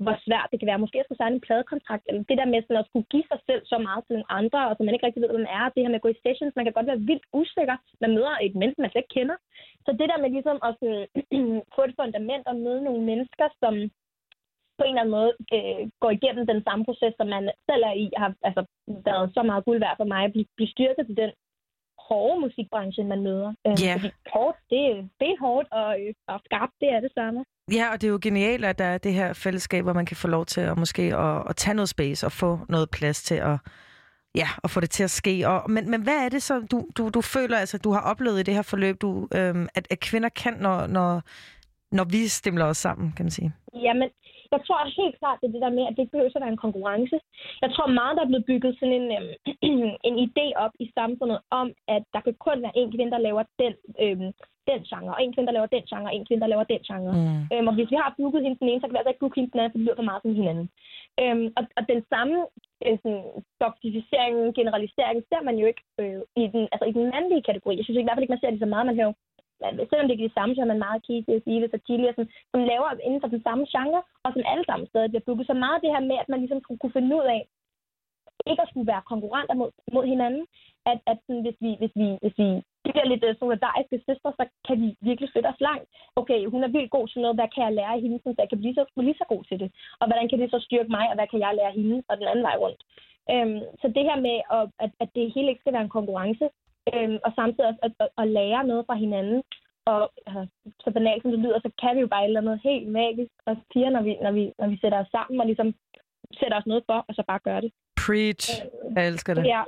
hvor 0.03 0.15
svært 0.25 0.49
det 0.51 0.59
kan 0.59 0.69
være. 0.69 0.83
Måske 0.83 0.99
at 0.99 1.05
skulle 1.05 1.21
signe 1.21 1.37
en 1.37 1.45
pladekontrakt, 1.47 2.05
eller 2.07 2.23
det 2.29 2.37
der 2.39 2.51
med 2.51 2.61
sådan 2.61 2.83
at 2.83 2.89
skulle 2.89 3.07
give 3.13 3.27
sig 3.31 3.39
selv 3.47 3.61
så 3.71 3.77
meget 3.87 4.01
til 4.03 4.13
nogle 4.15 4.31
andre, 4.39 4.59
og 4.69 4.73
som 4.73 4.85
man 4.85 4.95
ikke 4.95 5.05
rigtig 5.05 5.21
ved, 5.21 5.33
hvem 5.33 5.53
er. 5.59 5.63
Det 5.73 5.83
her 5.83 5.93
med 5.93 6.01
at 6.01 6.05
gå 6.05 6.11
i 6.13 6.21
sessions, 6.23 6.55
man 6.55 6.65
kan 6.65 6.75
godt 6.77 6.91
være 6.91 7.05
vildt 7.09 7.25
usikker. 7.41 7.77
Man 8.03 8.13
møder 8.17 8.33
et 8.45 8.55
menneske, 8.59 8.81
man 8.81 8.91
slet 8.91 9.03
ikke 9.03 9.15
kender. 9.17 9.37
Så 9.85 9.89
det 9.99 10.07
der 10.09 10.21
med 10.21 10.29
ligesom 10.35 10.57
at 10.67 10.71
sådan, 10.79 11.03
få 11.75 11.81
et 11.87 11.97
fundament 11.99 12.45
og 12.51 12.55
møde 12.65 12.81
nogle 12.87 13.03
mennesker, 13.11 13.47
som 13.61 13.73
på 14.77 14.83
en 14.83 14.93
eller 14.93 15.03
anden 15.03 15.17
måde 15.19 15.31
øh, 15.55 15.81
går 16.03 16.11
igennem 16.17 16.43
den 16.51 16.61
samme 16.67 16.83
proces, 16.87 17.13
som 17.19 17.27
man 17.35 17.43
selv 17.69 17.83
er 17.91 17.95
i, 18.03 18.05
har 18.21 18.31
altså, 18.47 18.61
været 19.09 19.27
så 19.35 19.41
meget 19.49 19.65
guld 19.67 19.79
værd 19.85 19.97
for 20.01 20.07
mig 20.13 20.21
at 20.25 20.31
blive, 20.35 20.47
blive 20.57 20.73
styrket 20.75 21.03
til 21.07 21.17
den 21.23 21.31
hårde 22.07 22.41
musikbranche, 22.45 23.03
man 23.03 23.21
møder. 23.27 23.51
Øh, 23.67 23.75
Ja. 23.85 23.93
Fordi 23.95 24.09
hårdt, 24.33 24.57
det 24.71 24.81
er 24.91 24.97
benhårdt, 25.21 25.67
og, 25.71 25.91
øh, 26.01 26.13
og 26.27 26.37
skarpt, 26.45 26.73
det 26.81 26.89
er 26.95 26.99
det 26.99 27.11
samme. 27.19 27.39
Ja, 27.77 27.85
og 27.91 28.01
det 28.01 28.07
er 28.07 28.11
jo 28.11 28.19
genialt, 28.21 28.65
at 28.65 28.77
der 28.79 28.85
er 28.85 28.97
det 28.97 29.13
her 29.13 29.33
fællesskab, 29.33 29.83
hvor 29.83 29.93
man 29.93 30.05
kan 30.05 30.17
få 30.17 30.27
lov 30.27 30.45
til 30.45 30.61
at 30.61 30.77
måske 30.77 31.01
at, 31.01 31.43
at 31.49 31.55
tage 31.55 31.75
noget 31.75 31.89
space 31.89 32.25
og 32.25 32.31
få 32.31 32.59
noget 32.69 32.89
plads 32.89 33.23
til 33.23 33.35
at, 33.35 33.57
ja, 34.35 34.47
at 34.63 34.69
få 34.69 34.79
det 34.79 34.89
til 34.89 35.03
at 35.03 35.09
ske. 35.09 35.47
Og, 35.47 35.71
men, 35.71 35.91
men 35.91 36.01
hvad 36.01 36.25
er 36.25 36.29
det 36.29 36.43
så, 36.43 36.59
du, 36.71 36.87
du, 36.97 37.09
du 37.09 37.21
føler, 37.21 37.57
altså 37.57 37.77
du 37.77 37.91
har 37.91 38.01
oplevet 38.01 38.39
i 38.39 38.43
det 38.43 38.53
her 38.53 38.61
forløb, 38.61 39.01
du, 39.01 39.27
øhm, 39.35 39.67
at, 39.75 39.87
at 39.91 39.99
kvinder 39.99 40.29
kan, 40.29 40.53
når, 40.53 40.87
når, 40.87 41.21
når 41.91 42.03
vi 42.03 42.27
stemler 42.27 42.65
os 42.65 42.77
sammen, 42.77 43.11
kan 43.11 43.25
man 43.25 43.31
sige? 43.31 43.53
Jamen, 43.75 44.09
jeg 44.55 44.61
tror 44.63 44.95
helt 45.01 45.19
klart, 45.21 45.37
det 45.39 45.47
er 45.47 45.55
det 45.55 45.65
der 45.65 45.77
med, 45.77 45.85
at 45.85 45.93
det 45.93 46.01
ikke 46.01 46.15
behøver 46.15 46.31
at 46.35 46.45
være 46.45 46.55
en 46.57 46.65
konkurrence. 46.65 47.17
Jeg 47.63 47.69
tror 47.71 47.87
meget, 47.99 48.15
der 48.17 48.23
er 48.23 48.31
blevet 48.31 48.49
bygget 48.51 48.71
sådan 48.79 48.97
en, 48.99 49.07
øhm, 49.17 49.91
en 50.09 50.15
idé 50.27 50.45
op 50.63 50.73
i 50.83 50.85
samfundet 50.97 51.39
om, 51.59 51.67
at 51.95 52.03
der 52.13 52.21
kan 52.25 52.35
kun 52.45 52.57
være 52.65 52.77
en 52.81 52.91
kvinde, 52.93 53.11
der 53.15 53.25
laver 53.27 53.43
den, 53.61 53.73
øhm, 54.03 54.31
den 54.69 54.81
genre, 54.89 55.15
og 55.15 55.23
en 55.23 55.33
kvinde, 55.33 55.47
der 55.49 55.57
laver 55.57 55.73
den 55.75 55.83
genre, 55.89 56.09
og 56.11 56.15
en 56.15 56.25
kvinde, 56.27 56.41
der 56.43 56.53
laver 56.53 56.65
den 56.71 56.81
genre. 56.89 57.13
Mm. 57.17 57.43
Øhm, 57.53 57.67
og 57.69 57.73
hvis 57.75 57.91
vi 57.91 57.97
har 58.01 58.15
booket 58.17 58.43
hende 58.43 58.59
den 58.61 58.69
ene, 58.69 58.79
så 58.79 58.85
kan 58.85 58.93
vi 58.93 58.99
altså 59.01 59.13
ikke 59.13 59.23
booke 59.23 59.37
hende 59.37 59.51
den 59.51 59.59
anden, 59.59 59.71
for 59.71 59.77
det 59.77 59.85
lyder 59.85 59.99
for 59.99 60.09
meget 60.09 60.21
som 60.23 60.39
hinanden. 60.41 60.67
Øhm, 61.21 61.47
og, 61.57 61.63
og 61.77 61.83
den 61.91 62.01
samme 62.11 62.37
øh, 62.85 62.97
sådan, 63.03 63.23
objektificering, 63.67 64.37
generalisering, 64.59 65.17
ser 65.29 65.41
man 65.47 65.55
jo 65.61 65.65
ikke 65.71 65.83
øh, 66.01 66.21
i, 66.41 66.45
den, 66.53 66.63
altså, 66.73 66.85
i 66.91 66.93
den 66.97 67.05
mandlige 67.13 67.47
kategori. 67.49 67.77
Jeg 67.77 67.85
synes 67.85 67.99
i 67.99 68.05
hvert 68.05 68.15
fald 68.15 68.25
ikke, 68.25 68.35
man 68.35 68.43
ser 68.43 68.53
det 68.53 68.63
så 68.63 68.69
meget. 68.73 68.85
Man 68.85 68.97
hører 68.99 69.11
jo 69.11 69.15
selvom 69.89 70.07
det 70.07 70.15
er 70.15 70.27
de 70.27 70.37
samme, 70.37 70.55
så 70.55 70.61
er 70.61 70.71
man 70.71 70.85
meget 70.85 71.03
Keith, 71.05 71.41
Steve 71.41 71.69
og 71.75 71.79
Chili, 71.85 72.05
som, 72.15 72.25
som 72.51 72.61
laver 72.71 72.89
inden 73.07 73.21
for 73.21 73.29
den 73.33 73.41
samme 73.47 73.63
genre, 73.73 74.01
og 74.25 74.29
som 74.33 74.43
alle 74.51 74.65
sammen 74.65 74.87
stadig 74.87 75.09
bliver 75.09 75.27
booket. 75.27 75.47
Så 75.47 75.53
meget 75.53 75.83
det 75.83 75.93
her 75.95 76.03
med, 76.09 76.17
at 76.23 76.29
man 76.29 76.39
ligesom 76.39 76.61
skulle 76.61 76.79
kunne 76.79 76.97
finde 76.97 77.15
ud 77.19 77.25
af, 77.35 77.41
ikke 78.51 78.63
at 78.63 78.69
skulle 78.69 78.91
være 78.93 79.09
konkurrenter 79.11 79.55
mod, 79.61 79.71
mod 79.95 80.05
hinanden, 80.13 80.43
at, 80.91 80.99
at 81.11 81.17
sådan, 81.25 81.43
hvis, 81.45 81.57
vi, 81.63 81.71
hvis, 81.81 81.93
vi, 82.01 82.07
hvis 82.21 82.37
vi 82.41 82.47
bliver 82.83 83.07
lidt 83.11 83.23
uh, 83.27 83.33
solidariske 83.41 83.97
søstre, 84.07 84.31
så 84.39 84.43
kan 84.67 84.75
vi 84.81 84.87
virkelig 85.09 85.29
flytte 85.31 85.51
os 85.53 85.61
langt. 85.67 85.87
Okay, 86.19 86.39
hun 86.53 86.63
er 86.63 86.73
vildt 86.75 86.95
god 86.95 87.07
til 87.07 87.21
noget, 87.21 87.37
hvad 87.37 87.49
kan 87.53 87.63
jeg 87.63 87.73
lære 87.73 87.93
af 87.95 88.01
hende, 88.01 88.19
så 88.19 88.35
jeg 88.37 88.49
kan 88.49 88.61
blive 88.61 88.75
så, 88.77 88.83
lige 89.07 89.21
så 89.21 89.25
god 89.33 89.43
til 89.43 89.57
det? 89.61 89.69
Og 89.99 90.05
hvordan 90.07 90.29
kan 90.29 90.39
det 90.39 90.51
så 90.51 90.59
styrke 90.67 90.91
mig, 90.97 91.05
og 91.09 91.15
hvad 91.17 91.27
kan 91.27 91.39
jeg 91.39 91.55
lære 91.55 91.71
af 91.73 91.77
hende, 91.79 92.03
og 92.09 92.17
den 92.17 92.27
anden 92.27 92.47
vej 92.49 92.55
rundt? 92.63 92.81
Øhm, 93.31 93.59
så 93.81 93.87
det 93.95 94.03
her 94.09 94.19
med, 94.27 94.37
at, 94.57 94.63
at, 94.83 94.91
at 95.03 95.09
det 95.15 95.33
hele 95.35 95.49
ikke 95.49 95.63
skal 95.63 95.73
være 95.73 95.87
en 95.87 95.97
konkurrence, 95.97 96.45
øhm, 96.93 97.17
og 97.25 97.31
samtidig 97.39 97.67
også 97.69 97.81
at, 97.87 97.91
at, 97.99 98.09
at 98.21 98.27
lære 98.37 98.61
noget 98.71 98.83
fra 98.87 98.95
hinanden, 99.03 99.39
og 99.91 100.01
altså, 100.27 100.41
så 100.83 100.89
banalt 100.97 101.21
som 101.21 101.31
det 101.31 101.39
lyder, 101.39 101.59
så 101.59 101.71
kan 101.81 101.95
vi 101.95 102.01
jo 102.01 102.07
bare 102.13 102.23
et 102.23 102.27
eller 102.27 102.41
andet 102.41 102.59
helt 102.69 102.87
magisk, 103.01 103.33
og 103.45 103.53
piger, 103.73 103.89
når 103.95 104.03
vi, 104.07 104.11
når, 104.25 104.31
vi, 104.37 104.43
når 104.59 104.67
vi 104.71 104.77
sætter 104.81 104.99
os 105.03 105.11
sammen, 105.15 105.39
og 105.41 105.45
ligesom 105.45 105.69
sætter 106.39 106.57
os 106.59 106.67
noget 106.71 106.83
for, 106.89 106.99
og 107.07 107.13
så 107.17 107.23
bare 107.27 107.45
gør 107.47 107.59
det. 107.59 107.71
Preach. 108.05 108.45
Jeg 108.95 109.07
elsker 109.07 109.33
det. 109.33 109.43
Ja. 109.53 109.61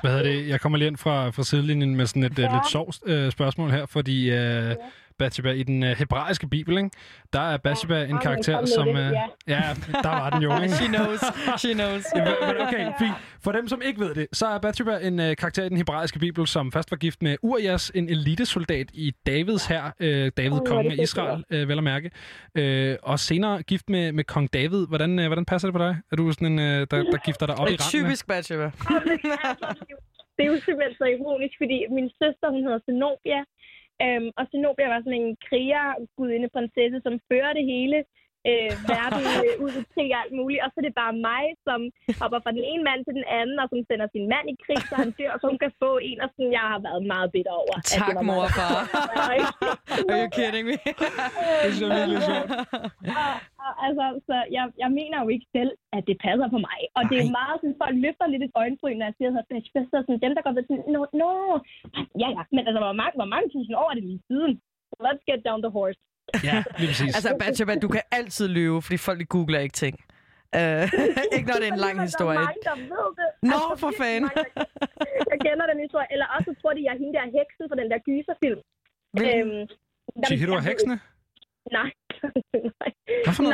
Hvad 0.00 0.10
hedder 0.10 0.26
det? 0.30 0.48
Jeg 0.48 0.60
kommer 0.60 0.78
lige 0.78 0.88
ind 0.88 0.96
fra, 0.96 1.30
fra 1.30 1.42
sidelinjen 1.42 1.96
med 1.96 2.06
sådan 2.06 2.22
et 2.22 2.38
ja. 2.38 2.54
lidt 2.54 2.70
sjovt 2.70 2.96
øh, 3.06 3.30
spørgsmål 3.30 3.70
her, 3.70 3.86
fordi 3.86 4.18
øh, 4.30 4.74
Bathsheba, 5.18 5.50
i 5.50 5.62
den 5.62 5.82
øh, 5.82 5.96
hebraiske 5.96 6.48
bibel, 6.48 6.76
ikke, 6.76 6.90
der 7.32 7.40
er 7.40 7.56
Bathsheba 7.56 7.98
ja, 7.98 8.04
en 8.04 8.18
karakter, 8.18 8.66
som... 8.66 8.86
det, 8.86 8.94
Øh, 8.94 9.12
ja. 9.12 9.24
ja, 9.48 9.62
der 10.02 10.08
var 10.08 10.30
den 10.30 10.42
jo, 10.42 10.50
ikke? 10.62 10.74
She 10.74 10.86
knows. 10.86 11.20
She 11.58 11.72
knows. 11.74 12.04
Okay, 12.60 12.92
fint. 12.98 13.14
For 13.44 13.52
dem, 13.52 13.68
som 13.68 13.82
ikke 13.84 14.00
ved 14.00 14.14
det, 14.14 14.26
så 14.32 14.46
er 14.46 14.58
Bathsheba 14.58 14.98
en 14.98 15.20
øh, 15.20 15.36
karakter 15.36 15.64
i 15.64 15.68
den 15.68 15.76
hebraiske 15.76 16.18
bibel, 16.18 16.46
som 16.46 16.72
først 16.72 16.90
var 16.90 16.96
gift 16.96 17.22
med 17.22 17.36
Urias, 17.42 17.90
en 17.94 18.08
elitesoldat 18.08 18.86
i 18.94 19.12
Davids 19.26 19.66
her, 19.66 19.84
øh, 20.00 20.32
David, 20.36 20.52
Åh, 20.52 20.66
konge 20.66 20.90
det 20.90 20.98
af 20.98 21.02
Israel, 21.02 21.44
øh, 21.50 21.68
vel 21.68 21.78
at 21.78 21.84
mærke. 21.84 22.10
Øh, 22.54 22.96
og 23.02 23.18
senere 23.18 23.62
gift 23.62 23.88
med, 23.88 24.12
med 24.12 24.24
kong 24.24 24.52
David. 24.52 24.86
Hvordan, 24.86 25.18
øh, 25.18 25.26
hvordan 25.26 25.44
passer 25.44 25.68
det 25.68 25.72
på 25.72 25.78
dig? 25.78 25.96
Er 26.12 26.16
du 26.16 26.32
sådan 26.32 26.52
en, 26.52 26.58
øh, 26.58 26.86
der, 26.90 26.96
der 27.12 27.24
gifter 27.26 27.46
dig 27.46 27.54
op 27.54 27.68
i 27.68 27.70
randen? 27.70 27.84
typisk 27.90 28.26
Bathsheba. 28.26 28.64
Det 30.36 30.42
er 30.46 30.50
jo 30.54 30.58
simpelthen 30.66 30.94
så 31.02 31.06
ironisk, 31.16 31.54
fordi 31.62 31.78
min 31.98 32.08
søster, 32.20 32.46
hun 32.54 32.62
hedder 32.66 32.80
Zenobia, 32.86 33.40
øhm, 34.02 34.30
og 34.38 34.44
Zenobia 34.50 34.88
var 34.88 35.00
sådan 35.00 35.20
en 35.22 35.36
kriger, 35.48 35.86
gudinde 36.16 36.48
prinsesse, 36.54 36.98
som 37.02 37.20
fører 37.28 37.52
det 37.58 37.64
hele 37.72 38.04
øh, 38.50 38.70
verden 38.92 39.24
øh, 39.46 39.54
ud 39.64 39.74
til 39.94 40.06
og 40.14 40.20
alt 40.22 40.34
muligt. 40.40 40.62
Og 40.64 40.68
så 40.70 40.76
er 40.80 40.86
det 40.88 41.00
bare 41.02 41.14
mig, 41.30 41.44
som 41.66 41.80
hopper 42.20 42.38
fra 42.44 42.52
den 42.58 42.64
ene 42.70 42.82
mand 42.88 43.00
til 43.06 43.14
den 43.18 43.26
anden, 43.40 43.56
og 43.62 43.66
som 43.72 43.80
sender 43.88 44.06
sin 44.14 44.26
mand 44.32 44.46
i 44.52 44.56
krig, 44.64 44.80
så 44.90 44.94
han 45.02 45.10
dør, 45.18 45.32
så 45.40 45.44
hun 45.52 45.60
kan 45.64 45.72
få 45.82 45.90
en, 46.08 46.18
og 46.24 46.28
sådan, 46.34 46.52
jeg 46.58 46.66
har 46.72 46.80
været 46.86 47.02
meget 47.12 47.28
bitter 47.34 47.54
over. 47.62 47.74
at 47.78 47.84
det 47.88 48.00
Tak, 48.00 48.14
mor 48.28 48.42
og 48.48 48.52
far. 48.58 48.78
Are 50.10 50.18
you 50.22 50.28
kidding 50.36 50.64
me? 50.70 50.76
det 51.62 51.68
er 51.72 51.76
så 51.80 51.86
virkelig 51.96 52.20
sjovt. 52.28 52.50
og, 53.20 53.34
og, 53.64 53.72
altså, 53.86 54.04
så 54.28 54.36
jeg, 54.56 54.64
jeg 54.82 54.90
mener 54.98 55.16
jo 55.22 55.28
ikke 55.34 55.48
selv, 55.56 55.72
at 55.96 56.02
det 56.08 56.16
passer 56.26 56.48
på 56.54 56.58
mig. 56.68 56.78
Og 56.96 57.02
det 57.10 57.16
er 57.18 57.36
meget 57.40 57.56
sådan, 57.60 57.80
folk 57.82 57.96
løfter 58.04 58.26
lidt 58.32 58.44
et 58.46 58.56
øjenbryn, 58.62 58.96
når 58.98 59.06
jeg 59.08 59.16
siger, 59.18 59.30
at 59.40 59.48
bitch, 59.50 59.68
så 59.92 59.96
sådan, 60.04 60.22
dem, 60.24 60.32
der 60.36 60.42
går 60.44 60.54
ved 60.56 60.64
sådan, 60.66 60.86
no, 60.94 61.00
no. 61.20 61.30
Ja, 62.22 62.28
ja, 62.36 62.42
men 62.54 62.62
altså, 62.68 62.80
hvor 62.86 62.96
mange, 63.00 63.14
hvor 63.20 63.30
mange 63.34 63.46
tusind 63.54 63.74
år 63.82 63.88
er 63.90 63.96
det 63.96 64.04
lige 64.10 64.26
siden? 64.30 64.54
Let's 65.06 65.22
get 65.30 65.40
down 65.48 65.60
the 65.66 65.72
horse. 65.76 66.00
Ja, 66.48 66.58
lige 66.78 66.88
præcis. 66.92 67.10
Altså, 67.18 67.30
Bathsheba, 67.40 67.74
du 67.84 67.88
kan 67.96 68.02
altid 68.18 68.46
lyve, 68.58 68.78
fordi 68.82 68.96
folk 69.08 69.20
googler 69.28 69.60
ikke 69.66 69.78
ting. 69.84 69.94
Uh, 70.60 70.84
ikke 71.36 71.46
når 71.50 71.56
det 71.60 71.66
er 71.70 71.74
en 71.78 71.84
lang 71.86 71.96
historie. 72.08 72.38
Der 72.38 72.44
er 72.44 72.48
mange, 72.48 72.64
der 72.70 72.76
ved 72.98 73.10
det. 73.20 73.28
Nå, 73.50 73.56
Altså, 73.56 73.74
for 73.82 73.90
fanden. 74.00 74.30
Jeg 75.32 75.38
kender 75.46 75.64
den 75.72 75.78
historie. 75.86 76.08
Eller 76.14 76.26
også 76.34 76.46
så 76.50 76.54
tror 76.60 76.72
de, 76.76 76.80
jeg 76.86 76.92
er 76.96 77.00
hende 77.02 77.14
der 77.18 77.24
heksen 77.38 77.64
fra 77.70 77.76
den 77.80 77.88
der 77.92 77.98
gyserfilm. 78.08 78.60
Øhm, 79.24 79.62
der- 80.20 80.26
Chihiro 80.28 80.54
ved 80.58 80.64
heksene? 80.70 80.96
Nej. 81.78 81.90
nej. 82.80 82.90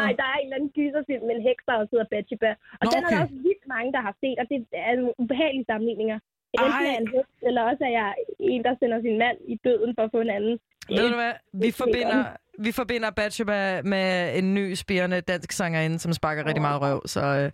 Nej, 0.02 0.12
der 0.20 0.26
er 0.32 0.36
en 0.40 0.47
eller 0.47 0.57
anden 0.58 0.73
gyserfilm 0.78 1.23
med 1.28 1.34
en 1.39 1.44
heks, 1.49 1.62
der 1.68 1.74
også 1.81 1.92
hedder 1.94 2.08
Bathsheba. 2.15 2.50
Og 2.81 2.84
Nå, 2.84 2.89
den 2.92 2.99
er 2.99 3.02
der 3.05 3.10
okay. 3.16 3.23
også 3.24 3.36
vildt 3.49 3.65
mange, 3.74 3.90
der 3.97 4.02
har 4.08 4.15
set, 4.23 4.36
og 4.42 4.47
det 4.50 4.57
er 4.89 4.94
nogle 5.00 5.15
ubehagelige 5.23 5.66
sammenligninger. 5.70 6.18
Enten 6.57 6.84
Ej. 6.86 6.92
er 6.94 6.99
en 7.02 7.08
heks, 7.16 7.32
eller 7.49 7.62
også 7.70 7.82
er 7.89 7.92
jeg 8.00 8.10
en, 8.52 8.60
der 8.66 8.73
sender 8.81 8.99
sin 9.07 9.16
mand 9.24 9.36
i 9.55 9.55
døden 9.66 9.90
for 9.97 10.02
at 10.07 10.10
få 10.15 10.20
en 10.26 10.32
anden. 10.39 10.55
Ved 10.97 11.07
du 11.12 11.16
hvad? 11.23 11.34
Vi 11.62 11.66
er 11.73 11.76
forbinder. 11.82 12.20
Vi 12.64 12.70
forbinder 12.72 13.10
Bathsheba 13.10 13.82
med 13.82 14.39
en 14.39 14.55
ny 14.55 14.74
spirende 14.74 15.20
dansk 15.20 15.52
sangerinde, 15.52 15.98
som 15.98 16.12
sparker 16.12 16.47
rigtig 16.47 16.62
meget 16.62 16.82
røv. 16.82 16.98
Så 17.06 17.20
øh, 17.40 17.48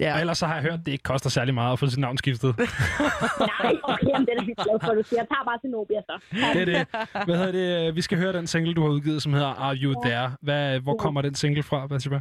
ja. 0.00 0.14
Og 0.14 0.20
ellers 0.20 0.38
så 0.38 0.46
har 0.46 0.54
jeg 0.54 0.62
hørt, 0.62 0.78
at 0.80 0.86
det 0.86 0.92
ikke 0.92 1.08
koster 1.12 1.30
særlig 1.30 1.54
meget 1.54 1.72
at 1.72 1.78
få 1.78 1.86
sit 1.86 1.98
navn 2.06 2.16
skiftet. 2.18 2.52
Nej, 2.58 3.72
okay, 3.90 4.08
jamen, 4.08 4.26
det 4.26 4.32
er 4.38 4.44
helt 4.50 4.60
glad 4.66 4.78
for, 4.84 4.92
du 4.94 5.02
siger. 5.02 5.20
Jeg 5.22 5.28
tager 5.32 5.44
bare 5.50 5.58
til 5.62 5.70
Nobia, 5.70 6.00
så. 6.08 6.14
det 6.54 6.62
er 6.64 6.68
det. 6.72 6.80
Hvad 7.26 7.36
hedder 7.40 7.52
det? 7.60 7.96
Vi 7.96 8.02
skal 8.06 8.18
høre 8.18 8.32
den 8.32 8.46
single, 8.46 8.74
du 8.74 8.82
har 8.82 8.90
udgivet, 8.96 9.22
som 9.22 9.32
hedder 9.32 9.52
Are 9.64 9.76
You 9.82 9.92
There? 10.06 10.28
Hvad, 10.46 10.80
hvor 10.80 10.96
kommer 11.04 11.20
den 11.22 11.34
single 11.34 11.62
fra, 11.62 11.86
Bathsheba? 11.86 12.20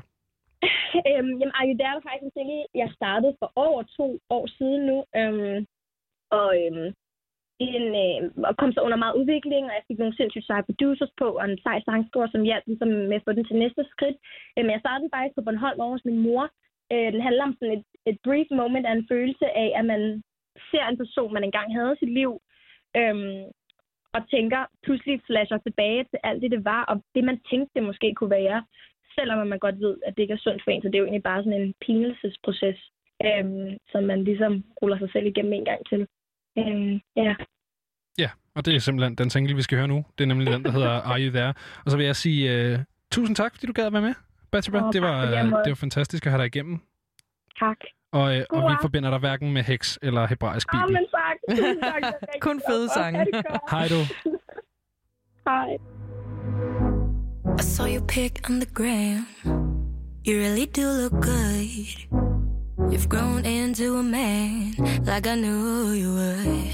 øhm, 1.10 1.34
jamen, 1.40 1.53
Are 1.60 1.68
You 1.69 1.77
There 1.82 1.95
er 2.00 2.03
faktisk 2.08 2.26
en 2.30 2.35
single, 2.38 2.64
jeg 2.82 2.90
startede 3.00 3.34
for 3.40 3.50
over 3.56 3.82
to 3.98 4.08
år 4.38 4.45
siden 4.58 4.82
nu. 4.90 4.98
Øhm, 5.19 5.58
og 6.40 6.48
øhm, 6.61 6.88
en, 7.59 7.85
øh, 8.06 8.19
og 8.50 8.53
kom 8.58 8.72
så 8.74 8.82
under 8.85 8.98
meget 9.03 9.16
udvikling, 9.19 9.64
og 9.66 9.74
jeg 9.75 9.84
fik 9.88 10.00
nogle 10.00 10.17
sindssygt 10.17 10.45
seje 10.48 10.67
producers 10.69 11.11
på, 11.22 11.27
og 11.40 11.45
en 11.45 11.59
sej 11.66 11.77
sangskriver, 11.82 12.27
som 12.32 12.42
hjalp 12.48 12.64
ligesom 12.67 12.88
med 12.88 13.19
at 13.19 13.25
få 13.25 13.32
den 13.32 13.45
til 13.45 13.56
næste 13.64 13.84
skridt. 13.93 14.17
Men 14.56 14.72
jeg 14.72 14.80
startede 14.80 15.09
faktisk 15.14 15.35
på 15.35 15.42
Bornholm 15.45 15.80
over 15.80 15.92
hos 15.95 16.06
min 16.06 16.19
mor. 16.27 16.43
Øh, 16.93 17.09
den 17.14 17.22
handler 17.27 17.43
om 17.43 17.56
sådan 17.59 17.77
et, 17.77 17.85
et 18.11 18.17
brief 18.24 18.48
moment 18.51 18.85
af 18.85 18.93
en 18.93 19.08
følelse 19.11 19.45
af, 19.64 19.69
at 19.80 19.85
man 19.85 20.24
ser 20.72 20.85
en 20.88 20.98
person, 20.98 21.34
man 21.34 21.43
engang 21.43 21.69
havde 21.77 21.93
i 21.93 22.00
sit 22.01 22.14
liv, 22.19 22.32
øh, 23.00 23.16
og 24.16 24.22
tænker, 24.34 24.61
pludselig 24.84 25.22
flasher 25.27 25.58
tilbage 25.58 26.03
til 26.03 26.19
alt 26.24 26.42
det, 26.42 26.51
det 26.51 26.66
var, 26.66 26.84
og 26.85 26.95
det, 27.16 27.24
man 27.24 27.40
tænkte, 27.50 27.72
det 27.75 27.84
måske 27.84 28.14
kunne 28.14 28.30
være, 28.30 28.64
selvom 29.16 29.48
man 29.48 29.59
godt 29.59 29.80
ved, 29.80 29.98
at 30.06 30.14
det 30.16 30.22
ikke 30.22 30.34
er 30.34 30.45
sundt 30.45 30.64
for 30.64 30.72
en, 30.72 30.82
så 30.82 30.88
det 30.88 30.95
er 30.95 31.03
jo 31.03 31.06
egentlig 31.06 31.30
bare 31.32 31.43
sådan 31.43 31.61
en 31.61 31.74
pinelsesproces, 31.85 32.80
øh, 33.27 33.45
som 33.92 34.03
man 34.03 34.24
ligesom 34.24 34.64
ruller 34.82 34.98
sig 35.00 35.09
selv 35.11 35.25
igennem 35.25 35.53
en 35.53 35.66
gang 35.66 35.82
til. 35.90 36.08
Øhm, 36.58 37.00
ja. 37.16 37.35
Ja, 38.17 38.30
og 38.56 38.66
det 38.66 38.75
er 38.75 38.80
simpelthen 38.80 39.16
den 39.16 39.30
single, 39.30 39.56
vi 39.56 39.61
skal 39.61 39.77
høre 39.77 39.88
nu. 39.88 40.06
Det 40.17 40.24
er 40.24 40.27
nemlig 40.27 40.53
den, 40.53 40.64
der 40.64 40.72
hedder 40.72 40.90
Are 41.11 41.22
You 41.22 41.32
There? 41.32 41.53
Og 41.85 41.92
så 41.92 41.98
vil 41.98 42.06
jeg 42.06 42.16
sige 42.16 42.74
uh, 42.74 42.80
tusind 43.11 43.35
tak, 43.35 43.53
fordi 43.53 43.67
du 43.67 43.74
gad 43.74 43.85
at 43.85 43.93
være 43.93 44.01
med, 44.01 44.14
Bathsheba. 44.51 44.77
Åh, 44.77 44.85
det, 44.85 44.93
tak 44.93 45.01
var, 45.01 45.22
for 45.50 45.58
det, 45.58 45.69
var 45.69 45.75
fantastisk 45.75 46.25
at 46.25 46.32
have 46.32 46.40
dig 46.42 46.45
igennem. 46.48 46.80
Tak. 47.59 47.77
Og, 48.11 48.38
øh, 48.38 48.45
og 48.50 48.72
vi 48.72 48.75
forbinder 48.82 49.09
dig 49.09 49.19
hverken 49.19 49.53
med 49.53 49.64
heks 49.64 50.00
eller 50.01 50.27
hebraisk 50.27 50.67
Ah, 50.74 50.80
bibel. 50.80 50.93
men 50.93 51.06
tak. 51.11 51.58
Tusind 51.58 51.82
tak. 51.82 52.14
Kun 52.42 52.61
fede 52.69 52.90
sange. 52.90 53.25
Hej 53.72 53.88
du. 53.88 54.00
Hej. 55.50 55.77
I 57.59 57.61
saw 57.61 57.85
your 57.88 58.06
pic 58.08 58.50
on 58.50 58.56
the 58.61 58.69
gram. 58.74 59.25
You 60.27 60.34
really 60.40 60.66
do 60.66 60.85
look 61.01 61.11
good. 61.11 62.35
You've 62.78 63.08
grown 63.08 63.45
into 63.45 63.98
a 63.98 64.04
man 64.04 64.74
like 65.06 65.28
I 65.28 65.36
knew 65.36 65.92
you 65.92 66.14
would. 66.14 66.72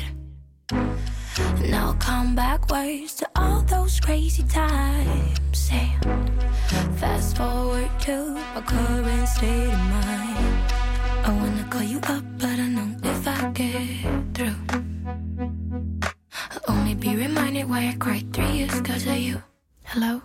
Now 1.70 1.88
I'll 1.88 1.94
come 1.94 2.36
backwards 2.36 3.14
to 3.16 3.30
all 3.36 3.62
those 3.62 4.00
crazy 4.00 4.44
times. 4.44 5.70
Fast 6.98 7.38
forward 7.38 7.90
to 8.02 8.34
my 8.56 8.62
current 8.62 9.28
state 9.28 9.68
of 9.68 9.80
mind. 9.80 10.74
I 11.24 11.38
wanna 11.40 11.68
call 11.70 11.84
you 11.84 12.00
up, 12.00 12.24
but 12.40 12.58
I 12.60 12.68
know 12.68 12.96
if 13.04 13.28
I 13.28 13.52
get 13.52 14.34
through, 14.34 14.56
I'll 16.52 16.76
only 16.76 16.96
be 16.96 17.16
reminded 17.16 17.70
why 17.70 17.90
I 17.90 17.96
cried 18.00 18.34
three 18.34 18.52
years 18.52 18.82
cause 18.82 19.06
of 19.06 19.18
you. 19.18 19.42
Hello? 19.84 20.22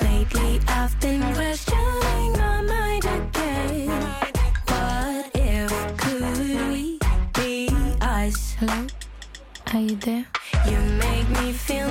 Lately, 0.00 0.60
I've 0.68 0.98
been 1.00 1.22
questioning 1.34 1.89
Hello, 8.60 8.86
are 9.72 9.80
you 9.80 9.96
there? 9.96 10.26
You 10.66 10.76
make 10.76 11.26
me 11.30 11.50
feel 11.50 11.88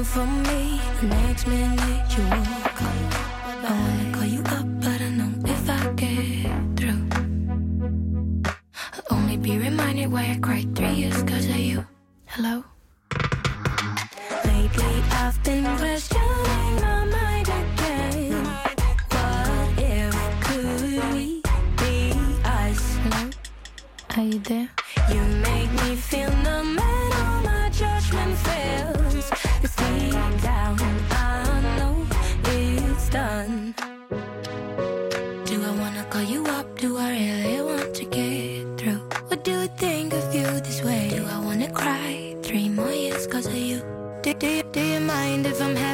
down 0.00 0.04
for 0.04 0.26
me, 0.26 0.80
the 1.00 1.06
next 1.06 1.46
minute 1.46 2.16
you 2.16 2.24
walk. 2.24 2.82
I 2.82 3.70
wanna 3.70 4.12
call 4.12 4.24
you 4.24 4.40
up, 4.40 4.66
but 4.80 5.00
I 5.00 5.08
know 5.10 5.32
if 5.44 5.68
I 5.68 5.92
get 5.94 6.76
through, 6.76 7.08
I'll 8.94 9.16
only 9.18 9.36
be 9.36 9.58
reminded 9.58 10.10
why 10.10 10.30
I 10.32 10.38
cried 10.40 10.74
three 10.74 10.92
years 10.92 11.22
cause 11.22 11.46
of 11.46 11.56
you. 11.56 11.84
Hello? 12.26 12.64
Lately 14.44 15.02
I've 15.22 15.42
been 15.44 15.64
questioning 15.76 16.74
my 16.80 17.04
mind 17.16 17.48
again. 17.48 18.44
What 18.44 19.78
if 19.78 20.14
could 20.44 21.14
we 21.14 21.42
be 21.78 22.12
us? 22.44 22.96
Hello? 23.02 23.30
Are 24.16 24.24
you 24.24 24.38
there? 24.40 24.79
Do, 44.40 44.48
you, 44.48 44.62
do 44.72 44.80
you 44.80 45.00
mind 45.00 45.44
if 45.44 45.60
I'm 45.60 45.76
happy? 45.76 45.89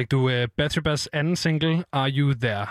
Fik 0.00 0.10
du 0.10 0.30
øh, 0.30 0.42
uh, 0.42 0.48
Batribas 0.56 1.08
anden 1.12 1.36
single, 1.36 1.84
Are 1.92 2.10
You 2.10 2.32
There? 2.32 2.66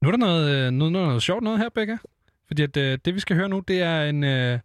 Nu 0.00 0.08
er 0.08 0.12
der 0.12 0.18
noget, 0.18 0.50
øh, 0.50 0.70
noget, 0.70 0.92
noget, 0.92 1.08
noget 1.08 1.22
sjovt 1.22 1.42
noget 1.42 1.58
her, 1.58 1.68
Becca. 1.68 1.98
Fordi 2.46 2.62
at, 2.62 2.76
øh, 2.76 2.98
det, 3.04 3.14
vi 3.14 3.20
skal 3.20 3.36
høre 3.36 3.48
nu, 3.48 3.60
det 3.60 3.82
er 3.82 4.02
en, 4.02 4.24
øh, 4.24 4.58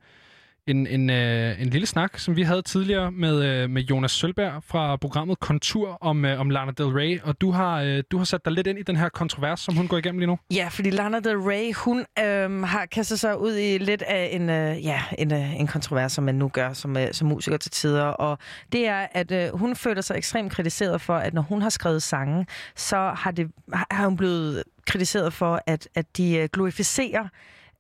en, 0.68 0.88
en, 0.88 1.10
øh, 1.10 1.62
en 1.62 1.70
lille 1.70 1.88
snak, 1.88 2.20
som 2.20 2.36
vi 2.36 2.42
havde 2.42 2.62
tidligere 2.62 3.12
med, 3.12 3.44
øh, 3.46 3.70
med 3.70 3.82
Jonas 3.82 4.12
Sølberg 4.12 4.64
fra 4.64 4.96
programmet 4.96 5.40
Kontur 5.40 5.98
om, 6.02 6.26
øh, 6.26 6.40
om 6.40 6.50
Lana 6.50 6.72
Del 6.72 6.86
Rey. 6.86 7.22
Og 7.24 7.42
du 7.42 7.52
har, 7.52 7.82
øh, 7.82 8.04
du 8.12 8.18
har 8.18 8.26
sat 8.26 8.46
dig 8.46 8.54
lidt 8.54 8.68
ind 8.68 8.80
i 8.80 8.82
den 8.82 8.96
her 8.96 9.10
kontrovers, 9.10 9.60
som 9.60 9.76
hun 9.76 9.88
går 9.88 9.98
igennem 9.98 10.20
lige 10.20 10.28
nu. 10.28 10.40
Ja, 10.54 10.68
fordi 10.72 10.90
Lana 10.90 11.20
Del 11.20 11.38
Rey, 11.38 11.74
hun 11.74 12.00
øh, 12.00 12.64
har 12.64 12.86
kastet 12.86 13.20
sig 13.20 13.40
ud 13.40 13.56
i 13.56 13.78
lidt 13.78 14.02
af 14.02 14.30
en, 14.32 14.50
øh, 14.50 14.86
ja, 14.86 15.02
en, 15.18 15.34
øh, 15.34 15.60
en 15.60 15.68
kontrovers, 15.68 16.12
som 16.12 16.24
man 16.24 16.36
nu 16.36 16.48
gør 16.48 16.74
som, 16.74 16.98
øh, 16.98 17.08
som 17.14 17.28
musiker 17.28 17.58
til 17.58 17.72
tider. 17.72 18.04
Og 18.04 18.38
det 18.72 18.88
er, 18.88 19.08
at 19.12 19.32
øh, 19.32 19.50
hun 19.54 19.76
føler 19.76 20.02
sig 20.02 20.18
ekstremt 20.18 20.52
kritiseret 20.52 21.02
for, 21.02 21.16
at 21.16 21.34
når 21.34 21.42
hun 21.42 21.62
har 21.62 21.70
skrevet 21.70 22.04
sange, 22.04 22.46
så 22.76 23.12
har, 23.16 23.32
det, 23.32 23.52
har 23.92 24.06
hun 24.06 24.18
blevet 24.18 24.64
kritiseret 24.88 25.34
for, 25.34 25.62
at, 25.68 25.88
at 25.96 26.18
de 26.18 26.38
øh, 26.38 26.50
glorificerer 26.54 27.28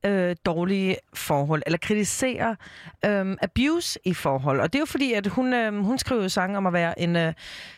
øh, 0.07 0.35
dårlige 0.45 0.97
forhold, 1.13 1.63
eller 1.65 1.77
kritiserer 1.77 2.55
øh, 3.05 3.37
abuse 3.41 3.99
i 4.05 4.13
forhold. 4.13 4.59
Og 4.59 4.73
det 4.73 4.79
er 4.79 4.81
jo 4.81 4.85
fordi, 4.85 5.13
at 5.13 5.27
hun, 5.27 5.53
øh, 5.53 5.83
hun 5.83 5.97
skriver 5.97 6.27
sange 6.27 6.57
om 6.57 6.67
at 6.67 6.73
være 6.73 6.99
en 7.01 7.15
øh, 7.15 7.33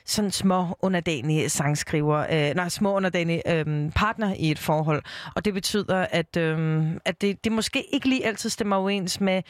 sådan 0.05 0.31
små 0.31 0.77
underdanig 0.81 1.51
sangskriver, 1.51 2.17
øh, 2.17 2.55
nej, 2.55 2.69
små 2.69 2.95
underdanig 2.95 3.41
øh, 3.47 3.91
partner 3.95 4.33
i 4.37 4.51
et 4.51 4.59
forhold. 4.59 5.03
Og 5.35 5.45
det 5.45 5.53
betyder, 5.53 6.05
at, 6.11 6.37
øh, 6.37 6.87
at 7.05 7.21
det, 7.21 7.43
det 7.43 7.51
måske 7.51 7.93
ikke 7.93 8.09
lige 8.09 8.25
altid 8.25 8.49
stemmer 8.49 8.75
overens 8.75 9.21
med 9.21 9.41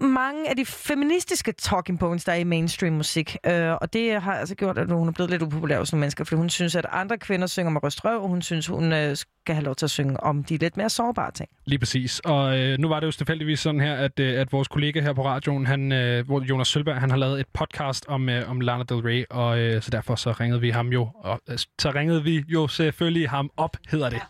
mange 0.00 0.50
af 0.50 0.56
de 0.56 0.64
feministiske 0.64 1.52
talking 1.52 1.98
points, 1.98 2.24
der 2.24 2.32
er 2.32 2.36
i 2.36 2.44
mainstream 2.44 2.92
musik. 2.92 3.36
Øh, 3.46 3.72
og 3.72 3.92
det 3.92 4.22
har 4.22 4.34
altså 4.34 4.54
gjort, 4.54 4.78
at 4.78 4.90
hun 4.90 5.08
er 5.08 5.12
blevet 5.12 5.30
lidt 5.30 5.42
upopulær 5.42 5.78
hos 5.78 5.92
nogle 5.92 6.00
mennesker, 6.00 6.24
fordi 6.24 6.38
hun 6.38 6.50
synes, 6.50 6.74
at 6.74 6.86
andre 6.92 7.18
kvinder 7.18 7.46
synger 7.46 7.70
med 7.70 7.82
røstrøv, 7.82 8.22
og 8.22 8.28
hun 8.28 8.42
synes, 8.42 8.66
hun 8.66 8.92
øh, 8.92 9.16
skal 9.16 9.54
have 9.54 9.64
lov 9.64 9.74
til 9.74 9.86
at 9.86 9.90
synge 9.90 10.20
om 10.20 10.44
de 10.44 10.56
lidt 10.56 10.76
mere 10.76 10.90
sårbare 10.90 11.32
ting. 11.32 11.48
Lige 11.64 11.78
præcis. 11.78 12.20
Og 12.20 12.58
øh, 12.58 12.78
nu 12.78 12.88
var 12.88 13.00
det 13.00 13.06
jo 13.06 13.12
tilfældigvis 13.12 13.60
sådan 13.60 13.80
her, 13.80 13.94
at, 13.94 14.20
øh, 14.20 14.40
at 14.40 14.52
vores 14.52 14.68
kollega 14.68 15.00
her 15.00 15.12
på 15.12 15.24
radioen, 15.24 15.66
han, 15.66 15.92
øh, 15.92 16.26
hvor 16.26 16.40
Jonas 16.40 16.68
Sølberg, 16.68 17.00
han 17.00 17.10
har 17.10 17.16
lavet 17.16 17.40
et 17.40 17.46
podcast 17.52 18.04
om, 18.08 18.28
øh, 18.28 18.50
om 18.50 18.60
Lana 18.60 18.82
Del 18.82 18.98
Rey, 18.98 19.24
og 19.30 19.58
øh, 19.58 19.82
så 19.82 19.90
derfor 19.90 20.14
så 20.14 20.32
ringede 20.32 20.60
vi 20.60 20.70
ham 20.70 20.88
jo, 20.88 21.08
og, 21.14 21.40
øh, 21.48 21.58
så 21.78 21.90
ringede 21.90 22.24
vi 22.24 22.44
jo 22.48 22.68
selvfølgelig 22.68 23.30
ham 23.30 23.50
op, 23.56 23.76
hedder 23.88 24.10
det. 24.10 24.20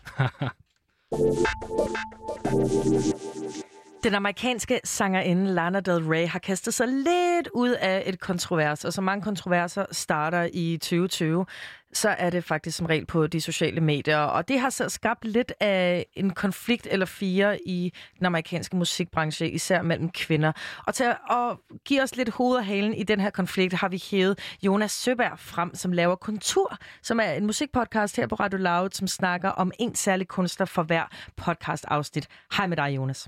Den 4.03 4.15
amerikanske 4.15 4.79
sangerinde 4.83 5.53
Lana 5.53 5.79
Del 5.79 6.03
Rey 6.03 6.27
har 6.27 6.39
kastet 6.39 6.73
sig 6.73 6.87
lidt 6.87 7.49
ud 7.53 7.69
af 7.69 8.03
et 8.05 8.19
kontrovers, 8.19 8.85
og 8.85 8.93
så 8.93 9.01
mange 9.01 9.23
kontroverser 9.23 9.85
starter 9.91 10.49
i 10.53 10.77
2020, 10.77 11.45
så 11.93 12.09
er 12.09 12.29
det 12.29 12.43
faktisk 12.43 12.77
som 12.77 12.85
regel 12.85 13.05
på 13.05 13.27
de 13.27 13.41
sociale 13.41 13.81
medier. 13.81 14.17
Og 14.17 14.47
det 14.47 14.59
har 14.59 14.69
så 14.69 14.89
skabt 14.89 15.25
lidt 15.25 15.53
af 15.59 16.05
en 16.13 16.29
konflikt 16.29 16.87
eller 16.91 17.05
fire 17.05 17.59
i 17.65 17.93
den 18.17 18.25
amerikanske 18.25 18.75
musikbranche, 18.75 19.51
især 19.51 19.81
mellem 19.81 20.09
kvinder. 20.09 20.51
Og 20.87 20.93
til 20.93 21.03
at 21.03 21.57
give 21.85 22.01
os 22.01 22.15
lidt 22.15 22.29
hoved 22.29 22.57
og 22.57 22.65
halen 22.65 22.93
i 22.93 23.03
den 23.03 23.19
her 23.19 23.29
konflikt, 23.29 23.73
har 23.73 23.89
vi 23.89 24.03
hævet 24.11 24.39
Jonas 24.63 24.91
Søberg 24.91 25.39
frem, 25.39 25.75
som 25.75 25.91
laver 25.91 26.15
Kontur, 26.15 26.77
som 27.01 27.19
er 27.19 27.31
en 27.31 27.45
musikpodcast 27.45 28.17
her 28.17 28.27
på 28.27 28.35
Radio 28.35 28.59
Loud, 28.59 28.89
som 28.91 29.07
snakker 29.07 29.49
om 29.49 29.71
en 29.79 29.95
særlig 29.95 30.27
kunstner 30.27 30.65
for 30.65 30.83
hver 30.83 31.03
podcast-afsnit. 31.37 32.27
Hej 32.57 32.67
med 32.67 32.77
dig, 32.77 32.95
Jonas. 32.95 33.27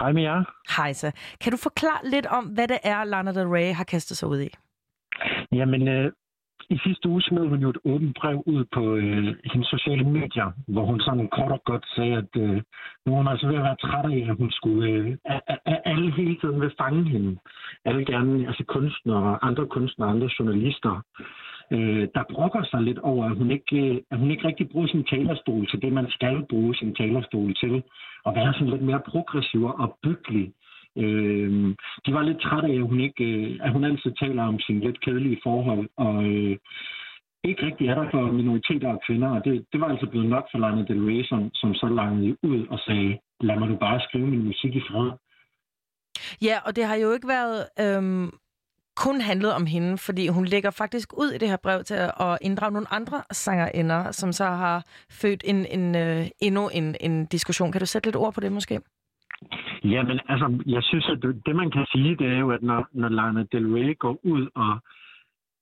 Hej 0.00 0.12
med 0.12 0.22
jer. 0.22 0.44
Hej 0.76 0.92
så. 0.92 1.12
Kan 1.40 1.52
du 1.52 1.58
forklare 1.62 2.10
lidt 2.10 2.26
om, 2.26 2.44
hvad 2.44 2.68
det 2.68 2.78
er, 2.84 3.04
Lana 3.04 3.32
Del 3.32 3.48
Rey 3.48 3.72
har 3.74 3.84
kastet 3.84 4.16
sig 4.16 4.28
ud 4.28 4.40
i? 4.40 4.50
Jamen, 5.52 5.88
øh, 5.88 6.12
i 6.70 6.78
sidste 6.84 7.08
uge 7.08 7.22
smed 7.22 7.48
hun 7.48 7.60
jo 7.60 7.70
et 7.70 7.78
åbent 7.84 8.16
brev 8.20 8.42
ud 8.46 8.64
på 8.74 8.94
øh, 8.96 9.24
hendes 9.52 9.68
sociale 9.68 10.04
medier, 10.04 10.48
hvor 10.68 10.84
hun 10.84 11.00
sådan 11.00 11.28
kort 11.28 11.52
og 11.52 11.62
godt 11.64 11.86
sagde, 11.96 12.16
at 12.16 12.32
øh, 12.36 12.62
nu 13.06 13.12
er 13.12 13.16
hun 13.16 13.28
altså 13.28 13.46
ved 13.46 13.56
at 13.56 13.62
være 13.62 13.82
træt 13.84 14.04
af, 14.12 14.30
at 14.30 14.36
hun 14.36 14.50
skulle, 14.50 14.90
øh, 14.90 15.16
at, 15.24 15.40
at, 15.66 15.80
alle 15.84 16.12
hele 16.12 16.36
tiden 16.40 16.60
vil 16.60 16.74
fange 16.80 17.04
hende. 17.10 17.36
Alle 17.84 18.04
gerne, 18.04 18.46
altså 18.46 18.64
kunstnere, 18.64 19.38
andre 19.44 19.66
kunstnere, 19.66 20.10
andre 20.10 20.28
journalister, 20.38 21.02
øh, 21.70 22.08
der 22.14 22.24
brokker 22.32 22.64
sig 22.70 22.80
lidt 22.82 22.98
over, 22.98 23.24
at 23.24 23.36
hun, 23.36 23.50
ikke, 23.50 23.76
øh, 23.76 24.00
at 24.10 24.18
hun 24.18 24.30
ikke 24.30 24.46
rigtig 24.48 24.68
bruger 24.70 24.86
sin 24.86 25.04
talerstol 25.04 25.66
til 25.70 25.82
det, 25.82 25.92
man 25.92 26.10
skal 26.10 26.46
bruge 26.50 26.74
sin 26.74 26.94
talerstol 26.94 27.54
til. 27.54 27.82
Og 28.24 28.34
være 28.34 28.52
sådan 28.52 28.70
lidt 28.70 28.82
mere 28.82 29.02
progressiv 29.06 29.64
og 29.64 29.98
byggelig. 30.02 30.52
Øh, 30.96 31.50
de 32.06 32.14
var 32.14 32.22
lidt 32.22 32.40
trætte 32.40 32.68
af, 32.68 32.74
at 32.74 32.88
hun, 32.90 33.00
ikke, 33.00 33.24
øh, 33.24 33.58
at 33.62 33.72
hun 33.72 33.84
altid 33.84 34.12
taler 34.20 34.42
om 34.42 34.60
sine 34.60 34.80
lidt 34.80 35.00
kedelige 35.00 35.40
forhold, 35.42 35.88
og 35.96 36.24
øh, 36.24 36.56
ikke 37.44 37.66
rigtig 37.66 37.86
er 37.88 37.94
der 37.94 38.10
for 38.10 38.32
minoriteter 38.32 38.88
og 38.88 39.00
kvinder. 39.06 39.28
Og 39.28 39.44
det, 39.44 39.64
det 39.72 39.80
var 39.80 39.88
altså 39.88 40.06
blevet 40.06 40.28
nok 40.28 40.46
for 40.52 40.58
Lana 40.58 40.82
Del 40.82 41.04
Rey, 41.04 41.24
som, 41.24 41.50
som 41.54 41.74
så 41.74 41.88
langede 41.88 42.36
ud 42.42 42.66
og 42.66 42.78
sagde, 42.78 43.18
lad 43.40 43.58
mig 43.58 43.68
du 43.68 43.76
bare 43.76 44.00
skrive 44.00 44.26
min 44.26 44.44
musik 44.44 44.74
i 44.76 44.80
fred. 44.80 45.10
Ja, 46.42 46.56
og 46.66 46.76
det 46.76 46.84
har 46.84 46.96
jo 46.96 47.12
ikke 47.12 47.28
været 47.28 47.60
øhm, 47.84 48.30
kun 49.06 49.20
handlede 49.20 49.54
om 49.60 49.66
hende, 49.66 49.98
fordi 49.98 50.24
hun 50.28 50.44
lægger 50.44 50.70
faktisk 50.70 51.08
ud 51.22 51.30
i 51.32 51.38
det 51.38 51.48
her 51.48 51.60
brev 51.66 51.84
til 51.84 51.98
at 52.26 52.38
inddrage 52.40 52.72
nogle 52.72 52.92
andre 52.98 53.18
sangerinder, 53.30 54.00
som 54.20 54.32
så 54.32 54.44
har 54.44 54.78
født 55.20 55.42
en, 55.46 55.66
en, 55.76 55.84
øh, 56.04 56.26
endnu 56.46 56.62
en, 56.78 56.96
en 57.00 57.26
diskussion. 57.26 57.72
Kan 57.72 57.80
du 57.80 57.86
sætte 57.86 58.06
lidt 58.06 58.16
ord 58.16 58.34
på 58.34 58.40
det 58.40 58.52
måske? 58.52 58.80
Ja, 59.84 60.02
men 60.02 60.20
altså, 60.28 60.46
jeg 60.66 60.82
synes, 60.82 61.06
at 61.08 61.18
det, 61.46 61.56
man 61.56 61.70
kan 61.70 61.86
sige, 61.92 62.16
det 62.16 62.26
er 62.26 62.38
jo, 62.38 62.50
at 62.50 62.62
når, 62.62 62.88
når 62.92 63.08
Lana 63.08 63.42
Del 63.52 63.66
Rey 63.74 63.98
går 63.98 64.16
ud 64.22 64.44
og, 64.54 64.72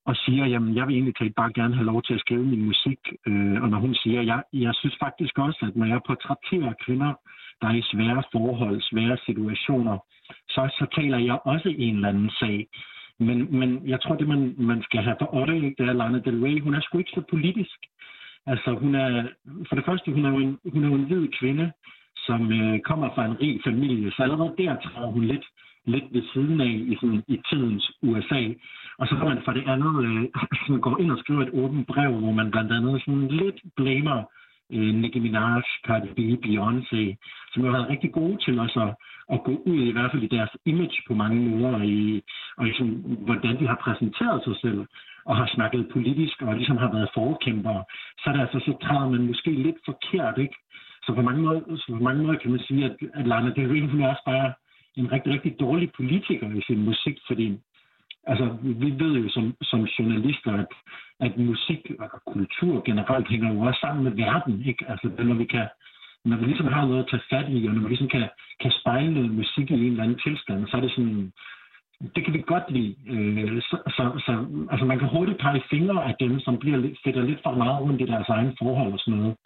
og 0.07 0.15
siger, 0.17 0.47
jamen, 0.47 0.76
jeg 0.76 0.86
vil 0.86 0.94
egentlig 0.94 1.17
talt 1.17 1.34
bare 1.34 1.52
gerne 1.52 1.75
have 1.75 1.91
lov 1.92 2.02
til 2.02 2.15
at 2.15 2.20
skrive 2.20 2.44
min 2.44 2.65
musik, 2.65 3.00
øh, 3.26 3.62
og 3.62 3.68
når 3.68 3.78
hun 3.78 3.94
siger, 3.94 4.23
jeg, 4.23 4.42
jeg 4.52 4.75
synes 4.75 4.97
faktisk 5.00 5.39
også, 5.39 5.60
at 5.68 5.76
når 5.76 5.86
jeg 5.86 6.00
portrætterer 6.07 6.73
kvinder, 6.84 7.12
der 7.60 7.68
er 7.68 7.76
i 7.83 7.89
svære 7.92 8.23
forhold, 8.33 8.76
svære 8.91 9.17
situationer, 9.26 9.99
så, 10.49 10.62
så 10.78 10.86
taler 10.97 11.18
jeg 11.18 11.39
også 11.44 11.68
en 11.78 11.94
eller 11.94 12.08
anden 12.08 12.31
sag. 12.31 12.68
Men, 13.20 13.58
men 13.58 13.88
jeg 13.88 14.00
tror, 14.00 14.14
det 14.16 14.28
man, 14.28 14.55
man 14.58 14.82
skal 14.82 15.02
have 15.02 15.16
for 15.18 15.34
øje, 15.34 15.74
det 15.78 15.88
er 15.88 15.92
Lana 15.92 16.18
Del 16.18 16.42
Rey, 16.44 16.60
hun 16.60 16.74
er 16.74 16.80
sgu 16.80 16.98
ikke 16.98 17.10
så 17.14 17.22
politisk. 17.30 17.78
Altså, 18.47 18.70
hun 18.74 18.94
er, 18.94 19.28
for 19.68 19.76
det 19.76 19.84
første, 19.84 20.12
hun 20.12 20.24
er 20.24 20.30
jo 20.30 20.38
en, 20.38 20.58
hun 20.72 20.84
er 20.84 20.88
jo 20.88 20.94
en 20.94 21.05
hvid 21.05 21.28
kvinde, 21.40 21.72
som 22.26 22.52
øh, 22.52 22.80
kommer 22.80 23.08
fra 23.14 23.24
en 23.24 23.40
rig 23.40 23.60
familie, 23.64 24.10
så 24.10 24.22
allerede 24.22 24.55
der 24.58 24.76
træder 24.84 25.10
hun 25.10 25.24
lidt, 25.24 25.47
lidt 25.84 26.05
ved 26.12 26.22
siden 26.32 26.60
af 26.60 26.74
i, 26.92 26.97
sådan, 27.00 27.22
i 27.28 27.40
tidens 27.50 27.92
USA. 28.02 28.42
Og 28.98 29.06
så 29.08 29.14
går 29.16 29.28
man 29.28 29.42
for 29.44 29.52
det 29.52 29.64
andet 29.72 29.94
øh, 30.06 30.22
sådan 30.66 30.80
går 30.80 30.98
ind 31.00 31.10
og 31.10 31.18
skriver 31.18 31.42
et 31.42 31.55
åbent 31.62 31.86
brev, 31.86 32.12
hvor 32.12 32.32
man 32.32 32.50
blandt 32.50 32.72
andet 32.72 33.02
sådan 33.05 33.28
lidt 33.28 33.58
blamer 33.76 34.22
øh, 34.72 34.94
Nicki 34.94 35.18
Minaj, 35.18 35.62
Cardi 35.86 36.08
B, 36.16 36.20
Beyoncé, 36.44 37.02
som 37.50 37.62
jo 37.62 37.70
har 37.70 37.76
været 37.78 37.90
rigtig 37.90 38.12
gode 38.12 38.36
til 38.44 38.58
også 38.58 38.80
at, 38.86 38.94
at 39.34 39.44
gå 39.44 39.52
ud 39.66 39.81
i 39.82 39.92
hvert 39.92 40.10
fald 40.10 40.23
i 40.23 40.34
deres 40.36 40.50
image 40.65 40.98
på 41.08 41.15
mange 41.15 41.40
måder, 41.48 41.74
og 41.78 41.86
i, 41.86 42.23
og 42.57 42.68
i 42.68 42.73
sådan, 42.73 42.98
hvordan 43.26 43.60
de 43.60 43.66
har 43.66 43.78
præsenteret 43.84 44.44
sig 44.44 44.57
selv, 44.60 44.86
og 45.24 45.36
har 45.36 45.48
snakket 45.55 45.89
politisk, 45.92 46.42
og 46.42 46.57
ligesom 46.57 46.76
har 46.76 46.92
været 46.92 47.15
forkæmpere, 47.15 47.84
så 48.18 48.24
er 48.26 48.32
det 48.32 48.40
altså, 48.40 48.58
så 48.58 48.73
træder 48.82 49.08
man 49.08 49.26
måske 49.26 49.50
lidt 49.50 49.76
forkert, 49.84 50.39
ikke? 50.39 50.57
Så 51.05 51.15
på 51.15 51.23
mange 51.23 51.42
måder, 51.42 51.60
så 51.76 51.86
på 51.92 52.02
mange 52.08 52.23
måder 52.23 52.39
kan 52.39 52.50
man 52.50 52.60
sige, 52.60 52.84
at, 52.84 52.97
at 53.15 53.26
Lana 53.26 53.50
Del 53.57 53.68
Rey, 53.68 53.89
hun 53.90 54.00
er 54.00 54.08
også 54.08 54.24
bare 54.26 54.52
en 54.97 55.12
rigtig, 55.12 55.32
rigtig 55.32 55.60
dårlig 55.60 55.92
politiker 55.97 56.48
i 56.58 56.62
sin 56.66 56.84
musik, 56.84 57.16
fordi 57.26 57.58
altså, 58.26 58.57
vi 58.62 58.90
ved 59.02 59.12
jo 59.23 59.28
som, 59.28 59.55
som 59.62 59.81
journalister, 59.84 60.52
at, 60.52 60.73
at 61.20 61.39
musik 61.39 61.90
og 61.98 62.23
kultur 62.34 62.82
generelt 62.84 63.28
hænger 63.28 63.52
jo 63.55 63.60
også 63.60 63.81
sammen 63.81 64.05
med 64.05 64.12
verden, 64.12 64.62
ikke? 64.66 64.84
Altså, 64.89 65.07
når 65.18 65.34
vi 65.34 65.44
kan, 65.44 65.66
når 66.24 66.36
vi 66.36 66.44
ligesom 66.44 66.66
har 66.66 66.86
noget 66.86 67.02
at 67.02 67.10
tage 67.10 67.28
fat 67.30 67.47
i, 67.48 67.66
og 67.66 67.74
når 67.74 67.82
vi 67.82 67.88
ligesom 67.88 68.08
kan, 68.08 68.28
kan 68.60 68.72
spejle 68.80 69.14
noget 69.14 69.30
musik 69.30 69.70
i 69.70 69.74
en 69.74 69.80
eller 69.80 70.05
anden 70.05 70.18
tilstand, 70.24 70.66
så 70.66 70.76
er 70.76 70.80
det 70.80 70.90
sådan, 70.90 71.32
det 72.14 72.24
kan 72.24 72.34
vi 72.34 72.42
godt 72.47 72.70
lide. 72.70 72.94
Øh, 73.14 73.62
så, 73.62 73.76
så, 73.97 74.05
så, 74.26 74.32
altså 74.70 74.86
man 74.86 74.98
kan 74.98 75.08
hurtigt 75.08 75.38
pege 75.38 75.62
fingre 75.70 76.05
af 76.05 76.14
dem, 76.20 76.40
som 76.40 76.58
bliver 76.58 76.76
lidt, 76.76 76.98
fætter 77.05 77.22
lidt 77.22 77.40
for 77.42 77.55
meget 77.55 77.80
rundt 77.80 78.00
i 78.00 78.06
deres 78.06 78.28
egen 78.28 78.56
forhold 78.58 78.92
og 78.92 78.98
sådan 78.98 79.18
noget. 79.18 79.36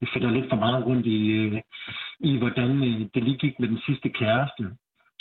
Det 0.00 0.08
fætter 0.12 0.30
lidt 0.30 0.48
for 0.48 0.56
meget 0.56 0.86
rundt 0.86 1.06
i, 1.06 1.30
øh, 1.30 1.60
i 2.20 2.38
hvordan 2.38 2.70
øh, 2.88 3.00
det 3.14 3.24
lige 3.24 3.38
gik 3.38 3.60
med 3.60 3.68
den 3.68 3.80
sidste 3.86 4.08
kæreste. 4.08 4.64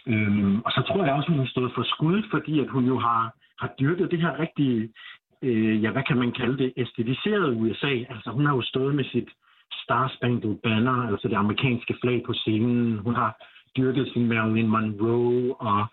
Øhm, 0.08 0.62
og 0.66 0.72
så 0.72 0.82
tror 0.88 1.06
jeg 1.06 1.14
også, 1.14 1.30
hun 1.30 1.40
har 1.40 1.46
stået 1.46 1.72
for 1.76 1.84
skud, 1.84 2.24
fordi 2.32 2.60
at 2.60 2.70
hun 2.70 2.86
jo 2.86 3.00
har, 3.00 3.34
har 3.60 3.70
dyrket 3.80 4.12
det 4.12 4.22
her 4.22 4.40
rigtig, 4.40 4.90
øh, 5.42 5.84
ja, 5.84 5.92
hvad 5.92 6.04
kan 6.04 6.18
man 6.18 6.32
kalde 6.32 6.58
det, 6.58 6.74
æstetiserede 6.78 7.54
USA. 7.54 7.94
Altså 8.14 8.30
hun 8.32 8.46
har 8.46 8.56
jo 8.56 8.62
stået 8.62 8.96
med 8.96 9.04
sit 9.04 9.30
Star 9.84 10.14
Spangled 10.16 10.56
Banner, 10.64 11.08
altså 11.12 11.28
det 11.28 11.36
amerikanske 11.36 11.96
flag 12.02 12.24
på 12.26 12.34
scenen. 12.34 12.98
Hun 12.98 13.16
har 13.16 13.32
dyrket 13.78 14.10
sin 14.14 14.28
Marilyn 14.28 14.68
Monroe, 14.68 15.56
og 15.56 15.86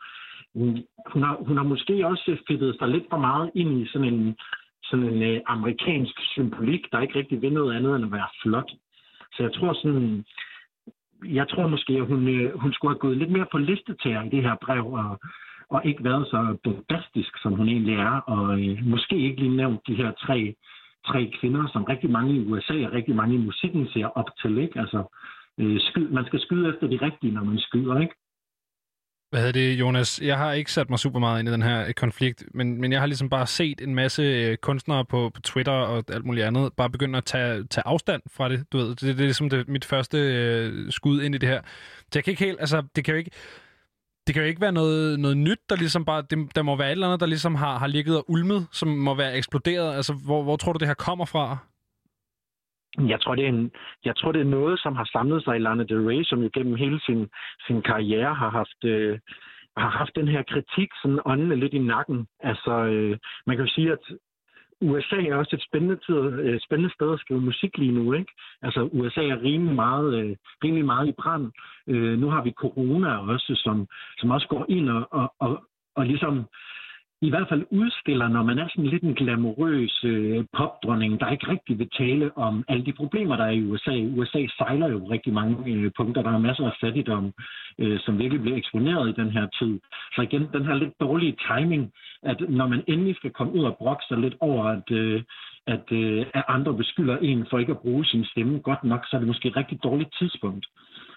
hun, 0.54 0.84
hun, 1.12 1.22
har, 1.22 1.36
hun 1.46 1.56
har 1.56 1.64
måske 1.64 2.06
også 2.06 2.36
fedtet 2.48 2.76
sig 2.78 2.88
lidt 2.88 3.04
for 3.10 3.18
meget 3.18 3.50
ind 3.54 3.82
i 3.82 3.86
sådan 3.86 4.14
en, 4.14 4.36
sådan 4.82 5.04
en 5.04 5.22
øh, 5.22 5.40
amerikansk 5.46 6.14
symbolik, 6.32 6.92
der 6.92 7.00
ikke 7.00 7.18
rigtig 7.18 7.42
vil 7.42 7.52
noget 7.52 7.76
andet 7.76 7.96
end 7.96 8.04
at 8.04 8.12
være 8.12 8.28
flot. 8.42 8.70
Så 9.32 9.42
jeg 9.42 9.52
tror 9.52 9.72
sådan, 9.72 10.24
jeg 11.24 11.48
tror 11.48 11.68
måske, 11.68 11.92
at 11.92 12.06
hun, 12.06 12.28
øh, 12.28 12.58
hun 12.58 12.72
skulle 12.72 12.94
have 12.94 13.04
gået 13.04 13.16
lidt 13.16 13.30
mere 13.30 13.46
på 13.52 13.58
listetærer 13.58 14.22
i 14.22 14.28
det 14.28 14.42
her 14.42 14.56
brev, 14.62 14.92
og, 14.92 15.20
og 15.70 15.80
ikke 15.84 16.04
været 16.04 16.26
så 16.26 16.56
bombastisk, 16.64 17.42
som 17.42 17.52
hun 17.52 17.68
egentlig 17.68 17.94
er, 17.94 18.20
og 18.34 18.60
øh, 18.60 18.86
måske 18.86 19.16
ikke 19.16 19.40
lige 19.40 19.56
nævnt 19.56 19.80
de 19.86 19.94
her 19.94 20.10
tre, 20.12 20.54
tre 21.06 21.32
kvinder, 21.40 21.68
som 21.72 21.84
rigtig 21.84 22.10
mange 22.10 22.34
i 22.34 22.44
USA 22.50 22.86
og 22.86 22.92
rigtig 22.92 23.14
mange 23.16 23.34
i 23.34 23.44
musikken 23.48 23.88
ser 23.92 24.06
op 24.06 24.30
til. 24.42 24.58
Ikke? 24.58 24.80
Altså, 24.80 25.00
øh, 25.60 25.80
skyd, 25.80 26.08
man 26.08 26.24
skal 26.26 26.40
skyde 26.40 26.68
efter 26.68 26.86
de 26.86 26.98
rigtige, 27.06 27.32
når 27.32 27.44
man 27.44 27.58
skyder, 27.58 28.00
ikke? 28.00 28.14
Hvad 29.30 29.40
hedder 29.40 29.60
det, 29.60 29.80
Jonas? 29.80 30.20
Jeg 30.22 30.38
har 30.38 30.52
ikke 30.52 30.72
sat 30.72 30.90
mig 30.90 30.98
super 30.98 31.18
meget 31.18 31.40
ind 31.40 31.48
i 31.48 31.52
den 31.52 31.62
her 31.62 31.86
øh, 31.86 31.94
konflikt, 31.94 32.44
men, 32.54 32.80
men 32.80 32.92
jeg 32.92 33.00
har 33.00 33.06
ligesom 33.06 33.28
bare 33.28 33.46
set 33.46 33.80
en 33.80 33.94
masse 33.94 34.22
øh, 34.22 34.56
kunstnere 34.56 35.04
på, 35.04 35.30
på 35.34 35.40
Twitter 35.40 35.72
og 35.72 36.04
alt 36.08 36.24
muligt 36.24 36.46
andet 36.46 36.72
bare 36.76 36.90
begynde 36.90 37.18
at 37.18 37.24
tage, 37.24 37.64
tage 37.64 37.86
afstand 37.86 38.22
fra 38.36 38.48
det. 38.48 38.72
Du 38.72 38.78
ved, 38.78 38.88
det, 38.88 39.00
det 39.00 39.10
er 39.10 39.14
ligesom 39.14 39.50
det, 39.50 39.68
mit 39.68 39.84
første 39.84 40.18
øh, 40.18 40.92
skud 40.92 41.22
ind 41.22 41.34
i 41.34 41.38
det 41.38 41.48
her. 41.48 41.60
Så 42.00 42.10
jeg 42.14 42.24
kan 42.24 42.30
ikke 42.30 42.44
helt, 42.44 42.60
altså, 42.60 42.82
det 42.96 43.04
kan 43.04 43.14
jo 43.14 43.18
ikke, 43.18 43.30
det 44.26 44.34
kan 44.34 44.42
jo 44.42 44.48
ikke 44.48 44.60
være 44.60 44.72
noget, 44.72 45.20
noget 45.20 45.36
nyt, 45.36 45.62
der 45.70 45.76
ligesom 45.76 46.04
bare, 46.04 46.22
det, 46.30 46.56
der 46.56 46.62
må 46.62 46.76
være 46.76 46.88
et 46.88 46.92
eller 46.92 47.06
andet, 47.06 47.20
der 47.20 47.26
ligesom 47.26 47.54
har, 47.54 47.78
har 47.78 47.86
ligget 47.86 48.16
og 48.16 48.24
ulmet, 48.28 48.68
som 48.72 48.88
må 48.88 49.14
være 49.14 49.36
eksploderet. 49.36 49.94
Altså, 49.94 50.12
hvor, 50.26 50.42
hvor 50.42 50.56
tror 50.56 50.72
du, 50.72 50.78
det 50.78 50.88
her 50.88 50.94
kommer 51.08 51.24
fra? 51.24 51.56
Jeg 52.98 53.20
tror, 53.20 53.34
det 53.34 53.44
er 53.44 53.48
en, 53.48 53.70
jeg 54.04 54.16
tror, 54.16 54.32
det 54.32 54.40
er 54.40 54.54
noget, 54.58 54.80
som 54.80 54.96
har 54.96 55.08
samlet 55.12 55.44
sig 55.44 55.56
i 55.56 55.58
Lana 55.58 55.82
Del 55.82 56.06
Rey, 56.08 56.22
som 56.24 56.42
jo 56.42 56.50
gennem 56.54 56.76
hele 56.76 57.00
sin, 57.00 57.28
sin 57.66 57.82
karriere 57.82 58.34
har 58.34 58.50
haft, 58.50 58.84
øh, 58.84 59.18
har 59.76 59.90
haft 59.90 60.16
den 60.16 60.28
her 60.28 60.42
kritik 60.42 60.88
sådan 61.02 61.20
åndende 61.24 61.56
lidt 61.56 61.74
i 61.74 61.78
nakken. 61.78 62.26
Altså, 62.40 62.72
øh, 62.94 63.18
man 63.46 63.56
kan 63.56 63.66
jo 63.66 63.72
sige, 63.72 63.92
at 63.92 64.04
USA 64.82 65.16
er 65.16 65.34
også 65.34 65.56
et 65.56 65.62
spændende, 65.68 65.96
tid, 66.06 66.14
øh, 66.14 66.60
spændende 66.60 66.94
sted 66.94 67.12
at 67.12 67.20
skrive 67.20 67.40
musik 67.40 67.78
lige 67.78 67.92
nu. 67.92 68.12
Ikke? 68.12 68.32
Altså, 68.62 68.88
USA 68.92 69.22
er 69.24 69.42
rimelig 69.42 69.74
meget, 69.74 70.14
øh, 70.20 70.36
rimelig 70.64 70.84
meget 70.84 71.08
i 71.08 71.12
brand. 71.12 71.52
Øh, 71.86 72.18
nu 72.18 72.30
har 72.30 72.42
vi 72.42 72.50
corona 72.50 73.16
også, 73.16 73.52
som, 73.64 73.86
som 74.18 74.30
også 74.30 74.48
går 74.48 74.66
ind 74.68 74.90
og, 74.90 75.08
og, 75.10 75.34
og, 75.38 75.64
og 75.96 76.06
ligesom 76.06 76.44
i 77.22 77.30
hvert 77.30 77.48
fald 77.48 77.66
udstiller, 77.70 78.28
når 78.28 78.42
man 78.42 78.58
er 78.58 78.68
sådan 78.68 78.90
lidt 78.90 79.02
en 79.02 79.14
glamourøs 79.14 80.04
øh, 80.04 80.44
popdronning, 80.56 81.20
der 81.20 81.30
ikke 81.30 81.48
rigtig 81.48 81.78
vil 81.78 81.90
tale 81.98 82.36
om 82.36 82.64
alle 82.68 82.84
de 82.86 82.92
problemer, 82.92 83.36
der 83.36 83.44
er 83.44 83.50
i 83.50 83.64
USA. 83.64 83.96
USA 84.18 84.46
sejler 84.58 84.88
jo 84.88 84.98
rigtig 85.10 85.32
mange 85.32 85.72
øh, 85.72 85.90
punkter. 85.96 86.22
Der 86.22 86.30
er 86.30 86.38
masser 86.38 86.66
af 86.66 86.76
fattigdom, 86.80 87.32
øh, 87.78 88.00
som 88.00 88.18
virkelig 88.18 88.42
bliver 88.42 88.56
eksponeret 88.56 89.08
i 89.08 89.20
den 89.22 89.30
her 89.30 89.46
tid. 89.58 89.80
Så 90.14 90.22
igen, 90.22 90.48
den 90.52 90.64
her 90.64 90.74
lidt 90.74 91.00
dårlige 91.00 91.36
timing, 91.48 91.92
at 92.22 92.40
når 92.48 92.66
man 92.66 92.84
endelig 92.86 93.16
skal 93.16 93.30
komme 93.30 93.52
ud 93.52 93.64
og 93.64 93.76
brokke 93.78 94.04
sig 94.08 94.18
lidt 94.18 94.36
over, 94.40 94.64
at, 94.64 94.90
øh, 94.90 95.22
at, 95.66 95.92
øh, 95.92 96.26
at 96.34 96.44
andre 96.48 96.74
beskylder 96.74 97.16
en 97.18 97.46
for 97.50 97.58
ikke 97.58 97.72
at 97.72 97.82
bruge 97.84 98.04
sin 98.04 98.24
stemme 98.24 98.58
godt 98.58 98.84
nok, 98.84 99.06
så 99.06 99.16
er 99.16 99.20
det 99.20 99.28
måske 99.28 99.48
et 99.48 99.56
rigtig 99.56 99.78
dårligt 99.82 100.14
tidspunkt. 100.18 100.66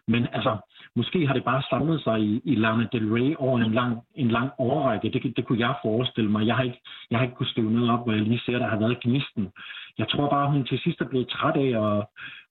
Men 0.07 0.27
altså, 0.33 0.57
måske 0.95 1.27
har 1.27 1.33
det 1.33 1.43
bare 1.43 1.63
samlet 1.69 2.03
sig 2.03 2.19
i, 2.19 2.41
i 2.43 2.55
Lana 2.55 2.87
Del 2.91 3.11
Rey 3.13 3.35
over 3.37 3.59
en 3.59 3.73
lang, 3.73 3.99
en 4.15 4.27
lang 4.27 4.49
overrække. 4.57 5.09
Det, 5.09 5.37
det 5.37 5.45
kunne 5.45 5.59
jeg 5.59 5.75
forestille 5.81 6.31
mig. 6.31 6.47
Jeg 6.47 6.55
har, 6.55 6.63
ikke, 6.63 6.81
jeg 7.11 7.19
har 7.19 7.23
ikke 7.23 7.35
kunnet 7.35 7.51
støve 7.51 7.71
noget 7.71 7.91
op, 7.91 8.03
hvor 8.03 8.13
jeg 8.13 8.21
lige 8.21 8.41
ser, 8.45 8.57
der 8.59 8.67
har 8.67 8.79
været 8.79 8.99
gnisten. 9.03 9.51
Jeg 9.97 10.07
tror 10.07 10.29
bare, 10.29 10.51
hun 10.51 10.65
til 10.65 10.79
sidst 10.79 11.01
er 11.01 11.05
blevet 11.05 11.27
træt 11.27 11.55
af 11.55 11.71
at, 11.85 12.05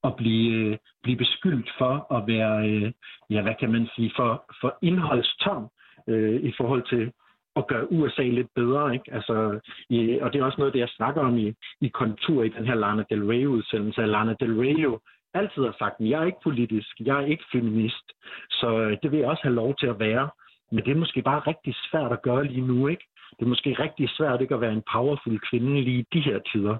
at 0.05 0.17
blive, 0.17 0.55
øh, 0.55 0.77
blive 1.03 1.17
beskyldt 1.17 1.71
for 1.79 2.15
at 2.17 2.27
være, 2.27 2.69
øh, 2.69 2.93
ja, 3.31 3.43
hvad 3.43 3.55
kan 3.61 3.73
man 3.73 3.89
sige, 3.97 4.13
for, 4.17 4.45
for 4.61 4.79
indholdstom 4.83 5.69
øh, 6.09 6.41
i 6.43 6.53
forhold 6.57 6.83
til 6.89 7.13
at 7.57 7.67
gøre 7.67 7.93
USA 7.93 8.23
lidt 8.23 8.55
bedre. 8.55 8.95
Ikke? 8.95 9.15
Altså, 9.15 9.61
i, 9.89 10.19
og 10.19 10.33
det 10.33 10.41
er 10.41 10.45
også 10.45 10.59
noget, 10.59 10.75
det 10.75 10.81
jeg 10.81 10.89
snakker 10.89 11.21
om 11.21 11.39
i, 11.39 11.53
i 11.81 11.89
kontur 11.89 12.43
i 12.43 12.49
den 12.49 12.67
her 12.67 12.75
Lana 12.75 13.05
Del 13.11 13.25
Rey-udsendelse. 13.25 14.07
Lana 14.07 14.35
Del 14.41 14.59
Rey 14.59 14.83
jo 14.83 15.01
altid 15.35 15.63
har 15.65 15.75
sagt, 15.79 16.01
at 16.01 16.09
jeg 16.09 16.21
er 16.21 16.27
ikke 16.27 16.45
politisk, 16.45 17.01
jeg 17.01 17.17
er 17.23 17.27
ikke 17.27 17.45
feminist, 17.53 18.07
så 18.51 18.79
øh, 18.79 18.97
det 19.03 19.11
vil 19.11 19.19
jeg 19.19 19.29
også 19.29 19.43
have 19.43 19.55
lov 19.55 19.75
til 19.77 19.87
at 19.87 19.99
være. 19.99 20.31
Men 20.73 20.85
det 20.85 20.91
er 20.91 21.03
måske 21.05 21.23
bare 21.23 21.41
rigtig 21.41 21.75
svært 21.91 22.13
at 22.13 22.23
gøre 22.23 22.45
lige 22.45 22.67
nu, 22.67 22.89
ikke? 22.89 23.05
Det 23.39 23.45
er 23.45 23.49
måske 23.49 23.77
rigtig 23.79 24.09
svært 24.11 24.41
ikke 24.41 24.55
at 24.55 24.61
være 24.61 24.73
en 24.73 24.89
powerful 24.93 25.41
kvinde 25.41 25.81
lige 25.81 25.99
i 25.99 26.07
de 26.13 26.21
her 26.21 26.39
tider. 26.53 26.77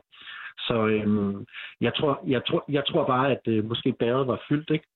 Så 0.59 0.87
øhm, 0.87 1.47
jeg, 1.81 1.95
tror, 1.95 2.21
jeg, 2.27 2.43
tror, 2.45 2.65
jeg 2.69 2.85
tror 2.87 3.07
bare, 3.07 3.31
at 3.31 3.41
øh, 3.47 3.65
måske 3.65 3.93
bæret 3.93 4.27
var 4.27 4.43
fyldt, 4.49 4.71
ikke? 4.71 4.87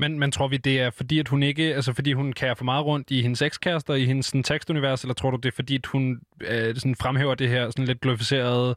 Men, 0.00 0.18
men 0.18 0.32
tror 0.32 0.48
vi, 0.48 0.56
det 0.56 0.80
er 0.80 0.90
fordi, 0.90 1.18
at 1.18 1.28
hun 1.28 1.42
ikke, 1.42 1.74
altså 1.74 1.92
fordi 1.92 2.12
hun 2.12 2.32
kærer 2.32 2.54
for 2.54 2.64
meget 2.64 2.86
rundt 2.86 3.10
i 3.10 3.22
hendes 3.22 3.42
ekskærester, 3.42 3.94
i 3.94 4.04
hendes 4.04 4.26
sådan, 4.26 4.42
tekstunivers, 4.42 5.02
eller 5.02 5.14
tror 5.14 5.30
du, 5.30 5.36
det 5.36 5.48
er 5.48 5.54
fordi, 5.54 5.74
at 5.74 5.86
hun 5.86 6.20
øh, 6.40 6.74
sådan 6.74 6.94
fremhæver 6.94 7.34
det 7.34 7.48
her 7.48 7.70
sådan 7.70 7.84
lidt 7.84 8.00
glorificerede, 8.00 8.74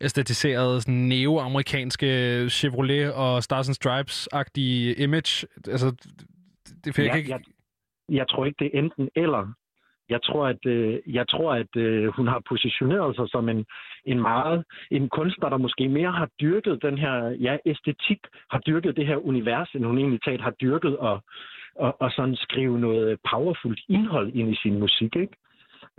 æstetiserede, 0.00 0.80
sådan 0.80 0.94
neo-amerikanske 0.94 2.06
Chevrolet 2.50 3.12
og 3.12 3.42
Stars 3.42 3.68
and 3.68 3.76
Stripes-agtige 3.76 5.02
image? 5.02 5.46
Altså, 5.68 5.90
det, 6.84 6.96
det 6.96 6.98
jeg, 6.98 7.16
ikke... 7.16 7.30
jeg, 7.30 7.40
jeg 8.08 8.28
tror 8.30 8.46
ikke, 8.46 8.64
det 8.64 8.70
er 8.74 8.78
enten 8.78 9.08
eller. 9.16 9.52
Jeg 10.14 10.22
tror, 10.22 10.44
at, 10.46 10.62
øh, 10.66 10.98
jeg 11.18 11.26
tror, 11.28 11.50
at 11.62 11.72
øh, 11.76 12.06
hun 12.16 12.26
har 12.32 12.40
positioneret 12.48 13.16
sig 13.16 13.26
som 13.28 13.48
en, 13.48 13.64
en 14.04 14.20
meget 14.20 14.64
en 14.90 15.08
kunstner, 15.08 15.48
der 15.48 15.56
måske 15.66 15.88
mere 15.88 16.12
har 16.12 16.28
dyrket 16.40 16.82
den 16.82 16.98
her 16.98 17.16
ja, 17.46 17.56
æstetik, 17.66 18.20
har 18.50 18.60
dyrket 18.68 18.96
det 18.96 19.06
her 19.06 19.16
univers, 19.16 19.70
end 19.74 19.84
hun 19.84 19.98
egentlig 19.98 20.22
talt 20.22 20.42
har 20.42 20.54
dyrket 20.62 20.96
og, 20.96 21.16
og, 21.76 21.96
og 22.02 22.10
sådan 22.16 22.36
skrive 22.36 22.80
noget 22.80 23.18
powerfult 23.30 23.80
indhold 23.88 24.28
ind 24.34 24.48
i 24.52 24.60
sin 24.62 24.78
musik. 24.78 25.16
Ikke? 25.16 25.36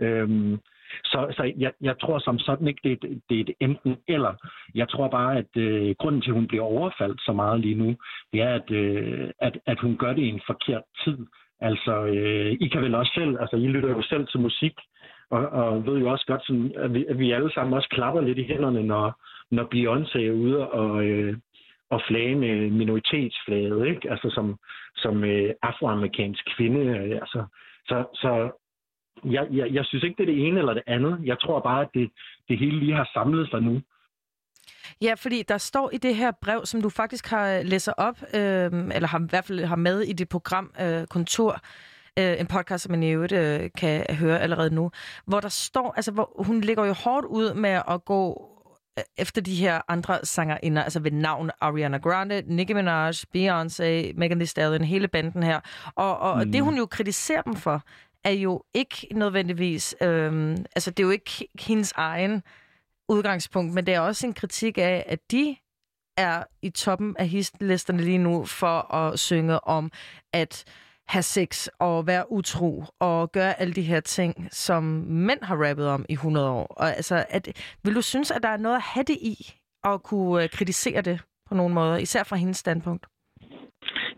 Øhm, 0.00 0.58
så 1.04 1.34
så 1.36 1.52
jeg, 1.56 1.72
jeg 1.80 1.98
tror 2.00 2.18
som 2.18 2.38
sådan 2.38 2.68
ikke, 2.68 2.80
det 2.84 2.92
er, 2.92 2.96
et, 3.08 3.20
det 3.28 3.36
er 3.36 3.40
et 3.40 3.54
enten 3.60 3.96
eller. 4.08 4.34
Jeg 4.74 4.88
tror 4.88 5.08
bare, 5.08 5.38
at 5.38 5.56
øh, 5.56 5.94
grunden 5.98 6.22
til, 6.22 6.30
at 6.30 6.34
hun 6.34 6.46
bliver 6.48 6.64
overfaldt 6.64 7.20
så 7.20 7.32
meget 7.32 7.60
lige 7.60 7.74
nu, 7.74 7.96
det 8.32 8.40
er, 8.42 8.54
at, 8.54 8.70
øh, 8.70 9.30
at, 9.38 9.58
at 9.66 9.80
hun 9.80 9.96
gør 9.96 10.12
det 10.12 10.22
i 10.22 10.28
en 10.28 10.40
forkert 10.46 10.82
tid. 11.04 11.18
Altså, 11.68 11.94
øh, 12.04 12.52
I 12.60 12.68
kan 12.68 12.82
vel 12.82 12.94
også 12.94 13.12
selv, 13.14 13.36
altså 13.40 13.56
I 13.56 13.66
lytter 13.66 13.88
jo 13.88 14.02
selv 14.02 14.26
til 14.26 14.40
musik, 14.40 14.74
og, 15.30 15.48
og 15.48 15.86
ved 15.86 15.98
jo 15.98 16.10
også 16.10 16.26
godt, 16.26 16.46
sådan, 16.46 16.72
at, 16.76 16.94
vi, 16.94 17.06
at 17.08 17.18
vi 17.18 17.32
alle 17.32 17.52
sammen 17.52 17.74
også 17.74 17.88
klapper 17.88 18.20
lidt 18.20 18.38
i 18.38 18.44
hænderne, 18.44 18.82
når, 18.82 19.06
når 19.50 19.64
Beyoncé 19.74 20.18
er 20.18 20.32
ude 20.32 20.70
og, 20.70 21.04
øh, 21.04 21.36
og 21.90 22.00
flage 22.08 22.34
med 22.34 22.70
minoritetsflaget, 22.70 23.86
ikke? 23.86 24.10
Altså 24.10 24.30
som, 24.30 24.58
som 24.96 25.24
øh, 25.24 25.50
afroamerikansk 25.62 26.56
kvinde. 26.56 26.80
Øh, 26.80 27.14
altså, 27.22 27.44
så 27.88 28.04
så 28.14 28.50
jeg, 29.24 29.46
jeg, 29.52 29.70
jeg 29.72 29.84
synes 29.84 30.04
ikke, 30.04 30.16
det 30.16 30.22
er 30.28 30.34
det 30.34 30.46
ene 30.46 30.58
eller 30.58 30.74
det 30.74 30.82
andet. 30.86 31.20
Jeg 31.24 31.38
tror 31.38 31.60
bare, 31.60 31.80
at 31.80 31.88
det, 31.94 32.10
det 32.48 32.58
hele 32.58 32.78
lige 32.78 32.94
har 32.94 33.10
samlet 33.14 33.50
sig 33.50 33.62
nu. 33.62 33.80
Ja, 35.02 35.14
fordi 35.14 35.42
der 35.42 35.58
står 35.58 35.90
i 35.92 35.96
det 35.96 36.16
her 36.16 36.30
brev, 36.42 36.66
som 36.66 36.82
du 36.82 36.90
faktisk 36.90 37.26
har 37.26 37.62
læser 37.62 37.92
op, 37.92 38.22
øh, 38.22 38.72
eller 38.94 39.06
har, 39.06 39.18
i 39.18 39.26
hvert 39.28 39.44
fald 39.44 39.64
har 39.64 39.76
med 39.76 40.00
i 40.00 40.12
dit 40.12 40.28
program 40.28 40.70
øh, 40.80 41.06
Kontor, 41.06 41.60
øh, 42.18 42.40
en 42.40 42.46
podcast, 42.46 42.82
som 42.82 42.90
man 42.90 43.02
i 43.02 43.10
øvrigt 43.10 43.32
øh, 43.32 43.70
kan 43.78 44.06
høre 44.10 44.40
allerede 44.40 44.74
nu, 44.74 44.90
hvor 45.26 45.40
der 45.40 45.48
står, 45.48 45.92
altså 45.96 46.10
hvor 46.10 46.32
hun 46.38 46.60
ligger 46.60 46.84
jo 46.84 46.92
hårdt 46.92 47.26
ud 47.26 47.54
med 47.54 47.80
at 47.88 48.04
gå 48.04 48.50
øh, 48.98 49.04
efter 49.18 49.42
de 49.42 49.54
her 49.54 49.80
andre 49.88 50.18
sangerinder, 50.22 50.82
altså 50.82 51.00
ved 51.00 51.10
navn 51.10 51.50
Ariana 51.60 51.98
Grande, 51.98 52.42
Nicki 52.46 52.72
Minaj, 52.72 53.10
Beyoncé, 53.10 54.12
Megan 54.16 54.38
Thee 54.38 54.46
Stallion, 54.46 54.84
hele 54.84 55.08
banden 55.08 55.42
her. 55.42 55.60
Og, 55.94 56.18
og, 56.18 56.46
mm. 56.46 56.52
det, 56.52 56.62
hun 56.62 56.76
jo 56.76 56.86
kritiserer 56.86 57.42
dem 57.42 57.56
for, 57.56 57.82
er 58.24 58.30
jo 58.30 58.62
ikke 58.74 59.08
nødvendigvis, 59.12 59.94
øhm, 60.00 60.64
altså 60.76 60.90
det 60.90 61.02
er 61.02 61.06
jo 61.06 61.10
ikke 61.10 61.48
hendes 61.60 61.92
egen 61.96 62.42
udgangspunkt, 63.08 63.74
men 63.74 63.86
det 63.86 63.94
er 63.94 64.00
også 64.00 64.26
en 64.26 64.34
kritik 64.34 64.78
af, 64.78 65.04
at 65.06 65.18
de 65.30 65.56
er 66.16 66.44
i 66.62 66.70
toppen 66.70 67.16
af 67.16 67.28
hitlisterne 67.28 68.02
lige 68.02 68.18
nu 68.18 68.44
for 68.44 68.94
at 68.94 69.18
synge 69.18 69.64
om 69.64 69.92
at 70.32 70.64
have 71.08 71.22
sex 71.22 71.68
og 71.78 72.06
være 72.06 72.32
utro 72.32 72.84
og 73.00 73.32
gøre 73.32 73.60
alle 73.60 73.74
de 73.74 73.82
her 73.82 74.00
ting, 74.00 74.48
som 74.52 74.82
mænd 75.08 75.42
har 75.42 75.68
rappet 75.68 75.86
om 75.86 76.04
i 76.08 76.12
100 76.12 76.50
år. 76.50 76.66
Og 76.66 76.96
altså, 76.96 77.24
at, 77.28 77.48
vil 77.82 77.94
du 77.94 78.02
synes, 78.02 78.30
at 78.30 78.42
der 78.42 78.48
er 78.48 78.56
noget 78.56 78.76
at 78.76 78.82
have 78.82 79.04
det 79.04 79.16
i 79.20 79.54
at 79.84 80.02
kunne 80.02 80.42
øh, 80.42 80.50
kritisere 80.50 81.00
det 81.00 81.20
på 81.46 81.54
nogen 81.54 81.74
måder, 81.74 81.96
især 81.96 82.22
fra 82.22 82.36
hendes 82.36 82.56
standpunkt? 82.56 83.06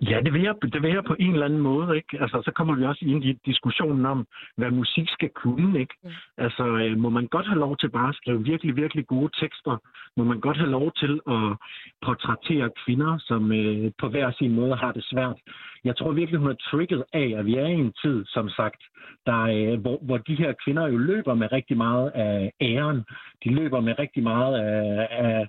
Ja, 0.00 0.20
det 0.20 0.32
vil, 0.32 0.42
jeg, 0.42 0.54
det 0.62 0.82
vil 0.82 0.90
jeg 0.90 1.04
på 1.04 1.16
en 1.18 1.32
eller 1.32 1.46
anden 1.46 1.60
måde, 1.60 1.96
ikke? 1.96 2.20
Altså, 2.20 2.42
så 2.44 2.50
kommer 2.50 2.74
vi 2.74 2.84
også 2.84 3.04
ind 3.04 3.24
i 3.24 3.32
diskussionen 3.46 4.06
om, 4.06 4.26
hvad 4.56 4.70
musik 4.70 5.08
skal 5.08 5.28
kunne, 5.28 5.80
ikke? 5.80 5.94
Mm. 6.04 6.10
Altså, 6.38 6.64
øh, 6.66 6.98
må 6.98 7.08
man 7.08 7.26
godt 7.26 7.46
have 7.46 7.58
lov 7.58 7.76
til 7.76 7.90
bare 7.90 8.08
at 8.08 8.14
skrive 8.14 8.44
virkelig, 8.44 8.76
virkelig 8.76 9.06
gode 9.06 9.30
tekster? 9.40 9.76
Må 10.16 10.24
man 10.24 10.40
godt 10.40 10.56
have 10.56 10.70
lov 10.70 10.92
til 10.96 11.20
at 11.28 11.56
portrættere 12.02 12.70
kvinder, 12.84 13.18
som 13.18 13.52
øh, 13.52 13.92
på 14.00 14.08
hver 14.08 14.32
sin 14.38 14.54
måde 14.54 14.76
har 14.76 14.92
det 14.92 15.04
svært? 15.04 15.36
Jeg 15.84 15.96
tror 15.96 16.12
virkelig, 16.12 16.40
hun 16.40 16.50
er 16.50 16.64
trigget 16.70 17.04
af, 17.12 17.34
at 17.38 17.46
vi 17.46 17.54
er 17.54 17.66
i 17.66 17.80
en 17.86 17.92
tid, 18.02 18.24
som 18.26 18.48
sagt, 18.48 18.82
der, 19.26 19.40
øh, 19.42 19.80
hvor, 19.80 19.98
hvor 20.02 20.18
de 20.18 20.34
her 20.34 20.52
kvinder 20.64 20.86
jo 20.86 20.98
løber 20.98 21.34
med 21.34 21.52
rigtig 21.52 21.76
meget 21.76 22.10
af 22.14 22.52
æren. 22.60 23.04
De 23.44 23.54
løber 23.54 23.80
med 23.80 23.94
rigtig 23.98 24.22
meget 24.22 24.54
af, 24.58 25.08
af 25.10 25.46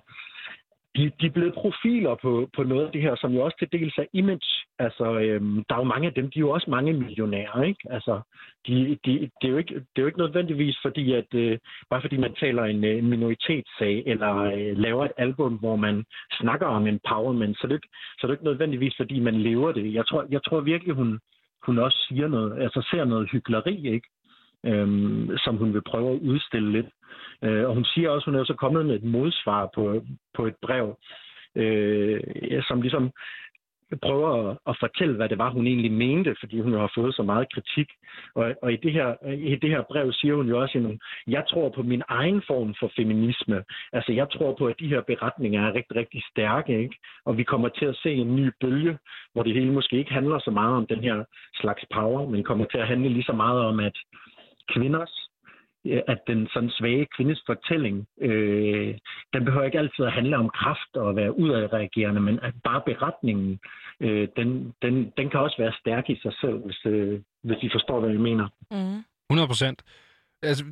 de, 0.98 1.12
de 1.20 1.26
er 1.26 1.30
blevet 1.30 1.54
profiler 1.54 2.14
på, 2.22 2.48
på 2.56 2.62
noget 2.62 2.86
af 2.86 2.92
det 2.92 3.02
her, 3.02 3.16
som 3.16 3.32
jo 3.32 3.40
også 3.44 3.56
til 3.58 3.72
dels 3.72 3.98
er 3.98 4.04
image. 4.12 4.50
Altså, 4.78 5.04
øhm, 5.18 5.64
der 5.68 5.74
er 5.74 5.78
jo 5.78 5.92
mange 5.94 6.06
af 6.06 6.14
dem, 6.14 6.30
de 6.30 6.38
er 6.38 6.46
jo 6.46 6.50
også 6.50 6.70
mange 6.70 6.92
millionærer, 6.92 7.62
ikke? 7.62 7.80
Altså, 7.90 8.20
de, 8.66 8.98
de, 9.04 9.12
det, 9.40 9.46
er 9.48 9.48
jo 9.48 9.56
ikke, 9.56 9.74
det 9.74 9.96
er 9.96 10.02
jo 10.02 10.06
ikke 10.06 10.18
nødvendigvis 10.18 10.78
fordi, 10.82 11.12
at 11.12 11.34
øh, 11.34 11.58
bare 11.90 12.00
fordi 12.00 12.16
man 12.16 12.34
taler 12.34 12.64
en, 12.64 12.84
øh, 12.84 12.98
en 12.98 13.08
minoritetssag, 13.08 14.02
eller 14.06 14.34
øh, 14.34 14.76
laver 14.76 15.04
et 15.04 15.12
album, 15.16 15.54
hvor 15.54 15.76
man 15.76 16.04
snakker 16.40 16.66
om 16.66 16.86
empowerment, 16.86 17.58
så 17.58 17.66
det, 17.66 17.74
er 17.74 17.78
så 18.18 18.26
det 18.26 18.28
er 18.28 18.36
ikke 18.36 18.44
nødvendigvis 18.44 18.94
fordi, 18.96 19.20
man 19.20 19.34
lever 19.34 19.72
det. 19.72 19.94
Jeg 19.94 20.06
tror, 20.06 20.26
jeg 20.30 20.42
tror 20.44 20.60
virkelig, 20.60 20.94
hun, 20.94 21.18
hun 21.66 21.78
også 21.78 22.06
siger 22.08 22.28
noget, 22.28 22.62
altså 22.62 22.88
ser 22.90 23.04
noget 23.04 23.30
hyggeleri, 23.30 23.88
ikke? 23.94 24.08
Øhm, 24.66 25.30
som 25.44 25.56
hun 25.56 25.74
vil 25.74 25.82
prøve 25.82 26.14
at 26.14 26.20
udstille 26.20 26.72
lidt. 26.72 26.86
Øh, 27.44 27.68
og 27.68 27.74
hun 27.74 27.84
siger 27.84 28.10
også, 28.10 28.24
at 28.24 28.32
hun 28.32 28.40
er 28.40 28.44
så 28.44 28.54
kommet 28.54 28.86
med 28.86 28.94
et 28.94 29.04
modsvar 29.04 29.70
på, 29.74 30.02
på 30.36 30.46
et 30.46 30.54
brev, 30.62 30.96
øh, 31.56 32.20
som 32.68 32.82
ligesom 32.82 33.10
prøver 34.02 34.50
at, 34.50 34.56
at 34.66 34.76
fortælle, 34.80 35.16
hvad 35.16 35.28
det 35.28 35.38
var, 35.38 35.50
hun 35.50 35.66
egentlig 35.66 35.92
mente, 35.92 36.36
fordi 36.40 36.60
hun 36.60 36.72
jo 36.72 36.78
har 36.78 36.92
fået 36.94 37.14
så 37.14 37.22
meget 37.22 37.52
kritik. 37.52 37.88
Og, 38.34 38.54
og 38.62 38.72
i, 38.72 38.76
det 38.76 38.92
her, 38.92 39.28
i 39.32 39.56
det 39.56 39.70
her 39.70 39.82
brev 39.82 40.12
siger 40.12 40.34
hun 40.34 40.48
jo 40.48 40.60
også, 40.60 40.78
at 40.78 40.98
jeg 41.32 41.44
tror 41.50 41.68
på 41.68 41.82
min 41.82 42.02
egen 42.08 42.42
form 42.46 42.74
for 42.80 42.90
feminisme. 42.96 43.64
Altså, 43.92 44.12
jeg 44.12 44.30
tror 44.30 44.54
på, 44.58 44.66
at 44.66 44.80
de 44.80 44.88
her 44.88 45.00
beretninger 45.00 45.60
er 45.66 45.74
rigtig, 45.74 45.96
rigtig 45.96 46.22
stærke, 46.30 46.78
ikke? 46.82 46.96
Og 47.24 47.36
vi 47.36 47.42
kommer 47.42 47.68
til 47.68 47.86
at 47.86 47.96
se 48.02 48.12
en 48.14 48.36
ny 48.36 48.50
bølge, 48.60 48.98
hvor 49.32 49.42
det 49.42 49.54
hele 49.54 49.72
måske 49.72 49.98
ikke 49.98 50.12
handler 50.12 50.38
så 50.38 50.50
meget 50.50 50.74
om 50.76 50.86
den 50.86 51.00
her 51.00 51.24
slags 51.54 51.84
power, 51.94 52.28
men 52.28 52.44
kommer 52.44 52.64
til 52.64 52.78
at 52.78 52.88
handle 52.88 53.08
lige 53.08 53.24
så 53.30 53.32
meget 53.32 53.60
om, 53.60 53.80
at 53.80 53.96
kvinders 54.74 55.28
at 55.84 56.18
den 56.26 56.48
sådan 56.52 56.70
svage 56.70 57.06
kvindes 57.16 57.42
fortælling, 57.46 58.06
øh, 58.20 58.94
den 59.32 59.44
behøver 59.44 59.64
ikke 59.64 59.78
altid 59.78 60.04
at 60.04 60.12
handle 60.12 60.36
om 60.36 60.48
kraft 60.48 60.96
og 60.96 61.16
være 61.16 61.38
udadreagerende, 61.38 62.20
men 62.20 62.38
at 62.42 62.54
bare 62.64 62.82
beretningen, 62.86 63.60
øh, 64.00 64.28
den, 64.36 64.72
den, 64.82 65.12
den 65.16 65.30
kan 65.30 65.40
også 65.40 65.56
være 65.58 65.72
stærk 65.80 66.10
i 66.10 66.16
sig 66.22 66.32
selv, 66.40 66.58
hvis, 66.58 66.86
øh, 66.86 67.20
hvis 67.42 67.62
I 67.62 67.68
forstår, 67.72 68.00
hvad 68.00 68.10
jeg 68.10 68.20
mener. 68.20 68.48
Mm. 68.70 69.04
100 69.30 69.48
procent. 69.48 69.82
Altså, 70.42 70.64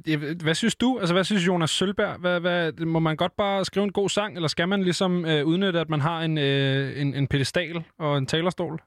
hvad 0.42 0.54
synes 0.54 0.76
du? 0.76 0.98
Altså, 0.98 1.14
hvad 1.14 1.24
synes 1.24 1.46
Jonas 1.46 1.70
Sølberg? 1.70 2.20
Hvad, 2.20 2.40
hvad, 2.40 2.72
må 2.72 2.98
man 2.98 3.16
godt 3.16 3.36
bare 3.36 3.64
skrive 3.64 3.84
en 3.84 3.92
god 3.92 4.08
sang, 4.08 4.36
eller 4.36 4.48
skal 4.48 4.68
man 4.68 4.82
ligesom 4.82 5.24
øh, 5.24 5.46
udnytte, 5.46 5.80
at 5.80 5.88
man 5.88 6.00
har 6.00 6.20
en, 6.20 6.38
øh, 6.38 7.00
en, 7.00 7.14
en 7.14 7.26
pedestal 7.28 7.84
og 7.98 8.18
en 8.18 8.26
talerstol? 8.26 8.80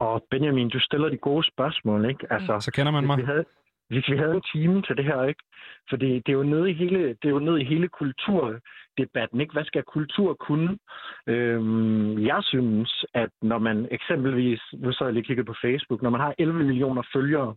Og 0.00 0.24
Benjamin, 0.30 0.68
du 0.68 0.80
stiller 0.80 1.08
de 1.08 1.16
gode 1.16 1.46
spørgsmål, 1.52 2.08
ikke? 2.08 2.26
Altså, 2.30 2.60
Så 2.60 2.72
kender 2.72 2.92
man 2.92 3.06
mig. 3.06 3.18
Vi 3.18 3.22
havde, 3.22 3.44
hvis 3.88 4.08
vi 4.08 4.16
havde 4.16 4.34
en 4.34 4.42
time 4.52 4.82
til 4.82 4.96
det 4.96 5.04
her, 5.04 5.22
ikke? 5.24 5.42
For 5.90 5.96
det, 5.96 6.26
det 6.26 6.32
er 6.32 6.36
jo 6.36 6.42
nede 6.42 6.70
i 6.70 6.74
hele, 6.74 7.08
det 7.08 7.24
er 7.24 7.36
jo 7.36 7.38
nede 7.38 7.60
i 7.62 7.64
hele 7.64 7.88
kulturdebatten, 7.88 9.40
ikke? 9.40 9.52
Hvad 9.52 9.64
skal 9.64 9.82
kultur 9.82 10.34
kunne? 10.34 10.78
Øhm, 11.26 12.26
jeg 12.26 12.40
synes, 12.42 13.04
at 13.14 13.30
når 13.42 13.58
man 13.58 13.88
eksempelvis, 13.90 14.60
nu 14.72 14.92
så 14.92 15.04
jeg 15.04 15.14
lige 15.14 15.24
kigget 15.24 15.46
på 15.46 15.54
Facebook, 15.62 16.02
når 16.02 16.10
man 16.10 16.20
har 16.20 16.34
11 16.38 16.64
millioner 16.64 17.02
følgere, 17.12 17.54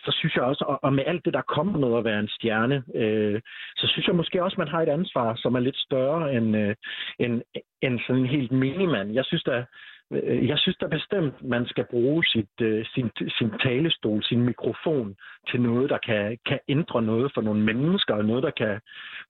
så 0.00 0.12
synes 0.18 0.34
jeg 0.34 0.44
også, 0.44 0.78
og 0.82 0.92
med 0.92 1.04
alt 1.06 1.24
det, 1.24 1.34
der 1.34 1.42
kommer 1.42 1.78
med 1.78 1.98
at 1.98 2.04
være 2.04 2.20
en 2.20 2.28
stjerne, 2.28 2.84
øh, 2.94 3.40
så 3.76 3.86
synes 3.86 4.06
jeg 4.06 4.14
måske 4.14 4.44
også, 4.44 4.54
man 4.58 4.68
har 4.68 4.82
et 4.82 4.88
ansvar, 4.88 5.34
som 5.36 5.54
er 5.54 5.60
lidt 5.60 5.76
større 5.76 6.34
end, 6.34 6.56
øh, 6.56 6.74
end, 7.18 7.42
end 7.82 8.00
sådan 8.06 8.22
en 8.22 8.28
helt 8.28 8.52
minimand. 8.52 9.12
Jeg 9.12 9.24
synes, 9.24 9.42
der, 9.42 9.64
Øh, 10.12 10.48
jeg 10.48 10.58
synes 10.58 10.76
da 10.76 10.86
bestemt, 10.86 11.44
man 11.44 11.66
skal 11.66 11.84
bruge 11.90 12.24
sit, 12.24 12.60
øh, 12.60 12.86
sin, 12.94 13.10
sin 13.38 13.50
talestol, 13.62 14.22
sin 14.22 14.42
mikrofon 14.42 15.16
til 15.50 15.60
noget, 15.60 15.90
der 15.90 15.98
kan, 15.98 16.38
kan 16.46 16.58
ændre 16.68 17.02
noget 17.02 17.30
for 17.34 17.42
nogle 17.42 17.62
mennesker, 17.62 18.14
og 18.14 18.24
noget, 18.24 18.42
der 18.42 18.50
kan 18.50 18.80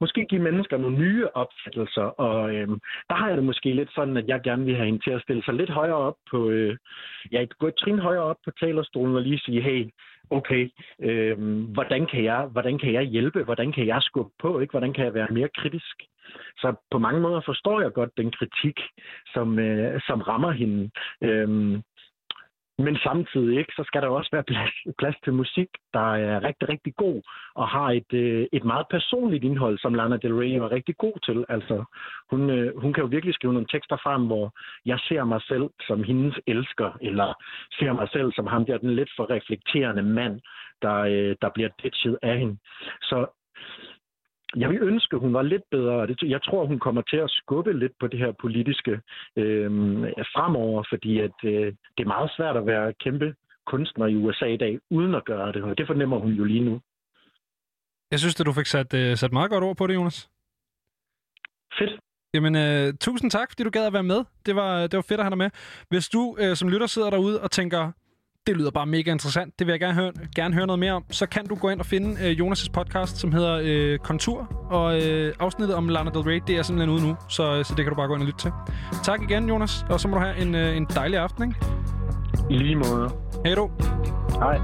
måske 0.00 0.26
give 0.30 0.42
mennesker 0.42 0.76
nogle 0.76 0.98
nye 0.98 1.26
opfattelser. 1.34 2.02
Og 2.02 2.54
øhm, 2.54 2.80
der 3.08 3.14
har 3.14 3.28
jeg 3.28 3.36
det 3.36 3.44
måske 3.44 3.74
lidt 3.74 3.94
sådan, 3.94 4.16
at 4.16 4.28
jeg 4.28 4.40
gerne 4.44 4.64
vil 4.64 4.76
have 4.76 4.86
hende 4.86 5.04
til 5.04 5.10
at 5.10 5.22
stille 5.22 5.42
sig 5.44 5.54
lidt 5.54 5.70
højere 5.70 5.96
op 6.08 6.16
på, 6.30 6.48
øh, 6.50 6.76
ja, 7.32 7.44
gå 7.58 7.66
et 7.66 7.76
trin 7.76 7.98
højere 7.98 8.22
op 8.22 8.36
på 8.44 8.50
talerstolen 8.60 9.16
og 9.16 9.22
lige 9.22 9.38
sige, 9.38 9.60
hey, 9.60 9.86
okay, 10.30 10.70
øh, 11.02 11.38
hvordan, 11.72 12.06
kan 12.06 12.24
jeg, 12.24 12.46
hvordan 12.46 12.78
kan 12.78 12.92
jeg 12.92 13.02
hjælpe? 13.02 13.44
Hvordan 13.44 13.72
kan 13.72 13.86
jeg 13.86 14.02
skubbe 14.02 14.32
på? 14.38 14.60
Ikke? 14.60 14.70
Hvordan 14.70 14.92
kan 14.92 15.04
jeg 15.04 15.14
være 15.14 15.28
mere 15.30 15.48
kritisk? 15.56 15.96
Så 16.58 16.74
på 16.90 16.98
mange 16.98 17.20
måder 17.20 17.40
forstår 17.44 17.80
jeg 17.80 17.92
godt 17.92 18.16
den 18.16 18.30
kritik, 18.30 18.80
som, 19.34 19.58
øh, 19.58 20.00
som 20.06 20.20
rammer 20.20 20.52
hende. 20.52 20.90
Øh, 21.22 21.80
men 22.78 22.96
samtidig 22.96 23.58
ikke, 23.58 23.72
så 23.76 23.82
skal 23.86 24.02
der 24.02 24.08
også 24.08 24.30
være 24.32 24.42
plads, 24.42 24.74
plads 24.98 25.16
til 25.24 25.32
musik, 25.32 25.68
der 25.92 26.14
er 26.14 26.44
rigtig, 26.44 26.68
rigtig 26.68 26.94
god 26.96 27.22
og 27.54 27.68
har 27.68 27.90
et, 27.90 28.12
øh, 28.12 28.46
et 28.52 28.64
meget 28.64 28.86
personligt 28.90 29.44
indhold, 29.44 29.78
som 29.78 29.94
Lana 29.94 30.16
Del 30.16 30.34
Rey 30.34 30.58
var 30.58 30.70
rigtig 30.72 30.96
god 30.96 31.16
til. 31.24 31.44
Altså, 31.48 31.84
hun, 32.30 32.50
øh, 32.50 32.76
hun 32.80 32.92
kan 32.92 33.02
jo 33.02 33.08
virkelig 33.08 33.34
skrive 33.34 33.52
nogle 33.52 33.68
tekster 33.72 33.96
frem, 33.96 34.26
hvor 34.26 34.52
jeg 34.86 34.98
ser 34.98 35.24
mig 35.24 35.42
selv 35.42 35.70
som 35.86 36.04
hendes 36.04 36.40
elsker, 36.46 36.90
eller 37.02 37.34
ser 37.78 37.92
mig 37.92 38.08
selv 38.12 38.32
som 38.32 38.46
ham 38.46 38.64
der, 38.64 38.78
den 38.78 38.94
lidt 38.94 39.10
for 39.16 39.30
reflekterende 39.30 40.02
mand, 40.02 40.40
der, 40.82 40.96
øh, 40.96 41.36
der 41.42 41.50
bliver 41.54 41.68
ditchet 41.82 42.18
af 42.22 42.38
hende. 42.38 42.56
Så 43.02 43.37
jeg 44.56 44.68
vil 44.70 44.82
ønske, 44.82 45.16
at 45.16 45.20
hun 45.20 45.34
var 45.34 45.42
lidt 45.42 45.62
bedre. 45.70 46.16
Jeg 46.22 46.42
tror, 46.42 46.66
hun 46.66 46.78
kommer 46.78 47.02
til 47.02 47.16
at 47.16 47.30
skubbe 47.30 47.72
lidt 47.72 47.92
på 48.00 48.06
det 48.06 48.18
her 48.18 48.32
politiske 48.40 49.00
øh, 49.36 49.70
fremover, 50.34 50.84
fordi 50.88 51.20
at, 51.20 51.36
øh, 51.44 51.66
det 51.96 52.02
er 52.02 52.14
meget 52.16 52.30
svært 52.36 52.56
at 52.56 52.66
være 52.66 52.92
kæmpe 53.04 53.34
kunstner 53.66 54.06
i 54.06 54.16
USA 54.16 54.46
i 54.46 54.56
dag, 54.56 54.78
uden 54.90 55.14
at 55.14 55.24
gøre 55.24 55.52
det, 55.52 55.62
og 55.62 55.78
det 55.78 55.86
fornemmer 55.86 56.18
hun 56.18 56.32
jo 56.32 56.44
lige 56.44 56.64
nu. 56.64 56.80
Jeg 58.10 58.18
synes, 58.18 58.40
at 58.40 58.46
du 58.46 58.52
fik 58.52 58.66
sat, 58.66 58.94
uh, 58.94 59.16
sat 59.16 59.32
meget 59.32 59.50
godt 59.50 59.64
ord 59.64 59.76
på 59.76 59.86
det, 59.86 59.94
Jonas. 59.94 60.30
Fedt. 61.78 62.00
Jamen, 62.34 62.54
uh, 62.54 62.94
tusind 63.00 63.30
tak, 63.30 63.48
fordi 63.50 63.62
du 63.62 63.70
gad 63.70 63.86
at 63.86 63.92
være 63.92 64.02
med. 64.02 64.24
Det 64.46 64.56
var, 64.56 64.86
det 64.86 64.96
var 64.96 65.02
fedt 65.08 65.20
at 65.20 65.24
have 65.24 65.30
dig 65.30 65.38
med. 65.38 65.50
Hvis 65.88 66.08
du 66.08 66.36
uh, 66.42 66.54
som 66.54 66.68
lytter 66.68 66.86
sidder 66.86 67.10
derude 67.10 67.42
og 67.42 67.50
tænker, 67.50 67.92
det 68.48 68.56
lyder 68.56 68.70
bare 68.70 68.86
mega 68.86 69.12
interessant. 69.12 69.58
Det 69.58 69.66
vil 69.66 69.72
jeg 69.72 69.80
gerne 69.80 69.94
høre, 69.94 70.12
gerne 70.36 70.54
høre 70.54 70.66
noget 70.66 70.78
mere 70.78 70.92
om. 70.92 71.04
Så 71.10 71.26
kan 71.26 71.46
du 71.46 71.54
gå 71.54 71.70
ind 71.70 71.80
og 71.80 71.86
finde 71.86 72.26
øh, 72.26 72.36
Jonas' 72.40 72.70
podcast, 72.72 73.16
som 73.16 73.32
hedder 73.32 73.60
øh, 73.62 73.98
Kontur. 73.98 74.66
Og 74.70 75.02
øh, 75.02 75.34
afsnittet 75.38 75.76
om 75.76 75.88
Lana 75.88 76.10
Del 76.10 76.20
Rey, 76.20 76.40
det 76.46 76.56
er 76.56 76.62
simpelthen 76.62 76.94
ude 76.94 77.06
nu. 77.06 77.16
Så, 77.28 77.56
øh, 77.56 77.64
så 77.64 77.74
det 77.76 77.84
kan 77.84 77.92
du 77.92 77.96
bare 77.96 78.06
gå 78.06 78.14
ind 78.14 78.22
og 78.22 78.26
lytte 78.26 78.40
til. 78.40 78.52
Tak 79.04 79.22
igen, 79.22 79.48
Jonas. 79.48 79.84
Og 79.90 80.00
så 80.00 80.08
må 80.08 80.14
du 80.14 80.20
have 80.20 80.38
en, 80.38 80.54
øh, 80.54 80.76
en 80.76 80.86
dejlig 80.94 81.18
aften, 81.18 81.44
ikke? 81.44 81.60
I 82.50 82.58
lige 82.58 82.76
måde. 82.76 83.10
Hej 83.44 83.54
du. 83.54 83.70
Hej. 84.28 84.56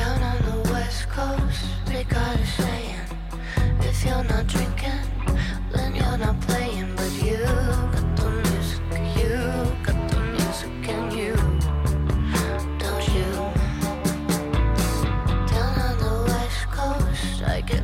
Down 0.00 0.20
on 0.30 0.38
the 0.50 0.58
west 0.72 1.02
coast, 1.16 1.60
they 1.86 2.04
got 2.04 2.34
a 2.34 2.46
saying 2.46 3.00
If 3.90 4.06
you're 4.06 4.24
not 4.32 4.46
drinking, 4.54 5.00
then 5.72 5.94
you're 5.94 6.18
not 6.18 6.40
playing 6.40 6.88
with 6.96 7.24
you 7.26 7.89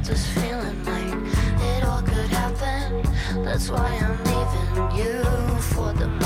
this 0.07 0.27
feeling 0.35 0.85
like 0.85 1.35
it 1.63 1.85
all 1.85 2.01
could 2.01 2.31
happen. 2.31 3.03
That's 3.43 3.69
why 3.69 3.89
I'm 4.01 4.19
leaving 4.25 4.99
you 4.99 5.25
for 5.61 5.93
the 5.93 6.26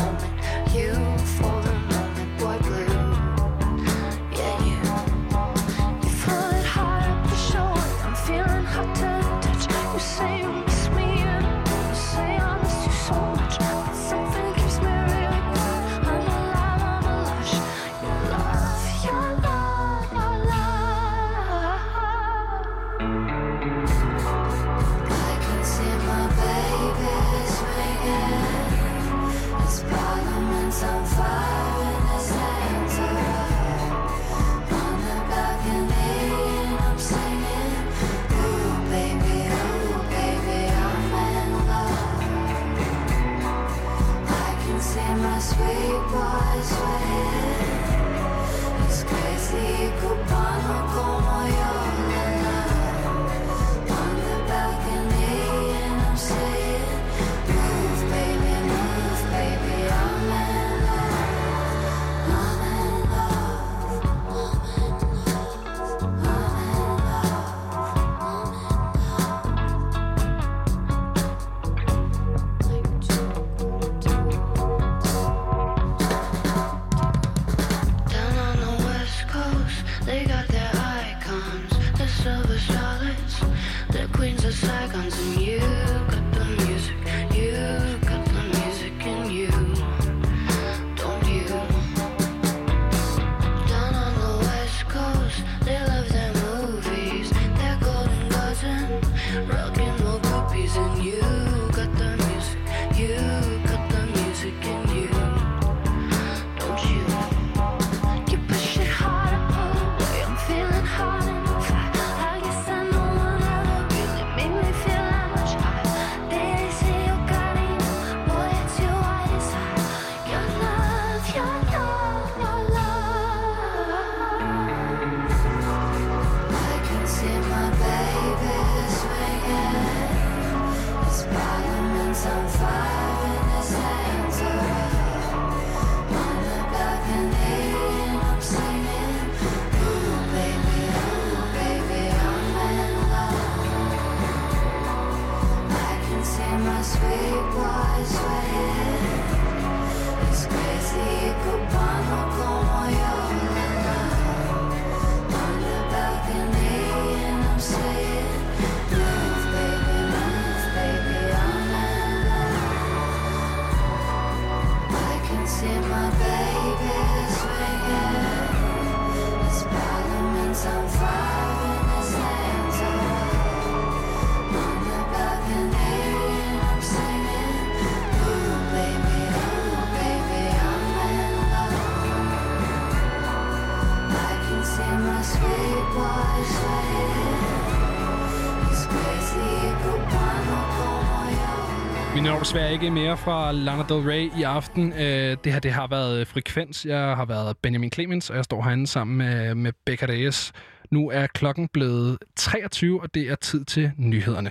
desværre 192.51 192.73
ikke 192.73 192.91
mere 192.91 193.17
fra 193.17 193.53
Lana 193.53 193.83
Del 193.89 193.97
Rey 193.97 194.31
i 194.39 194.43
aften. 194.43 194.93
Øh, 194.93 195.37
det 195.45 195.53
her 195.53 195.59
det 195.61 195.73
har 195.73 195.87
været 195.87 196.20
øh, 196.20 196.27
Frekvens. 196.27 196.85
Jeg 196.85 197.17
har 197.17 197.25
været 197.25 197.57
Benjamin 197.57 197.93
Clemens, 197.93 198.31
og 198.31 198.37
jeg 198.37 198.45
står 198.45 198.62
herinde 198.62 198.87
sammen 198.87 199.19
med, 199.19 199.55
med 199.55 199.73
Becca 199.87 200.07
Reyes. 200.07 200.53
Nu 200.91 201.11
er 201.11 201.27
klokken 201.27 201.69
blevet 201.69 202.19
23, 202.37 203.03
og 203.03 203.15
det 203.15 203.31
er 203.31 203.35
tid 203.35 203.65
til 203.65 203.93
nyhederne. 203.97 204.51